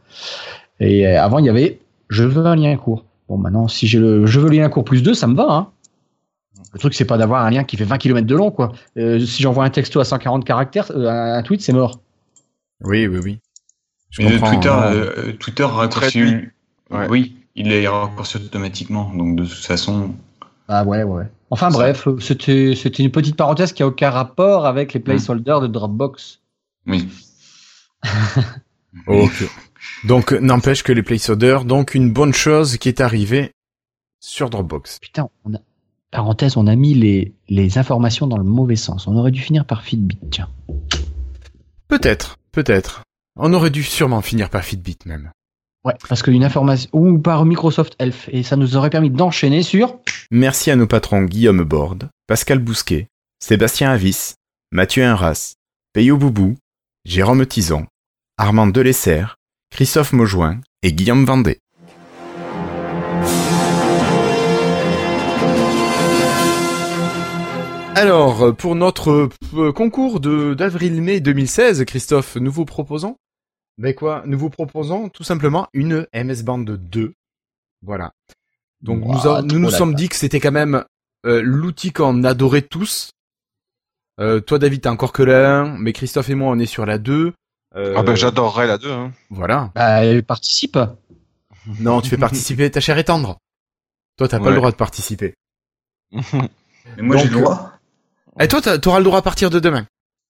Et 0.80 1.08
euh, 1.08 1.22
avant, 1.22 1.40
il 1.40 1.46
y 1.46 1.50
avait, 1.50 1.80
je 2.10 2.24
veux 2.24 2.46
un 2.46 2.56
lien 2.56 2.76
court. 2.76 3.06
Bon, 3.28 3.38
maintenant, 3.38 3.68
si 3.68 3.88
j'ai 3.88 4.00
le, 4.00 4.26
je 4.26 4.40
veux 4.40 4.50
le 4.50 4.58
lien 4.58 4.70
court 4.70 4.84
plus 4.84 5.04
2, 5.04 5.14
ça 5.14 5.28
me 5.28 5.36
va, 5.36 5.48
hein. 5.50 5.68
Le 6.74 6.80
truc, 6.80 6.94
c'est 6.94 7.06
pas 7.06 7.18
d'avoir 7.18 7.44
un 7.46 7.50
lien 7.50 7.64
qui 7.64 7.78
fait 7.78 7.84
20 7.84 7.98
km 7.98 8.28
de 8.28 8.36
long, 8.36 8.52
quoi. 8.52 8.72
Euh, 8.98 9.20
si 9.20 9.42
j'envoie 9.42 9.64
un 9.66 9.70
texto 9.70 10.00
à 10.00 10.06
140 10.06 10.46
caractères, 10.46 10.92
euh, 10.92 11.08
un 11.10 11.42
tweet, 11.44 11.62
c'est 11.62 11.74
mort. 11.74 12.00
Oui, 12.82 13.08
oui, 13.08 13.20
oui. 13.24 13.40
Je 14.12 14.22
Mais 14.22 14.32
comprends. 14.34 14.52
Twitter, 14.52 14.70
hein. 14.70 14.92
euh, 14.94 15.34
Twitter 15.34 15.64
raccourcit. 15.64 16.24
Ouais. 16.92 17.08
Oui, 17.10 17.36
il 17.56 17.68
les 17.70 17.88
raccourci 17.88 18.38
automatiquement. 18.38 19.12
Donc 19.14 19.36
de 19.36 19.44
toute 19.46 19.54
façon, 19.66 20.16
Ah 20.68 20.84
ouais, 20.84 21.04
ouais. 21.04 21.26
Enfin 21.52 21.70
bref, 21.70 22.08
c'était 22.20 22.74
c'était 22.76 23.04
une 23.04 23.12
petite 23.12 23.36
parenthèse 23.36 23.74
qui 23.74 23.84
a 23.84 23.88
aucun 23.88 24.10
rapport 24.12 24.66
avec 24.66 24.94
les 24.94 25.00
placeholders 25.00 25.62
de 25.62 25.68
Dropbox. 25.68 26.40
oui. 26.88 27.08
Ok. 29.08 29.44
Donc, 30.04 30.32
n'empêche 30.32 30.84
que 30.84 30.92
les 30.92 31.04
placeholders, 31.04 31.64
donc 31.66 31.94
une 31.94 32.12
bonne 32.12 32.34
chose 32.34 32.78
qui 32.78 32.90
est 32.90 33.02
arrivée 33.02 33.52
sur 34.20 34.50
Dropbox. 34.50 35.00
Putain, 35.00 35.30
on 35.46 35.54
a 35.54 35.60
parenthèse, 36.12 36.58
on 36.58 36.68
a 36.68 36.76
mis 36.76 36.94
les 36.94 37.34
les 37.48 37.78
informations 37.78 38.28
dans 38.28 38.38
le 38.38 38.44
mauvais 38.44 38.76
sens. 38.76 39.08
On 39.08 39.16
aurait 39.16 39.32
dû 39.32 39.42
finir 39.42 39.66
par 39.66 39.84
Fitbit, 39.84 40.20
tiens. 40.32 40.50
Peut-être, 41.88 42.38
peut-être. 42.52 43.04
On 43.36 43.54
aurait 43.54 43.70
dû 43.70 43.84
sûrement 43.84 44.22
finir 44.22 44.50
par 44.50 44.64
Fitbit 44.64 44.98
même. 45.06 45.32
Ouais, 45.86 45.94
parce 46.08 46.22
qu'une 46.22 46.44
information 46.44 46.90
ou 46.94 47.20
par 47.20 47.46
Microsoft 47.46 47.96
Elf 48.00 48.28
et 48.32 48.44
ça 48.44 48.58
nous 48.58 48.76
aurait 48.76 48.90
permis 48.90 49.10
d'enchaîner 49.10 49.64
sur 49.64 49.98
Merci 50.30 50.72
à 50.72 50.76
nos 50.76 50.88
patrons 50.88 51.24
Guillaume 51.24 51.64
Borde, 51.64 52.10
Pascal 52.28 52.60
Bousquet, 52.60 53.08
Sébastien 53.40 53.90
Avis, 53.92 54.34
Mathieu 54.72 55.06
Inras, 55.06 55.54
Peyo 55.94 56.18
Boubou, 56.18 56.56
Jérôme 57.06 57.46
Tison, 57.46 57.88
Armand 58.38 58.68
Delesser, 58.68 59.24
Christophe 59.72 60.12
Maujoin 60.12 60.60
et 60.84 60.92
Guillaume 60.92 61.26
Vendée. 61.26 61.60
Alors, 68.00 68.42
euh, 68.44 68.52
pour 68.54 68.76
notre 68.76 69.30
euh, 69.56 69.72
concours 69.74 70.20
de 70.20 70.54
d'avril-mai 70.54 71.20
2016, 71.20 71.84
Christophe, 71.86 72.36
nous 72.38 72.52
vous 72.52 72.66
proposons 72.66 73.18
ben 73.78 73.94
quoi 73.94 74.24
Nous 74.26 74.38
vous 74.38 74.50
proposons 74.50 75.10
tout 75.10 75.24
simplement 75.24 75.68
une 75.74 76.08
MS 76.14 76.44
Band 76.44 76.60
2. 76.60 77.14
Voilà. 77.82 78.12
Donc 78.82 79.04
nous, 79.04 79.28
a- 79.28 79.42
nous 79.42 79.70
sommes 79.70 79.96
dit 79.96 80.08
que 80.10 80.16
c'était 80.16 80.40
quand 80.40 80.52
même 80.52 80.84
euh, 81.26 81.42
l'outil 81.44 81.92
qu'on 81.92 82.24
adorait 82.24 82.62
tous. 82.62 83.12
Euh, 84.20 84.40
toi 84.42 84.60
David 84.60 84.82
t'as 84.82 84.92
encore 84.92 85.12
que 85.14 85.24
la 85.24 85.60
1, 85.62 85.78
mais 85.80 85.92
Christophe 85.94 86.30
et 86.30 86.36
moi 86.36 86.50
on 86.52 86.60
est 86.60 86.66
sur 86.66 86.86
la 86.86 86.98
2. 86.98 87.34
Euh, 87.76 87.94
Ah 87.98 88.04
ben 88.04 88.16
j'adorerais 88.16 88.68
la 88.68 88.78
2. 88.78 88.92
Hein. 88.92 89.12
Voilà. 89.30 89.72
bah, 89.76 90.04
elle 90.06 90.24
participe. 90.24 90.78
Non, 91.82 92.02
tu 92.02 92.10
fais 92.10 92.18
participer 92.18 92.72
ta 92.72 92.80
chère 92.80 92.98
et 92.98 93.04
tendre. 93.04 93.38
Toi 94.18 94.28
t'as 94.30 94.40
pas 94.40 94.50
le 94.50 94.56
droit 94.56 94.72
de 94.72 94.76
participer. 94.78 95.36
Mais 96.12 97.04
moi 97.04 97.18
j'ai 97.18 97.28
le 97.28 97.40
droit. 97.42 97.74
Et 98.42 98.48
toi 98.48 98.62
t'auras 98.62 99.00
le 99.00 99.06
droit 99.06 99.20
à 99.20 99.22
partir 99.22 99.50
de 99.50 99.60
demain. 99.60 99.86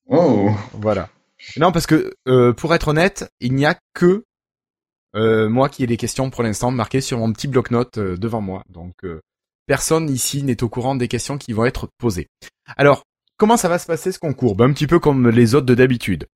Oh. 0.08 0.52
Voilà. 0.74 1.10
Non 1.58 1.72
parce 1.72 1.88
que 1.88 2.14
euh, 2.28 2.54
pour 2.54 2.74
être 2.74 2.90
honnête, 2.90 3.32
il 3.40 3.54
n'y 3.54 3.66
a 3.66 3.78
que 3.94 4.24
euh, 5.16 5.50
moi 5.50 5.70
qui 5.70 5.84
ai 5.84 5.88
des 5.88 5.98
questions 5.98 6.30
pour 6.30 6.44
l'instant 6.44 6.72
marquées 6.72 7.02
sur 7.02 7.18
mon 7.18 7.32
petit 7.32 7.48
bloc-notes 7.48 7.98
euh, 7.98 8.18
devant 8.18 8.42
moi. 8.42 8.64
Donc 8.70 8.94
euh, 9.04 9.22
personne 9.66 10.10
ici 10.10 10.44
n'est 10.44 10.64
au 10.64 10.70
courant 10.70 10.96
des 10.96 11.08
questions 11.08 11.38
qui 11.38 11.54
vont 11.54 11.66
être 11.66 11.88
posées. 11.98 12.28
Alors, 12.78 13.04
comment 13.38 13.58
ça 13.58 13.70
va 13.70 13.80
se 13.80 13.86
passer 13.86 14.12
ce 14.12 14.20
concours? 14.20 14.56
Ben, 14.56 14.66
Un 14.66 14.74
petit 14.74 14.88
peu 14.88 15.00
comme 15.00 15.30
les 15.30 15.56
autres 15.56 15.66
de 15.66 15.76
d'habitude. 15.76 16.28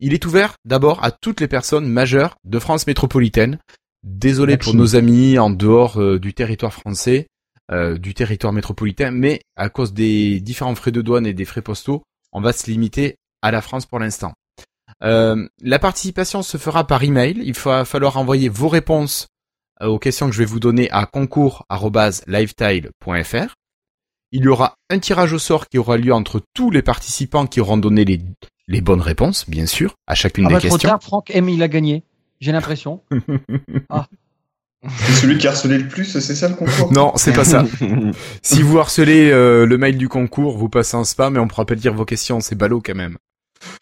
Il 0.00 0.12
est 0.12 0.26
ouvert 0.26 0.56
d'abord 0.64 1.02
à 1.02 1.10
toutes 1.10 1.40
les 1.40 1.48
personnes 1.48 1.88
majeures 1.88 2.36
de 2.44 2.58
France 2.58 2.86
métropolitaine. 2.86 3.58
Désolé 4.02 4.56
pour 4.56 4.74
nos 4.74 4.96
amis 4.96 5.38
en 5.38 5.48
dehors 5.50 6.00
euh, 6.00 6.18
du 6.18 6.34
territoire 6.34 6.74
français, 6.74 7.28
euh, 7.72 7.96
du 7.98 8.14
territoire 8.14 8.52
métropolitain, 8.52 9.10
mais 9.10 9.40
à 9.56 9.68
cause 9.70 9.92
des 9.94 10.40
différents 10.40 10.74
frais 10.74 10.92
de 10.92 11.00
douane 11.02 11.26
et 11.26 11.34
des 11.34 11.44
frais 11.44 11.62
postaux, 11.62 12.02
on 12.32 12.40
va 12.40 12.52
se 12.52 12.70
limiter 12.70 13.16
à 13.40 13.50
la 13.50 13.62
France 13.62 13.86
pour 13.86 13.98
l'instant. 13.98 14.34
Euh, 15.02 15.48
la 15.60 15.78
participation 15.78 16.42
se 16.42 16.56
fera 16.58 16.86
par 16.86 17.02
email. 17.02 17.40
Il 17.42 17.54
va 17.54 17.84
falloir 17.84 18.16
envoyer 18.18 18.48
vos 18.48 18.68
réponses 18.68 19.26
euh, 19.80 19.86
aux 19.86 19.98
questions 19.98 20.26
que 20.26 20.32
je 20.32 20.38
vais 20.38 20.44
vous 20.44 20.60
donner 20.60 20.90
à 20.90 21.06
concours@lifetile.fr. 21.06 23.54
Il 24.34 24.44
y 24.44 24.48
aura 24.48 24.74
un 24.90 24.98
tirage 24.98 25.32
au 25.32 25.38
sort 25.38 25.68
qui 25.68 25.78
aura 25.78 25.96
lieu 25.96 26.12
entre 26.12 26.40
tous 26.54 26.70
les 26.70 26.82
participants 26.82 27.46
qui 27.46 27.60
auront 27.60 27.78
donné 27.78 28.04
les, 28.04 28.20
les 28.68 28.80
bonnes 28.80 29.00
réponses, 29.00 29.48
bien 29.48 29.66
sûr, 29.66 29.94
à 30.06 30.14
chacune 30.14 30.46
Ah 30.46 30.48
des 30.48 30.54
bah 30.54 30.60
trop 30.60 30.68
questions. 30.70 30.88
tard, 30.88 31.02
Franck 31.02 31.30
M 31.30 31.48
il 31.48 31.62
a 31.62 31.68
gagné. 31.68 32.04
J'ai 32.40 32.52
l'impression. 32.52 33.02
C'est 34.98 35.12
celui 35.12 35.38
qui 35.38 35.46
a 35.46 35.50
harcelé 35.50 35.78
le 35.78 35.86
plus, 35.86 36.04
c'est 36.04 36.20
ça 36.34 36.48
le 36.48 36.54
concours? 36.56 36.92
Non, 36.92 37.12
c'est 37.16 37.32
pas 37.32 37.44
ça. 37.44 37.64
si 38.42 38.62
vous 38.62 38.78
harcelez 38.78 39.30
euh, 39.30 39.64
le 39.64 39.78
mail 39.78 39.96
du 39.96 40.08
concours, 40.08 40.58
vous 40.58 40.68
passez 40.68 40.96
un 40.96 41.04
spam, 41.04 41.34
mais 41.34 41.38
on 41.38 41.46
pourra 41.46 41.64
pas 41.66 41.76
dire 41.76 41.94
vos 41.94 42.04
questions, 42.04 42.40
c'est 42.40 42.56
ballot 42.56 42.82
quand 42.84 42.94
même. 42.96 43.16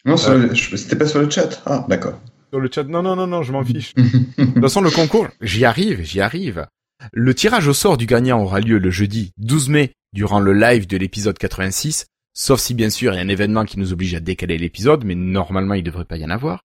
Non, 0.05 0.15
je- 0.17 0.75
c'était 0.75 0.95
pas 0.95 1.07
sur 1.07 1.19
le 1.19 1.29
chat. 1.29 1.61
Ah, 1.65 1.85
d'accord. 1.89 2.19
Sur 2.51 2.59
le 2.59 2.69
chat, 2.71 2.83
non, 2.83 3.01
non, 3.01 3.15
non, 3.15 3.25
non, 3.25 3.41
je 3.41 3.51
m'en 3.51 3.63
fiche. 3.63 3.95
De 4.37 4.45
toute 4.45 4.61
façon, 4.61 4.81
le 4.81 4.91
concours, 4.91 5.27
j'y 5.41 5.65
arrive, 5.65 6.01
j'y 6.03 6.21
arrive. 6.21 6.67
Le 7.13 7.33
tirage 7.33 7.67
au 7.67 7.73
sort 7.73 7.97
du 7.97 8.05
gagnant 8.05 8.39
aura 8.43 8.59
lieu 8.59 8.77
le 8.77 8.91
jeudi 8.91 9.31
12 9.37 9.69
mai 9.69 9.93
durant 10.13 10.39
le 10.39 10.53
live 10.53 10.85
de 10.85 10.97
l'épisode 10.97 11.37
86, 11.39 12.05
sauf 12.35 12.59
si 12.59 12.75
bien 12.75 12.91
sûr 12.91 13.13
il 13.13 13.15
y 13.15 13.19
a 13.19 13.23
un 13.23 13.27
événement 13.27 13.65
qui 13.65 13.79
nous 13.79 13.91
oblige 13.91 14.13
à 14.13 14.19
décaler 14.19 14.59
l'épisode, 14.59 15.03
mais 15.03 15.15
normalement 15.15 15.73
il 15.73 15.81
devrait 15.83 16.05
pas 16.05 16.17
y 16.17 16.25
en 16.25 16.29
avoir. 16.29 16.61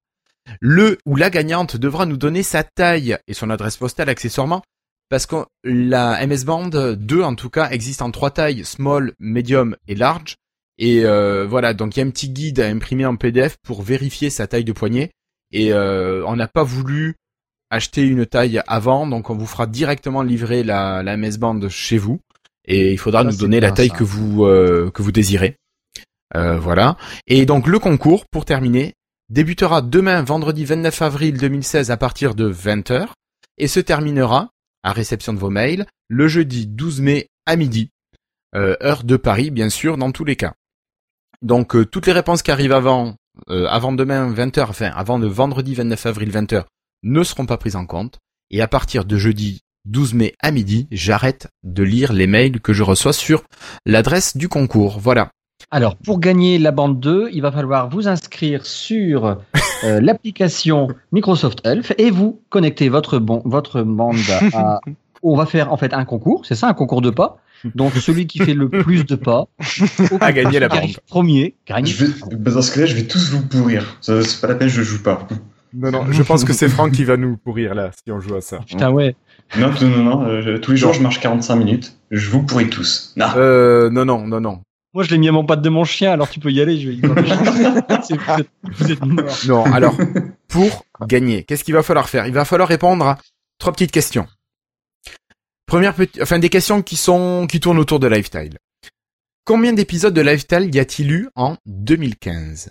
Le 0.60 0.98
ou 1.06 1.16
la 1.16 1.30
gagnante 1.30 1.76
devra 1.76 2.06
nous 2.06 2.16
donner 2.16 2.42
sa 2.42 2.62
taille 2.62 3.16
et 3.26 3.34
son 3.34 3.50
adresse 3.50 3.76
postale 3.76 4.08
accessoirement, 4.08 4.62
parce 5.08 5.26
que 5.26 5.36
la 5.64 6.24
MS 6.26 6.44
Band 6.44 6.68
2 6.68 7.22
en 7.22 7.34
tout 7.34 7.50
cas 7.50 7.70
existe 7.70 8.02
en 8.02 8.10
trois 8.10 8.30
tailles, 8.30 8.64
small, 8.64 9.12
medium 9.18 9.76
et 9.88 9.94
large. 9.94 10.36
Et 10.78 11.04
euh, 11.04 11.46
voilà, 11.46 11.74
donc 11.74 11.96
il 11.96 12.00
y 12.00 12.02
a 12.02 12.06
un 12.06 12.10
petit 12.10 12.28
guide 12.28 12.60
à 12.60 12.66
imprimer 12.66 13.06
en 13.06 13.16
PDF 13.16 13.56
pour 13.62 13.82
vérifier 13.82 14.30
sa 14.30 14.46
taille 14.46 14.64
de 14.64 14.72
poignet. 14.72 15.10
Et 15.52 15.72
euh, 15.72 16.24
on 16.26 16.36
n'a 16.36 16.48
pas 16.48 16.64
voulu 16.64 17.14
acheter 17.70 18.02
une 18.02 18.26
taille 18.26 18.62
avant, 18.66 19.06
donc 19.06 19.30
on 19.30 19.34
vous 19.34 19.46
fera 19.46 19.66
directement 19.66 20.22
livrer 20.22 20.62
la, 20.62 21.02
la 21.02 21.16
MS 21.16 21.38
Band 21.38 21.68
chez 21.68 21.98
vous. 21.98 22.20
Et 22.66 22.92
il 22.92 22.98
faudra 22.98 23.22
Ça, 23.22 23.30
nous 23.30 23.36
donner 23.36 23.60
la 23.60 23.70
taille 23.72 23.88
ça. 23.88 23.96
que 23.96 24.04
vous 24.04 24.44
euh, 24.44 24.90
que 24.90 25.02
vous 25.02 25.12
désirez. 25.12 25.56
Euh, 26.34 26.58
voilà. 26.58 26.96
Et 27.26 27.46
donc 27.46 27.66
le 27.68 27.78
concours, 27.78 28.26
pour 28.26 28.44
terminer, 28.44 28.94
débutera 29.28 29.82
demain, 29.82 30.22
vendredi 30.22 30.64
29 30.64 31.02
avril 31.02 31.38
2016 31.38 31.90
à 31.90 31.96
partir 31.96 32.34
de 32.34 32.50
20h 32.50 33.08
et 33.58 33.68
se 33.68 33.80
terminera, 33.80 34.50
à 34.82 34.92
réception 34.92 35.32
de 35.32 35.38
vos 35.38 35.50
mails, 35.50 35.86
le 36.08 36.28
jeudi 36.28 36.66
12 36.66 37.00
mai 37.00 37.28
à 37.46 37.56
midi, 37.56 37.90
euh, 38.54 38.76
heure 38.82 39.04
de 39.04 39.16
Paris, 39.16 39.50
bien 39.50 39.68
sûr, 39.68 39.96
dans 39.96 40.12
tous 40.12 40.24
les 40.24 40.36
cas. 40.36 40.54
Donc 41.42 41.74
euh, 41.74 41.84
toutes 41.84 42.06
les 42.06 42.12
réponses 42.12 42.42
qui 42.42 42.50
arrivent 42.50 42.72
avant, 42.72 43.16
euh, 43.50 43.66
avant 43.66 43.92
demain 43.92 44.32
20h, 44.32 44.66
enfin 44.68 44.90
avant 44.94 45.18
le 45.18 45.26
vendredi 45.26 45.74
29 45.74 46.06
avril 46.06 46.30
20h, 46.30 46.64
ne 47.02 47.22
seront 47.22 47.46
pas 47.46 47.58
prises 47.58 47.76
en 47.76 47.86
compte. 47.86 48.18
Et 48.50 48.62
à 48.62 48.68
partir 48.68 49.04
de 49.04 49.16
jeudi 49.16 49.60
12 49.86 50.14
mai 50.14 50.34
à 50.40 50.50
midi, 50.50 50.86
j'arrête 50.90 51.48
de 51.64 51.82
lire 51.82 52.12
les 52.12 52.26
mails 52.26 52.60
que 52.60 52.72
je 52.72 52.82
reçois 52.82 53.12
sur 53.12 53.44
l'adresse 53.84 54.36
du 54.36 54.48
concours. 54.48 55.00
Voilà. 55.00 55.30
Alors, 55.70 55.96
pour 55.96 56.20
gagner 56.20 56.58
la 56.58 56.70
bande 56.70 57.00
2, 57.00 57.30
il 57.32 57.42
va 57.42 57.50
falloir 57.50 57.88
vous 57.88 58.06
inscrire 58.06 58.64
sur 58.64 59.26
euh, 59.26 59.34
l'application 60.00 60.88
Microsoft 61.12 61.60
Elf 61.64 61.92
et 61.98 62.10
vous 62.10 62.40
connecter 62.50 62.88
votre, 62.88 63.18
bon, 63.18 63.42
votre 63.44 63.82
bande 63.82 64.16
à. 64.54 64.80
On 65.22 65.34
va 65.34 65.46
faire 65.46 65.72
en 65.72 65.76
fait 65.76 65.92
un 65.92 66.04
concours, 66.04 66.44
c'est 66.46 66.54
ça, 66.54 66.68
un 66.68 66.74
concours 66.74 67.00
de 67.00 67.10
pas. 67.10 67.38
Donc 67.74 67.94
celui 67.94 68.26
qui 68.26 68.38
fait 68.38 68.54
le 68.54 68.68
plus 68.68 69.04
de 69.04 69.16
pas 69.16 69.46
A 70.20 70.30
gagné 70.30 70.60
la 70.60 70.68
bande. 70.68 70.90
premier 71.08 71.54
gagne. 71.66 71.86
Je 71.86 72.04
vais, 72.04 72.12
dans 72.36 72.62
ce 72.62 72.72
cas-là, 72.72 72.86
je 72.86 72.94
vais 72.94 73.04
tous 73.04 73.30
vous 73.30 73.42
pourrir. 73.42 73.96
C'est 74.02 74.40
pas 74.40 74.46
la 74.46 74.54
peine, 74.54 74.68
je 74.68 74.82
joue 74.82 75.02
pas. 75.02 75.26
Non, 75.74 75.90
non, 75.90 76.12
je 76.12 76.22
pense 76.22 76.44
que 76.44 76.52
c'est 76.52 76.68
Franck 76.68 76.92
qui 76.92 77.04
va 77.04 77.16
nous 77.16 77.36
pourrir 77.38 77.74
là, 77.74 77.90
si 77.92 78.12
on 78.12 78.20
joue 78.20 78.36
à 78.36 78.40
ça. 78.40 78.60
Putain 78.66 78.90
ouais. 78.90 79.16
Non, 79.58 79.70
non, 79.80 79.88
non, 79.88 80.02
non. 80.04 80.26
euh, 80.26 80.58
tous 80.58 80.72
les 80.72 80.76
jours, 80.76 80.92
je 80.92 81.02
marche 81.02 81.18
45 81.18 81.56
minutes. 81.56 81.96
Je 82.10 82.30
vous 82.30 82.42
pourris 82.42 82.68
tous. 82.68 83.12
Non. 83.16 83.26
Euh, 83.36 83.90
non, 83.90 84.04
non, 84.04 84.26
non, 84.26 84.40
non. 84.40 84.60
Moi 84.96 85.04
je 85.04 85.10
l'ai 85.10 85.18
mis 85.18 85.28
à 85.28 85.32
mon 85.32 85.44
patte 85.44 85.60
de 85.60 85.68
mon 85.68 85.84
chien, 85.84 86.10
alors 86.10 86.30
tu 86.30 86.40
peux 86.40 86.50
y 86.50 86.58
aller. 86.58 86.80
Je 86.80 86.88
vais 86.88 86.94
y 86.94 87.00
vous, 87.02 88.40
êtes, 88.40 88.48
vous 88.62 88.92
êtes 88.92 89.04
morts. 89.04 89.38
Non, 89.46 89.64
alors, 89.66 89.94
pour 90.48 90.86
gagner, 91.06 91.44
qu'est-ce 91.44 91.64
qu'il 91.64 91.74
va 91.74 91.82
falloir 91.82 92.08
faire? 92.08 92.26
Il 92.26 92.32
va 92.32 92.46
falloir 92.46 92.66
répondre 92.66 93.06
à 93.06 93.18
trois 93.58 93.74
petites 93.74 93.90
questions. 93.90 94.26
Première 95.66 95.92
petite, 95.92 96.22
enfin 96.22 96.38
des 96.38 96.48
questions 96.48 96.80
qui 96.80 96.96
sont 96.96 97.46
qui 97.46 97.60
tournent 97.60 97.78
autour 97.78 98.00
de 98.00 98.06
Lifestyle. 98.06 98.56
Combien 99.44 99.74
d'épisodes 99.74 100.14
de 100.14 100.22
Lifestyle 100.22 100.74
y 100.74 100.78
a-t-il 100.78 101.12
eu 101.12 101.28
en 101.34 101.58
2015 101.66 102.70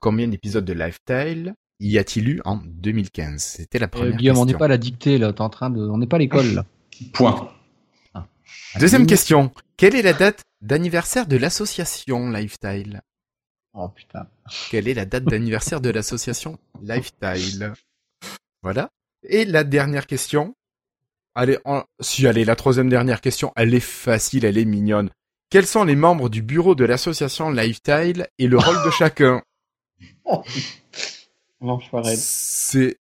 Combien 0.00 0.26
d'épisodes 0.26 0.64
de 0.64 0.72
Lifestyle 0.72 1.54
y 1.78 1.96
a-t-il 1.96 2.28
eu 2.28 2.40
en 2.44 2.56
2015 2.56 3.40
C'était 3.40 3.78
la 3.78 3.86
Euh, 3.86 3.90
première 3.90 4.16
Guillaume, 4.16 4.38
on 4.38 4.46
n'est 4.46 4.54
pas 4.54 4.64
à 4.64 4.68
la 4.68 4.78
dictée 4.78 5.16
là. 5.16 5.32
T'es 5.32 5.42
en 5.42 5.48
train 5.48 5.70
de, 5.70 5.80
on 5.80 5.98
n'est 5.98 6.08
pas 6.08 6.16
à 6.16 6.18
l'école 6.18 6.54
là. 6.54 6.64
Point. 7.12 7.52
Deuxième 8.80 9.06
question. 9.06 9.52
Quelle 9.76 9.94
est 9.94 10.02
la 10.02 10.12
date 10.12 10.45
d'anniversaire 10.60 11.26
de 11.26 11.36
l'association 11.36 12.30
Lifestyle 12.30 13.02
Oh 13.74 13.88
putain. 13.90 14.26
Quelle 14.70 14.88
est 14.88 14.94
la 14.94 15.04
date 15.04 15.24
d'anniversaire 15.24 15.80
de 15.82 15.90
l'association 15.90 16.58
Lifestyle? 16.82 17.74
Voilà. 18.62 18.90
Et 19.22 19.44
la 19.44 19.64
dernière 19.64 20.06
question. 20.06 20.54
Allez, 21.34 21.58
en- 21.66 21.84
si 22.00 22.26
allez, 22.26 22.46
la 22.46 22.56
troisième 22.56 22.88
dernière 22.88 23.20
question, 23.20 23.52
elle 23.54 23.74
est 23.74 23.80
facile, 23.80 24.46
elle 24.46 24.56
est 24.56 24.64
mignonne. 24.64 25.10
Quels 25.50 25.66
sont 25.66 25.84
les 25.84 25.94
membres 25.94 26.30
du 26.30 26.40
bureau 26.42 26.74
de 26.74 26.84
l'association 26.86 27.50
Lifestyle 27.50 28.26
et 28.38 28.46
le 28.48 28.56
rôle 28.58 28.82
de 28.84 28.90
chacun? 28.98 29.42
L'enfoiré. 31.60 32.14
C'est 32.16 32.96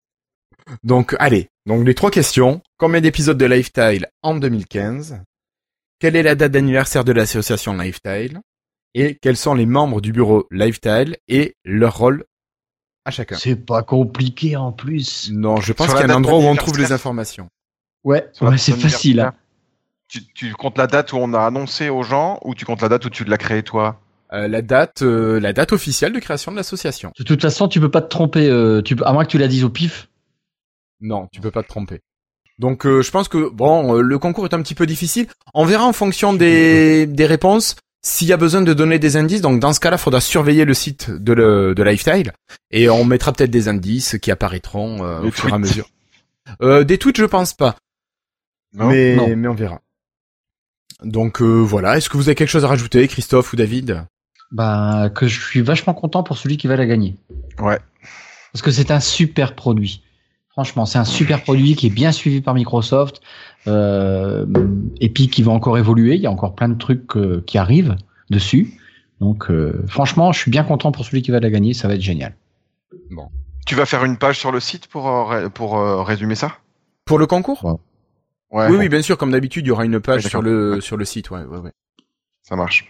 donc 0.85 1.15
allez, 1.19 1.49
donc 1.67 1.85
les 1.87 1.95
trois 1.95 2.11
questions. 2.11 2.63
Combien 2.79 3.01
d'épisodes 3.01 3.37
de 3.39 3.45
Lifestyle 3.47 4.07
en 4.23 4.37
2015 4.37 5.21
Quelle 6.03 6.17
est 6.17 6.25
la 6.25 6.35
date 6.35 6.51
d'anniversaire 6.51 7.05
de 7.05 7.13
l'association 7.13 7.75
Lifestyle 7.75 8.41
Et 8.93 9.15
quels 9.23 9.37
sont 9.37 9.55
les 9.55 9.67
membres 9.67 10.01
du 10.01 10.11
bureau 10.11 10.49
Lifestyle 10.51 11.17
et 11.29 11.55
leur 11.65 11.97
rôle 11.97 12.25
à 13.05 13.13
chacun? 13.13 13.37
C'est 13.37 13.55
pas 13.55 13.85
compliqué 13.85 14.57
en 14.57 14.73
plus. 14.73 15.31
Non, 15.31 15.59
je 15.59 15.73
pense 15.73 15.87
qu'il 15.87 16.01
y 16.01 16.03
a 16.03 16.13
un 16.13 16.17
endroit 16.17 16.39
où 16.41 16.43
on 16.43 16.57
trouve 16.57 16.77
les 16.81 16.91
informations. 16.91 17.49
Ouais, 18.03 18.29
c'est 18.57 18.73
facile. 18.75 19.21
hein. 19.21 19.33
Tu, 20.09 20.25
tu 20.35 20.53
comptes 20.55 20.77
la 20.77 20.89
date 20.89 21.13
où 21.13 21.19
on 21.19 21.33
a 21.35 21.41
annoncé 21.47 21.89
aux 21.89 22.03
gens 22.03 22.41
ou 22.43 22.57
tu 22.57 22.65
comptes 22.65 22.83
la 22.83 22.89
date 22.89 23.05
où 23.05 23.09
tu 23.09 23.23
l'as 23.23 23.39
créé 23.39 23.63
toi? 23.63 24.01
Euh, 24.33 24.49
la 24.49 24.61
date, 24.61 25.03
euh, 25.03 25.39
la 25.39 25.53
date 25.53 25.71
officielle 25.71 26.13
de 26.13 26.19
création 26.19 26.51
de 26.51 26.57
l'association. 26.57 27.13
De 27.17 27.23
toute 27.23 27.43
façon, 27.43 27.69
tu 27.69 27.79
peux 27.79 27.93
pas 27.93 28.03
te 28.03 28.09
tromper. 28.09 28.49
euh, 28.49 28.83
tu 28.83 28.97
peux, 28.97 29.07
à 29.07 29.13
moins 29.13 29.25
que 29.25 29.31
tu 29.31 29.39
la 29.39 29.47
dises 29.47 29.63
au 29.63 29.71
pif. 29.71 30.09
Non, 31.01 31.29
tu 31.31 31.41
peux 31.41 31.53
pas 31.53 31.63
te 31.63 31.69
tromper. 31.69 32.01
Donc, 32.63 32.87
euh, 32.87 33.03
je 33.03 33.11
pense 33.11 33.27
que 33.27 33.49
bon, 33.51 33.97
euh, 33.97 34.01
le 34.03 34.19
concours 34.21 34.45
est 34.47 34.55
un 34.55 34.63
petit 34.63 34.77
peu 34.77 34.87
difficile. 34.87 35.27
On 35.53 35.65
verra 35.65 35.85
en 35.85 35.93
fonction 35.93 36.33
des, 36.33 37.07
des 37.07 37.27
réponses 37.27 37.75
s'il 38.03 38.29
y 38.29 38.33
a 38.33 38.37
besoin 38.37 38.63
de 38.63 38.73
donner 38.73 39.01
des 39.01 39.17
indices. 39.17 39.41
Donc, 39.41 39.59
dans 39.59 39.73
ce 39.73 39.81
cas-là, 39.81 39.97
il 39.97 40.01
faudra 40.01 40.21
surveiller 40.21 40.65
le 40.65 40.73
site 40.73 41.11
de, 41.11 41.33
le, 41.33 41.75
de 41.75 41.83
Lifestyle 41.83 42.33
et 42.71 42.89
on 42.89 43.05
mettra 43.05 43.33
peut-être 43.33 43.51
des 43.51 43.67
indices 43.67 44.17
qui 44.23 44.31
apparaîtront 44.31 45.05
euh, 45.05 45.23
au 45.23 45.33
fur 45.33 45.49
et 45.49 45.53
à 45.53 45.59
mesure. 45.59 45.89
Euh, 46.63 46.85
des 46.85 46.99
tweets, 46.99 47.17
je 47.19 47.25
pense 47.25 47.53
pas, 47.53 47.75
Non 48.75 48.89
mais 48.89 49.17
Non. 49.17 49.37
mais 49.37 49.49
on 49.49 49.55
verra. 49.55 49.81
Donc 51.03 51.43
euh, 51.43 51.61
voilà. 51.61 51.97
Est-ce 51.97 52.09
que 52.09 52.17
vous 52.17 52.29
avez 52.29 52.37
quelque 52.37 52.49
chose 52.49 52.65
à 52.65 52.69
rajouter, 52.69 53.09
Christophe 53.09 53.53
ou 53.53 53.57
David? 53.57 54.05
Bah, 54.53 55.11
que 55.13 55.27
je 55.27 55.41
suis 55.41 55.63
vachement 55.63 55.95
content 55.95 56.23
pour 56.23 56.39
celui 56.39 56.59
qui 56.59 56.69
va 56.69 56.77
la 56.77 56.87
gagner. 56.87 57.17
Ouais. 57.59 57.81
Parce 58.53 58.63
que 58.63 58.71
c'est 58.71 58.93
un 58.93 59.01
super 59.01 59.55
produit. 59.57 60.03
Franchement, 60.53 60.85
c'est 60.87 60.99
un 60.99 61.05
super 61.05 61.43
produit 61.43 61.75
qui 61.77 61.87
est 61.87 61.91
bien 61.91 62.13
suivi 62.13 62.41
par 62.41 62.55
Microsoft. 62.55 63.21
Euh, 63.69 64.45
et 65.01 65.09
puis 65.09 65.29
qui 65.29 65.43
va 65.43 65.53
encore 65.53 65.79
évoluer. 65.79 66.17
Il 66.17 66.21
y 66.21 66.27
a 66.27 66.31
encore 66.31 66.55
plein 66.55 66.69
de 66.69 66.77
trucs 66.77 67.17
euh, 67.17 67.43
qui 67.47 67.59
arrivent 67.59 67.97
dessus. 68.29 68.75
Donc, 69.21 69.51
euh, 69.51 69.85
franchement, 69.87 70.33
je 70.33 70.41
suis 70.41 70.51
bien 70.51 70.65
content 70.65 70.91
pour 70.93 71.05
celui 71.05 71.23
qui 71.23 71.31
va 71.31 71.39
la 71.41 71.49
gagner. 71.49 71.73
Ça 71.75 71.87
va 71.89 71.95
être 71.95 72.01
génial. 72.03 72.35
Tu 73.65 73.75
vas 73.77 73.87
faire 73.87 74.05
une 74.05 74.17
page 74.19 74.39
sur 74.39 74.51
le 74.51 74.59
site 74.61 74.89
pour, 74.89 75.31
ré- 75.31 75.49
pour 75.49 75.75
résumer 76.05 76.35
ça? 76.35 76.53
Pour 77.05 77.19
le 77.19 77.27
concours? 77.27 77.65
Ouais. 78.51 78.67
Oui, 78.69 78.77
oui, 78.77 78.89
bien 78.89 79.01
sûr. 79.01 79.17
Comme 79.17 79.31
d'habitude, 79.31 79.65
il 79.65 79.69
y 79.69 79.73
aura 79.73 79.85
une 79.85 80.01
page 80.01 80.25
Ouais, 80.25 80.31
sur 80.31 80.43
le 80.43 80.75
Ouais. 80.75 80.81
sur 80.81 80.97
le 80.97 81.05
site. 81.05 81.31
Ouais, 81.31 81.45
ouais, 81.45 81.59
ouais. 81.59 81.73
Ça 82.43 82.57
marche. 82.57 82.87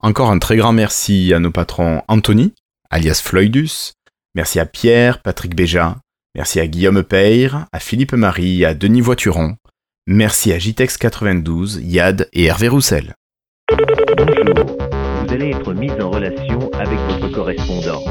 Encore 0.00 0.30
un 0.30 0.38
très 0.38 0.56
grand 0.56 0.72
merci 0.72 1.34
à 1.34 1.38
nos 1.38 1.50
patrons 1.50 2.02
Anthony, 2.08 2.54
alias 2.90 3.20
Floydus. 3.22 3.92
Merci 4.34 4.58
à 4.60 4.66
Pierre, 4.66 5.20
Patrick 5.22 5.54
Béja. 5.54 5.96
Merci 6.38 6.60
à 6.60 6.68
Guillaume 6.68 7.02
Peyre, 7.02 7.66
à 7.72 7.80
Philippe 7.80 8.12
Marie, 8.12 8.64
à 8.64 8.72
Denis 8.72 9.00
Voituron. 9.00 9.56
Merci 10.06 10.52
à 10.52 10.58
JTEX92, 10.58 11.80
Yad 11.82 12.28
et 12.32 12.44
Hervé 12.44 12.68
Roussel. 12.68 13.16
Bonjour, 14.16 14.78
vous 15.20 15.34
allez 15.34 15.50
être 15.50 15.74
mis 15.74 15.90
en 16.00 16.10
relation 16.12 16.70
avec 16.74 16.96
votre 17.08 17.28
correspondant. 17.34 18.04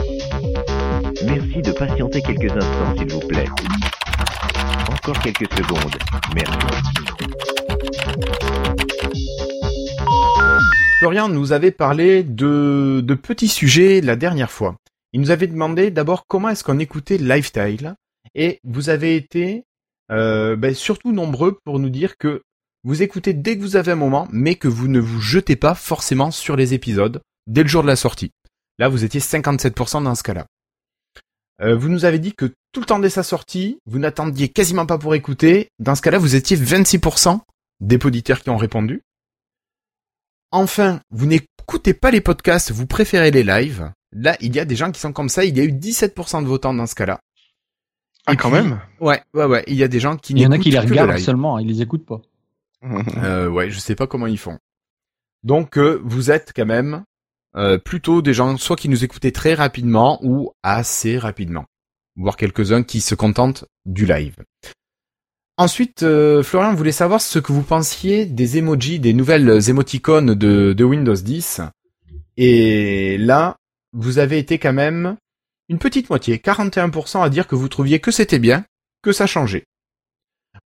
Merci 1.25 1.61
de 1.61 1.71
patienter 1.71 2.21
quelques 2.21 2.51
instants, 2.51 2.97
s'il 2.97 3.13
vous 3.13 3.25
plaît. 3.29 3.47
Encore 4.89 5.19
quelques 5.21 5.49
secondes. 5.53 5.95
Merci. 6.35 6.57
Florian 10.99 11.29
nous 11.29 11.53
avait 11.53 11.71
parlé 11.71 12.23
de, 12.23 13.01
de 13.01 13.13
petits 13.13 13.47
sujets 13.47 14.01
la 14.01 14.17
dernière 14.17 14.51
fois. 14.51 14.75
Il 15.13 15.21
nous 15.21 15.31
avait 15.31 15.47
demandé 15.47 15.91
d'abord 15.91 16.25
comment 16.27 16.49
est-ce 16.49 16.65
qu'on 16.65 16.79
écoutait 16.79 17.17
Lifestyle 17.17 17.95
et 18.35 18.59
vous 18.63 18.89
avez 18.89 19.15
été 19.15 19.63
euh, 20.11 20.55
ben, 20.55 20.73
surtout 20.73 21.11
nombreux 21.11 21.59
pour 21.63 21.79
nous 21.79 21.89
dire 21.89 22.17
que 22.17 22.41
vous 22.83 23.01
écoutez 23.01 23.33
dès 23.33 23.57
que 23.57 23.61
vous 23.61 23.75
avez 23.75 23.91
un 23.91 23.95
moment, 23.95 24.27
mais 24.31 24.55
que 24.55 24.67
vous 24.67 24.87
ne 24.87 24.99
vous 24.99 25.19
jetez 25.19 25.55
pas 25.55 25.75
forcément 25.75 26.31
sur 26.31 26.55
les 26.55 26.73
épisodes 26.73 27.21
dès 27.47 27.63
le 27.63 27.69
jour 27.69 27.81
de 27.81 27.87
la 27.87 27.95
sortie. 27.95 28.31
Là, 28.79 28.89
vous 28.89 29.03
étiez 29.03 29.19
57% 29.19 30.03
dans 30.03 30.15
ce 30.15 30.23
cas-là. 30.23 30.45
Euh, 31.61 31.75
vous 31.75 31.89
nous 31.89 32.05
avez 32.05 32.19
dit 32.19 32.33
que 32.33 32.53
tout 32.71 32.79
le 32.79 32.85
temps 32.85 32.99
dès 32.99 33.09
sa 33.09 33.23
sortie, 33.23 33.79
vous 33.85 33.99
n'attendiez 33.99 34.49
quasiment 34.49 34.85
pas 34.85 34.99
pour 34.99 35.15
écouter. 35.15 35.69
Dans 35.79 35.95
ce 35.95 36.01
cas-là, 36.01 36.19
vous 36.19 36.35
étiez 36.35 36.55
26% 36.55 37.39
des 37.79 37.99
auditeurs 38.05 38.41
qui 38.41 38.49
ont 38.49 38.57
répondu. 38.57 39.01
Enfin, 40.51 41.01
vous 41.09 41.25
n'écoutez 41.25 41.93
pas 41.93 42.11
les 42.11 42.21
podcasts, 42.21 42.71
vous 42.71 42.87
préférez 42.87 43.31
les 43.31 43.43
lives. 43.43 43.91
Là, 44.13 44.37
il 44.39 44.55
y 44.55 44.59
a 44.59 44.65
des 44.65 44.75
gens 44.75 44.91
qui 44.91 45.01
sont 45.01 45.11
comme 45.11 45.29
ça. 45.29 45.43
Il 45.43 45.57
y 45.57 45.61
a 45.61 45.63
eu 45.63 45.71
17% 45.71 46.43
de 46.43 46.47
votants 46.47 46.73
dans 46.73 46.87
ce 46.87 46.95
cas-là. 46.95 47.19
Ah, 48.27 48.35
quand 48.35 48.51
puis- 48.51 48.61
même 48.61 48.79
Ouais, 48.99 49.21
ouais, 49.33 49.45
ouais. 49.45 49.63
Il 49.67 49.75
y 49.75 49.83
a 49.83 49.87
des 49.87 49.99
gens 49.99 50.17
qui 50.17 50.33
Il 50.33 50.39
y 50.39 50.45
en 50.47 50.51
a 50.51 50.57
qui 50.57 50.69
les 50.69 50.77
le 50.79 50.83
regardent 50.87 51.17
seulement. 51.17 51.57
Ils 51.59 51.67
les 51.67 51.81
écoutent 51.81 52.05
pas. 52.05 52.21
Euh, 53.23 53.47
ouais, 53.49 53.71
je 53.71 53.79
sais 53.79 53.95
pas 53.95 54.05
comment 54.05 54.27
ils 54.27 54.37
font. 54.37 54.59
Donc, 55.43 55.77
euh, 55.79 55.99
vous 56.03 56.29
êtes 56.29 56.51
quand 56.55 56.65
même 56.67 57.03
euh, 57.55 57.79
plutôt 57.79 58.21
des 58.21 58.33
gens 58.35 58.55
soit 58.57 58.75
qui 58.75 58.87
nous 58.87 59.03
écoutaient 59.03 59.31
très 59.31 59.55
rapidement 59.55 60.19
ou 60.21 60.51
assez 60.61 61.17
rapidement, 61.17 61.65
voire 62.15 62.37
quelques-uns 62.37 62.83
qui 62.83 63.01
se 63.01 63.15
contentent 63.15 63.65
du 63.87 64.05
live. 64.05 64.35
Ensuite, 65.57 66.03
euh, 66.03 66.43
Florian 66.43 66.75
voulait 66.75 66.91
savoir 66.91 67.19
ce 67.19 67.39
que 67.39 67.51
vous 67.51 67.63
pensiez 67.63 68.25
des 68.27 68.57
emojis, 68.59 68.99
des 68.99 69.13
nouvelles 69.13 69.69
émoticônes 69.69 70.35
de, 70.35 70.73
de 70.73 70.83
Windows 70.83 71.15
10. 71.15 71.61
Et 72.37 73.17
là, 73.17 73.55
vous 73.93 74.19
avez 74.19 74.37
été 74.37 74.59
quand 74.59 74.73
même 74.73 75.17
une 75.69 75.79
petite 75.79 76.09
moitié, 76.09 76.37
41% 76.37 77.21
à 77.21 77.29
dire 77.29 77.47
que 77.47 77.55
vous 77.55 77.69
trouviez 77.69 77.99
que 77.99 78.11
c'était 78.11 78.39
bien, 78.39 78.65
que 79.01 79.11
ça 79.11 79.27
changeait. 79.27 79.65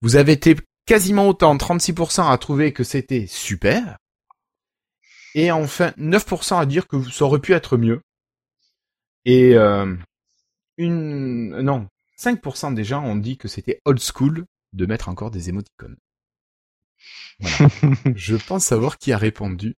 Vous 0.03 0.17
avez 0.17 0.33
été 0.33 0.57
quasiment 0.87 1.29
autant, 1.29 1.57
36% 1.57 2.31
à 2.31 2.39
trouver 2.39 2.73
que 2.73 2.85
c'était 2.85 3.27
super. 3.27 3.97
Et 5.35 5.51
enfin, 5.51 5.93
9% 5.99 6.61
à 6.61 6.67
dire 6.67 6.89
que 6.89 7.03
ça 7.11 7.25
aurait 7.25 7.41
pu 7.41 7.53
être 7.53 7.77
mieux. 7.77 8.01
Et 9.25 9.55
euh, 9.55 9.95
une 10.77 11.61
non, 11.61 11.89
5% 12.19 12.75
des 12.75 12.85
gens 12.85 13.05
ont 13.05 13.17
dit 13.17 13.37
que 13.37 13.49
c'était 13.49 13.81
old 13.85 14.01
school 14.01 14.45
de 14.73 14.87
mettre 14.87 15.09
encore 15.09 15.31
des 15.31 15.49
émoticônes. 15.49 15.97
Voilà. 17.39 17.69
Je 18.15 18.37
pense 18.37 18.65
savoir 18.65 18.99
qui 18.99 19.13
a 19.13 19.19
répondu 19.19 19.75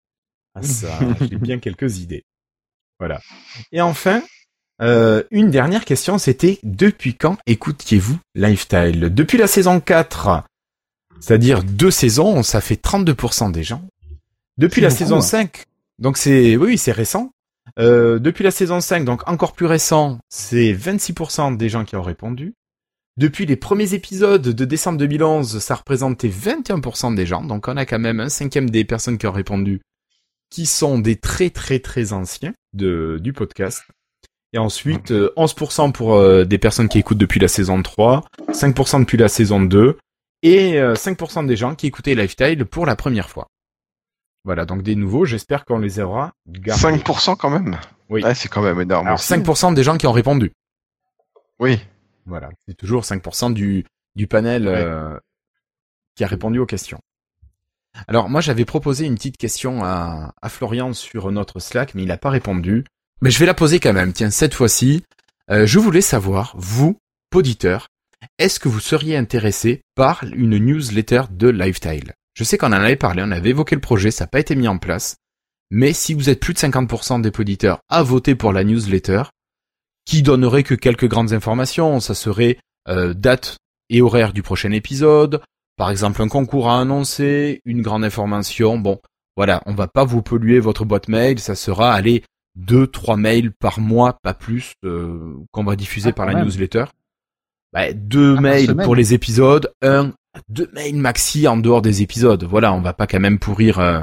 à 0.55 0.63
ça. 0.63 0.99
J'ai 1.21 1.37
bien 1.37 1.59
quelques 1.59 1.99
idées. 1.99 2.25
Voilà. 2.99 3.21
Et 3.73 3.81
enfin, 3.81 4.23
euh, 4.83 5.23
une 5.31 5.51
dernière 5.51 5.85
question, 5.85 6.19
c'était 6.19 6.59
depuis 6.63 7.15
quand 7.15 7.39
écoutiez-vous 7.47 8.19
Lifestyle? 8.35 9.11
Depuis 9.15 9.39
la 9.39 9.47
saison 9.47 9.81
4, 9.81 10.45
c'est-à-dire 11.21 11.63
deux 11.63 11.91
saisons, 11.91 12.43
ça 12.43 12.61
fait 12.61 12.83
32% 12.83 13.53
des 13.53 13.63
gens. 13.63 13.83
Depuis 14.59 14.81
la 14.81 14.89
beaucoup, 14.89 14.99
saison 14.99 15.17
hein. 15.19 15.23
5, 15.23 15.65
Donc 15.99 16.17
c'est 16.17 16.57
oui, 16.57 16.79
c'est 16.79 16.93
récent. 16.93 17.31
Euh, 17.79 18.19
depuis 18.19 18.45
la 18.45 18.51
saison 18.51 18.81
5, 18.81 19.05
donc 19.05 19.27
encore 19.29 19.53
plus 19.53 19.67
récent, 19.67 20.19
c'est 20.29 20.73
26% 20.73 21.57
des 21.57 21.69
gens 21.69 21.85
qui 21.85 21.97
ont 21.97 22.03
répondu. 22.03 22.55
Depuis 23.17 23.47
les 23.47 23.57
premiers 23.57 23.95
épisodes 23.95 24.43
de 24.43 24.65
décembre 24.65 24.99
2011, 24.99 25.59
ça 25.59 25.75
représentait 25.75 26.29
21% 26.29 27.15
des 27.15 27.27
gens. 27.27 27.45
Donc 27.45 27.69
on 27.69 27.77
a 27.77 27.87
quand 27.87 27.99
même 27.99 28.21
un 28.21 28.29
cinquième 28.29 28.69
des 28.69 28.85
personnes 28.85 29.19
qui 29.19 29.27
ont 29.27 29.33
répondu 29.33 29.81
qui 30.53 30.67
sont 30.67 30.99
des 30.99 31.17
très 31.17 31.49
très 31.49 31.81
très 31.81 32.13
anciens 32.13 32.53
de, 32.75 33.19
du 33.21 33.33
podcast. 33.33 33.85
Et 34.53 34.59
ensuite, 34.59 35.11
11% 35.11 35.93
pour 35.93 36.15
euh, 36.15 36.45
des 36.45 36.59
personnes 36.59 36.89
qui 36.89 36.99
écoutent 36.99 37.19
depuis 37.19 37.41
la 37.41 37.49
saison 37.49 37.83
3, 37.83 38.23
5% 38.51 39.01
depuis 39.01 39.17
la 39.17 39.29
saison 39.29 39.61
2, 39.61 39.99
et 40.43 40.75
5% 40.75 41.47
des 41.47 41.57
gens 41.57 41.75
qui 41.77 41.87
écoutaient 41.87 42.15
Lifestyle 42.17 42.65
pour 42.67 42.85
la 42.85 42.97
première 42.97 43.31
fois. 43.31 43.47
Voilà, 44.45 44.65
donc 44.65 44.83
des 44.83 44.97
nouveaux, 44.97 45.25
j'espère 45.25 45.65
qu'on 45.65 45.79
les 45.79 46.01
aura 46.01 46.33
gardés. 46.49 46.99
5% 46.99 47.37
quand 47.37 47.51
même? 47.51 47.79
Oui. 48.09 48.23
Ouais, 48.25 48.35
c'est 48.35 48.49
quand 48.49 48.63
même 48.63 48.81
énorme. 48.81 49.07
Alors 49.07 49.21
aussi. 49.21 49.33
5% 49.33 49.75
des 49.75 49.85
gens 49.85 49.97
qui 49.97 50.07
ont 50.07 50.13
répondu. 50.13 50.53
Oui. 51.61 51.79
Voilà, 52.27 52.51
c'est 52.67 52.75
toujours 52.75 53.03
5% 53.03 53.53
du, 53.53 53.85
du 54.17 54.27
panel 54.27 54.67
euh, 54.67 55.19
qui 56.17 56.25
a 56.25 56.27
répondu 56.27 56.59
aux 56.59 56.67
questions. 56.67 57.01
Alors 58.09 58.31
moi 58.31 58.41
j'avais 58.41 58.65
proposé 58.65 59.07
une 59.07 59.17
petite 59.17 59.37
question 59.37 59.85
à, 59.85 60.35
à 60.41 60.49
Florian 60.49 60.93
sur 60.93 61.31
notre 61.31 61.61
Slack, 61.61 61.95
mais 61.95 62.03
il 62.03 62.09
n'a 62.09 62.17
pas 62.17 62.31
répondu. 62.31 62.85
Mais 63.23 63.31
je 63.31 63.39
vais 63.39 63.47
la 63.47 63.55
poser 63.55 63.79
quand 63.79 63.93
même, 63.93 64.13
tiens, 64.13 64.31
cette 64.31 64.53
fois-ci. 64.53 65.05
Euh, 65.49 65.65
je 65.65 65.79
voulais 65.79 66.01
savoir, 66.01 66.55
vous, 66.59 66.99
poditeur, 67.31 67.87
est-ce 68.39 68.59
que 68.59 68.69
vous 68.69 68.81
seriez 68.81 69.17
intéressé 69.17 69.83
par 69.95 70.25
une 70.25 70.59
newsletter 70.59 71.23
de 71.31 71.49
Lifestyle 71.49 72.15
Je 72.35 72.43
sais 72.43 72.59
qu'on 72.59 72.69
en 72.69 72.73
avait 72.73 72.97
parlé, 72.97 73.23
on 73.25 73.31
avait 73.31 73.51
évoqué 73.51 73.77
le 73.77 73.81
projet, 73.81 74.11
ça 74.11 74.25
n'a 74.25 74.29
pas 74.29 74.41
été 74.41 74.57
mis 74.57 74.67
en 74.67 74.79
place. 74.79 75.15
Mais 75.71 75.93
si 75.93 76.15
vous 76.15 76.31
êtes 76.31 76.41
plus 76.41 76.53
de 76.53 76.59
50% 76.59 77.21
des 77.21 77.31
poditeurs 77.31 77.79
à 77.89 78.03
voter 78.03 78.35
pour 78.35 78.53
la 78.53 78.65
newsletter, 78.65 79.23
qui 80.05 80.23
donnerait 80.23 80.65
que 80.65 80.75
quelques 80.75 81.09
grandes 81.09 81.33
informations, 81.33 82.01
ça 82.01 82.17
serait 82.17 82.59
euh, 82.89 83.15
date 83.15 83.57
et 83.89 84.03
horaire 84.03 84.33
du 84.33 84.43
prochain 84.43 84.73
épisode, 84.73 85.41
par 85.77 85.91
exemple 85.91 86.23
un 86.23 86.29
concours 86.29 86.69
à 86.69 86.81
annoncer, 86.81 87.61
une 87.67 87.83
grande 87.83 88.03
information, 88.03 88.79
bon, 88.79 89.01
voilà, 89.37 89.63
on 89.67 89.75
va 89.75 89.87
pas 89.87 90.05
vous 90.05 90.23
polluer 90.23 90.59
votre 90.59 90.85
boîte 90.85 91.07
mail, 91.07 91.39
ça 91.39 91.55
sera, 91.55 91.95
allez, 91.95 92.25
deux, 92.55 92.87
trois 92.87 93.17
mails 93.17 93.53
par 93.53 93.81
mois, 93.81 94.19
pas 94.23 94.35
plus, 94.35 94.73
euh, 94.85 95.35
qu'on 95.53 95.65
va 95.65 95.77
diffuser 95.77 96.11
Ah, 96.11 96.13
par 96.13 96.27
la 96.27 96.35
même. 96.35 96.45
newsletter. 96.45 96.85
Bah, 97.73 97.93
deux 97.93 98.35
Ah, 98.37 98.41
mails 98.41 98.77
pour 98.77 98.95
les 98.95 99.15
épisodes, 99.15 99.73
un, 99.83 100.13
deux 100.49 100.69
mails 100.75 100.97
maxi 100.97 101.49
en 101.49 101.57
dehors 101.57 101.83
des 101.83 102.03
épisodes. 102.03 102.45
Voilà, 102.45 102.73
on 102.73 102.81
va 102.83 102.93
pas 102.93 103.07
quand 103.07 103.21
même 103.21 103.39
pourrir, 103.39 103.79
euh, 103.81 104.01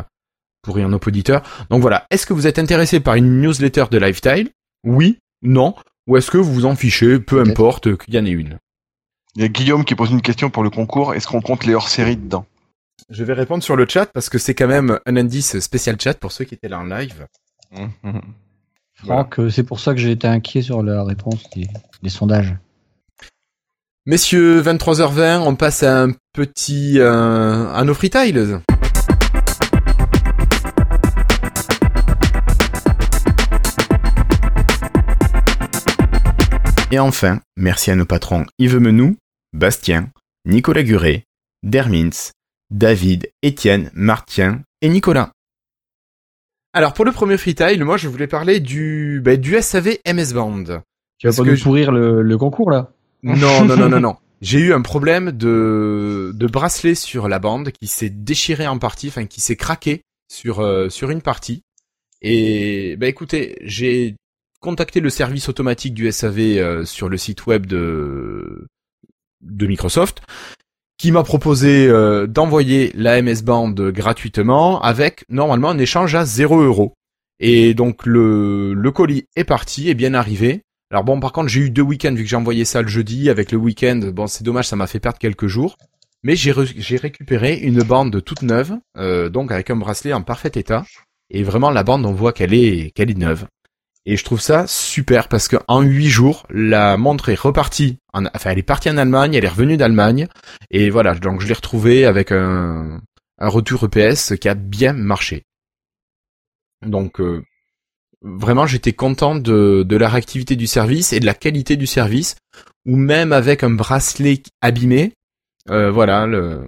pourrir 0.64 0.90
nos 0.90 0.98
auditeurs. 0.98 1.44
Donc 1.70 1.82
voilà, 1.82 2.06
est-ce 2.10 2.26
que 2.26 2.34
vous 2.34 2.48
êtes 2.48 2.60
intéressé 2.60 3.00
par 3.00 3.16
une 3.16 3.42
newsletter 3.42 3.86
de 3.92 3.98
Lifestyle? 3.98 4.50
Oui, 4.84 5.20
non, 5.44 5.76
ou 6.08 6.18
est-ce 6.18 6.32
que 6.32 6.38
vous 6.38 6.54
vous 6.54 6.66
en 6.66 6.76
fichez, 6.76 7.20
peu 7.20 7.42
importe 7.42 7.96
qu'il 7.98 8.16
y 8.16 8.20
en 8.20 8.26
ait 8.26 8.32
une 8.32 8.58
Il 9.36 9.44
y 9.44 9.46
a 9.46 9.48
Guillaume 9.50 9.86
qui 9.86 9.94
pose 9.94 10.10
une 10.12 10.22
question 10.24 10.50
pour 10.50 10.64
le 10.64 10.70
concours. 10.72 11.14
Est-ce 11.14 11.28
qu'on 11.28 11.42
compte 11.42 11.66
les 11.66 11.76
hors-séries 11.76 12.18
dedans? 12.18 12.46
Je 13.10 13.24
vais 13.24 13.34
répondre 13.34 13.64
sur 13.64 13.76
le 13.76 13.88
chat 13.88 14.08
parce 14.08 14.30
que 14.30 14.38
c'est 14.38 14.54
quand 14.56 14.68
même 14.68 15.00
un 15.06 15.16
indice 15.16 15.60
spécial 15.60 16.00
chat 16.02 16.16
pour 16.20 16.32
ceux 16.32 16.46
qui 16.46 16.56
étaient 16.56 16.68
là 16.68 16.80
en 16.80 16.84
live. 16.84 17.28
Mhm. 17.72 18.22
Franck, 18.96 19.40
euh, 19.40 19.50
c'est 19.50 19.64
pour 19.64 19.80
ça 19.80 19.94
que 19.94 20.00
j'ai 20.00 20.12
été 20.12 20.28
inquiet 20.28 20.62
sur 20.62 20.84
la 20.84 21.04
réponse 21.04 21.50
des, 21.52 21.68
des 22.04 22.10
sondages. 22.10 22.56
Messieurs, 24.06 24.62
23h20, 24.62 25.40
on 25.40 25.56
passe 25.56 25.84
à 25.84 26.04
un 26.04 26.12
petit... 26.34 27.00
euh, 27.00 27.72
à 27.74 27.84
nos 27.84 27.94
freetiles. 27.94 28.60
Et 36.92 36.98
enfin, 37.00 37.40
merci 37.56 37.92
à 37.92 37.96
nos 37.96 38.06
patrons 38.06 38.46
Yves 38.58 38.80
Menou, 38.80 39.16
Bastien, 39.54 40.10
Nicolas 40.46 40.82
Guret, 40.84 41.26
Dermins, 41.62 42.32
David, 42.72 43.30
Étienne, 43.44 43.92
Martien 43.94 44.62
et 44.82 44.90
Nicolas. 44.90 45.32
Alors 46.74 46.94
pour 46.94 47.06
le 47.06 47.12
premier 47.12 47.38
freetile, 47.38 47.84
moi 47.84 47.98
je 47.98 48.08
voulais 48.08 48.28
parler 48.28 48.60
du, 48.60 49.22
bah, 49.24 49.38
du 49.38 49.60
SAV 49.62 49.98
MS 50.06 50.34
Band. 50.34 50.64
Tu 51.18 51.28
vas 51.28 51.34
pas 51.36 51.44
nous 51.44 51.56
je- 51.56 51.64
pourrir 51.64 51.92
le, 51.92 52.22
le 52.22 52.38
concours 52.38 52.70
là? 52.72 52.92
Non, 53.24 53.66
non, 53.66 53.76
non, 53.76 53.90
non, 53.90 54.00
non. 54.00 54.16
J'ai 54.42 54.60
eu 54.60 54.74
un 54.74 54.82
problème 54.82 55.32
de, 55.32 56.32
de 56.34 56.48
bracelet 56.48 56.96
sur 56.96 57.28
la 57.28 57.40
bande 57.40 57.72
qui 57.72 57.88
s'est 57.88 58.10
déchiré 58.10 58.68
en 58.68 58.80
partie, 58.80 59.10
enfin 59.10 59.26
qui 59.26 59.42
s'est 59.42 59.58
craqué 59.58 60.02
sur, 60.32 60.60
euh, 60.62 60.90
sur 60.90 61.10
une 61.10 61.22
partie. 61.22 61.62
Et 62.22 62.96
bah 62.98 63.08
écoutez, 63.08 63.58
j'ai 63.64 64.16
contacté 64.62 65.00
le 65.02 65.10
service 65.10 65.50
automatique 65.50 65.94
du 65.94 66.10
SAV 66.12 66.40
euh, 66.40 66.86
sur 66.86 67.10
le 67.10 67.18
site 67.18 67.48
web 67.48 67.66
de, 67.66 68.68
de 69.42 69.68
Microsoft 69.68 70.22
qui 71.00 71.12
m'a 71.12 71.24
proposé 71.24 71.88
euh, 71.88 72.28
d'envoyer 72.28 72.92
la 72.94 73.20
MS 73.22 73.42
Band 73.42 73.72
gratuitement 73.72 74.82
avec 74.82 75.24
normalement 75.30 75.70
un 75.70 75.80
échange 75.80 76.14
à 76.14 76.26
0 76.26 76.62
euros. 76.62 76.94
Et 77.40 77.74
donc 77.74 78.06
le, 78.06 78.74
le 78.74 78.92
colis 78.92 79.26
est 79.36 79.46
parti, 79.46 79.90
est 79.90 79.96
bien 79.96 80.14
arrivé. 80.14 80.62
Alors 80.92 81.06
bon, 81.06 81.20
par 81.20 81.32
contre, 81.32 81.48
j'ai 81.48 81.62
eu 81.62 81.70
deux 81.70 81.82
week-ends 81.82 82.14
vu 82.14 82.24
que 82.24 82.30
j'ai 82.30 82.36
envoyé 82.36 82.66
ça 82.66 82.82
le 82.82 82.90
jeudi. 82.90 83.30
Avec 83.30 83.52
le 83.52 83.58
week-end, 83.58 84.00
bon, 84.14 84.28
c'est 84.28 84.44
dommage, 84.44 84.68
ça 84.68 84.76
m'a 84.76 84.88
fait 84.88 85.00
perdre 85.00 85.20
quelques 85.20 85.48
jours. 85.48 85.78
Mais 86.22 86.36
j'ai 86.36 86.54
j'ai 86.76 86.98
récupéré 86.98 87.56
une 87.56 87.82
bande 87.82 88.22
toute 88.24 88.42
neuve, 88.42 88.78
euh, 88.98 89.30
donc 89.30 89.54
avec 89.54 89.70
un 89.70 89.78
bracelet 89.78 90.12
en 90.12 90.22
parfait 90.22 90.52
état. 90.56 90.84
Et 91.30 91.44
vraiment, 91.44 91.70
la 91.70 91.84
bande, 91.84 92.06
on 92.06 92.12
voit 92.12 92.34
qu'elle 92.34 92.54
est 92.54 92.92
qu'elle 92.92 93.10
est 93.10 93.18
neuve. 93.18 93.46
Et 94.06 94.18
je 94.18 94.24
trouve 94.24 94.42
ça 94.42 94.66
super 94.66 95.28
parce 95.28 95.48
que 95.48 95.58
en 95.68 95.82
huit 95.82 96.08
jours, 96.08 96.46
la 96.50 96.98
montre 96.98 97.30
est 97.30 97.40
repartie. 97.40 97.98
En, 98.14 98.26
enfin, 98.34 98.52
elle 98.52 98.60
est 98.60 98.64
partie 98.64 98.90
en 98.90 98.98
Allemagne, 98.98 99.34
elle 99.34 99.46
est 99.46 99.50
revenue 99.50 99.78
d'Allemagne. 99.78 100.28
Et 100.72 100.90
voilà, 100.90 101.16
donc 101.16 101.42
je 101.42 101.48
l'ai 101.48 101.54
retrouvée 101.54 102.06
avec 102.06 102.32
un, 102.32 103.02
un 103.40 103.48
retour 103.48 103.84
EPS 103.86 104.36
qui 104.40 104.50
a 104.50 104.56
bien 104.56 104.94
marché. 104.94 105.44
Donc 106.86 107.20
euh, 107.20 107.44
vraiment 108.22 108.66
j'étais 108.66 108.94
content 108.94 109.36
de, 109.36 109.84
de 109.88 109.98
la 109.98 110.10
réactivité 110.10 110.56
du 110.56 110.68
service 110.68 111.14
et 111.14 111.20
de 111.20 111.26
la 111.26 111.34
qualité 111.34 111.76
du 111.78 111.88
service, 111.88 112.36
ou 112.86 112.96
même 112.96 113.32
avec 113.32 113.64
un 113.64 113.70
bracelet 113.70 114.42
abîmé, 114.62 115.14
euh, 115.70 115.92
voilà, 115.92 116.26
le, 116.26 116.66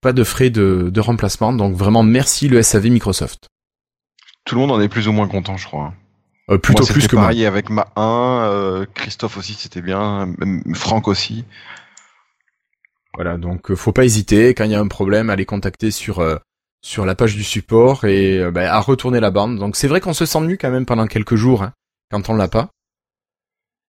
pas 0.00 0.12
de 0.12 0.24
frais 0.24 0.50
de, 0.50 0.90
de 0.92 1.00
remplacement, 1.00 1.52
donc 1.52 1.74
vraiment 1.74 2.02
merci 2.02 2.48
le 2.48 2.62
SAV 2.62 2.90
Microsoft. 2.90 3.48
Tout 4.44 4.54
le 4.56 4.60
monde 4.60 4.72
en 4.72 4.80
est 4.80 4.88
plus 4.88 5.08
ou 5.08 5.12
moins 5.12 5.28
content, 5.28 5.56
je 5.56 5.66
crois. 5.66 5.94
Euh, 6.50 6.58
plutôt 6.58 6.84
Moi, 6.84 6.92
plus 6.92 7.08
que 7.08 7.16
moi. 7.16 7.24
pareil 7.24 7.44
avec 7.44 7.70
ma 7.70 7.88
1, 7.96 8.44
euh, 8.50 8.86
Christophe 8.94 9.36
aussi 9.36 9.54
c'était 9.54 9.82
bien, 9.82 10.26
même 10.38 10.62
Franck 10.74 11.08
aussi. 11.08 11.44
Voilà, 13.14 13.36
donc 13.38 13.70
euh, 13.70 13.76
faut 13.76 13.92
pas 13.92 14.04
hésiter 14.04 14.54
quand 14.54 14.64
il 14.64 14.70
y 14.70 14.74
a 14.74 14.80
un 14.80 14.88
problème 14.88 15.30
à 15.30 15.36
les 15.36 15.46
contacter 15.46 15.90
sur 15.90 16.20
euh, 16.20 16.36
sur 16.82 17.04
la 17.04 17.16
page 17.16 17.34
du 17.34 17.42
support 17.42 18.04
et 18.04 18.38
euh, 18.38 18.50
bah, 18.52 18.72
à 18.72 18.78
retourner 18.78 19.18
la 19.18 19.30
bande. 19.32 19.58
Donc 19.58 19.74
c'est 19.74 19.88
vrai 19.88 20.00
qu'on 20.00 20.12
se 20.14 20.26
sent 20.26 20.40
nu 20.42 20.56
quand 20.56 20.70
même 20.70 20.86
pendant 20.86 21.06
quelques 21.08 21.34
jours 21.34 21.62
hein, 21.62 21.72
quand 22.10 22.28
on 22.28 22.34
l'a 22.34 22.48
pas. 22.48 22.70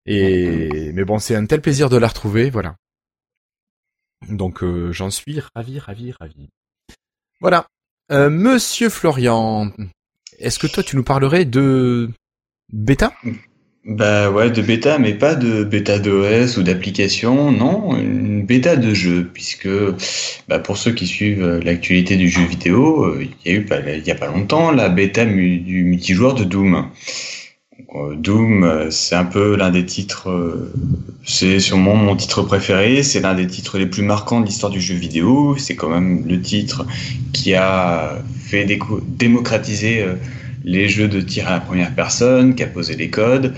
Et 0.08 0.92
mais 0.94 1.04
bon, 1.04 1.20
c'est 1.20 1.36
un 1.36 1.46
tel 1.46 1.62
plaisir 1.62 1.90
de 1.90 1.98
la 1.98 2.08
retrouver, 2.08 2.50
voilà. 2.50 2.76
Donc 4.30 4.64
euh, 4.64 4.92
j'en 4.92 5.12
suis 5.12 5.40
ravi, 5.54 5.78
ravi, 5.78 6.12
ravi. 6.14 6.50
Voilà. 7.40 7.68
Euh, 8.12 8.30
Monsieur 8.30 8.90
Florian, 8.90 9.72
est-ce 10.40 10.58
que 10.58 10.68
toi 10.68 10.82
tu 10.82 10.96
nous 10.96 11.04
parlerais 11.04 11.46
de 11.46 12.10
bêta? 12.72 13.14
Bah 13.88 14.30
ouais, 14.30 14.52
de 14.52 14.62
bêta, 14.62 15.00
mais 15.00 15.14
pas 15.14 15.36
de 15.36 15.64
bêta 15.64 15.98
d'OS 15.98 16.58
ou 16.58 16.64
d'application, 16.64 17.54
non, 17.54 17.98
une 17.98 18.46
bêta 18.46 18.76
de 18.76 18.94
jeu, 18.94 19.30
puisque 19.34 19.70
bah, 20.50 20.60
pour 20.60 20.78
ceux 20.78 20.92
qui 20.92 21.08
suivent 21.08 21.42
euh, 21.42 21.62
l'actualité 21.62 22.18
du 22.18 22.28
jeu 22.28 22.44
vidéo, 22.44 23.06
euh, 23.06 23.24
il 23.24 23.50
y 23.50 23.56
a 23.56 23.60
eu 23.60 23.66
il 23.98 24.06
y 24.06 24.12
a 24.12 24.16
pas 24.16 24.28
longtemps 24.28 24.72
la 24.72 24.90
bêta 24.90 25.24
du 25.24 25.86
multijoueur 25.86 26.34
de 26.34 26.44
Doom. 26.44 26.90
Euh, 27.96 28.16
Doom, 28.18 28.88
c'est 28.92 29.16
un 29.16 29.24
peu 29.24 29.56
l'un 29.56 29.70
des 29.70 29.86
titres, 29.86 30.28
c'est 31.24 31.62
sûrement 31.62 31.96
mon 31.96 32.18
titre 32.18 32.44
préféré, 32.44 33.04
c'est 33.04 33.22
l'un 33.22 33.36
des 33.36 33.48
titres 33.48 33.78
les 33.78 33.86
plus 33.86 34.04
marquants 34.04 34.42
de 34.42 34.48
l'histoire 34.48 34.72
du 34.72 34.82
jeu 34.82 34.96
vidéo, 34.96 35.56
c'est 35.58 35.78
quand 35.78 35.90
même 35.90 36.28
le 36.28 36.42
titre 36.42 36.86
qui 37.32 37.56
a 37.56 38.22
fait 38.50 38.68
démocratiser 39.08 40.04
les 40.64 40.90
jeux 40.90 41.08
de 41.08 41.22
tir 41.22 41.48
à 41.48 41.52
la 41.52 41.60
première 41.60 41.94
personne, 41.96 42.56
qui 42.56 42.64
a 42.64 42.68
posé 42.68 42.96
les 42.96 43.10
codes, 43.10 43.54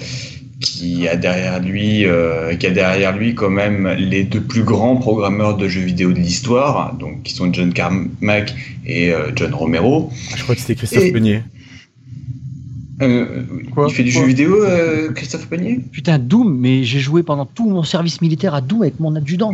qui 0.62 1.08
a 1.08 1.16
derrière 1.16 1.60
lui, 1.62 2.06
euh, 2.06 2.54
qui 2.56 2.68
a 2.68 2.72
derrière 2.72 3.16
lui 3.18 3.34
quand 3.34 3.50
même 3.50 3.88
les 3.98 4.24
deux 4.24 4.42
plus 4.42 4.64
grands 4.64 4.98
programmeurs 4.98 5.56
de 5.58 5.68
jeux 5.68 5.82
vidéo 5.82 6.12
de 6.12 6.20
l'histoire, 6.20 6.96
donc 6.96 7.24
qui 7.24 7.34
sont 7.34 7.52
John 7.54 7.72
Carmack 7.74 8.54
et 8.86 9.12
euh, 9.14 9.32
John 9.36 9.54
Romero. 9.54 10.12
Je 10.36 10.44
crois 10.44 10.56
que 10.56 10.62
c'était 10.62 10.76
Christophe 10.76 11.04
Et- 11.04 11.12
Peunier. 11.12 11.42
Euh, 13.02 13.44
Quoi 13.74 13.88
il 13.90 13.94
fait 13.96 14.04
du 14.04 14.12
Quoi 14.12 14.22
jeu 14.24 14.28
vidéo, 14.28 14.62
euh, 14.62 15.14
Christophe 15.14 15.48
Panier 15.48 15.80
Putain, 15.92 16.20
Doom, 16.20 16.54
mais 16.60 16.84
j'ai 16.84 17.00
joué 17.00 17.24
pendant 17.24 17.46
tout 17.46 17.70
mon 17.70 17.84
service 17.84 18.20
militaire 18.20 18.54
à 18.54 18.60
Doom 18.60 18.82
avec 18.82 19.00
mon 19.00 19.16
adjudant. 19.16 19.54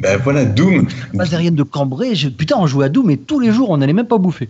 Ben 0.00 0.18
voilà, 0.24 0.46
Doom. 0.46 0.88
Base 1.12 1.34
aérienne 1.34 1.54
de 1.56 1.62
Cambrai, 1.62 2.14
je- 2.14 2.28
putain, 2.30 2.56
on 2.58 2.66
jouait 2.66 2.86
à 2.86 2.88
Doom 2.88 3.10
et 3.10 3.18
tous 3.18 3.38
les 3.38 3.52
jours 3.52 3.68
on 3.68 3.76
n'allait 3.76 3.92
même 3.92 4.06
pas 4.06 4.16
bouffer. 4.16 4.48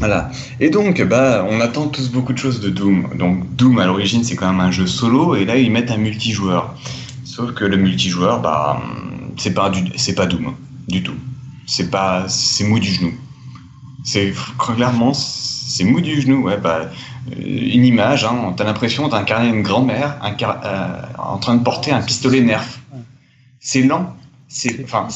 Voilà. 0.00 0.30
Et 0.60 0.70
donc, 0.70 1.02
bah, 1.02 1.46
on 1.48 1.60
attend 1.60 1.86
tous 1.88 2.10
beaucoup 2.10 2.32
de 2.32 2.38
choses 2.38 2.60
de 2.60 2.70
Doom. 2.70 3.10
Donc, 3.18 3.54
Doom, 3.54 3.78
à 3.78 3.86
l'origine, 3.86 4.24
c'est 4.24 4.34
quand 4.34 4.50
même 4.50 4.60
un 4.60 4.70
jeu 4.70 4.86
solo, 4.86 5.36
et 5.36 5.44
là, 5.44 5.58
ils 5.58 5.70
mettent 5.70 5.90
un 5.90 5.98
multijoueur. 5.98 6.74
Sauf 7.24 7.52
que 7.52 7.66
le 7.66 7.76
multijoueur, 7.76 8.40
bah, 8.40 8.82
c'est 9.36 9.52
pas 9.52 9.68
du, 9.68 9.84
c'est 9.96 10.14
pas 10.14 10.26
Doom, 10.26 10.54
du 10.88 11.02
tout. 11.02 11.14
C'est 11.66 11.90
pas, 11.90 12.24
c'est 12.28 12.64
mou 12.64 12.80
du 12.80 12.90
genou. 12.90 13.12
C'est 14.02 14.32
clairement, 14.58 15.12
c'est 15.12 15.84
mou 15.84 16.00
du 16.00 16.18
genou. 16.22 16.44
Ouais, 16.46 16.56
bah, 16.56 16.90
euh, 17.30 17.34
une 17.38 17.84
image, 17.84 18.24
hein, 18.24 18.54
t'as 18.56 18.64
l'impression 18.64 19.06
d'incarner 19.08 19.50
une 19.50 19.62
grand-mère 19.62 20.18
euh, 20.24 21.02
en 21.18 21.36
train 21.36 21.56
de 21.56 21.62
porter 21.62 21.92
un 21.92 22.00
pistolet 22.00 22.40
Nerf. 22.40 22.80
C'est 23.60 23.82
lent. 23.82 24.16
C'est, 24.48 24.82
enfin, 24.82 25.08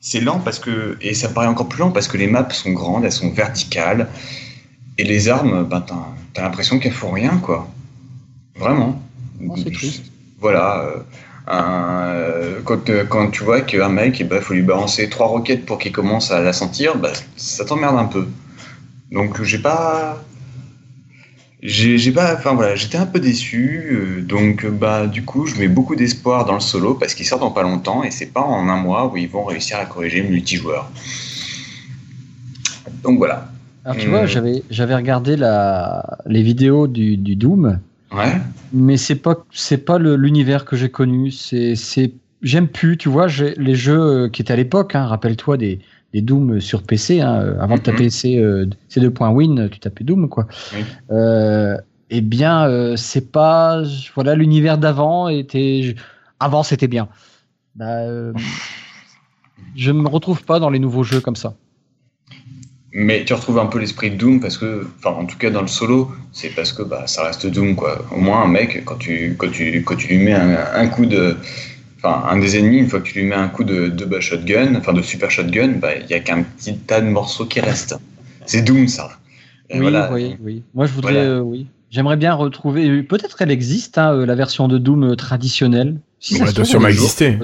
c'est 0.00 0.20
lent 0.20 0.40
parce 0.40 0.58
que 0.58 0.96
et 1.00 1.14
ça 1.14 1.28
paraît 1.28 1.46
encore 1.46 1.68
plus 1.68 1.80
lent 1.80 1.90
parce 1.90 2.08
que 2.08 2.16
les 2.16 2.26
maps 2.26 2.48
sont 2.50 2.72
grandes, 2.72 3.04
elles 3.04 3.12
sont 3.12 3.30
verticales 3.30 4.08
et 4.98 5.04
les 5.04 5.28
armes, 5.28 5.64
ben 5.64 5.84
t'as, 6.34 6.42
l'impression 6.42 6.78
qu'elles 6.78 6.92
font 6.92 7.10
rien 7.12 7.38
quoi. 7.38 7.68
Vraiment. 8.56 9.00
Oh, 9.48 9.54
c'est 9.56 9.72
triste. 9.72 10.04
Voilà. 10.38 10.80
euh, 10.80 10.96
un- 11.46 12.10
euh, 12.14 12.60
quand, 12.64 12.88
euh, 12.90 13.04
quand 13.04 13.30
tu 13.30 13.42
vois 13.44 13.60
qu'un 13.62 13.88
mec, 13.88 14.20
il 14.20 14.28
bah, 14.28 14.40
faut 14.40 14.54
lui 14.54 14.62
balancer 14.62 15.08
trois 15.08 15.26
roquettes 15.26 15.66
pour 15.66 15.78
qu'il 15.78 15.92
commence 15.92 16.30
à 16.30 16.40
la 16.40 16.52
sentir, 16.52 16.96
bah, 16.96 17.12
ça 17.36 17.64
t'emmerde 17.64 17.96
un 17.98 18.04
peu. 18.04 18.26
Donc 19.10 19.42
j'ai 19.42 19.58
pas, 19.58 20.22
j'ai, 21.62 21.98
j'ai 21.98 22.12
pas, 22.12 22.34
enfin 22.34 22.54
voilà, 22.54 22.74
j'étais 22.74 22.98
un 22.98 23.06
peu 23.06 23.20
déçu. 23.20 23.88
euh, 23.92 24.22
donc 24.22 24.66
bah 24.66 25.06
du 25.06 25.24
coup, 25.24 25.46
je 25.46 25.56
mets 25.58 25.68
beaucoup 25.68 25.96
d'espoir 25.96 26.44
dans 26.46 26.54
le 26.54 26.60
solo 26.60 26.94
parce 26.94 27.14
qu'il 27.14 27.26
sort 27.26 27.38
dans 27.40 27.50
pas 27.50 27.62
longtemps 27.62 28.02
et 28.02 28.10
c'est 28.10 28.32
pas 28.32 28.40
en 28.42 28.68
un 28.68 28.76
mois 28.80 29.10
où 29.12 29.16
ils 29.16 29.28
vont 29.28 29.44
réussir 29.44 29.78
à 29.78 29.84
corriger 29.84 30.22
le 30.22 30.28
multijoueur. 30.30 30.90
Donc 33.02 33.18
voilà. 33.18 33.48
Alors 33.84 33.96
tu 33.96 34.08
Hmm. 34.08 34.10
vois, 34.10 34.26
j'avais 34.26 34.62
j'avais 34.70 34.94
regardé 34.94 35.36
la 35.36 36.18
les 36.26 36.42
vidéos 36.42 36.86
du, 36.86 37.16
du 37.16 37.34
Doom, 37.36 37.78
Ouais. 38.12 38.32
mais 38.72 38.96
c'est 38.96 39.14
pas 39.16 39.44
c'est 39.52 39.78
pas 39.84 39.98
l'univers 39.98 40.64
que 40.64 40.76
j'ai 40.76 40.90
connu. 40.90 41.30
C'est 41.30 41.76
c'est 41.76 42.12
j'aime 42.42 42.68
plus. 42.68 42.96
Tu 42.98 43.08
vois, 43.08 43.26
les 43.56 43.74
jeux 43.74 44.00
euh, 44.00 44.28
qui 44.28 44.42
étaient 44.42 44.52
à 44.52 44.56
l'époque. 44.56 44.94
Hein, 44.94 45.06
Rappelle-toi 45.06 45.56
des 45.56 45.78
des 46.12 46.22
Doom 46.22 46.60
sur 46.60 46.82
PC. 46.82 47.20
Hein, 47.20 47.56
avant 47.60 47.76
de 47.76 47.80
taper 47.82 48.04
Mhm. 48.04 48.10
C, 48.10 48.38
euh, 48.38 48.66
C2.win, 48.90 49.68
tu 49.70 49.78
tapais 49.78 50.04
Doom 50.04 50.28
quoi. 50.28 50.46
Oui. 50.74 50.84
Euh, 51.10 51.76
eh 52.10 52.20
bien, 52.20 52.66
euh, 52.66 52.96
c'est 52.96 53.30
pas 53.30 53.82
voilà 54.14 54.34
l'univers 54.34 54.78
d'avant 54.78 55.28
était 55.28 55.94
avant 56.40 56.62
c'était 56.62 56.88
bien. 56.88 57.08
Bah, 57.76 58.02
je 59.76 59.92
me 59.92 60.08
retrouve 60.08 60.42
pas 60.44 60.58
dans 60.58 60.70
les 60.70 60.78
nouveaux 60.78 61.04
jeux 61.04 61.20
comme 61.20 61.36
ça. 61.36 61.54
Mais 62.92 63.24
tu 63.24 63.32
retrouves 63.34 63.60
un 63.60 63.66
peu 63.66 63.78
l'esprit 63.78 64.10
de 64.10 64.16
Doom 64.16 64.40
parce 64.40 64.58
que, 64.58 64.88
enfin, 64.98 65.10
en 65.16 65.24
tout 65.24 65.38
cas 65.38 65.50
dans 65.50 65.60
le 65.60 65.68
solo, 65.68 66.10
c'est 66.32 66.48
parce 66.48 66.72
que 66.72 66.82
bah, 66.82 67.06
ça 67.06 67.22
reste 67.22 67.46
Doom, 67.46 67.76
quoi. 67.76 68.04
Au 68.12 68.18
moins, 68.18 68.42
un 68.42 68.48
mec, 68.48 68.84
quand 68.84 68.96
tu, 68.96 69.36
quand 69.38 69.48
tu, 69.48 69.84
quand 69.84 69.94
tu 69.94 70.08
lui 70.08 70.18
mets 70.18 70.32
un, 70.32 70.56
un 70.74 70.88
coup 70.88 71.06
de. 71.06 71.36
Enfin, 72.02 72.24
un 72.30 72.38
des 72.38 72.56
ennemis, 72.58 72.78
une 72.78 72.88
fois 72.88 73.00
que 73.00 73.08
tu 73.08 73.18
lui 73.18 73.26
mets 73.26 73.34
un 73.34 73.48
coup 73.48 73.62
de 73.64 73.88
double 73.88 74.20
shotgun, 74.20 74.74
enfin 74.76 74.92
de 74.94 75.02
super 75.02 75.30
shotgun, 75.30 75.72
bah, 75.80 75.90
il 76.02 76.08
y 76.10 76.14
a 76.14 76.20
qu'un 76.20 76.42
petit 76.44 76.74
tas 76.76 77.00
de 77.02 77.06
morceaux 77.08 77.44
qui 77.44 77.60
restent. 77.60 77.96
C'est 78.46 78.62
Doom, 78.62 78.88
ça. 78.88 79.10
Et 79.68 79.74
Oui, 79.74 79.80
voilà. 79.82 80.10
oui, 80.12 80.36
oui. 80.42 80.62
Moi, 80.74 80.86
je 80.86 80.92
voudrais, 80.92 81.12
Voilà. 81.12 81.28
euh, 81.28 81.40
oui. 81.40 81.66
J'aimerais 81.90 82.16
bien 82.16 82.32
retrouver. 82.34 83.02
Peut-être 83.02 83.42
elle 83.42 83.50
existe, 83.50 83.98
hein, 83.98 84.12
euh, 84.14 84.24
la 84.24 84.34
version 84.34 84.66
de 84.68 84.78
Doom 84.78 85.10
euh, 85.10 85.16
traditionnelle. 85.16 85.96
Si 86.20 86.34
Bon, 86.34 86.40
ça 86.40 86.46
elle 86.50 86.54
doit 86.54 86.64
sûrement 86.64 86.88
exister. 86.88 87.36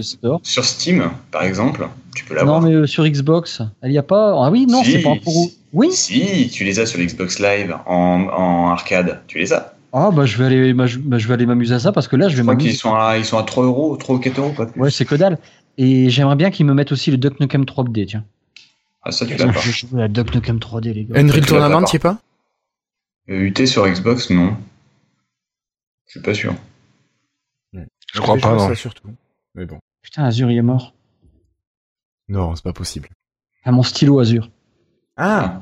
sur 0.43 0.65
Steam, 0.65 1.11
par 1.33 1.43
exemple, 1.45 1.89
tu 2.15 2.25
peux 2.25 2.35
Non, 2.35 2.41
l'avoir. 2.41 2.63
mais 2.63 2.73
euh, 2.73 2.87
sur 2.87 3.07
Xbox, 3.07 3.61
elle 3.83 3.93
y 3.93 3.99
a 3.99 4.03
pas. 4.03 4.35
Ah 4.45 4.51
oui, 4.51 4.67
non, 4.67 4.83
Si. 4.85 4.93
c'est 4.93 5.03
pas 5.03 5.11
en 5.11 5.17
pour. 5.19 5.51
Oui. 5.73 5.89
Si, 5.93 6.49
tu 6.53 6.65
les 6.65 6.79
as 6.79 6.87
sur 6.87 6.99
l'Xbox 7.01 7.41
Live 7.41 7.75
en, 7.87 7.95
en 8.33 8.69
arcade, 8.71 9.21
tu 9.27 9.39
les 9.39 9.53
as. 9.53 9.75
Ah 9.99 10.11
bah 10.11 10.27
je 10.27 10.37
vais 10.37 10.45
aller, 10.45 10.75
bah, 10.75 10.87
je, 10.87 10.99
bah, 10.99 11.17
je 11.17 11.27
vais 11.27 11.33
aller 11.35 11.47
m'amuser 11.47 11.75
à 11.75 11.79
ça 11.79 11.91
parce 11.91 12.07
que 12.07 12.17
là, 12.17 12.29
je 12.29 12.33
Je 12.37 12.37
vais 12.37 12.43
crois 12.43 12.57
qu'ils 12.57 12.67
m'amuser. 12.67 12.79
sont 12.81 12.95
à, 12.95 13.17
ils 13.17 13.25
sont 13.25 13.39
à 13.39 13.43
3 13.45 13.65
euros, 13.65 13.97
3 13.97 14.17
ou 14.17 14.19
4 14.19 14.39
euros, 14.39 14.53
pas 14.53 14.67
plus. 14.67 14.79
Ouais, 14.81 14.91
c'est 14.91 15.07
que 15.07 15.15
dalle. 15.15 15.39
Et 15.79 16.11
j'aimerais 16.11 16.37
bien 16.37 16.51
qu'ils 16.51 16.67
me 16.67 16.75
mettent 16.75 16.93
aussi 16.93 17.11
le 17.11 17.17
Duck 17.17 17.41
Nukem 17.41 17.65
3D, 17.65 18.07
tiens. 18.07 18.25
Ah, 19.03 19.11
ça, 19.11 19.25
tu 19.25 19.37
l'as 19.37 19.47
pas. 19.53 19.53
Je 19.61 19.71
joue 19.87 19.99
à 19.99 20.09
Duck 20.09 20.35
Nukem 20.35 20.59
3D, 20.59 20.93
les 20.93 21.05
gars. 21.07 21.19
Unreal 21.19 21.47
Tournament, 21.47 21.81
pas, 21.81 21.87
tu 21.87 21.97
es 21.97 21.99
pas 21.99 22.19
Euh, 23.31 23.41
UT 23.49 23.67
sur 23.67 23.87
Xbox, 23.89 24.29
non. 24.31 24.55
Je 26.07 26.11
suis 26.13 26.21
pas 26.21 26.35
sûr. 26.35 26.55
Je 27.73 28.21
crois 28.21 28.37
pas, 28.37 28.53
non. 28.55 28.69
ça 28.69 28.75
surtout. 28.75 29.09
Mais 29.55 29.65
bon. 29.67 29.79
Putain, 30.03 30.25
Azur, 30.25 30.51
il 30.51 30.59
est 30.59 30.63
mort. 30.63 30.95
Non, 32.29 32.55
c'est 32.55 32.65
pas 32.65 32.73
possible. 32.73 33.09
Ah, 33.65 33.73
mon 33.73 33.83
stylo 33.83 34.21
Azur. 34.21 34.51
Ah 35.17 35.59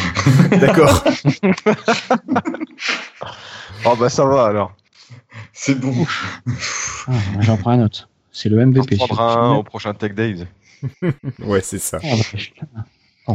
D'accord. 0.60 1.04
Oh 3.84 3.96
bah 3.96 4.08
ça 4.08 4.24
va 4.24 4.46
alors. 4.46 4.76
C'est 5.52 5.74
bon. 5.80 6.06
Ah, 7.08 7.12
J'en 7.40 7.56
prends 7.56 7.72
un 7.72 7.84
autre. 7.84 8.08
C'est 8.30 8.48
le 8.48 8.58
On 8.60 8.66
MVP. 8.66 8.96
prendra 8.96 9.32
celui-là. 9.32 9.46
un 9.48 9.54
au 9.56 9.62
prochain 9.64 9.92
Tech 9.92 10.14
Days. 10.14 10.46
ouais, 11.40 11.60
c'est 11.62 11.78
ça. 11.80 11.98
Ah, 12.04 13.34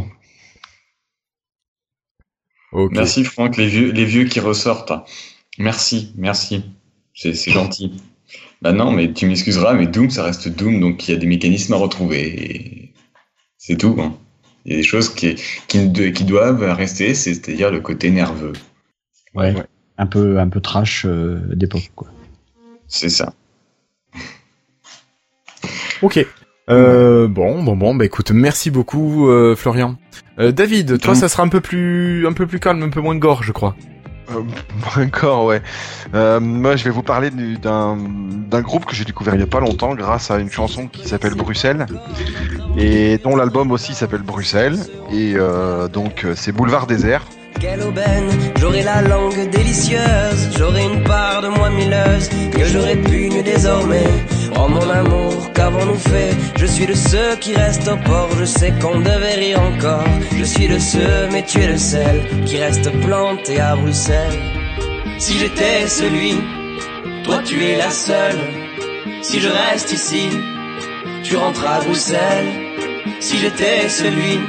bah. 2.71 2.87
Merci 2.91 3.23
Franck, 3.23 3.57
les 3.57 3.67
vieux, 3.67 3.91
les 3.91 4.05
vieux 4.05 4.25
qui 4.25 4.39
ressortent. 4.39 4.93
Merci, 5.57 6.13
merci. 6.15 6.63
C'est 7.13 7.33
gentil. 7.51 8.01
Bah 8.61 8.71
non, 8.71 8.91
mais 8.91 9.11
tu 9.13 9.25
m'excuseras, 9.25 9.73
mais 9.73 9.87
Doom, 9.87 10.09
ça 10.09 10.23
reste 10.23 10.47
Doom, 10.49 10.79
donc 10.79 11.07
il 11.07 11.11
y 11.13 11.15
a 11.15 11.19
des 11.19 11.27
mécanismes 11.27 11.73
à 11.73 11.77
retrouver. 11.77 12.27
et 12.85 12.93
C'est 13.57 13.77
tout. 13.77 13.95
hein. 13.99 14.17
Il 14.67 14.73
y 14.73 14.75
a 14.75 14.77
des 14.79 14.83
choses 14.83 15.09
qui, 15.13 15.35
qui, 15.67 15.79
ne- 15.79 16.09
qui 16.09 16.23
doivent 16.25 16.61
rester, 16.61 17.13
c'est-à-dire 17.13 17.71
le 17.71 17.79
côté 17.79 18.11
nerveux. 18.11 18.53
Ouais. 19.33 19.55
Un 19.97 20.05
peu, 20.05 20.39
un 20.39 20.49
peu 20.49 20.59
trash 20.61 21.05
euh, 21.05 21.39
d'époque, 21.55 21.89
quoi. 21.95 22.09
C'est 22.87 23.09
ça. 23.09 23.33
Ok. 26.01 26.25
Euh, 26.69 27.27
bon, 27.27 27.63
bon, 27.63 27.75
bon, 27.77 27.95
bah 27.95 28.05
écoute, 28.05 28.31
merci 28.31 28.69
beaucoup, 28.69 29.29
euh, 29.29 29.55
Florian. 29.55 29.97
Euh, 30.39 30.51
David, 30.51 30.99
toi, 30.99 31.13
Donc- 31.13 31.21
ça 31.21 31.29
sera 31.29 31.43
un 31.43 31.47
peu 31.47 31.61
plus, 31.61 32.27
un 32.27 32.33
peu 32.33 32.45
plus 32.45 32.59
calme, 32.59 32.83
un 32.83 32.89
peu 32.89 32.99
moins 33.01 33.15
gore, 33.15 33.41
je 33.43 33.51
crois. 33.53 33.75
Euh, 34.31 34.41
Encore, 35.01 35.45
ouais. 35.45 35.61
Euh, 36.13 36.39
moi, 36.39 36.75
je 36.75 36.83
vais 36.83 36.89
vous 36.89 37.03
parler 37.03 37.29
du- 37.29 37.57
d'un 37.57 37.97
groupe 38.61 38.85
que 38.85 38.95
j'ai 38.95 39.05
découvert 39.05 39.35
il 39.35 39.39
y 39.39 39.43
a 39.43 39.47
pas 39.47 39.59
longtemps 39.59 39.93
grâce 39.95 40.31
à 40.31 40.37
une 40.39 40.49
chanson 40.51 40.87
qui 40.87 41.07
s'appelle 41.07 41.33
Bruxelles 41.35 41.85
et 42.77 43.17
dont 43.23 43.35
l'album 43.35 43.71
aussi 43.71 43.93
s'appelle 43.93 44.21
Bruxelles. 44.23 44.77
Et 45.11 45.33
euh, 45.35 45.87
donc, 45.87 46.23
euh, 46.25 46.33
c'est 46.35 46.51
Boulevard 46.51 46.87
Désert. 46.87 47.23
Quelle 47.59 47.81
aubaine, 47.81 48.29
j'aurai 48.59 48.83
la 48.83 49.01
langue 49.01 49.49
délicieuse, 49.49 50.49
j'aurai 50.55 50.83
une 50.85 51.03
part 51.03 51.41
de 51.41 51.47
moi 51.47 51.69
milleuse 51.71 52.29
désormais. 53.43 54.03
Oh 54.59 54.67
mon 54.67 54.89
amour, 54.89 55.53
qu'avons-nous 55.53 55.99
fait? 56.11 56.35
Je 56.55 56.65
suis 56.65 56.87
de 56.87 56.93
ceux 56.93 57.35
qui 57.39 57.55
restent 57.55 57.87
au 57.87 57.97
port, 57.97 58.29
je 58.39 58.45
sais 58.45 58.73
qu'on 58.81 58.99
devait 58.99 59.35
rire 59.35 59.61
encore. 59.61 60.03
Je 60.35 60.43
suis 60.43 60.67
de 60.67 60.79
ceux, 60.79 61.27
mais 61.31 61.43
tu 61.43 61.59
es 61.61 61.67
le 61.67 61.77
seul, 61.77 62.17
qui 62.45 62.57
reste 62.57 62.89
planté 63.01 63.59
à 63.59 63.75
Bruxelles. 63.75 64.39
Si 65.19 65.37
j'étais 65.37 65.87
celui, 65.87 66.35
toi 67.23 67.39
tu 67.45 67.63
es 67.63 67.77
la 67.77 67.91
seule. 67.91 68.39
Si 69.21 69.39
je 69.39 69.49
reste 69.49 69.91
ici, 69.93 70.29
tu 71.23 71.35
rentres 71.35 71.67
à 71.67 71.79
Bruxelles. 71.81 72.51
Si 73.19 73.37
j'étais 73.37 73.89
celui, 73.89 74.39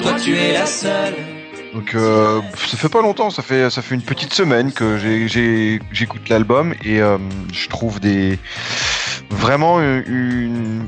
toi 0.00 0.12
tu 0.22 0.36
es 0.36 0.52
la 0.52 0.66
seule. 0.66 1.31
Donc, 1.72 1.94
euh, 1.94 2.40
ça 2.56 2.76
fait 2.76 2.88
pas 2.90 3.00
longtemps, 3.00 3.30
ça 3.30 3.42
fait 3.42 3.70
ça 3.70 3.80
fait 3.80 3.94
une 3.94 4.02
petite 4.02 4.34
semaine 4.34 4.72
que 4.72 4.98
j'écoute 4.98 6.28
l'album 6.28 6.74
et 6.84 7.00
euh, 7.00 7.16
je 7.52 7.68
trouve 7.68 7.98
des 7.98 8.38
vraiment 9.30 9.80
une, 9.80 10.86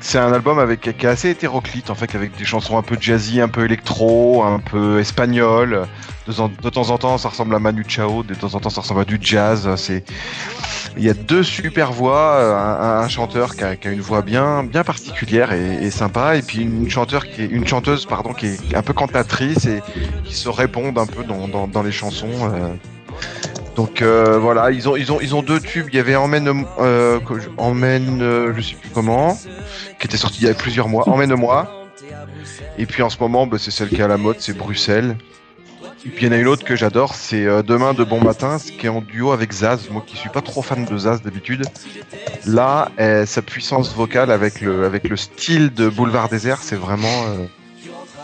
c'est 0.00 0.18
un 0.18 0.32
album 0.32 0.58
avec 0.58 0.80
qui 0.80 0.88
est 1.06 1.08
assez 1.08 1.30
hétéroclite 1.30 1.90
en 1.90 1.94
fait, 1.94 2.14
avec 2.14 2.36
des 2.36 2.44
chansons 2.44 2.78
un 2.78 2.82
peu 2.82 2.96
jazzy, 3.00 3.40
un 3.40 3.48
peu 3.48 3.64
électro, 3.64 4.44
un 4.44 4.60
peu 4.60 5.00
espagnol. 5.00 5.86
De, 6.26 6.32
de 6.32 6.70
temps 6.70 6.90
en 6.90 6.98
temps, 6.98 7.18
ça 7.18 7.28
ressemble 7.28 7.54
à 7.54 7.58
Manu 7.58 7.84
Chao, 7.88 8.22
de 8.22 8.34
temps 8.34 8.54
en 8.54 8.60
temps, 8.60 8.70
ça 8.70 8.82
ressemble 8.82 9.00
à 9.00 9.04
du 9.04 9.18
jazz. 9.20 9.68
C'est 9.76 10.04
il 10.96 11.04
y 11.04 11.10
a 11.10 11.14
deux 11.14 11.42
super 11.42 11.92
voix, 11.92 12.34
euh, 12.34 13.02
un, 13.02 13.08
chanteur 13.08 13.56
qui 13.56 13.64
a, 13.64 13.76
une 13.84 14.00
voix 14.00 14.22
bien 14.22 14.64
bien 14.64 14.84
particulière 14.84 15.52
et, 15.52 15.90
sympa, 15.90 16.36
et 16.36 16.42
puis 16.42 16.62
une 16.62 16.88
chanteuse 16.88 18.06
pardon 18.06 18.32
qui 18.32 18.46
est 18.46 18.74
un 18.74 18.82
peu 18.82 18.92
cantatrice 18.92 19.66
et 19.66 19.82
qui 20.24 20.34
se 20.34 20.48
répondent 20.48 20.98
un 20.98 21.06
peu 21.06 21.24
dans, 21.24 21.82
les 21.82 21.92
chansons. 21.92 22.28
euh. 22.52 22.74
Donc 23.76 24.02
euh, 24.02 24.38
voilà, 24.38 24.72
ils 24.72 24.88
ont 24.88 24.96
ils 24.96 25.12
ont 25.12 25.20
ils 25.20 25.34
ont 25.34 25.42
deux 25.42 25.60
tubes. 25.60 25.86
Il 25.92 25.96
y 25.96 26.00
avait 26.00 26.16
Emmène 26.16 26.64
Emmène 27.56 28.52
je 28.56 28.60
sais 28.60 28.74
plus 28.74 28.90
comment, 28.90 29.38
qui 29.98 30.06
était 30.06 30.16
sorti 30.16 30.42
il 30.42 30.48
y 30.48 30.50
a 30.50 30.54
plusieurs 30.54 30.88
mois. 30.88 31.08
Emmène-moi. 31.08 31.80
Et 32.78 32.86
puis 32.86 33.02
en 33.02 33.10
ce 33.10 33.18
moment, 33.18 33.46
bah, 33.46 33.58
c'est 33.58 33.70
celle 33.70 33.88
qui 33.88 33.96
est 33.96 34.02
à 34.02 34.08
la 34.08 34.16
mode, 34.16 34.36
c'est 34.38 34.56
Bruxelles. 34.56 35.16
Et 36.04 36.08
puis 36.08 36.24
il 36.24 36.28
y 36.28 36.30
en 36.30 36.32
a 36.32 36.40
une 36.40 36.48
autre 36.48 36.64
que 36.64 36.76
j'adore, 36.76 37.14
c'est 37.14 37.44
euh, 37.44 37.62
Demain 37.62 37.92
de 37.92 38.04
bon 38.04 38.22
matin, 38.22 38.58
ce 38.58 38.72
qui 38.72 38.86
est 38.86 38.88
en 38.88 39.02
duo 39.02 39.32
avec 39.32 39.52
Zaz. 39.52 39.90
Moi 39.90 40.02
qui 40.06 40.16
suis 40.16 40.30
pas 40.30 40.40
trop 40.40 40.62
fan 40.62 40.86
de 40.86 40.96
Zaz 40.96 41.20
d'habitude. 41.20 41.66
Là, 42.46 42.90
euh, 42.98 43.26
sa 43.26 43.42
puissance 43.42 43.94
vocale 43.94 44.30
avec 44.30 44.60
le 44.60 45.16
style 45.16 45.72
de 45.74 45.88
Boulevard 45.88 46.28
Désert, 46.28 46.62
c'est 46.62 46.76
vraiment 46.76 47.24
euh, 47.26 47.44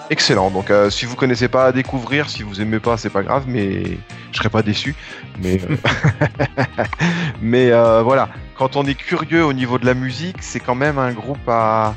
excellent. 0.08 0.50
Donc 0.50 0.70
euh, 0.70 0.88
si 0.88 1.04
vous 1.04 1.16
connaissez 1.16 1.48
pas 1.48 1.66
à 1.66 1.72
découvrir, 1.72 2.30
si 2.30 2.42
vous 2.42 2.62
aimez 2.62 2.80
pas, 2.80 2.96
c'est 2.96 3.10
pas 3.10 3.22
grave, 3.22 3.44
mais 3.46 3.82
je 4.32 4.38
serais 4.38 4.48
pas 4.48 4.62
déçu. 4.62 4.94
Mais 7.42 7.70
voilà, 8.02 8.30
quand 8.56 8.76
on 8.76 8.86
est 8.86 8.94
curieux 8.94 9.44
au 9.44 9.52
niveau 9.52 9.78
de 9.78 9.84
la 9.84 9.94
musique, 9.94 10.38
c'est 10.40 10.60
quand 10.60 10.74
même 10.74 10.98
un 10.98 11.12
groupe 11.12 11.46
à, 11.46 11.94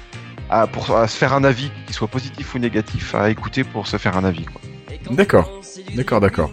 pour 0.73 0.87
se 0.87 1.17
faire 1.17 1.33
un 1.33 1.45
avis, 1.45 1.71
qu'il 1.85 1.95
soit 1.95 2.09
positif 2.09 2.53
ou 2.53 2.59
négatif, 2.59 3.15
à 3.15 3.29
écouter 3.29 3.63
pour 3.63 3.87
se 3.87 3.95
faire 3.95 4.17
un 4.17 4.25
avis. 4.25 4.45
D'accord, 5.09 5.49
d'accord, 5.95 6.19
d'accord. 6.19 6.51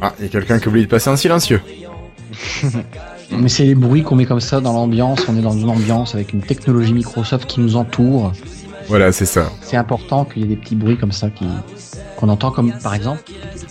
Ah, 0.00 0.12
il 0.18 0.24
y 0.24 0.26
a 0.26 0.30
quelqu'un 0.30 0.58
qui 0.58 0.68
oublie 0.68 0.82
de 0.82 0.88
passer 0.88 1.10
en 1.10 1.16
silencieux. 1.16 1.60
Mais 3.30 3.48
c'est 3.48 3.64
les 3.64 3.74
bruits 3.74 4.02
qu'on 4.02 4.16
met 4.16 4.26
comme 4.26 4.40
ça 4.40 4.60
dans 4.60 4.72
l'ambiance. 4.72 5.26
On 5.28 5.36
est 5.36 5.42
dans 5.42 5.56
une 5.56 5.70
ambiance 5.70 6.14
avec 6.14 6.32
une 6.32 6.42
technologie 6.42 6.92
Microsoft 6.92 7.46
qui 7.46 7.60
nous 7.60 7.76
entoure. 7.76 8.32
Voilà, 8.88 9.12
c'est 9.12 9.26
ça. 9.26 9.50
C'est 9.62 9.76
important 9.76 10.24
qu'il 10.24 10.42
y 10.42 10.44
ait 10.44 10.48
des 10.48 10.56
petits 10.56 10.76
bruits 10.76 10.98
comme 10.98 11.12
ça 11.12 11.30
qui 11.30 11.46
qu'on 12.16 12.28
entend 12.28 12.50
comme 12.50 12.72
par 12.82 12.94
exemple. 12.94 13.22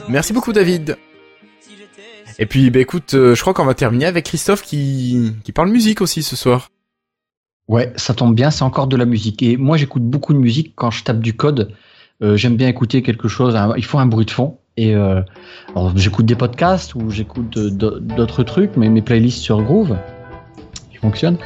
Merci 0.09 0.33
beaucoup 0.33 0.53
David. 0.53 0.97
Et 2.39 2.45
puis, 2.45 2.71
bah 2.71 2.79
écoute, 2.79 3.13
euh, 3.13 3.35
je 3.35 3.41
crois 3.41 3.53
qu'on 3.53 3.65
va 3.65 3.75
terminer 3.75 4.05
avec 4.05 4.25
Christophe 4.25 4.63
qui, 4.63 5.33
qui 5.43 5.51
parle 5.51 5.69
musique 5.69 6.01
aussi 6.01 6.23
ce 6.23 6.35
soir. 6.35 6.71
Ouais, 7.67 7.93
ça 7.95 8.13
tombe 8.13 8.35
bien, 8.35 8.51
c'est 8.51 8.63
encore 8.63 8.87
de 8.87 8.97
la 8.97 9.05
musique. 9.05 9.43
Et 9.43 9.55
moi, 9.55 9.77
j'écoute 9.77 10.03
beaucoup 10.03 10.33
de 10.33 10.39
musique 10.39 10.73
quand 10.75 10.89
je 10.89 11.03
tape 11.03 11.19
du 11.19 11.35
code. 11.35 11.73
Euh, 12.23 12.37
J'aime 12.37 12.55
bien 12.55 12.67
écouter 12.67 13.01
quelque 13.01 13.27
chose. 13.27 13.55
un- 13.55 13.73
il 13.77 13.85
faut 13.85 13.99
un 13.99 14.05
bruit 14.05 14.25
de 14.25 14.31
fond. 14.31 14.57
Et 14.75 14.95
euh, 14.95 15.21
j'écoute 15.95 16.25
des 16.25 16.35
podcasts 16.35 16.95
ou 16.95 17.11
j'écoute 17.11 17.57
euh, 17.57 17.69
d'autres 17.69 18.41
trucs, 18.41 18.75
mais 18.75 18.89
mes 18.89 19.03
playlists 19.03 19.39
sur 19.41 19.61
Groove, 19.61 19.95
qui 20.91 20.97
fonctionnent. 20.97 21.37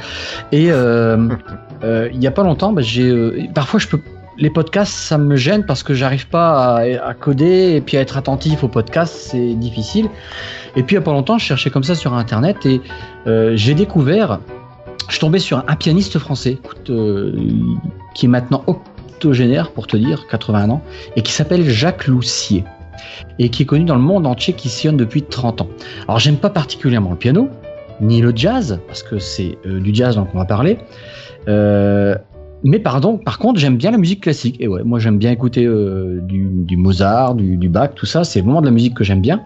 Et 0.50 0.64
il 1.82 2.22
y 2.22 2.26
a 2.26 2.30
pas 2.30 2.42
longtemps, 2.42 2.72
bah, 2.72 2.80
j'ai 2.82 3.48
parfois 3.54 3.78
je 3.80 3.88
peux 3.88 4.00
les 4.40 4.50
podcasts, 4.50 4.92
ça 4.94 5.18
me 5.18 5.34
gêne 5.36 5.66
parce 5.66 5.82
que 5.82 5.94
j'arrive 5.94 6.28
pas 6.28 6.76
à, 6.76 7.08
à 7.08 7.12
coder 7.14 7.74
et 7.74 7.80
puis 7.80 7.96
à 7.96 8.00
être 8.00 8.16
attentif 8.16 8.62
aux 8.62 8.68
podcasts, 8.68 9.14
c'est 9.32 9.54
difficile. 9.54 10.08
Et 10.76 10.82
puis 10.84 10.94
il 10.94 10.98
y 10.98 11.02
a 11.02 11.04
pas 11.04 11.10
longtemps, 11.12 11.38
je 11.38 11.44
cherchais 11.44 11.70
comme 11.70 11.82
ça 11.82 11.96
sur 11.96 12.14
internet 12.14 12.64
et 12.64 12.80
euh, 13.26 13.52
j'ai 13.56 13.74
découvert, 13.74 14.38
je 15.08 15.18
tombé 15.18 15.40
sur 15.40 15.58
un, 15.58 15.64
un 15.66 15.74
pianiste 15.74 16.18
français, 16.20 16.52
écoute, 16.52 16.88
euh, 16.90 17.32
qui 18.14 18.26
est 18.26 18.28
maintenant 18.28 18.62
pour 19.74 19.86
te 19.86 19.96
dire, 19.96 20.26
81 20.30 20.70
ans, 20.70 20.82
et 21.16 21.22
qui 21.22 21.32
s'appelle 21.32 21.68
Jacques 21.68 22.06
Loussier 22.06 22.64
et 23.38 23.48
qui 23.48 23.62
est 23.62 23.66
connu 23.66 23.84
dans 23.84 23.94
le 23.94 24.02
monde 24.02 24.26
entier, 24.26 24.54
qui 24.54 24.68
sillonne 24.68 24.96
depuis 24.96 25.22
30 25.22 25.62
ans. 25.62 25.68
Alors 26.06 26.18
j'aime 26.18 26.36
pas 26.36 26.50
particulièrement 26.50 27.10
le 27.10 27.16
piano, 27.16 27.48
ni 28.00 28.20
le 28.20 28.32
jazz, 28.34 28.80
parce 28.86 29.02
que 29.02 29.18
c'est 29.18 29.58
euh, 29.66 29.80
du 29.80 29.94
jazz 29.94 30.16
dont 30.16 30.26
on 30.34 30.38
va 30.38 30.44
parler. 30.44 30.78
Euh, 31.48 32.16
mais 32.64 32.80
pardon, 32.80 33.18
par 33.18 33.38
contre, 33.38 33.60
j'aime 33.60 33.76
bien 33.76 33.92
la 33.92 33.98
musique 33.98 34.22
classique. 34.22 34.56
Et 34.58 34.66
ouais, 34.66 34.82
moi 34.82 34.98
j'aime 34.98 35.18
bien 35.18 35.30
écouter 35.30 35.64
euh, 35.64 36.20
du, 36.22 36.76
Mozart, 36.76 37.34
du, 37.36 37.68
Bach, 37.68 37.90
tout 37.94 38.06
ça. 38.06 38.24
C'est 38.24 38.40
vraiment 38.40 38.60
de 38.60 38.66
la 38.66 38.72
musique 38.72 38.94
que 38.94 39.04
j'aime 39.04 39.20
bien. 39.20 39.42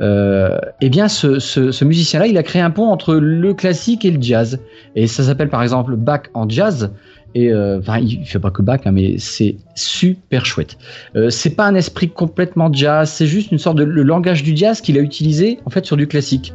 Eh 0.00 0.90
bien, 0.90 1.08
ce 1.08 1.84
musicien-là, 1.84 2.26
il 2.26 2.36
a 2.38 2.42
créé 2.42 2.62
un 2.62 2.70
pont 2.70 2.86
entre 2.86 3.14
le 3.14 3.54
classique 3.54 4.04
et 4.04 4.10
le 4.10 4.22
jazz. 4.22 4.60
Et 4.94 5.06
ça 5.06 5.24
s'appelle 5.24 5.48
par 5.48 5.62
exemple 5.62 5.96
Bach 5.96 6.22
en 6.34 6.48
jazz. 6.48 6.92
Et 7.36 7.52
euh, 7.52 7.80
enfin, 7.80 7.98
il 7.98 8.24
fait 8.24 8.38
pas 8.38 8.50
que 8.50 8.62
Bach, 8.62 8.80
hein, 8.86 8.92
mais 8.92 9.18
c'est 9.18 9.56
super 9.74 10.46
chouette. 10.46 10.78
Euh, 11.16 11.28
c'est 11.28 11.54
pas 11.54 11.66
un 11.66 11.74
esprit 11.74 12.08
complètement 12.08 12.72
jazz, 12.72 13.10
c'est 13.10 13.26
juste 13.26 13.52
une 13.52 13.58
sorte 13.58 13.76
de 13.76 13.84
le 13.84 14.02
langage 14.02 14.42
du 14.42 14.56
jazz 14.56 14.80
qu'il 14.80 14.96
a 14.96 15.02
utilisé 15.02 15.58
en 15.66 15.70
fait 15.70 15.84
sur 15.84 15.98
du 15.98 16.06
classique. 16.06 16.54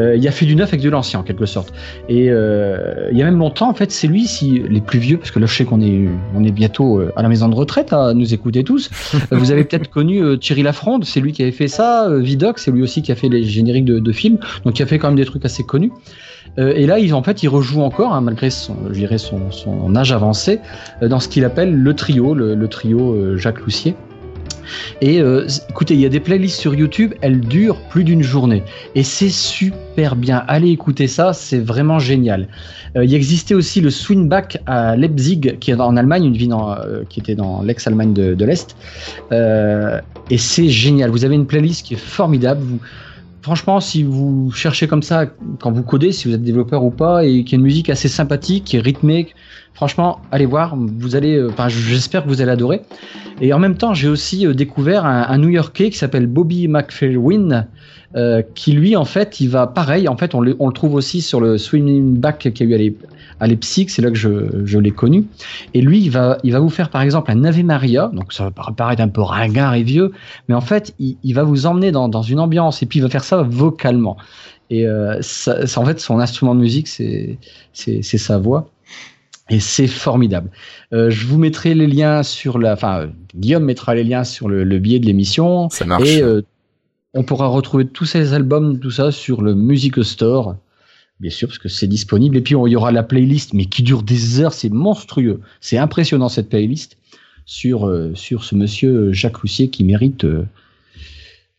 Euh, 0.00 0.16
il 0.16 0.26
a 0.26 0.30
fait 0.30 0.46
du 0.46 0.56
neuf 0.56 0.70
avec 0.70 0.80
de 0.80 0.90
l'ancien 0.90 1.20
en 1.20 1.22
quelque 1.22 1.46
sorte. 1.46 1.72
Et 2.08 2.30
euh, 2.30 3.08
il 3.12 3.18
y 3.18 3.22
a 3.22 3.24
même 3.24 3.38
longtemps, 3.38 3.68
en 3.68 3.74
fait, 3.74 3.92
c'est 3.92 4.06
lui, 4.06 4.26
si 4.26 4.62
les 4.68 4.80
plus 4.80 4.98
vieux, 4.98 5.18
parce 5.18 5.30
que 5.30 5.38
là 5.38 5.46
je 5.46 5.54
sais 5.54 5.64
qu'on 5.64 5.80
est, 5.80 6.08
on 6.34 6.42
est 6.42 6.52
bientôt 6.52 6.98
euh, 6.98 7.12
à 7.16 7.22
la 7.22 7.28
maison 7.28 7.48
de 7.48 7.54
retraite 7.54 7.92
à 7.92 8.14
nous 8.14 8.34
écouter 8.34 8.64
tous. 8.64 8.90
Vous 9.30 9.52
avez 9.52 9.64
peut-être 9.64 9.90
connu 9.90 10.38
Thierry 10.38 10.62
Lafronde, 10.62 11.04
c'est 11.04 11.20
lui 11.20 11.32
qui 11.32 11.42
avait 11.42 11.52
fait 11.52 11.68
ça. 11.68 12.08
Vidocq, 12.18 12.58
c'est 12.58 12.70
lui 12.70 12.82
aussi 12.82 13.02
qui 13.02 13.12
a 13.12 13.14
fait 13.14 13.28
les 13.28 13.44
génériques 13.44 13.84
de, 13.84 13.98
de 13.98 14.12
films, 14.12 14.38
donc 14.64 14.78
il 14.78 14.82
a 14.82 14.86
fait 14.86 14.98
quand 14.98 15.08
même 15.08 15.16
des 15.16 15.24
trucs 15.24 15.44
assez 15.44 15.62
connus. 15.62 15.92
Euh, 16.58 16.72
et 16.74 16.86
là, 16.86 16.98
il, 16.98 17.14
en 17.14 17.22
fait, 17.22 17.42
il 17.42 17.48
rejoue 17.48 17.80
encore, 17.80 18.12
hein, 18.14 18.20
malgré 18.20 18.50
son, 18.50 18.76
je 18.90 19.16
son, 19.16 19.50
son 19.50 19.96
âge 19.96 20.12
avancé, 20.12 20.60
euh, 21.02 21.08
dans 21.08 21.20
ce 21.20 21.28
qu'il 21.28 21.44
appelle 21.44 21.74
le 21.74 21.94
trio, 21.94 22.34
le, 22.34 22.54
le 22.54 22.68
trio 22.68 23.14
euh, 23.14 23.36
Jacques 23.36 23.60
Loussier. 23.60 23.94
Et 25.00 25.20
euh, 25.20 25.46
écoutez, 25.68 25.94
il 25.94 26.00
y 26.00 26.06
a 26.06 26.08
des 26.08 26.20
playlists 26.20 26.60
sur 26.60 26.74
YouTube, 26.74 27.14
elles 27.20 27.40
durent 27.40 27.80
plus 27.88 28.04
d'une 28.04 28.22
journée. 28.22 28.62
Et 28.94 29.02
c'est 29.02 29.30
super 29.30 30.16
bien. 30.16 30.44
Allez 30.48 30.70
écouter 30.70 31.06
ça, 31.06 31.32
c'est 31.32 31.60
vraiment 31.60 31.98
génial. 31.98 32.48
Euh, 32.96 33.04
il 33.04 33.14
existait 33.14 33.54
aussi 33.54 33.80
le 33.80 33.90
Swingback 33.90 34.58
à 34.66 34.96
Leipzig, 34.96 35.56
qui 35.60 35.70
est 35.70 35.80
en 35.80 35.96
Allemagne, 35.96 36.24
une 36.24 36.36
ville 36.36 36.52
euh, 36.52 37.02
qui 37.08 37.20
était 37.20 37.34
dans 37.34 37.62
l'ex-Allemagne 37.62 38.12
de, 38.12 38.44
l'Est. 38.44 38.76
Euh, 39.32 40.00
et 40.30 40.38
c'est 40.38 40.68
génial. 40.68 41.10
Vous 41.10 41.24
avez 41.24 41.34
une 41.34 41.46
playlist 41.46 41.86
qui 41.86 41.94
est 41.94 41.98
formidable. 41.98 42.62
Franchement, 43.42 43.80
si 43.80 44.02
vous 44.02 44.50
cherchez 44.52 44.86
comme 44.86 45.02
ça, 45.02 45.26
quand 45.60 45.70
vous 45.70 45.82
codez, 45.82 46.12
si 46.12 46.28
vous 46.28 46.34
êtes 46.34 46.42
développeur 46.42 46.84
ou 46.84 46.90
pas, 46.90 47.24
et 47.24 47.44
qu'il 47.44 47.52
y 47.52 47.54
a 47.54 47.58
une 47.58 47.64
musique 47.64 47.90
assez 47.90 48.08
sympathique, 48.08 48.64
qui 48.64 48.76
est 48.76 48.80
rythmée, 48.80 49.28
franchement, 49.74 50.20
allez 50.30 50.46
voir. 50.46 50.76
Vous 50.76 51.16
allez, 51.16 51.36
euh, 51.36 51.50
enfin, 51.50 51.68
j'espère 51.68 52.24
que 52.24 52.28
vous 52.28 52.40
allez 52.40 52.50
adorer. 52.50 52.82
Et 53.40 53.52
en 53.52 53.58
même 53.58 53.76
temps, 53.76 53.94
j'ai 53.94 54.08
aussi 54.08 54.46
euh, 54.46 54.54
découvert 54.54 55.06
un, 55.06 55.38
New-Yorkais 55.38 55.90
qui 55.90 55.98
s'appelle 55.98 56.26
Bobby 56.26 56.68
McFerrin, 56.68 57.66
euh, 58.16 58.42
qui 58.54 58.72
lui, 58.72 58.96
en 58.96 59.04
fait, 59.04 59.40
il 59.40 59.48
va 59.48 59.66
pareil. 59.66 60.08
En 60.08 60.16
fait, 60.16 60.34
on 60.34 60.40
le, 60.40 60.56
trouve 60.74 60.94
aussi 60.94 61.22
sur 61.22 61.40
le 61.40 61.58
Swimming 61.58 62.18
Back 62.18 62.50
qu'il 62.52 62.68
y 62.68 62.72
a 62.72 62.72
eu 62.72 62.74
à 62.74 62.78
l'E- 62.78 63.06
à 63.40 63.46
Leipzig, 63.46 63.86
c'est 63.88 64.02
là 64.02 64.10
que 64.10 64.16
je, 64.16 64.64
je 64.64 64.78
l'ai 64.78 64.90
connu. 64.90 65.24
Et 65.74 65.80
lui, 65.80 66.00
il 66.00 66.10
va, 66.10 66.38
il 66.44 66.52
va 66.52 66.60
vous 66.60 66.70
faire 66.70 66.90
par 66.90 67.02
exemple 67.02 67.30
un 67.30 67.42
Ave 67.44 67.64
Maria, 67.64 68.10
donc 68.12 68.32
ça 68.32 68.44
va 68.44 68.50
para- 68.50 68.72
paraître 68.72 69.02
un 69.02 69.08
peu 69.08 69.22
ringard 69.22 69.74
et 69.74 69.82
vieux, 69.82 70.12
mais 70.48 70.54
en 70.54 70.60
fait, 70.60 70.94
il, 70.98 71.16
il 71.22 71.34
va 71.34 71.42
vous 71.42 71.66
emmener 71.66 71.90
dans, 71.90 72.08
dans 72.08 72.22
une 72.22 72.38
ambiance 72.38 72.82
et 72.82 72.86
puis 72.86 72.98
il 73.00 73.02
va 73.02 73.08
faire 73.08 73.24
ça 73.24 73.42
vocalement. 73.42 74.16
Et 74.70 74.86
euh, 74.86 75.18
ça, 75.20 75.66
ça, 75.66 75.80
en 75.80 75.84
fait, 75.84 75.98
son 75.98 76.20
instrument 76.20 76.54
de 76.54 76.60
musique, 76.60 76.86
c'est 76.86 77.38
sa 77.72 78.38
voix. 78.38 78.70
Et 79.52 79.58
c'est 79.58 79.88
formidable. 79.88 80.48
Euh, 80.92 81.10
je 81.10 81.26
vous 81.26 81.36
mettrai 81.36 81.74
les 81.74 81.88
liens 81.88 82.22
sur 82.22 82.56
la, 82.56 82.74
enfin, 82.74 83.08
Guillaume 83.34 83.64
mettra 83.64 83.96
les 83.96 84.04
liens 84.04 84.22
sur 84.22 84.48
le, 84.48 84.62
le 84.62 84.78
billet 84.78 85.00
de 85.00 85.06
l'émission. 85.06 85.68
Ça 85.70 85.84
marche. 85.84 86.08
Et 86.08 86.22
euh, 86.22 86.42
on 87.14 87.24
pourra 87.24 87.48
retrouver 87.48 87.84
tous 87.84 88.04
ces 88.04 88.32
albums, 88.32 88.78
tout 88.78 88.92
ça, 88.92 89.10
sur 89.10 89.42
le 89.42 89.56
Music 89.56 90.04
Store. 90.04 90.54
Bien 91.20 91.30
sûr, 91.30 91.48
parce 91.48 91.58
que 91.58 91.68
c'est 91.68 91.86
disponible. 91.86 92.36
Et 92.36 92.40
puis, 92.40 92.54
il 92.54 92.70
y 92.70 92.76
aura 92.76 92.92
la 92.92 93.02
playlist, 93.02 93.52
mais 93.52 93.66
qui 93.66 93.82
dure 93.82 94.02
des 94.02 94.40
heures. 94.40 94.54
C'est 94.54 94.70
monstrueux. 94.70 95.40
C'est 95.60 95.78
impressionnant, 95.78 96.28
cette 96.28 96.48
playlist, 96.48 96.96
sur, 97.44 97.86
euh, 97.86 98.14
sur 98.14 98.44
ce 98.44 98.54
monsieur 98.54 99.12
Jacques 99.12 99.40
Loussier 99.42 99.68
qui 99.68 99.84
mérite, 99.84 100.24
euh, 100.24 100.46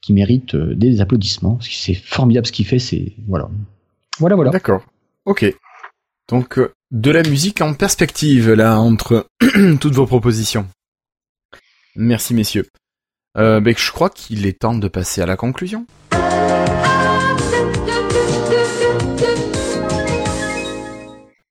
qui 0.01 0.13
mérite 0.13 0.55
euh, 0.55 0.73
des 0.73 0.99
applaudissements. 0.99 1.59
C'est 1.61 1.93
formidable 1.93 2.47
ce 2.47 2.51
qu'il 2.51 2.65
fait. 2.65 2.79
C'est, 2.79 3.13
voilà. 3.27 3.49
Voilà, 4.17 4.35
voilà. 4.35 4.51
D'accord. 4.51 4.83
Ok. 5.25 5.53
Donc, 6.27 6.57
euh, 6.57 6.73
de 6.91 7.11
la 7.11 7.23
musique 7.23 7.61
en 7.61 7.73
perspective, 7.73 8.51
là, 8.51 8.79
entre 8.79 9.27
toutes 9.79 9.93
vos 9.93 10.07
propositions. 10.07 10.67
Merci, 11.95 12.33
messieurs. 12.33 12.65
Euh, 13.37 13.59
ben, 13.59 13.73
je 13.77 13.91
crois 13.91 14.09
qu'il 14.09 14.45
est 14.45 14.59
temps 14.59 14.75
de 14.75 14.87
passer 14.87 15.21
à 15.21 15.25
la 15.25 15.35
conclusion. 15.35 15.85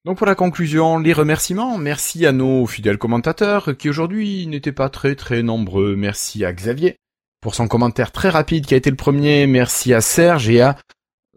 Donc 0.07 0.17
pour 0.17 0.27
la 0.27 0.35
conclusion, 0.35 0.99
les 0.99 1.13
remerciements. 1.13 1.77
Merci 1.77 2.25
à 2.25 2.33
nos 2.33 2.67
fidèles 2.67 2.97
commentateurs 2.97 3.77
qui 3.77 3.91
aujourd'hui 3.91 4.47
n'étaient 4.47 4.73
pas 4.73 4.89
très 4.89 5.15
très 5.15 5.43
nombreux. 5.43 5.95
Merci 5.95 6.43
à 6.45 6.53
Xavier 6.55 6.97
pour 7.43 7.55
son 7.55 7.69
commentaire 7.69 8.11
très 8.11 8.31
rapide 8.31 8.65
qui 8.65 8.73
a 8.73 8.79
été 8.79 8.89
le 8.89 8.97
premier. 8.97 9.47
Merci 9.47 9.93
à 9.93 10.01
Serge 10.01 10.49
et 10.49 10.63
à 10.63 10.79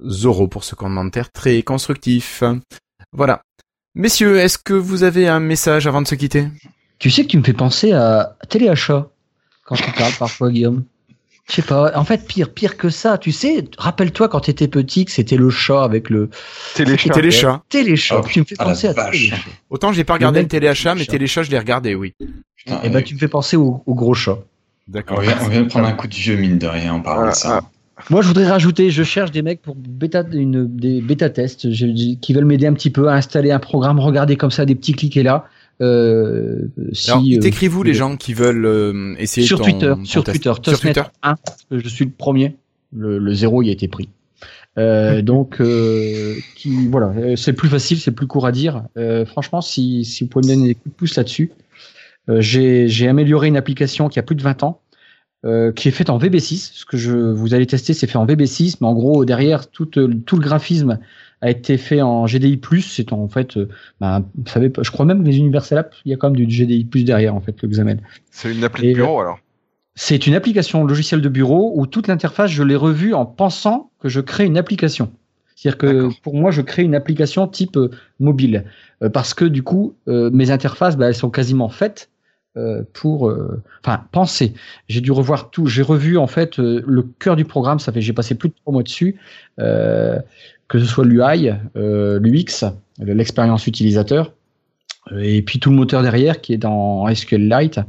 Zoro 0.02 0.48
pour 0.48 0.64
ce 0.64 0.76
commentaire 0.76 1.30
très 1.30 1.62
constructif. 1.62 2.42
Voilà. 3.12 3.42
Messieurs, 3.96 4.38
est-ce 4.38 4.58
que 4.58 4.74
vous 4.74 5.04
avez 5.04 5.28
un 5.28 5.42
message 5.42 5.86
avant 5.86 6.02
de 6.02 6.08
se 6.08 6.16
quitter? 6.16 6.48
Tu 7.00 7.12
sais 7.12 7.24
que 7.24 7.30
tu 7.30 7.38
me 7.38 7.44
fais 7.44 7.54
penser 7.54 7.92
à 7.92 8.38
téléachat 8.48 9.10
quand 9.66 9.76
tu 9.76 9.92
parles 9.92 10.14
parfois, 10.18 10.52
Guillaume. 10.52 10.86
Je 11.50 11.56
sais 11.56 11.62
pas. 11.62 11.92
En 11.98 12.06
fait, 12.06 12.26
pire, 12.26 12.54
pire 12.54 12.78
que 12.78 12.90
ça. 12.90 13.18
Tu 13.18 13.32
sais, 13.34 13.66
rappelle-toi 13.78 14.30
quand 14.30 14.40
t'étais 14.42 14.68
petit 14.70 15.04
que 15.06 15.12
c'était 15.12 15.36
le 15.36 15.50
chat 15.50 15.84
avec 15.84 16.10
le 16.10 16.30
Téléchat. 16.74 17.14
Téléchat. 17.14 17.64
téléchat. 17.70 18.22
Oh, 18.24 18.28
tu 18.28 18.40
me 18.40 18.46
fais 18.46 18.56
ah 18.60 18.64
penser 18.66 18.88
à 18.88 18.94
téléchat. 18.94 19.36
Autant 19.70 19.92
j'ai 19.92 20.04
pas 20.06 20.14
regardé 20.14 20.40
Le 20.40 20.44
le 20.44 20.48
téléachat, 20.50 20.92
mais 20.96 21.00
téléchat. 21.02 21.12
téléchat 21.12 21.44
je 21.44 21.52
l'ai 21.52 21.60
regardé, 21.60 21.96
oui. 21.96 22.14
Putain, 22.56 22.82
Et 22.84 22.88
euh, 22.88 22.90
ben, 22.90 23.04
tu 23.04 23.14
me 23.16 23.20
fais 23.20 23.28
penser 23.28 23.58
au, 23.58 23.84
au 23.86 23.94
gros 23.94 24.14
chat. 24.14 24.38
D'accord. 24.88 25.18
on, 25.18 25.22
vient, 25.22 25.38
on 25.42 25.48
vient 25.50 25.62
de 25.64 25.68
prendre 25.70 25.88
un 25.88 25.94
coup 25.94 26.08
de 26.08 26.14
vieux, 26.16 26.36
mine 26.38 26.58
de 26.58 26.68
rien, 26.68 26.94
en 26.94 27.02
parlant 27.02 27.26
Ah, 27.28 27.32
de 27.32 27.36
ça. 27.36 27.62
ah, 27.98 28.02
Moi, 28.10 28.22
je 28.22 28.28
voudrais 28.28 28.48
rajouter, 28.48 28.90
je 28.90 29.04
cherche 29.04 29.32
des 29.32 29.42
mecs 29.42 29.62
pour 29.62 29.76
bêta, 29.76 30.24
une, 30.32 30.66
des 30.74 31.02
bêta 31.02 31.30
tests 31.30 31.72
je- 31.72 32.16
qui 32.16 32.34
veulent 32.34 32.46
m'aider 32.46 32.68
un 32.68 32.74
petit 32.74 32.90
peu 32.90 33.08
à 33.10 33.14
installer 33.16 33.52
un 33.52 33.60
programme, 33.60 34.00
regarder 34.00 34.36
comme 34.38 34.52
ça 34.52 34.66
des 34.66 34.76
petits 34.76 34.94
clics 34.94 35.16
et 35.18 35.24
là. 35.24 35.46
Euh, 35.82 36.68
si, 36.92 37.12
Alors, 37.12 37.24
euh, 37.24 37.40
t'écris-vous 37.40 37.84
les 37.84 37.94
gens 37.94 38.16
qui 38.16 38.34
veulent 38.34 38.66
euh, 38.66 39.16
essayer 39.18 39.46
sur 39.46 39.58
ton- 39.58 39.66
Twitter, 39.66 39.94
ton 39.96 40.06
sur 40.06 40.24
Twitter, 40.24 40.52
Sur 40.64 40.80
Twitter 40.80 41.02
1, 41.24 41.36
parce 41.36 41.66
que 41.70 41.80
je 41.80 41.88
suis 41.90 42.06
le 42.06 42.12
premier. 42.12 42.56
Le, 42.96 43.18
le 43.18 43.34
zéro, 43.34 43.64
il 43.64 43.70
a 43.70 43.72
été 43.72 43.88
pris. 43.88 44.10
Euh, 44.78 45.22
donc, 45.24 45.60
euh, 45.60 46.36
qui, 46.56 46.88
voilà, 46.88 47.36
c'est 47.36 47.54
plus 47.54 47.70
facile, 47.70 48.00
c'est 48.00 48.12
plus 48.12 48.28
court 48.28 48.46
à 48.46 48.52
dire. 48.52 48.84
Euh, 48.98 49.26
franchement, 49.26 49.62
si, 49.62 50.06
si 50.06 50.24
vous 50.24 50.30
pouvez 50.30 50.48
me 50.48 50.56
donner 50.56 50.68
des 50.70 50.76
coups 50.76 50.94
de 50.94 50.98
pouce 50.98 51.16
là-dessus, 51.16 51.52
j'ai 52.40 53.08
amélioré 53.08 53.48
une 53.48 53.58
application 53.58 54.08
qui 54.10 54.20
a 54.20 54.24
plus 54.24 54.36
de 54.36 54.44
20 54.44 54.64
ans, 54.64 54.80
qui 55.76 55.88
est 55.88 55.92
faite 55.92 56.10
en 56.10 56.18
VB6. 56.20 56.72
Ce 56.74 56.86
que 56.86 56.96
je 56.96 57.12
vous 57.12 57.54
allez 57.54 57.66
tester, 57.66 57.94
c'est 57.94 58.08
fait 58.08 58.18
en 58.18 58.26
VB6, 58.26 58.78
mais 58.80 58.88
en 58.88 58.94
gros, 58.94 59.26
derrière, 59.26 59.70
tout, 59.70 59.86
tout 59.88 60.36
le 60.38 60.42
graphisme 60.42 61.00
a 61.44 61.50
été 61.50 61.78
fait 61.78 62.02
en 62.02 62.26
GDI+. 62.26 62.60
C'est 62.82 63.12
en 63.14 63.28
fait, 63.28 63.58
euh, 63.58 63.68
vous 64.02 64.48
savez, 64.48 64.70
pas- 64.70 64.82
je 64.82 64.92
crois 64.92 65.06
même 65.06 65.24
que 65.24 65.28
les 65.28 65.38
Universal 65.38 65.78
Apps, 65.80 65.98
il 66.06 66.12
y 66.12 66.14
a 66.14 66.18
quand 66.18 66.30
même 66.32 66.38
du 66.38 66.46
GDI+, 66.50 66.86
derrière, 67.04 67.36
en 67.36 67.42
fait, 67.42 67.62
le 67.62 67.68
Xamel. 67.68 68.00
C'est 68.32 68.52
une 68.52 68.64
appli 68.64 68.90
de 68.90 68.96
bureau 68.96 69.20
alors? 69.20 69.40
C'est 69.96 70.26
une 70.26 70.34
application 70.34 70.86
logicielle 70.86 71.22
de 71.22 71.30
bureau 71.30 71.74
où 71.76 71.86
toute 71.86 72.08
l'interface, 72.08 72.50
je 72.50 72.64
l'ai 72.64 72.76
revue 72.76 73.14
en 73.14 73.26
pensant 73.26 73.92
que 74.00 74.10
je 74.10 74.22
crée 74.22 74.46
une 74.46 74.58
application. 74.58 75.12
C'est-à-dire 75.56 75.78
que 75.78 76.22
pour 76.24 76.34
moi, 76.36 76.50
je 76.50 76.62
crée 76.62 76.84
une 76.84 76.96
application 76.96 77.48
type 77.48 77.78
euh, 77.78 77.92
mobile. 78.20 78.66
Euh, 79.04 79.10
parce 79.10 79.34
que 79.34 79.46
du 79.46 79.62
coup, 79.64 79.94
euh, 80.08 80.32
mes 80.32 80.50
interfaces, 80.50 80.98
bah, 80.98 81.08
elles 81.10 81.16
sont 81.16 81.30
quasiment 81.30 81.70
faites 81.70 82.10
euh, 82.58 82.84
pour... 82.94 83.30
euh, 83.30 83.62
Enfin, 83.86 84.04
penser. 84.12 84.54
J'ai 84.88 85.02
dû 85.02 85.12
revoir 85.12 85.52
tout. 85.52 85.68
J'ai 85.68 85.82
revu 85.84 86.18
en 86.18 86.28
fait 86.28 86.58
euh, 86.60 86.82
le 86.88 87.04
cœur 87.04 87.36
du 87.36 87.46
programme. 87.46 87.80
Ça 87.80 87.92
fait, 87.92 88.02
j'ai 88.02 88.14
passé 88.14 88.34
plus 88.34 88.50
de 88.50 88.56
trois 88.56 88.74
mois 88.74 88.84
dessus. 88.84 89.18
Euh, 89.60 90.20
que 90.68 90.80
ce 90.80 90.86
soit 90.86 91.06
l'UI, 91.06 91.52
euh, 91.76 92.20
l'UX, 92.20 92.66
l'expérience 93.00 93.68
utilisateur, 93.68 94.34
euh, 95.12 95.20
et 95.20 95.42
puis 95.42 95.60
tout 95.60 95.70
le 95.70 95.76
moteur 95.76 96.02
derrière 96.02 96.42
qui 96.42 96.54
est 96.54 96.58
dans 96.58 97.14
SQLite. 97.14 97.80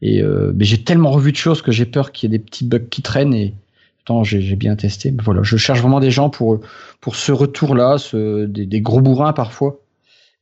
Et 0.00 0.22
euh, 0.22 0.52
mais 0.54 0.64
j'ai 0.64 0.82
tellement 0.84 1.10
revu 1.10 1.32
de 1.32 1.36
choses 1.36 1.60
que 1.62 1.72
j'ai 1.72 1.86
peur 1.86 2.12
qu'il 2.12 2.30
y 2.30 2.34
ait 2.34 2.38
des 2.38 2.44
petits 2.44 2.64
bugs 2.64 2.78
qui 2.90 3.02
traînent 3.02 3.34
et 3.34 3.54
pourtant 3.98 4.22
j'ai 4.24 4.54
bien 4.56 4.76
testé. 4.76 5.10
Mais 5.10 5.22
voilà, 5.22 5.42
je 5.42 5.56
cherche 5.56 5.80
vraiment 5.80 6.00
des 6.00 6.10
gens 6.10 6.30
pour 6.30 6.60
pour 7.00 7.16
ce 7.16 7.32
retour-là, 7.32 7.96
des, 8.12 8.66
des 8.66 8.80
gros 8.80 9.00
bourrins 9.00 9.32
parfois. 9.32 9.80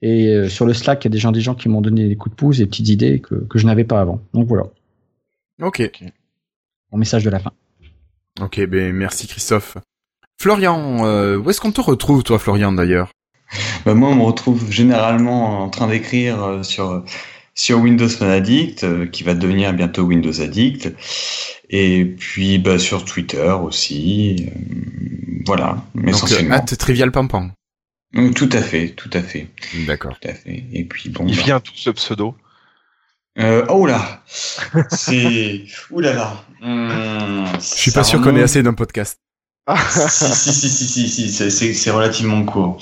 Et 0.03 0.27
euh, 0.29 0.49
sur 0.51 0.67
le 0.67 0.75
Slack, 0.75 1.05
il 1.05 1.09
y 1.09 1.11
a 1.11 1.11
des 1.11 1.19
gens, 1.19 1.33
des 1.33 1.41
gens 1.41 1.55
qui 1.55 1.71
m'ont 1.71 1.81
donné 1.81 2.07
des 2.07 2.17
coups 2.17 2.35
de 2.35 2.37
pouce, 2.39 2.59
des 2.59 2.67
petites 2.67 2.89
idées 2.91 3.21
que, 3.21 3.35
que 3.35 3.59
je 3.59 3.65
n'avais 3.67 3.85
pas 3.85 3.99
avant. 4.01 4.21
Donc 4.35 4.47
voilà, 4.47 4.65
Ok. 5.63 5.91
mon 6.93 6.99
message 6.99 7.25
de 7.25 7.31
la 7.31 7.39
fin. 7.39 7.53
Ok, 8.43 8.61
ben 8.67 8.93
merci 8.95 9.27
Christophe. 9.27 9.79
Florian, 10.39 11.07
euh, 11.07 11.37
où 11.37 11.51
est-ce 11.51 11.61
qu'on 11.61 11.73
te 11.73 11.81
retrouve 11.81 12.23
toi 12.23 12.39
Florian 12.39 12.73
d'ailleurs? 12.73 13.11
Bah, 13.85 13.95
moi, 13.95 14.11
on 14.11 14.17
me 14.17 14.23
retrouve 14.23 14.71
généralement 14.71 15.63
en 15.63 15.69
train 15.71 15.87
d'écrire 15.89 16.43
euh, 16.43 16.63
sur 16.63 17.05
sur 17.55 17.79
Windows 17.79 18.09
Phone 18.09 18.29
Addict, 18.29 18.85
euh, 18.85 19.07
qui 19.07 19.23
va 19.23 19.35
devenir 19.35 19.73
bientôt 19.73 20.03
Windows 20.03 20.43
Addict, 20.43 20.93
et 21.71 22.05
puis 22.05 22.59
bah, 22.59 22.79
sur 22.79 23.05
Twitter 23.07 23.51
aussi. 23.63 24.47
euh, 24.51 25.43
voilà, 25.47 25.83
Donc 25.95 26.09
essentiellement. 26.09 26.57
at 26.57 26.63
Trivial 26.77 27.11
Pampan. 27.13 27.51
Tout 28.35 28.49
à 28.53 28.61
fait, 28.63 28.91
tout 28.91 29.11
à 29.13 29.21
fait, 29.23 29.49
D'accord. 29.87 30.19
tout 30.21 30.29
à 30.29 30.33
fait. 30.35 30.65
Et 30.73 30.85
puis 30.85 31.09
bon. 31.09 31.25
Il 31.27 31.37
bah, 31.37 31.43
vient 31.43 31.61
tout 31.61 31.73
ce 31.77 31.91
pseudo? 31.91 32.35
euh, 33.39 33.65
oh 33.69 33.87
là, 33.87 34.23
c'est 34.91 35.65
ouh 35.91 36.01
là 36.01 36.13
là. 36.15 36.45
Hum, 36.63 37.47
Je 37.55 37.65
suis 37.65 37.91
pas 37.91 38.05
sûr 38.05 38.21
qu'on 38.21 38.37
ait 38.37 38.43
assez 38.43 38.63
d'un 38.63 38.75
podcast. 38.75 39.19
Si, 40.07 40.33
si, 40.33 40.53
si, 40.53 40.69
si, 40.71 40.87
si, 40.89 41.09
si, 41.09 41.29
c'est- 41.29 41.51
c'est 41.51 41.73
c'est 41.75 41.91
relativement 41.91 42.45
court. 42.45 42.79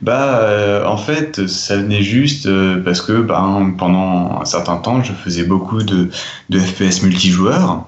Bah, 0.00 0.38
euh, 0.40 0.84
en 0.86 0.96
fait, 0.96 1.48
ça 1.48 1.76
venait 1.78 2.02
juste 2.02 2.46
euh, 2.46 2.80
parce 2.84 3.00
que 3.02 3.20
ben, 3.22 3.74
pendant 3.76 4.40
un 4.40 4.44
certain 4.44 4.76
temps, 4.76 5.02
je 5.02 5.12
faisais 5.12 5.42
beaucoup 5.44 5.82
de, 5.82 6.10
de 6.50 6.58
FPS 6.60 7.02
multijoueur. 7.02 7.86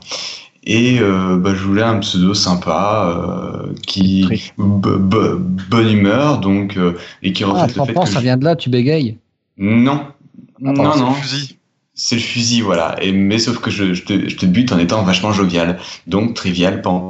Et 0.64 1.00
euh, 1.00 1.36
bah, 1.38 1.54
je 1.54 1.62
voulais 1.64 1.82
un 1.82 1.98
pseudo 2.00 2.34
sympa, 2.34 3.12
euh, 3.16 3.74
qui 3.86 4.52
bonne 4.58 5.88
humeur, 5.90 6.38
donc 6.40 6.76
euh, 6.76 6.94
et 7.22 7.32
qui 7.32 7.44
Ah, 7.44 7.66
reflète 7.66 7.76
le 7.76 7.82
fait 7.82 7.98
que 7.98 8.08
ça 8.08 8.20
je- 8.20 8.24
vient 8.24 8.36
de 8.38 8.44
là, 8.44 8.56
tu 8.56 8.70
bégayes? 8.70 9.18
non, 9.58 10.12
non, 10.58 10.72
c'est 10.92 11.04
non, 11.04 11.10
le 11.10 11.10
fusil. 11.12 11.58
c'est 11.94 12.16
le 12.16 12.20
fusil, 12.22 12.62
voilà. 12.62 12.96
Et 13.02 13.12
mais 13.12 13.38
sauf 13.38 13.58
que 13.60 13.70
je, 13.70 13.94
je 13.94 14.04
te, 14.04 14.28
je 14.28 14.36
te 14.36 14.46
bute 14.46 14.72
en 14.72 14.78
étant 14.78 15.02
vachement 15.04 15.32
jovial, 15.32 15.78
donc 16.06 16.34
trivial, 16.34 16.82
pan 16.82 17.08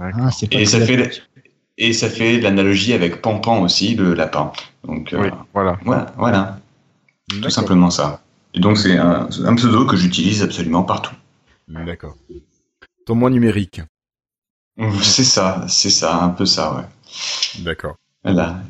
Ah, 0.00 0.30
c'est 0.30 0.48
pas 0.50 0.58
Et 0.58 0.66
ça 0.66 0.80
fait 0.84 1.22
et 1.76 1.92
ça 1.92 2.08
fait 2.08 2.40
l'analogie 2.40 2.92
avec 2.92 3.20
Pampan 3.20 3.60
aussi, 3.62 3.94
le 3.96 4.14
lapin. 4.14 4.52
Donc 4.84 5.12
euh, 5.12 5.22
Oui, 5.22 5.28
voilà. 5.52 5.78
voilà, 5.84 6.12
voilà, 6.16 6.60
tout 7.28 7.36
D'accord. 7.36 7.50
simplement 7.52 7.90
ça. 7.90 8.22
Et 8.54 8.60
donc 8.60 8.78
c'est 8.78 8.96
un, 8.96 9.28
un 9.44 9.54
pseudo 9.56 9.84
que 9.86 9.96
j'utilise 9.96 10.42
absolument 10.42 10.84
partout. 10.84 11.14
D'accord. 11.68 12.16
Ton 13.06 13.14
moi 13.16 13.30
numérique. 13.30 13.80
C'est 15.02 15.24
ça, 15.24 15.64
c'est 15.68 15.90
ça, 15.90 16.20
un 16.22 16.30
peu 16.30 16.46
ça, 16.46 16.74
ouais. 16.74 17.62
D'accord. 17.62 17.94
Voilà. 18.24 18.60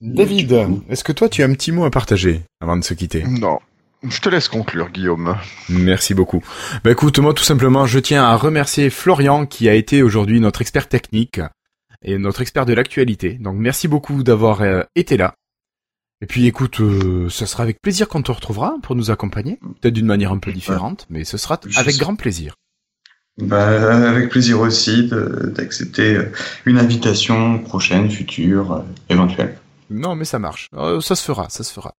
David, 0.00 0.52
est-ce 0.88 1.04
que 1.04 1.12
toi 1.12 1.28
tu 1.28 1.42
as 1.42 1.46
un 1.46 1.52
petit 1.54 1.72
mot 1.72 1.84
à 1.84 1.90
partager 1.90 2.42
avant 2.60 2.76
de 2.76 2.82
se 2.82 2.94
quitter? 2.94 3.24
Non. 3.24 3.58
Je 4.02 4.20
te 4.20 4.28
laisse 4.28 4.48
conclure, 4.48 4.90
Guillaume. 4.90 5.36
Merci 5.68 6.14
beaucoup. 6.14 6.42
Bah 6.84 6.92
écoute, 6.92 7.18
moi 7.18 7.34
tout 7.34 7.42
simplement, 7.44 7.86
je 7.86 7.98
tiens 7.98 8.24
à 8.24 8.36
remercier 8.36 8.90
Florian 8.90 9.44
qui 9.46 9.68
a 9.68 9.74
été 9.74 10.02
aujourd'hui 10.02 10.40
notre 10.40 10.60
expert 10.60 10.88
technique 10.88 11.40
et 12.02 12.16
notre 12.18 12.40
expert 12.42 12.64
de 12.64 12.74
l'actualité. 12.74 13.34
Donc 13.34 13.56
merci 13.56 13.88
beaucoup 13.88 14.22
d'avoir 14.22 14.62
euh, 14.62 14.82
été 14.94 15.16
là. 15.16 15.34
Et 16.20 16.26
puis 16.26 16.46
écoute, 16.46 16.80
euh, 16.80 17.28
ce 17.28 17.44
sera 17.46 17.64
avec 17.64 17.80
plaisir 17.80 18.08
qu'on 18.08 18.22
te 18.22 18.30
retrouvera 18.32 18.76
pour 18.82 18.94
nous 18.94 19.10
accompagner, 19.10 19.58
peut-être 19.80 19.94
d'une 19.94 20.06
manière 20.06 20.32
un 20.32 20.38
peu 20.38 20.52
différente, 20.52 21.06
mais 21.10 21.24
ce 21.24 21.36
sera 21.36 21.58
Je 21.66 21.78
avec 21.78 21.94
sais. 21.94 22.00
grand 22.00 22.14
plaisir. 22.16 22.54
Bah, 23.38 24.08
avec 24.08 24.30
plaisir 24.30 24.60
aussi 24.60 25.08
d'accepter 25.08 26.16
euh, 26.16 26.32
une 26.66 26.76
invitation 26.78 27.60
prochaine, 27.60 28.10
future, 28.10 28.72
euh, 28.72 28.80
éventuelle. 29.08 29.56
Non, 29.90 30.16
mais 30.16 30.24
ça 30.24 30.40
marche. 30.40 30.68
Euh, 30.74 31.00
ça 31.00 31.14
se 31.14 31.24
fera, 31.24 31.48
ça 31.48 31.62
se 31.62 31.72
fera. 31.72 31.94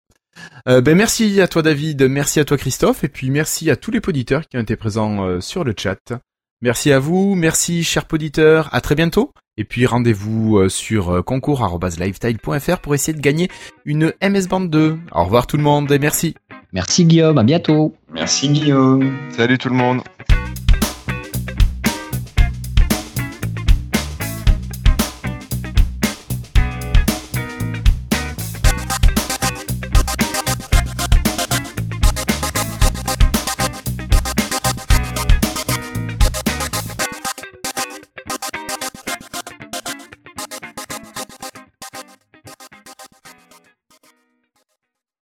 Euh, 0.67 0.81
ben 0.81 0.95
merci 0.95 1.41
à 1.41 1.47
toi 1.47 1.61
David, 1.61 2.03
merci 2.03 2.39
à 2.39 2.45
toi 2.45 2.57
Christophe, 2.57 3.03
et 3.03 3.07
puis 3.07 3.29
merci 3.29 3.69
à 3.69 3.75
tous 3.75 3.91
les 3.91 4.01
poditeurs 4.01 4.47
qui 4.47 4.57
ont 4.57 4.61
été 4.61 4.75
présents 4.75 5.25
euh, 5.25 5.41
sur 5.41 5.63
le 5.63 5.73
chat. 5.77 6.13
Merci 6.61 6.91
à 6.91 6.99
vous, 6.99 7.35
merci 7.35 7.83
chers 7.83 8.05
poditeurs, 8.05 8.67
à 8.73 8.81
très 8.81 8.95
bientôt. 8.95 9.31
Et 9.57 9.63
puis 9.63 9.85
rendez-vous 9.85 10.57
euh, 10.57 10.69
sur 10.69 11.09
euh, 11.09 11.21
concours@lifestyle.fr 11.21 12.79
pour 12.79 12.95
essayer 12.95 13.13
de 13.13 13.21
gagner 13.21 13.49
une 13.85 14.13
MS 14.21 14.47
Band 14.49 14.61
2. 14.61 14.97
Au 15.11 15.23
revoir 15.23 15.47
tout 15.47 15.57
le 15.57 15.63
monde 15.63 15.91
et 15.91 15.99
merci. 15.99 16.35
Merci 16.71 17.05
Guillaume, 17.05 17.37
à 17.37 17.43
bientôt. 17.43 17.93
Merci 18.13 18.49
Guillaume. 18.49 19.17
Salut 19.31 19.57
tout 19.57 19.69
le 19.69 19.75
monde. 19.75 20.01